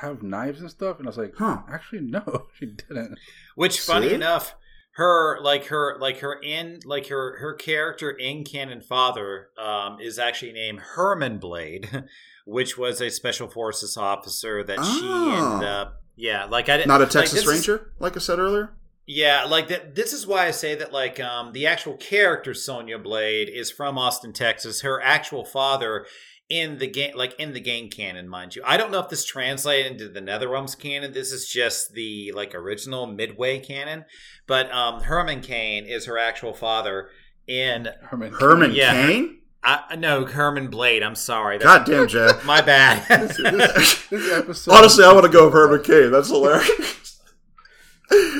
have 0.01 0.23
knives 0.23 0.59
and 0.61 0.69
stuff?" 0.69 0.97
And 0.97 1.07
I 1.07 1.09
was 1.09 1.17
like, 1.17 1.35
Huh. 1.37 1.59
"Actually, 1.71 2.01
no, 2.01 2.47
she 2.59 2.65
didn't." 2.65 3.17
Which, 3.55 3.79
funny 3.79 4.09
See? 4.09 4.15
enough, 4.15 4.55
her 4.93 5.39
like 5.41 5.65
her 5.67 5.97
like 5.99 6.19
her 6.19 6.39
in 6.41 6.79
like 6.85 7.07
her 7.07 7.37
her 7.39 7.53
character 7.53 8.09
in 8.09 8.43
Canon 8.43 8.81
Father 8.81 9.49
um, 9.57 9.99
is 10.01 10.19
actually 10.19 10.53
named 10.53 10.79
Herman 10.79 11.37
Blade, 11.37 12.05
which 12.45 12.77
was 12.77 12.99
a 13.01 13.09
special 13.09 13.47
forces 13.47 13.95
officer 13.97 14.63
that 14.63 14.83
she 14.83 15.01
Oh. 15.03 15.53
ended 15.53 15.67
up. 15.69 16.01
Yeah, 16.15 16.45
like 16.45 16.67
I 16.67 16.77
didn't 16.77 16.89
Not 16.89 17.01
a 17.01 17.05
like, 17.05 17.11
Texas 17.13 17.39
is- 17.41 17.47
Ranger, 17.47 17.93
like 17.99 18.15
I 18.17 18.19
said 18.19 18.39
earlier. 18.39 18.71
Yeah, 19.11 19.45
like 19.45 19.69
that. 19.69 19.95
This 19.95 20.13
is 20.13 20.27
why 20.27 20.45
I 20.45 20.51
say 20.51 20.75
that. 20.75 20.93
Like, 20.93 21.19
um, 21.19 21.51
the 21.53 21.65
actual 21.65 21.95
character 21.97 22.53
sonya 22.53 22.99
Blade 22.99 23.49
is 23.49 23.71
from 23.71 23.97
Austin, 23.97 24.33
Texas. 24.33 24.81
Her 24.81 25.01
actual 25.01 25.43
father 25.45 26.05
in 26.49 26.80
the 26.80 26.88
game, 26.88 27.15
like 27.15 27.39
in 27.39 27.53
the 27.53 27.59
game 27.59 27.89
canon, 27.89 28.27
mind 28.27 28.55
you. 28.55 28.63
I 28.65 28.76
don't 28.77 28.91
know 28.91 28.99
if 28.99 29.09
this 29.09 29.23
translated 29.23 29.91
into 29.91 30.09
the 30.09 30.19
NetherRealms 30.19 30.77
canon. 30.77 31.13
This 31.13 31.31
is 31.31 31.47
just 31.47 31.93
the 31.93 32.31
like 32.34 32.55
original 32.55 33.05
Midway 33.05 33.59
canon. 33.59 34.05
But 34.47 34.71
um, 34.73 35.01
Herman 35.01 35.41
Cain 35.41 35.85
is 35.85 36.05
her 36.05 36.17
actual 36.17 36.53
father 36.53 37.09
in. 37.47 37.89
Herman. 38.01 38.34
Herman 38.34 38.71
Yeah. 38.73 38.93
Cain? 38.93 39.35
I 39.61 39.95
no 39.97 40.26
Herman 40.26 40.69
Blade. 40.69 41.03
I'm 41.03 41.15
sorry. 41.15 41.57
That's 41.57 41.65
God 41.65 41.85
damn, 41.85 42.07
Jay. 42.07 42.31
my 42.45 42.61
bad. 42.61 43.05
This, 43.27 43.38
this, 43.38 44.07
this 44.07 44.31
episode. 44.31 44.71
Honestly, 44.71 45.03
I 45.03 45.13
want 45.13 45.26
to 45.26 45.31
go 45.31 45.45
with 45.45 45.53
Herman 45.53 45.84
Cain. 45.84 46.11
That's 46.11 46.30
hilarious. 46.30 47.21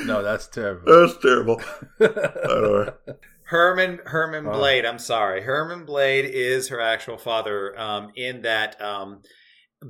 No, 0.06 0.24
that's 0.24 0.48
terrible. 0.48 1.08
That's 1.08 1.18
terrible. 1.22 1.62
I 3.52 3.56
don't 3.56 3.76
know. 3.76 3.84
Herman 3.86 4.00
Herman 4.06 4.48
Oh. 4.48 4.52
Blade. 4.54 4.86
I'm 4.86 5.00
sorry. 5.00 5.42
Herman 5.42 5.86
Blade 5.86 6.26
is 6.26 6.68
her 6.70 6.80
actual 6.80 7.18
father. 7.18 7.78
Um, 7.80 8.12
in 8.16 8.42
that 8.44 8.82
um, 8.82 9.22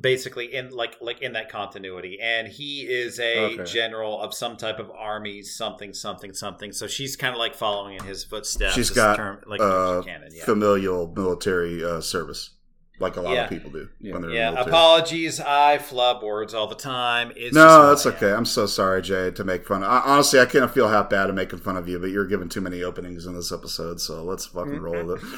basically 0.02 0.54
in 0.54 0.70
like 0.70 0.98
like 1.02 1.22
in 1.22 1.34
that 1.34 1.50
continuity, 1.52 2.20
and 2.22 2.48
he 2.48 2.82
is 2.82 3.20
a 3.20 3.54
Okay. 3.54 3.64
general 3.66 4.22
of 4.22 4.34
some 4.34 4.56
type 4.58 4.80
of 4.80 4.90
army, 4.92 5.42
something 5.42 5.94
something 5.94 6.34
something. 6.34 6.72
So 6.72 6.88
she's 6.88 7.16
kind 7.16 7.34
of 7.34 7.40
like 7.40 7.56
following 7.56 7.96
in 7.98 8.04
his 8.06 8.24
footsteps. 8.24 8.76
She's 8.76 8.90
got, 8.92 9.16
term, 9.18 9.42
like 9.48 9.62
uh, 9.62 10.02
canon. 10.04 10.30
Yeah. 10.32 10.46
Familial 10.46 11.12
military 11.16 11.84
uh, 11.84 12.02
service, 12.02 12.52
like 13.00 13.16
a 13.16 13.22
lot 13.22 13.34
Yeah. 13.34 13.44
of 13.46 13.50
people 13.50 13.72
do 13.72 13.88
Yeah. 14.00 14.14
when 14.14 14.22
they're 14.22 14.32
in 14.32 14.36
Yeah, 14.36 14.50
the 14.50 14.56
military. 14.56 14.72
apologies. 14.72 15.40
I 15.40 15.78
flub 15.78 16.22
words 16.24 16.54
all 16.54 16.68
the 16.68 16.76
time. 16.76 17.32
It's 17.36 17.56
No, 17.56 17.82
who 17.84 17.88
that's 17.88 18.06
okay. 18.06 18.32
I'm 18.34 18.46
so 18.46 18.66
sorry, 18.66 19.02
Jay, 19.02 19.32
to 19.32 19.44
make 19.44 19.66
fun. 19.66 19.84
I, 19.84 20.02
honestly, 20.06 20.40
I 20.40 20.46
kind 20.46 20.66
of 20.66 20.74
feel 20.74 20.90
half 20.90 21.10
bad 21.10 21.30
at 21.30 21.36
making 21.36 21.60
fun 21.60 21.78
of 21.78 21.88
you, 21.88 22.00
but 22.00 22.10
you're 22.10 22.26
giving 22.28 22.50
too 22.50 22.62
many 22.62 22.84
openings 22.84 23.26
in 23.26 23.34
this 23.36 23.52
episode, 23.52 24.02
so 24.02 24.24
let's 24.24 24.46
fucking 24.48 24.74
mm-hmm. 24.74 24.84
roll 24.84 25.04
with 25.06 25.24
it. 25.24 25.30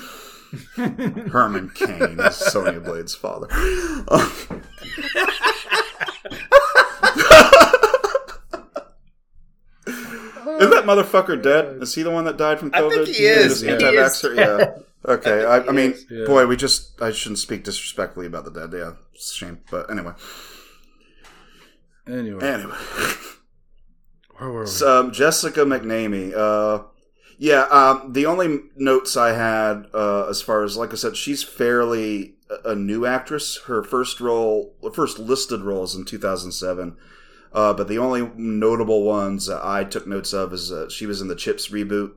Herman 1.31 1.69
Cain 1.73 2.19
is 2.19 2.35
Sonya 2.35 2.81
Blade's 2.81 3.15
father. 3.15 3.47
Is 10.61 10.69
that 10.69 10.83
motherfucker 10.85 11.41
dead? 11.41 11.65
Oh, 11.79 11.81
is 11.81 11.95
he 11.95 12.03
the 12.03 12.11
one 12.11 12.25
that 12.25 12.37
died 12.37 12.59
from 12.59 12.71
COVID? 12.71 12.91
I 13.01 13.05
think 13.05 13.07
he 13.15 13.23
is. 13.23 13.61
Just 13.61 13.63
He 13.63 13.69
anti-vaxxer? 13.69 14.31
is. 14.31 14.37
Yeah. 14.37 14.73
Okay. 15.05 15.45
I, 15.45 15.59
I 15.59 15.71
mean. 15.71 15.95
Yeah. 16.09 16.25
boy, 16.25 16.45
we 16.45 16.55
just, 16.55 17.01
I 17.01 17.11
shouldn't 17.11 17.39
speak 17.39 17.63
disrespectfully 17.63 18.27
about 18.27 18.45
the 18.45 18.51
dead. 18.51 18.77
Yeah. 18.77 18.93
It's 19.13 19.31
a 19.31 19.35
shame. 19.35 19.59
But 19.69 19.89
anyway. 19.89 20.13
Anyway, 22.07 22.45
Anyway. 22.45 22.75
where 24.37 24.49
were 24.49 24.61
we? 24.61 24.67
So, 24.67 24.99
um, 24.99 25.11
Jessica 25.11 25.61
McNamee. 25.61 26.35
Uh, 26.35 26.83
yeah, 27.37 27.63
um, 27.71 28.13
the 28.13 28.27
only 28.27 28.59
notes 28.75 29.17
I 29.17 29.33
had, 29.33 29.87
uh, 29.93 30.27
as 30.29 30.41
far 30.41 30.63
as, 30.63 30.77
like 30.77 30.91
I 30.91 30.95
said, 30.95 31.17
she's 31.17 31.43
fairly 31.43 32.35
a, 32.63 32.75
new 32.75 33.05
actress. 33.05 33.61
Her 33.65 33.83
first 33.83 34.19
role, 34.19 34.75
first 34.93 35.17
listed 35.17 35.61
role 35.61 35.83
is 35.83 35.95
in 35.95 36.05
2007. 36.05 36.95
Uh, 37.53 37.73
but 37.73 37.87
the 37.87 37.97
only 37.97 38.29
notable 38.35 39.03
ones 39.03 39.49
I 39.49 39.83
took 39.83 40.07
notes 40.07 40.33
of 40.33 40.53
is 40.53 40.71
uh, 40.71 40.89
she 40.89 41.05
was 41.05 41.19
in 41.19 41.27
the 41.27 41.35
Chips 41.35 41.69
reboot. 41.69 42.13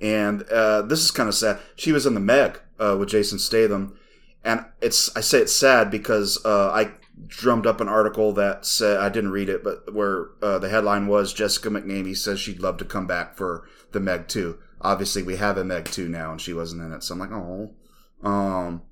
And 0.00 0.42
uh, 0.44 0.82
this 0.82 1.02
is 1.04 1.10
kind 1.10 1.28
of 1.28 1.34
sad. 1.34 1.58
She 1.76 1.92
was 1.92 2.06
in 2.06 2.14
the 2.14 2.20
Meg 2.20 2.60
uh, 2.78 2.96
with 2.98 3.08
Jason 3.08 3.38
Statham. 3.38 3.96
And 4.44 4.64
it's 4.80 5.14
I 5.16 5.20
say 5.20 5.40
it's 5.40 5.52
sad 5.52 5.90
because 5.90 6.38
uh, 6.44 6.70
I 6.70 6.92
drummed 7.26 7.66
up 7.66 7.80
an 7.80 7.88
article 7.88 8.32
that 8.34 8.64
said 8.64 8.98
I 8.98 9.08
didn't 9.08 9.32
read 9.32 9.48
it, 9.48 9.64
but 9.64 9.92
where 9.92 10.28
uh, 10.40 10.58
the 10.60 10.68
headline 10.68 11.08
was 11.08 11.32
Jessica 11.32 11.68
McNamee 11.68 12.16
says 12.16 12.38
she'd 12.38 12.60
love 12.60 12.76
to 12.78 12.84
come 12.84 13.06
back 13.06 13.36
for 13.36 13.66
the 13.92 13.98
Meg 14.00 14.28
2. 14.28 14.56
Obviously, 14.80 15.24
we 15.24 15.36
have 15.36 15.58
a 15.58 15.64
Meg 15.64 15.86
2 15.86 16.08
now, 16.08 16.30
and 16.30 16.40
she 16.40 16.52
wasn't 16.52 16.82
in 16.82 16.92
it, 16.92 17.02
so 17.02 17.14
I'm 17.14 17.18
like, 17.20 17.32
oh. 17.32 17.74
Um, 18.22 18.82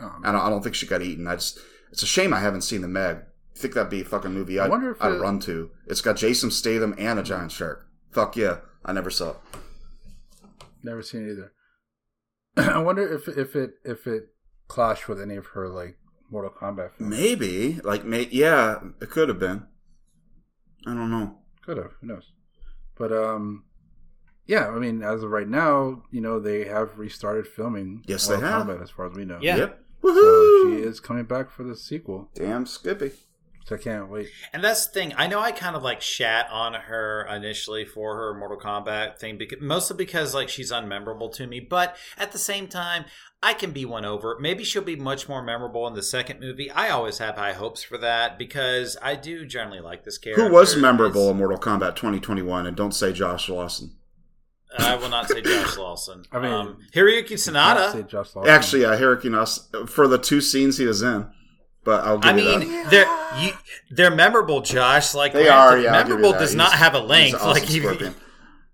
Oh, 0.00 0.14
I 0.22 0.30
don't, 0.30 0.40
I 0.40 0.48
don't 0.48 0.62
think 0.62 0.76
she 0.76 0.86
got 0.86 1.02
eaten. 1.02 1.26
I 1.26 1.34
just 1.34 1.58
it's 1.90 2.04
a 2.04 2.06
shame 2.06 2.32
I 2.32 2.38
haven't 2.38 2.60
seen 2.62 2.82
the 2.82 2.86
Meg. 2.88 3.16
I 3.16 3.58
think 3.58 3.74
that'd 3.74 3.90
be 3.90 4.02
a 4.02 4.04
fucking 4.04 4.32
movie 4.32 4.60
I 4.60 4.66
I'd, 4.66 4.70
wonder 4.70 4.92
if 4.92 5.02
I'd 5.02 5.14
it- 5.14 5.20
run 5.20 5.40
to. 5.40 5.72
It's 5.88 6.00
got 6.00 6.16
Jason 6.16 6.52
Statham 6.52 6.94
and 6.96 7.18
a 7.18 7.22
giant 7.24 7.50
shark. 7.50 7.88
Fuck 8.12 8.36
yeah! 8.36 8.58
I 8.84 8.92
never 8.92 9.10
saw 9.10 9.30
it. 9.30 9.36
Never 10.82 11.02
seen 11.02 11.26
it 11.26 11.32
either. 11.32 11.52
I 12.74 12.78
wonder 12.78 13.06
if 13.06 13.28
if 13.28 13.54
it 13.56 13.74
if 13.84 14.06
it 14.06 14.28
clashed 14.68 15.08
with 15.08 15.20
any 15.20 15.36
of 15.36 15.46
her 15.48 15.68
like 15.68 15.98
Mortal 16.30 16.50
Kombat 16.50 16.94
films. 16.94 17.10
Maybe 17.10 17.80
like 17.82 18.04
may 18.04 18.28
yeah, 18.30 18.78
it 19.00 19.10
could 19.10 19.28
have 19.28 19.38
been. 19.38 19.66
I 20.86 20.94
don't 20.94 21.10
know. 21.10 21.38
Could 21.64 21.76
have. 21.76 21.92
Who 22.00 22.06
knows? 22.06 22.32
But 22.96 23.12
um, 23.12 23.64
yeah. 24.46 24.68
I 24.68 24.78
mean, 24.78 25.02
as 25.02 25.22
of 25.22 25.30
right 25.30 25.48
now, 25.48 26.02
you 26.10 26.20
know, 26.20 26.38
they 26.38 26.64
have 26.64 26.98
restarted 26.98 27.46
filming. 27.46 28.02
Yes, 28.06 28.28
Mortal 28.28 28.42
they 28.42 28.48
have. 28.48 28.66
Kombat, 28.66 28.82
as 28.82 28.90
far 28.90 29.06
as 29.06 29.16
we 29.16 29.24
know. 29.24 29.38
Yeah. 29.40 29.56
Yep. 29.56 29.84
So 30.02 30.70
she 30.70 30.76
is 30.76 31.00
coming 31.00 31.24
back 31.24 31.50
for 31.50 31.64
the 31.64 31.76
sequel, 31.76 32.30
Damn 32.34 32.66
Skippy. 32.66 33.10
Which 33.68 33.80
I 33.80 33.82
can't 33.82 34.10
wait. 34.10 34.28
And 34.52 34.62
that's 34.62 34.86
the 34.86 34.92
thing. 34.92 35.14
I 35.16 35.26
know 35.26 35.40
I 35.40 35.52
kind 35.52 35.76
of 35.76 35.82
like 35.82 36.00
shat 36.00 36.48
on 36.50 36.74
her 36.74 37.26
initially 37.30 37.84
for 37.84 38.16
her 38.16 38.34
Mortal 38.34 38.58
Kombat 38.58 39.18
thing, 39.18 39.38
because, 39.38 39.60
mostly 39.60 39.96
because 39.96 40.34
like 40.34 40.48
she's 40.48 40.72
unmemorable 40.72 41.32
to 41.34 41.46
me. 41.46 41.60
But 41.60 41.96
at 42.16 42.32
the 42.32 42.38
same 42.38 42.66
time, 42.68 43.04
I 43.42 43.54
can 43.54 43.70
be 43.70 43.84
won 43.84 44.04
over. 44.04 44.36
Maybe 44.40 44.64
she'll 44.64 44.82
be 44.82 44.96
much 44.96 45.28
more 45.28 45.42
memorable 45.42 45.86
in 45.86 45.94
the 45.94 46.02
second 46.02 46.40
movie. 46.40 46.70
I 46.70 46.88
always 46.88 47.18
have 47.18 47.36
high 47.36 47.52
hopes 47.52 47.82
for 47.82 47.98
that 47.98 48.38
because 48.38 48.96
I 49.00 49.14
do 49.14 49.46
generally 49.46 49.80
like 49.80 50.04
this 50.04 50.18
character. 50.18 50.48
Who 50.48 50.52
was 50.52 50.76
memorable 50.76 51.22
It's- 51.22 51.32
in 51.32 51.36
Mortal 51.38 51.58
Kombat 51.58 51.94
2021? 51.96 52.66
And 52.66 52.76
don't 52.76 52.92
say 52.92 53.12
Josh 53.12 53.48
Lawson. 53.48 53.94
I 54.78 54.96
will 54.96 55.08
not 55.08 55.28
say 55.28 55.40
Josh 55.40 55.76
Lawson. 55.78 56.24
I 56.32 56.40
mean, 56.40 56.52
um, 56.52 56.78
Hiroyuki 56.94 57.28
Can't 57.28 57.40
say 57.40 57.52
Sanada. 57.52 58.06
Josh 58.08 58.28
Actually, 58.46 58.82
yeah, 58.82 58.96
Hurricane 58.96 59.34
Us 59.34 59.66
for 59.86 60.06
the 60.06 60.18
two 60.18 60.40
scenes 60.40 60.76
he 60.76 60.84
was 60.84 61.00
in. 61.00 61.26
But 61.88 62.04
I'll 62.04 62.18
give 62.18 62.34
I 62.34 62.36
you 62.38 62.58
mean, 62.58 62.88
they're 62.90 63.06
you, 63.40 63.50
they're 63.90 64.14
memorable, 64.14 64.60
Josh. 64.60 65.14
Like 65.14 65.32
They 65.32 65.48
are. 65.48 65.78
Yeah, 65.78 65.94
I'll 65.94 66.02
give 66.02 66.08
you 66.08 66.14
memorable 66.16 66.32
does 66.32 66.50
He's- 66.50 66.54
not 66.54 66.72
have 66.72 66.92
a 66.94 66.98
length. 66.98 67.36
awesome 67.36 67.50
like 67.50 67.62
he. 67.64 68.10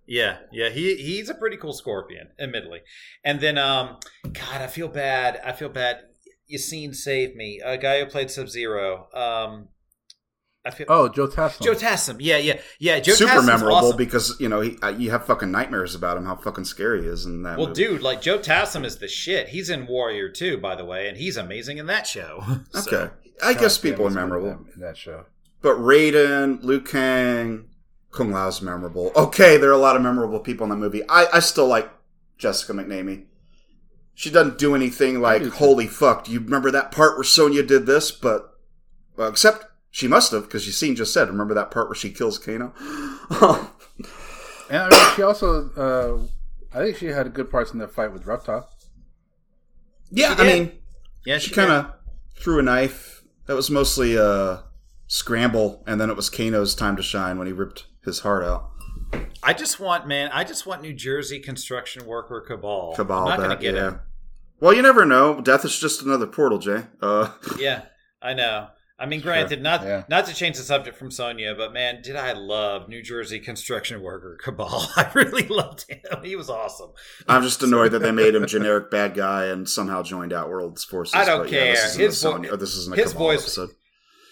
Yeah, 0.06 0.38
yeah, 0.52 0.68
he 0.70 0.96
he's 0.96 1.28
a 1.30 1.34
pretty 1.34 1.56
cool 1.56 1.72
scorpion, 1.72 2.30
admittedly. 2.40 2.80
And 3.24 3.40
then, 3.40 3.56
um, 3.56 3.98
God, 4.24 4.60
I 4.60 4.66
feel 4.66 4.88
bad. 4.88 5.40
I 5.44 5.52
feel 5.52 5.68
bad. 5.68 6.00
Yassine 6.52 6.92
saved 6.94 7.36
me. 7.36 7.60
A 7.64 7.78
guy 7.78 8.00
who 8.00 8.06
played 8.06 8.30
Sub 8.32 8.48
Zero. 8.48 9.06
Um, 9.14 9.68
I 10.66 10.70
feel. 10.70 10.86
Oh, 10.88 11.08
Joe 11.08 11.28
Taslim. 11.28 11.60
Joe 11.62 11.74
Tassim. 11.74 12.16
Yeah, 12.20 12.38
yeah, 12.38 12.58
yeah. 12.78 12.98
Joe 13.00 13.12
Super 13.12 13.32
Tassim's 13.32 13.46
memorable 13.46 13.76
awesome. 13.76 13.96
because 13.98 14.36
you 14.40 14.48
know 14.48 14.60
he, 14.62 14.78
uh, 14.82 14.88
you 14.88 15.10
have 15.10 15.26
fucking 15.26 15.50
nightmares 15.50 15.94
about 15.94 16.16
him. 16.16 16.24
How 16.24 16.36
fucking 16.36 16.64
scary 16.64 17.02
he 17.02 17.08
is 17.08 17.26
in 17.26 17.42
that. 17.42 17.58
Well, 17.58 17.68
movie. 17.68 17.82
dude, 17.84 18.02
like 18.02 18.22
Joe 18.22 18.38
Tassim 18.38 18.84
is 18.84 18.96
the 18.96 19.08
shit. 19.08 19.48
He's 19.48 19.68
in 19.68 19.86
Warrior 19.86 20.30
too, 20.30 20.56
by 20.58 20.74
the 20.74 20.84
way, 20.84 21.08
and 21.08 21.16
he's 21.18 21.36
amazing 21.36 21.78
in 21.78 21.86
that 21.86 22.06
show. 22.06 22.42
So- 22.72 22.80
Okay, 22.80 23.12
I 23.42 23.52
God 23.52 23.60
guess 23.60 23.78
people 23.78 24.04
are 24.04 24.08
it's 24.08 24.14
good 24.16 24.20
memorable. 24.20 24.50
in 24.52 24.64
that- 24.64 24.74
in 24.74 24.80
that 24.80 24.96
show. 24.96 25.24
But 25.60 25.76
Raiden, 25.76 26.62
Liu 26.62 26.80
Kang, 26.80 27.68
Kung 28.10 28.32
Lao's 28.32 28.60
memorable. 28.62 29.12
Okay, 29.16 29.56
there 29.56 29.70
are 29.70 29.74
a 29.74 29.78
lot 29.78 29.96
of 29.96 30.02
memorable 30.02 30.38
people 30.40 30.64
in 30.64 30.70
that 30.70 30.76
movie. 30.76 31.02
I, 31.08 31.26
I 31.32 31.38
still 31.40 31.66
like 31.66 31.90
Jessica 32.38 32.72
McNamee. 32.72 33.24
She 34.14 34.30
doesn't 34.30 34.58
do 34.58 34.74
anything 34.74 35.20
like, 35.20 35.42
do 35.42 35.50
holy 35.50 35.86
fuck, 35.88 36.24
do 36.24 36.32
you 36.32 36.40
remember 36.40 36.70
that 36.70 36.92
part 36.92 37.16
where 37.16 37.24
Sonya 37.24 37.62
did 37.64 37.86
this? 37.86 38.12
But, 38.12 38.48
well, 39.16 39.28
except 39.28 39.64
she 39.94 40.08
must 40.08 40.32
have, 40.32 40.42
because 40.42 40.66
Yassine 40.66 40.96
just 40.96 41.14
said, 41.14 41.28
remember 41.28 41.54
that 41.54 41.70
part 41.70 41.86
where 41.88 41.94
she 41.94 42.10
kills 42.10 42.36
Kano? 42.36 42.72
And 44.68 44.82
I 44.82 44.88
mean, 44.90 45.14
she 45.14 45.22
also, 45.22 45.70
uh, 45.76 46.76
I 46.76 46.82
think 46.82 46.96
she 46.96 47.06
had 47.06 47.32
good 47.32 47.48
parts 47.48 47.72
in 47.72 47.78
that 47.78 47.92
fight 47.92 48.12
with 48.12 48.26
Reptile. 48.26 48.68
yeah, 50.10 50.34
She 50.34 50.42
I 50.42 50.44
did. 50.44 50.58
mean, 50.58 50.78
yeah, 51.24 51.38
she 51.38 51.50
she 51.50 51.54
kind 51.54 51.70
of 51.70 51.92
threw 52.36 52.58
a 52.58 52.62
knife. 52.62 53.22
That 53.46 53.54
was 53.54 53.70
mostly 53.70 54.16
a 54.16 54.64
scramble, 55.06 55.84
and 55.86 56.00
then 56.00 56.10
it 56.10 56.16
was 56.16 56.28
Kano's 56.28 56.74
time 56.74 56.96
to 56.96 57.02
shine 57.04 57.38
when 57.38 57.46
he 57.46 57.52
ripped 57.52 57.84
his 58.04 58.20
heart 58.20 58.42
out. 58.42 58.70
I 59.44 59.52
just 59.52 59.78
want, 59.78 60.08
man, 60.08 60.28
I 60.32 60.42
just 60.42 60.66
want 60.66 60.82
New 60.82 60.92
Jersey 60.92 61.38
construction 61.38 62.04
worker 62.04 62.40
cabal. 62.40 62.94
Cabal, 62.96 63.28
I'm 63.28 63.38
not 63.38 63.46
going 63.46 63.56
to 63.56 63.62
get 63.62 63.74
yeah. 63.76 63.88
him. 63.90 64.00
Well, 64.58 64.74
you 64.74 64.82
never 64.82 65.04
know. 65.04 65.40
Death 65.40 65.64
is 65.64 65.78
just 65.78 66.02
another 66.02 66.26
portal, 66.26 66.58
Jay. 66.58 66.84
Uh, 67.00 67.30
Yeah, 67.58 67.82
I 68.20 68.34
know. 68.34 68.68
I 68.98 69.06
mean, 69.06 69.20
Sure, 69.20 69.32
granted, 69.32 69.60
not 69.60 69.82
yeah. 69.82 70.04
not 70.08 70.26
to 70.26 70.34
change 70.34 70.56
the 70.56 70.62
subject 70.62 70.96
from 70.96 71.10
Sonya, 71.10 71.54
but 71.56 71.72
man, 71.72 72.00
did 72.00 72.14
I 72.16 72.32
love 72.32 72.88
New 72.88 73.02
Jersey 73.02 73.40
construction 73.40 74.00
worker 74.02 74.38
Cabal? 74.42 74.88
I 74.96 75.10
really 75.14 75.46
loved 75.48 75.86
him. 75.90 75.98
He 76.22 76.36
was 76.36 76.48
awesome. 76.48 76.90
I'm 77.26 77.42
just 77.42 77.62
annoyed 77.62 77.90
that 77.92 77.98
they 78.00 78.12
made 78.12 78.34
him 78.36 78.46
generic 78.46 78.90
bad 78.92 79.14
guy 79.14 79.46
and 79.46 79.68
somehow 79.68 80.02
joined 80.02 80.32
Outworld's 80.32 80.84
forces. 80.84 81.14
I 81.14 81.24
don't 81.24 81.40
but 81.42 81.50
yeah, 81.52 81.64
this 81.72 81.80
care. 81.80 81.86
isn't 81.88 82.00
His 82.02 82.24
a 82.24 82.28
Sony- 82.28 82.46
vo- 82.48 82.54
or 82.54 82.56
this 82.56 82.76
isn't 82.76 82.94
a 82.94 83.02
his 83.02 83.12
Cabal 83.12 83.26
voice- 83.26 83.42
episode. 83.42 83.70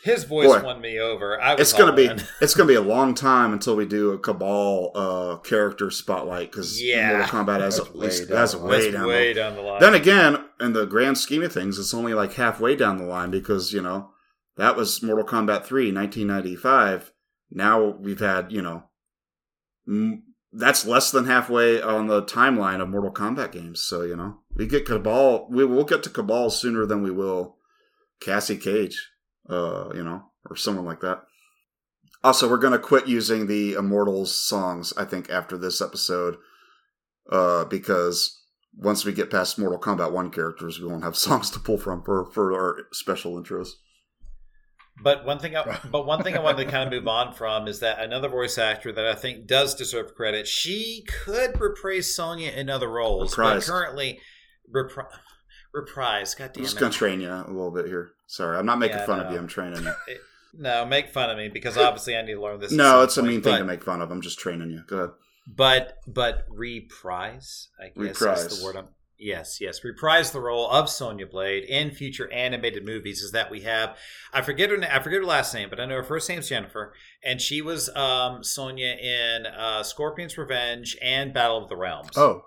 His 0.04 0.24
voice 0.24 0.48
Boy. 0.48 0.62
won 0.64 0.80
me 0.80 0.98
over. 0.98 1.40
I 1.40 1.52
was 1.54 1.60
It's 1.60 1.72
gonna 1.78 1.92
be 1.92 2.06
in. 2.06 2.20
it's 2.40 2.54
gonna 2.54 2.66
be 2.66 2.74
a 2.74 2.80
long 2.80 3.14
time 3.14 3.52
until 3.52 3.76
we 3.76 3.86
do 3.86 4.10
a 4.10 4.18
Cabal 4.18 4.90
uh, 4.96 5.36
character 5.38 5.90
spotlight 5.92 6.50
because 6.50 6.82
Yeah. 6.82 7.18
Mortal 7.18 7.44
Kombat 7.44 7.60
has 7.60 7.78
at 7.78 7.96
least 7.96 8.22
way 8.22 8.28
down 8.28 8.36
has 8.38 8.52
the 8.52 8.58
way 8.58 8.90
down. 8.90 9.06
way 9.06 9.32
down 9.32 9.54
the 9.54 9.62
line. 9.62 9.80
then 9.80 9.94
again, 9.94 10.44
in 10.60 10.72
the 10.72 10.86
grand 10.86 11.18
scheme 11.18 11.42
of 11.44 11.52
things, 11.52 11.78
it's 11.78 11.94
only 11.94 12.14
like 12.14 12.32
halfway 12.34 12.74
down 12.74 12.98
the 12.98 13.04
line 13.04 13.30
because 13.30 13.72
you 13.72 13.80
know 13.80 14.10
that 14.56 14.76
was 14.76 15.02
Mortal 15.02 15.24
Kombat 15.24 15.64
3, 15.64 15.92
1995. 15.92 17.12
Now 17.50 17.84
we've 17.84 18.20
had 18.20 18.50
you 18.52 18.62
know 18.62 18.84
m- 19.86 20.22
that's 20.52 20.86
less 20.86 21.10
than 21.10 21.26
halfway 21.26 21.80
on 21.80 22.06
the 22.06 22.22
timeline 22.22 22.80
of 22.80 22.88
Mortal 22.88 23.12
Kombat 23.12 23.52
games. 23.52 23.82
So 23.82 24.02
you 24.02 24.16
know, 24.16 24.38
we 24.54 24.66
get 24.66 24.86
Cabal. 24.86 25.48
We 25.50 25.64
will 25.64 25.84
get 25.84 26.02
to 26.04 26.10
Cabal 26.10 26.50
sooner 26.50 26.86
than 26.86 27.02
we 27.02 27.10
will 27.10 27.56
Cassie 28.20 28.58
Cage. 28.58 29.10
Uh, 29.48 29.90
you 29.94 30.04
know, 30.04 30.22
or 30.48 30.56
someone 30.56 30.84
like 30.84 31.00
that. 31.00 31.22
Also, 32.22 32.48
we're 32.48 32.58
gonna 32.58 32.78
quit 32.78 33.08
using 33.08 33.46
the 33.46 33.72
Immortals 33.74 34.34
songs. 34.34 34.92
I 34.96 35.04
think 35.04 35.28
after 35.28 35.58
this 35.58 35.80
episode, 35.82 36.36
uh, 37.30 37.64
because 37.64 38.40
once 38.76 39.04
we 39.04 39.12
get 39.12 39.30
past 39.30 39.58
Mortal 39.58 39.80
Kombat 39.80 40.12
One 40.12 40.30
characters, 40.30 40.78
we 40.78 40.86
won't 40.86 41.02
have 41.02 41.16
songs 41.28 41.50
to 41.50 41.58
pull 41.58 41.78
from 41.78 42.02
for 42.02 42.30
for 42.30 42.52
our 42.52 42.84
special 42.92 43.40
intros. 43.42 43.70
But 45.00 45.24
one 45.24 45.38
thing, 45.38 45.56
I, 45.56 45.78
but 45.90 46.06
one 46.06 46.22
thing 46.22 46.36
I 46.36 46.40
wanted 46.40 46.64
to 46.64 46.70
kind 46.70 46.86
of 46.86 46.92
move 46.92 47.08
on 47.08 47.32
from 47.32 47.66
is 47.66 47.80
that 47.80 48.00
another 48.00 48.28
voice 48.28 48.58
actor 48.58 48.92
that 48.92 49.06
I 49.06 49.14
think 49.14 49.46
does 49.46 49.74
deserve 49.74 50.14
credit. 50.14 50.46
She 50.46 51.04
could 51.24 51.60
reprise 51.60 52.14
Sonya 52.14 52.50
in 52.50 52.68
other 52.70 52.88
roles, 52.88 53.32
Reprise. 53.36 53.66
but 53.66 53.72
currently 53.72 54.20
repri- 54.72 55.06
reprise. 55.72 56.34
God 56.34 56.52
damn 56.52 56.60
I'm 56.60 56.64
just 56.64 56.76
it! 56.76 56.80
gonna 56.80 56.92
train 56.92 57.20
you 57.20 57.30
a 57.30 57.46
little 57.48 57.70
bit 57.70 57.86
here. 57.86 58.12
Sorry, 58.26 58.56
I'm 58.58 58.66
not 58.66 58.78
making 58.78 58.98
Yeah, 58.98 59.06
fun 59.06 59.18
no. 59.18 59.24
of 59.24 59.32
you. 59.32 59.38
I'm 59.38 59.48
training 59.48 59.82
you. 59.82 59.92
No, 60.54 60.84
make 60.84 61.08
fun 61.08 61.30
of 61.30 61.38
me 61.38 61.48
because 61.48 61.78
obviously 61.78 62.14
I 62.14 62.20
need 62.20 62.34
to 62.34 62.42
learn 62.42 62.60
this. 62.60 62.70
no, 62.72 63.00
it's 63.02 63.16
a 63.16 63.22
mean 63.22 63.40
thing 63.40 63.54
but- 63.54 63.58
to 63.60 63.64
make 63.64 63.82
fun 63.82 64.02
of. 64.02 64.10
I'm 64.10 64.20
just 64.20 64.38
training 64.38 64.70
you. 64.70 64.82
Go 64.86 64.96
ahead. 64.98 65.10
But 65.46 65.96
but 66.06 66.44
reprise, 66.50 67.68
I 67.80 67.86
guess 67.86 67.96
Reprise. 68.20 68.44
is 68.44 68.58
the 68.60 68.64
word. 68.66 68.76
I'm, 68.76 68.88
yes, 69.22 69.60
yes, 69.60 69.84
reprise 69.84 70.30
the 70.30 70.40
role 70.40 70.68
of 70.68 70.90
Sonya 70.90 71.26
Blade 71.26 71.64
in 71.64 71.90
future 71.90 72.30
animated 72.32 72.84
movies. 72.84 73.22
Is 73.22 73.32
that 73.32 73.50
we 73.50 73.60
have? 73.60 73.96
I 74.32 74.42
forget 74.42 74.70
her. 74.70 74.78
I 74.82 75.00
forget 75.00 75.20
her 75.20 75.26
last 75.26 75.54
name, 75.54 75.70
but 75.70 75.80
I 75.80 75.86
know 75.86 75.96
her 75.96 76.02
first 76.02 76.28
name's 76.28 76.48
Jennifer, 76.48 76.92
and 77.24 77.40
she 77.40 77.62
was 77.62 77.88
um, 77.90 78.42
Sonya 78.42 78.96
in 79.00 79.46
uh, 79.46 79.82
Scorpion's 79.82 80.36
Revenge 80.36 80.96
and 81.00 81.32
Battle 81.32 81.62
of 81.62 81.68
the 81.68 81.76
Realms. 81.76 82.16
Oh, 82.16 82.42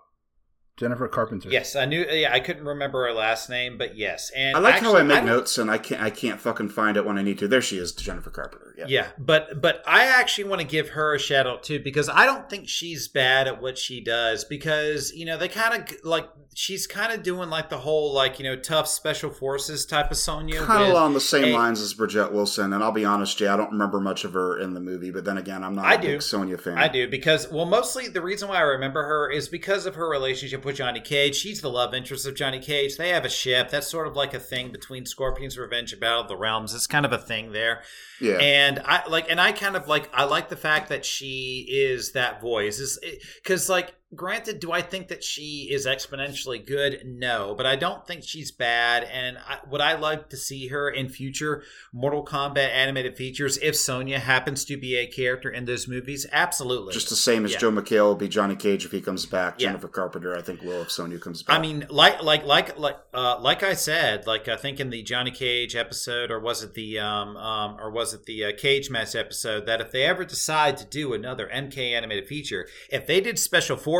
Jennifer 0.77 1.07
Carpenter. 1.07 1.47
yes, 1.49 1.73
I 1.75 1.85
knew. 1.85 2.05
Yeah, 2.05 2.33
I 2.33 2.41
couldn't 2.41 2.65
remember 2.65 3.05
her 3.05 3.13
last 3.13 3.49
name, 3.49 3.77
but 3.77 3.95
yes, 3.97 4.29
and 4.35 4.57
I 4.57 4.59
like 4.59 4.75
how 4.81 4.97
I 4.97 5.03
make 5.03 5.17
don't- 5.17 5.25
notes 5.27 5.57
and 5.57 5.71
I 5.71 5.77
can't 5.77 6.01
I 6.01 6.09
can't 6.09 6.39
fucking 6.39 6.67
find 6.69 6.97
it 6.97 7.05
when 7.05 7.17
I 7.17 7.21
need 7.21 7.39
to. 7.39 7.47
There 7.47 7.61
she 7.61 7.77
is, 7.77 7.93
Jennifer 7.93 8.29
Carpenter. 8.29 8.73
Yeah. 8.77 8.85
Yeah, 8.89 9.07
but 9.17 9.61
but 9.61 9.81
I 9.87 10.03
actually 10.05 10.49
want 10.49 10.59
to 10.59 10.67
give 10.67 10.89
her 10.89 11.15
a 11.15 11.19
shout 11.19 11.47
out 11.47 11.63
too 11.63 11.79
because 11.79 12.09
I 12.09 12.25
don't 12.25 12.49
think 12.49 12.67
she's 12.67 13.07
bad 13.07 13.47
at 13.47 13.61
what 13.61 13.77
she 13.77 14.01
does 14.01 14.43
because 14.43 15.13
you 15.15 15.25
know 15.25 15.37
they 15.37 15.47
kind 15.47 15.81
of 15.81 15.95
like 16.03 16.27
she's 16.55 16.85
kind 16.87 17.13
of 17.13 17.23
doing 17.23 17.49
like 17.49 17.69
the 17.69 17.77
whole 17.77 18.13
like 18.13 18.37
you 18.37 18.43
know 18.43 18.57
tough 18.57 18.87
special 18.89 19.29
forces 19.29 19.85
type 19.85 20.11
of 20.11 20.17
Sonya. 20.17 20.59
Kind 20.65 20.81
of 20.81 20.87
with- 20.89 20.89
along 20.97 21.13
the 21.13 21.21
same 21.21 21.53
a- 21.53 21.57
lines 21.57 21.79
as 21.79 21.93
Bridget 21.93 22.33
Wilson, 22.33 22.73
and 22.73 22.83
I'll 22.83 22.91
be 22.91 23.05
honest, 23.05 23.37
Jay, 23.37 23.47
I 23.47 23.55
don't 23.55 23.71
remember 23.71 24.01
much 24.01 24.25
of 24.25 24.33
her 24.33 24.59
in 24.59 24.73
the 24.73 24.81
movie. 24.81 25.09
But 25.11 25.23
then 25.23 25.37
again, 25.37 25.63
I'm 25.63 25.73
not 25.75 25.85
I 25.85 25.93
a 25.93 26.01
do. 26.01 26.07
big 26.09 26.21
Sonya 26.21 26.57
fan. 26.57 26.77
I 26.77 26.89
do 26.89 27.07
because 27.07 27.49
well, 27.49 27.65
mostly 27.65 28.09
the 28.09 28.21
reason 28.21 28.49
why 28.49 28.57
I 28.57 28.61
remember 28.63 29.03
her 29.03 29.31
is 29.31 29.47
because 29.47 29.85
of 29.85 29.95
her 29.95 30.09
relationship 30.09 30.64
with 30.65 30.77
Johnny 30.77 30.99
Cage. 30.99 31.35
She's 31.35 31.61
the 31.61 31.69
love 31.69 31.93
interest 31.93 32.27
of 32.27 32.35
Johnny 32.35 32.59
Cage. 32.59 32.97
They 32.97 33.09
have 33.09 33.25
a 33.25 33.29
ship. 33.29 33.69
That's 33.69 33.87
sort 33.87 34.07
of 34.07 34.15
like 34.15 34.33
a 34.33 34.39
thing 34.39 34.71
between 34.71 35.05
Scorpion's 35.05 35.57
Revenge 35.57 35.91
and 35.93 36.01
Battle 36.01 36.21
of 36.21 36.27
the 36.27 36.37
Realms. 36.37 36.73
It's 36.73 36.87
kind 36.87 37.05
of 37.05 37.13
a 37.13 37.17
thing 37.17 37.51
there. 37.51 37.83
Yeah, 38.21 38.37
and 38.37 38.81
i 38.85 39.05
like 39.09 39.29
and 39.29 39.41
i 39.41 39.51
kind 39.51 39.75
of 39.75 39.89
like 39.89 40.09
i 40.13 40.23
like 40.23 40.47
the 40.47 40.55
fact 40.55 40.87
that 40.87 41.03
she 41.03 41.67
is 41.69 42.13
that 42.13 42.39
voice 42.39 42.79
is 42.79 42.97
because 43.43 43.67
like 43.67 43.93
granted 44.13 44.59
do 44.59 44.71
i 44.71 44.81
think 44.81 45.07
that 45.07 45.23
she 45.23 45.67
is 45.71 45.87
exponentially 45.87 46.65
good 46.65 47.01
no 47.05 47.55
but 47.57 47.65
i 47.65 47.75
don't 47.75 48.05
think 48.05 48.23
she's 48.23 48.51
bad 48.51 49.03
and 49.03 49.37
I, 49.37 49.57
would 49.69 49.81
i 49.81 49.95
like 49.95 50.29
to 50.29 50.37
see 50.37 50.67
her 50.67 50.89
in 50.89 51.09
future 51.09 51.63
mortal 51.91 52.23
kombat 52.23 52.69
animated 52.69 53.17
features 53.17 53.57
if 53.57 53.75
sonya 53.75 54.19
happens 54.19 54.63
to 54.65 54.77
be 54.77 54.95
a 54.95 55.07
character 55.07 55.49
in 55.49 55.65
those 55.65 55.87
movies 55.87 56.27
absolutely 56.31 56.93
just 56.93 57.09
the 57.09 57.15
same 57.15 57.45
as 57.45 57.53
Yeah. 57.53 57.59
Joe 57.59 57.71
McHale 57.71 58.05
will 58.05 58.15
be 58.15 58.27
Johnny 58.27 58.55
Cage 58.55 58.85
if 58.85 58.91
he 58.91 59.01
comes 59.01 59.25
back. 59.25 59.55
Yeah. 59.59 59.69
Jennifer 59.69 59.87
Carpenter, 59.87 60.35
I 60.35 60.41
think, 60.41 60.61
will 60.61 60.81
if 60.81 60.91
Sonya 60.91 61.19
comes 61.19 61.41
back. 61.41 61.57
I 61.57 61.61
mean, 61.61 61.85
like, 61.89 62.21
like, 62.21 62.45
like, 62.45 62.77
like, 62.77 62.97
uh, 63.13 63.39
like 63.39 63.63
I 63.63 63.73
said, 63.73 64.27
like 64.27 64.47
I 64.47 64.57
think 64.57 64.79
in 64.79 64.89
the 64.89 65.01
Johnny 65.03 65.31
Cage 65.31 65.75
episode, 65.75 66.31
or 66.31 66.39
was 66.39 66.63
it 66.63 66.73
the, 66.73 66.99
um, 66.99 67.37
um, 67.37 67.77
or 67.79 67.91
was 67.91 68.13
it 68.13 68.25
the 68.25 68.45
uh, 68.45 68.51
Cage 68.57 68.89
Match 68.89 69.15
episode, 69.15 69.65
that 69.67 69.79
if 69.81 69.91
they 69.91 70.03
ever 70.03 70.25
decide 70.25 70.77
to 70.77 70.85
do 70.85 71.13
another 71.13 71.49
MK 71.53 71.77
animated 71.77 72.27
feature, 72.27 72.67
if 72.89 73.07
they 73.07 73.21
did 73.21 73.39
special 73.39 73.77
forces, 73.77 73.94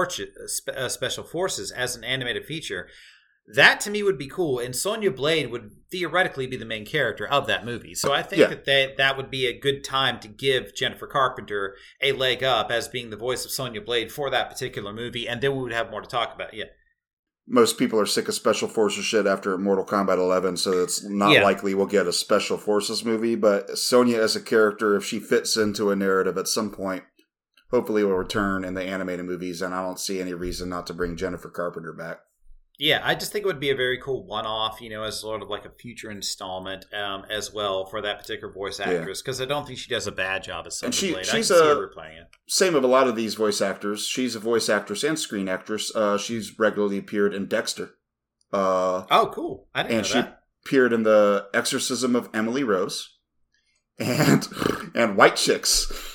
spe- 0.48 0.70
uh, 0.76 0.90
special 0.90 1.24
forces 1.24 1.72
as 1.72 1.96
an 1.96 2.04
animated 2.04 2.46
feature, 2.46 2.88
that 3.54 3.80
to 3.82 3.92
me 3.92 4.02
would 4.02 4.18
be 4.18 4.28
cool, 4.28 4.58
and 4.58 4.76
Sonya 4.76 5.12
Blade 5.12 5.52
would 5.52 5.70
theoretically 5.92 6.48
be 6.48 6.58
the 6.58 6.66
main 6.66 6.84
character 6.86 7.28
of 7.28 7.46
that 7.46 7.64
movie. 7.64 7.94
So 7.94 8.12
I 8.12 8.24
think 8.24 8.40
Yeah. 8.40 8.48
that 8.48 8.66
they, 8.66 8.94
that 8.98 9.16
would 9.18 9.30
be 9.30 9.46
a 9.46 9.58
good 9.60 9.84
time 9.84 10.20
to 10.22 10.28
give 10.28 10.74
Jennifer 10.76 11.06
Carpenter 11.06 11.76
a 12.02 12.12
leg 12.14 12.44
up 12.44 12.72
as 12.72 12.88
being 12.88 13.12
the 13.12 13.16
voice 13.18 13.46
of 13.46 13.52
Sonya 13.52 13.82
Blade 13.82 14.12
for 14.12 14.32
that 14.32 14.50
particular 14.50 14.92
movie, 14.92 15.28
and 15.30 15.42
then 15.42 15.56
we 15.56 15.62
would 15.62 15.74
have 15.74 15.92
more 15.92 16.02
to 16.02 16.08
talk 16.10 16.34
about. 16.34 16.54
Yeah. 16.56 16.66
most 17.48 17.78
people 17.78 18.00
are 18.00 18.08
sick 18.08 18.28
of 18.28 18.34
special 18.34 18.68
forces 18.68 19.06
shit 19.06 19.28
after 19.28 19.56
Mortal 19.56 19.86
Kombat 19.86 20.18
11, 20.18 20.58
so 20.58 20.82
it's 20.82 21.04
not 21.08 21.32
Yeah. 21.32 21.44
likely 21.44 21.76
we'll 21.76 21.86
get 21.86 22.08
a 22.08 22.12
special 22.12 22.58
forces 22.58 23.06
movie. 23.06 23.36
But 23.36 23.78
Sonya 23.78 24.20
as 24.20 24.36
a 24.36 24.42
character, 24.42 24.96
if 24.96 25.06
she 25.06 25.20
fits 25.20 25.56
into 25.56 25.92
a 25.92 25.96
narrative 25.96 26.40
at 26.40 26.48
some 26.48 26.72
point, 26.72 27.04
hopefully 27.72 28.04
will 28.04 28.14
return 28.16 28.64
in 28.64 28.74
the 28.74 28.84
animated 28.84 29.26
movies. 29.26 29.62
And 29.62 29.74
I 29.74 29.82
don't 29.82 30.00
see 30.00 30.20
any 30.22 30.34
reason 30.34 30.70
not 30.70 30.88
to 30.88 30.94
bring 30.94 31.16
Jennifer 31.18 31.50
Carpenter 31.50 31.94
back. 31.94 32.20
Yeah, 32.78 33.00
I 33.06 33.16
just 33.16 33.32
think 33.32 33.44
it 33.46 33.48
would 33.48 33.62
be 33.62 33.70
a 33.70 33.76
very 33.76 33.98
cool 33.98 34.26
one-off, 34.28 34.82
you 34.82 34.90
know, 34.90 35.04
as 35.04 35.18
sort 35.22 35.42
of 35.42 35.48
like 35.50 35.64
a 35.64 35.70
future 35.80 36.12
installment 36.12 36.86
um, 36.94 37.24
as 37.30 37.54
well 37.54 37.86
for 37.86 38.02
that 38.02 38.20
particular 38.20 38.52
voice 38.54 38.82
actress 38.82 39.22
because 39.22 39.40
I 39.40 39.46
don't 39.46 39.66
think 39.66 39.80
she 39.80 39.90
does 39.90 40.08
a 40.08 40.12
bad 40.12 40.44
job 40.44 40.68
as 40.68 40.84
And 40.84 40.94
she- 40.94 41.14
Blade. 41.14 41.26
she's 41.26 41.50
I 41.50 41.56
can 41.56 41.64
see 41.64 41.72
a- 41.72 41.76
her 41.76 41.88
replaying 41.88 42.22
it. 42.24 42.28
Same 42.50 42.74
with 42.74 42.84
a 42.84 42.88
lot 42.88 43.08
of 43.08 43.16
these 43.16 43.36
voice 43.36 43.62
actors. 43.62 44.06
She's 44.06 44.36
a 44.36 44.40
voice 44.40 44.68
actress 44.68 45.06
and 45.06 45.18
screen 45.18 45.48
actress. 45.48 45.96
Uh, 45.96 46.18
she's 46.18 46.60
regularly 46.60 46.98
appeared 46.98 47.34
in 47.34 47.46
Dexter. 47.48 47.92
Uh, 48.52 49.06
Oh, 49.10 49.32
cool! 49.34 49.70
I 49.74 49.84
didn't 49.84 49.96
and 49.98 50.02
know 50.04 50.08
she 50.10 50.14
that. 50.22 50.42
appeared 50.66 50.92
in 50.92 51.04
the 51.04 51.48
Exorcism 51.54 52.14
of 52.16 52.30
Emily 52.34 52.64
Rose, 52.66 53.18
and 53.98 54.48
and 54.96 55.16
White 55.16 55.38
Chicks. 55.38 56.15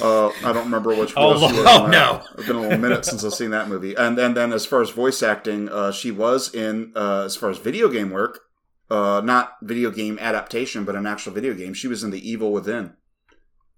Uh, 0.00 0.28
I 0.44 0.52
don't 0.52 0.64
remember 0.64 0.94
which. 0.94 1.12
Oh, 1.16 1.34
oh, 1.66 1.86
no. 1.86 2.22
It's 2.36 2.46
been 2.46 2.56
a 2.56 2.60
little 2.60 2.78
minute 2.78 3.04
since 3.04 3.24
I've 3.24 3.34
seen 3.34 3.50
that 3.50 3.68
movie. 3.68 3.94
And 3.94 4.16
then 4.16 4.34
then 4.34 4.52
as 4.52 4.66
far 4.66 4.80
as 4.82 4.90
voice 4.90 5.22
acting, 5.22 5.68
uh, 5.68 5.92
she 5.92 6.10
was 6.10 6.54
in 6.54 6.92
uh, 6.96 7.22
as 7.24 7.36
far 7.36 7.50
as 7.50 7.58
video 7.58 7.88
game 7.88 8.10
work, 8.10 8.40
uh, 8.90 9.20
not 9.24 9.54
video 9.62 9.90
game 9.90 10.18
adaptation, 10.20 10.84
but 10.84 10.94
an 10.96 11.06
actual 11.06 11.32
video 11.32 11.54
game. 11.54 11.74
She 11.74 11.88
was 11.88 12.02
in 12.04 12.10
The 12.10 12.28
Evil 12.30 12.52
Within, 12.52 12.94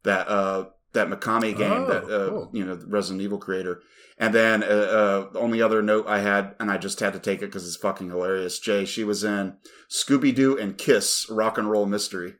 that 0.03 0.29
uh, 0.29 0.67
that 0.93 1.09
Mikami 1.09 1.57
game 1.57 1.73
Oh, 1.73 1.87
that 1.87 2.05
uh, 2.05 2.29
cool. 2.31 2.51
you 2.53 2.65
know 2.65 2.79
Resident 2.87 3.23
Evil 3.23 3.39
creator. 3.39 3.83
And 4.17 4.33
then 4.33 4.61
the 4.61 5.29
only 5.35 5.61
other 5.61 5.83
note 5.83 6.07
I 6.07 6.21
had, 6.21 6.55
and 6.61 6.71
I 6.71 6.79
just 6.79 7.01
had 7.01 7.15
to 7.15 7.19
take 7.19 7.43
it 7.43 7.47
because 7.47 7.67
it's 7.67 7.77
fucking 7.77 8.11
hilarious. 8.11 8.61
Jay, 8.61 8.85
she 8.85 9.03
was 9.03 9.25
in 9.25 9.57
Scooby 9.91 10.33
Doo 10.33 10.57
and 10.57 10.79
Kiss 10.79 11.27
Rock 11.29 11.59
and 11.59 11.69
Roll 11.69 11.87
Mystery. 11.87 12.35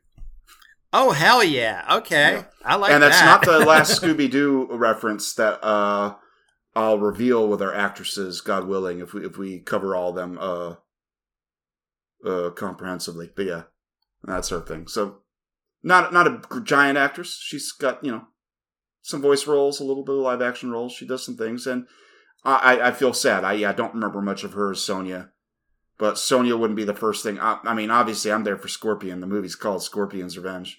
Oh 0.97 1.11
hell 1.11 1.43
yeah! 1.43 1.85
Okay, 1.97 2.35
Yeah. 2.35 2.45
I 2.65 2.77
like 2.77 2.91
that. 2.91 2.95
and 2.95 3.03
that's 3.03 3.19
that. 3.19 3.27
not 3.27 3.45
the 3.45 3.67
last 3.67 4.01
Scooby 4.03 4.31
Doo 4.31 4.69
reference 4.71 5.35
that 5.35 5.59
uh, 5.61 6.15
I'll 6.77 7.01
reveal 7.01 7.49
with 7.49 7.61
our 7.61 7.75
actresses, 7.75 8.41
God 8.41 8.69
willing, 8.69 9.01
if 9.01 9.13
we 9.13 9.27
if 9.27 9.37
we 9.37 9.59
cover 9.59 9.97
all 9.97 10.11
of 10.11 10.15
them 10.15 10.39
uh, 10.41 10.75
uh, 12.25 12.51
comprehensively. 12.51 13.29
But 13.35 13.47
yeah, 13.47 13.63
that's 14.23 14.51
her 14.51 14.61
thing. 14.61 14.87
So 14.87 15.23
not 15.83 16.13
not 16.13 16.29
a 16.29 16.61
giant 16.61 16.97
actress. 16.97 17.41
She's 17.43 17.73
got 17.73 18.05
you 18.05 18.13
know 18.13 18.27
some 19.03 19.21
voice 19.21 19.49
roles, 19.49 19.81
a 19.81 19.85
little 19.85 20.05
bit 20.05 20.15
of 20.15 20.21
live 20.21 20.43
action 20.43 20.71
roles. 20.71 20.93
She 20.93 21.09
does 21.09 21.27
some 21.27 21.37
things, 21.37 21.67
and 21.67 21.89
I 22.45 22.81
I, 22.81 22.93
feel 22.93 23.13
sad. 23.13 23.43
I 23.43 23.69
I 23.69 23.73
don't 23.73 23.95
remember 23.95 24.23
much 24.23 24.45
of 24.45 24.53
her 24.53 24.71
as 24.71 24.81
Sonya. 24.81 25.31
But 25.99 26.19
Sonya 26.19 26.57
wouldn't 26.57 26.77
be 26.77 26.85
the 26.85 26.95
first 26.95 27.23
thing. 27.23 27.39
I, 27.39 27.59
I 27.65 27.75
mean, 27.75 27.91
obviously, 27.91 28.33
I'm 28.33 28.45
there 28.45 28.57
for 28.57 28.69
Scorpion. 28.69 29.21
The 29.21 29.29
movie's 29.29 29.55
called 29.55 29.83
Scorpion's 29.83 30.37
Revenge. 30.37 30.77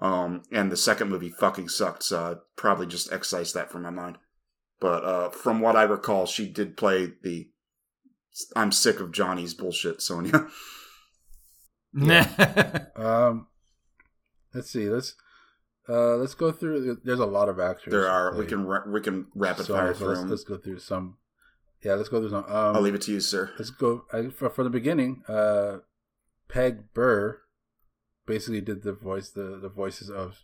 Um, 0.00 0.42
and 0.52 0.70
the 0.70 0.76
second 0.76 1.08
movie 1.08 1.30
fucking 1.30 1.68
sucked, 1.68 2.04
so 2.04 2.30
I'd 2.30 2.38
probably 2.56 2.86
just 2.86 3.12
excise 3.12 3.52
that 3.52 3.70
from 3.70 3.82
my 3.82 3.90
mind. 3.90 4.18
But 4.80 5.04
uh, 5.04 5.30
from 5.30 5.60
what 5.60 5.74
I 5.74 5.82
recall, 5.82 6.26
she 6.26 6.48
did 6.48 6.76
play 6.76 7.12
the 7.22 7.48
I'm 8.54 8.70
sick 8.70 9.00
of 9.00 9.10
Johnny's 9.12 9.54
bullshit, 9.54 10.00
Sonya. 10.00 10.46
Um, 12.96 13.46
let's 14.54 14.70
see. 14.70 14.88
Let's 14.88 15.14
uh, 15.88 16.16
let's 16.16 16.34
go 16.34 16.52
through. 16.52 16.98
There's 17.02 17.20
a 17.20 17.26
lot 17.26 17.48
of 17.48 17.58
actors. 17.58 17.90
there 17.92 18.08
are 18.08 18.36
we 18.36 18.44
can 18.44 18.66
ra- 18.66 18.84
we 18.86 19.00
can 19.00 19.26
rapid 19.34 19.66
so- 19.66 19.74
fire 19.74 19.94
so 19.94 20.00
through 20.00 20.08
let's, 20.16 20.30
let's 20.30 20.44
go 20.44 20.58
through 20.58 20.80
some. 20.80 21.16
Yeah, 21.82 21.94
let's 21.94 22.08
go 22.08 22.20
through 22.20 22.30
some. 22.30 22.44
Um, 22.44 22.76
I'll 22.76 22.80
leave 22.82 22.94
it 22.94 23.02
to 23.02 23.12
you, 23.12 23.20
sir. 23.20 23.52
Let's 23.58 23.70
go 23.70 24.04
I, 24.12 24.28
for, 24.28 24.50
for 24.50 24.64
the 24.64 24.70
beginning. 24.70 25.22
Uh, 25.28 25.78
Peg 26.48 26.92
Burr 26.92 27.40
basically 28.28 28.60
did 28.60 28.82
the 28.84 28.92
voice 28.92 29.30
the 29.30 29.58
the 29.60 29.68
voices 29.68 30.08
of 30.10 30.36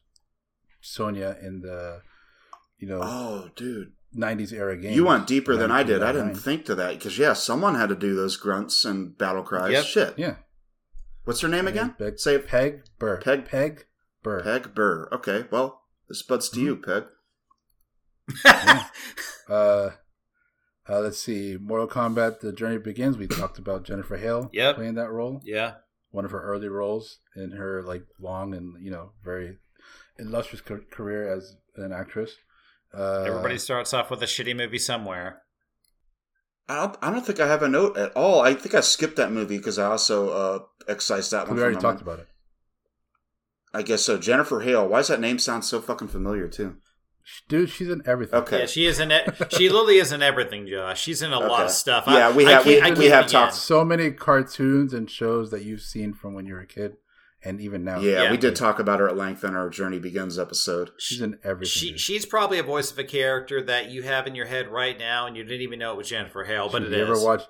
Sonya 0.80 1.36
in 1.40 1.60
the 1.60 2.00
you 2.78 2.88
know 2.88 3.00
Oh, 3.02 3.50
dude, 3.54 3.92
90s 4.16 4.52
era 4.52 4.76
games. 4.76 4.96
you 4.96 5.04
went 5.04 5.26
deeper 5.28 5.56
than 5.56 5.70
I 5.70 5.82
did. 5.84 6.02
I 6.02 6.10
didn't 6.12 6.34
think 6.36 6.64
to 6.66 6.74
that 6.74 6.98
because 6.98 7.16
yeah, 7.18 7.34
someone 7.34 7.74
had 7.76 7.90
to 7.90 7.94
do 7.94 8.14
those 8.16 8.36
grunts 8.36 8.84
and 8.84 9.16
battle 9.16 9.42
cries. 9.44 9.72
Yep. 9.72 9.84
Shit. 9.84 10.14
Yeah. 10.18 10.36
What's 11.24 11.40
her 11.40 11.48
name 11.48 11.66
again? 11.68 11.94
Peg, 11.98 12.18
Say 12.18 12.34
it. 12.34 12.46
Peg 12.46 12.82
Burr. 12.98 13.20
Peg- 13.20 13.46
Peg 13.46 13.86
Burr. 14.22 14.42
Peg 14.42 14.74
Burr. 14.74 15.08
Okay, 15.12 15.44
well, 15.50 15.82
this 16.08 16.22
but's 16.22 16.48
to 16.50 16.60
you, 16.60 16.76
Peg. 16.76 17.04
Uh, 19.46 19.90
uh, 20.88 21.00
let's 21.00 21.18
see. 21.18 21.58
Mortal 21.60 21.86
Kombat: 21.86 22.40
The 22.40 22.50
Journey 22.52 22.78
Begins. 22.78 23.18
We 23.18 23.26
talked 23.26 23.58
about 23.58 23.84
Jennifer 23.84 24.16
Hale 24.16 24.48
Yep. 24.54 24.76
playing 24.76 24.94
that 24.94 25.10
role. 25.10 25.42
yeah. 25.44 25.74
One 26.14 26.24
of 26.24 26.30
her 26.30 26.40
early 26.42 26.68
roles 26.68 27.18
in 27.34 27.50
her 27.50 27.82
like 27.82 28.04
long 28.20 28.54
and 28.54 28.80
you 28.80 28.88
know 28.88 29.10
very 29.24 29.58
illustrious 30.16 30.60
ca- 30.60 30.86
career 30.92 31.28
as 31.36 31.56
an 31.74 31.92
actress. 31.92 32.36
Uh, 32.96 33.24
Everybody 33.26 33.58
starts 33.58 33.92
off 33.92 34.12
with 34.12 34.22
a 34.22 34.26
shitty 34.26 34.54
movie 34.56 34.78
somewhere. 34.78 35.42
I 36.68 36.76
don't, 36.76 36.96
I 37.02 37.10
don't 37.10 37.26
think 37.26 37.40
I 37.40 37.48
have 37.48 37.64
a 37.64 37.68
note 37.68 37.96
at 37.96 38.12
all. 38.12 38.40
I 38.42 38.54
think 38.54 38.76
I 38.76 38.80
skipped 38.80 39.16
that 39.16 39.32
movie 39.32 39.58
because 39.58 39.76
I 39.76 39.86
also 39.86 40.28
uh, 40.30 40.58
excised 40.86 41.32
that 41.32 41.48
one. 41.48 41.56
we 41.56 41.60
from 41.60 41.62
already 41.64 41.80
talked 41.80 41.98
mind. 41.98 42.02
about 42.02 42.18
it. 42.20 42.28
I 43.74 43.82
guess 43.82 44.02
so. 44.04 44.16
Jennifer 44.16 44.60
Hale. 44.60 44.86
Why 44.86 45.00
does 45.00 45.08
that 45.08 45.18
name 45.20 45.40
sound 45.40 45.64
so 45.64 45.80
fucking 45.80 46.08
familiar 46.08 46.46
too? 46.46 46.76
Sh- 47.26 47.40
Dude, 47.48 47.70
she's 47.70 47.88
in 47.88 48.02
everything. 48.06 48.38
Okay. 48.40 48.60
Yeah, 48.60 48.66
she 48.66 48.86
is 48.86 49.00
in 49.00 49.10
it. 49.10 49.34
She 49.50 49.68
literally 49.70 49.96
is 49.96 50.12
in 50.12 50.22
everything, 50.22 50.66
Josh. 50.66 51.00
She's 51.00 51.22
in 51.22 51.32
a 51.32 51.40
lot 51.40 51.64
of 51.64 51.70
stuff. 51.70 52.04
Yeah, 52.06 52.28
I, 52.28 52.30
we 52.32 52.46
I 52.46 52.50
have- 52.50 52.66
we- 52.66 52.74
can't- 52.74 52.84
I 52.86 52.90
we 52.90 52.96
can't 53.08 53.12
have 53.14 53.26
talked- 53.28 53.54
So 53.54 53.84
many 53.84 54.10
cartoons 54.10 54.92
and 54.92 55.10
shows 55.10 55.50
that 55.50 55.64
you've 55.64 55.80
seen 55.80 56.12
from 56.12 56.34
when 56.34 56.44
you 56.46 56.52
were 56.54 56.60
a 56.60 56.66
kid, 56.66 56.96
and 57.42 57.60
even 57.60 57.82
now. 57.82 57.98
Yeah, 58.00 58.24
Yeah. 58.24 58.30
we 58.30 58.36
did 58.36 58.54
talk 58.56 58.78
about 58.78 59.00
her 59.00 59.08
at 59.08 59.16
length 59.16 59.42
in 59.42 59.54
our 59.54 59.70
Journey 59.70 59.98
Begins 59.98 60.38
episode. 60.38 60.90
she's 60.98 61.20
in 61.22 61.38
everything. 61.42 61.70
She 61.70 61.90
dude. 61.92 62.00
she's 62.00 62.26
probably 62.26 62.58
a 62.58 62.62
voice 62.62 62.90
of 62.92 62.98
a 62.98 63.04
character 63.04 63.62
that 63.62 63.90
you 63.90 64.02
have 64.02 64.26
in 64.26 64.34
your 64.34 64.46
head 64.46 64.68
right 64.68 64.98
now, 64.98 65.26
and 65.26 65.34
you 65.36 65.44
didn't 65.44 65.62
even 65.62 65.78
know 65.78 65.92
it 65.92 65.96
was 65.96 66.08
Jennifer 66.10 66.44
Hale, 66.44 66.68
but 66.70 66.82
She- 66.82 66.88
it 66.88 66.96
you 66.96 67.02
is. 67.04 67.10
ever 67.10 67.20
watch 67.24 67.42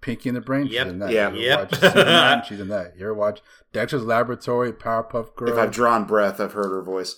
Pinky 0.00 0.28
and 0.28 0.36
the 0.36 0.40
Brain? 0.40 0.66
Yep. 0.68 0.84
She's 0.84 0.92
in 0.92 0.98
that. 1.00 1.10
Yeah. 1.10 1.32
You 1.32 1.40
Yep. 1.40 1.58
ever 1.58 1.64
watch 1.64 1.80
Superman? 1.80 2.42
She's 2.48 2.60
in 2.60 2.68
that. 2.68 2.92
You 2.96 3.06
ever 3.06 3.14
watch 3.14 3.40
Dexter's 3.72 4.04
Laboratory, 4.04 4.72
Powerpuff 4.72 5.34
Girl? 5.34 5.48
If 5.48 5.58
I've 5.58 5.72
drawn 5.72 6.04
breath, 6.04 6.40
I've 6.40 6.52
heard 6.52 6.70
her 6.70 6.82
voice. 6.82 7.16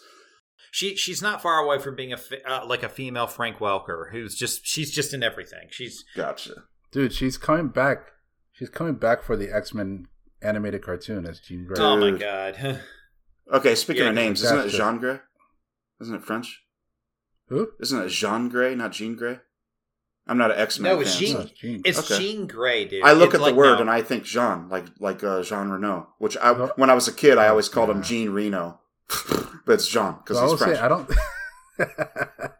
She 0.70 0.96
she's 0.96 1.22
not 1.22 1.40
far 1.42 1.58
away 1.58 1.78
from 1.78 1.96
being 1.96 2.12
a 2.12 2.18
uh, 2.46 2.64
like 2.66 2.82
a 2.82 2.88
female 2.88 3.26
Frank 3.26 3.58
Welker, 3.58 4.10
who's 4.12 4.34
just 4.34 4.66
she's 4.66 4.90
just 4.90 5.12
in 5.14 5.22
everything. 5.22 5.68
She's 5.70 6.04
Gotcha. 6.16 6.64
Dude, 6.92 7.12
she's 7.12 7.36
coming 7.38 7.68
back. 7.68 7.98
She's 8.52 8.68
coming 8.70 8.94
back 8.94 9.22
for 9.22 9.36
the 9.36 9.50
X 9.54 9.72
Men 9.74 10.06
animated 10.42 10.82
cartoon 10.82 11.26
as 11.26 11.40
Jean 11.40 11.66
Grey. 11.66 11.76
oh 11.78 11.96
my 11.96 12.16
god. 12.16 12.80
Okay, 13.50 13.74
speaking 13.74 14.02
Yeah, 14.02 14.10
of 14.10 14.14
names, 14.14 14.42
isn't 14.42 14.58
it. 14.66 14.68
Jean 14.68 14.98
Grey? 14.98 15.20
Isn't 16.02 16.14
it 16.16 16.22
French? 16.22 16.64
Who? 17.48 17.70
Isn't 17.80 18.02
it 18.02 18.08
Jean 18.10 18.50
Grey, 18.50 18.74
not 18.74 18.92
Jean 18.92 19.16
Grey? 19.16 19.38
I'm 20.26 20.36
not 20.36 20.50
an 20.50 20.58
X 20.58 20.78
Men 20.78 20.92
No, 20.92 21.00
it's 21.00 21.14
fan. 21.14 21.20
Jean- 21.26 21.34
No, 21.34 21.40
it's 21.40 21.50
Jean. 21.52 21.82
It's 21.86 21.98
Okay. 22.12 22.18
Jean 22.22 22.46
Grey, 22.46 22.84
dude. 22.84 23.02
I 23.02 23.12
look 23.12 23.28
It's 23.28 23.36
at 23.36 23.40
like, 23.40 23.54
the 23.54 23.58
word 23.58 23.76
no. 23.76 23.80
and 23.80 23.90
I 23.90 24.02
think 24.02 24.24
Jean, 24.24 24.68
like 24.68 24.84
like 25.00 25.24
uh, 25.24 25.42
Jean 25.42 25.70
Reno, 25.70 26.08
which 26.18 26.36
I 26.36 26.50
Oh. 26.50 26.72
when 26.76 26.90
I 26.90 26.94
was 26.94 27.08
a 27.08 27.12
kid 27.12 27.38
I 27.38 27.48
always 27.48 27.70
called 27.70 27.88
him 27.88 28.02
Jean 28.02 28.28
Reno, 28.30 28.80
but 29.66 29.74
it's 29.74 29.88
Jean 29.88 30.16
because 30.24 30.40
he's 30.40 30.58
French. 30.58 30.76
say 30.76 30.82
I 30.82 30.88
don't. 30.88 31.10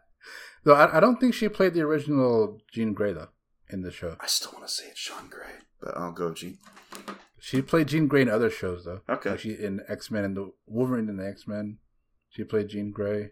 no, 0.65 0.73
I, 0.73 0.97
I 0.97 0.99
don't 0.99 1.19
think 1.19 1.33
she 1.33 1.49
played 1.49 1.73
the 1.73 1.81
original 1.81 2.59
Jean 2.71 2.93
Grey 2.93 3.13
though 3.13 3.29
in 3.69 3.81
the 3.81 3.91
show. 3.91 4.15
I 4.19 4.27
still 4.27 4.51
want 4.53 4.67
to 4.67 4.71
say 4.73 4.85
it's 4.87 5.03
Jean 5.03 5.27
Grey, 5.29 5.53
but 5.81 5.95
I'll 5.97 6.11
go 6.11 6.33
Jean. 6.33 6.57
She 7.39 7.61
played 7.61 7.87
Jean 7.87 8.07
Grey 8.07 8.21
in 8.23 8.29
other 8.29 8.49
shows 8.49 8.85
though. 8.85 9.01
Okay. 9.09 9.31
Like 9.31 9.39
she 9.39 9.51
in 9.51 9.81
X 9.87 10.11
Men 10.11 10.23
and 10.25 10.35
the 10.37 10.51
Wolverine 10.65 11.09
and 11.09 11.19
the 11.19 11.27
X 11.27 11.47
Men. 11.47 11.77
She 12.29 12.43
played 12.43 12.69
Jean 12.69 12.91
Grey. 12.91 13.31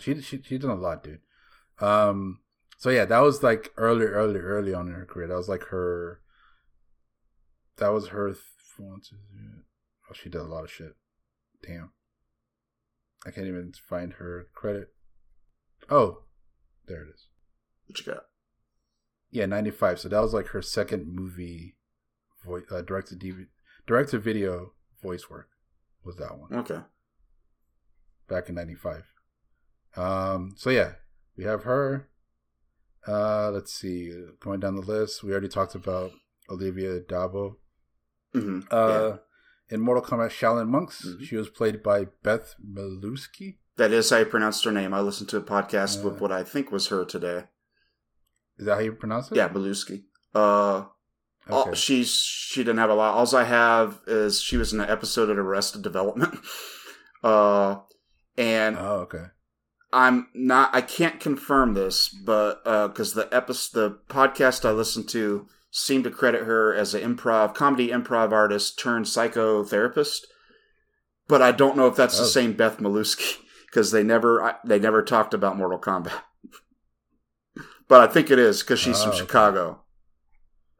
She 0.00 0.20
she 0.22 0.42
she 0.42 0.58
done 0.58 0.70
a 0.70 0.74
lot, 0.74 1.04
dude. 1.04 1.20
Um. 1.80 2.40
So 2.78 2.90
yeah, 2.90 3.04
that 3.06 3.18
was 3.20 3.42
like 3.42 3.72
early, 3.76 4.06
early, 4.06 4.38
early 4.38 4.72
on 4.72 4.86
in 4.88 4.94
her 4.94 5.04
career. 5.06 5.26
That 5.28 5.36
was 5.36 5.48
like 5.48 5.64
her. 5.64 6.20
That 7.78 7.88
was 7.88 8.08
her. 8.08 8.28
th- 8.30 8.42
one, 8.76 9.00
two, 9.00 9.16
three- 9.30 9.62
Oh, 10.08 10.14
she 10.14 10.28
did 10.30 10.40
a 10.40 10.44
lot 10.44 10.62
of 10.64 10.70
shit. 10.70 10.94
Damn. 11.66 11.90
I 13.26 13.30
can't 13.30 13.46
even 13.46 13.72
find 13.88 14.14
her 14.14 14.46
credit. 14.54 14.88
Oh, 15.90 16.22
there 16.86 17.02
it 17.02 17.08
is. 17.14 17.28
What 17.86 17.98
you 18.00 18.12
got? 18.12 18.24
Yeah, 19.30 19.46
ninety 19.46 19.70
five. 19.70 19.98
So 19.98 20.08
that 20.08 20.20
was 20.20 20.32
like 20.34 20.48
her 20.48 20.62
second 20.62 21.06
movie, 21.14 21.76
voice 22.44 22.64
uh, 22.70 22.82
direct 22.82 23.08
to 23.08 23.16
DVD, 23.16 23.46
direct 23.86 24.10
video 24.12 24.72
voice 25.02 25.28
work 25.30 25.48
was 26.04 26.16
that 26.16 26.36
one 26.38 26.52
Okay. 26.54 26.80
back 28.28 28.48
in 28.48 28.54
ninety 28.54 28.74
five. 28.74 29.04
Um. 29.96 30.54
So 30.56 30.70
yeah, 30.70 30.92
we 31.36 31.44
have 31.44 31.64
her. 31.64 32.08
Uh. 33.06 33.50
Let's 33.50 33.72
see. 33.72 34.12
Going 34.40 34.60
down 34.60 34.76
the 34.76 34.82
list, 34.82 35.22
we 35.22 35.32
already 35.32 35.48
talked 35.48 35.74
about 35.74 36.12
Olivia 36.50 37.00
d'Abo. 37.00 37.56
hmm 38.32 38.60
Uh. 38.70 39.16
In 39.70 39.80
Mortal 39.80 40.02
Kombat 40.02 40.30
Shaolin 40.30 40.68
Monks, 40.68 41.04
Mhm. 41.06 41.22
she 41.24 41.36
was 41.36 41.48
played 41.50 41.82
by 41.82 42.06
Beth 42.22 42.54
Melewski. 42.64 43.58
That 43.76 43.92
is 43.92 44.10
how 44.10 44.18
you 44.18 44.24
pronounced 44.26 44.64
her 44.64 44.72
name. 44.72 44.92
I 44.94 45.00
listened 45.00 45.28
to 45.30 45.36
a 45.36 45.42
podcast 45.42 46.00
Uh, 46.02 46.08
with 46.10 46.20
what 46.20 46.32
I 46.32 46.42
think 46.42 46.72
was 46.72 46.88
her 46.88 47.04
today. 47.04 47.44
Is 48.58 48.66
that 48.66 48.74
how 48.74 48.80
you 48.80 48.92
pronounce 48.92 49.30
it? 49.30 49.36
Yeah, 49.36 49.48
Belusky. 49.48 50.04
Uh, 50.34 50.86
all- 51.48 51.72
she's 51.74 52.10
she 52.10 52.60
didn't 52.64 52.78
have 52.78 52.90
a 52.90 52.94
lot. 52.94 53.14
All 53.14 53.36
I 53.36 53.44
have 53.44 54.00
is 54.06 54.40
she 54.40 54.56
was 54.56 54.72
in 54.72 54.80
an 54.80 54.88
episode 54.90 55.30
of 55.30 55.38
Arrested 55.38 55.82
Development. 55.82 56.38
Uh, 57.24 57.80
and 58.36 58.76
Oh, 58.78 59.00
okay. 59.00 59.24
I'm 59.92 60.28
not. 60.34 60.72
I 60.72 60.80
can't 60.82 61.18
confirm 61.18 61.74
this, 61.74 62.08
but 62.08 62.62
because 62.62 63.14
the 63.14 63.28
episode, 63.34 63.74
the 63.80 63.98
podcast 64.08 64.64
I 64.64 64.70
listened 64.70 65.08
to 65.08 65.48
seemed 65.70 66.04
to 66.04 66.10
credit 66.10 66.44
her 66.44 66.74
as 66.74 66.94
an 66.94 67.02
improv 67.16 67.54
comedy 67.54 67.88
improv 67.88 68.32
artist 68.32 68.78
turned 68.78 69.04
psychotherapist. 69.06 70.20
But 71.28 71.42
I 71.42 71.52
don't 71.52 71.76
know 71.76 71.86
if 71.86 71.96
that's 71.96 72.18
Oh. 72.18 72.22
the 72.22 72.28
same 72.28 72.54
Beth 72.54 72.78
Melewski 72.78 73.36
because 73.66 73.90
they 73.92 74.02
never 74.02 74.42
I, 74.42 74.54
they 74.64 74.78
never 74.78 75.02
talked 75.02 75.34
about 75.34 75.56
Mortal 75.56 75.78
Kombat. 75.78 76.22
but 77.88 78.00
I 78.08 78.12
think 78.12 78.30
it 78.30 78.38
is 78.38 78.62
because 78.62 78.80
she's 78.80 78.98
Oh, 79.00 79.04
from 79.04 79.10
okay. 79.10 79.18
Chicago, 79.18 79.82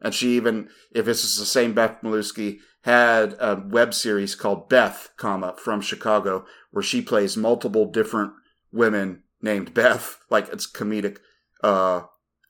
and 0.00 0.14
she 0.14 0.36
even 0.36 0.68
if 0.92 1.04
this 1.04 1.24
is 1.24 1.38
the 1.38 1.44
same 1.46 1.74
Beth 1.74 2.00
Melewski 2.02 2.58
had 2.82 3.34
a 3.40 3.62
web 3.62 3.92
series 3.92 4.34
called 4.34 4.68
Beth, 4.68 5.10
comma 5.16 5.54
from 5.58 5.80
Chicago, 5.80 6.46
where 6.70 6.82
she 6.82 7.02
plays 7.02 7.36
multiple 7.36 7.90
different 7.90 8.32
women 8.72 9.22
named 9.42 9.74
Beth. 9.74 10.18
Like 10.30 10.48
it's 10.48 10.70
comedic. 10.70 11.18
Uh, 11.62 12.02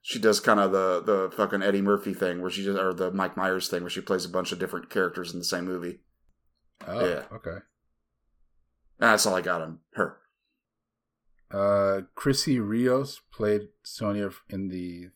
she 0.09 0.19
does 0.19 0.41
kind 0.41 0.59
of 0.59 0.73
the 0.73 1.03
the 1.03 1.31
fucking 1.37 1.63
Eddie 1.63 1.83
Murphy 1.83 2.15
thing 2.15 2.41
where 2.41 2.51
she 2.51 2.65
just 2.65 2.79
or 2.79 2.95
the 2.95 3.11
Mike 3.11 3.37
Myers 3.37 3.69
thing 3.69 3.83
where 3.83 3.91
she 3.91 4.01
plays 4.01 4.25
a 4.25 4.29
bunch 4.31 4.53
of 4.53 4.59
different 4.59 4.89
characters 4.89 5.35
in 5.35 5.39
the 5.39 5.45
same 5.45 5.67
movie. 5.67 6.01
Oh, 6.87 7.07
Yeah. 7.07 7.25
okay. 7.31 7.59
That's 8.99 9.27
all 9.27 9.35
I 9.35 9.43
got 9.43 9.61
on 9.61 9.81
her. 9.97 10.17
Uh, 11.51 12.01
Chrissy 12.15 12.59
Rios 12.59 13.21
played 13.31 13.69
Sonya 13.83 14.31
in 14.49 14.69
the 14.69 15.11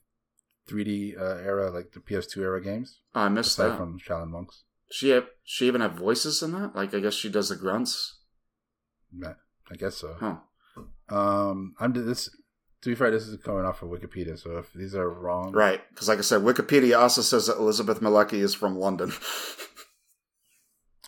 3D 0.69 1.19
uh, 1.19 1.37
era, 1.43 1.71
like 1.71 1.93
the 1.93 2.01
PS2 2.01 2.37
era 2.43 2.63
games. 2.63 3.01
I 3.15 3.31
missed 3.31 3.53
aside 3.59 3.71
that. 3.71 3.77
from 3.79 3.99
Shaolin 3.99 4.29
Monks. 4.29 4.65
she 4.91 5.09
have, 5.09 5.25
she 5.43 5.67
even 5.69 5.81
have 5.81 5.93
voices 5.95 6.43
in 6.43 6.53
that? 6.53 6.77
Like 6.77 6.93
I 6.93 7.01
guess 7.01 7.15
she 7.15 7.31
does 7.31 7.49
the 7.49 7.57
grunts. 7.57 8.19
I 9.25 9.75
guess 9.77 9.97
so. 9.97 10.17
Huh. 10.21 10.37
Um, 11.17 11.75
I'm 11.81 11.93
this. 11.95 12.29
To 12.83 12.89
be 12.89 12.95
fair, 12.97 13.11
this 13.13 13.29
is 13.29 13.37
coming 13.43 13.65
off 13.65 13.83
of 13.83 13.91
Wikipedia, 13.91 14.37
so 14.39 14.59
if 14.59 14.73
these 14.73 14.95
are 14.95 15.09
wrong, 15.09 15.53
Right, 15.53 15.81
because 15.91 16.09
like 16.09 16.19
I 16.19 16.23
said, 16.23 16.41
Wikipedia 16.43 16.99
also 16.99 17.23
says 17.23 17.47
that 17.47 17.57
Elizabeth 17.59 18.01
Malecki 18.01 18.35
is 18.35 18.55
from 18.55 18.77
London. 18.77 19.13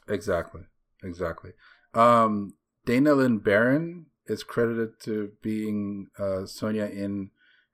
Exactly, 0.08 0.62
exactly. 1.02 1.52
Um, 1.94 2.54
Dana 2.84 3.14
Lynn 3.14 3.38
Barron 3.38 4.06
is 4.26 4.42
credited 4.44 5.00
to 5.04 5.32
being 5.42 6.08
uh, 6.18 6.44
Sonya 6.46 6.84
in 6.86 7.30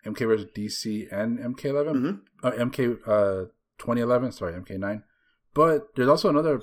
MK 0.06 0.18
vs 0.28 0.46
DC 0.56 1.12
and 1.12 1.38
MK11, 1.38 1.94
Mhm. 1.96 2.20
uh, 2.44 2.50
MK 2.52 2.98
uh, 3.06 3.46
2011. 3.78 4.32
Sorry, 4.32 4.52
MK9. 4.54 5.02
But 5.54 5.88
there's 5.96 6.08
also 6.08 6.28
another 6.28 6.62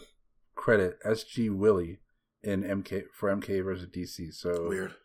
credit, 0.55 0.97
SG 1.05 1.49
Willie, 1.53 1.99
in 2.41 2.63
MK 2.63 3.03
for 3.13 3.29
MK 3.29 3.61
vs 3.63 3.87
DC. 3.89 4.33
So 4.33 4.69
Weird. 4.69 4.95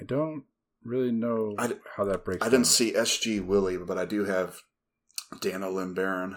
I 0.00 0.04
don't 0.04 0.44
really 0.84 1.12
know 1.12 1.54
I 1.58 1.72
how 1.96 2.04
that 2.04 2.24
breaks. 2.24 2.42
I 2.42 2.46
down. 2.46 2.52
didn't 2.60 2.66
see 2.68 2.92
SG 2.92 3.44
Willie, 3.44 3.76
but 3.78 3.98
I 3.98 4.04
do 4.04 4.24
have 4.24 4.60
Dana 5.40 5.68
Lynn 5.70 5.94
Barron, 5.94 6.36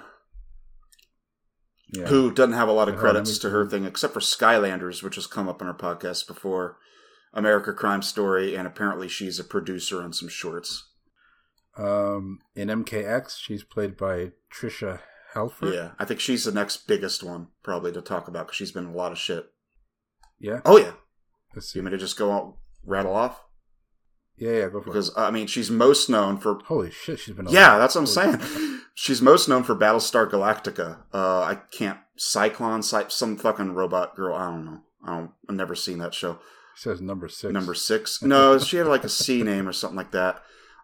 Yeah. 1.94 2.08
who 2.08 2.32
doesn't 2.32 2.54
have 2.54 2.68
a 2.70 2.74
lot 2.74 2.88
of 2.90 2.96
on, 2.96 3.00
credits 3.02 3.38
to 3.40 3.50
her 3.50 3.66
thing, 3.68 3.86
except 3.86 4.14
for 4.14 4.20
Skylanders, 4.20 5.04
which 5.04 5.16
has 5.16 5.28
come 5.28 5.48
up 5.50 5.62
in 5.62 5.68
our 5.68 5.78
podcast 5.78 6.28
before, 6.28 6.78
America 7.34 7.74
Crime 7.74 8.02
Story, 8.02 8.56
and 8.56 8.68
apparently 8.68 9.08
she's 9.08 9.40
a 9.40 9.44
producer 9.44 10.02
on 10.02 10.14
some 10.14 10.28
shorts. 10.30 10.90
Um, 11.78 12.40
in 12.56 12.68
MKX, 12.70 13.38
she's 13.38 13.64
played 13.64 13.96
by 13.96 14.32
Tricia 14.54 15.00
Helfer. 15.34 15.74
Yeah, 15.74 15.92
I 15.98 16.04
think 16.06 16.20
she's 16.20 16.44
the 16.44 16.52
next 16.52 16.86
biggest 16.88 17.24
one 17.24 17.48
probably 17.64 17.94
to 17.94 18.02
talk 18.02 18.28
about 18.28 18.48
because 18.48 18.58
she's 18.58 18.74
been 18.74 18.88
in 18.88 18.94
a 18.94 18.98
lot 18.98 19.14
of 19.14 19.18
shit. 19.18 19.46
Yeah. 20.40 20.60
Oh 20.66 20.78
yeah, 20.78 20.94
Let's 21.56 21.72
see. 21.72 21.80
you 21.80 21.84
mean 21.84 21.92
to 21.94 21.98
just 21.98 22.18
go 22.18 22.32
out 22.34 22.58
rattle 22.86 23.16
off? 23.16 23.42
Yeah, 24.42 24.52
yeah, 24.54 24.70
go 24.70 24.82
for 24.82 24.86
Because 24.90 25.12
I 25.16 25.30
mean, 25.30 25.46
she's 25.48 25.70
most 25.70 26.10
known 26.10 26.38
for. 26.38 26.60
Holy 26.66 26.90
shit, 26.90 27.20
she's 27.20 27.36
been. 27.36 27.48
Yeah, 27.48 27.78
that's 27.78 27.94
what 27.96 28.02
I'm 28.02 28.32
Holy- 28.32 28.40
saying. 28.44 28.78
She's 28.94 29.22
most 29.22 29.48
known 29.48 29.64
for 29.64 29.74
Battlestar 29.74 30.30
Galactica. 30.30 30.98
Uh, 31.14 31.42
I 31.44 31.60
can't 31.72 31.98
Cyclone, 32.18 32.84
Cy- 32.84 33.08
some 33.08 33.38
fucking 33.38 33.72
robot 33.74 34.18
girl. 34.18 34.36
I 34.36 34.52
don't 34.52 34.66
know. 34.66 34.80
I 35.06 35.16
don't. 35.16 35.32
I've 35.48 35.56
never 35.56 35.76
seen 35.76 36.00
that 36.00 36.14
show. 36.14 36.40
says 36.76 37.00
number 37.02 37.30
six. 37.30 37.54
number 37.54 37.74
six. 37.74 38.22
No, 38.24 38.60
she 38.60 38.76
had 38.78 38.88
like 38.88 39.06
a 39.06 39.10
C 39.10 39.44
name 39.44 39.68
or 39.68 39.72
something 39.72 39.96
like 39.96 40.12
that. 40.12 40.44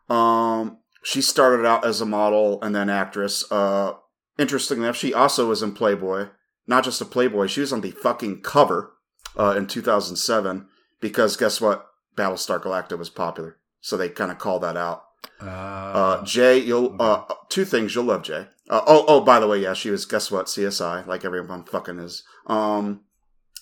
Um, 0.10 0.77
she 1.03 1.22
started 1.22 1.66
out 1.66 1.86
as 1.86 2.00
a 2.00 2.06
model 2.06 2.61
and 2.61 2.74
then 2.74 2.90
actress. 2.90 3.44
Uh, 3.52 3.94
interestingly 4.40 4.86
enough, 4.86 4.95
she 4.95 5.14
also 5.14 5.50
was 5.50 5.61
in 5.61 5.74
Playboy. 5.74 6.27
Not 6.66 6.86
just 6.86 7.02
a 7.02 7.06
Playboy, 7.06 7.48
she 7.48 7.60
was 7.61 7.74
on 7.74 7.82
the 7.82 7.92
fucking 7.92 8.42
cover 8.42 8.94
uh, 9.38 9.53
in 9.58 9.68
2007 9.68 10.66
because 11.02 11.36
guess 11.36 11.60
what? 11.60 11.86
Battlestar 12.17 12.61
Galactica 12.61 12.97
was 12.97 13.09
popular, 13.09 13.57
so 13.79 13.95
they 13.95 14.09
kind 14.09 14.31
of 14.31 14.39
call 14.39 14.59
that 14.59 14.75
out. 14.75 15.03
Uh, 15.41 15.45
Uh, 15.45 16.23
Jay, 16.25 16.57
you'll 16.57 16.95
uh, 16.99 17.23
two 17.49 17.63
things 17.65 17.93
you'll 17.95 18.05
love 18.05 18.23
Jay. 18.23 18.47
Uh, 18.69 18.81
oh, 18.85 19.05
oh, 19.07 19.21
by 19.21 19.39
the 19.39 19.47
way, 19.47 19.59
yeah, 19.59 19.73
she 19.73 19.89
was. 19.89 20.05
Guess 20.05 20.31
what? 20.31 20.47
CSI, 20.47 21.05
like 21.07 21.23
everyone 21.23 21.63
fucking 21.63 21.99
is. 21.99 22.23
Um, 22.47 23.01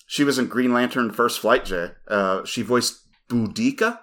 she 0.08 0.24
was 0.24 0.40
in 0.40 0.48
Green 0.48 0.74
Lantern 0.74 1.12
First 1.12 1.40
Flight. 1.40 1.66
Jay, 1.66 1.92
uh, 2.08 2.44
she 2.46 2.62
voiced 2.62 3.02
Boodikka. 3.30 4.00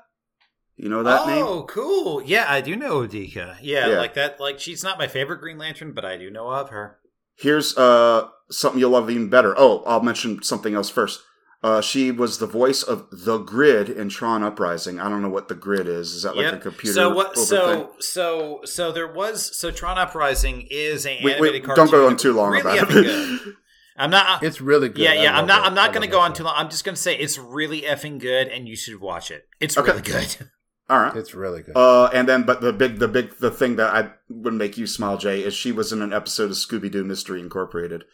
You 0.77 0.89
know 0.89 1.03
that 1.03 1.21
oh, 1.23 1.27
name? 1.27 1.45
Oh, 1.45 1.63
cool. 1.65 2.23
Yeah, 2.23 2.47
I 2.49 2.61
do 2.61 2.75
know 2.77 3.07
Odika. 3.07 3.57
Yeah, 3.61 3.89
Yeah. 3.89 3.99
like 3.99 4.15
that. 4.15 4.41
Like 4.41 4.59
she's 4.59 4.83
not 4.83 4.99
my 4.99 5.07
favorite 5.07 5.41
Green 5.41 5.59
Lantern, 5.59 5.93
but 5.93 6.05
I 6.05 6.17
do 6.17 6.31
know 6.31 6.51
of 6.51 6.71
her. 6.71 6.99
Here's 7.37 7.77
uh 7.77 8.29
something 8.51 8.81
you'll 8.81 8.91
love 8.91 9.11
even 9.11 9.29
better. 9.29 9.55
Oh, 9.57 9.83
I'll 9.87 10.03
mention 10.03 10.43
something 10.43 10.75
else 10.75 10.91
first. 10.91 11.21
Uh, 11.63 11.81
she 11.81 12.11
was 12.11 12.39
the 12.39 12.47
voice 12.47 12.83
of 12.83 13.07
the 13.13 13.39
Grid 13.39 13.89
in 13.89 14.09
Tron 14.09 14.43
Uprising. 14.43 14.99
I 14.99 15.09
don't 15.09 15.23
know 15.23 15.29
what 15.29 15.47
the 15.49 15.55
Grid 15.55 15.87
is. 15.87 16.13
Is 16.13 16.23
that 16.25 16.37
like 16.37 16.47
Yep. 16.47 16.55
a 16.55 16.59
computer? 16.59 16.93
So 16.95 17.15
what? 17.15 17.27
over 17.29 17.35
thing? 17.37 17.45
So 17.47 17.91
so 18.01 18.61
so 18.65 18.91
there 18.93 19.07
was. 19.13 19.57
So 19.57 19.71
Tron 19.71 19.97
Uprising 19.99 20.67
is 20.71 21.07
an 21.07 21.19
Wait, 21.23 21.35
animated 21.35 21.53
wait, 21.63 21.65
cartoon. 21.65 21.85
don't 21.87 21.93
go 21.93 22.07
on 22.09 22.17
too 22.17 22.33
long 22.33 22.51
really 22.53 22.79
about 22.79 22.91
it. 22.91 23.05
good. 23.05 23.55
I'm 23.97 24.11
not. 24.11 24.43
it's 24.43 24.61
really 24.61 24.89
good. 24.89 24.99
yeah, 25.05 25.11
I 25.11 25.15
yeah. 25.23 25.39
I'm 25.39 25.47
not. 25.47 25.61
that. 25.63 25.67
I'm 25.69 25.75
not 25.75 25.93
going 25.93 26.05
to 26.05 26.11
go 26.11 26.19
on 26.19 26.33
too 26.33 26.43
long. 26.45 26.55
I'm 26.57 26.71
just 26.71 26.83
going 26.85 26.95
to 26.97 27.01
say 27.01 27.15
it's 27.17 27.39
really 27.39 27.83
effing 27.83 28.19
good, 28.19 28.49
and 28.49 28.67
you 28.67 28.75
should 28.75 29.01
watch 29.01 29.31
it. 29.31 29.47
It's 29.61 29.77
Okay. 29.79 29.91
really 29.91 30.03
good. 30.03 30.37
All 30.91 30.99
right. 30.99 31.15
It's 31.17 31.33
really 31.35 31.63
good. 31.63 31.77
Uh, 31.77 32.07
and 32.13 32.29
then, 32.29 32.43
but 32.43 32.61
the 32.61 32.73
big, 32.73 32.99
the 32.99 33.07
big, 33.09 33.39
the 33.39 33.51
thing 33.53 33.77
that 33.77 33.95
I 33.95 34.11
would 34.29 34.55
make 34.55 34.77
you 34.77 34.87
smile, 34.87 35.17
Jay, 35.17 35.41
is 35.43 35.55
she 35.55 35.71
was 35.73 35.93
in 35.93 36.03
an 36.03 36.13
episode 36.13 36.51
of 36.51 36.57
Scooby 36.57 36.91
Doo 36.91 37.05
Mystery 37.05 37.39
Incorporated. 37.41 38.05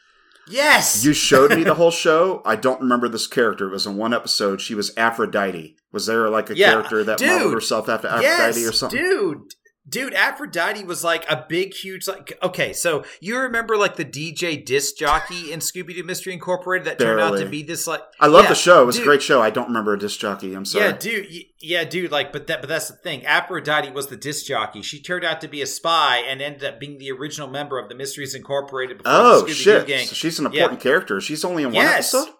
Yes. 0.51 1.05
You 1.05 1.12
showed 1.12 1.51
me 1.55 1.65
the 1.65 1.75
whole 1.77 1.91
show. 1.91 2.43
I 2.44 2.57
don't 2.57 2.81
remember 2.81 3.09
this 3.09 3.27
character. 3.27 3.68
It 3.68 3.73
was 3.73 3.86
in 3.86 3.97
one 3.97 4.15
episode. 4.15 4.60
She 4.60 4.75
was 4.75 4.93
Aphrodite. 4.97 5.77
Was 5.93 6.07
there 6.07 6.28
like 6.28 6.51
a 6.51 6.57
Yeah, 6.57 6.73
character 6.73 7.05
that 7.05 7.18
dude. 7.18 7.28
modeled 7.31 7.55
herself 7.55 7.89
after 7.89 8.09
Aphrodite 8.09 8.65
or 8.67 8.73
something? 8.73 8.99
Dude, 9.01 9.55
dude, 9.89 10.12
Aphrodite 10.15 10.84
was 10.84 11.02
like 11.02 11.25
a 11.31 11.44
big, 11.49 11.73
huge 11.75 12.07
like. 12.07 12.36
Okay, 12.42 12.73
so 12.73 13.05
you 13.20 13.39
remember 13.39 13.76
like 13.76 13.97
the 13.97 14.05
DJ 14.05 14.65
disc 14.65 14.97
jockey 14.97 15.52
in 15.52 15.60
Scooby 15.60 15.94
Doo 15.94 16.05
Mystery 16.05 16.33
Incorporated 16.33 16.86
that 16.86 16.99
turned 16.99 17.20
out 17.20 17.39
to 17.39 17.47
be 17.47 17.62
this 17.62 17.86
like. 17.86 18.02
I 18.20 18.26
love 18.26 18.44
Yeah, 18.44 18.49
the 18.50 18.55
show. 18.55 18.83
It 18.83 18.86
was 18.86 18.97
dude. 18.97 19.05
a 19.05 19.07
great 19.07 19.23
show. 19.23 19.41
I 19.41 19.50
don't 19.50 19.68
remember 19.68 19.94
a 19.94 19.99
disc 19.99 20.18
jockey. 20.20 20.55
I'm 20.55 20.65
sorry. 20.65 20.86
Yeah, 20.86 20.92
dude. 20.92 21.26
Yeah, 21.60 21.84
dude. 21.84 22.10
Like, 22.12 22.33
but 22.33 22.47
that, 22.49 22.60
but 22.60 22.68
that's 22.68 22.89
the 22.89 22.97
thing. 22.97 23.25
Aphrodite 23.26 23.91
was 23.91 24.08
the 24.08 24.17
disc 24.17 24.47
jockey. 24.47 24.83
She 24.83 25.00
turned 25.00 25.25
out 25.25 25.41
to 25.41 25.49
be 25.49 25.62
a 25.62 25.67
spy 25.67 26.18
and 26.18 26.41
ended 26.42 26.65
up 26.65 26.78
being 26.81 26.99
the 26.99 27.10
original 27.10 27.49
member 27.49 27.78
of 27.78 27.89
the 27.89 27.94
Mysteries 27.94 28.34
Incorporated. 28.34 28.99
Before 28.99 29.12
oh 29.12 29.41
the! 29.42 29.84
Gang. 29.86 30.07
So 30.07 30.15
she's 30.15 30.39
an 30.39 30.44
Yeah. 30.47 30.62
important 30.62 30.81
character. 30.81 31.20
She's 31.20 31.44
only 31.44 31.62
in 31.62 31.70
one 31.73 31.75
Yes. 31.84 32.15
episode, 32.15 32.34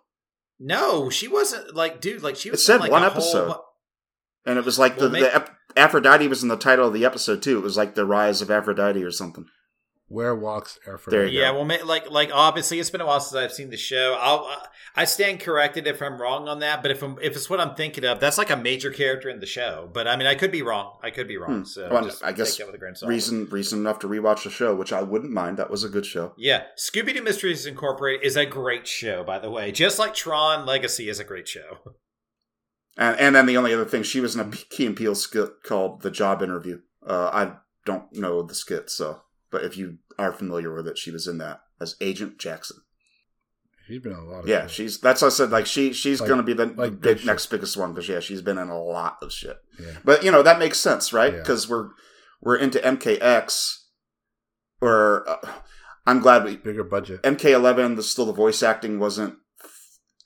No, 0.60 1.08
she 1.10 1.28
wasn't. 1.28 1.74
Like, 1.74 2.00
dude, 2.00 2.22
like 2.22 2.36
she 2.36 2.48
It 2.50 2.58
said 2.58 2.76
in, 2.76 2.80
like, 2.82 2.90
one 2.90 3.02
a 3.02 3.08
whole 3.10 3.22
episode. 3.22 3.46
bu- 3.48 4.50
and 4.50 4.58
it 4.58 4.64
was 4.64 4.78
like 4.78 4.96
Well, 4.96 5.06
the, 5.08 5.12
maybe- 5.12 5.24
the 5.26 5.47
Aphrodite 5.78 6.28
was 6.28 6.42
in 6.42 6.48
the 6.48 6.57
title 6.57 6.89
of 6.89 6.92
the 6.92 7.05
episode 7.05 7.42
too. 7.42 7.58
It 7.58 7.62
was 7.62 7.76
like 7.76 7.94
the 7.94 8.05
rise 8.07 8.42
of 8.42 8.50
Aphrodite 8.50 9.02
or 9.02 9.10
something. 9.10 9.47
Where 10.10 10.34
walks 10.34 10.78
Aphrodite? 10.86 11.10
There 11.10 11.26
you 11.26 11.40
Yeah, 11.40 11.52
go. 11.52 11.62
well, 11.65 11.86
like, 11.86 12.10
like 12.10 12.31
obviously, 12.32 12.81
it's 12.81 12.89
been 12.89 13.02
a 13.02 13.07
while 13.07 13.20
since 13.20 13.36
I've 13.39 13.52
seen 13.52 13.68
the 13.68 13.76
show. 13.76 14.16
I'll, 14.18 14.47
uh, 14.47 14.66
I 14.97 15.05
stand 15.05 15.40
corrected 15.40 15.86
if 15.86 16.00
I'm 16.00 16.18
wrong 16.18 16.48
on 16.48 16.60
that. 16.60 16.81
But 16.81 16.90
if 16.92 17.02
I'm, 17.02 17.18
if 17.20 17.36
it's 17.36 17.50
what 17.50 17.60
I'm 17.60 17.74
thinking 17.74 18.07
of, 18.07 18.18
that's 18.18 18.39
like 18.39 18.48
a 18.48 18.57
major 18.57 18.90
character 18.90 19.28
in 19.28 19.39
the 19.40 19.44
show. 19.47 19.90
But 19.92 20.08
I 20.08 20.16
mean, 20.16 20.26
I 20.26 20.34
could 20.34 20.50
be 20.50 20.62
wrong. 20.62 20.97
I 21.02 21.10
could 21.10 21.28
be 21.28 21.36
wrong. 21.36 21.58
Hmm. 21.58 21.65
So 21.65 21.90
Well, 21.92 22.05
just 22.05 22.24
I 22.24 22.32
guess 22.32 22.52
take 22.52 22.60
that 22.60 22.66
with 22.68 22.76
a 22.76 22.78
grain 22.78 22.92
of 22.92 22.98
salt. 22.98 23.10
Reason 23.10 23.44
reason 23.50 23.81
enough 23.81 23.98
to 23.98 24.08
rewatch 24.08 24.44
the 24.44 24.50
show, 24.50 24.74
which 24.74 24.94
I 24.94 25.02
wouldn't 25.02 25.31
mind. 25.31 25.58
That 25.58 25.68
was 25.70 25.84
a 25.84 25.90
good 25.90 26.07
show. 26.07 26.32
Yeah, 26.39 26.62
Scooby 26.78 27.12
Doo 27.15 27.23
Mysteries 27.23 27.66
Incorporated 27.66 28.24
is 28.24 28.34
a 28.39 28.47
great 28.47 28.86
show, 28.86 29.23
by 29.24 29.39
the 29.39 29.50
way. 29.50 29.73
Just 29.73 29.98
like 29.98 30.15
Tron 30.15 30.65
Legacy 30.65 31.10
is 31.10 31.20
a 31.20 31.24
great 31.24 31.47
show. 31.48 31.81
And 32.98 33.18
and 33.18 33.34
then 33.34 33.46
the 33.46 33.56
only 33.56 33.72
other 33.72 33.84
thing, 33.86 34.02
she 34.02 34.20
was 34.20 34.34
in 34.34 34.40
a 34.40 34.50
Key 34.70 34.84
and 34.86 34.96
Peele 34.96 35.14
skit 35.14 35.62
called 35.62 36.02
The 36.02 36.10
Job 36.10 36.42
Interview. 36.42 36.80
Uh, 37.06 37.30
I 37.32 37.52
don't 37.86 38.12
know 38.12 38.42
the 38.42 38.54
skit, 38.54 38.90
so 38.90 39.22
but 39.50 39.62
if 39.64 39.76
you 39.78 39.98
are 40.18 40.32
familiar 40.32 40.74
with 40.74 40.86
it, 40.88 40.98
she 40.98 41.10
was 41.10 41.26
in 41.26 41.38
that 41.38 41.60
as 41.80 41.94
Agent 42.00 42.38
Jackson. 42.38 42.78
She's 43.86 44.02
been 44.02 44.12
in 44.12 44.18
a 44.18 44.24
lot 44.24 44.40
of 44.42 44.48
Yeah, 44.48 44.62
shit. 44.66 44.70
she's 44.72 45.00
that's 45.00 45.22
what 45.22 45.28
I 45.28 45.30
said. 45.30 45.50
Like 45.50 45.64
she 45.64 45.94
she's 45.94 46.20
Like- 46.20 46.28
gonna 46.28 46.42
be 46.42 46.52
the, 46.52 46.66
like 46.66 47.00
big 47.00 47.18
big 47.18 47.24
next 47.26 47.46
biggest 47.46 47.76
one 47.76 47.94
because 47.94 48.08
yeah, 48.08 48.20
she's 48.20 48.42
been 48.42 48.58
in 48.58 48.68
a 48.68 48.82
lot 48.82 49.16
of 49.22 49.32
shit. 49.32 49.56
Yeah. 49.80 49.92
But 50.04 50.22
you 50.24 50.30
know 50.30 50.42
that 50.42 50.58
makes 50.58 50.78
sense, 50.78 51.12
right? 51.12 51.32
Yeah. 51.32 51.38
Because 51.38 51.68
we're 51.70 51.90
we're 52.42 52.56
into 52.56 52.78
MKX, 52.80 53.76
or 54.82 55.28
uh, 55.28 55.36
I'm 56.06 56.20
glad 56.20 56.44
we 56.44 56.56
bigger 56.56 56.84
budget. 56.84 57.22
MK11. 57.22 57.96
The 57.96 58.02
still 58.02 58.26
the 58.26 58.32
voice 58.32 58.62
acting 58.62 58.98
wasn't. 58.98 59.36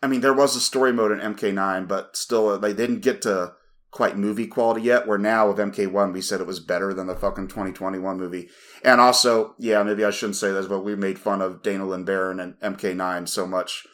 I 0.03 0.09
mean, 0.09 0.21
there 0.21 0.35
was 0.35 0.57
a 0.57 0.61
story 0.61 0.93
mode 0.93 1.13
in 1.13 1.21
MK9, 1.35 1.87
but 1.89 2.17
still 2.17 2.49
uh, 2.49 2.59
they 2.59 2.73
didn't 2.73 3.01
get 3.01 3.23
to 3.23 3.53
quite 3.93 4.17
movie 4.17 4.47
quality 4.47 4.83
yet. 4.83 5.07
Where 5.07 5.19
now 5.19 5.49
with 5.49 5.59
MK1, 5.59 6.13
we 6.13 6.21
said 6.21 6.41
it 6.41 6.47
was 6.47 6.61
better 6.61 6.93
than 6.93 7.07
the 7.07 7.15
fucking 7.15 7.49
2021 7.49 8.19
movie. 8.19 8.49
And 8.85 9.01
also, 9.01 9.55
yeah, 9.59 9.83
maybe 9.83 10.05
I 10.05 10.11
shouldn't 10.11 10.37
say 10.37 10.51
this, 10.51 10.67
but 10.67 10.81
we 10.81 10.97
made 10.97 11.19
fun 11.19 11.41
of 11.41 11.63
Dana 11.63 11.87
Lynn 11.87 12.05
Barron 12.05 12.41
and 12.41 12.59
MK9 12.61 13.29
so 13.29 13.47
much. 13.47 13.87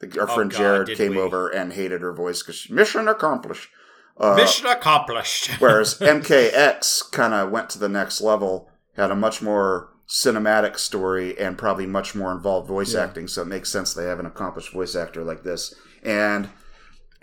The- 0.00 0.18
Our 0.20 0.28
Oh, 0.28 0.34
friend 0.34 0.50
God, 0.50 0.58
Jared 0.58 0.96
came 0.98 1.12
we. 1.12 1.18
over 1.20 1.48
and 1.48 1.72
hated 1.74 2.00
her 2.02 2.12
voice 2.12 2.42
because 2.42 2.68
mission 2.68 3.06
accomplished. 3.06 3.68
Uh, 4.18 4.34
Mission 4.34 4.66
accomplished. 4.66 5.48
Whereas 5.60 5.94
MKX 6.00 7.10
kind 7.12 7.32
of 7.32 7.50
went 7.50 7.70
to 7.70 7.78
the 7.78 7.88
next 7.88 8.20
level, 8.20 8.68
had 8.96 9.10
a 9.10 9.16
much 9.16 9.40
more 9.40 9.88
cinematic 10.12 10.78
story 10.78 11.38
and 11.38 11.56
probably 11.56 11.86
much 11.86 12.14
more 12.14 12.32
involved 12.32 12.68
voice 12.68 12.92
Yeah. 12.92 13.04
acting. 13.04 13.26
So 13.28 13.40
it 13.42 13.46
makes 13.48 13.70
sense 13.70 13.94
they 13.94 14.04
have 14.04 14.20
an 14.20 14.26
accomplished 14.26 14.70
voice 14.72 14.94
actor 14.94 15.24
like 15.24 15.42
this. 15.42 15.74
And 16.02 16.50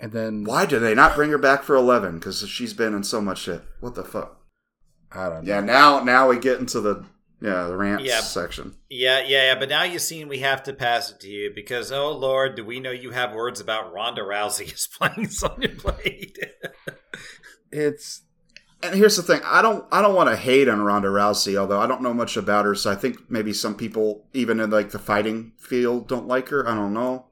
And 0.00 0.10
then 0.12 0.42
why 0.44 0.66
did 0.66 0.80
they 0.80 0.94
not 0.94 1.14
bring 1.14 1.30
her 1.30 1.38
back 1.38 1.62
for 1.62 1.76
Eleven? 1.76 2.18
Because 2.18 2.48
she's 2.48 2.74
been 2.74 2.92
in 2.94 3.04
so 3.04 3.20
much 3.20 3.38
shit. 3.42 3.62
What 3.78 3.94
the 3.94 4.02
fuck? 4.02 4.40
I 5.12 5.28
don't 5.28 5.44
know. 5.44 5.54
Yeah, 5.54 5.60
now 5.60 6.02
now 6.02 6.28
we 6.28 6.38
get 6.38 6.58
into 6.58 6.80
the 6.80 7.04
yeah 7.40 7.64
the 7.68 7.76
rant 7.76 8.02
Yeah. 8.02 8.20
section. 8.20 8.74
Yeah, 8.88 9.20
yeah, 9.20 9.52
yeah. 9.52 9.58
But 9.58 9.68
now 9.68 9.84
you've 9.84 10.02
seen 10.02 10.26
we 10.28 10.40
have 10.40 10.62
to 10.64 10.72
pass 10.72 11.10
it 11.12 11.20
to 11.20 11.28
you 11.28 11.52
because, 11.54 11.92
oh 11.92 12.10
Lord, 12.10 12.56
do 12.56 12.64
we 12.64 12.80
know 12.80 12.90
you 12.90 13.10
have 13.12 13.32
words 13.34 13.60
about 13.60 13.92
Ronda 13.92 14.22
Rousey 14.22 14.72
is 14.74 14.88
playing 14.98 15.28
Sonya 15.28 15.68
Blade? 15.80 16.38
It's 17.72 18.22
And 18.82 18.94
here's 18.94 19.16
the 19.16 19.22
thing: 19.22 19.40
I 19.44 19.60
don't, 19.62 19.84
I 19.92 20.00
don't 20.00 20.14
want 20.14 20.30
to 20.30 20.36
hate 20.36 20.68
on 20.68 20.80
Ronda 20.80 21.08
Rousey, 21.08 21.56
although 21.56 21.80
I 21.80 21.86
don't 21.86 22.02
know 22.02 22.14
much 22.14 22.36
about 22.36 22.64
her. 22.64 22.74
So 22.74 22.90
I 22.90 22.94
think 22.94 23.30
maybe 23.30 23.52
some 23.52 23.74
people, 23.74 24.26
even 24.32 24.58
in 24.60 24.70
like 24.70 24.90
the 24.90 24.98
fighting 24.98 25.52
field, 25.58 26.08
don't 26.08 26.26
like 26.26 26.48
her. 26.48 26.66
I 26.66 26.74
don't 26.74 26.94
know. 26.94 27.26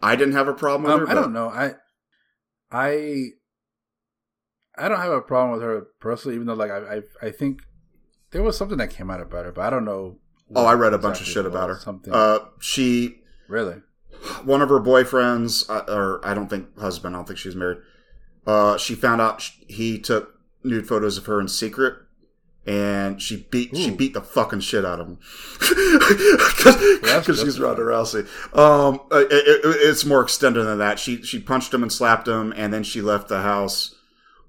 I 0.00 0.14
didn't 0.14 0.34
have 0.34 0.46
a 0.46 0.54
problem 0.54 0.84
with 0.84 0.92
um, 0.92 1.00
her. 1.00 1.10
I 1.10 1.14
don't 1.14 1.32
know. 1.32 1.48
I 1.48 1.74
I 2.70 3.30
I 4.76 4.88
don't 4.88 5.00
have 5.00 5.12
a 5.12 5.20
problem 5.20 5.52
with 5.52 5.62
her 5.62 5.88
personally, 6.00 6.36
even 6.36 6.46
though 6.46 6.54
like 6.54 6.70
I 6.70 6.98
I, 7.22 7.26
I 7.26 7.30
think 7.32 7.62
there 8.30 8.42
was 8.42 8.56
something 8.56 8.78
that 8.78 8.90
came 8.90 9.10
out 9.10 9.20
about 9.20 9.46
her, 9.46 9.52
but 9.52 9.62
I 9.62 9.70
don't 9.70 9.84
know. 9.84 10.18
Oh, 10.54 10.64
I 10.64 10.74
read 10.74 10.94
a 10.94 10.98
bunch 10.98 11.20
of 11.20 11.26
shit 11.26 11.44
about 11.44 11.68
her. 11.68 11.76
Something 11.78 12.12
Uh, 12.14 12.38
she, 12.58 13.20
really. 13.48 13.82
one 14.44 14.62
of 14.62 14.68
her 14.70 14.80
boyfriends, 14.80 15.68
uh, 15.68 15.92
or 15.92 16.20
I 16.24 16.32
don't 16.34 16.48
think 16.48 16.78
husband. 16.78 17.14
I 17.14 17.18
don't 17.18 17.26
think 17.26 17.38
she's 17.38 17.56
married. 17.56 17.78
Uh, 18.46 18.78
she 18.78 18.94
found 18.94 19.20
out 19.20 19.42
he 19.66 19.98
took 19.98 20.37
nude 20.62 20.86
photos 20.86 21.18
of 21.18 21.26
her 21.26 21.40
in 21.40 21.48
secret, 21.48 21.96
and 22.66 23.20
she 23.22 23.48
beat 23.50 23.74
she 23.74 23.90
beat 23.90 24.12
the 24.12 24.20
fucking 24.20 24.60
shit 24.60 24.84
out 24.84 25.00
of 25.00 25.08
him 25.08 25.18
because 25.58 27.40
she's. 27.40 27.58
Ronda 27.58 27.82
Rousey. 27.82 28.26
Um, 28.56 29.00
uh, 29.10 29.20
it, 29.20 29.32
it, 29.32 29.60
it's 29.64 30.04
more 30.04 30.22
extended 30.22 30.64
than 30.64 30.78
that. 30.78 30.98
She 30.98 31.22
she 31.22 31.40
punched 31.40 31.72
him 31.72 31.82
and 31.82 31.92
slapped 31.92 32.28
him, 32.28 32.52
and 32.56 32.72
then 32.72 32.82
she 32.82 33.00
left 33.00 33.28
the 33.28 33.40
house. 33.40 33.94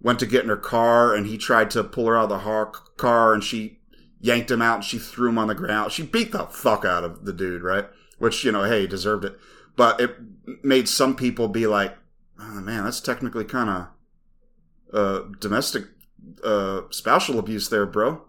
Went 0.02 0.20
to 0.20 0.26
get 0.26 0.44
in 0.44 0.50
her 0.50 0.58
car, 0.58 1.14
and 1.14 1.28
he 1.28 1.38
tried 1.38 1.70
to 1.72 1.84
pull 1.84 2.08
her 2.08 2.18
out 2.18 2.24
of 2.24 2.30
the 2.30 2.40
har- 2.40 2.72
car, 2.96 3.34
and 3.34 3.44
she 3.44 3.80
yanked 4.22 4.50
him 4.52 4.62
out, 4.62 4.76
and 4.76 4.86
she 4.86 4.98
threw 4.98 5.30
him 5.30 5.38
on 5.38 5.48
the 5.48 5.56
ground. 5.56 5.92
She 5.92 6.04
beat 6.04 6.32
the 6.32 6.46
fuck 6.46 6.86
out 6.86 7.04
of 7.04 7.26
the 7.26 7.34
dude, 7.34 7.64
right? 7.64 7.86
Which 8.18 8.44
you 8.44 8.52
know, 8.52 8.64
hey, 8.64 8.82
he 8.82 8.88
deserved 8.88 9.26
it. 9.26 9.38
But 9.76 10.00
it 10.00 10.16
made 10.64 10.90
some 10.90 11.16
people 11.16 11.48
be 11.48 11.68
like, 11.68 11.98
"Oh 12.40 12.62
man, 12.62 12.84
that's 12.84 13.00
technically 13.02 13.46
kind 13.46 13.70
of 13.70 13.88
uh, 14.94 15.28
domestic 15.40 15.86
uh, 16.44 16.82
spousal 16.90 17.40
abuse 17.40 17.70
there, 17.70 17.86
bro, 17.86 18.24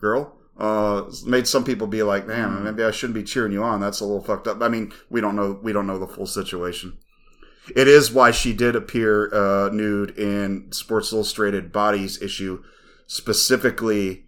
girl." 0.00 0.38
Uh, 0.56 1.10
made 1.26 1.48
some 1.48 1.64
people 1.64 1.86
be 1.86 2.02
like, 2.02 2.26
"Man, 2.26 2.62
maybe 2.62 2.84
I 2.84 2.90
shouldn't 2.90 3.14
be 3.14 3.24
cheering 3.24 3.52
you 3.52 3.62
on. 3.62 3.80
That's 3.80 4.00
a 4.00 4.04
little 4.04 4.22
fucked 4.22 4.46
up." 4.46 4.62
I 4.62 4.68
mean, 4.68 4.92
we 5.10 5.20
don't 5.20 5.36
know. 5.36 5.58
We 5.62 5.72
don't 5.72 5.86
know 5.86 5.98
the 5.98 6.06
full 6.06 6.26
situation. 6.26 6.98
It 7.74 7.88
is 7.88 8.12
why 8.12 8.30
she 8.30 8.52
did 8.52 8.76
appear 8.76 9.34
uh, 9.34 9.70
nude 9.70 10.18
in 10.18 10.70
Sports 10.70 11.12
Illustrated 11.12 11.72
Bodies 11.72 12.20
issue, 12.20 12.62
specifically 13.06 14.26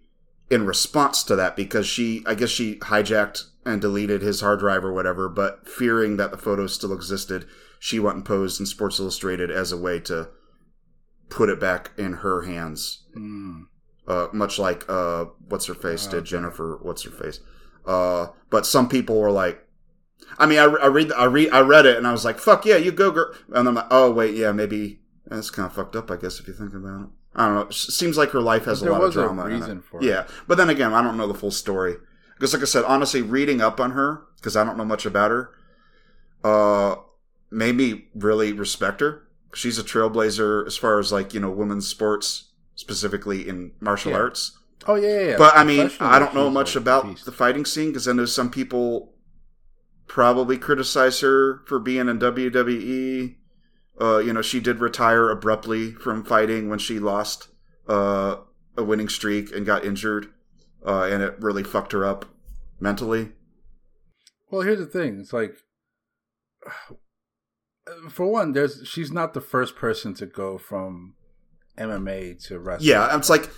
in 0.49 0.65
response 0.65 1.23
to 1.23 1.35
that 1.35 1.55
because 1.55 1.85
she, 1.85 2.23
I 2.25 2.33
guess 2.33 2.49
she 2.49 2.75
hijacked 2.79 3.43
and 3.65 3.81
deleted 3.81 4.21
his 4.21 4.41
hard 4.41 4.59
drive 4.59 4.83
or 4.83 4.93
whatever, 4.93 5.27
but 5.27 5.67
fearing 5.67 6.17
that 6.17 6.31
the 6.31 6.37
photos 6.37 6.73
still 6.73 6.93
existed, 6.93 7.45
she 7.79 7.99
went 7.99 8.15
and 8.15 8.25
posed 8.25 8.59
in 8.59 8.65
Sports 8.65 8.99
Illustrated 8.99 9.51
as 9.51 9.71
a 9.71 9.77
way 9.77 9.99
to 10.01 10.29
put 11.29 11.49
it 11.49 11.59
back 11.59 11.91
in 11.97 12.13
her 12.13 12.43
hands. 12.43 13.03
Mm. 13.15 13.65
Uh, 14.07 14.27
much 14.31 14.57
like 14.57 14.85
uh, 14.89 15.25
what's 15.49 15.65
her 15.65 15.73
face 15.75 16.07
Oh, 16.07 16.11
did 16.11 16.17
okay. 16.19 16.27
Jennifer. 16.27 16.79
What's 16.81 17.03
her 17.03 17.11
face? 17.11 17.39
Uh, 17.85 18.27
but 18.49 18.65
some 18.65 18.87
people 18.87 19.19
were 19.19 19.31
like, 19.31 19.65
I 20.37 20.45
mean, 20.45 20.59
I, 20.59 20.63
I 20.63 20.87
read, 20.87 21.11
I 21.11 21.25
read, 21.25 21.49
I 21.51 21.59
read 21.61 21.85
it, 21.85 21.97
and 21.97 22.05
I 22.07 22.11
was 22.11 22.25
like, 22.25 22.39
"Fuck 22.39 22.65
yeah, 22.65 22.77
you 22.77 22.91
go, 22.91 23.11
girl!" 23.11 23.33
And 23.53 23.67
I'm 23.67 23.75
like, 23.75 23.87
"Oh 23.91 24.11
wait, 24.11 24.35
yeah, 24.35 24.51
maybe 24.51 24.99
that's 25.25 25.49
kind 25.49 25.65
of 25.65 25.73
fucked 25.73 25.95
up, 25.95 26.09
I 26.11 26.17
guess, 26.17 26.39
if 26.39 26.47
you 26.47 26.53
think 26.53 26.73
about 26.73 27.01
it." 27.03 27.07
I 27.35 27.45
don't 27.45 27.55
know. 27.55 27.61
It 27.61 27.73
seems 27.73 28.17
like 28.17 28.31
her 28.31 28.41
life 28.41 28.65
has 28.65 28.81
a 28.81 28.89
lot 28.89 29.03
of 29.03 29.13
drama. 29.13 29.45
reason 29.45 29.81
for 29.81 30.01
it. 30.01 30.05
Yeah, 30.05 30.25
but 30.47 30.57
then 30.57 30.69
again, 30.69 30.93
I 30.93 31.01
don't 31.03 31.17
know 31.17 31.27
the 31.27 31.33
full 31.33 31.51
story 31.51 31.95
because, 32.35 32.53
like 32.53 32.61
I 32.63 32.65
said, 32.65 32.83
honestly, 32.85 33.21
reading 33.21 33.61
up 33.61 33.79
on 33.79 33.91
her 33.91 34.23
because 34.37 34.55
I 34.57 34.63
don't 34.63 34.77
know 34.77 34.85
much 34.85 35.05
about 35.05 35.31
her, 35.31 35.51
uh, 36.43 36.95
made 37.51 37.75
me 37.75 38.05
really 38.15 38.53
respect 38.53 39.01
her. 39.01 39.26
She's 39.57 39.79
a 39.79 39.83
trailblazer 39.83 40.67
as 40.67 40.77
far 40.77 40.99
as 40.99 41.11
like 41.11 41.33
you 41.33 41.39
know 41.39 41.49
women's 41.49 41.87
sports, 41.87 42.51
specifically 42.75 43.49
in 43.49 43.71
martial 43.79 44.11
Yeah. 44.11 44.19
arts. 44.19 44.55
Oh 44.85 44.93
yeah, 44.93 45.07
yeah. 45.07 45.27
yeah. 45.29 45.37
But 45.37 45.57
I 45.57 45.63
mean, 45.63 45.89
I 45.99 46.19
don't 46.19 46.35
know 46.35 46.51
much 46.51 46.75
like, 46.75 46.81
about 46.83 47.21
the 47.25 47.31
fighting 47.31 47.65
scene 47.65 47.87
because 47.87 48.07
I 48.07 48.13
know 48.13 48.25
some 48.25 48.51
people 48.51 49.15
probably 50.05 50.59
criticize 50.59 51.21
her 51.21 51.63
for 51.65 51.79
being 51.79 52.07
in 52.07 52.19
WWE. 52.19 53.35
Uh, 53.99 54.19
you 54.19 54.31
know, 54.31 54.43
she 54.43 54.59
did 54.59 54.79
retire 54.79 55.29
abruptly 55.31 55.91
from 55.91 56.23
fighting 56.23 56.69
when 56.69 56.77
she 56.77 56.99
lost 56.99 57.47
uh, 57.89 58.35
a 58.77 58.83
winning 58.83 59.09
streak 59.09 59.51
and 59.55 59.65
got 59.65 59.83
injured, 59.83 60.27
uh, 60.85 61.05
and 61.05 61.23
it 61.23 61.33
really 61.39 61.63
fucked 61.63 61.93
her 61.93 62.05
up 62.05 62.25
mentally. 62.79 63.31
Well, 64.51 64.61
here's 64.61 64.77
the 64.77 64.85
thing. 64.85 65.19
It's 65.19 65.33
like, 65.33 65.55
for 68.09 68.27
one, 68.27 68.53
there's 68.53 68.81
she's 68.87 69.11
not 69.11 69.33
the 69.33 69.41
first 69.41 69.75
person 69.75 70.13
to 70.15 70.25
go 70.25 70.57
from 70.57 71.15
MMA 71.77 72.43
to 72.47 72.59
wrestling. 72.59 72.89
Yeah, 72.89 73.15
it's 73.17 73.29
like, 73.29 73.49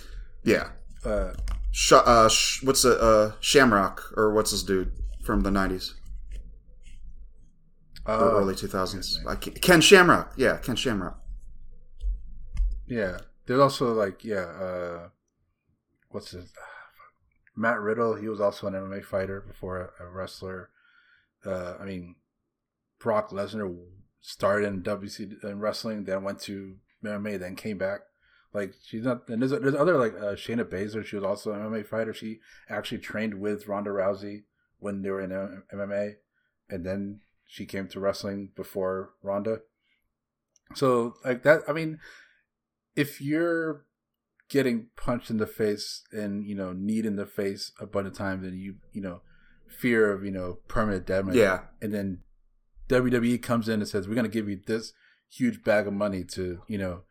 yeah, 0.44 0.70
Uh, 1.04 1.32
Sh- 1.72 1.92
uh, 1.92 2.28
sh- 2.28 2.62
what's 2.64 2.84
a 2.84 3.00
uh, 3.00 3.32
Shamrock 3.40 4.12
or 4.16 4.32
what's 4.34 4.50
this 4.50 4.62
dude 4.64 4.92
from 5.24 5.42
the 5.42 5.50
nineties 5.50 5.94
uh, 8.06 8.18
early 8.18 8.54
two 8.56 8.66
thousands? 8.66 9.20
Ken 9.62 9.80
Shamrock, 9.80 10.32
yeah, 10.36 10.56
Ken 10.56 10.74
Shamrock. 10.76 11.18
Yeah. 12.86 13.18
There's 13.46 13.60
also 13.60 13.92
like 13.94 14.24
yeah, 14.24 14.46
uh, 14.46 15.08
what's 16.08 16.32
his 16.32 16.52
Matt 17.56 17.80
Riddle. 17.80 18.14
He 18.16 18.28
was 18.28 18.40
also 18.40 18.66
an 18.66 18.74
MMA 18.74 19.04
fighter 19.04 19.40
before 19.40 19.92
a, 20.00 20.04
a 20.04 20.08
wrestler. 20.10 20.70
Uh, 21.44 21.74
I 21.80 21.84
mean, 21.84 22.16
Brock 22.98 23.30
Lesnar 23.30 23.74
started 24.20 24.66
in 24.66 24.82
WC 24.82 25.42
in 25.42 25.60
wrestling, 25.60 26.04
then 26.04 26.22
went 26.22 26.40
to 26.42 26.76
MMA, 27.04 27.38
then 27.38 27.56
came 27.56 27.78
back. 27.78 28.00
Like 28.52 28.74
she's 28.84 29.04
not. 29.04 29.28
And 29.28 29.40
there's 29.40 29.52
there's 29.52 29.74
other 29.74 29.96
like 29.96 30.14
uh, 30.14 30.34
Shayna 30.34 30.64
Baszler. 30.64 31.04
She 31.04 31.16
was 31.16 31.24
also 31.24 31.52
an 31.52 31.60
MMA 31.60 31.86
fighter. 31.86 32.12
She 32.12 32.40
actually 32.68 32.98
trained 32.98 33.40
with 33.40 33.68
Ronda 33.68 33.90
Rousey 33.90 34.42
when 34.78 35.02
they 35.02 35.10
were 35.10 35.20
in 35.20 35.30
M- 35.30 35.62
MMA, 35.72 36.14
and 36.68 36.84
then 36.84 37.20
she 37.46 37.64
came 37.64 37.86
to 37.88 38.00
wrestling 38.00 38.50
before 38.56 39.10
Ronda. 39.22 39.60
So 40.74 41.14
like 41.24 41.44
that. 41.44 41.62
I 41.68 41.72
mean, 41.72 42.00
if 42.96 43.20
you're 43.20 43.84
getting 44.48 44.88
punched 44.96 45.30
in 45.30 45.36
the 45.36 45.46
face 45.46 46.02
and 46.12 46.44
you 46.44 46.56
know 46.56 46.72
kneed 46.72 47.06
in 47.06 47.16
the 47.16 47.26
face 47.26 47.72
a 47.80 47.86
bunch 47.86 48.08
of 48.08 48.14
times 48.14 48.44
and 48.44 48.60
you 48.60 48.74
you 48.92 49.00
know 49.00 49.20
fear 49.68 50.12
of 50.12 50.24
you 50.24 50.30
know 50.32 50.58
permanent 50.66 51.06
damage 51.06 51.36
Yeah, 51.36 51.60
and 51.80 51.94
then 51.94 52.18
WWE 52.90 53.40
comes 53.40 53.68
in 53.68 53.80
and 53.80 53.88
says 53.88 54.08
we're 54.08 54.14
going 54.14 54.24
to 54.24 54.30
give 54.30 54.48
you 54.48 54.60
this 54.66 54.92
huge 55.28 55.62
bag 55.62 55.86
of 55.86 55.92
money 55.92 56.24
to 56.24 56.62
you 56.66 56.76
know 56.76 57.02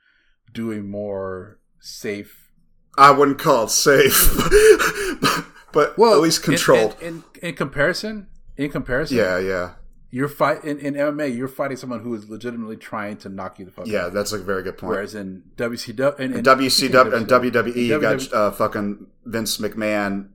do 0.52 0.72
a 0.72 0.82
more 0.82 1.60
safe 1.80 2.50
I 2.98 3.12
wouldn't 3.12 3.40
call 3.40 3.66
it 3.66 3.70
safe, 3.70 4.30
but 5.72 5.98
well 5.98 6.14
at 6.14 6.20
least 6.20 6.44
controlled. 6.44 6.98
in, 7.02 7.24
in, 7.42 7.50
in 7.50 7.56
comparison 7.56 8.28
in 8.58 8.72
comparison 8.72 9.18
yeah, 9.18 9.40
yeah, 9.40 9.72
you're 10.12 10.28
fight 10.28 10.66
in, 10.66 10.80
in 10.80 10.96
MMA 10.96 11.36
you're 11.36 11.48
fighting 11.48 11.78
someone 11.78 12.02
who 12.02 12.14
is 12.14 12.28
legitimately 12.30 12.76
trying 12.76 13.16
to 13.18 13.30
knock 13.30 13.58
you 13.58 13.66
the 13.66 13.72
fuck 13.72 13.84
out. 13.84 13.88
yeah. 13.88 14.06
out 14.06 14.14
That's 14.14 14.34
a 14.34 14.40
very 14.40 14.64
good 14.64 14.78
point. 14.78 14.92
whereas 14.92 15.16
in 15.16 15.44
WCW 15.56 16.20
and, 16.20 16.36
And 16.36 16.46
WCW 16.46 17.14
and 17.14 17.28
WWE, 17.28 17.76
you 17.76 18.02
got 18.02 18.34
uh, 18.34 18.52
fucking 18.52 19.08
Vince 19.26 19.58
McMahon, 19.58 20.30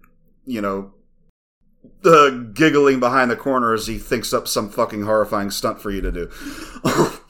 you 0.46 0.62
know, 0.62 0.94
uh, 2.04 2.30
giggling 2.30 3.00
behind 3.00 3.30
the 3.30 3.36
corner 3.36 3.72
as 3.74 3.86
he 3.86 3.98
thinks 3.98 4.32
up 4.32 4.46
some 4.48 4.68
fucking 4.70 5.02
horrifying 5.04 5.50
stunt 5.50 5.80
for 5.80 5.90
you 5.90 6.00
to 6.00 6.12
do. 6.12 6.30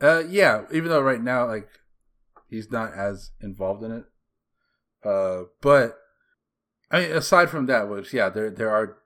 Uh, 0.00 0.24
yeah. 0.28 0.62
Even 0.72 0.88
though 0.90 1.00
right 1.00 1.22
now, 1.22 1.46
like, 1.46 1.68
he's 2.48 2.72
not 2.72 2.92
as 2.92 3.30
involved 3.40 3.84
in 3.84 3.92
it. 3.92 4.04
Uh, 5.04 5.44
but 5.60 5.96
I 6.90 7.00
mean, 7.02 7.12
aside 7.12 7.50
from 7.50 7.66
that, 7.66 7.88
which 7.88 8.12
yeah, 8.12 8.28
there 8.28 8.50
there 8.50 8.70
are 8.70 8.98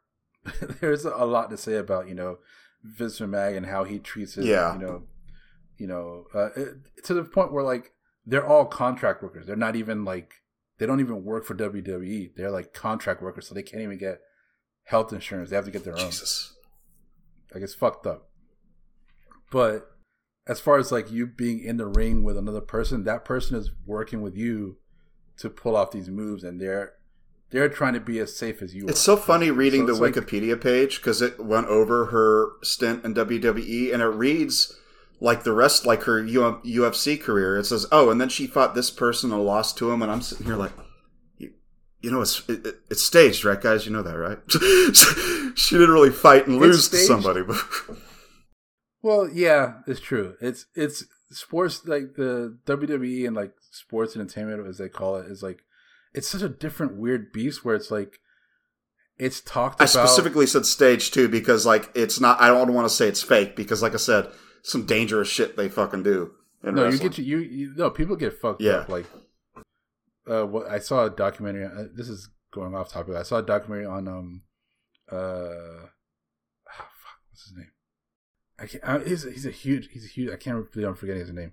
there's 0.81 1.05
a 1.05 1.25
lot 1.27 1.51
to 1.51 1.59
say 1.59 1.77
about 1.77 2.09
you 2.09 2.15
know 2.15 2.39
Vince 2.83 3.21
McMahon 3.21 3.59
and 3.59 3.67
how 3.67 3.85
he 3.85 3.99
treats 3.99 4.35
his 4.37 4.47
Yeah. 4.47 4.73
you 4.75 4.79
know 4.81 5.03
you 5.77 5.87
know 5.87 6.25
uh, 6.35 6.49
it- 6.57 7.05
to 7.05 7.13
the 7.15 7.25
point 7.25 7.53
where 7.53 7.65
like 7.65 7.93
they're 8.25 8.47
all 8.47 8.65
contract 8.65 9.23
workers. 9.23 9.47
They're 9.47 9.55
not 9.57 9.77
even 9.77 10.05
like 10.05 10.33
they 10.79 10.87
don't 10.87 11.01
even 11.01 11.25
work 11.25 11.45
for 11.45 11.55
WWE. 11.55 12.31
They're 12.37 12.51
like 12.51 12.73
contract 12.73 13.23
workers, 13.23 13.47
so 13.49 13.55
they 13.55 13.63
can't 13.63 13.83
even 13.83 13.99
get 13.99 14.21
health 14.87 15.13
insurance. 15.13 15.51
They 15.51 15.57
have 15.57 15.65
to 15.67 15.71
get 15.71 15.85
their 15.85 15.97
own. 15.99 16.07
Jesus. 16.07 16.55
Like 17.55 17.63
it's 17.63 17.75
fucked 17.75 18.07
up. 18.07 18.29
But 19.51 19.87
as 20.47 20.61
far 20.61 20.79
as 20.79 20.91
like 20.93 21.11
you 21.11 21.27
being 21.27 21.61
in 21.61 21.77
the 21.77 21.87
ring 21.87 22.25
with 22.25 22.37
another 22.37 22.61
person, 22.61 23.05
that 23.05 23.25
person 23.25 23.57
is 23.57 23.71
working 23.87 24.23
with 24.23 24.37
you 24.37 24.79
to 25.39 25.51
pull 25.51 25.77
off 25.77 25.91
these 25.93 26.09
moves, 26.09 26.43
and 26.45 26.61
they're 26.61 26.95
they're 27.51 27.69
trying 27.69 27.95
to 27.95 28.01
be 28.01 28.19
as 28.19 28.37
safe 28.37 28.61
as 28.63 28.75
you. 28.75 28.85
It's 28.89 29.01
are. 29.01 29.17
so 29.17 29.17
funny 29.17 29.51
reading 29.53 29.83
So 29.83 29.87
the 29.87 29.93
it's 30.05 30.17
like- 30.17 30.27
Wikipedia 30.27 30.61
page 30.61 30.97
because 30.97 31.23
it 31.23 31.39
went 31.45 31.69
over 31.69 32.07
her 32.07 32.51
stint 32.63 33.05
in 33.05 33.15
WWE 33.15 33.93
and 33.93 34.03
it 34.03 34.07
reads 34.07 34.77
like 35.21 35.45
the 35.45 35.53
rest, 35.53 35.87
like 35.87 36.03
her 36.03 36.21
UFC 36.23 37.21
career. 37.21 37.57
It 37.57 37.65
says, 37.67 37.87
"Oh, 37.93 38.11
and 38.11 38.21
then 38.21 38.29
she 38.29 38.47
fought 38.47 38.75
this 38.75 38.91
person 38.91 39.33
and 39.33 39.45
lost 39.45 39.79
to 39.79 39.91
him," 39.91 40.03
and 40.03 40.11
I'm 40.11 40.21
sitting 40.23 40.47
here 40.47 40.57
like, 40.57 40.73
you, 42.01 42.11
know, 42.11 42.21
it's 42.21 42.43
it, 42.49 42.67
it- 42.67 42.77
it's 42.91 43.03
staged, 43.03 43.45
right, 43.45 43.61
guys? 43.61 43.87
You 43.87 43.93
know 43.93 44.03
that, 44.03 44.17
right? 44.17 44.39
she 45.59 45.77
didn't 45.77 45.95
really 45.95 46.11
fight 46.11 46.47
and 46.47 46.59
lose 46.59 46.89
to 46.89 46.97
somebody, 46.99 47.43
Well, 49.03 49.29
yeah, 49.33 49.75
it's 49.87 50.01
true. 50.01 50.35
It's 50.41 50.67
it's 50.75 51.05
sports 51.31 51.83
like 51.87 52.15
the 52.17 52.57
WWE 52.67 53.27
and 53.27 53.37
like 53.37 53.53
sports 53.71 54.17
entertainment 54.17 54.67
as 54.67 54.79
they 54.79 54.89
call 54.89 55.17
it 55.17 55.27
is 55.31 55.43
like 55.43 55.61
it's 56.15 56.29
such 56.29 56.43
a 56.43 56.49
different 56.49 56.97
weird 56.97 57.31
beast 57.33 57.65
where 57.65 57.75
it's 57.77 57.91
like 57.91 58.19
it's 59.19 59.41
talked 59.41 59.81
I 59.81 59.85
about. 59.85 59.91
specifically 60.09 60.47
said 60.47 60.67
stage 60.67 61.11
too 61.13 61.29
because 61.29 61.65
like 61.67 61.91
it's 61.95 62.21
not. 62.21 62.41
I 62.41 62.49
don't 62.49 62.75
want 62.75 62.89
to 62.89 62.95
say 62.95 63.07
it's 63.07 63.23
fake 63.23 63.55
because, 63.55 63.81
like 63.83 63.95
I 63.95 63.99
said, 63.99 64.29
some 64.63 64.87
dangerous 64.87 65.29
shit 65.29 65.57
they 65.57 65.69
fucking 65.69 66.03
do. 66.03 66.33
No, 66.63 66.89
you 66.89 66.99
get 66.99 67.17
you, 67.17 67.25
you 67.25 67.39
you 67.39 67.73
no 67.77 67.91
people 67.91 68.17
get 68.17 68.41
fucked 68.41 68.61
Yeah. 68.61 68.73
up. 68.79 68.89
Like, 68.89 69.07
uh, 70.29 70.45
what 70.45 70.69
I 70.69 70.79
saw 70.79 71.05
a 71.05 71.11
documentary. 71.11 71.65
Uh, 71.65 71.85
this 71.95 72.09
is 72.09 72.29
going 72.53 72.75
off 72.75 72.91
topic. 72.91 73.15
I 73.17 73.23
saw 73.23 73.39
a 73.39 73.43
documentary 73.43 73.87
on 73.87 74.09
um, 74.09 74.43
uh, 75.11 75.87
ah, 76.69 76.89
fuck, 76.89 77.19
what's 77.31 77.45
his 77.45 77.57
name? 77.57 77.71
I 78.59 78.67
can't. 78.67 78.85
Uh, 78.85 78.99
he's 79.01 79.23
he's 79.25 79.47
a 79.47 79.51
huge. 79.51 79.89
He's 79.93 80.05
a 80.05 80.09
huge. 80.09 80.33
I 80.33 80.37
can't 80.37 80.71
believe 80.73 80.89
I'm 80.89 80.95
forgetting 80.95 81.21
his 81.21 81.33
name. 81.33 81.53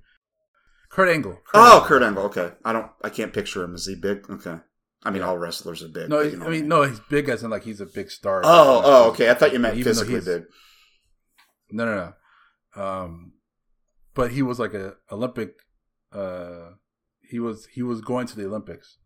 Kurt 0.90 1.10
Angle. 1.10 1.40
Oh, 1.54 1.84
Kurt 1.88 2.04
Angle. 2.04 2.24
Okay, 2.24 2.52
I 2.64 2.74
don't. 2.74 2.92
I 3.04 3.10
can't 3.10 3.34
picture 3.34 3.64
him. 3.64 3.76
Is 3.76 3.86
he 3.86 3.96
big? 3.96 4.30
Okay. 4.30 4.58
I 5.06 5.12
mean, 5.12 5.22
all 5.22 5.38
wrestlers 5.38 5.84
are 5.84 5.90
big. 5.90 6.10
No, 6.10 6.22
you 6.22 6.38
know 6.38 6.46
I 6.46 6.50
mean 6.50 6.68
no. 6.68 6.84
He's 6.84 7.00
big 7.02 7.28
as 7.30 7.44
in 7.44 7.50
like 7.50 7.64
he's 7.64 7.82
a 7.82 7.86
big 7.86 8.10
star. 8.10 8.42
Oh, 8.44 8.82
oh, 8.86 9.10
okay. 9.10 9.30
I 9.30 9.34
thought 9.34 9.52
you 9.52 9.60
meant 9.60 9.76
Even 9.76 9.92
physically 9.92 10.22
big. 10.22 10.46
No, 11.72 11.86
no, 11.86 12.14
no. 12.76 12.82
Um, 12.82 13.34
but 14.14 14.32
he 14.32 14.42
was 14.42 14.60
like 14.60 14.74
a 14.74 14.96
Olympic. 15.12 15.56
Uh, 16.12 16.72
he 17.30 17.40
was 17.40 17.68
he 17.74 17.82
was 17.82 18.02
going 18.02 18.28
to 18.28 18.36
the 18.36 18.46
Olympics, 18.46 18.98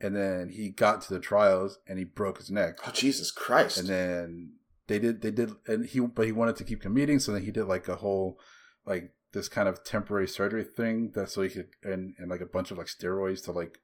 and 0.00 0.16
then 0.16 0.50
he 0.50 0.70
got 0.70 1.02
to 1.02 1.14
the 1.14 1.20
trials 1.20 1.78
and 1.86 1.98
he 1.98 2.04
broke 2.04 2.38
his 2.38 2.50
neck, 2.50 2.78
Oh, 2.86 2.90
Jesus 2.90 3.30
Christ! 3.30 3.78
and 3.78 3.88
then 3.88 4.52
they 4.86 4.98
did 4.98 5.22
they 5.22 5.30
did 5.30 5.52
and 5.66 5.86
he 5.86 6.00
but 6.00 6.26
he 6.26 6.32
wanted 6.32 6.56
to 6.56 6.64
keep 6.64 6.80
competing, 6.82 7.18
so 7.18 7.32
then 7.32 7.44
he 7.44 7.50
did 7.50 7.64
like 7.64 7.88
a 7.88 7.96
whole 7.96 8.38
like 8.86 9.12
this 9.32 9.48
kind 9.48 9.68
of 9.68 9.84
temporary 9.84 10.26
surgery 10.26 10.64
thing 10.64 11.12
that 11.14 11.30
so 11.30 11.42
he 11.42 11.48
could 11.48 11.68
and 11.84 12.14
and 12.18 12.30
like 12.30 12.40
a 12.40 12.46
bunch 12.46 12.70
of 12.70 12.78
like 12.78 12.88
steroids 12.88 13.44
to 13.44 13.52
like 13.52 13.78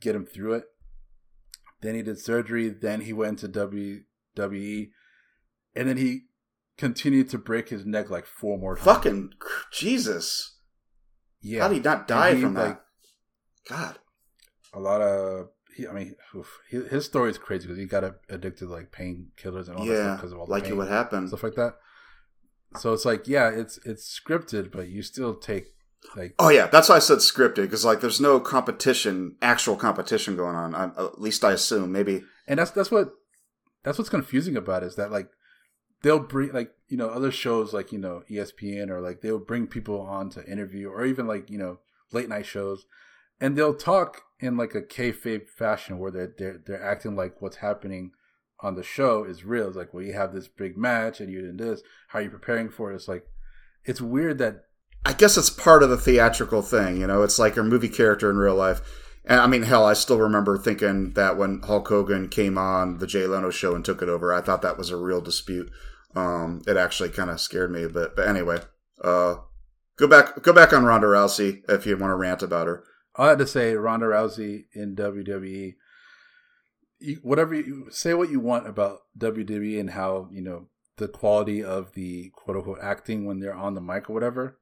get 0.00 0.14
him 0.14 0.26
through 0.26 0.54
it. 0.54 0.64
Then 1.80 1.94
he 1.94 2.02
did 2.02 2.18
surgery. 2.18 2.68
Then 2.68 3.02
he 3.02 3.12
went 3.12 3.38
to 3.38 3.48
WWE, 3.48 4.90
and 5.76 5.88
then 5.88 5.96
he 5.96 6.22
continued 6.76 7.28
to 7.30 7.38
break 7.38 7.68
his 7.68 7.86
neck 7.86 8.10
like 8.10 8.26
four 8.26 8.58
more 8.58 8.74
times. 8.74 8.84
Fucking 8.84 9.32
Jesus! 9.72 10.56
yeah! 11.40 11.62
How 11.62 11.68
did 11.68 11.74
he 11.76 11.80
not 11.80 12.08
die 12.08 12.34
he, 12.34 12.42
from 12.42 12.54
that? 12.54 12.84
God. 13.68 13.98
a 14.72 14.80
lot 14.80 15.00
of 15.00 15.48
he, 15.76 15.86
I 15.86 15.92
mean, 15.92 16.16
oof, 16.34 16.58
he, 16.68 16.78
his 16.78 17.04
story 17.04 17.30
is 17.30 17.38
crazy 17.38 17.66
because 17.66 17.78
he 17.78 17.86
got 17.86 18.02
addicted 18.28 18.66
to 18.66 18.72
like 18.72 18.90
painkillers 18.90 19.68
and 19.68 19.76
all 19.76 19.84
that 19.84 19.92
yeah, 19.92 20.02
stuff 20.02 20.16
because 20.18 20.32
of 20.32 20.38
all 20.40 20.46
the 20.46 20.52
like 20.52 20.64
pain, 20.64 20.76
what 20.76 20.88
happened. 20.88 21.28
stuff 21.28 21.44
like 21.44 21.54
that. 21.54 21.76
So 22.76 22.92
it's 22.92 23.04
like, 23.04 23.28
yeah, 23.28 23.48
it's 23.48 23.78
it's 23.84 24.20
scripted, 24.20 24.72
but 24.72 24.88
you 24.88 25.02
still 25.02 25.34
take 25.34 25.66
like 26.16 26.34
Oh 26.38 26.48
yeah, 26.48 26.66
that's 26.66 26.88
why 26.88 26.96
I 26.96 27.00
said 27.00 27.18
scripted 27.18 27.62
because 27.62 27.84
like 27.84 28.00
there's 28.00 28.20
no 28.20 28.40
competition, 28.40 29.36
actual 29.40 29.76
competition 29.76 30.36
going 30.36 30.56
on. 30.56 30.74
I, 30.74 30.86
at 30.86 31.20
least 31.20 31.44
I 31.44 31.52
assume. 31.52 31.92
Maybe 31.92 32.24
and 32.46 32.58
that's 32.58 32.70
that's 32.72 32.90
what 32.90 33.12
that's 33.84 33.98
what's 33.98 34.10
confusing 34.10 34.56
about 34.56 34.82
it, 34.82 34.86
is 34.86 34.96
that 34.96 35.12
like 35.12 35.30
they'll 36.02 36.18
bring 36.18 36.52
like 36.52 36.72
you 36.88 36.96
know 36.96 37.08
other 37.08 37.30
shows 37.30 37.72
like 37.72 37.92
you 37.92 37.98
know 37.98 38.22
ESPN 38.30 38.90
or 38.90 39.00
like 39.00 39.20
they'll 39.20 39.38
bring 39.38 39.66
people 39.66 40.00
on 40.00 40.30
to 40.30 40.46
interview 40.46 40.88
or 40.88 41.04
even 41.04 41.26
like 41.26 41.50
you 41.50 41.58
know 41.58 41.78
late 42.12 42.28
night 42.28 42.46
shows, 42.46 42.84
and 43.40 43.56
they'll 43.56 43.74
talk 43.74 44.22
in 44.40 44.56
like 44.56 44.74
a 44.74 44.82
kayfabe 44.82 45.48
fashion 45.48 45.98
where 45.98 46.10
they're 46.10 46.34
they're 46.38 46.60
they're 46.66 46.82
acting 46.82 47.16
like 47.16 47.40
what's 47.40 47.56
happening 47.56 48.12
on 48.60 48.74
the 48.74 48.82
show 48.82 49.24
is 49.24 49.44
real. 49.44 49.68
It's 49.68 49.76
like, 49.76 49.94
well, 49.94 50.02
you 50.02 50.14
have 50.14 50.32
this 50.32 50.48
big 50.48 50.76
match 50.76 51.20
and 51.20 51.30
you're 51.30 51.42
doing 51.42 51.56
this. 51.56 51.82
How 52.08 52.18
are 52.18 52.22
you 52.22 52.30
preparing 52.30 52.70
for 52.70 52.92
it? 52.92 52.96
It's 52.96 53.08
like 53.08 53.26
it's 53.84 54.00
weird 54.00 54.38
that 54.38 54.64
I 55.04 55.12
guess 55.12 55.36
it's 55.36 55.50
part 55.50 55.82
of 55.82 55.90
the 55.90 55.96
theatrical 55.96 56.62
thing. 56.62 57.00
You 57.00 57.06
know, 57.06 57.22
it's 57.22 57.38
like 57.38 57.56
a 57.56 57.62
movie 57.62 57.88
character 57.88 58.30
in 58.30 58.36
real 58.36 58.56
life. 58.56 58.80
And 59.24 59.40
I 59.40 59.46
mean, 59.46 59.62
hell, 59.62 59.84
I 59.84 59.92
still 59.92 60.18
remember 60.18 60.56
thinking 60.56 61.12
that 61.12 61.36
when 61.36 61.60
Hulk 61.62 61.88
Hogan 61.88 62.28
came 62.28 62.56
on 62.56 62.98
the 62.98 63.06
Jay 63.06 63.26
Leno 63.26 63.50
show 63.50 63.74
and 63.74 63.84
took 63.84 64.00
it 64.00 64.08
over, 64.08 64.32
I 64.32 64.40
thought 64.40 64.62
that 64.62 64.78
was 64.78 64.90
a 64.90 64.96
real 64.96 65.20
dispute. 65.20 65.70
Um, 66.16 66.62
it 66.66 66.76
actually 66.76 67.10
kind 67.10 67.28
of 67.30 67.40
scared 67.40 67.70
me 67.70 67.82
a 67.82 67.88
bit. 67.88 68.16
But 68.16 68.26
anyway, 68.26 68.60
uh, 69.04 69.36
go 69.96 70.08
back, 70.08 70.42
go 70.42 70.52
back 70.52 70.72
on 70.72 70.84
Ronda 70.84 71.08
Rousey 71.08 71.60
if 71.68 71.84
you 71.84 71.96
want 71.98 72.10
to 72.10 72.16
rant 72.16 72.42
about 72.42 72.66
her. 72.68 72.84
I 73.18 73.28
had 73.30 73.38
to 73.38 73.46
say 73.46 73.74
Ronda 73.74 74.06
Rousey 74.06 74.66
in 74.72 74.94
WWE. 74.94 75.74
You, 77.00 77.20
whatever 77.22 77.54
you 77.54 77.88
say, 77.90 78.14
what 78.14 78.30
you 78.30 78.40
want 78.40 78.68
about 78.68 79.00
WWE 79.18 79.78
and 79.78 79.90
how 79.90 80.28
you 80.32 80.40
know 80.40 80.68
the 80.96 81.08
quality 81.08 81.62
of 81.62 81.92
the 81.94 82.30
quote 82.34 82.56
unquote 82.56 82.78
acting 82.80 83.26
when 83.26 83.40
they're 83.40 83.54
on 83.54 83.74
the 83.74 83.80
mic 83.80 84.08
or 84.08 84.12
whatever. 84.12 84.58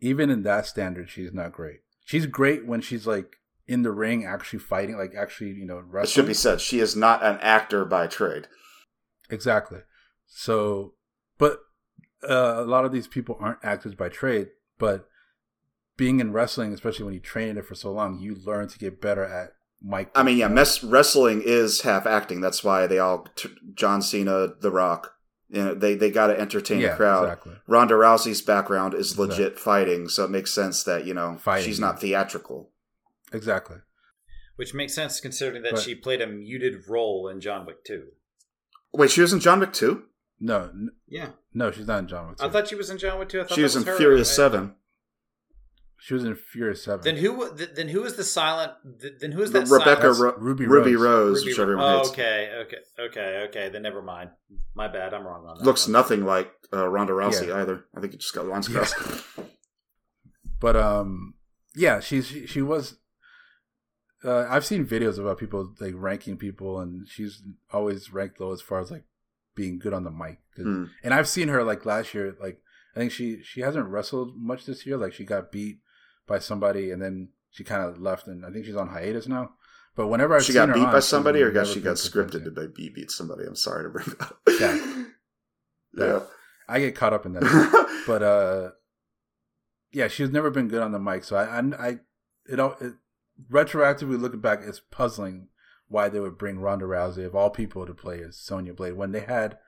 Even 0.00 0.28
in 0.28 0.42
that 0.42 0.66
standard, 0.66 1.08
she's 1.08 1.32
not 1.32 1.52
great. 1.52 1.80
She's 2.04 2.26
great 2.26 2.66
when 2.66 2.80
she's 2.80 3.06
like 3.06 3.36
in 3.66 3.82
the 3.82 3.92
ring, 3.92 4.24
actually 4.24 4.58
fighting, 4.58 4.96
like 4.96 5.14
actually 5.16 5.50
you 5.50 5.66
know 5.66 5.82
It 5.94 6.08
should 6.08 6.26
be 6.26 6.34
said 6.34 6.60
she 6.60 6.80
is 6.80 6.96
not 6.96 7.22
an 7.22 7.38
actor 7.40 7.84
by 7.84 8.08
trade. 8.08 8.48
Exactly. 9.30 9.80
So, 10.26 10.94
but 11.38 11.60
uh, 12.28 12.56
a 12.58 12.64
lot 12.64 12.84
of 12.84 12.92
these 12.92 13.06
people 13.06 13.36
aren't 13.40 13.64
actors 13.64 13.94
by 13.94 14.08
trade, 14.08 14.48
but 14.78 15.08
being 15.96 16.20
in 16.20 16.32
wrestling, 16.32 16.72
especially 16.72 17.04
when 17.04 17.14
you 17.14 17.20
train 17.20 17.48
in 17.48 17.58
it 17.58 17.66
for 17.66 17.74
so 17.74 17.90
long, 17.92 18.18
you 18.20 18.34
learn 18.44 18.68
to 18.68 18.78
get 18.78 19.00
better 19.00 19.24
at 19.24 19.52
mic. 19.82 20.10
I 20.14 20.22
mean, 20.22 20.36
yeah, 20.38 20.48
mess, 20.48 20.82
wrestling 20.84 21.42
is 21.44 21.82
half 21.82 22.06
acting. 22.06 22.40
That's 22.40 22.62
why 22.64 22.86
they 22.86 22.98
all 22.98 23.26
t- 23.36 23.48
John 23.74 24.02
Cena, 24.02 24.48
The 24.60 24.70
Rock. 24.70 25.12
You 25.48 25.62
know, 25.64 25.74
they 25.74 25.94
they 25.94 26.10
got 26.10 26.26
to 26.26 26.38
entertain 26.40 26.80
yeah, 26.80 26.90
the 26.90 26.96
crowd. 26.96 27.24
exactly. 27.24 27.54
Ronda 27.68 27.94
Rousey's 27.94 28.42
background 28.42 28.94
is 28.94 29.16
legit 29.16 29.38
Exactly. 29.52 29.60
fighting, 29.62 30.08
so 30.08 30.24
it 30.24 30.30
makes 30.30 30.52
sense 30.52 30.82
that 30.84 31.06
you 31.06 31.14
know 31.14 31.36
Fighting, 31.38 31.66
she's 31.66 31.78
not 31.80 32.00
theatrical. 32.00 32.72
Exactly. 33.32 33.76
Which 34.56 34.74
makes 34.74 34.94
sense 34.94 35.20
considering 35.20 35.62
that 35.62 35.72
But- 35.74 35.82
she 35.82 35.94
played 35.94 36.20
a 36.20 36.26
muted 36.26 36.88
role 36.88 37.28
in 37.28 37.40
John 37.40 37.64
Wick 37.66 37.84
2. 37.84 38.08
Wait, 38.92 39.10
she 39.10 39.20
was 39.20 39.32
in 39.32 39.38
John 39.40 39.60
Wick 39.60 39.72
too. 39.72 40.04
No, 40.40 40.62
n- 40.64 40.90
Yeah. 41.06 41.30
no, 41.54 41.70
she's 41.70 41.86
not 41.86 41.98
in 42.00 42.08
John 42.08 42.28
Wick. 42.28 42.38
I 42.42 42.48
thought 42.48 42.66
she 42.68 42.74
was 42.74 42.90
in 42.90 42.98
John 42.98 43.18
Wick 43.18 43.28
2. 43.28 43.40
I 43.40 43.42
thought 43.44 43.52
She 43.54 43.60
that 43.60 43.64
was 43.64 43.76
in 43.76 43.84
her. 43.84 43.96
Furious 43.96 44.30
I- 44.32 44.36
Seven. 44.36 44.74
She 45.98 46.14
was 46.14 46.24
in 46.24 46.34
Furious 46.34 46.84
Seven. 46.84 47.02
Then 47.02 47.16
who? 47.16 47.54
th- 47.56 47.70
Then 47.74 47.88
who 47.88 48.04
is 48.04 48.16
the 48.16 48.24
silent? 48.24 48.72
Then 49.20 49.32
who 49.32 49.42
is 49.42 49.52
The 49.52 49.60
that? 49.60 49.68
Rebecca 49.70 50.14
silent, 50.14 50.20
Ro- 50.20 50.34
Ruby 50.38 50.66
Ruby, 50.66 50.94
Rose. 50.96 51.02
Rose, 51.04 51.38
Ruby- 51.38 51.50
which 51.52 51.58
everyone 51.58 51.84
oh, 51.84 51.96
hates. 51.98 52.08
okay, 52.10 52.50
okay, 52.66 52.76
okay, 53.00 53.44
okay. 53.48 53.68
Then 53.70 53.82
never 53.82 54.02
mind. 54.02 54.30
My 54.74 54.88
bad. 54.88 55.14
I'm 55.14 55.26
wrong 55.26 55.46
on 55.46 55.58
that. 55.58 55.64
Looks 55.64 55.86
one. 55.86 55.92
nothing 55.92 56.24
like 56.24 56.50
uh, 56.72 56.86
Ronda 56.88 57.12
Rousey 57.14 57.48
Yeah. 57.48 57.60
either. 57.62 57.84
I 57.96 58.00
think 58.00 58.12
it 58.14 58.20
just 58.20 58.34
got 58.34 58.46
lines 58.46 58.68
Yeah. 58.68 58.78
crossed. 58.84 58.96
but 60.60 60.76
um, 60.76 61.34
yeah, 61.74 62.00
she's 62.00 62.26
she, 62.26 62.46
she 62.46 62.62
was. 62.62 62.96
Uh, 64.24 64.46
I've 64.48 64.64
seen 64.64 64.86
videos 64.86 65.18
about 65.18 65.38
people 65.38 65.74
like 65.80 65.94
ranking 65.96 66.36
people, 66.36 66.80
and 66.80 67.06
she's 67.08 67.42
always 67.72 68.12
ranked 68.12 68.40
low 68.40 68.52
as 68.52 68.60
far 68.60 68.80
as 68.80 68.90
like 68.90 69.04
being 69.54 69.78
good 69.78 69.92
on 69.92 70.04
the 70.04 70.10
mic. 70.10 70.38
Hmm. 70.56 70.84
And 71.04 71.14
I've 71.14 71.28
seen 71.28 71.48
her 71.48 71.62
like 71.64 71.84
last 71.86 72.12
year. 72.14 72.34
Like 72.40 72.60
I 72.94 72.98
think 72.98 73.12
she 73.12 73.42
she 73.42 73.60
hasn't 73.60 73.86
wrestled 73.88 74.32
much 74.36 74.64
this 74.66 74.86
year. 74.86 74.96
Like 74.96 75.12
she 75.12 75.24
got 75.24 75.52
beat 75.52 75.78
by 76.26 76.38
somebody, 76.38 76.90
and 76.90 77.00
then 77.00 77.28
she 77.50 77.64
kind 77.64 77.82
of 77.82 78.00
left, 78.00 78.26
and 78.26 78.44
I 78.44 78.50
think 78.50 78.64
she's 78.66 78.76
on 78.76 78.88
hiatus 78.88 79.26
now. 79.28 79.52
But 79.94 80.08
whenever 80.08 80.36
I've 80.36 80.44
she 80.44 80.52
got 80.52 80.74
beat 80.74 80.84
on, 80.84 80.92
by 80.92 81.00
somebody, 81.00 81.40
or 81.42 81.50
got 81.50 81.66
she 81.66 81.80
got 81.80 81.96
scripted 81.96 82.44
to 82.44 82.68
be 82.68 82.90
beat 82.90 83.10
somebody. 83.10 83.44
I'm 83.46 83.56
sorry 83.56 83.84
to 83.84 83.90
bring 83.90 84.06
that 84.06 84.20
up. 84.22 84.38
That. 84.44 85.06
yeah. 85.96 86.20
I 86.68 86.80
get 86.80 86.94
caught 86.94 87.12
up 87.14 87.24
in 87.24 87.32
that. 87.34 88.02
but 88.06 88.22
uh 88.22 88.70
yeah 89.92 90.08
she's 90.08 90.30
never 90.30 90.50
been 90.50 90.68
good 90.68 90.82
on 90.82 90.92
the 90.92 90.98
mic 90.98 91.24
so 91.24 91.36
i 91.36 91.44
i, 91.44 91.88
I 91.88 91.98
it, 92.46 92.60
all- 92.60 92.76
it 92.80 92.94
retroactively 93.50 94.20
looking 94.20 94.40
back 94.40 94.60
it's 94.62 94.80
puzzling 94.90 95.48
why 95.88 96.08
they 96.08 96.20
would 96.20 96.38
bring 96.38 96.58
ronda 96.58 96.84
rousey 96.84 97.24
of 97.24 97.34
all 97.34 97.50
people 97.50 97.84
to 97.86 97.94
play 97.94 98.22
as 98.22 98.38
sonya 98.38 98.72
blade 98.72 98.94
when 98.94 99.12
they 99.12 99.20
had 99.20 99.58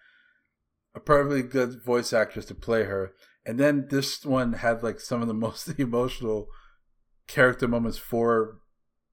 a 0.95 1.01
perfectly 1.01 1.43
good 1.43 1.83
voice 1.83 2.13
actress 2.13 2.47
to 2.47 2.55
play 2.55 2.85
her 2.85 3.13
and 3.49 3.59
then 3.59 3.87
this 3.91 4.25
one 4.25 4.53
had 4.53 4.83
like 4.83 5.01
some 5.01 5.23
of 5.23 5.29
the 5.29 5.35
most 5.47 5.69
emotional 5.79 6.47
character 7.27 7.67
moments 7.69 7.99
for 7.99 8.59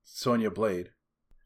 sonya 0.04 0.52
blade 0.52 0.90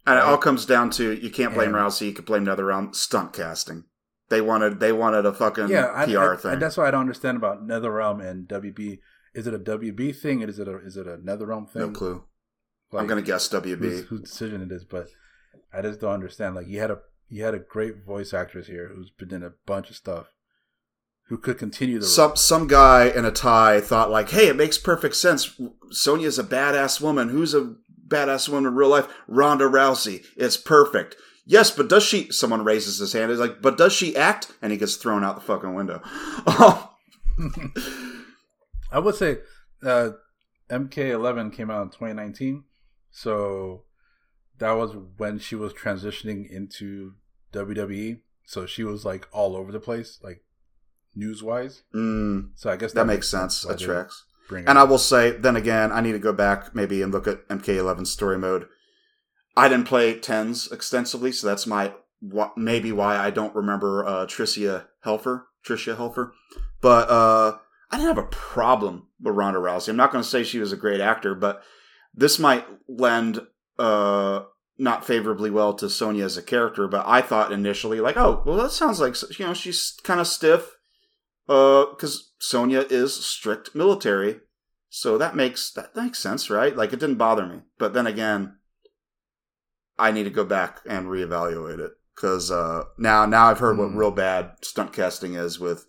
And 0.05 0.17
it 0.17 0.23
all 0.23 0.37
comes 0.37 0.65
down 0.65 0.89
to 0.91 1.11
you 1.13 1.29
can't 1.29 1.53
blame 1.53 1.69
And- 1.75 1.77
Rousey, 1.77 2.07
you 2.07 2.13
can 2.13 2.25
blame 2.25 2.45
NetherRealm 2.45 2.93
stunt 2.95 3.33
casting. 3.33 3.83
They 4.29 4.41
wanted 4.41 4.79
they 4.79 4.91
wanted 4.91 5.25
a 5.25 5.33
fucking 5.33 5.69
yeah 5.69 6.05
PR 6.05 6.33
I- 6.33 6.35
thing. 6.37 6.51
and 6.53 6.61
that's 6.61 6.77
what 6.77 6.85
i 6.87 6.91
don't 6.91 7.01
understand 7.01 7.37
about 7.37 7.65
netherrealm 7.67 8.23
and 8.23 8.47
wb 8.47 8.99
is 9.33 9.47
it 9.47 9.53
a 9.55 9.59
wb 9.59 10.15
thing 10.15 10.41
is 10.41 10.59
it 10.59 10.67
a 10.67 10.77
is 10.85 10.97
it 10.97 11.07
a 11.07 11.17
netherrealm 11.17 11.67
thing 11.69 11.81
no 11.81 11.89
clue. 11.91 12.23
Like, 12.91 13.01
I'm 13.03 13.07
gonna 13.07 13.21
guess 13.21 13.47
WB. 13.49 13.77
whose, 13.79 14.05
whose 14.07 14.21
decision 14.21 14.61
it 14.63 14.71
is, 14.71 14.83
but 14.83 15.07
I 15.71 15.83
just 15.83 15.99
don't 15.99 16.13
understand. 16.13 16.55
Like 16.55 16.67
you 16.67 16.79
had 16.79 16.89
a 16.89 16.99
you 17.27 17.43
had 17.43 17.53
a 17.53 17.59
great 17.59 18.03
voice 18.03 18.33
actress 18.33 18.65
here 18.65 18.87
who's 18.93 19.11
been 19.11 19.31
in 19.31 19.43
a 19.43 19.51
bunch 19.67 19.91
of 19.91 19.95
stuff, 19.95 20.25
who 21.29 21.37
could 21.37 21.57
continue 21.59 21.99
the 21.99 22.05
Some 22.05 22.35
some 22.35 22.67
guy 22.67 23.07
in 23.07 23.23
a 23.23 23.31
tie 23.31 23.79
thought 23.79 24.09
like, 24.09 24.31
"Hey, 24.31 24.47
it 24.47 24.55
makes 24.55 24.77
perfect 24.77 25.15
sense. 25.15 25.59
Sonya's 25.91 26.39
a 26.39 26.43
badass 26.43 26.99
woman. 26.99 27.29
Who's 27.29 27.53
a 27.53 27.75
badass 28.07 28.49
woman 28.49 28.71
in 28.71 28.75
real 28.75 28.89
life? 28.89 29.07
Ronda 29.27 29.65
Rousey. 29.65 30.25
It's 30.35 30.57
perfect." 30.57 31.15
Yes, 31.45 31.71
but 31.71 31.87
does 31.87 32.03
she? 32.03 32.31
Someone 32.31 32.63
raises 32.63 32.97
his 32.97 33.13
hand. 33.13 33.29
He's 33.29 33.39
like, 33.39 33.61
"But 33.61 33.77
does 33.77 33.93
she 33.93 34.15
act?" 34.15 34.51
And 34.61 34.71
he 34.71 34.77
gets 34.77 34.95
thrown 34.95 35.23
out 35.23 35.35
the 35.35 35.41
fucking 35.41 35.73
window. 35.73 36.01
I 38.91 38.97
would 38.99 39.15
say 39.15 39.37
uh, 39.83 40.11
MK11 40.69 41.53
came 41.53 41.69
out 41.69 41.83
in 41.83 41.89
2019, 41.89 42.63
so 43.11 43.83
that 44.57 44.71
was 44.71 44.95
when 45.17 45.37
she 45.37 45.55
was 45.55 45.73
transitioning 45.73 46.49
into 46.49 47.13
WWE. 47.53 48.21
So 48.45 48.65
she 48.65 48.83
was 48.83 49.05
like 49.05 49.27
all 49.31 49.55
over 49.55 49.71
the 49.71 49.79
place, 49.79 50.19
like 50.23 50.41
news 51.15 51.41
wise. 51.43 51.83
mm, 51.93 52.49
So 52.55 52.69
I 52.69 52.75
guess 52.77 52.93
that 52.93 53.05
makes 53.05 53.27
sense. 53.29 53.61
That 53.63 53.79
tracks. 53.79 54.25
And 54.51 54.67
her 54.77 54.79
I 54.79 54.83
will 54.83 54.97
say, 54.97 55.31
then 55.31 55.55
again, 55.55 55.91
I 55.91 56.01
need 56.01 56.13
to 56.13 56.19
go 56.19 56.33
back 56.33 56.73
maybe 56.73 57.01
and 57.01 57.11
look 57.13 57.27
at 57.27 57.47
MK11 57.49 58.07
story 58.07 58.37
mode. 58.37 58.67
I 59.55 59.67
didn't 59.69 59.87
play 59.87 60.17
tens 60.19 60.71
extensively, 60.71 61.31
so 61.31 61.45
that's 61.47 61.67
my 61.67 61.93
wh- 62.33 62.55
maybe 62.57 62.91
why 62.91 63.17
I 63.17 63.29
don't 63.29 63.53
remember 63.55 64.05
uh, 64.05 64.25
Tricia 64.25 64.85
Helfer, 65.05 65.43
Tricia 65.65 65.97
Helfer. 65.97 66.31
But 66.81 67.09
uh, 67.09 67.57
I 67.91 67.97
didn't 67.97 68.15
have 68.15 68.23
a 68.25 68.27
problem 68.29 69.07
with 69.21 69.35
Ronda 69.35 69.59
Rousey. 69.59 69.89
I'm 69.89 69.97
not 69.97 70.11
going 70.11 70.23
to 70.23 70.29
say 70.29 70.43
she 70.43 70.59
was 70.59 70.71
a 70.71 70.77
great 70.77 71.01
actor, 71.01 71.35
but 71.35 71.61
this 72.15 72.39
might 72.39 72.65
lend 72.87 73.41
uh, 73.77 74.43
not 74.77 75.05
favorably 75.05 75.49
well 75.49 75.73
to 75.75 75.89
Sonya 75.89 76.23
as 76.25 76.37
a 76.37 76.41
character. 76.41 76.87
But 76.87 77.05
I 77.05 77.21
thought 77.21 77.51
initially, 77.51 77.99
like, 77.99 78.17
oh, 78.17 78.41
well, 78.45 78.57
that 78.57 78.71
sounds 78.71 78.99
like 78.99 79.15
you 79.37 79.45
know 79.45 79.53
she's 79.53 79.95
kind 80.03 80.19
of 80.21 80.27
stiff 80.27 80.71
because 81.49 82.31
Sonya 82.37 82.85
is 82.91 83.25
strict 83.25 83.73
military, 83.73 84.41
so 84.89 85.17
that 85.17 85.35
makes 85.35 85.71
that 85.71 85.95
makes 85.95 86.19
sense, 86.19 86.47
right? 86.51 86.75
Like 86.75 86.93
it 86.93 86.99
didn't 86.99 87.15
bother 87.15 87.45
me, 87.45 87.61
but 87.79 87.93
then 87.93 88.05
again, 88.05 88.57
I 89.97 90.11
need 90.11 90.25
to 90.25 90.29
go 90.29 90.45
back 90.45 90.81
and 90.87 91.07
reevaluate 91.07 91.79
it 91.79 91.93
because 92.15 92.51
uh, 92.51 92.83
now 92.99 93.25
now 93.25 93.47
I've 93.47 93.57
heard 93.57 93.79
what 93.79 93.89
Hmm. 93.89 93.97
real 93.97 94.11
bad 94.11 94.57
stunt 94.61 94.93
casting 94.93 95.33
is 95.33 95.59
with 95.59 95.87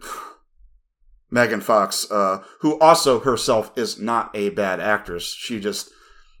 Megan 1.30 1.60
Fox, 1.60 2.10
uh, 2.10 2.42
who 2.60 2.78
also 2.78 3.20
herself 3.20 3.76
is 3.76 4.00
not 4.00 4.30
a 4.34 4.48
bad 4.48 4.80
actress. 4.80 5.34
She 5.38 5.60
just 5.60 5.90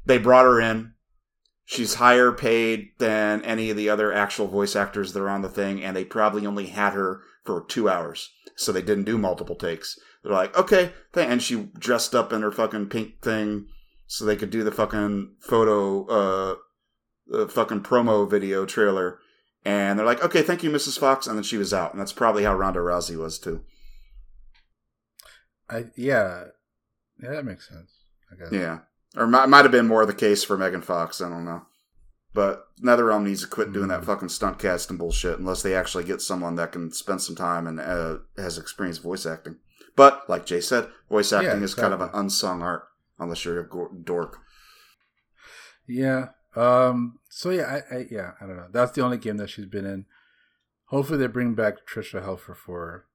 they 0.06 0.16
brought 0.16 0.46
her 0.46 0.58
in. 0.58 0.94
She's 1.66 1.94
higher 1.96 2.32
paid 2.32 2.92
than 2.98 3.42
any 3.42 3.68
of 3.68 3.76
the 3.76 3.90
other 3.90 4.10
actual 4.10 4.46
voice 4.46 4.74
actors 4.74 5.12
that 5.12 5.20
are 5.20 5.28
on 5.28 5.42
the 5.42 5.50
thing, 5.50 5.82
and 5.84 5.94
they 5.94 6.04
probably 6.04 6.46
only 6.46 6.68
had 6.68 6.94
her 6.94 7.20
for 7.46 7.64
two 7.66 7.88
hours, 7.88 8.30
so 8.56 8.72
they 8.72 8.82
didn't 8.82 9.04
do 9.04 9.18
multiple 9.18 9.56
takes. 9.56 9.98
They're 10.22 10.32
like, 10.32 10.56
okay, 10.58 10.92
and 11.14 11.42
she 11.42 11.70
dressed 11.78 12.14
up 12.14 12.32
in 12.32 12.42
her 12.42 12.50
fucking 12.50 12.88
pink 12.88 13.22
thing, 13.22 13.68
so 14.06 14.24
they 14.24 14.36
could 14.36 14.50
do 14.50 14.64
the 14.64 14.72
fucking 14.72 15.36
photo, 15.40 16.06
uh, 16.06 16.54
the 17.26 17.48
fucking 17.48 17.82
promo 17.82 18.28
video 18.28 18.66
trailer. 18.66 19.18
And 19.64 19.98
they're 19.98 20.06
like, 20.06 20.22
okay, 20.22 20.42
thank 20.42 20.62
you, 20.62 20.70
Mrs. 20.70 20.96
Fox. 20.96 21.26
And 21.26 21.36
then 21.36 21.42
she 21.42 21.56
was 21.56 21.74
out. 21.74 21.92
And 21.92 22.00
that's 22.00 22.12
probably 22.12 22.44
how 22.44 22.54
Ronda 22.54 22.78
Rousey 22.78 23.16
was 23.16 23.38
too. 23.38 23.62
I 25.68 25.86
yeah, 25.96 26.44
yeah, 27.20 27.30
that 27.30 27.44
makes 27.44 27.68
sense. 27.68 27.92
I 28.30 28.36
guess. 28.36 28.52
Yeah. 28.52 28.78
Or 29.16 29.26
might, 29.26 29.48
might 29.48 29.64
have 29.64 29.72
been 29.72 29.88
more 29.88 30.06
the 30.06 30.14
case 30.14 30.44
for 30.44 30.56
Megan 30.56 30.82
Fox. 30.82 31.20
I 31.20 31.28
don't 31.28 31.44
know. 31.44 31.62
But 32.36 32.66
NetherRealm 32.82 33.24
needs 33.24 33.40
to 33.40 33.48
quit 33.48 33.72
doing 33.72 33.88
that 33.88 34.02
Mm. 34.02 34.04
fucking 34.04 34.28
stunt 34.28 34.58
casting 34.58 34.98
bullshit 34.98 35.38
unless 35.38 35.62
they 35.62 35.74
actually 35.74 36.04
get 36.04 36.20
someone 36.20 36.54
that 36.56 36.70
can 36.70 36.92
spend 36.92 37.22
some 37.22 37.34
time 37.34 37.66
and 37.66 37.80
uh, 37.80 38.18
has 38.36 38.58
experience 38.58 38.98
voice 38.98 39.24
acting. 39.24 39.56
But 39.96 40.28
like 40.28 40.44
Jay 40.44 40.60
said, 40.60 40.88
voice 41.08 41.32
Yeah, 41.32 41.40
acting 41.40 41.62
is 41.62 41.74
kind 41.74 41.94
of 41.94 42.02
an 42.02 42.10
unsung 42.12 42.60
art 42.62 42.84
unless 43.18 43.44
you're 43.46 43.60
a 43.60 44.02
dork. 44.04 44.36
Yeah. 45.88 46.26
Um. 46.54 47.18
So 47.30 47.48
yeah, 47.50 47.80
I, 47.90 47.94
I 47.96 48.06
yeah, 48.10 48.32
I 48.40 48.46
don't 48.46 48.56
know. 48.56 48.68
That's 48.70 48.92
the 48.92 49.02
only 49.02 49.18
game 49.18 49.38
that 49.38 49.48
she's 49.50 49.66
been 49.66 49.86
in. 49.86 50.04
Hopefully, 50.86 51.18
they 51.18 51.26
bring 51.26 51.54
back 51.54 51.86
Tricia 51.90 52.22
Helfer 52.22 52.54
for 52.56 53.06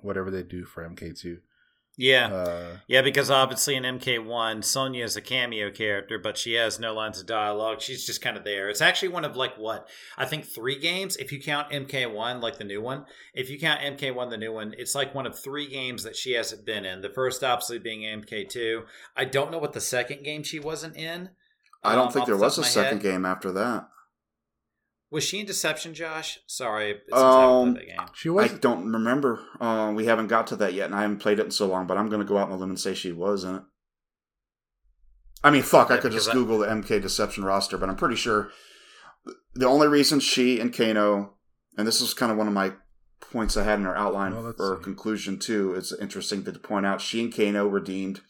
whatever 0.00 0.30
they 0.30 0.42
do 0.44 0.64
for 0.64 0.88
MK2. 0.88 1.38
Yeah. 2.00 2.28
Uh, 2.32 2.76
Yeah, 2.86 3.02
because 3.02 3.28
obviously 3.28 3.74
in 3.74 3.82
MK1, 3.82 4.64
Sonya 4.64 5.04
is 5.04 5.16
a 5.16 5.20
cameo 5.20 5.70
character, 5.72 6.16
but 6.18 6.38
she 6.38 6.54
has 6.54 6.78
no 6.78 6.94
lines 6.94 7.20
of 7.20 7.26
dialogue. 7.26 7.80
She's 7.82 8.06
just 8.06 8.22
kind 8.22 8.36
of 8.36 8.44
there. 8.44 8.70
It's 8.70 8.80
actually 8.80 9.08
one 9.08 9.24
of 9.24 9.36
like 9.36 9.56
what 9.58 9.88
I 10.16 10.24
think 10.24 10.44
three 10.46 10.78
games. 10.78 11.16
If 11.16 11.32
you 11.32 11.40
count 11.42 11.70
MK1, 11.72 12.40
like 12.40 12.56
the 12.56 12.64
new 12.64 12.80
one, 12.80 13.04
if 13.34 13.50
you 13.50 13.58
count 13.58 13.80
MK1, 13.80 14.30
the 14.30 14.36
new 14.38 14.52
one, 14.52 14.74
it's 14.78 14.94
like 14.94 15.12
one 15.12 15.26
of 15.26 15.36
three 15.38 15.66
games 15.68 16.04
that 16.04 16.14
she 16.16 16.32
hasn't 16.34 16.64
been 16.64 16.84
in. 16.84 17.00
The 17.02 17.10
first, 17.10 17.42
obviously, 17.42 17.80
being 17.80 18.02
MK2. 18.02 18.84
I 19.16 19.24
don't 19.24 19.50
know 19.50 19.58
what 19.58 19.72
the 19.72 19.80
second 19.80 20.22
game 20.22 20.44
she 20.44 20.60
wasn't 20.60 20.96
in. 20.96 21.30
I 21.82 21.94
don't 21.96 22.06
Um, 22.06 22.12
think 22.12 22.26
there 22.26 22.36
was 22.36 22.58
a 22.58 22.64
second 22.64 23.02
head. 23.02 23.12
game 23.12 23.26
after 23.26 23.50
that. 23.52 23.88
Was 25.10 25.24
she 25.24 25.40
in 25.40 25.46
Deception, 25.46 25.94
Josh? 25.94 26.38
Sorry, 26.46 27.00
since 27.08 27.18
I 27.18 27.44
Um, 27.44 27.74
played 27.74 27.88
that 27.88 27.96
game. 27.96 28.06
she 28.14 28.28
I 28.30 28.48
don't 28.48 28.92
remember. 28.92 29.40
Uh, 29.58 29.92
we 29.96 30.04
haven't 30.04 30.26
got 30.26 30.46
to 30.48 30.56
that 30.56 30.74
yet, 30.74 30.86
and 30.86 30.94
I 30.94 31.00
haven't 31.02 31.18
played 31.20 31.38
it 31.38 31.46
in 31.46 31.50
so 31.50 31.66
long. 31.66 31.86
But 31.86 31.96
I'm 31.96 32.08
going 32.10 32.20
to 32.20 32.26
go 32.28 32.36
out 32.36 32.48
on 32.48 32.52
a 32.52 32.56
limb 32.58 32.68
and 32.70 32.78
say 32.80 32.92
she 32.94 33.12
was 33.12 33.42
in 33.44 33.54
it. 33.56 33.62
I 35.42 35.50
mean, 35.50 35.62
fuck, 35.62 35.90
I 35.90 35.96
could 35.98 36.12
just 36.12 36.28
I- 36.28 36.32
Google 36.32 36.58
the 36.58 36.66
MK 36.68 37.00
Deception 37.00 37.44
roster, 37.44 37.78
but 37.78 37.88
I'm 37.88 37.96
pretty 37.96 38.16
sure 38.16 38.50
the 39.54 39.66
only 39.66 39.86
reason 39.88 40.20
she 40.20 40.60
and 40.60 40.76
Kano, 40.76 41.34
and 41.76 41.86
this 41.86 42.00
is 42.00 42.12
kind 42.12 42.32
of 42.32 42.38
one 42.38 42.48
of 42.48 42.54
my 42.54 42.72
points 43.20 43.56
I 43.56 43.62
had 43.64 43.78
in 43.78 43.86
our 43.86 43.96
outline 43.96 44.34
Well, 44.34 44.42
let's 44.44 44.56
for 44.56 44.76
see. 44.76 44.84
conclusion 44.84 45.38
too. 45.38 45.74
is 45.74 45.92
interesting 46.00 46.44
to 46.44 46.52
point 46.52 46.86
out 46.86 47.00
she 47.00 47.22
and 47.22 47.34
Kano 47.34 47.66
were 47.68 47.80
deemed 47.80 48.20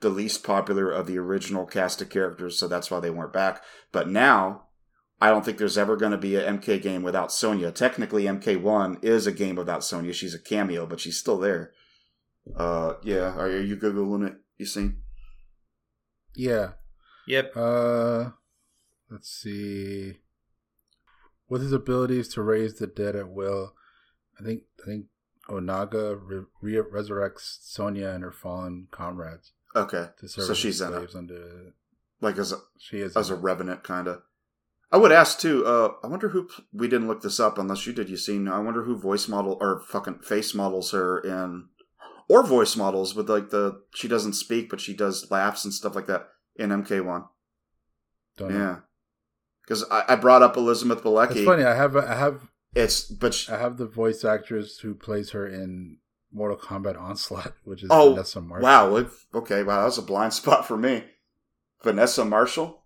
the 0.00 0.08
least 0.10 0.44
popular 0.44 0.90
of 0.90 1.06
the 1.06 1.18
original 1.18 1.66
cast 1.66 2.00
of 2.02 2.10
characters, 2.10 2.58
so 2.58 2.68
that's 2.68 2.90
why 2.90 3.00
they 3.00 3.10
weren't 3.10 3.32
back. 3.32 3.62
But 3.90 4.08
now, 4.08 4.67
I 5.20 5.30
don't 5.30 5.44
think 5.44 5.58
there's 5.58 5.78
ever 5.78 5.96
going 5.96 6.12
to 6.12 6.18
be 6.18 6.36
a 6.36 6.48
MK 6.48 6.80
game 6.80 7.02
without 7.02 7.32
Sonya. 7.32 7.72
Technically, 7.72 8.24
MK1 8.24 9.02
is 9.04 9.26
a 9.26 9.32
game 9.32 9.56
without 9.56 9.82
Sonya. 9.82 10.12
She's 10.12 10.34
a 10.34 10.38
cameo, 10.38 10.86
but 10.86 11.00
she's 11.00 11.18
still 11.18 11.38
there. 11.38 11.72
Uh, 12.56 12.94
yeah. 13.02 13.36
Are 13.36 13.60
you 13.60 13.76
googling 13.76 14.26
it? 14.28 14.36
You 14.58 14.66
see? 14.66 14.90
Yeah. 16.36 16.72
Yep. 17.26 17.52
Uh, 17.56 18.30
let's 19.10 19.28
see. 19.28 20.18
With 21.48 21.62
his 21.62 21.72
abilities 21.72 22.28
to 22.34 22.42
raise 22.42 22.74
the 22.78 22.86
dead 22.86 23.16
at 23.16 23.28
will, 23.28 23.74
I 24.38 24.44
think 24.44 24.62
I 24.82 24.86
think 24.86 25.06
Onaga 25.48 26.18
re- 26.22 26.44
re- 26.62 26.82
resurrects 26.92 27.58
Sonya 27.62 28.10
and 28.10 28.22
her 28.22 28.32
fallen 28.32 28.86
comrades 28.90 29.52
Okay, 29.74 30.08
to 30.20 30.28
serve 30.28 30.44
So 30.44 30.54
she's 30.54 30.80
in 30.80 30.92
it. 30.92 30.96
slaves 30.96 31.14
under. 31.16 31.72
like 32.20 32.36
as 32.38 32.52
a 32.52 32.58
She 32.78 32.98
is 33.00 33.16
as 33.16 33.30
a 33.30 33.34
in 33.34 33.40
revenant 33.40 33.82
kind 33.82 34.06
of. 34.08 34.22
I 34.90 34.96
would 34.96 35.12
ask 35.12 35.38
too. 35.38 35.66
Uh, 35.66 35.92
I 36.02 36.06
wonder 36.06 36.30
who 36.30 36.48
we 36.72 36.88
didn't 36.88 37.08
look 37.08 37.20
this 37.22 37.38
up 37.38 37.58
unless 37.58 37.86
you 37.86 37.92
did. 37.92 38.08
You 38.08 38.16
seen? 38.16 38.48
I 38.48 38.58
wonder 38.60 38.84
who 38.84 38.96
voice 38.96 39.28
model 39.28 39.58
or 39.60 39.80
fucking 39.80 40.20
face 40.20 40.54
models 40.54 40.92
her 40.92 41.18
in, 41.20 41.66
or 42.28 42.42
voice 42.42 42.74
models 42.76 43.14
with 43.14 43.28
like 43.28 43.50
the 43.50 43.82
she 43.94 44.08
doesn't 44.08 44.32
speak 44.32 44.70
but 44.70 44.80
she 44.80 44.94
does 44.94 45.30
laughs 45.30 45.64
and 45.64 45.74
stuff 45.74 45.94
like 45.94 46.06
that 46.06 46.28
in 46.56 46.70
MK1. 46.70 47.26
Yeah, 48.40 48.76
because 49.62 49.84
I, 49.90 50.04
I 50.08 50.16
brought 50.16 50.42
up 50.42 50.56
Elizabeth 50.56 51.02
Malecki. 51.02 51.36
It's 51.36 51.44
funny. 51.44 51.64
I 51.64 51.74
have 51.74 51.94
I 51.96 52.14
have 52.14 52.48
It's 52.74 53.02
but 53.02 53.34
she, 53.34 53.52
I 53.52 53.58
have 53.58 53.76
the 53.76 53.86
voice 53.86 54.24
actress 54.24 54.78
who 54.78 54.94
plays 54.94 55.30
her 55.32 55.46
in 55.46 55.98
Mortal 56.32 56.56
Kombat 56.56 56.98
Onslaught, 56.98 57.54
which 57.64 57.82
is 57.82 57.90
Oh, 57.92 58.10
Vanessa 58.10 58.40
Marshall. 58.40 58.64
wow. 58.64 59.06
Okay, 59.34 59.62
wow, 59.64 59.80
that 59.80 59.84
was 59.86 59.98
a 59.98 60.02
blind 60.02 60.32
spot 60.34 60.66
for 60.66 60.76
me. 60.78 61.04
Vanessa 61.82 62.24
Marshall. 62.24 62.77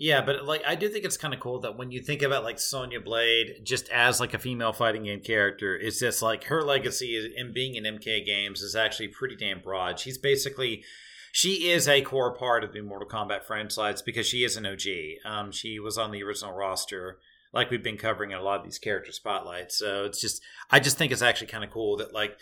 Yeah, 0.00 0.22
but 0.22 0.44
like 0.44 0.62
I 0.64 0.76
do 0.76 0.88
think 0.88 1.04
it's 1.04 1.16
kind 1.16 1.34
of 1.34 1.40
cool 1.40 1.58
that 1.60 1.76
when 1.76 1.90
you 1.90 2.00
think 2.00 2.22
about 2.22 2.44
like 2.44 2.60
Sonya 2.60 3.00
Blade 3.00 3.62
just 3.64 3.88
as 3.88 4.20
like 4.20 4.32
a 4.32 4.38
female 4.38 4.72
fighting 4.72 5.02
game 5.02 5.20
character, 5.20 5.76
it's 5.76 5.98
just 5.98 6.22
like 6.22 6.44
her 6.44 6.62
legacy 6.62 7.34
in 7.36 7.52
being 7.52 7.74
in 7.74 7.82
MK 7.82 8.24
games 8.24 8.62
is 8.62 8.76
actually 8.76 9.08
pretty 9.08 9.34
damn 9.34 9.60
broad. 9.60 9.98
She's 9.98 10.16
basically 10.16 10.84
she 11.32 11.68
is 11.68 11.88
a 11.88 12.00
core 12.02 12.32
part 12.32 12.62
of 12.62 12.72
the 12.72 12.80
Mortal 12.80 13.08
Kombat 13.08 13.42
franchise 13.42 14.00
because 14.00 14.24
she 14.24 14.44
is 14.44 14.56
an 14.56 14.66
OG. 14.66 14.86
Um, 15.24 15.50
she 15.50 15.80
was 15.80 15.98
on 15.98 16.12
the 16.12 16.22
original 16.22 16.54
roster, 16.54 17.18
like 17.52 17.68
we've 17.68 17.82
been 17.82 17.98
covering 17.98 18.30
in 18.30 18.38
a 18.38 18.42
lot 18.42 18.60
of 18.60 18.64
these 18.64 18.78
character 18.78 19.10
spotlights. 19.10 19.76
So 19.76 20.04
it's 20.04 20.20
just 20.20 20.40
I 20.70 20.78
just 20.78 20.96
think 20.96 21.10
it's 21.10 21.22
actually 21.22 21.48
kind 21.48 21.64
of 21.64 21.70
cool 21.70 21.96
that 21.96 22.14
like 22.14 22.38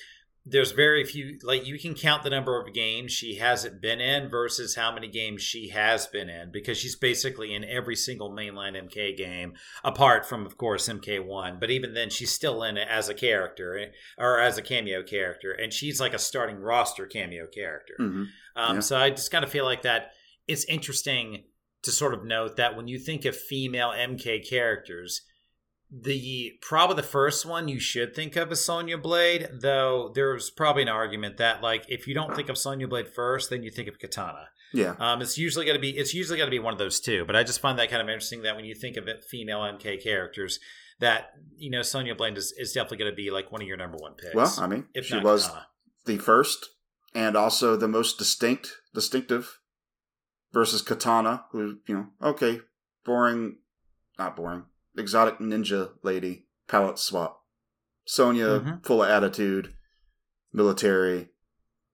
there's 0.48 0.70
very 0.70 1.04
few 1.04 1.38
like 1.42 1.66
you 1.66 1.78
can 1.78 1.94
count 1.94 2.22
the 2.22 2.30
number 2.30 2.60
of 2.60 2.72
games 2.72 3.12
she 3.12 3.34
hasn't 3.34 3.82
been 3.82 4.00
in 4.00 4.28
versus 4.28 4.76
how 4.76 4.92
many 4.92 5.08
games 5.08 5.42
she 5.42 5.68
has 5.70 6.06
been 6.06 6.28
in 6.28 6.50
because 6.52 6.78
she's 6.78 6.94
basically 6.94 7.52
in 7.52 7.64
every 7.64 7.96
single 7.96 8.30
mainline 8.30 8.80
MK 8.80 9.16
game 9.16 9.54
apart 9.82 10.24
from 10.24 10.46
of 10.46 10.56
course 10.56 10.88
MK1 10.88 11.58
but 11.58 11.70
even 11.70 11.94
then 11.94 12.10
she's 12.10 12.30
still 12.30 12.62
in 12.62 12.76
it 12.76 12.86
as 12.88 13.08
a 13.08 13.14
character 13.14 13.76
eh, 13.76 13.86
or 14.16 14.38
as 14.38 14.56
a 14.56 14.62
cameo 14.62 15.02
character 15.02 15.50
and 15.50 15.72
she's 15.72 16.00
like 16.00 16.14
a 16.14 16.18
starting 16.18 16.58
roster 16.58 17.06
cameo 17.06 17.46
character. 17.46 17.94
Hmm 17.98 18.24
um, 18.56 18.76
Yeah. 18.76 18.80
So 18.80 18.98
I 18.98 19.10
just 19.10 19.30
kind 19.30 19.44
of 19.44 19.50
feel 19.50 19.64
like 19.64 19.82
that 19.82 20.12
it's 20.48 20.64
interesting 20.64 21.44
to 21.82 21.92
sort 21.92 22.14
of 22.14 22.24
note 22.24 22.56
that 22.56 22.76
when 22.76 22.88
you 22.88 22.98
think 22.98 23.24
of 23.24 23.36
female 23.36 23.90
MK 23.90 24.48
characters, 24.48 25.22
the 25.90 26.52
probably 26.62 26.96
the 26.96 27.02
first 27.02 27.46
one 27.46 27.68
you 27.68 27.78
should 27.78 28.14
think 28.14 28.36
of 28.36 28.50
is 28.50 28.64
Sonya 28.64 28.98
Blade, 28.98 29.48
though 29.60 30.10
there's 30.14 30.50
probably 30.50 30.82
an 30.82 30.88
argument 30.88 31.36
that 31.38 31.62
like 31.62 31.84
if 31.88 32.06
you 32.06 32.14
don't 32.14 32.34
think 32.34 32.48
of 32.48 32.58
Sonya 32.58 32.88
Blade 32.88 33.08
first, 33.08 33.50
then 33.50 33.62
you 33.62 33.70
think 33.70 33.88
of 33.88 33.98
Katana. 33.98 34.48
Yeah. 34.72 34.94
Um, 34.98 35.22
it's 35.22 35.38
usually 35.38 35.64
going 35.64 35.76
to 35.76 35.80
be 35.80 35.96
it's 35.96 36.14
usually 36.14 36.38
to 36.40 36.50
be 36.50 36.58
one 36.58 36.72
of 36.72 36.78
those 36.78 37.00
two. 37.00 37.24
But 37.24 37.36
I 37.36 37.44
just 37.44 37.60
find 37.60 37.78
that 37.78 37.88
kind 37.88 38.02
of 38.02 38.08
interesting 38.08 38.42
that 38.42 38.56
when 38.56 38.64
you 38.64 38.74
think 38.74 38.96
of 38.96 39.06
it, 39.08 39.24
female 39.24 39.60
MK 39.60 40.02
characters, 40.02 40.58
that 40.98 41.30
you 41.56 41.70
know 41.70 41.82
Sonya 41.82 42.14
Blade 42.14 42.36
is, 42.36 42.52
is 42.56 42.72
definitely 42.72 42.98
going 42.98 43.12
to 43.12 43.16
be 43.16 43.30
like 43.30 43.52
one 43.52 43.62
of 43.62 43.68
your 43.68 43.76
number 43.76 43.98
one 43.98 44.14
picks. 44.14 44.34
Well, 44.34 44.52
I 44.58 44.66
mean, 44.66 44.86
if 44.92 45.06
she 45.06 45.18
was 45.18 45.46
Katana. 45.46 45.66
the 46.06 46.18
first 46.18 46.66
and 47.14 47.36
also 47.36 47.76
the 47.76 47.88
most 47.88 48.18
distinct, 48.18 48.72
distinctive 48.92 49.58
versus 50.52 50.82
Katana, 50.82 51.44
who, 51.52 51.78
you 51.86 51.94
know, 51.94 52.06
okay, 52.22 52.60
boring, 53.04 53.56
not 54.18 54.36
boring, 54.36 54.64
exotic 54.96 55.38
ninja 55.38 55.92
lady, 56.02 56.46
palette 56.68 56.98
swap. 56.98 57.42
Sonya, 58.04 58.60
Mhm. 58.60 58.84
full 58.86 59.02
of 59.02 59.08
attitude, 59.10 59.74
military. 60.52 61.30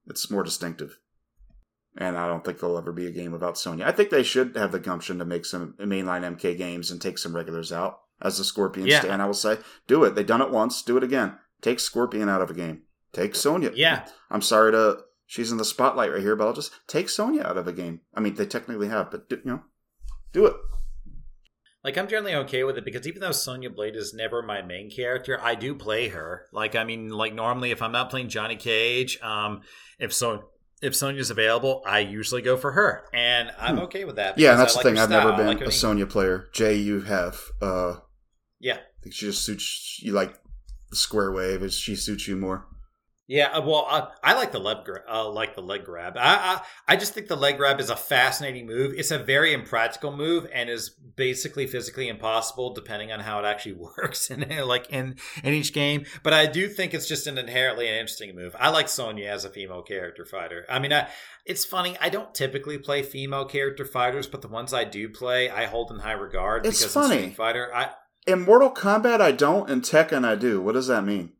It's 0.06 0.30
more 0.30 0.42
distinctive. 0.42 0.98
And 1.96 2.16
I 2.16 2.26
don't 2.26 2.44
think 2.44 2.58
there'll 2.58 2.78
ever 2.78 2.92
be 2.92 3.06
a 3.06 3.10
game 3.12 3.32
without 3.32 3.58
Sonya. 3.58 3.86
I 3.86 3.92
think 3.92 4.10
they 4.10 4.22
should 4.22 4.56
have 4.56 4.72
the 4.72 4.78
gumption 4.80 5.18
to 5.18 5.24
make 5.24 5.44
some 5.44 5.74
mainline 5.78 6.24
MK 6.24 6.54
games 6.56 6.90
and 6.90 7.00
take 7.00 7.18
some 7.18 7.34
regulars 7.36 7.72
out. 7.72 8.00
As 8.20 8.38
the 8.38 8.44
Scorpion 8.44 8.86
Yeah. 8.86 9.00
stand, 9.00 9.20
I 9.20 9.26
will 9.26 9.34
say, 9.34 9.58
do 9.88 10.04
it. 10.04 10.14
They've 10.14 10.26
done 10.26 10.40
it 10.40 10.50
once. 10.50 10.80
Do 10.82 10.96
it 10.96 11.02
again. 11.02 11.38
Take 11.60 11.80
Scorpion 11.80 12.28
out 12.28 12.40
of 12.40 12.50
a 12.50 12.54
game. 12.54 12.82
Take 13.12 13.34
Sonya. 13.34 13.72
Yeah. 13.74 14.06
I'm 14.30 14.42
sorry 14.42 14.72
to 14.72 15.04
she's 15.26 15.50
in 15.50 15.58
the 15.58 15.64
spotlight 15.64 16.12
right 16.12 16.20
here, 16.22 16.36
but 16.36 16.46
I'll 16.46 16.52
just 16.52 16.72
take 16.86 17.08
Sonya 17.08 17.42
out 17.42 17.56
of 17.56 17.66
a 17.66 17.72
game. 17.72 18.00
I 18.14 18.20
mean, 18.20 18.34
they 18.34 18.46
technically 18.46 18.88
have, 18.88 19.10
but 19.10 19.28
do, 19.28 19.36
you 19.44 19.50
know, 19.50 19.62
do 20.32 20.46
it. 20.46 20.54
Like 21.84 21.98
I'm 21.98 22.06
generally 22.06 22.34
okay 22.36 22.62
with 22.64 22.78
it 22.78 22.84
because 22.84 23.06
even 23.08 23.20
though 23.20 23.32
Sonya 23.32 23.70
Blade 23.70 23.96
is 23.96 24.14
never 24.14 24.40
my 24.42 24.62
main 24.62 24.88
character, 24.90 25.40
I 25.42 25.54
do 25.56 25.74
play 25.74 26.08
her. 26.08 26.46
Like 26.52 26.76
I 26.76 26.84
mean, 26.84 27.08
like 27.08 27.34
normally 27.34 27.70
if 27.72 27.82
I'm 27.82 27.92
not 27.92 28.08
playing 28.10 28.28
Johnny 28.28 28.56
Cage, 28.56 29.20
um, 29.22 29.62
if 29.98 30.12
so 30.12 30.44
if 30.80 30.94
Sonya's 30.94 31.30
available, 31.30 31.82
I 31.86 32.00
usually 32.00 32.42
go 32.42 32.56
for 32.56 32.72
her, 32.72 33.04
and 33.14 33.50
I'm 33.58 33.76
Hmm. 33.76 33.82
okay 33.84 34.04
with 34.04 34.16
that. 34.16 34.36
Yeah, 34.38 34.52
and 34.52 34.60
that's 34.60 34.76
I 34.76 34.82
the 34.82 34.88
like 34.88 34.94
thing. 34.96 35.02
I've 35.02 35.10
never 35.10 35.32
been 35.32 35.46
like 35.46 35.60
a. 35.60 35.70
Sonya 35.72 36.06
player. 36.06 36.48
Jay, 36.52 36.74
you 36.76 37.00
have. 37.02 37.40
Uh, 37.60 37.96
Yeah, 38.60 38.74
I 38.74 39.02
think 39.02 39.14
she 39.14 39.26
just 39.26 39.44
suits 39.44 39.98
you 40.02 40.12
like 40.12 40.34
the 40.90 40.96
square 40.96 41.32
wave. 41.32 41.62
Is 41.62 41.74
she 41.74 41.94
suits 41.96 42.26
you 42.28 42.36
more? 42.36 42.66
Yeah, 43.32 43.46
uh, 43.46 43.62
well, 43.62 43.86
uh, 43.88 44.08
I 44.22 44.34
like 44.34 44.52
the 44.52 44.58
leg 44.58 44.84
grab. 44.84 45.04
Uh, 45.10 45.26
like 45.26 45.54
the 45.54 45.62
leg 45.62 45.86
grab. 45.86 46.18
I, 46.18 46.20
I 46.36 46.60
I 46.86 46.96
just 46.96 47.14
think 47.14 47.28
the 47.28 47.36
leg 47.36 47.56
grab 47.56 47.80
is 47.80 47.88
a 47.88 47.96
fascinating 47.96 48.66
move. 48.66 48.92
It's 48.94 49.10
a 49.10 49.18
very 49.18 49.54
impractical 49.54 50.14
move 50.14 50.46
and 50.52 50.68
is 50.68 50.90
basically 50.90 51.66
physically 51.66 52.08
impossible, 52.08 52.74
depending 52.74 53.10
on 53.10 53.20
how 53.20 53.38
it 53.38 53.46
actually 53.46 53.72
works 53.96 54.30
in 54.30 54.46
like 54.66 54.90
in 54.90 55.16
in 55.42 55.54
each 55.54 55.72
game. 55.72 56.04
But 56.22 56.34
I 56.34 56.44
do 56.44 56.68
think 56.68 56.92
it's 56.92 57.08
just 57.08 57.26
an 57.26 57.38
inherently 57.38 57.88
interesting 57.88 58.36
move. 58.36 58.54
I 58.60 58.68
like 58.68 58.90
Sonya 58.90 59.28
as 59.28 59.46
a 59.46 59.50
female 59.50 59.80
character 59.80 60.26
fighter. 60.26 60.66
I 60.68 60.78
mean, 60.78 60.92
I, 60.92 61.08
it's 61.46 61.64
funny. 61.64 61.96
I 62.02 62.10
don't 62.10 62.34
typically 62.34 62.76
play 62.76 63.02
female 63.02 63.46
character 63.46 63.86
fighters, 63.86 64.26
but 64.26 64.42
the 64.42 64.48
ones 64.48 64.74
I 64.74 64.84
do 64.84 65.08
play, 65.08 65.48
I 65.48 65.64
hold 65.64 65.90
in 65.90 66.00
high 66.00 66.12
regard. 66.12 66.66
It's 66.66 66.80
because 66.80 66.92
funny. 66.92 67.16
Street 67.16 67.36
Fighter, 67.36 67.74
I 67.74 67.92
In 68.26 68.42
Mortal 68.42 68.70
Kombat, 68.70 69.22
I 69.22 69.32
don't. 69.32 69.70
In 69.70 69.80
Tekken, 69.80 70.22
I 70.22 70.34
do. 70.34 70.60
What 70.60 70.72
does 70.72 70.88
that 70.88 71.06
mean? 71.06 71.32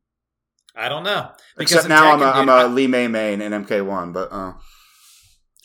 I 0.74 0.88
don't 0.88 1.04
know. 1.04 1.30
Except 1.58 1.84
in 1.84 1.88
now 1.90 2.12
I'm 2.14 2.22
a, 2.22 2.24
Tekken, 2.24 2.34
I'm 2.34 2.46
dude, 2.46 2.48
a 2.48 2.52
I- 2.52 2.66
Li 2.66 2.86
Mei 2.86 3.08
main 3.08 3.40
in 3.42 3.52
MK1, 3.52 4.12
but 4.12 4.28
uh, 4.32 4.52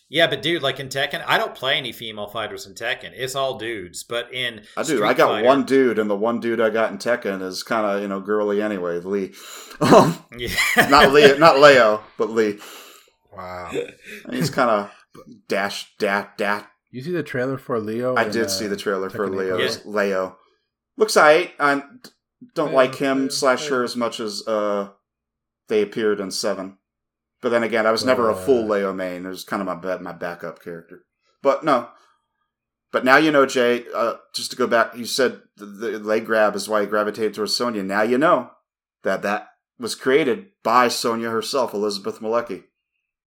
Yeah, 0.10 0.28
but 0.28 0.42
dude, 0.42 0.62
like 0.62 0.80
in 0.80 0.90
Tekken, 0.90 1.24
I 1.26 1.38
don't 1.38 1.56
play 1.56 1.78
any 1.78 1.92
female 1.92 2.28
fighters 2.28 2.66
in 2.68 2.74
Tekken. 2.74 3.12
It's 3.14 3.36
all 3.36 3.58
dudes. 3.58 4.04
But 4.04 4.34
in 4.34 4.62
I 4.76 4.84
do. 4.84 4.96
Street 4.98 5.04
I 5.08 5.14
got 5.14 5.30
Fighter- 5.30 5.48
one 5.48 5.64
dude, 5.66 6.00
and 6.00 6.10
the 6.10 6.16
one 6.16 6.40
dude 6.40 6.60
I 6.62 6.70
got 6.70 6.92
in 6.92 6.98
Tekken 6.98 7.42
is 7.42 7.64
kind 7.64 7.86
of 7.86 8.02
you 8.02 8.08
know 8.08 8.20
girly 8.20 8.62
anyway. 8.62 9.00
Lee, 9.00 9.34
um, 9.82 10.18
Yeah. 10.38 10.88
not 10.90 11.12
Lee, 11.14 11.38
not 11.38 11.60
Leo, 11.60 12.04
but 12.18 12.30
Lee. 12.30 12.60
Wow. 13.36 13.70
And 14.26 14.34
he's 14.36 14.50
kind 14.50 14.70
of 14.70 14.92
dash 15.48 15.94
dat 16.00 16.38
dat. 16.38 16.68
You 16.92 17.02
see 17.02 17.12
the 17.12 17.24
trailer 17.24 17.58
for 17.58 17.80
Leo? 17.80 18.16
I 18.16 18.24
in, 18.24 18.32
did 18.32 18.46
uh, 18.46 18.50
see 18.50 18.68
the 18.68 18.78
trailer 18.78 19.10
for 19.10 19.30
Leo. 19.30 19.58
Eight? 19.60 19.82
Leo 19.86 20.38
looks 20.98 21.16
alright. 21.18 21.52
I 21.60 21.84
don't 22.56 22.70
Yeah, 22.72 22.76
like 22.76 22.96
him 22.96 23.24
yeah, 23.24 23.30
slash 23.32 23.68
her 23.68 23.84
as 23.84 23.96
much 23.96 24.20
as 24.20 24.42
uh 24.48 24.90
they 25.68 25.82
appeared 25.82 26.20
in 26.20 26.32
Seven. 26.32 26.78
But 27.42 27.50
then 27.50 27.64
again, 27.64 27.86
I 27.86 27.92
was 27.92 28.04
never 28.06 28.30
a 28.30 28.34
Uh, 28.34 28.46
full 28.46 28.68
Leo 28.68 28.94
main. 28.94 29.26
It 29.26 29.30
was 29.30 29.44
kind 29.44 29.62
of 29.62 29.68
my 29.84 29.98
my 29.98 30.12
backup 30.14 30.62
character. 30.64 31.06
But 31.42 31.64
no. 31.64 31.90
But 32.92 33.04
now 33.06 33.18
you 33.18 33.32
know, 33.32 33.46
Jay. 33.46 33.86
Uh, 33.94 34.16
just 34.34 34.50
to 34.52 34.58
go 34.58 34.66
back, 34.66 34.96
you 34.96 35.06
said 35.06 35.42
the, 35.58 35.66
the 35.66 36.00
leg 36.00 36.26
grab 36.26 36.56
is 36.56 36.68
why 36.70 36.82
he 36.82 36.88
gravitated 36.88 37.34
towards 37.34 37.56
Sonya. 37.56 37.84
Now 37.84 38.02
you 38.02 38.18
know 38.18 38.52
that 39.04 39.22
that 39.22 39.50
was 39.78 39.94
created 39.94 40.48
by 40.64 40.88
Sonya 40.88 41.30
herself, 41.30 41.74
Elizabeth 41.74 42.20
Malecki. 42.20 42.64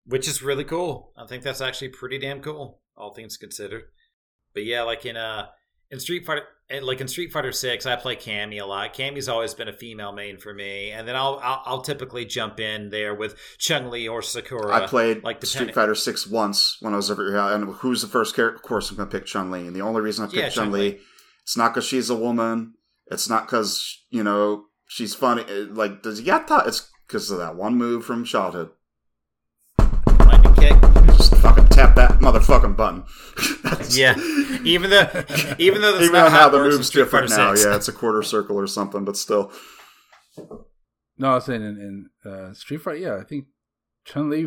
which 0.06 0.26
is 0.26 0.42
really 0.42 0.64
cool. 0.64 1.12
I 1.16 1.26
think 1.26 1.44
that's 1.44 1.60
actually 1.60 1.90
pretty 1.90 2.18
damn 2.18 2.40
cool, 2.40 2.80
all 2.96 3.14
things 3.14 3.36
considered. 3.36 3.84
But 4.54 4.64
yeah, 4.64 4.82
like 4.82 5.06
in 5.06 5.16
uh 5.16 5.48
in 5.90 6.00
Street 6.00 6.26
Fighter, 6.26 6.46
eh, 6.70 6.80
like 6.82 7.00
in 7.00 7.08
Street 7.08 7.32
Fighter 7.32 7.52
Six, 7.52 7.86
I 7.86 7.96
play 7.96 8.16
Cammy 8.16 8.60
a 8.60 8.64
lot. 8.64 8.94
Cammy's 8.94 9.28
always 9.28 9.54
been 9.54 9.68
a 9.68 9.72
female 9.72 10.12
main 10.12 10.38
for 10.38 10.54
me, 10.54 10.90
and 10.90 11.06
then 11.06 11.16
I'll 11.16 11.40
I'll, 11.42 11.62
I'll 11.66 11.82
typically 11.82 12.24
jump 12.24 12.60
in 12.60 12.90
there 12.90 13.14
with 13.14 13.36
Chun-Li 13.58 14.08
or 14.08 14.22
Sakura. 14.22 14.72
I 14.72 14.86
played 14.86 15.22
like 15.24 15.44
Street 15.44 15.74
Fighter 15.74 15.94
Six 15.94 16.26
once 16.26 16.76
when 16.80 16.92
I 16.92 16.96
was 16.96 17.10
over 17.10 17.28
here. 17.28 17.38
And 17.38 17.74
who's 17.76 18.02
the 18.02 18.08
first 18.08 18.34
character? 18.34 18.56
Of 18.56 18.62
course, 18.62 18.90
I'm 18.90 18.96
going 18.96 19.08
to 19.08 19.18
pick 19.18 19.26
Chun 19.26 19.50
Li. 19.50 19.66
And 19.66 19.74
the 19.74 19.82
only 19.82 20.00
reason 20.00 20.24
I 20.24 20.28
picked 20.28 20.38
Yeah, 20.38 20.48
Chun. 20.48 20.72
Li, 20.72 20.98
it's 21.42 21.56
not 21.56 21.74
because 21.74 21.86
she's 21.86 22.10
a 22.10 22.16
woman. 22.16 22.74
It's 23.10 23.28
not 23.28 23.46
because 23.46 24.02
you 24.10 24.22
know 24.22 24.64
she's 24.86 25.14
funny. 25.14 25.44
Like 25.44 26.02
does 26.02 26.22
yatta? 26.22 26.66
It's 26.66 26.88
because 27.06 27.30
of 27.30 27.38
that 27.38 27.56
one 27.56 27.74
move 27.76 28.04
from 28.04 28.24
childhood. 28.24 28.70
lightning 30.20 30.54
kick. 30.54 30.80
Just 31.06 31.34
fucking 31.36 31.66
tap 31.68 31.96
that 31.96 32.20
motherfucking 32.20 32.76
button. 32.76 33.04
Yeah, 33.92 34.14
even 34.64 34.90
though 34.90 35.08
even 35.58 35.80
though 35.82 35.92
that's 35.92 36.04
Even 36.04 36.12
not 36.12 36.24
though 36.24 36.30
how 36.30 36.40
now 36.46 36.48
the 36.50 36.58
move's 36.58 36.90
different 36.90 37.30
now. 37.30 37.54
6. 37.54 37.64
Yeah, 37.66 37.76
it's 37.76 37.88
a 37.88 37.92
quarter 37.92 38.22
circle 38.22 38.56
or 38.58 38.66
something, 38.66 39.04
but 39.04 39.16
still. 39.16 39.52
No, 41.18 41.32
I 41.32 41.34
was 41.34 41.44
saying 41.44 41.62
in, 41.62 42.08
in 42.24 42.30
uh, 42.30 42.54
Street 42.54 42.80
Fighter. 42.82 42.96
Yeah, 42.98 43.16
I 43.16 43.24
think 43.24 43.46
Chun 44.04 44.30
Li 44.30 44.46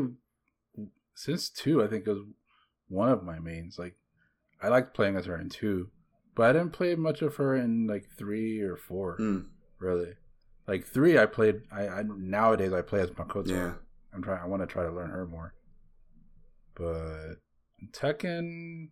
since 1.16 1.50
two. 1.50 1.84
I 1.84 1.88
think 1.88 2.08
was 2.08 2.20
one 2.88 3.10
of 3.10 3.24
my 3.24 3.40
mains. 3.40 3.78
Like 3.78 3.96
I 4.62 4.70
liked 4.70 4.94
playing 4.96 5.16
as 5.16 5.26
her 5.26 5.40
in 5.40 5.50
two, 5.50 5.90
but 6.36 6.50
I 6.50 6.54
didn't 6.54 6.72
play 6.74 6.96
much 6.96 7.22
of 7.22 7.36
her 7.36 7.56
in 7.56 7.86
like 7.88 8.08
three 8.18 8.60
or 8.62 8.76
four. 8.76 9.18
Mm, 9.20 9.46
Really, 9.80 10.14
like 10.68 10.86
three. 10.88 11.18
I 11.20 11.26
played. 11.28 11.62
I, 11.72 11.88
I 11.88 12.04
nowadays 12.08 12.74
I 12.74 12.82
play 12.82 13.02
as 13.02 13.12
Makoto. 13.12 13.48
yeah. 13.50 13.74
I'm 14.14 14.24
trying. 14.24 14.42
I 14.42 14.48
want 14.48 14.62
to 14.64 14.68
try 14.68 14.84
to 14.84 14.92
learn 14.92 15.10
her 15.12 15.26
more. 15.28 15.54
But 16.76 17.36
Tekken, 17.92 18.90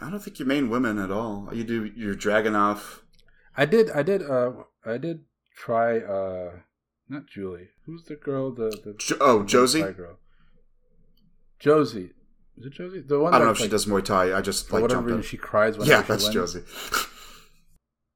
I 0.00 0.10
don't 0.10 0.20
think 0.22 0.38
you 0.38 0.44
main 0.46 0.68
women 0.68 0.98
at 0.98 1.10
all. 1.10 1.48
You 1.52 1.64
do. 1.64 1.84
You're 1.96 2.14
Dragunov. 2.14 3.00
I 3.56 3.66
did. 3.66 3.90
I 3.90 4.02
did. 4.02 4.22
Uh, 4.22 4.52
I 4.84 4.98
did 4.98 5.20
try. 5.56 5.98
Uh, 5.98 6.50
not 7.08 7.26
Julie. 7.26 7.68
Who's 7.86 8.04
the 8.04 8.16
girl? 8.16 8.52
The 8.52 8.70
the 8.84 8.94
Jo- 8.98 9.16
oh, 9.20 9.42
Josie. 9.44 9.82
Girl. 9.82 10.18
Josie. 11.58 12.10
Is 12.58 12.66
it 12.66 12.72
Josie? 12.72 13.00
The 13.00 13.18
one. 13.20 13.32
I 13.34 13.38
don't 13.38 13.46
know 13.46 13.52
if 13.52 13.58
she 13.58 13.68
does 13.68 13.86
Muay 13.86 14.04
Thai. 14.04 14.36
I 14.36 14.40
just 14.40 14.68
For 14.68 14.74
like 14.76 14.82
whatever 14.82 15.02
reason, 15.02 15.22
she 15.22 15.36
cries 15.36 15.78
when 15.78 15.86
Yeah, 15.86 16.02
that's 16.02 16.24
wins. 16.24 16.34
Josie. 16.34 16.62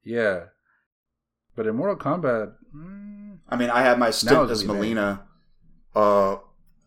Yeah, 0.08 0.44
but 1.56 1.66
in 1.66 1.74
Mortal 1.74 1.96
Kombat, 1.96 2.52
mm, 2.72 3.38
I 3.48 3.56
mean, 3.56 3.70
I 3.70 3.82
had 3.82 3.98
my 3.98 4.10
stint 4.10 4.48
as 4.52 4.62
Mileena. 4.62 5.22
Uh, 5.96 6.36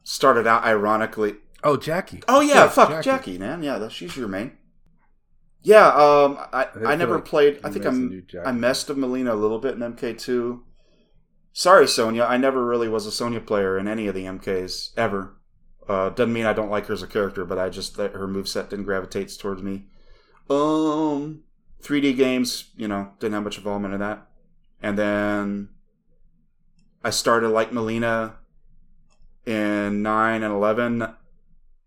started 0.04 0.48
out 0.48 0.64
ironically. 0.64 1.36
oh 1.64 1.76
Jackie. 1.76 2.24
Oh 2.30 2.40
yeah, 2.40 2.64
Yes, 2.64 2.76
fuck 2.76 3.04
Jackie. 3.04 3.38
man. 3.38 3.62
Yeah, 3.62 3.90
she's 3.90 4.16
your 4.16 4.30
main. 4.30 4.54
Yeah, 5.62 5.88
um, 5.88 6.38
I, 6.54 6.68
I 6.86 6.94
I, 6.94 6.96
never 6.96 7.16
like 7.16 7.26
played. 7.26 7.60
I 7.64 7.70
think 7.70 7.86
I'm. 7.86 8.26
I 8.46 8.52
messed 8.52 8.88
with 8.88 8.98
Mileena 8.98 9.32
a 9.32 9.36
little 9.36 9.60
bit 9.60 9.76
in 9.76 9.82
MK2. 9.82 10.62
Sorry, 11.52 11.88
Sonya. 11.88 12.24
I 12.24 12.38
never 12.38 12.66
really 12.66 12.88
was 12.88 13.06
a 13.06 13.12
Sonya 13.12 13.42
player 13.42 13.78
in 13.78 13.88
any 13.88 14.08
of 14.08 14.16
the 14.16 14.24
MKs 14.24 14.92
ever. 14.96 15.36
Uh, 15.88 16.10
doesn't 16.10 16.32
mean 16.32 16.46
I 16.46 16.54
don't 16.54 16.70
like 16.70 16.86
her 16.86 16.94
as 16.94 17.04
a 17.04 17.08
character, 17.08 17.44
but 17.44 17.58
I 17.58 17.70
just 17.70 17.98
that 17.98 18.14
her 18.14 18.28
moveset 18.28 18.70
didn't 18.70 18.86
gravitate 18.86 19.36
towards 19.38 19.62
me. 19.62 19.86
Um, 20.50 21.44
3D 21.84 22.16
games, 22.16 22.72
you 22.78 22.88
know, 22.88 23.12
didn't 23.20 23.34
have 23.34 23.44
much 23.44 23.58
involvement 23.58 23.94
in 23.94 24.00
that. 24.00 24.28
And 24.82 24.98
then 24.98 25.70
I 27.04 27.10
started 27.10 27.50
like 27.50 27.72
Mileena 27.72 28.36
in 29.46 30.02
9 30.02 30.44
and 30.44 30.54
11. 30.54 31.16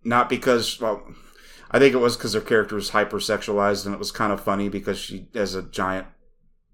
Not 0.04 0.28
because, 0.28 0.80
well, 0.80 1.06
I 1.72 1.78
think 1.78 1.94
it 1.94 1.98
was 1.98 2.16
because 2.16 2.34
her 2.34 2.40
character 2.40 2.74
was 2.74 2.90
hypersexualized 2.90 3.86
and 3.86 3.94
it 3.94 3.98
was 3.98 4.12
kind 4.12 4.32
of 4.32 4.40
funny 4.40 4.68
because 4.68 4.98
she 4.98 5.28
has 5.34 5.54
a 5.54 5.62
giant 5.62 6.06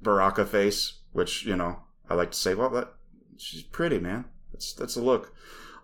Baraka 0.03 0.45
face, 0.45 1.01
which, 1.13 1.45
you 1.45 1.57
know, 1.57 1.81
I 2.11 2.15
like 2.15 2.33
to 2.33 2.39
say, 2.39 2.55
well, 2.55 2.71
that, 2.71 2.93
she's 3.37 3.63
pretty, 3.63 3.99
man. 3.99 4.25
That's, 4.53 4.73
that's 4.73 4.97
a 4.97 5.03
look. 5.03 5.33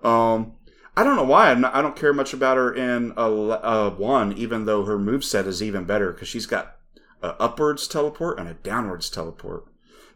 Um, 0.03 0.55
I 0.97 1.05
don't 1.05 1.17
know 1.17 1.25
why. 1.25 1.53
Not, 1.55 1.75
I 1.75 1.83
don't 1.83 1.97
care 1.97 2.13
much 2.13 2.33
about 2.33 2.57
her 2.57 2.73
in 2.75 3.13
a, 3.17 3.23
a 3.23 3.91
one, 3.91 4.33
even 4.33 4.65
though 4.65 4.85
her 4.85 4.99
moveset 4.99 5.47
is 5.47 5.63
even 5.63 5.85
better 5.85 6.13
because 6.13 6.29
she's 6.29 6.47
got 6.47 6.77
a 7.23 7.41
upwards 7.41 7.89
teleport 7.89 8.39
and 8.39 8.49
a 8.49 8.55
downwards 8.55 9.11
teleport. 9.11 9.65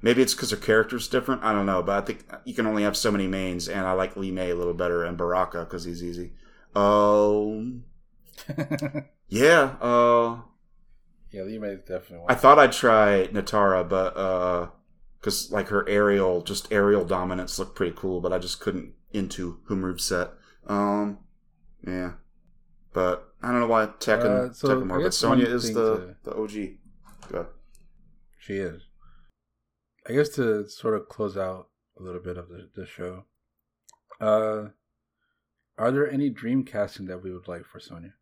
Maybe 0.00 0.22
it's 0.22 0.34
because 0.34 0.50
her 0.50 0.56
character's 0.56 1.08
different. 1.08 1.42
I 1.42 1.52
don't 1.52 1.66
know, 1.66 1.82
but 1.82 2.02
I 2.02 2.06
think 2.06 2.24
you 2.44 2.54
can 2.54 2.66
only 2.66 2.84
have 2.84 2.96
so 2.96 3.10
many 3.10 3.26
mains, 3.26 3.68
and 3.68 3.84
I 3.84 3.92
like 3.92 4.16
Li 4.16 4.30
Mei 4.30 4.50
a 4.50 4.54
little 4.54 4.74
better 4.74 5.04
and 5.04 5.18
Baraka 5.18 5.60
because 5.60 5.84
he's 5.84 6.04
easy. 6.04 6.32
Um, 6.76 7.84
yeah. 9.28 9.76
Uh, 9.80 10.40
yeah, 11.30 11.42
Li 11.42 11.58
Mei 11.58 11.76
definitely. 11.86 12.26
I 12.28 12.34
thought 12.34 12.58
I'd 12.58 12.72
try 12.72 13.28
Nitara, 13.32 13.88
but 13.88 14.16
uh, 14.16 14.68
because 15.20 15.50
like 15.50 15.68
her 15.68 15.88
aerial, 15.88 16.42
just 16.42 16.72
aerial 16.72 17.04
dominance 17.04 17.58
looked 17.58 17.76
pretty 17.76 17.94
cool, 17.96 18.20
but 18.20 18.32
I 18.32 18.38
just 18.38 18.60
couldn't 18.60 18.92
into 19.12 19.58
her 19.68 19.98
set. 19.98 20.30
Um, 20.66 21.18
yeah, 21.86 22.12
but 22.92 23.32
I 23.42 23.50
don't 23.50 23.60
know 23.60 23.66
why 23.66 23.86
Tekken, 23.86 24.50
Uh, 24.50 24.52
so 24.52 24.68
Tekken 24.68 24.86
more, 24.86 25.00
but 25.02 25.14
Sonya 25.14 25.46
is 25.46 25.72
the 25.74 25.96
to- 25.96 26.16
the 26.24 26.34
OG. 26.34 26.78
Good. 27.30 27.46
She 28.38 28.54
is. 28.54 28.82
I 30.08 30.12
guess 30.14 30.30
to 30.30 30.66
sort 30.68 30.94
of 30.94 31.08
close 31.08 31.36
out 31.36 31.68
a 31.98 32.02
little 32.02 32.20
bit 32.22 32.38
of 32.38 32.48
the, 32.48 32.70
the 32.74 32.86
show, 32.86 33.24
uh, 34.20 34.68
are 35.76 35.90
there 35.92 36.10
any 36.10 36.30
dream 36.30 36.64
casting 36.64 37.06
that 37.06 37.22
we 37.22 37.30
would 37.30 37.46
like 37.46 37.66
for 37.66 37.78
Sonya 37.78 38.14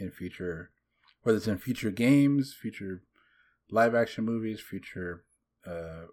in 0.00 0.10
future, 0.10 0.70
whether 1.22 1.36
it's 1.38 1.46
in 1.46 1.58
future 1.58 1.90
games, 1.90 2.54
future 2.54 3.02
live 3.70 3.94
action 3.94 4.24
movies, 4.24 4.60
future 4.60 5.24
uh, 5.66 6.06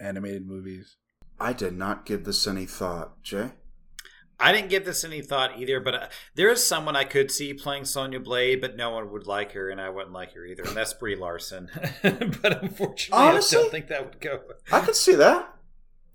animated 0.00 0.46
movies? 0.46 0.96
I 1.40 1.52
did 1.52 1.76
not 1.76 2.04
give 2.06 2.24
this 2.24 2.46
any 2.46 2.66
thought, 2.66 3.22
Jay. 3.22 3.50
I 4.40 4.52
didn't 4.52 4.70
give 4.70 4.84
this 4.84 5.02
any 5.04 5.20
thought 5.20 5.58
either, 5.58 5.80
but 5.80 5.94
uh, 5.94 6.08
there 6.36 6.48
is 6.48 6.64
someone 6.64 6.94
I 6.94 7.02
could 7.04 7.30
see 7.30 7.52
playing 7.54 7.84
Sonya 7.86 8.20
Blade, 8.20 8.60
but 8.60 8.76
no 8.76 8.90
one 8.90 9.10
would 9.10 9.26
like 9.26 9.52
her, 9.52 9.68
and 9.68 9.80
I 9.80 9.88
wouldn't 9.90 10.12
like 10.12 10.32
her 10.34 10.44
either, 10.44 10.62
and 10.62 10.76
that's 10.76 10.94
Brie 10.94 11.16
Larson. 11.16 11.68
but 12.02 12.62
unfortunately, 12.62 13.24
Honestly? 13.26 13.58
I 13.58 13.60
don't 13.62 13.70
think 13.72 13.88
that 13.88 14.04
would 14.04 14.20
go. 14.20 14.40
I 14.70 14.80
could 14.80 14.94
see 14.94 15.16
that. 15.16 15.54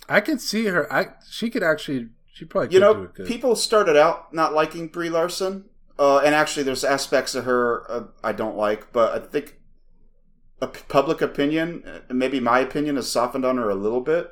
I 0.08 0.22
could 0.22 0.40
see 0.40 0.66
her. 0.68 0.92
I 0.92 1.08
she 1.30 1.50
could 1.50 1.64
actually. 1.64 2.10
She 2.34 2.46
probably 2.46 2.68
could 2.70 2.74
You 2.74 2.80
do 2.80 2.86
know, 2.86 3.04
it 3.04 3.14
good. 3.14 3.28
people 3.28 3.56
started 3.56 3.96
out 3.98 4.34
not 4.34 4.54
liking 4.54 4.88
Brie 4.88 5.10
Larson, 5.10 5.66
uh, 6.00 6.20
and 6.20 6.34
actually, 6.36 6.64
there's 6.64 6.84
aspects 6.84 7.36
of 7.36 7.46
her 7.46 7.90
uh, 7.92 8.04
I 8.24 8.32
don't 8.34 8.58
like, 8.58 8.92
but 8.94 9.14
I 9.14 9.26
think 9.26 9.58
public 10.88 11.22
opinion, 11.22 11.84
uh, 11.86 12.14
maybe 12.14 12.40
my 12.40 12.60
opinion, 12.60 12.96
has 12.96 13.12
softened 13.12 13.46
on 13.46 13.58
her 13.58 13.70
a 13.70 13.76
little 13.76 14.02
bit. 14.02 14.32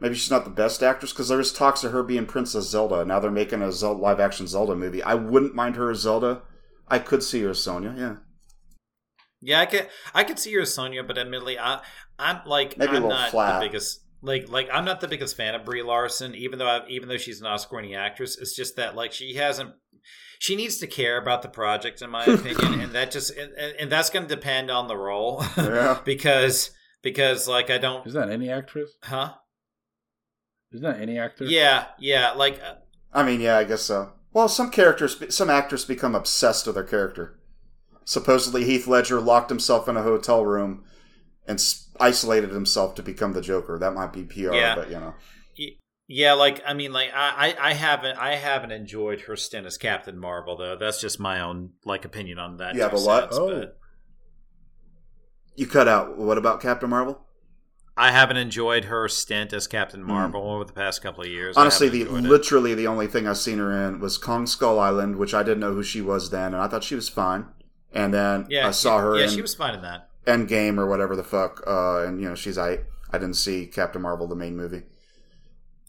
maybe 0.00 0.14
she's 0.14 0.30
not 0.30 0.44
the 0.44 0.50
best 0.50 0.82
actress 0.82 1.12
because 1.12 1.28
there's 1.28 1.52
talks 1.52 1.84
of 1.84 1.92
her 1.92 2.02
being 2.02 2.26
Princess 2.26 2.68
Zelda. 2.68 3.04
Now 3.04 3.20
they're 3.20 3.30
making 3.30 3.62
a 3.62 3.70
Zelda, 3.72 4.00
live 4.00 4.20
action 4.20 4.46
Zelda 4.46 4.74
movie. 4.74 5.02
I 5.02 5.14
wouldn't 5.14 5.54
mind 5.54 5.76
her 5.76 5.90
as 5.90 5.98
Zelda. 5.98 6.42
I 6.88 6.98
could 6.98 7.22
see 7.22 7.42
her 7.42 7.50
as 7.50 7.62
Sonya. 7.62 7.94
Yeah, 7.96 8.16
Yeah, 9.40 9.60
I 9.60 9.66
could 9.66 9.88
I 10.14 10.24
could 10.24 10.38
see 10.38 10.52
her 10.54 10.62
as 10.62 10.74
Sonya, 10.74 11.02
but 11.04 11.18
admittedly, 11.18 11.58
I 11.58 11.80
I'm 12.18 12.40
like 12.46 12.76
Maybe 12.76 12.96
a 12.96 12.96
I'm 12.96 13.02
little 13.02 13.18
not 13.18 13.30
flat. 13.30 13.60
the 13.60 13.66
biggest 13.66 14.00
like 14.22 14.48
like 14.48 14.68
I'm 14.72 14.84
not 14.84 15.00
the 15.00 15.08
biggest 15.08 15.36
fan 15.36 15.54
of 15.54 15.64
Brie 15.64 15.82
Larson, 15.82 16.34
even 16.34 16.58
though 16.58 16.68
I've, 16.68 16.88
even 16.90 17.08
though 17.08 17.16
she's 17.18 17.40
an 17.40 17.46
Oscar-winning 17.46 17.94
actress. 17.94 18.36
It's 18.38 18.54
just 18.54 18.76
that 18.76 18.94
like 18.96 19.12
she 19.12 19.34
hasn't. 19.34 19.74
She 20.40 20.56
needs 20.56 20.78
to 20.78 20.86
care 20.86 21.18
about 21.20 21.42
the 21.42 21.48
project, 21.50 22.00
in 22.00 22.08
my 22.08 22.24
opinion, 22.24 22.80
and 22.80 22.92
that 22.92 23.10
just 23.10 23.36
and, 23.36 23.52
and 23.52 23.76
and 23.78 23.92
that's 23.92 24.08
going 24.08 24.26
to 24.26 24.34
depend 24.34 24.70
on 24.70 24.88
the 24.88 24.96
role, 24.96 25.44
Yeah. 25.56 25.98
because 26.04 26.70
because 27.02 27.46
like 27.46 27.68
I 27.68 27.76
don't, 27.78 28.06
Is 28.06 28.14
that 28.14 28.30
any 28.30 28.50
actress? 28.50 28.90
huh? 29.02 29.34
Is 30.72 30.80
that 30.80 30.98
any 31.00 31.18
actor? 31.18 31.44
Yeah, 31.44 31.86
yeah, 31.98 32.32
like 32.32 32.58
uh, 32.62 32.74
I 33.12 33.22
mean, 33.22 33.40
yeah, 33.40 33.58
I 33.58 33.64
guess 33.64 33.82
so. 33.82 34.12
Well, 34.32 34.48
some 34.48 34.70
characters, 34.70 35.22
some 35.34 35.50
actors 35.50 35.84
become 35.84 36.14
obsessed 36.14 36.66
with 36.66 36.74
their 36.76 36.84
character. 36.84 37.38
Supposedly, 38.04 38.64
Heath 38.64 38.86
Ledger 38.86 39.20
locked 39.20 39.50
himself 39.50 39.88
in 39.88 39.96
a 39.96 40.02
hotel 40.02 40.44
room 40.46 40.84
and 41.46 41.62
isolated 41.98 42.50
himself 42.50 42.94
to 42.94 43.02
become 43.02 43.32
the 43.34 43.40
Joker. 43.42 43.78
That 43.78 43.92
might 43.94 44.12
be 44.12 44.22
PR, 44.22 44.54
Yeah. 44.54 44.74
but 44.76 44.88
you 44.90 45.00
know, 45.00 45.14
Yeah, 46.12 46.32
like 46.32 46.60
I 46.66 46.74
mean, 46.74 46.92
like 46.92 47.10
I, 47.14 47.54
I, 47.56 47.68
I 47.70 47.72
haven't, 47.74 48.18
I 48.18 48.34
haven't 48.34 48.72
enjoyed 48.72 49.20
her 49.22 49.36
stint 49.36 49.64
as 49.64 49.78
Captain 49.78 50.18
Marvel, 50.18 50.56
though. 50.56 50.76
That's 50.76 51.00
just 51.00 51.20
my 51.20 51.40
own 51.40 51.70
like 51.84 52.04
opinion 52.04 52.40
on 52.40 52.56
that. 52.56 52.74
Yeah, 52.74 52.88
two 52.88 52.96
but 52.96 53.04
what? 53.04 53.22
cents, 53.32 53.38
Oh. 53.38 53.48
but 53.60 53.78
you 55.54 55.68
cut 55.68 55.86
out. 55.86 56.18
What 56.18 56.36
about 56.36 56.60
Captain 56.60 56.90
Marvel? 56.90 57.24
I 57.96 58.10
haven't 58.12 58.38
enjoyed 58.38 58.86
her 58.86 59.06
stint 59.08 59.52
as 59.52 59.68
Captain 59.68 60.02
Marvel 60.02 60.50
over 60.50 60.64
the 60.64 60.72
past 60.72 61.00
couple 61.00 61.22
of 61.22 61.28
years. 61.30 61.54
Hmm. 61.54 61.60
Honestly, 61.60 61.88
the 61.88 62.00
enjoyed 62.02 62.24
it. 62.24 62.28
literally 62.28 62.74
the 62.74 62.86
only 62.88 63.06
thing 63.06 63.28
I've 63.28 63.36
seen 63.38 63.58
her 63.58 63.70
in 63.86 64.00
was 64.00 64.18
Kong 64.18 64.46
Skull 64.48 64.80
Island, 64.80 65.14
which 65.16 65.32
I 65.32 65.44
didn't 65.44 65.60
know 65.60 65.74
who 65.74 65.82
she 65.84 66.00
was 66.00 66.30
then, 66.30 66.54
and 66.54 66.62
I 66.62 66.66
thought 66.66 66.82
she 66.82 66.96
was 66.96 67.08
fine. 67.08 67.46
And 67.92 68.12
then 68.12 68.46
yeah, 68.48 68.66
I 68.66 68.72
saw 68.72 68.98
her 68.98 69.16
Yeah, 69.16 69.24
in 69.24 69.30
she 69.30 69.42
was 69.42 69.54
fine 69.54 69.74
in 69.74 69.82
that. 69.82 70.08
Endgame 70.26 70.76
or 70.78 70.86
whatever 70.86 71.14
the 71.14 71.22
fuck, 71.24 71.62
uh, 71.66 72.02
and 72.04 72.20
you 72.20 72.28
know 72.28 72.34
she's 72.34 72.58
I. 72.58 72.78
I 73.12 73.18
didn't 73.18 73.34
see 73.34 73.66
Captain 73.66 74.02
Marvel 74.02 74.26
the 74.28 74.36
main 74.36 74.56
movie. 74.56 74.82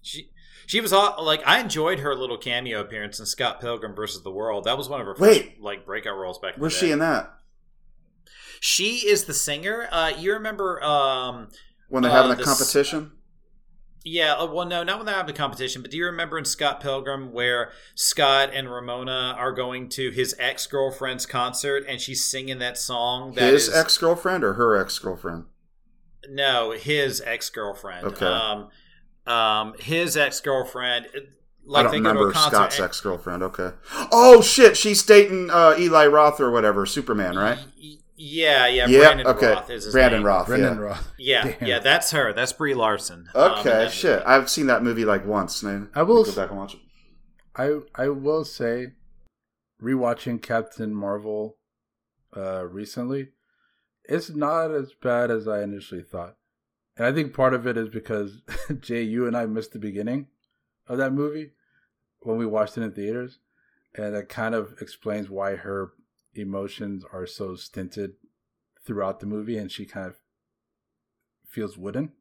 She, 0.01 0.29
she 0.65 0.81
was 0.81 0.91
all, 0.93 1.23
like 1.23 1.41
I 1.45 1.59
enjoyed 1.59 1.99
her 1.99 2.15
little 2.15 2.37
cameo 2.37 2.81
appearance 2.81 3.19
in 3.19 3.25
Scott 3.25 3.59
Pilgrim 3.61 3.93
versus 3.95 4.23
the 4.23 4.31
World. 4.31 4.63
That 4.65 4.77
was 4.77 4.89
one 4.89 4.99
of 5.01 5.07
her 5.07 5.15
first 5.15 5.21
Wait. 5.41 5.61
like 5.61 5.85
breakout 5.85 6.17
roles 6.17 6.39
back. 6.39 6.55
Where's 6.57 6.73
she 6.73 6.91
in 6.91 6.99
that? 6.99 7.31
She 8.59 9.07
is 9.07 9.25
the 9.25 9.33
singer. 9.33 9.87
Uh, 9.91 10.11
you 10.17 10.33
remember? 10.33 10.81
Um, 10.83 11.49
When 11.89 12.03
they're 12.03 12.11
Uh, 12.11 12.15
having 12.15 12.31
a 12.31 12.35
this- 12.35 12.45
competition? 12.45 13.11
Yeah, 14.03 14.33
uh, 14.33 14.47
well, 14.47 14.65
no, 14.65 14.81
not 14.83 14.97
when 14.97 15.05
they're 15.05 15.13
having 15.15 15.33
a 15.35 15.37
competition. 15.37 15.81
But 15.83 15.91
do 15.91 15.97
you 15.97 16.05
remember 16.05 16.37
in 16.37 16.45
Scott 16.45 16.79
Pilgrim 16.79 17.31
where 17.33 17.71
Scott 17.93 18.49
and 18.53 18.71
Ramona 18.71 19.35
are 19.37 19.51
going 19.51 19.89
to 19.89 20.09
his 20.09 20.35
ex 20.39 20.65
girlfriend's 20.65 21.25
concert 21.27 21.83
and 21.87 21.99
she's 22.01 22.25
singing 22.25 22.57
that 22.59 22.77
song? 22.79 23.33
That 23.33 23.51
His 23.53 23.67
is- 23.67 23.75
ex 23.75 23.97
girlfriend 23.99 24.43
or 24.43 24.53
her 24.53 24.75
ex 24.75 24.97
girlfriend? 24.97 25.45
No, 26.29 26.71
his 26.71 27.21
ex 27.21 27.49
girlfriend. 27.51 28.07
Okay. 28.07 28.25
Um, 28.25 28.69
um, 29.27 29.73
his 29.79 30.17
ex 30.17 30.39
girlfriend. 30.41 31.07
I 31.13 31.19
Like 31.63 31.83
don't 31.85 31.91
they 31.91 31.97
go 31.99 32.13
to 32.13 32.19
a 32.19 32.25
remember 32.25 32.33
Scott's 32.39 32.79
ex 32.79 32.99
girlfriend. 33.01 33.43
Okay. 33.43 33.71
Oh 34.11 34.41
shit, 34.41 34.75
she's 34.77 35.03
dating 35.03 35.49
uh, 35.51 35.75
Eli 35.77 36.07
Roth 36.07 36.39
or 36.39 36.51
whatever, 36.51 36.85
Superman, 36.85 37.37
right? 37.37 37.57
Y- 37.81 37.97
Yeah, 38.15 38.67
yeah. 38.67 38.87
Yeah. 38.87 38.99
Brandon 38.99 39.27
okay. 39.27 39.51
Routh 39.53 39.69
is 39.69 39.83
his 39.85 39.93
Brandon 39.93 40.19
name. 40.21 40.27
Routh. 40.27 40.47
Brandon 40.47 40.75
yeah. 40.77 40.79
Routh. 40.83 41.11
Yeah, 41.19 41.43
Damn. 41.59 41.67
yeah, 41.69 41.79
that's 41.79 42.11
her. 42.11 42.33
That's 42.33 42.51
Brie 42.53 42.73
Larson. 42.73 43.27
um, 43.35 43.51
Okay, 43.59 43.69
that 43.69 43.91
shit. 43.91 44.11
movie. 44.19 44.25
I've 44.25 44.49
seen 44.49 44.67
that 44.67 44.83
movie 44.83 45.05
like 45.05 45.25
once. 45.25 45.61
Man. 45.63 45.89
I 45.95 46.03
will 46.03 46.23
go 46.23 46.31
back 46.35 46.49
and 46.49 46.57
watch 46.59 46.73
it. 46.75 46.79
I 47.55 47.79
I 47.95 48.09
will 48.09 48.43
say, 48.45 48.93
rewatching 49.81 50.41
Captain 50.41 50.93
Marvel, 50.95 51.57
uh, 52.35 52.65
recently, 52.65 53.29
it's 54.05 54.29
not 54.29 54.71
as 54.71 54.93
bad 55.01 55.29
as 55.31 55.47
I 55.47 55.61
initially 55.61 56.01
thought, 56.03 56.35
and 57.01 57.07
I 57.07 57.13
think 57.13 57.33
part 57.33 57.55
of 57.55 57.65
it 57.65 57.77
is 57.77 57.89
because 57.89 58.43
Jay, 58.79 59.01
you 59.01 59.25
and 59.25 59.35
I 59.35 59.47
missed 59.47 59.73
the 59.73 59.79
beginning 59.79 60.27
of 60.87 60.99
that 60.99 61.11
movie 61.11 61.53
when 62.19 62.37
we 62.37 62.45
watched 62.45 62.77
it 62.77 62.83
in 62.83 62.91
theaters, 62.91 63.39
and 63.95 64.13
that 64.13 64.29
kind 64.29 64.53
of 64.53 64.75
explains 64.79 65.27
why 65.27 65.55
her 65.55 65.93
emotions 66.35 67.03
are 67.11 67.25
so 67.25 67.55
stinted 67.55 68.11
throughout 68.85 69.19
the 69.19 69.25
movie, 69.25 69.57
and 69.57 69.71
she 69.71 69.83
kind 69.83 70.05
of 70.05 70.17
feels 71.47 71.75
wooden. 71.75 72.11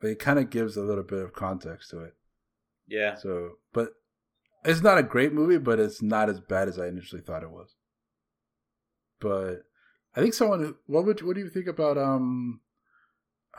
But 0.00 0.10
it 0.10 0.20
kind 0.20 0.38
of 0.38 0.50
gives 0.50 0.76
a 0.76 0.82
little 0.82 1.02
bit 1.02 1.24
of 1.24 1.32
context 1.32 1.90
to 1.90 2.04
it. 2.04 2.14
Yeah. 2.86 3.16
So, 3.16 3.54
but 3.72 3.88
it's 4.64 4.82
not 4.82 4.98
a 4.98 5.02
great 5.02 5.32
movie, 5.32 5.58
but 5.58 5.80
it's 5.80 6.00
not 6.00 6.30
as 6.30 6.38
bad 6.38 6.68
as 6.68 6.78
I 6.78 6.86
initially 6.86 7.22
thought 7.22 7.42
it 7.42 7.50
was. 7.50 7.74
But 9.18 9.64
I 10.14 10.20
think 10.20 10.34
someone. 10.34 10.76
What 10.86 11.06
would 11.06 11.22
what 11.22 11.34
do 11.34 11.40
you 11.40 11.50
think 11.50 11.66
about 11.66 11.98
um? 11.98 12.60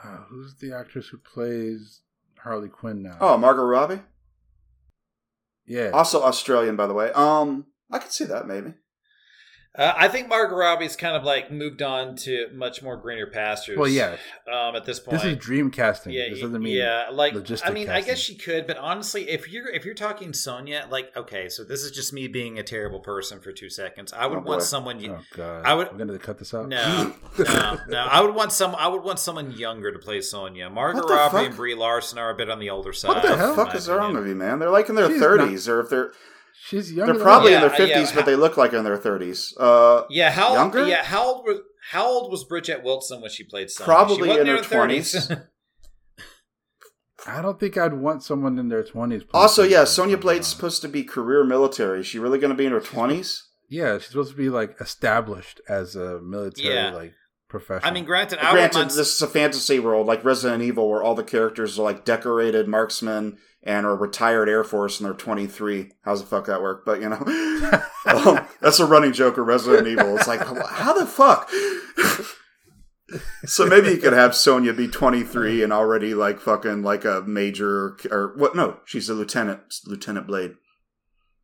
Uh, 0.03 0.17
who's 0.29 0.55
the 0.55 0.73
actress 0.73 1.07
who 1.09 1.17
plays 1.17 2.01
Harley 2.39 2.69
Quinn 2.69 3.03
now? 3.03 3.17
Oh, 3.19 3.37
Margot 3.37 3.63
Robbie, 3.63 4.01
yeah. 5.65 5.91
also 5.91 6.23
Australian, 6.23 6.75
by 6.75 6.87
the 6.87 6.93
way. 6.93 7.11
Um, 7.11 7.67
I 7.91 7.99
could 7.99 8.11
see 8.11 8.25
that 8.25 8.47
maybe. 8.47 8.73
Uh, 9.73 9.93
I 9.95 10.09
think 10.09 10.27
Margot 10.27 10.53
Robbie's 10.57 10.97
kind 10.97 11.15
of 11.15 11.23
like 11.23 11.49
moved 11.49 11.81
on 11.81 12.17
to 12.17 12.49
much 12.53 12.83
more 12.83 12.97
greener 12.97 13.25
pastures. 13.27 13.77
Well, 13.77 13.87
yeah. 13.87 14.17
Um, 14.51 14.75
at 14.75 14.83
this 14.83 14.99
point, 14.99 15.21
This 15.21 15.31
is 15.31 15.37
dream 15.37 15.71
casting. 15.71 16.11
yeah, 16.11 16.27
this 16.29 16.41
doesn't 16.41 16.61
mean 16.61 16.75
yeah. 16.75 17.07
Like, 17.09 17.33
logistic 17.33 17.61
I 17.63 17.69
mean, 17.71 17.89
I 17.89 18.01
guess 18.01 18.17
she 18.19 18.35
could, 18.35 18.67
but 18.67 18.75
honestly, 18.77 19.29
if 19.29 19.49
you're 19.49 19.69
if 19.69 19.85
you're 19.85 19.93
talking 19.93 20.33
Sonya, 20.33 20.87
like, 20.91 21.15
okay, 21.15 21.47
so 21.47 21.63
this 21.63 21.83
is 21.83 21.91
just 21.91 22.11
me 22.11 22.27
being 22.27 22.59
a 22.59 22.63
terrible 22.63 22.99
person 22.99 23.39
for 23.39 23.53
two 23.53 23.69
seconds. 23.69 24.11
I 24.11 24.25
would 24.25 24.39
Oh, 24.39 24.41
want 24.41 24.59
boy. 24.59 24.65
someone. 24.65 24.97
y- 25.01 25.07
Oh 25.09 25.21
god. 25.37 25.63
I 25.65 25.73
would- 25.73 25.89
We're 25.93 25.99
gonna 26.05 26.19
cut 26.19 26.37
this 26.37 26.53
out. 26.53 26.67
No, 26.67 27.13
no, 27.39 27.77
no. 27.87 27.97
I 28.11 28.19
would 28.21 28.35
want 28.35 28.51
some. 28.51 28.75
I 28.75 28.89
would 28.89 29.03
want 29.03 29.19
someone 29.19 29.53
younger 29.53 29.93
to 29.93 29.99
play 29.99 30.19
Sonya. 30.19 30.69
Margot 30.69 30.99
Robbie 31.07 31.31
fuck? 31.37 31.45
and 31.47 31.55
Brie 31.55 31.75
Larson 31.75 32.17
are 32.19 32.29
a 32.29 32.35
bit 32.35 32.49
on 32.49 32.59
the 32.59 32.69
older 32.69 32.91
side. 32.91 33.07
What 33.07 33.21
the 33.21 33.29
the 33.29 33.37
hell? 33.37 33.55
fuck 33.55 33.69
my 33.69 33.75
is 33.75 33.87
wrong 33.87 33.99
opinion. 33.99 34.19
with 34.19 34.27
you, 34.27 34.35
man? 34.35 34.59
They're 34.59 34.69
like 34.69 34.89
in 34.89 34.95
their 34.95 35.07
thirties, 35.17 35.69
or 35.69 35.79
if 35.79 35.89
they're 35.89 36.11
She's 36.53 36.91
younger. 36.93 37.13
they're 37.13 37.21
probably 37.23 37.53
us. 37.55 37.63
in 37.63 37.67
their 37.69 37.79
Yeah, 37.79 37.85
yeah, 37.87 37.95
fifties, 38.01 38.11
but 38.15 38.25
they 38.25 38.35
look 38.35 38.57
like 38.57 38.73
in 38.73 38.83
their 38.83 38.97
thirties. 38.97 39.53
Uh, 39.59 40.03
Yeah, 40.09 40.31
how 40.31 40.53
Younger? 40.53 40.87
Yeah, 40.87 41.03
how 41.03 41.23
old 41.27 41.45
was 41.45 41.59
how 41.91 42.05
old 42.05 42.31
was 42.31 42.43
Bridget 42.43 42.83
Wilson 42.83 43.21
when 43.21 43.31
she 43.31 43.43
played 43.43 43.69
Sonya? 43.71 43.85
Probably 43.85 44.29
she 44.29 44.39
in 44.39 44.47
her 44.47 44.61
twenties. 44.61 45.31
I 47.27 47.41
don't 47.41 47.59
think 47.59 47.77
I'd 47.77 47.93
want 47.93 48.23
someone 48.23 48.57
in 48.57 48.69
their 48.69 48.83
twenties. 48.83 49.23
also, 49.33 49.63
yeah, 49.63 49.83
Sonya 49.83 50.17
Blade's 50.17 50.47
supposed 50.47 50.81
to 50.81 50.87
be 50.87 51.03
career 51.03 51.43
military. 51.43 51.99
Is 51.99 52.07
she 52.07 52.17
really 52.19 52.39
going 52.39 52.49
to 52.51 52.57
be 52.57 52.65
in 52.65 52.71
her 52.71 52.79
twenties? 52.79 53.47
Yeah, 53.69 53.97
she's 53.99 54.07
supposed 54.07 54.31
to 54.31 54.37
be 54.37 54.49
like 54.49 54.75
established 54.81 55.61
as 55.69 55.95
a 55.95 56.19
military 56.19 56.73
Yeah. 56.73 56.91
like 56.91 57.13
professional. 57.51 57.87
I 57.87 57.93
mean, 57.93 58.05
granted, 58.05 58.39
I 58.39 58.51
Granted, 58.53 58.77
mind. 58.77 58.89
this 58.91 59.13
is 59.13 59.21
a 59.21 59.27
fantasy 59.27 59.77
world 59.77 60.07
like 60.07 60.23
Resident 60.23 60.63
Evil, 60.63 60.89
where 60.89 61.03
all 61.03 61.13
the 61.13 61.23
characters 61.23 61.77
are 61.77 61.83
like 61.83 62.05
decorated 62.05 62.67
marksmen 62.67 63.37
and 63.61 63.85
are 63.85 63.95
retired 63.95 64.49
Air 64.49 64.63
Force, 64.63 64.99
and 64.99 65.05
they're 65.05 65.13
twenty 65.13 65.45
three. 65.45 65.91
How's 66.03 66.21
the 66.21 66.27
fuck 66.27 66.47
that 66.47 66.61
work? 66.61 66.85
But 66.85 67.01
you 67.01 67.09
know, 67.09 67.17
um, 68.05 68.47
that's 68.61 68.79
a 68.79 68.85
running 68.85 69.13
joke 69.13 69.37
of 69.37 69.45
Resident 69.45 69.87
Evil. 69.87 70.17
It's 70.17 70.27
like, 70.27 70.39
how 70.39 70.97
the 70.97 71.05
fuck? 71.05 71.51
so 73.45 73.65
maybe 73.65 73.89
you 73.89 73.97
could 73.97 74.13
have 74.13 74.33
Sonya 74.33 74.73
be 74.73 74.87
twenty 74.87 75.21
three 75.21 75.61
and 75.61 75.73
already 75.73 76.15
like 76.15 76.39
fucking 76.39 76.81
like 76.81 77.05
a 77.05 77.21
major 77.27 77.97
or 78.09 78.33
what? 78.37 78.55
No, 78.55 78.79
she's 78.85 79.09
a 79.09 79.13
lieutenant, 79.13 79.61
Lieutenant 79.85 80.25
Blade. 80.25 80.53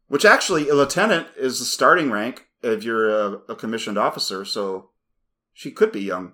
Which 0.07 0.23
actually, 0.23 0.69
a 0.69 0.73
lieutenant 0.73 1.27
is 1.35 1.59
the 1.59 1.65
starting 1.65 2.09
rank 2.09 2.45
if 2.63 2.85
you're 2.85 3.09
a, 3.09 3.31
a 3.49 3.55
commissioned 3.55 3.97
officer. 3.97 4.45
So 4.45 4.91
she 5.57 5.71
could 5.71 5.91
be 5.91 6.01
young, 6.01 6.33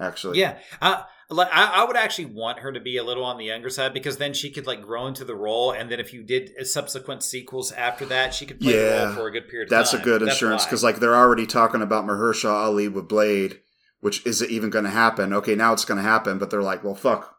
actually. 0.00 0.40
yeah, 0.40 0.56
I, 0.80 1.04
like 1.28 1.48
I, 1.52 1.82
I 1.82 1.84
would 1.84 1.96
actually 1.96 2.26
want 2.26 2.60
her 2.60 2.72
to 2.72 2.80
be 2.80 2.96
a 2.96 3.04
little 3.04 3.24
on 3.24 3.36
the 3.36 3.44
younger 3.44 3.68
side 3.68 3.92
because 3.92 4.16
then 4.16 4.32
she 4.32 4.50
could 4.50 4.66
like 4.66 4.80
grow 4.80 5.06
into 5.06 5.24
the 5.24 5.34
role, 5.34 5.70
and 5.72 5.90
then 5.90 6.00
if 6.00 6.14
you 6.14 6.22
did 6.22 6.50
uh, 6.58 6.64
subsequent 6.64 7.22
sequels 7.22 7.72
after 7.72 8.06
that, 8.06 8.32
she 8.32 8.46
could 8.46 8.60
play 8.60 8.72
the 8.72 8.78
Yeah, 8.78 9.04
role 9.04 9.14
for 9.14 9.26
a 9.26 9.30
good 9.32 9.48
period. 9.48 9.66
Of 9.66 9.70
time. 9.70 9.78
That's 9.80 9.92
a 9.94 9.98
good 9.98 10.22
That's 10.22 10.32
insurance 10.32 10.64
because, 10.64 10.82
like, 10.82 10.96
they're 11.00 11.14
already 11.14 11.46
talking 11.46 11.82
about 11.82 12.06
Mahershala 12.06 12.64
Ali 12.64 12.88
with 12.88 13.06
Blade, 13.08 13.60
which 14.00 14.24
is 14.26 14.40
it 14.40 14.50
even 14.50 14.70
going 14.70 14.84
to 14.86 14.90
happen? 14.90 15.32
Okay, 15.34 15.54
now 15.54 15.72
it's 15.74 15.84
going 15.84 15.98
to 15.98 16.08
happen, 16.08 16.38
but 16.38 16.50
they're 16.50 16.62
like, 16.62 16.82
well, 16.82 16.94
fuck, 16.94 17.36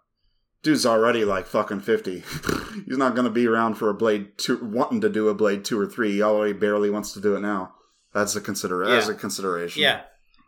dude's 0.61 0.85
already 0.85 1.25
like 1.25 1.47
fucking 1.47 1.81
fifty. 1.81 2.23
He's 2.85 2.97
not 2.97 3.15
going 3.15 3.25
to 3.25 3.31
be 3.31 3.47
around 3.47 3.75
for 3.75 3.89
a 3.89 3.93
Blade 3.95 4.37
two, 4.37 4.63
wanting 4.63 5.01
to 5.01 5.09
do 5.09 5.29
a 5.29 5.33
Blade 5.33 5.65
two 5.65 5.79
or 5.79 5.87
three. 5.87 6.11
He 6.13 6.21
already 6.21 6.53
barely 6.53 6.89
wants 6.91 7.13
to 7.13 7.21
do 7.21 7.35
it 7.35 7.41
now. 7.41 7.73
That's 8.13 8.35
a 8.35 8.41
consider. 8.41 8.85
That's 8.87 9.07
Yeah. 9.07 9.13
a 9.13 9.17
consideration. 9.17 9.81
yeah. 9.81 10.01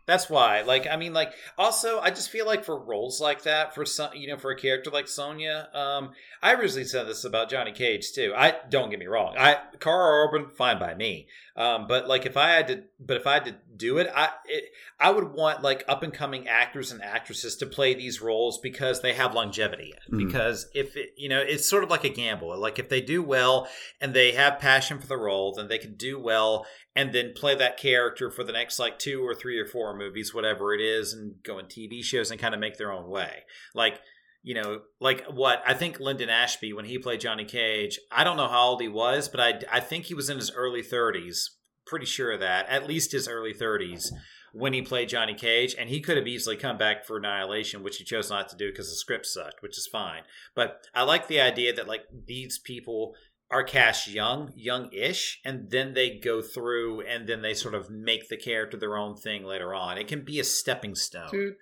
That's 0.08 0.30
why. 0.30 0.62
Like, 0.62 0.86
I 0.90 0.96
mean, 0.96 1.12
like, 1.12 1.34
also, 1.58 2.00
I 2.00 2.08
just 2.08 2.30
feel 2.30 2.46
like 2.46 2.64
for 2.64 2.78
roles 2.78 3.20
like 3.20 3.42
that, 3.42 3.74
for 3.74 3.84
some, 3.84 4.14
you 4.14 4.26
know, 4.26 4.38
for 4.38 4.50
a 4.50 4.56
character 4.56 4.88
like 4.88 5.06
Sonya, 5.06 5.68
um, 5.74 6.12
I 6.42 6.54
originally 6.54 6.86
said 6.86 7.06
this 7.06 7.24
about 7.24 7.50
Johnny 7.50 7.72
Cage 7.72 8.12
too. 8.12 8.32
I 8.34 8.54
don't 8.70 8.88
get 8.88 9.00
me 9.00 9.06
wrong. 9.06 9.34
I 9.38 9.58
Karl 9.80 10.26
Urban, 10.26 10.48
fine 10.48 10.78
by 10.78 10.94
me. 10.94 11.28
Um, 11.56 11.86
but 11.86 12.08
like, 12.08 12.24
if 12.24 12.38
I 12.38 12.48
had 12.52 12.68
to, 12.68 12.84
but 12.98 13.18
if 13.18 13.26
I 13.26 13.34
had 13.34 13.44
to 13.44 13.56
do 13.78 13.98
it, 13.98 14.10
I, 14.14 14.30
it, 14.46 14.64
I 15.00 15.10
would 15.10 15.32
want 15.32 15.62
like 15.62 15.84
up 15.88 16.02
and 16.02 16.12
coming 16.12 16.48
actors 16.48 16.92
and 16.92 17.02
actresses 17.02 17.56
to 17.56 17.66
play 17.66 17.94
these 17.94 18.20
roles 18.20 18.58
because 18.58 19.00
they 19.00 19.14
have 19.14 19.34
longevity. 19.34 19.94
Mhm. 20.12 20.26
Because 20.26 20.68
if 20.74 20.96
it, 20.96 21.10
you 21.16 21.28
know, 21.28 21.40
it's 21.40 21.68
sort 21.68 21.84
of 21.84 21.90
like 21.90 22.04
a 22.04 22.08
gamble. 22.08 22.58
Like, 22.58 22.78
if 22.78 22.88
they 22.88 23.00
do 23.00 23.22
well 23.22 23.68
and 24.00 24.12
they 24.12 24.32
have 24.32 24.58
passion 24.58 24.98
for 24.98 25.06
the 25.06 25.16
role, 25.16 25.54
then 25.54 25.68
they 25.68 25.78
can 25.78 25.94
do 25.94 26.18
well 26.18 26.66
and 26.94 27.12
then 27.12 27.32
play 27.34 27.54
that 27.54 27.76
character 27.78 28.30
for 28.30 28.42
the 28.44 28.52
next 28.52 28.78
like 28.78 28.98
two 28.98 29.24
or 29.24 29.34
three 29.34 29.58
or 29.58 29.66
four 29.66 29.96
movies, 29.96 30.34
whatever 30.34 30.74
it 30.74 30.80
is, 30.80 31.12
and 31.12 31.36
go 31.44 31.58
in 31.58 31.66
TV 31.66 32.02
shows 32.02 32.30
and 32.30 32.40
kind 32.40 32.54
of 32.54 32.60
make 32.60 32.76
their 32.76 32.92
own 32.92 33.08
way. 33.08 33.44
Like, 33.74 34.00
you 34.42 34.54
know, 34.54 34.80
like 35.00 35.24
what 35.26 35.62
I 35.66 35.74
think 35.74 36.00
Linden 36.00 36.28
Ashby 36.28 36.72
when 36.72 36.84
he 36.86 36.98
played 36.98 37.20
Johnny 37.20 37.44
Cage, 37.44 37.98
I 38.10 38.24
don't 38.24 38.36
know 38.36 38.48
how 38.48 38.68
old 38.68 38.80
he 38.80 38.88
was, 38.88 39.28
but 39.28 39.40
I 39.40 39.60
I 39.70 39.80
think 39.80 40.06
he 40.06 40.14
was 40.14 40.30
in 40.30 40.38
his 40.38 40.50
early 40.52 40.82
30s. 40.82 41.50
Pretty 41.88 42.06
sure 42.06 42.32
of 42.32 42.40
that, 42.40 42.68
at 42.68 42.86
least 42.86 43.12
his 43.12 43.26
early 43.26 43.54
30s 43.54 44.12
when 44.52 44.72
he 44.72 44.82
played 44.82 45.08
Johnny 45.08 45.34
Cage, 45.34 45.74
and 45.78 45.88
he 45.88 46.00
could 46.00 46.16
have 46.16 46.26
easily 46.26 46.56
come 46.56 46.78
back 46.78 47.04
for 47.04 47.16
Annihilation, 47.16 47.82
which 47.82 47.98
he 47.98 48.04
chose 48.04 48.30
not 48.30 48.48
to 48.48 48.56
do 48.56 48.70
because 48.70 48.88
the 48.88 48.96
script 48.96 49.26
sucked, 49.26 49.62
which 49.62 49.78
is 49.78 49.88
fine. 49.90 50.22
But 50.54 50.86
I 50.94 51.02
like 51.02 51.28
the 51.28 51.40
idea 51.40 51.74
that 51.74 51.88
like 51.88 52.04
these 52.26 52.58
people 52.58 53.14
are 53.50 53.62
cast 53.62 54.08
young, 54.08 54.52
young-ish, 54.54 55.40
and 55.44 55.70
then 55.70 55.94
they 55.94 56.18
go 56.18 56.42
through 56.42 57.00
and 57.02 57.26
then 57.28 57.40
they 57.40 57.54
sort 57.54 57.74
of 57.74 57.90
make 57.90 58.28
the 58.28 58.36
character 58.36 58.76
their 58.76 58.96
own 58.96 59.16
thing 59.16 59.44
later 59.44 59.74
on. 59.74 59.96
It 59.96 60.08
can 60.08 60.24
be 60.24 60.38
a 60.38 60.44
stepping 60.44 60.94
stone. 60.94 61.30
Dude. 61.30 61.54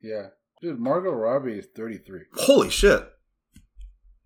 Yeah. 0.00 0.28
Dude, 0.62 0.78
Margot 0.78 1.12
Robbie 1.12 1.58
is 1.58 1.66
33. 1.76 2.20
Holy 2.34 2.70
shit. 2.70 3.06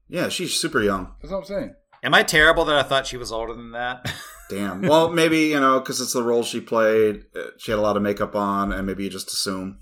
Yeah, 0.08 0.28
she's 0.28 0.54
super 0.54 0.82
young. 0.82 1.14
That's 1.20 1.32
what 1.32 1.38
I'm 1.38 1.44
saying. 1.44 1.74
Am 2.04 2.14
I 2.14 2.22
terrible 2.22 2.64
that 2.66 2.76
I 2.76 2.82
thought 2.82 3.06
she 3.06 3.16
was 3.16 3.32
older 3.32 3.54
than 3.54 3.72
that? 3.72 4.12
Damn. 4.54 4.82
Well, 4.82 5.10
maybe, 5.10 5.38
you 5.46 5.60
know, 5.60 5.80
because 5.80 6.00
it's 6.00 6.12
the 6.12 6.22
role 6.22 6.42
she 6.42 6.60
played. 6.60 7.24
uh, 7.34 7.50
She 7.58 7.70
had 7.70 7.78
a 7.78 7.82
lot 7.82 7.96
of 7.96 8.02
makeup 8.02 8.34
on, 8.36 8.72
and 8.72 8.86
maybe 8.86 9.04
you 9.04 9.10
just 9.10 9.32
assume. 9.32 9.78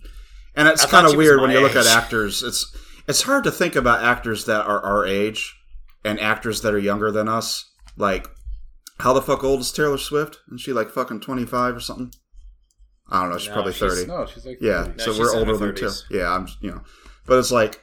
And 0.55 0.69
it's 0.69 0.85
kind 0.87 1.07
of 1.07 1.17
weird 1.17 1.41
when 1.41 1.51
my 1.51 1.55
you 1.57 1.61
look 1.61 1.77
at 1.77 1.87
actors. 1.87 2.43
It's 2.43 2.75
it's 3.09 3.23
hard 3.23 3.45
to 3.45 3.51
think 3.51 3.75
about 3.77 4.05
actors 4.05 4.45
that 4.47 4.67
are 4.67 4.81
our 4.81 5.05
age 5.07 5.55
and 6.05 6.21
actors 6.21 6.61
that 6.63 6.73
are 6.75 6.79
younger 6.79 7.11
than 7.11 7.29
us. 7.29 7.69
Like, 7.97 8.29
how 9.01 9.13
the 9.13 9.23
fuck 9.23 9.43
old 9.43 9.61
is 9.61 9.73
Taylor 9.73 9.99
Swift? 9.99 10.39
Is 10.53 10.61
she 10.61 10.73
like 10.73 10.91
fucking 10.91 11.21
25 11.21 11.77
or 11.77 11.81
something? 11.81 12.13
I 13.11 13.23
don't 13.23 13.31
know. 13.31 13.39
She's 13.39 13.49
No, 13.49 13.55
probably 13.55 13.73
she's- 13.73 13.95
30. 13.95 14.07
No, 14.07 14.27
she's 14.27 14.47
like 14.47 14.59
Yeah, 14.61 14.89
No, 14.97 15.05
so 15.05 15.19
we're 15.19 15.35
older 15.35 15.57
than 15.57 15.75
Taylor. 15.75 15.91
30s. 15.91 16.03
Yeah, 16.11 16.33
I'm, 16.33 16.47
you 16.61 16.71
know, 16.71 16.83
but 17.27 17.39
it's 17.39 17.51
like 17.51 17.81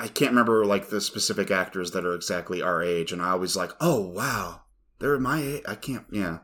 I 0.00 0.08
can't 0.08 0.30
remember 0.32 0.64
like 0.64 0.88
the 0.90 1.00
specific 1.00 1.50
actors 1.50 1.90
that 1.92 2.04
are 2.04 2.14
exactly 2.14 2.62
our 2.62 2.82
age, 2.82 3.12
and 3.12 3.20
I 3.22 3.30
always 3.30 3.56
like, 3.56 3.72
oh 3.80 4.00
wow, 4.00 4.60
they're 5.00 5.18
my 5.18 5.40
age. 5.42 5.62
I 5.66 5.74
can't. 5.74 6.04
Yeah, 6.10 6.38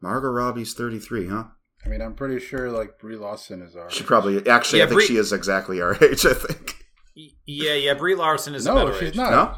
Margot 0.00 0.28
Robbie's 0.28 0.74
thirty 0.74 0.98
three, 0.98 1.28
huh? 1.28 1.44
I 1.84 1.88
mean, 1.88 2.00
I'm 2.02 2.14
pretty 2.14 2.40
sure 2.40 2.70
like 2.70 2.98
Brie 2.98 3.16
Larson 3.16 3.62
is 3.62 3.76
our. 3.76 3.90
She 3.90 4.02
probably 4.04 4.46
actually, 4.48 4.80
Yeah, 4.80 4.84
I 4.86 4.88
think 4.88 4.98
Brie- 4.98 5.06
she 5.06 5.16
is 5.16 5.32
exactly 5.32 5.80
our 5.80 5.94
age. 6.04 6.26
I 6.26 6.34
think. 6.34 6.74
Yeah, 7.46 7.74
yeah. 7.74 7.94
Brie 7.94 8.14
Larson 8.14 8.54
is 8.54 8.64
No, 8.64 8.74
better 8.74 8.94
she's 8.98 9.08
age. 9.10 9.16
not. 9.16 9.30
No? 9.30 9.56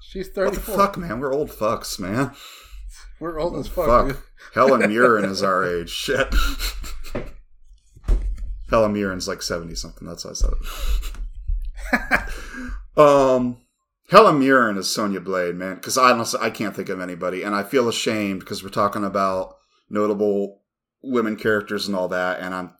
She's 0.00 0.26
What 0.28 0.54
34. 0.54 0.54
the 0.54 0.60
fuck, 0.78 0.96
man? 0.98 1.20
We're 1.20 1.32
old 1.32 1.50
fucks, 1.50 1.98
man. 1.98 2.32
We're 3.20 3.38
old 3.40 3.56
as 3.56 3.68
fuck. 3.68 3.86
Fuck. 3.86 4.06
dude. 4.08 4.16
Helen 4.54 4.80
Mirren 4.88 5.24
is 5.24 5.42
our 5.42 5.64
age. 5.64 5.88
Shit. 5.90 6.32
Helen 8.70 8.92
Mirren's 8.92 9.28
like 9.28 9.42
seventy 9.42 9.74
something. 9.74 10.06
That's 10.08 10.24
how 10.24 10.30
I 10.30 10.32
said 10.34 10.50
it. 12.94 12.98
um, 12.98 13.58
Helen 14.12 14.38
Mirren 14.38 14.76
is 14.76 14.90
Sonya 14.90 15.20
Blade, 15.20 15.54
man. 15.54 15.76
Because 15.76 15.96
I 15.96 16.10
honestly 16.10 16.38
I 16.42 16.50
can't 16.50 16.76
think 16.76 16.90
of 16.90 17.00
anybody, 17.00 17.42
and 17.42 17.54
I 17.54 17.62
feel 17.62 17.88
ashamed 17.88 18.40
because 18.40 18.62
we're 18.62 18.68
talking 18.68 19.04
about 19.04 19.56
notable 19.88 20.60
women 21.02 21.34
characters 21.34 21.86
and 21.86 21.96
all 21.96 22.08
that, 22.08 22.38
and 22.38 22.54
I'm 22.54 22.74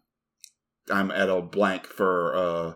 I'm 0.91 1.11
at 1.11 1.31
a 1.31 1.41
blank 1.41 1.86
for 1.86 2.36
uh, 2.36 2.75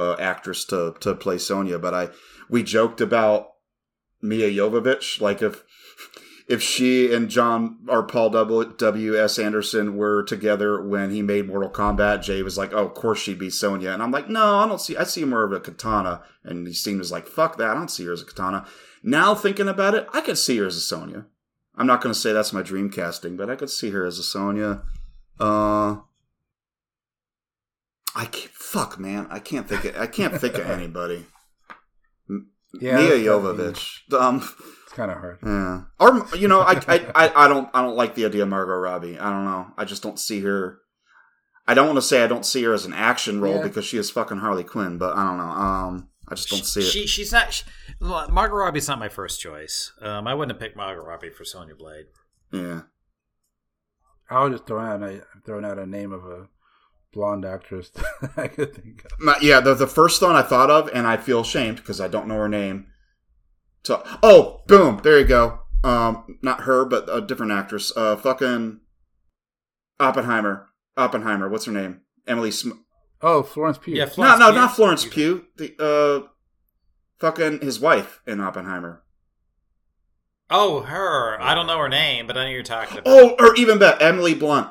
uh 0.00 0.14
actress 0.20 0.64
to 0.66 0.94
to 1.00 1.16
play 1.16 1.36
Sonya. 1.36 1.80
But 1.80 1.92
I 1.92 2.08
we 2.48 2.62
joked 2.62 3.00
about 3.00 3.54
Milla 4.22 4.48
Jovovich, 4.52 5.20
like 5.20 5.42
if 5.42 5.64
if 6.50 6.60
she 6.60 7.14
and 7.14 7.28
John 7.28 7.78
or 7.86 8.02
Paul 8.02 8.30
W. 8.30 9.16
S. 9.16 9.38
Anderson 9.38 9.96
were 9.96 10.24
together 10.24 10.82
when 10.82 11.12
he 11.12 11.22
made 11.22 11.46
Mortal 11.46 11.70
Kombat, 11.70 12.22
Jay 12.22 12.42
was 12.42 12.58
like, 12.58 12.72
"Oh, 12.72 12.86
of 12.86 12.94
course 12.94 13.20
she'd 13.20 13.38
be 13.38 13.50
Sonya," 13.50 13.92
and 13.92 14.02
I'm 14.02 14.10
like, 14.10 14.28
"No, 14.28 14.58
I 14.58 14.66
don't 14.66 14.80
see. 14.80 14.96
I 14.96 15.04
see 15.04 15.24
more 15.24 15.44
of 15.44 15.52
a 15.52 15.60
katana." 15.60 16.24
And 16.42 16.66
he 16.66 16.74
seemed 16.74 16.98
was 16.98 17.12
like, 17.12 17.28
"Fuck 17.28 17.56
that! 17.58 17.70
I 17.70 17.74
don't 17.74 17.88
see 17.88 18.04
her 18.04 18.12
as 18.12 18.22
a 18.22 18.24
katana." 18.24 18.66
Now 19.00 19.32
thinking 19.36 19.68
about 19.68 19.94
it, 19.94 20.08
I 20.12 20.22
could 20.22 20.38
see 20.38 20.58
her 20.58 20.66
as 20.66 20.74
a 20.74 20.80
Sonya. 20.80 21.26
I'm 21.76 21.86
not 21.86 22.02
going 22.02 22.12
to 22.12 22.18
say 22.18 22.32
that's 22.32 22.52
my 22.52 22.62
dream 22.62 22.90
casting, 22.90 23.36
but 23.36 23.48
I 23.48 23.54
could 23.54 23.70
see 23.70 23.90
her 23.90 24.04
as 24.04 24.18
a 24.18 24.24
Sonya. 24.24 24.82
Uh, 25.38 25.98
I 28.16 28.24
can't, 28.24 28.50
fuck 28.50 28.98
man, 28.98 29.28
I 29.30 29.38
can't 29.38 29.68
think. 29.68 29.84
Of, 29.84 29.96
I 29.96 30.08
can't 30.08 30.36
think 30.36 30.54
of 30.56 30.68
anybody. 30.78 31.26
Yeah, 32.74 32.96
Milla 32.96 33.18
Jovovich. 33.18 34.12
Um, 34.12 34.48
kind 35.00 35.10
of 35.10 35.18
hard. 35.18 35.38
yeah. 35.44 35.82
Or 35.98 36.36
you 36.36 36.48
know, 36.48 36.60
I, 36.60 36.74
I 36.88 37.06
I 37.14 37.44
I 37.44 37.48
don't 37.48 37.68
I 37.74 37.82
don't 37.82 37.96
like 37.96 38.14
the 38.14 38.24
idea 38.26 38.42
of 38.42 38.48
Margot 38.48 38.74
Robbie. 38.74 39.18
I 39.18 39.30
don't 39.30 39.44
know. 39.44 39.66
I 39.78 39.84
just 39.84 40.02
don't 40.02 40.18
see 40.18 40.40
her. 40.40 40.78
I 41.66 41.74
don't 41.74 41.86
want 41.86 41.96
to 41.98 42.02
say 42.02 42.22
I 42.24 42.26
don't 42.26 42.44
see 42.46 42.62
her 42.64 42.72
as 42.72 42.84
an 42.84 42.92
action 42.92 43.40
role 43.40 43.56
Yeah. 43.56 43.62
because 43.62 43.84
she 43.84 43.96
is 43.96 44.10
fucking 44.10 44.38
Harley 44.38 44.64
Quinn, 44.64 44.98
but 44.98 45.16
I 45.16 45.22
don't 45.24 45.36
know. 45.38 45.44
Um, 45.44 46.08
I 46.28 46.34
just 46.34 46.48
don't 46.50 46.64
see 46.64 46.80
it. 46.80 46.84
She, 46.84 47.06
she's 47.06 47.32
not. 47.32 47.52
She, 47.52 47.64
Margot 48.00 48.56
Robbie's 48.56 48.88
not 48.88 48.98
my 48.98 49.08
first 49.08 49.40
choice. 49.40 49.92
Um, 50.00 50.26
I 50.26 50.34
wouldn't 50.34 50.52
have 50.56 50.60
picked 50.60 50.76
Margot 50.76 51.04
Robbie 51.04 51.30
for 51.30 51.44
Sonya 51.44 51.74
Blade. 51.74 52.06
yeah. 52.52 52.82
I 54.32 54.44
was 54.44 54.52
just 54.52 54.66
throwing 54.66 54.86
out 54.86 55.02
a, 55.02 55.22
throwing 55.44 55.64
out 55.64 55.78
a 55.78 55.86
name 55.86 56.12
of 56.12 56.24
a 56.24 56.46
blonde 57.12 57.44
actress 57.44 57.90
that 58.22 58.30
I 58.36 58.46
could 58.48 58.74
think 58.76 59.04
of. 59.04 59.10
My, 59.18 59.36
yeah, 59.42 59.58
the 59.60 59.74
the 59.74 59.88
first 59.88 60.22
one 60.22 60.36
I 60.36 60.42
thought 60.42 60.70
of, 60.70 60.88
and 60.94 61.04
I 61.06 61.16
feel 61.16 61.40
ashamed 61.40 61.76
because 61.78 62.00
I 62.00 62.06
don't 62.08 62.28
know 62.28 62.36
her 62.36 62.48
name. 62.48 62.86
So, 63.84 64.02
oh, 64.22 64.62
boom, 64.66 65.00
there 65.02 65.18
you 65.18 65.24
go. 65.24 65.60
Um, 65.82 66.38
not 66.42 66.62
her, 66.62 66.84
but 66.84 67.08
a 67.10 67.20
different 67.20 67.52
actress. 67.52 67.92
Uh, 67.96 68.16
fucking 68.16 68.80
Oppenheimer. 69.98 70.68
Oppenheimer. 70.96 71.48
What's 71.48 71.64
her 71.64 71.72
name? 71.72 72.00
Emily. 72.26 72.50
Sm- 72.50 72.72
Oh, 73.22 73.42
Florence 73.42 73.76
Pugh. 73.78 73.94
Yeah, 73.94 74.04
no, 74.04 74.10
Florence 74.10 74.38
no, 74.40 74.46
Pugh. 74.50 74.54
not 74.60 74.74
Florence 74.76 75.04
Pugh. 75.04 75.44
The 75.56 75.74
uh, 75.78 76.28
fucking 77.18 77.60
his 77.60 77.78
wife 77.78 78.20
in 78.26 78.40
Oppenheimer. 78.40 79.02
Oh, 80.48 80.80
her. 80.80 81.40
I 81.40 81.54
don't 81.54 81.66
know 81.66 81.78
her 81.78 81.88
name, 81.88 82.26
but 82.26 82.36
I 82.36 82.44
know 82.44 82.50
you're 82.50 82.62
talking 82.62 82.98
about. 82.98 83.10
Oh, 83.10 83.36
or 83.38 83.54
even 83.56 83.78
better, 83.78 84.02
Emily 84.02 84.34
Blunt. 84.34 84.68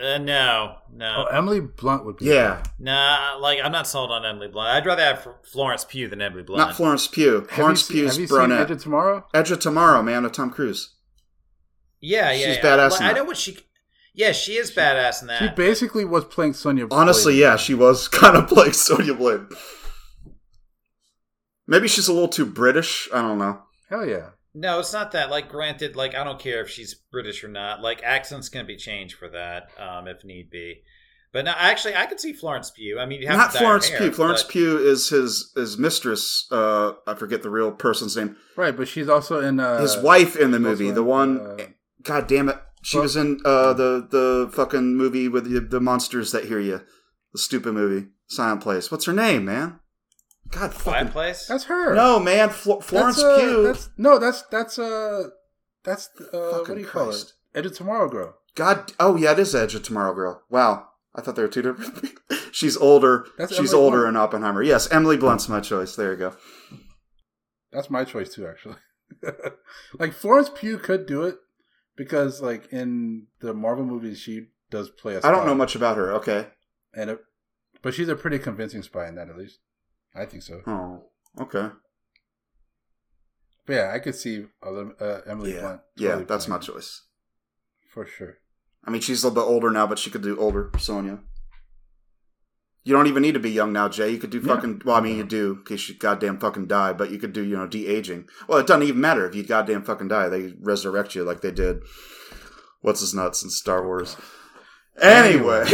Uh, 0.00 0.16
no, 0.18 0.76
no, 0.94 1.26
Oh, 1.28 1.36
Emily 1.36 1.60
Blunt 1.60 2.06
would 2.06 2.16
be. 2.16 2.24
Yeah, 2.26 2.62
nah. 2.78 3.36
Like 3.38 3.58
I'm 3.62 3.72
not 3.72 3.86
sold 3.86 4.10
on 4.10 4.24
Emily 4.24 4.48
Blunt. 4.48 4.68
I'd 4.70 4.86
rather 4.86 5.02
have 5.04 5.26
Florence 5.52 5.84
Pugh 5.84 6.08
than 6.08 6.22
Emily 6.22 6.42
Blunt. 6.42 6.58
not 6.68 6.74
Florence 6.76 7.06
Pugh. 7.06 7.34
Have 7.40 7.42
you, 7.42 7.48
Florence 7.56 7.84
seen, 7.86 7.96
Pugh's 8.04 8.12
have 8.14 8.20
you 8.22 8.26
seen 8.26 8.36
brunette. 8.36 8.60
Edge 8.62 8.70
of 8.70 8.82
Tomorrow? 8.82 9.26
Edge 9.34 9.50
of 9.50 9.58
Tomorrow, 9.60 10.02
man, 10.02 10.22
with 10.22 10.32
Tom 10.32 10.50
Cruise. 10.50 10.94
yeah, 12.00 12.30
yeah. 12.32 12.46
She's 12.46 12.56
yeah. 12.56 12.62
badass 12.62 12.90
Like, 12.92 13.00
in 13.02 13.06
I 13.08 13.12
know 13.12 13.24
what 13.24 13.36
she. 13.36 13.58
Yeah, 14.14 14.32
she 14.32 14.56
is 14.56 14.70
badass 14.72 15.20
in 15.20 15.28
that. 15.28 15.38
She 15.40 15.48
basically 15.54 16.04
was 16.04 16.24
playing 16.24 16.54
Sonya. 16.54 16.86
Honestly, 16.90 17.34
Blade. 17.34 17.40
yeah, 17.40 17.56
she 17.56 17.74
was 17.74 18.08
kind 18.20 18.36
of 18.36 18.50
like 18.52 18.74
Sonya 18.74 19.14
Blade. 19.14 19.40
Maybe 21.66 21.88
she's 21.88 22.08
a 22.08 22.12
little 22.12 22.28
too 22.28 22.46
British. 22.46 23.08
I 23.14 23.22
don't 23.22 23.38
know. 23.38 23.62
Hell 23.88 24.06
yeah. 24.06 24.30
No, 24.54 24.80
it's 24.80 24.92
not 24.92 25.12
that. 25.12 25.30
Like, 25.30 25.48
granted, 25.48 25.94
like 25.96 26.14
I 26.14 26.24
don't 26.24 26.40
care 26.40 26.60
if 26.62 26.68
she's 26.70 26.94
British 27.12 27.44
or 27.44 27.48
not. 27.48 27.80
Like, 27.82 28.02
accents 28.02 28.48
can 28.48 28.66
be 28.66 28.76
changed 28.76 29.16
for 29.16 29.28
that, 29.30 29.68
um, 29.78 30.08
if 30.08 30.24
need 30.24 30.50
be. 30.50 30.82
But 31.32 31.44
no, 31.44 31.52
actually, 31.56 31.94
I 31.94 32.06
could 32.06 32.18
see 32.18 32.32
Florence 32.32 32.70
Pugh. 32.72 32.98
I 32.98 33.06
mean, 33.06 33.20
you 33.22 33.28
have 33.28 33.36
Not 33.36 33.52
to 33.52 33.58
dye 33.58 33.58
her 33.60 33.64
Florence 33.66 33.88
hair, 33.88 33.98
Pugh. 33.98 34.10
Florence 34.12 34.42
but- 34.42 34.50
Pugh 34.50 34.78
is 34.78 35.08
his 35.10 35.52
his 35.54 35.78
mistress. 35.78 36.48
Uh, 36.50 36.94
I 37.06 37.14
forget 37.14 37.42
the 37.42 37.50
real 37.50 37.70
person's 37.70 38.16
name. 38.16 38.36
Right, 38.56 38.76
but 38.76 38.88
she's 38.88 39.08
also 39.08 39.38
in. 39.40 39.60
Uh, 39.60 39.80
His 39.80 39.96
wife 39.96 40.34
in 40.34 40.50
the 40.50 40.58
movie. 40.58 40.86
also 40.86 40.94
The 40.96 41.04
one. 41.04 41.38
uh, 41.40 41.56
God 42.02 42.26
damn 42.26 42.48
it! 42.48 42.56
She 42.82 42.96
Well- 42.96 43.04
was 43.04 43.14
in 43.14 43.40
uh, 43.44 43.72
the 43.74 44.08
the 44.10 44.50
fucking 44.52 44.96
movie 44.96 45.28
with 45.28 45.48
the, 45.48 45.60
the 45.60 45.80
monsters 45.80 46.32
that 46.32 46.46
hear 46.46 46.58
you. 46.58 46.80
The 47.32 47.38
stupid 47.38 47.74
movie, 47.74 48.08
Silent 48.26 48.60
Place. 48.60 48.90
What's 48.90 49.04
her 49.04 49.12
name, 49.12 49.44
man? 49.44 49.78
God, 50.50 50.72
fucking 50.74 50.82
Quiet 50.92 51.10
Place. 51.12 51.46
that's 51.46 51.64
her. 51.64 51.94
no, 51.94 52.18
man. 52.18 52.50
Flo- 52.50 52.80
Florence 52.80 53.16
that's, 53.16 53.24
uh, 53.24 53.38
Pugh. 53.40 53.62
That's, 53.64 53.90
no, 53.96 54.18
that's 54.18 54.42
that's 54.50 54.78
uh, 54.78 55.28
that's 55.84 56.08
uh, 56.20 56.24
what 56.32 56.52
Fucking 56.60 56.74
do 56.76 56.80
you 56.80 56.86
call 56.86 57.04
Christ. 57.06 57.34
it? 57.54 57.58
Edge 57.58 57.66
of 57.66 57.76
Tomorrow 57.76 58.08
girl. 58.08 58.34
God, 58.56 58.92
oh 58.98 59.16
yeah, 59.16 59.32
it 59.32 59.38
is 59.38 59.54
Edge 59.54 59.74
of 59.76 59.82
Tomorrow 59.84 60.12
Girl. 60.14 60.42
Wow, 60.50 60.88
I 61.14 61.20
thought 61.20 61.36
they 61.36 61.42
were 61.42 61.48
two 61.48 61.62
different. 61.62 61.96
things. 62.28 62.48
She's 62.52 62.76
older. 62.76 63.26
That's 63.38 63.52
She's 63.54 63.70
Emily 63.72 63.84
older 63.84 63.98
Blunt. 63.98 64.16
in 64.16 64.16
Oppenheimer. 64.16 64.62
Yes, 64.62 64.90
Emily 64.90 65.16
Blunt's 65.16 65.48
my 65.48 65.60
choice. 65.60 65.94
There 65.94 66.10
you 66.12 66.18
go. 66.18 66.36
That's 67.72 67.88
my 67.90 68.04
choice 68.04 68.34
too, 68.34 68.46
actually. 68.48 68.76
like 69.98 70.12
Florence 70.12 70.50
Pugh 70.54 70.78
could 70.78 71.06
do 71.06 71.22
it 71.22 71.36
because 71.96 72.40
like 72.42 72.72
in 72.72 73.26
the 73.40 73.54
Marvel 73.54 73.84
movies, 73.84 74.18
she 74.18 74.46
does 74.70 74.90
play 74.90 75.14
a. 75.14 75.20
I 75.24 75.30
don't 75.30 75.46
know 75.46 75.54
much 75.54 75.74
about 75.76 75.96
her. 75.96 76.12
Okay. 76.14 76.48
and 76.94 77.10
it, 77.10 77.20
but 77.82 77.94
she's 77.94 78.08
a 78.08 78.16
pretty 78.16 78.38
convincing 78.40 78.82
spy 78.82 79.06
in 79.08 79.14
that 79.14 79.28
at 79.28 79.36
least. 79.38 79.58
I 80.14 80.24
think 80.24 80.42
so. 80.42 80.60
Oh, 80.66 81.04
okay. 81.40 81.68
But 83.66 83.72
yeah, 83.74 83.92
I 83.94 83.98
could 84.00 84.14
see 84.14 84.46
uh, 84.64 84.70
uh, 85.00 85.20
Emily 85.26 85.54
Yeah, 85.54 85.60
Blunt. 85.60 85.80
yeah, 85.96 86.16
that's 86.26 86.48
my 86.48 86.58
choice. 86.58 87.02
for 87.92 88.06
sure. 88.06 88.38
I 88.84 88.90
mean, 88.90 89.00
she's 89.02 89.22
a 89.22 89.28
little 89.28 89.42
bit 89.44 89.48
older 89.48 89.70
now, 89.70 89.86
but 89.86 89.98
she 89.98 90.10
could 90.10 90.22
do 90.22 90.38
older 90.38 90.70
Sonya. 90.78 91.20
You 92.82 92.94
don't 92.94 93.06
even 93.08 93.22
need 93.22 93.34
to 93.34 93.40
be 93.40 93.50
young 93.50 93.72
now, 93.74 93.88
Jay. 93.90 94.08
You 94.10 94.18
could 94.18 94.30
do 94.30 94.38
Yeah. 94.40 94.54
fucking. 94.54 94.82
Well, 94.86 94.96
I 94.96 95.00
mean, 95.00 95.18
you 95.18 95.24
do 95.24 95.56
in 95.58 95.64
case 95.64 95.86
you 95.88 95.94
goddamn 95.96 96.38
fucking 96.40 96.66
die, 96.66 96.94
but 96.94 97.10
you 97.10 97.18
could 97.18 97.34
do 97.34 97.42
you 97.44 97.56
know 97.56 97.66
de 97.66 97.86
aging. 97.86 98.26
Well, 98.48 98.58
it 98.58 98.66
doesn't 98.66 98.84
even 98.84 99.00
matter 99.00 99.28
if 99.28 99.34
you 99.34 99.42
goddamn 99.44 99.84
fucking 99.84 100.08
die. 100.08 100.28
They 100.30 100.54
resurrect 100.60 101.14
you 101.14 101.22
like 101.22 101.42
they 101.42 101.50
did. 101.52 101.82
What's 102.80 103.00
his 103.00 103.12
nuts 103.14 103.42
in 103.42 103.50
Star 103.50 103.84
Wars? 103.84 104.16
Anyway, 105.00 105.66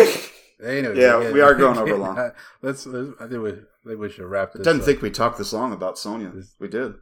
Anyway, 0.63 0.99
Yeah, 1.01 1.31
we 1.33 1.41
are 1.41 1.55
going 1.55 1.79
over 1.83 1.97
long. 1.97 2.33
let's, 2.63 2.87
let's. 2.87 3.11
I 3.21 3.29
think 3.29 3.43
we, 3.43 3.53
think 3.87 4.01
we 4.01 4.11
should 4.11 4.25
wrap 4.27 4.51
I 4.55 4.59
didn't 4.59 4.81
up. 4.81 4.87
think 4.87 5.03
we 5.03 5.11
talked 5.11 5.39
this 5.39 5.53
long 5.53 5.73
about 5.73 5.99
Sonya. 5.99 6.33
We 6.59 6.69
did. 6.69 6.95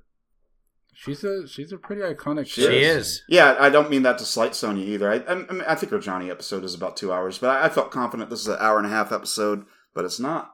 she's 0.94 1.24
a 1.24 1.46
she's 1.48 1.72
a 1.72 1.76
pretty 1.78 2.02
iconic. 2.02 2.46
She 2.46 2.62
She 2.62 2.66
character. 2.68 2.98
is. 2.98 3.22
Yeah, 3.28 3.56
I 3.58 3.70
don't 3.70 3.90
mean 3.90 4.02
that 4.02 4.18
to 4.18 4.24
slight 4.24 4.54
Sonya 4.54 4.84
either. 4.86 5.10
I, 5.10 5.16
I, 5.16 5.32
I, 5.32 5.52
mean, 5.52 5.62
I 5.66 5.74
think 5.74 5.92
our 5.92 5.98
Johnny 5.98 6.30
episode 6.30 6.64
is 6.64 6.74
about 6.74 6.96
two 6.96 7.12
hours, 7.12 7.38
but 7.38 7.50
I, 7.50 7.66
I 7.66 7.68
felt 7.68 7.90
confident 7.90 8.30
this 8.30 8.40
is 8.40 8.48
an 8.48 8.58
hour 8.60 8.78
and 8.78 8.86
a 8.86 8.90
half 8.90 9.12
episode, 9.12 9.64
but 9.94 10.04
it's 10.04 10.20
not. 10.20 10.50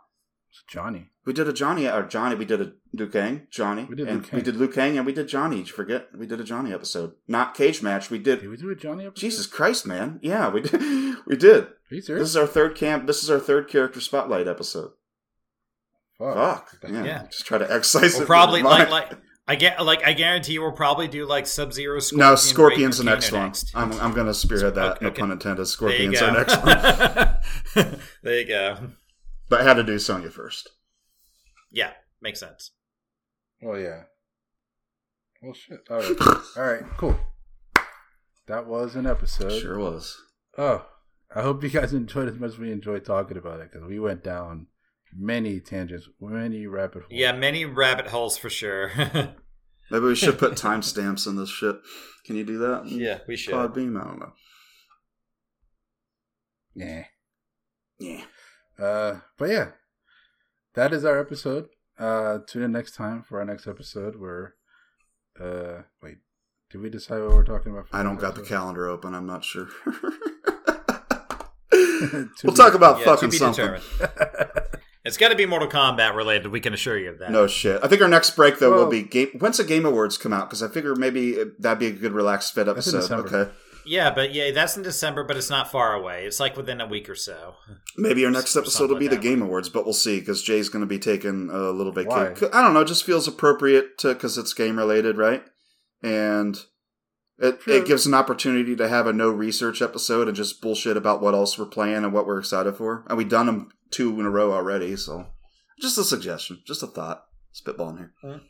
It's 0.51 0.63
Johnny. 0.69 1.11
We 1.27 1.33
did 1.35 1.47
a 1.47 1.53
Johnny 1.53 1.87
or 1.87 2.03
Johnny. 2.03 2.35
We 2.35 2.45
did 2.45 2.61
a 2.61 2.73
Liu 2.93 3.07
Kang, 3.09 3.47
Johnny. 3.51 3.85
We 3.85 3.95
did 3.95 4.09
and 4.09 4.23
Liu 4.23 4.29
Kang. 4.29 4.39
We 4.39 4.43
did 4.43 4.57
Liu 4.57 4.69
Kang 4.69 4.97
and 4.97 5.07
we 5.07 5.13
did 5.13 5.29
Johnny. 5.29 5.57
Did 5.59 5.69
you 5.69 5.75
forget? 5.75 6.09
We 6.17 6.27
did 6.27 6.41
a 6.41 6.45
Johnny 6.45 6.73
episode, 6.73 7.13
not 7.29 7.55
cage 7.55 7.83
match. 7.83 8.11
We 8.11 8.19
did. 8.19 8.41
Did 8.41 8.49
we 8.49 8.57
do 8.57 8.71
a 8.71 8.75
Johnny 8.75 9.07
episode? 9.07 9.21
Jesus 9.21 9.47
Christ, 9.47 9.87
man! 9.87 10.19
Yeah, 10.23 10.49
we 10.51 10.61
did. 10.63 10.81
We 11.27 11.37
did. 11.37 11.65
Are 11.65 11.95
you 11.95 12.01
serious? 12.01 12.23
This 12.23 12.29
is 12.31 12.37
our 12.37 12.47
third 12.47 12.75
camp. 12.75 13.07
This 13.07 13.23
is 13.23 13.31
our 13.31 13.39
third 13.39 13.69
character 13.69 14.01
spotlight 14.01 14.49
episode. 14.49 14.93
Fuck. 16.21 16.35
Fuck. 16.35 16.91
Yeah. 16.91 17.05
Yeah. 17.05 17.23
Just 17.31 17.47
try 17.47 17.59
to 17.59 17.73
excise 17.73 18.13
We'll 18.15 18.23
it. 18.23 18.27
probably 18.27 18.63
like 18.63 18.91
like 18.91 19.11
I 19.49 19.57
get 19.57 19.83
like 19.85 20.07
I 20.07 20.13
guarantee 20.13 20.53
you 20.53 20.63
we'll 20.63 20.73
probably 20.73 21.09
do 21.09 21.27
like 21.27 21.47
Sub 21.47 21.73
Zero. 21.73 21.99
no, 22.13 22.35
Scorpion's 22.37 22.99
the 22.99 23.05
next 23.05 23.33
one. 23.33 23.43
next. 23.45 23.73
I'm 23.75 23.93
I'm 23.95 24.13
gonna 24.13 24.35
spearhead 24.35 24.75
that. 24.75 24.97
Okay, 24.97 25.05
no 25.05 25.11
okay. 25.11 25.21
pun 25.23 25.31
intended. 25.33 25.67
Scorpion's 25.67 26.21
go. 26.21 26.27
our 26.27 26.33
next 26.37 26.57
one. 27.75 28.01
there 28.23 28.39
you 28.41 28.47
go. 28.47 28.77
But 29.49 29.63
I 29.63 29.65
had 29.65 29.75
to 29.75 29.83
do 29.83 29.99
Sonya 29.99 30.31
first. 30.31 30.69
Yeah, 31.73 31.93
makes 32.21 32.39
sense. 32.39 32.73
Oh 33.65 33.75
yeah. 33.75 34.03
Well, 35.43 35.55
shit. 35.55 35.81
All 35.91 35.97
right. 35.99 36.17
All 36.57 36.63
right. 36.63 36.83
Cool. 36.99 37.19
That 38.47 38.67
was 38.67 38.95
an 38.95 39.07
episode. 39.07 39.59
Sure 39.59 39.79
was. 39.79 40.21
Oh, 40.59 40.85
I 41.35 41.43
hope 41.43 41.63
you 41.63 41.71
guys 41.71 41.93
enjoyed 41.95 42.29
as 42.29 42.39
much 42.39 42.51
as 42.51 42.59
we 42.59 42.71
enjoyed 42.73 43.05
talking 43.05 43.39
about 43.39 43.61
it 43.61 43.71
because 43.73 43.89
we 43.89 43.99
went 43.99 44.23
down 44.23 44.67
many 45.17 45.61
tangents, 45.61 46.09
many 46.21 46.67
rabbit 46.67 47.03
holes. 47.03 47.13
Yeah, 47.13 47.33
many 47.33 47.65
rabbit 47.65 48.09
holes 48.09 48.37
for 48.39 48.51
sure. 48.51 48.93
Maybe 49.91 50.05
we 50.05 50.15
should 50.15 50.39
put 50.39 50.53
timestamps 50.57 51.27
in 51.27 51.37
this 51.37 51.51
shit. 51.51 51.77
Can 52.25 52.37
you 52.37 52.45
do 52.45 52.59
that? 52.59 52.87
yeah, 52.87 53.19
we 53.27 53.37
should. 53.37 53.55
Podbean. 53.55 54.01
I 54.01 54.05
don't 54.05 54.21
know. 54.21 54.33
Yeah. 56.75 57.05
Yeah. 57.99 58.23
Uh, 58.79 59.21
but 59.37 59.51
yeah, 59.51 59.69
that 60.75 60.93
is 60.93 61.05
our 61.05 61.19
episode. 61.19 61.69
Uh, 61.99 62.39
tune 62.47 62.63
in 62.63 62.73
next 62.73 62.95
time 62.95 63.23
for 63.23 63.41
our 63.41 63.45
next 63.45 63.67
episode. 63.67 64.17
Where, 64.17 64.55
uh, 65.39 65.83
wait, 66.03 66.19
did 66.71 66.81
we 66.81 66.89
decide 66.89 67.21
what 67.21 67.31
we're 67.31 67.45
talking 67.45 67.73
about? 67.73 67.89
For 67.89 67.97
I 67.97 68.03
don't 68.03 68.15
next 68.15 68.23
got 68.23 68.35
the 68.37 68.43
calendar 68.43 68.89
open. 68.89 69.15
I'm 69.15 69.27
not 69.27 69.45
sure. 69.45 69.69
We'll 72.43 72.55
be- 72.55 72.57
talk 72.57 72.73
about 72.73 72.99
Yeah, 73.01 73.05
fucking 73.05 73.29
to 73.29 73.33
be 73.33 73.37
something. 73.37 73.77
Determined. 75.11 75.17
It's 75.17 75.17
got 75.19 75.29
to 75.29 75.37
be 75.37 75.47
Mortal 75.47 75.69
Kombat 75.69 76.15
related. 76.17 76.49
We 76.49 76.61
can 76.61 76.73
assure 76.75 76.99
you 76.99 77.11
of 77.11 77.19
that. 77.19 77.31
No 77.31 77.47
shit. 77.47 77.81
I 77.83 77.89
think 77.89 78.01
our 78.03 78.09
next 78.09 78.37
break 78.37 78.59
though 78.59 78.71
Well- 78.71 78.85
will 78.85 78.91
be 78.91 79.03
game. 79.03 79.29
When's 79.39 79.59
the 79.59 79.65
Game 79.65 79.85
Awards 79.85 80.17
come 80.19 80.33
out? 80.33 80.49
Because 80.49 80.63
I 80.63 80.69
figure 80.69 80.95
maybe 80.95 81.41
uh, 81.41 81.45
that'd 81.59 81.79
be 81.79 81.87
a 81.87 81.93
good 81.93 82.13
relaxed 82.13 82.55
fit 82.55 82.67
That's 82.67 82.87
in 82.87 82.97
episode. 82.99 83.27
Okay. 83.33 83.51
Yeah, 83.87 84.13
but 84.13 84.33
yeah, 84.35 84.51
that's 84.51 84.77
in 84.77 84.83
December, 84.83 85.25
but 85.25 85.37
it's 85.37 85.49
not 85.51 85.73
far 85.73 85.95
away. 85.95 86.25
It's 86.27 86.39
like 86.39 86.55
within 86.57 86.81
a 86.81 86.87
week 86.87 87.09
or 87.09 87.15
so. 87.15 87.55
Maybe 87.97 88.25
our 88.25 88.31
next 88.31 88.55
episode 88.55 88.91
will 88.91 88.99
be 88.99 89.09
the 89.09 89.17
that. 89.17 89.23
Game 89.23 89.41
Awards, 89.43 89.69
but 89.71 89.85
we'll 89.85 89.95
see 89.95 90.21
because 90.21 90.43
Jay's 90.43 90.69
going 90.69 90.83
to 90.83 90.87
be 90.87 90.99
taking 90.99 91.49
a 91.51 91.71
little 91.71 91.93
Why? 91.93 92.29
vacation. 92.29 92.51
I 92.53 92.61
don't 92.63 92.75
know. 92.75 92.81
It 92.83 92.89
just 92.89 93.05
feels 93.05 93.27
appropriate 93.27 93.97
to 93.99 94.13
because 94.13 94.37
it's 94.37 94.53
game 94.53 94.77
related, 94.77 95.17
right? 95.17 95.43
And 96.03 96.59
it 97.41 97.61
True. 97.61 97.75
it 97.75 97.87
gives 97.87 98.07
an 98.07 98.15
opportunity 98.15 98.77
to 98.77 98.89
have 98.89 99.07
a 99.07 99.13
no 99.13 99.31
research 99.31 99.81
episode 99.83 100.29
and 100.29 100.37
just 100.37 100.61
bullshit 100.61 100.97
about 100.97 101.21
what 101.23 101.35
else 101.35 101.59
we're 101.59 101.67
playing 101.67 101.97
and 102.05 102.13
what 102.13 102.27
we're 102.27 102.39
excited 102.39 102.77
for. 102.77 103.05
And 103.09 103.17
we've 103.19 103.29
done 103.29 103.47
them 103.47 103.71
two 103.91 104.19
in 104.21 104.27
a 104.27 104.31
row 104.31 104.53
already, 104.53 104.95
so 104.97 105.27
just 105.81 105.99
a 105.99 106.05
suggestion, 106.05 106.61
just 106.67 106.83
a 106.83 106.87
thought, 106.87 107.25
spitballing 107.55 107.99
here. 107.99 108.13
Well, 108.23 108.41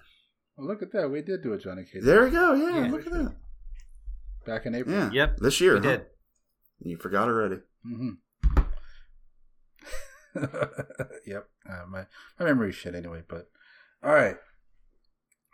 look 0.58 0.82
at 0.82 0.92
that. 0.92 1.08
We 1.10 1.22
did 1.22 1.42
do 1.42 1.52
a 1.54 1.58
Johnny 1.58 1.84
Cage 1.90 2.02
There 2.02 2.24
we 2.24 2.30
go. 2.30 2.52
Yeah, 2.54 2.84
Yeah. 2.86 2.90
look 2.90 3.06
at 3.06 3.12
that. 3.12 3.34
back 4.44 4.66
in 4.66 4.74
April. 4.74 4.94
Yeah. 4.96 5.10
Yep, 5.12 5.36
This 5.38 5.60
year, 5.60 5.74
we 5.80 5.86
huh? 5.86 5.90
did. 5.96 6.06
You 6.82 6.96
forgot 6.96 7.28
already. 7.28 7.56
hmm 7.84 8.10
yep. 11.26 11.48
Uh, 11.68 11.86
my 11.88 12.06
my 12.38 12.46
memory's 12.46 12.74
shit 12.76 12.94
anyway. 12.94 13.22
But 13.28 13.48
all 14.02 14.12
right. 14.14 14.36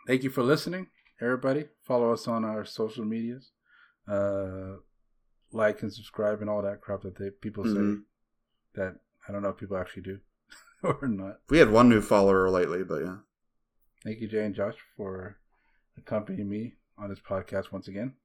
Thank 0.05 0.23
you 0.23 0.29
for 0.29 0.43
listening, 0.43 0.87
everybody. 1.21 1.65
Follow 1.83 2.11
us 2.13 2.27
on 2.27 2.43
our 2.45 2.65
social 2.65 3.05
medias. 3.05 3.51
Uh, 4.07 4.77
like 5.51 5.81
and 5.81 5.91
subscribe 5.93 6.41
and 6.41 6.49
all 6.49 6.61
that 6.61 6.81
crap 6.81 7.01
that 7.01 7.17
they, 7.17 7.29
people 7.29 7.63
say 7.63 7.69
Mhm. 7.71 8.03
that 8.75 8.99
I 9.27 9.31
don't 9.31 9.41
know 9.41 9.49
if 9.49 9.57
people 9.57 9.77
actually 9.77 10.03
do 10.03 10.19
or 10.83 11.07
not. 11.07 11.39
We 11.49 11.57
had 11.59 11.71
one 11.71 11.89
new 11.89 12.01
follower 12.01 12.49
lately, 12.49 12.83
but 12.83 13.03
yeah. 13.03 13.17
Thank 14.03 14.19
you, 14.21 14.27
Jay 14.27 14.45
and 14.45 14.53
Josh, 14.55 14.75
for 14.95 15.37
accompanying 15.97 16.49
me 16.49 16.75
on 16.97 17.09
this 17.09 17.19
podcast 17.19 17.71
once 17.71 17.87
again. 17.87 18.15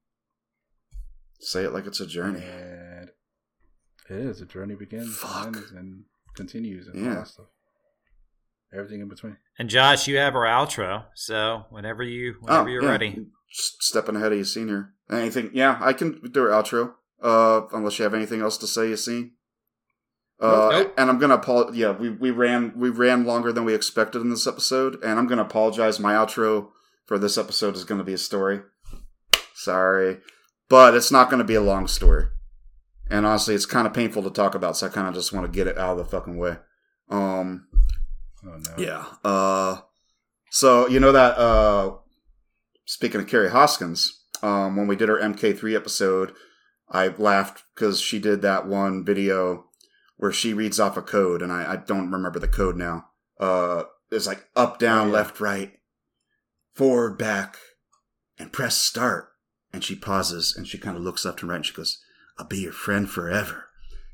Say 1.41 1.65
it 1.65 1.73
like 1.73 1.87
it's 1.87 2.01
a 2.01 2.07
journey. 2.07 2.43
And 2.45 3.11
it 4.09 4.17
is 4.17 4.41
a 4.41 4.47
journey 4.47 4.75
begins 4.75 5.17
Fuck. 5.17 5.47
and 5.47 5.57
ends 5.57 5.71
and 5.73 6.05
continues 6.35 6.87
and 6.89 6.97
all 6.99 7.05
Yeah. 7.05 7.15
that 7.21 7.29
stuff. 7.29 7.47
Everything 8.75 9.01
in 9.01 9.09
between. 9.09 9.37
And 9.59 9.69
Josh, 9.69 10.09
you 10.09 10.17
have 10.17 10.35
our 10.35 10.47
outro, 10.47 11.05
so 11.15 11.65
whenever 11.71 12.03
you 12.03 12.37
whenever 12.41 12.69
you're 12.71 12.83
Oh, 12.83 12.87
yeah. 12.87 12.91
ready. 12.93 13.27
Stepping 13.51 14.17
ahead 14.17 14.33
of 14.33 14.39
you, 14.39 14.45
senior. 14.45 14.95
Anything? 15.11 15.51
Yeah, 15.53 15.77
I 15.81 15.93
can 15.93 16.21
do 16.33 16.43
our 16.43 16.63
outro. 16.63 16.95
Uh, 17.23 17.67
unless 17.73 17.99
you 17.99 18.03
have 18.05 18.15
anything 18.15 18.41
else 18.41 18.57
to 18.59 18.67
say, 18.67 18.89
you 18.89 18.97
see. 18.97 19.33
Uh, 20.41 20.69
Nope. 20.73 20.95
and 20.97 21.11
I'm 21.11 21.19
gonna 21.19 21.35
apologize. 21.35 21.77
Yeah, 21.77 21.91
we, 21.93 22.09
we 22.11 22.31
ran 22.31 22.73
we 22.77 22.89
ran 22.89 23.25
longer 23.25 23.53
than 23.53 23.65
we 23.65 23.75
expected 23.75 24.23
in 24.23 24.31
this 24.31 24.47
episode, 24.47 24.95
and 25.05 25.19
I'm 25.19 25.27
gonna 25.29 25.43
apologize. 25.43 26.01
My 26.01 26.15
outro 26.15 26.71
for 27.07 27.19
this 27.19 27.37
episode 27.39 27.77
is 27.77 27.85
gonna 27.85 28.03
be 28.05 28.15
a 28.15 28.19
story. 28.19 28.63
Sorry, 29.55 30.19
but 30.69 30.95
it's 30.95 31.13
not 31.13 31.31
gonna 31.31 31.45
be 31.45 31.55
a 31.55 31.61
long 31.61 31.87
story. 31.87 32.27
And 33.11 33.27
honestly, 33.27 33.55
it's 33.55 33.67
kind 33.67 33.87
of 33.87 33.93
painful 33.93 34.23
to 34.23 34.31
talk 34.31 34.55
about, 34.55 34.77
so 34.77 34.87
I 34.87 34.91
kind 34.91 35.07
of 35.07 35.15
just 35.15 35.33
want 35.33 35.45
to 35.47 35.53
get 35.53 35.67
it 35.67 35.77
out 35.77 35.93
of 35.93 35.99
the 35.99 36.05
fucking 36.07 36.39
way. 36.39 36.57
Um, 37.11 37.67
Oh 38.45 38.59
no. 38.59 38.75
yeah. 38.77 39.05
Uh, 39.25 39.81
so 40.51 40.89
you 40.89 41.01
know 41.01 41.13
that. 41.13 41.39
Uh, 41.39 41.97
speaking 42.85 43.21
of 43.21 43.27
Kerri 43.27 43.51
Hoskins, 43.51 44.25
um, 44.43 44.77
when 44.77 44.87
we 44.87 44.97
did 44.97 45.09
our 45.11 45.19
MK3 45.19 45.75
episode, 45.77 46.33
I 46.91 47.09
laughed 47.09 47.63
because 47.75 48.01
she 48.01 48.19
did 48.19 48.43
that 48.43 48.67
one 48.67 49.05
video 49.05 49.67
where 50.17 50.33
she 50.33 50.53
reads 50.53 50.79
off 50.81 50.97
a 50.97 51.03
code, 51.03 51.43
and 51.43 51.53
I, 51.53 51.73
I 51.73 51.77
don't 51.77 52.11
remember 52.11 52.39
the 52.39 52.49
code 52.49 52.77
now. 52.77 53.07
Uh, 53.41 53.85
it's 54.11 54.27
like 54.27 54.45
up, 54.55 54.79
down, 54.79 55.07
Oh, 55.07 55.11
yeah. 55.11 55.13
left, 55.15 55.41
right, 55.41 55.73
forward, 56.75 57.17
back, 57.19 57.57
and 58.39 58.53
press 58.53 58.77
start. 58.77 59.29
And 59.73 59.83
she 59.83 59.95
pauses 59.97 60.55
and 60.55 60.67
she 60.67 60.77
kind 60.77 60.99
of 60.99 61.03
looks 61.03 61.25
up 61.25 61.41
and 61.41 61.49
right 61.49 61.57
and 61.57 61.65
she 61.65 61.73
goes, 61.73 61.99
I'll 62.39 62.47
be 62.47 62.59
your 62.59 62.73
friend 62.73 63.09
forever. 63.09 63.69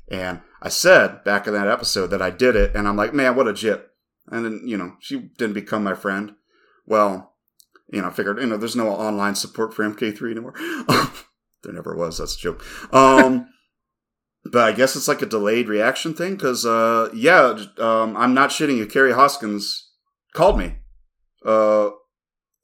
And 0.09 0.39
I 0.61 0.69
said 0.69 1.23
back 1.25 1.47
in 1.47 1.53
that 1.53 1.67
episode 1.67 2.07
that 2.07 2.21
I 2.21 2.29
did 2.29 2.55
it, 2.55 2.73
and 2.75 2.87
I'm 2.87 2.95
like, 2.95 3.13
man, 3.13 3.35
what 3.35 3.47
a 3.47 3.53
jip. 3.53 3.88
And 4.31 4.45
then, 4.45 4.61
you 4.65 4.77
know, 4.77 4.93
she 4.99 5.17
didn't 5.37 5.53
become 5.53 5.83
my 5.83 5.95
friend. 5.95 6.35
Well, 6.85 7.35
you 7.91 8.01
know, 8.01 8.07
I 8.07 8.11
figured, 8.11 8.39
you 8.39 8.45
know, 8.45 8.57
there's 8.57 8.75
no 8.75 8.89
online 8.89 9.35
support 9.35 9.73
for 9.73 9.83
MK3 9.83 10.31
anymore. 10.31 10.53
there 11.63 11.73
never 11.73 11.95
was. 11.95 12.17
That's 12.17 12.35
a 12.35 12.39
joke. 12.39 12.63
Um, 12.93 13.49
but 14.45 14.67
I 14.67 14.71
guess 14.71 14.95
it's 14.95 15.07
like 15.07 15.21
a 15.21 15.27
delayed 15.27 15.67
reaction 15.67 16.13
thing 16.13 16.35
because, 16.35 16.65
uh, 16.65 17.09
yeah, 17.13 17.57
um, 17.77 18.15
I'm 18.15 18.33
not 18.33 18.51
shitting 18.51 18.77
you. 18.77 18.85
Kerri 18.85 19.13
Hoskins 19.13 19.89
called 20.33 20.57
me 20.57 20.75
uh, 21.45 21.89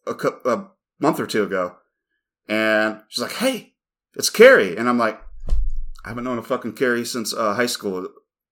a, 0.07 0.11
a 0.45 0.67
month 0.99 1.19
or 1.19 1.27
two 1.27 1.43
ago, 1.43 1.75
and 2.47 3.01
she's 3.09 3.21
like, 3.21 3.33
"Hey, 3.33 3.73
it's 4.15 4.29
Kerri," 4.29 4.77
and 4.77 4.87
I'm 4.87 4.97
like, 4.97 5.19
"I 6.03 6.09
haven't 6.09 6.23
known 6.23 6.37
a 6.37 6.43
fucking 6.43 6.73
Carrie 6.73 7.05
since 7.05 7.33
uh, 7.33 7.53
high 7.55 7.65
school. 7.65 8.07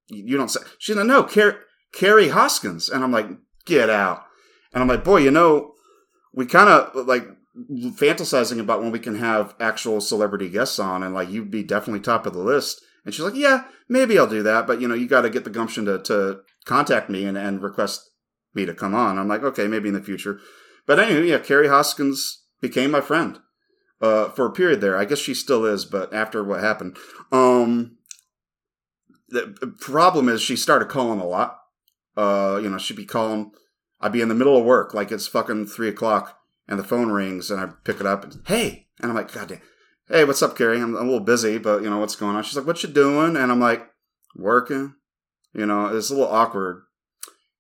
You 0.08 0.24
you 0.26 0.38
don't 0.38 0.50
say." 0.50 0.62
She's 0.80 0.96
like, 0.96 1.06
"No, 1.06 1.24
Kerri, 1.24 1.58
Kerri 1.94 2.30
Hoskins," 2.30 2.90
and 2.90 3.04
I'm 3.04 3.12
like, 3.12 3.28
"Get 3.66 3.90
out!" 3.90 4.26
And 4.74 4.82
I'm 4.82 4.90
like, 4.90 5.04
"Boy, 5.04 5.18
you 5.18 5.32
know." 5.32 5.74
we 6.34 6.46
kind 6.46 6.70
of 6.70 7.08
like 7.08 7.28
fantasizing 7.56 8.60
about 8.60 8.82
when 8.82 8.92
we 8.92 9.00
can 9.00 9.16
have 9.16 9.56
actual 9.60 10.02
celebrity 10.02 10.50
guests 10.50 10.80
on, 10.80 11.04
and 11.04 11.14
like 11.14 11.30
you'd 11.30 11.52
be 11.52 11.64
definitely 11.64 12.00
top 12.00 12.26
of 12.26 12.34
the 12.34 12.40
list. 12.40 12.82
And 13.06 13.14
she's 13.14 13.24
like, 13.24 13.36
yeah, 13.36 13.66
maybe 13.88 14.18
I'll 14.18 14.28
do 14.28 14.44
that, 14.44 14.66
but 14.66 14.82
you 14.82 14.88
know, 14.88 14.96
you 14.96 15.08
got 15.08 15.22
to 15.22 15.30
get 15.30 15.44
the 15.44 15.50
gumption 15.50 15.86
to 15.86 16.00
to 16.00 16.42
contact 16.66 17.10
me 17.10 17.26
and, 17.26 17.38
and 17.38 17.62
request 17.62 18.10
me 18.54 18.66
to 18.66 18.74
come 18.74 18.96
on. 18.96 19.20
I'm 19.20 19.28
like, 19.28 19.44
okay, 19.44 19.68
maybe 19.68 19.90
in 19.90 19.96
the 19.96 20.02
future. 20.02 20.40
But 20.86 21.00
anyway, 21.00 21.28
yeah, 21.28 21.40
Kerri 21.40 21.70
Hoskins 21.70 22.44
became 22.62 22.92
my 22.92 23.02
friend 23.02 23.40
uh, 24.02 24.30
for 24.30 24.46
a 24.46 24.52
period 24.52 24.82
there. 24.82 24.98
I 24.98 25.06
guess 25.06 25.20
she 25.20 25.34
still 25.34 25.66
is, 25.66 25.86
but 25.86 26.14
after 26.14 26.44
what 26.44 26.62
happened, 26.62 26.98
um, 27.32 27.98
the 29.30 29.76
problem 29.80 30.30
is 30.30 30.42
she 30.42 30.56
started 30.56 30.90
calling 30.90 31.20
a 31.20 31.26
lot. 31.26 31.60
Uh, 32.16 32.60
you 32.62 32.70
know, 32.70 32.78
she'd 32.78 32.98
be 32.98 33.06
calling. 33.06 33.52
I'd 34.02 34.12
be 34.12 34.22
in 34.22 34.30
the 34.30 34.36
middle 34.36 34.58
of 34.58 34.66
work, 34.66 34.94
like 34.94 35.12
it's 35.12 35.28
fucking 35.28 35.68
three 35.68 35.88
o'clock, 35.88 36.38
and 36.68 36.78
the 36.78 36.84
phone 36.84 37.12
rings, 37.12 37.50
and 37.50 37.60
I 37.60 37.70
pick 37.84 38.00
it 38.00 38.06
up, 38.06 38.24
and 38.24 38.42
hey, 38.48 38.88
and 39.02 39.10
I'm 39.10 39.16
like, 39.16 39.32
God 39.32 39.48
damn, 39.48 39.62
hey, 40.10 40.26
what's 40.26 40.42
up, 40.42 40.58
Kerri? 40.58 40.82
I'm, 40.82 40.96
I'm 40.96 41.08
a 41.08 41.12
little 41.12 41.20
busy, 41.22 41.58
but 41.58 41.82
you 41.82 41.90
know 41.90 42.00
what's 42.00 42.16
going 42.16 42.36
on. 42.36 42.44
She's 42.44 42.58
like, 42.58 42.68
what 42.68 42.84
you 42.84 42.90
doing? 42.90 43.38
And 43.38 43.52
I'm 43.52 43.62
like, 43.62 43.88
working. 44.36 44.96
You 45.54 45.66
know, 45.68 45.96
it's 45.96 46.10
a 46.10 46.16
little 46.16 46.34
awkward, 46.34 46.84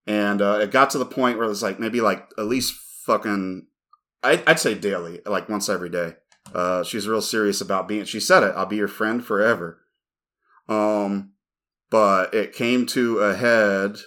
and 0.07 0.41
uh, 0.41 0.59
it 0.61 0.71
got 0.71 0.89
to 0.91 0.97
the 0.97 1.05
point 1.05 1.37
where 1.37 1.45
it 1.45 1.49
was 1.49 1.61
like 1.61 1.79
maybe 1.79 2.01
like 2.01 2.27
at 2.39 2.45
least 2.45 2.73
fucking, 3.05 3.67
I'd, 4.23 4.47
I'd 4.47 4.59
say 4.59 4.73
daily, 4.73 5.21
like 5.25 5.47
once 5.47 5.69
every 5.69 5.89
day. 5.89 6.15
Uh, 6.53 6.83
she's 6.83 7.07
real 7.07 7.21
serious 7.21 7.61
about 7.61 7.87
being. 7.87 8.05
She 8.05 8.19
said 8.19 8.43
it. 8.43 8.53
I'll 8.55 8.65
be 8.65 8.75
your 8.75 8.87
friend 8.87 9.23
forever. 9.23 9.79
Um, 10.67 11.33
but 11.89 12.33
it 12.33 12.53
came 12.53 12.85
to 12.87 13.19
a 13.19 13.35
head. 13.35 13.97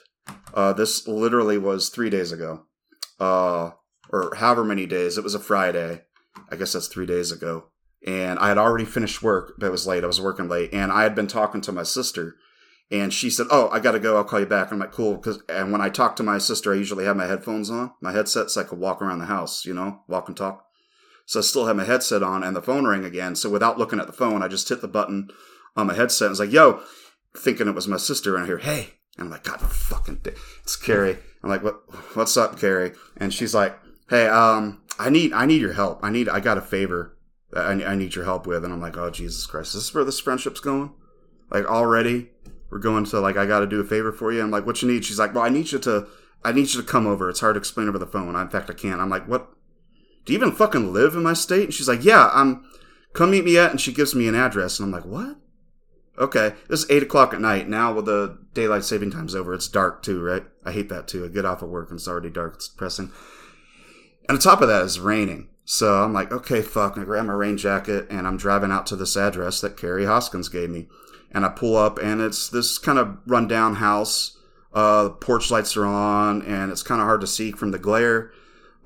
Uh, 0.54 0.72
this 0.72 1.06
literally 1.06 1.58
was 1.58 1.88
three 1.88 2.10
days 2.10 2.32
ago, 2.32 2.64
uh, 3.20 3.70
or 4.10 4.34
however 4.36 4.64
many 4.64 4.86
days. 4.86 5.18
It 5.18 5.24
was 5.24 5.34
a 5.34 5.38
Friday. 5.40 6.02
I 6.50 6.56
guess 6.56 6.72
that's 6.72 6.88
three 6.88 7.06
days 7.06 7.32
ago. 7.32 7.66
And 8.06 8.38
I 8.38 8.48
had 8.48 8.58
already 8.58 8.84
finished 8.84 9.22
work, 9.22 9.54
but 9.58 9.66
it 9.66 9.72
was 9.72 9.86
late. 9.86 10.04
I 10.04 10.06
was 10.06 10.20
working 10.20 10.48
late, 10.48 10.72
and 10.72 10.92
I 10.92 11.02
had 11.02 11.14
been 11.14 11.26
talking 11.26 11.60
to 11.62 11.72
my 11.72 11.82
sister, 11.82 12.36
and 12.90 13.12
she 13.12 13.30
said, 13.30 13.46
"Oh, 13.50 13.68
I 13.70 13.80
got 13.80 13.92
to 13.92 13.98
go. 13.98 14.16
I'll 14.16 14.24
call 14.24 14.40
you 14.40 14.46
back." 14.46 14.70
I'm 14.70 14.78
like, 14.78 14.92
"Cool." 14.92 15.16
Because 15.16 15.42
and 15.48 15.72
when 15.72 15.80
I 15.80 15.88
talk 15.88 16.14
to 16.16 16.22
my 16.22 16.38
sister, 16.38 16.72
I 16.72 16.76
usually 16.76 17.04
have 17.04 17.16
my 17.16 17.26
headphones 17.26 17.70
on, 17.70 17.92
my 18.00 18.12
headset, 18.12 18.50
so 18.50 18.60
I 18.60 18.64
could 18.64 18.78
walk 18.78 19.02
around 19.02 19.18
the 19.18 19.26
house, 19.26 19.64
you 19.64 19.74
know, 19.74 20.02
walk 20.08 20.28
and 20.28 20.36
talk. 20.36 20.64
So 21.26 21.40
I 21.40 21.42
still 21.42 21.66
have 21.66 21.76
my 21.76 21.84
headset 21.84 22.22
on, 22.22 22.44
and 22.44 22.54
the 22.54 22.62
phone 22.62 22.86
rang 22.86 23.04
again. 23.04 23.34
So 23.34 23.50
without 23.50 23.78
looking 23.78 23.98
at 23.98 24.06
the 24.06 24.12
phone, 24.12 24.42
I 24.42 24.48
just 24.48 24.68
hit 24.68 24.80
the 24.80 24.88
button 24.88 25.28
on 25.76 25.88
my 25.88 25.94
headset. 25.94 26.26
and 26.26 26.32
was 26.32 26.40
like, 26.40 26.52
"Yo," 26.52 26.80
thinking 27.36 27.66
it 27.66 27.74
was 27.74 27.88
my 27.88 27.96
sister, 27.96 28.36
and 28.36 28.44
I 28.44 28.46
hear, 28.46 28.58
"Hey," 28.58 28.95
and 29.16 29.26
I'm 29.26 29.30
like, 29.30 29.44
"God, 29.44 29.60
fucking, 29.60 30.20
it's 30.24 30.76
Kerri." 30.76 31.18
I'm 31.42 31.50
like, 31.50 31.62
"What? 31.62 31.80
What's 32.14 32.36
up, 32.36 32.58
Kerri?" 32.58 32.96
And 33.16 33.32
she's 33.32 33.54
like, 33.54 33.78
"Hey, 34.08 34.26
um, 34.26 34.82
I 34.98 35.10
need, 35.10 35.32
I 35.32 35.46
need 35.46 35.60
your 35.60 35.72
help. 35.72 36.00
I 36.02 36.10
need, 36.10 36.28
I 36.28 36.40
got 36.40 36.58
a 36.58 36.62
favor. 36.62 37.16
I, 37.54 37.72
I 37.72 37.94
need 37.94 38.14
your 38.14 38.24
help 38.24 38.46
with." 38.46 38.64
And 38.64 38.72
I'm 38.72 38.80
like, 38.80 38.96
"Oh 38.96 39.10
Jesus 39.10 39.46
Christ, 39.46 39.72
this 39.72 39.82
is 39.82 39.88
this 39.88 39.94
where 39.94 40.04
this 40.04 40.20
friendship's 40.20 40.60
going? 40.60 40.92
Like 41.50 41.64
already, 41.66 42.30
we're 42.70 42.78
going 42.78 43.04
to 43.04 43.20
like, 43.20 43.36
I 43.36 43.46
got 43.46 43.60
to 43.60 43.66
do 43.66 43.80
a 43.80 43.84
favor 43.84 44.12
for 44.12 44.32
you." 44.32 44.42
I'm 44.42 44.50
like, 44.50 44.66
"What 44.66 44.82
you 44.82 44.88
need?" 44.88 45.04
She's 45.04 45.18
like, 45.18 45.34
"Well, 45.34 45.44
I 45.44 45.48
need 45.48 45.72
you 45.72 45.78
to." 45.80 46.06
I 46.44 46.52
need 46.52 46.72
you 46.72 46.80
to 46.80 46.86
come 46.86 47.08
over. 47.08 47.28
It's 47.28 47.40
hard 47.40 47.54
to 47.54 47.58
explain 47.58 47.88
over 47.88 47.98
the 47.98 48.06
phone. 48.06 48.36
In 48.36 48.48
fact, 48.48 48.70
I 48.70 48.74
can't. 48.74 49.00
I'm 49.00 49.08
like, 49.08 49.26
what? 49.26 49.48
Do 50.24 50.32
you 50.32 50.38
even 50.38 50.52
fucking 50.52 50.92
live 50.92 51.14
in 51.14 51.24
my 51.24 51.32
state? 51.32 51.64
And 51.64 51.74
she's 51.74 51.88
like, 51.88 52.04
yeah, 52.04 52.30
I'm. 52.32 52.64
Come 53.14 53.32
meet 53.32 53.44
me 53.44 53.58
at. 53.58 53.72
And 53.72 53.80
she 53.80 53.92
gives 53.92 54.14
me 54.14 54.28
an 54.28 54.36
address, 54.36 54.78
and 54.78 54.86
I'm 54.86 54.92
like, 54.92 55.10
what? 55.10 55.38
Okay, 56.18 56.54
this 56.68 56.84
is 56.84 56.90
eight 56.90 57.02
o'clock 57.02 57.34
at 57.34 57.40
night. 57.40 57.68
Now 57.68 57.92
with 57.92 58.04
the 58.04 58.38
daylight 58.56 58.82
saving 58.84 59.12
time's 59.12 59.36
over, 59.36 59.54
it's 59.54 59.68
dark 59.68 60.02
too, 60.02 60.20
right? 60.20 60.44
I 60.64 60.72
hate 60.72 60.88
that 60.88 61.06
too. 61.06 61.24
I 61.24 61.28
get 61.28 61.44
off 61.44 61.62
of 61.62 61.68
work 61.68 61.90
and 61.90 61.98
it's 61.98 62.08
already 62.08 62.30
dark. 62.30 62.54
It's 62.54 62.68
depressing. 62.68 63.12
And 64.28 64.36
on 64.36 64.38
top 64.40 64.62
of 64.62 64.68
that, 64.68 64.82
it's 64.82 64.98
raining. 64.98 65.48
So 65.64 66.02
I'm 66.02 66.12
like, 66.12 66.32
okay, 66.32 66.62
fuck. 66.62 66.98
I 66.98 67.04
grab 67.04 67.26
my 67.26 67.34
rain 67.34 67.56
jacket 67.56 68.06
and 68.10 68.26
I'm 68.26 68.36
driving 68.36 68.72
out 68.72 68.86
to 68.86 68.96
this 68.96 69.16
address 69.16 69.60
that 69.60 69.76
Kerri 69.76 70.06
Hoskins 70.06 70.48
gave 70.48 70.70
me. 70.70 70.88
And 71.30 71.44
I 71.44 71.50
pull 71.50 71.76
up 71.76 71.98
and 71.98 72.20
it's 72.20 72.48
this 72.48 72.78
kind 72.78 72.98
of 72.98 73.18
rundown 73.26 73.76
house. 73.76 74.38
Uh, 74.72 75.04
the 75.04 75.10
porch 75.10 75.50
lights 75.50 75.76
are 75.76 75.84
on 75.84 76.42
and 76.42 76.72
it's 76.72 76.82
kind 76.82 77.00
of 77.00 77.06
hard 77.06 77.20
to 77.20 77.26
see 77.26 77.52
from 77.52 77.70
the 77.70 77.78
glare. 77.78 78.32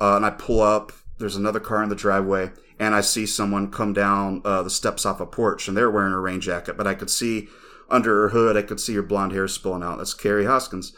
Uh, 0.00 0.16
and 0.16 0.26
I 0.26 0.30
pull 0.30 0.60
up. 0.60 0.92
There's 1.18 1.36
another 1.36 1.60
car 1.60 1.82
in 1.82 1.90
the 1.90 1.94
driveway 1.94 2.50
and 2.78 2.94
I 2.94 3.02
see 3.02 3.26
someone 3.26 3.70
come 3.70 3.92
down 3.92 4.40
uh, 4.44 4.62
the 4.62 4.70
steps 4.70 5.04
off 5.06 5.20
a 5.20 5.26
porch 5.26 5.68
and 5.68 5.76
they're 5.76 5.90
wearing 5.90 6.14
a 6.14 6.18
rain 6.18 6.40
jacket, 6.40 6.78
but 6.78 6.86
I 6.86 6.94
could 6.94 7.10
see 7.10 7.48
under 7.90 8.22
her 8.22 8.28
hood, 8.30 8.56
I 8.56 8.62
could 8.62 8.80
see 8.80 8.94
her 8.94 9.02
blonde 9.02 9.32
hair 9.32 9.48
spilling 9.48 9.82
out. 9.82 9.98
That's 9.98 10.14
Kerri 10.14 10.46
Hoskins. 10.46 10.94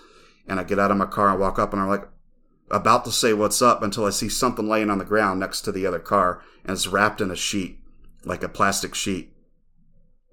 And 0.47 0.59
I 0.59 0.65
get 0.65 0.79
out 0.79 0.91
of 0.91 0.97
my 0.97 1.07
car 1.07 1.31
and 1.31 1.41
walk 1.41 1.59
up 1.59 1.73
and 1.73 1.81
I'm 1.81 1.89
like, 1.89 2.09
about 2.71 3.05
to 3.05 3.13
say 3.13 3.33
what's 3.33 3.61
up 3.61 3.83
until 3.83 4.07
I 4.07 4.11
see 4.11 4.29
something 4.29 4.67
laying 4.67 4.91
on 4.91 4.99
the 4.99 5.05
ground 5.05 5.39
next 5.39 5.61
to 5.63 5.73
the 5.73 5.87
other 5.87 5.99
car 5.99 6.43
and 6.65 6.73
it's 6.73 6.87
wrapped 6.87 7.21
in 7.21 7.31
a 7.31 7.37
sheet, 7.37 7.79
like 8.25 8.43
a 8.43 8.49
plastic 8.49 8.95
sheet. 8.95 9.35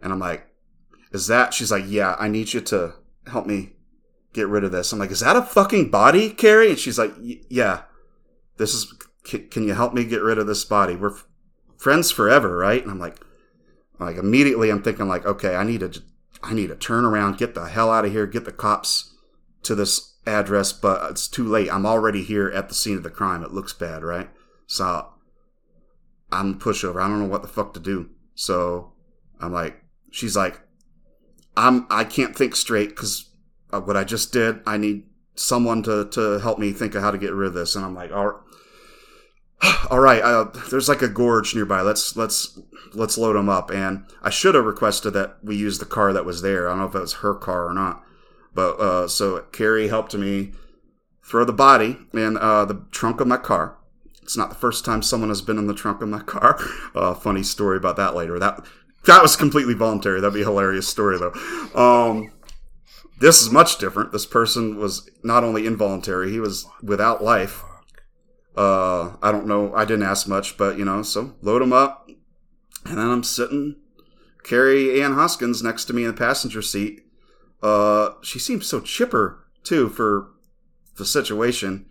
And 0.02 0.14
I'm 0.14 0.20
like, 0.20 0.48
is 1.12 1.28
that? 1.28 1.54
She's 1.54 1.72
like, 1.72 1.84
yeah, 1.88 2.16
I 2.18 2.30
need 2.30 2.54
you 2.54 2.62
to 2.62 2.94
help 3.28 3.46
me 3.46 3.74
get 4.34 4.48
rid 4.48 4.64
of 4.64 4.72
this. 4.72 4.92
I'm 4.94 5.00
like, 5.00 5.12
is 5.12 5.20
that 5.20 5.36
a 5.36 5.42
fucking 5.42 5.90
body, 5.90 6.32
Kerri? 6.32 6.70
And 6.70 6.80
she's 6.80 6.98
like, 6.98 7.14
yeah, 7.50 7.84
this 8.58 8.74
is, 8.74 8.94
can 9.24 9.64
you 9.64 9.74
help 9.74 9.94
me 9.94 10.06
get 10.06 10.22
rid 10.22 10.38
of 10.38 10.48
this 10.48 10.64
body? 10.64 10.96
We're 10.96 11.16
friends 11.78 12.12
forever, 12.12 12.56
right? 12.56 12.82
And 12.82 12.92
I'm 12.92 13.00
like, 13.00 13.20
like 14.00 14.18
immediately 14.18 14.70
I'm 14.70 14.82
thinking 14.82 15.08
like, 15.08 15.26
okay, 15.26 15.56
I 15.56 15.64
need 15.64 15.82
to, 15.82 16.02
I 16.42 16.54
need 16.54 16.68
to 16.68 16.76
turn 16.76 17.06
around, 17.06 17.38
get 17.38 17.56
the 17.56 17.68
hell 17.68 17.92
out 17.92 18.06
of 18.06 18.12
here, 18.12 18.26
get 18.26 18.46
the 18.46 18.52
cops 18.52 19.16
to 19.64 19.76
this 19.76 20.16
address, 20.26 20.72
but 20.72 21.12
it's 21.12 21.28
too 21.28 21.48
late. 21.48 21.72
I'm 21.72 21.86
already 21.86 22.24
here 22.24 22.50
at 22.50 22.70
the 22.70 22.76
scene 22.76 22.98
of 22.98 23.04
the 23.04 23.10
crime. 23.10 23.44
It 23.44 23.52
looks 23.52 23.74
bad, 23.74 24.04
right? 24.04 24.30
So 24.68 25.08
I'm 26.32 26.60
pushover. 26.60 27.02
I 27.02 27.08
don't 27.08 27.20
know 27.20 27.28
what 27.28 27.42
the 27.42 27.48
fuck 27.48 27.74
to 27.74 27.80
do. 27.80 28.10
So 28.36 28.94
I'm 29.40 29.52
like, 29.52 29.84
she's 30.12 30.36
like, 30.36 30.62
I'm, 31.58 31.88
I 31.90 32.04
can't 32.04 32.36
think 32.36 32.56
straight 32.56 32.90
because 32.90 33.30
uh, 33.72 33.82
what 33.82 33.98
I 33.98 34.04
just 34.04 34.32
did. 34.32 34.62
I 34.66 34.78
need 34.78 35.06
someone 35.36 35.84
to, 35.84 36.06
to 36.12 36.40
help 36.40 36.60
me 36.60 36.72
think 36.72 36.96
of 36.96 37.02
how 37.02 37.12
to 37.12 37.18
get 37.18 37.34
rid 37.34 37.48
of 37.48 37.54
this. 37.54 37.76
And 37.76 37.84
I'm 37.84 37.96
like, 37.96 38.12
all 38.12 38.28
right 38.28 38.44
all 39.92 40.00
right, 40.00 40.22
uh, 40.22 40.46
there's 40.70 40.90
like 40.90 41.02
a 41.02 41.08
gorge 41.08 41.56
nearby. 41.56 41.82
Let's 41.82 42.16
let's 42.16 42.60
let's 42.94 43.18
load 43.18 43.36
them 43.36 43.50
up. 43.50 43.72
And 43.72 44.06
I 44.22 44.30
should 44.30 44.56
have 44.56 44.66
requested 44.66 45.14
that 45.14 45.38
we 45.44 45.56
use 45.56 45.80
the 45.80 45.86
car 45.86 46.14
that 46.14 46.26
was 46.26 46.42
there. 46.42 46.68
I 46.68 46.72
don't 46.72 46.80
know 46.80 46.88
if 46.88 46.96
it 46.96 47.00
was 47.00 47.14
her 47.14 47.34
car 47.34 47.68
or 47.68 47.74
not, 47.74 48.04
but 48.54 48.80
uh, 48.80 49.08
so 49.08 49.46
Kerri 49.52 49.90
helped 49.90 50.16
me 50.16 50.52
throw 51.24 51.46
the 51.46 51.54
body 51.54 51.98
in 52.14 52.38
uh, 52.38 52.66
the 52.66 52.86
trunk 52.92 53.22
of 53.22 53.28
my 53.28 53.38
car. 53.38 53.76
It's 54.24 54.38
not 54.38 54.50
the 54.50 54.56
first 54.56 54.86
time 54.86 55.02
someone 55.02 55.30
has 55.30 55.42
been 55.42 55.58
in 55.58 55.68
the 55.68 55.74
trunk 55.74 56.02
of 56.02 56.10
my 56.10 56.22
car. 56.22 56.60
Uh, 56.96 57.14
funny 57.14 57.44
story 57.44 57.78
about 57.78 57.96
that 57.98 58.16
later. 58.16 58.40
That 58.40 58.66
that 59.06 59.22
was 59.22 59.36
completely 59.36 59.76
voluntary. 59.76 60.20
That'd 60.20 60.34
be 60.34 60.42
a 60.42 60.46
hilarious 60.46 60.88
story 60.88 61.18
though. 61.18 61.34
Um, 61.80 62.32
this 63.20 63.42
is 63.42 63.52
much 63.52 63.78
different. 63.78 64.12
This 64.12 64.26
person 64.26 64.78
was 64.78 65.08
not 65.24 65.44
only 65.44 65.68
involuntary; 65.68 66.32
he 66.32 66.40
was 66.40 66.66
without 66.82 67.24
life. 67.24 67.64
Uh, 68.56 69.16
I 69.22 69.32
don't 69.32 69.48
know. 69.48 69.74
I 69.74 69.86
didn't 69.86 70.04
ask 70.06 70.28
much, 70.28 70.58
but 70.58 70.78
you 70.78 70.86
know, 70.86 71.02
so 71.04 71.36
load 71.42 71.62
them 71.62 71.74
up, 71.74 72.10
and 72.86 72.98
then 72.98 73.10
I'm 73.10 73.24
sitting. 73.24 73.76
Kerri 74.44 75.02
Ann 75.04 75.14
Hoskins 75.14 75.62
next 75.62 75.86
to 75.86 75.94
me 75.94 76.04
in 76.04 76.08
the 76.08 76.14
passenger 76.14 76.62
seat. 76.62 77.06
Uh, 77.62 78.12
she 78.22 78.40
seems 78.40 78.66
so 78.66 78.80
chipper 78.80 79.46
too 79.64 79.90
for 79.90 80.32
the 80.98 81.06
situation, 81.06 81.86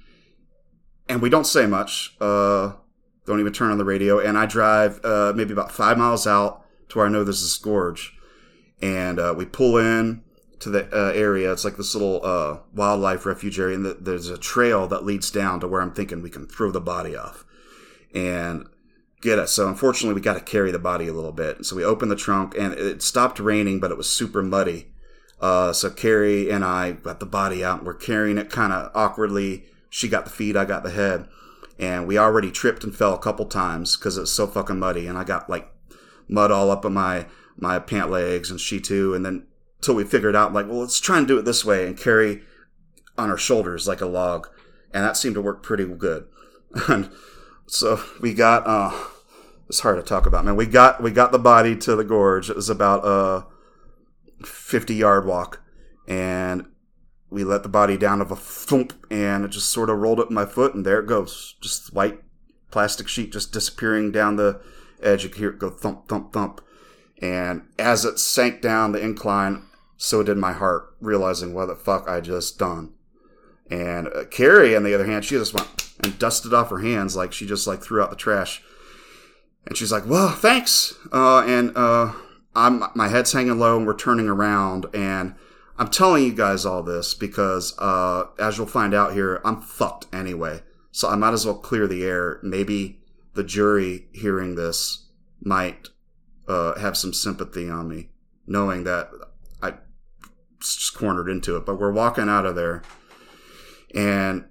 and 1.09 1.23
we 1.23 1.31
don't 1.31 1.47
say 1.47 1.67
much. 1.67 2.17
Uh, 2.21 2.73
don't 3.27 3.41
even 3.41 3.53
turn 3.53 3.71
on 3.71 3.79
the 3.79 3.85
radio, 3.85 4.19
and 4.19 4.39
I 4.39 4.47
drive 4.47 5.05
uh, 5.05 5.33
maybe 5.37 5.53
about 5.53 5.71
five 5.71 5.99
miles 5.99 6.27
out 6.27 6.65
to 6.89 6.99
where 6.99 7.07
I 7.07 7.11
know 7.11 7.25
there's 7.25 7.43
this 7.43 7.57
gorge, 7.59 8.17
and 8.81 9.21
uh, 9.21 9.35
we 9.37 9.45
pull 9.45 9.77
in 9.77 10.23
to 10.61 10.71
the 10.71 10.89
uh, 10.93 11.13
area. 11.13 11.53
It's 11.53 11.65
like 11.65 11.77
this 11.77 11.95
little 11.95 12.25
uh, 12.25 12.59
wildlife 12.75 13.27
refuge 13.27 13.59
area, 13.59 13.77
and 13.77 13.85
the, 13.85 13.95
there's 13.95 14.29
a 14.29 14.39
trail 14.39 14.87
that 14.89 15.05
leads 15.05 15.31
down 15.31 15.61
to 15.61 15.69
where 15.69 15.81
I'm 15.81 15.93
thinking 15.93 16.23
we 16.23 16.31
can 16.31 16.47
throw 16.47 16.71
the 16.71 16.81
body 16.81 17.17
off 17.17 17.45
and 18.15 18.67
get 19.21 19.39
it. 19.39 19.49
So 19.49 19.69
unfortunately, 19.69 20.15
we 20.15 20.21
got 20.21 20.35
to 20.35 20.41
carry 20.41 20.71
the 20.71 20.79
body 20.79 21.09
a 21.09 21.13
little 21.13 21.33
bit. 21.33 21.65
So 21.65 21.77
we 21.77 21.85
opened 21.85 22.11
the 22.11 22.17
trunk, 22.17 22.55
and 22.59 22.75
it 22.75 23.03
stopped 23.03 23.39
raining, 23.39 23.81
but 23.81 23.91
it 23.91 23.97
was 23.97 24.11
super 24.11 24.43
muddy. 24.43 24.93
Uh, 25.41 25.73
so 25.73 25.89
Kerri 25.91 26.53
and 26.53 26.65
I 26.65 26.93
got 26.93 27.21
the 27.21 27.27
body 27.27 27.65
out, 27.65 27.79
and 27.79 27.87
we're 27.87 27.95
carrying 27.95 28.39
it 28.39 28.51
kind 28.51 28.73
of 28.73 28.91
awkwardly. 28.95 29.65
She 29.91 30.09
got 30.09 30.25
the 30.25 30.31
feet, 30.31 30.57
I 30.57 30.65
got 30.65 30.83
the 30.83 30.91
head, 30.91 31.29
and 31.79 32.07
we 32.07 32.19
already 32.19 32.51
tripped 32.51 32.85
and 32.85 32.95
fell 32.95 33.15
a 33.15 33.19
couple 33.19 33.47
times 33.47 33.97
because 33.97 34.19
it's 34.19 34.33
so 34.33 34.47
fucking 34.47 34.79
muddy, 34.79 35.07
and 35.07 35.17
I 35.17 35.25
got 35.25 35.49
like 35.49 35.71
mud 36.29 36.51
all 36.51 36.71
up 36.71 36.85
on 36.85 36.95
my 36.95 37.27
my 37.57 37.79
pant 37.79 38.11
legs, 38.11 38.51
and 38.51 38.61
she 38.61 38.81
too, 38.81 39.15
and 39.15 39.25
then 39.25 39.47
till 39.81 39.95
we 39.95 40.05
figured 40.05 40.37
out 40.37 40.53
like, 40.53 40.67
well, 40.67 40.81
let's 40.81 41.01
try 41.01 41.19
and 41.19 41.27
do 41.29 41.39
it 41.39 41.45
this 41.45 41.65
way 41.65 41.87
and 41.87 41.97
carry 41.99 42.43
on 43.17 43.31
our 43.31 43.39
shoulders 43.39 43.89
like 43.89 44.01
a 44.01 44.07
log, 44.07 44.49
and 44.93 45.05
that 45.05 45.17
seemed 45.17 45.35
to 45.35 45.43
work 45.43 45.63
pretty 45.63 45.85
good. 45.85 46.27
and 46.89 47.11
so 47.67 48.03
we 48.21 48.35
got. 48.35 48.67
uh 48.67 48.93
It's 49.69 49.81
hard 49.81 49.97
to 49.97 50.03
talk 50.03 50.25
about, 50.27 50.45
man. 50.45 50.57
We 50.57 50.67
got 50.67 51.03
we 51.03 51.11
got 51.11 51.33
the 51.33 51.39
body 51.39 51.77
to 51.77 51.95
the 51.97 52.05
gorge. 52.05 52.49
It 52.49 52.57
was 52.57 52.71
about 52.71 53.05
a 53.05 53.47
fifty 54.45 54.95
yard 54.95 55.27
walk, 55.27 55.63
and 56.07 56.67
we 57.31 57.45
let 57.45 57.63
the 57.63 57.69
body 57.69 57.97
down 57.99 58.21
of 58.21 58.31
a 58.31 58.37
thump, 58.37 58.95
and 59.11 59.45
it 59.45 59.49
just 59.49 59.71
sort 59.71 59.91
of 59.91 59.99
rolled 59.99 60.21
up 60.21 60.31
my 60.31 60.47
foot, 60.47 60.75
and 60.75 60.87
there 60.87 61.01
it 61.01 61.07
goes, 61.07 61.57
just 61.61 61.93
white 61.93 62.21
plastic 62.71 63.09
sheet 63.09 63.33
just 63.33 63.53
disappearing 63.53 64.13
down 64.13 64.37
the 64.37 64.61
edge. 65.03 65.25
You 65.25 65.31
could 65.31 65.39
hear 65.39 65.51
it 65.51 65.59
go 65.59 65.71
thump, 65.71 66.09
thump, 66.09 66.33
thump. 66.33 66.61
And 67.21 67.63
as 67.79 68.05
it 68.05 68.19
sank 68.19 68.61
down 68.61 68.93
the 68.93 69.01
incline, 69.01 69.65
so 69.97 70.23
did 70.23 70.37
my 70.37 70.53
heart, 70.53 70.95
realizing 71.01 71.53
what 71.53 71.67
the 71.67 71.75
fuck 71.75 72.09
I 72.09 72.21
just 72.21 72.59
done. 72.59 72.93
And 73.71 74.07
uh, 74.09 74.25
Kerri, 74.25 74.77
on 74.77 74.85
the 74.85 74.95
other 74.95 75.07
hand, 75.07 75.25
she 75.25 75.35
just 75.35 75.55
went 75.55 75.69
and 76.03 76.19
dusted 76.19 76.55
off 76.55 76.71
her 76.71 76.79
hands 76.79 77.17
like 77.17 77.33
she 77.33 77.47
just 77.47 77.67
like 77.67 77.83
threw 77.83 78.03
out 78.03 78.11
the 78.11 78.17
trash. 78.17 78.63
And 79.67 79.77
she's 79.77 79.93
like, 79.93 80.07
"Well, 80.07 80.31
thanks." 80.31 80.95
Uh, 81.13 81.41
and 81.41 81.77
uh, 81.77 82.13
I'm 82.55 82.85
my 82.95 83.09
head's 83.09 83.33
hanging 83.33 83.59
low, 83.59 83.77
and 83.77 83.87
we're 83.87 83.97
turning 83.97 84.29
around, 84.29 84.87
and 84.95 85.35
I'm 85.77 85.89
telling 85.89 86.25
you 86.25 86.33
guys 86.33 86.65
all 86.65 86.83
this 86.83 87.15
because, 87.15 87.77
uh, 87.79 88.27
as 88.39 88.57
you'll 88.57 88.67
find 88.67 88.95
out 88.95 89.13
here, 89.13 89.41
I'm 89.45 89.61
fucked 89.61 90.07
anyway. 90.13 90.63
So 90.91 91.09
I 91.09 91.17
might 91.17 91.33
as 91.33 91.45
well 91.45 91.59
clear 91.59 91.87
the 91.87 92.05
air. 92.05 92.41
Maybe 92.43 93.01
the 93.35 93.45
jury 93.45 94.07
hearing 94.13 94.55
this 94.55 95.07
might 95.41 95.89
uh, 96.49 96.79
have 96.79 96.97
some 96.97 97.13
sympathy 97.13 97.69
on 97.69 97.89
me, 97.89 98.09
knowing 98.47 98.85
that 98.85 99.11
I 99.63 99.75
just 100.61 100.95
cornered 100.97 101.29
into 101.29 101.57
it. 101.57 101.67
But 101.67 101.79
we're 101.79 101.93
walking 101.93 102.29
out 102.29 102.47
of 102.47 102.55
there, 102.55 102.83
and 103.95 104.47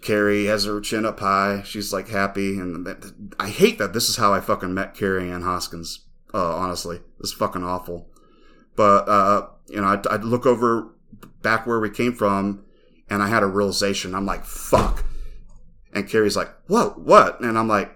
Kerri 0.00 0.46
has 0.46 0.64
her 0.64 0.80
chin 0.80 1.06
up 1.06 1.20
high. 1.20 1.62
She's 1.64 1.92
like 1.92 2.08
happy, 2.08 2.58
and 2.58 2.86
I 3.38 3.48
hate 3.48 3.78
that 3.78 3.92
this 3.92 4.08
is 4.08 4.16
how 4.16 4.32
I 4.32 4.40
fucking 4.40 4.74
met 4.74 4.94
Kerri 4.94 5.30
Ann 5.30 5.42
Hoskins. 5.42 6.06
Uh, 6.32 6.56
honestly, 6.56 6.98
this 7.20 7.30
is 7.30 7.36
fucking 7.36 7.62
awful. 7.62 8.10
But 8.76 9.08
uh, 9.08 9.48
you 9.68 9.80
know, 9.80 9.86
I'd, 9.86 10.06
I'd 10.06 10.24
look 10.24 10.46
over 10.46 10.90
back 11.42 11.66
where 11.66 11.80
we 11.80 11.90
came 11.90 12.12
from, 12.14 12.64
and 13.08 13.22
I 13.22 13.28
had 13.28 13.42
a 13.42 13.46
realization. 13.46 14.14
I'm 14.14 14.26
like, 14.26 14.44
fuck. 14.44 15.04
And 15.92 16.08
Kerri's 16.08 16.36
like, 16.36 16.50
what? 16.66 17.00
What? 17.00 17.40
And 17.40 17.56
I'm 17.56 17.68
like, 17.68 17.93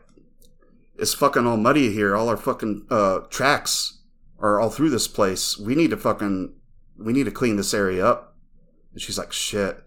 it's 0.99 1.15
fucking 1.15 1.47
all 1.47 1.57
muddy 1.57 1.93
here. 1.93 2.17
All 2.17 2.29
our 2.29 2.37
fucking 2.37 2.87
uh, 2.91 3.21
tracks 3.31 4.01
are 4.39 4.61
all 4.61 4.71
through 4.71 4.91
this 4.91 5.09
place. 5.09 5.57
We 5.57 5.75
need 5.75 5.91
to 5.91 5.97
fucking, 5.97 6.55
we 6.99 7.13
need 7.13 7.25
to 7.25 7.31
clean 7.31 7.57
this 7.57 7.73
area 7.73 8.05
up. 8.05 8.37
And 8.93 9.01
she's 9.01 9.19
like, 9.19 9.33
shit. 9.33 9.83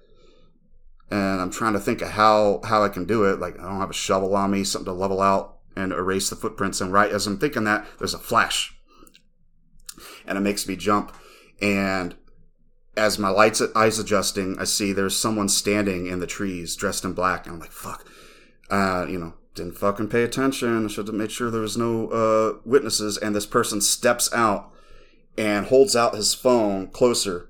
And 1.09 1.41
I'm 1.41 1.51
trying 1.51 1.73
to 1.73 1.79
think 1.79 2.01
of 2.01 2.11
how 2.11 2.61
how 2.63 2.83
I 2.83 2.89
can 2.89 3.05
do 3.05 3.25
it. 3.25 3.39
Like 3.39 3.59
I 3.59 3.63
don't 3.63 3.81
have 3.81 3.89
a 3.89 3.93
shovel 3.93 4.33
on 4.33 4.51
me, 4.51 4.63
something 4.63 4.85
to 4.85 4.97
level 4.97 5.21
out 5.21 5.57
and 5.75 5.91
erase 5.91 6.29
the 6.29 6.37
footprints. 6.37 6.79
And 6.79 6.93
right 6.93 7.11
as 7.11 7.27
I'm 7.27 7.37
thinking 7.37 7.65
that, 7.65 7.85
there's 7.97 8.13
a 8.13 8.19
flash, 8.19 8.73
and 10.25 10.37
it 10.37 10.41
makes 10.41 10.69
me 10.69 10.77
jump. 10.77 11.13
And 11.61 12.15
as 12.95 13.19
my 13.19 13.27
lights 13.27 13.61
eyes 13.75 13.99
adjusting, 13.99 14.57
I 14.57 14.63
see 14.63 14.93
there's 14.93 15.17
someone 15.17 15.49
standing 15.49 16.07
in 16.07 16.19
the 16.19 16.27
trees 16.27 16.77
dressed 16.77 17.03
in 17.03 17.11
black, 17.11 17.45
and 17.45 17.55
I'm 17.55 17.59
like, 17.59 17.73
fuck. 17.73 18.07
Uh, 18.69 19.05
you 19.09 19.19
know, 19.19 19.33
didn't 19.55 19.77
fucking 19.77 20.07
pay 20.07 20.23
attention. 20.23 20.85
I 20.85 20.87
should 20.87 21.07
have 21.07 21.15
made 21.15 21.31
sure 21.31 21.51
there 21.51 21.61
was 21.61 21.77
no 21.77 22.07
uh, 22.07 22.59
witnesses. 22.65 23.17
And 23.17 23.35
this 23.35 23.45
person 23.45 23.81
steps 23.81 24.31
out 24.33 24.71
and 25.37 25.67
holds 25.67 25.95
out 25.95 26.15
his 26.15 26.33
phone 26.33 26.87
closer 26.87 27.49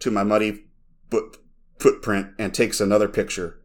to 0.00 0.10
my 0.10 0.22
muddy 0.22 0.64
foot, 1.10 1.36
footprint 1.78 2.28
and 2.38 2.54
takes 2.54 2.80
another 2.80 3.08
picture. 3.08 3.60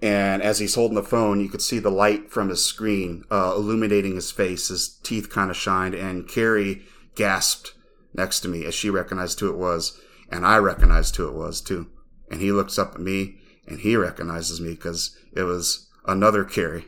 And 0.00 0.42
as 0.42 0.58
he's 0.58 0.74
holding 0.74 0.96
the 0.96 1.02
phone, 1.02 1.40
you 1.40 1.48
could 1.48 1.62
see 1.62 1.78
the 1.78 1.90
light 1.90 2.30
from 2.30 2.48
his 2.48 2.64
screen 2.64 3.22
uh, 3.30 3.54
illuminating 3.56 4.16
his 4.16 4.32
face. 4.32 4.68
His 4.68 4.88
teeth 5.04 5.30
kind 5.30 5.48
of 5.48 5.56
shined, 5.56 5.94
and 5.94 6.26
Kerri 6.26 6.82
gasped 7.14 7.74
next 8.12 8.40
to 8.40 8.48
me 8.48 8.64
as 8.64 8.74
she 8.74 8.90
recognized 8.90 9.38
who 9.38 9.48
it 9.48 9.56
was, 9.56 10.00
and 10.28 10.44
I 10.44 10.56
recognized 10.56 11.14
who 11.14 11.28
it 11.28 11.34
was 11.34 11.60
too. 11.60 11.88
And 12.30 12.40
he 12.40 12.50
looks 12.50 12.80
up 12.80 12.96
at 12.96 13.00
me, 13.00 13.36
and 13.68 13.78
he 13.78 13.94
recognizes 13.94 14.60
me 14.60 14.70
because 14.70 15.16
it 15.36 15.44
was 15.44 15.88
another 16.04 16.44
Carrie. 16.44 16.86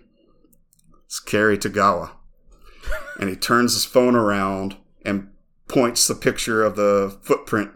It's 1.07 1.21
Cary 1.21 1.57
Tagawa. 1.59 2.11
and 3.21 3.29
he 3.31 3.37
turns 3.37 3.75
his 3.75 3.85
phone 3.85 4.15
around 4.17 4.77
and 5.05 5.29
points 5.69 6.07
the 6.07 6.15
picture 6.15 6.63
of 6.65 6.77
the 6.77 7.17
footprint, 7.23 7.71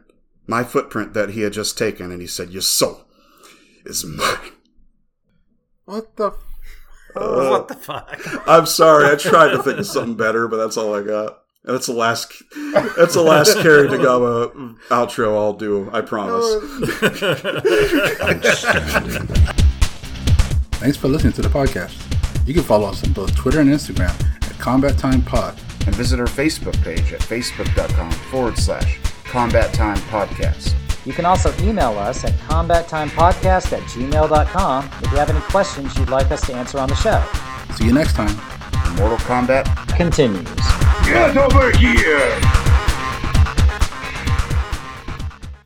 my 0.47 0.65
footprint 0.65 1.15
that 1.15 1.31
he 1.31 1.43
had 1.43 1.53
just 1.53 1.79
taken, 1.79 2.11
and 2.11 2.21
he 2.21 2.27
said, 2.27 2.51
Your 2.51 2.63
soul 2.63 3.05
is 3.85 4.05
mine. 4.05 4.53
What 5.85 6.17
the? 6.17 6.29
F- 6.29 6.35
Uh, 7.17 7.49
what 7.49 7.69
the 7.69 7.75
fuck? 7.75 8.21
I'm 8.47 8.67
sorry. 8.67 9.07
I 9.11 9.17
tried 9.17 9.51
to 9.53 9.63
think 9.63 9.79
of 9.79 9.87
something 9.87 10.15
better, 10.17 10.47
but 10.47 10.59
that's 10.59 10.77
all 10.77 10.95
I 10.95 11.03
got. 11.03 11.39
And 11.65 11.75
that's 11.75 11.87
the 11.87 11.93
last. 11.95 12.33
That's 12.97 13.15
the 13.15 13.23
last 13.23 13.59
Cary 13.61 13.89
Tagawa 13.89 14.77
outro 14.89 15.35
I'll 15.35 15.55
do. 15.55 15.91
I 15.93 16.01
promise. 16.03 16.45
Thanks 20.81 20.97
for 20.97 21.09
listening 21.09 21.33
to 21.35 21.43
the 21.43 21.49
podcast. 21.49 21.97
You 22.49 22.55
can 22.55 22.63
follow 22.63 22.89
us 22.89 23.05
on 23.05 23.13
both 23.13 23.37
Twitter 23.37 23.61
and 23.61 23.69
Instagram 23.69 24.19
at 24.43 24.59
Combat 24.59 24.97
Time 24.97 25.21
Pod. 25.21 25.55
and 25.87 25.95
visit 25.95 26.19
our 26.19 26.27
Facebook 26.27 26.83
page 26.83 27.13
at 27.13 27.21
facebook.com 27.21 28.11
forward 28.11 28.57
slash 28.57 28.99
combat 29.25 29.73
time 29.75 29.99
podcast. 30.11 30.75
You 31.05 31.13
can 31.13 31.27
also 31.27 31.53
email 31.63 31.99
us 31.99 32.25
at 32.25 32.33
combattimepodcast 32.49 33.73
at 33.73 33.83
gmail.com 33.83 34.91
if 35.03 35.13
you 35.13 35.19
have 35.19 35.29
any 35.31 35.41
questions 35.41 35.97
you'd 35.99 36.09
like 36.09 36.31
us 36.31 36.47
to 36.47 36.55
answer 36.55 36.79
on 36.79 36.89
the 36.89 36.97
show. 36.97 37.23
See 37.75 37.85
you 37.85 37.93
next 37.93 38.15
time. 38.15 38.35
Mortal 38.97 39.19
Kombat 39.19 39.65
Continues. 39.97 40.49
Get 41.05 41.37
over 41.37 41.71
here! 41.77 42.68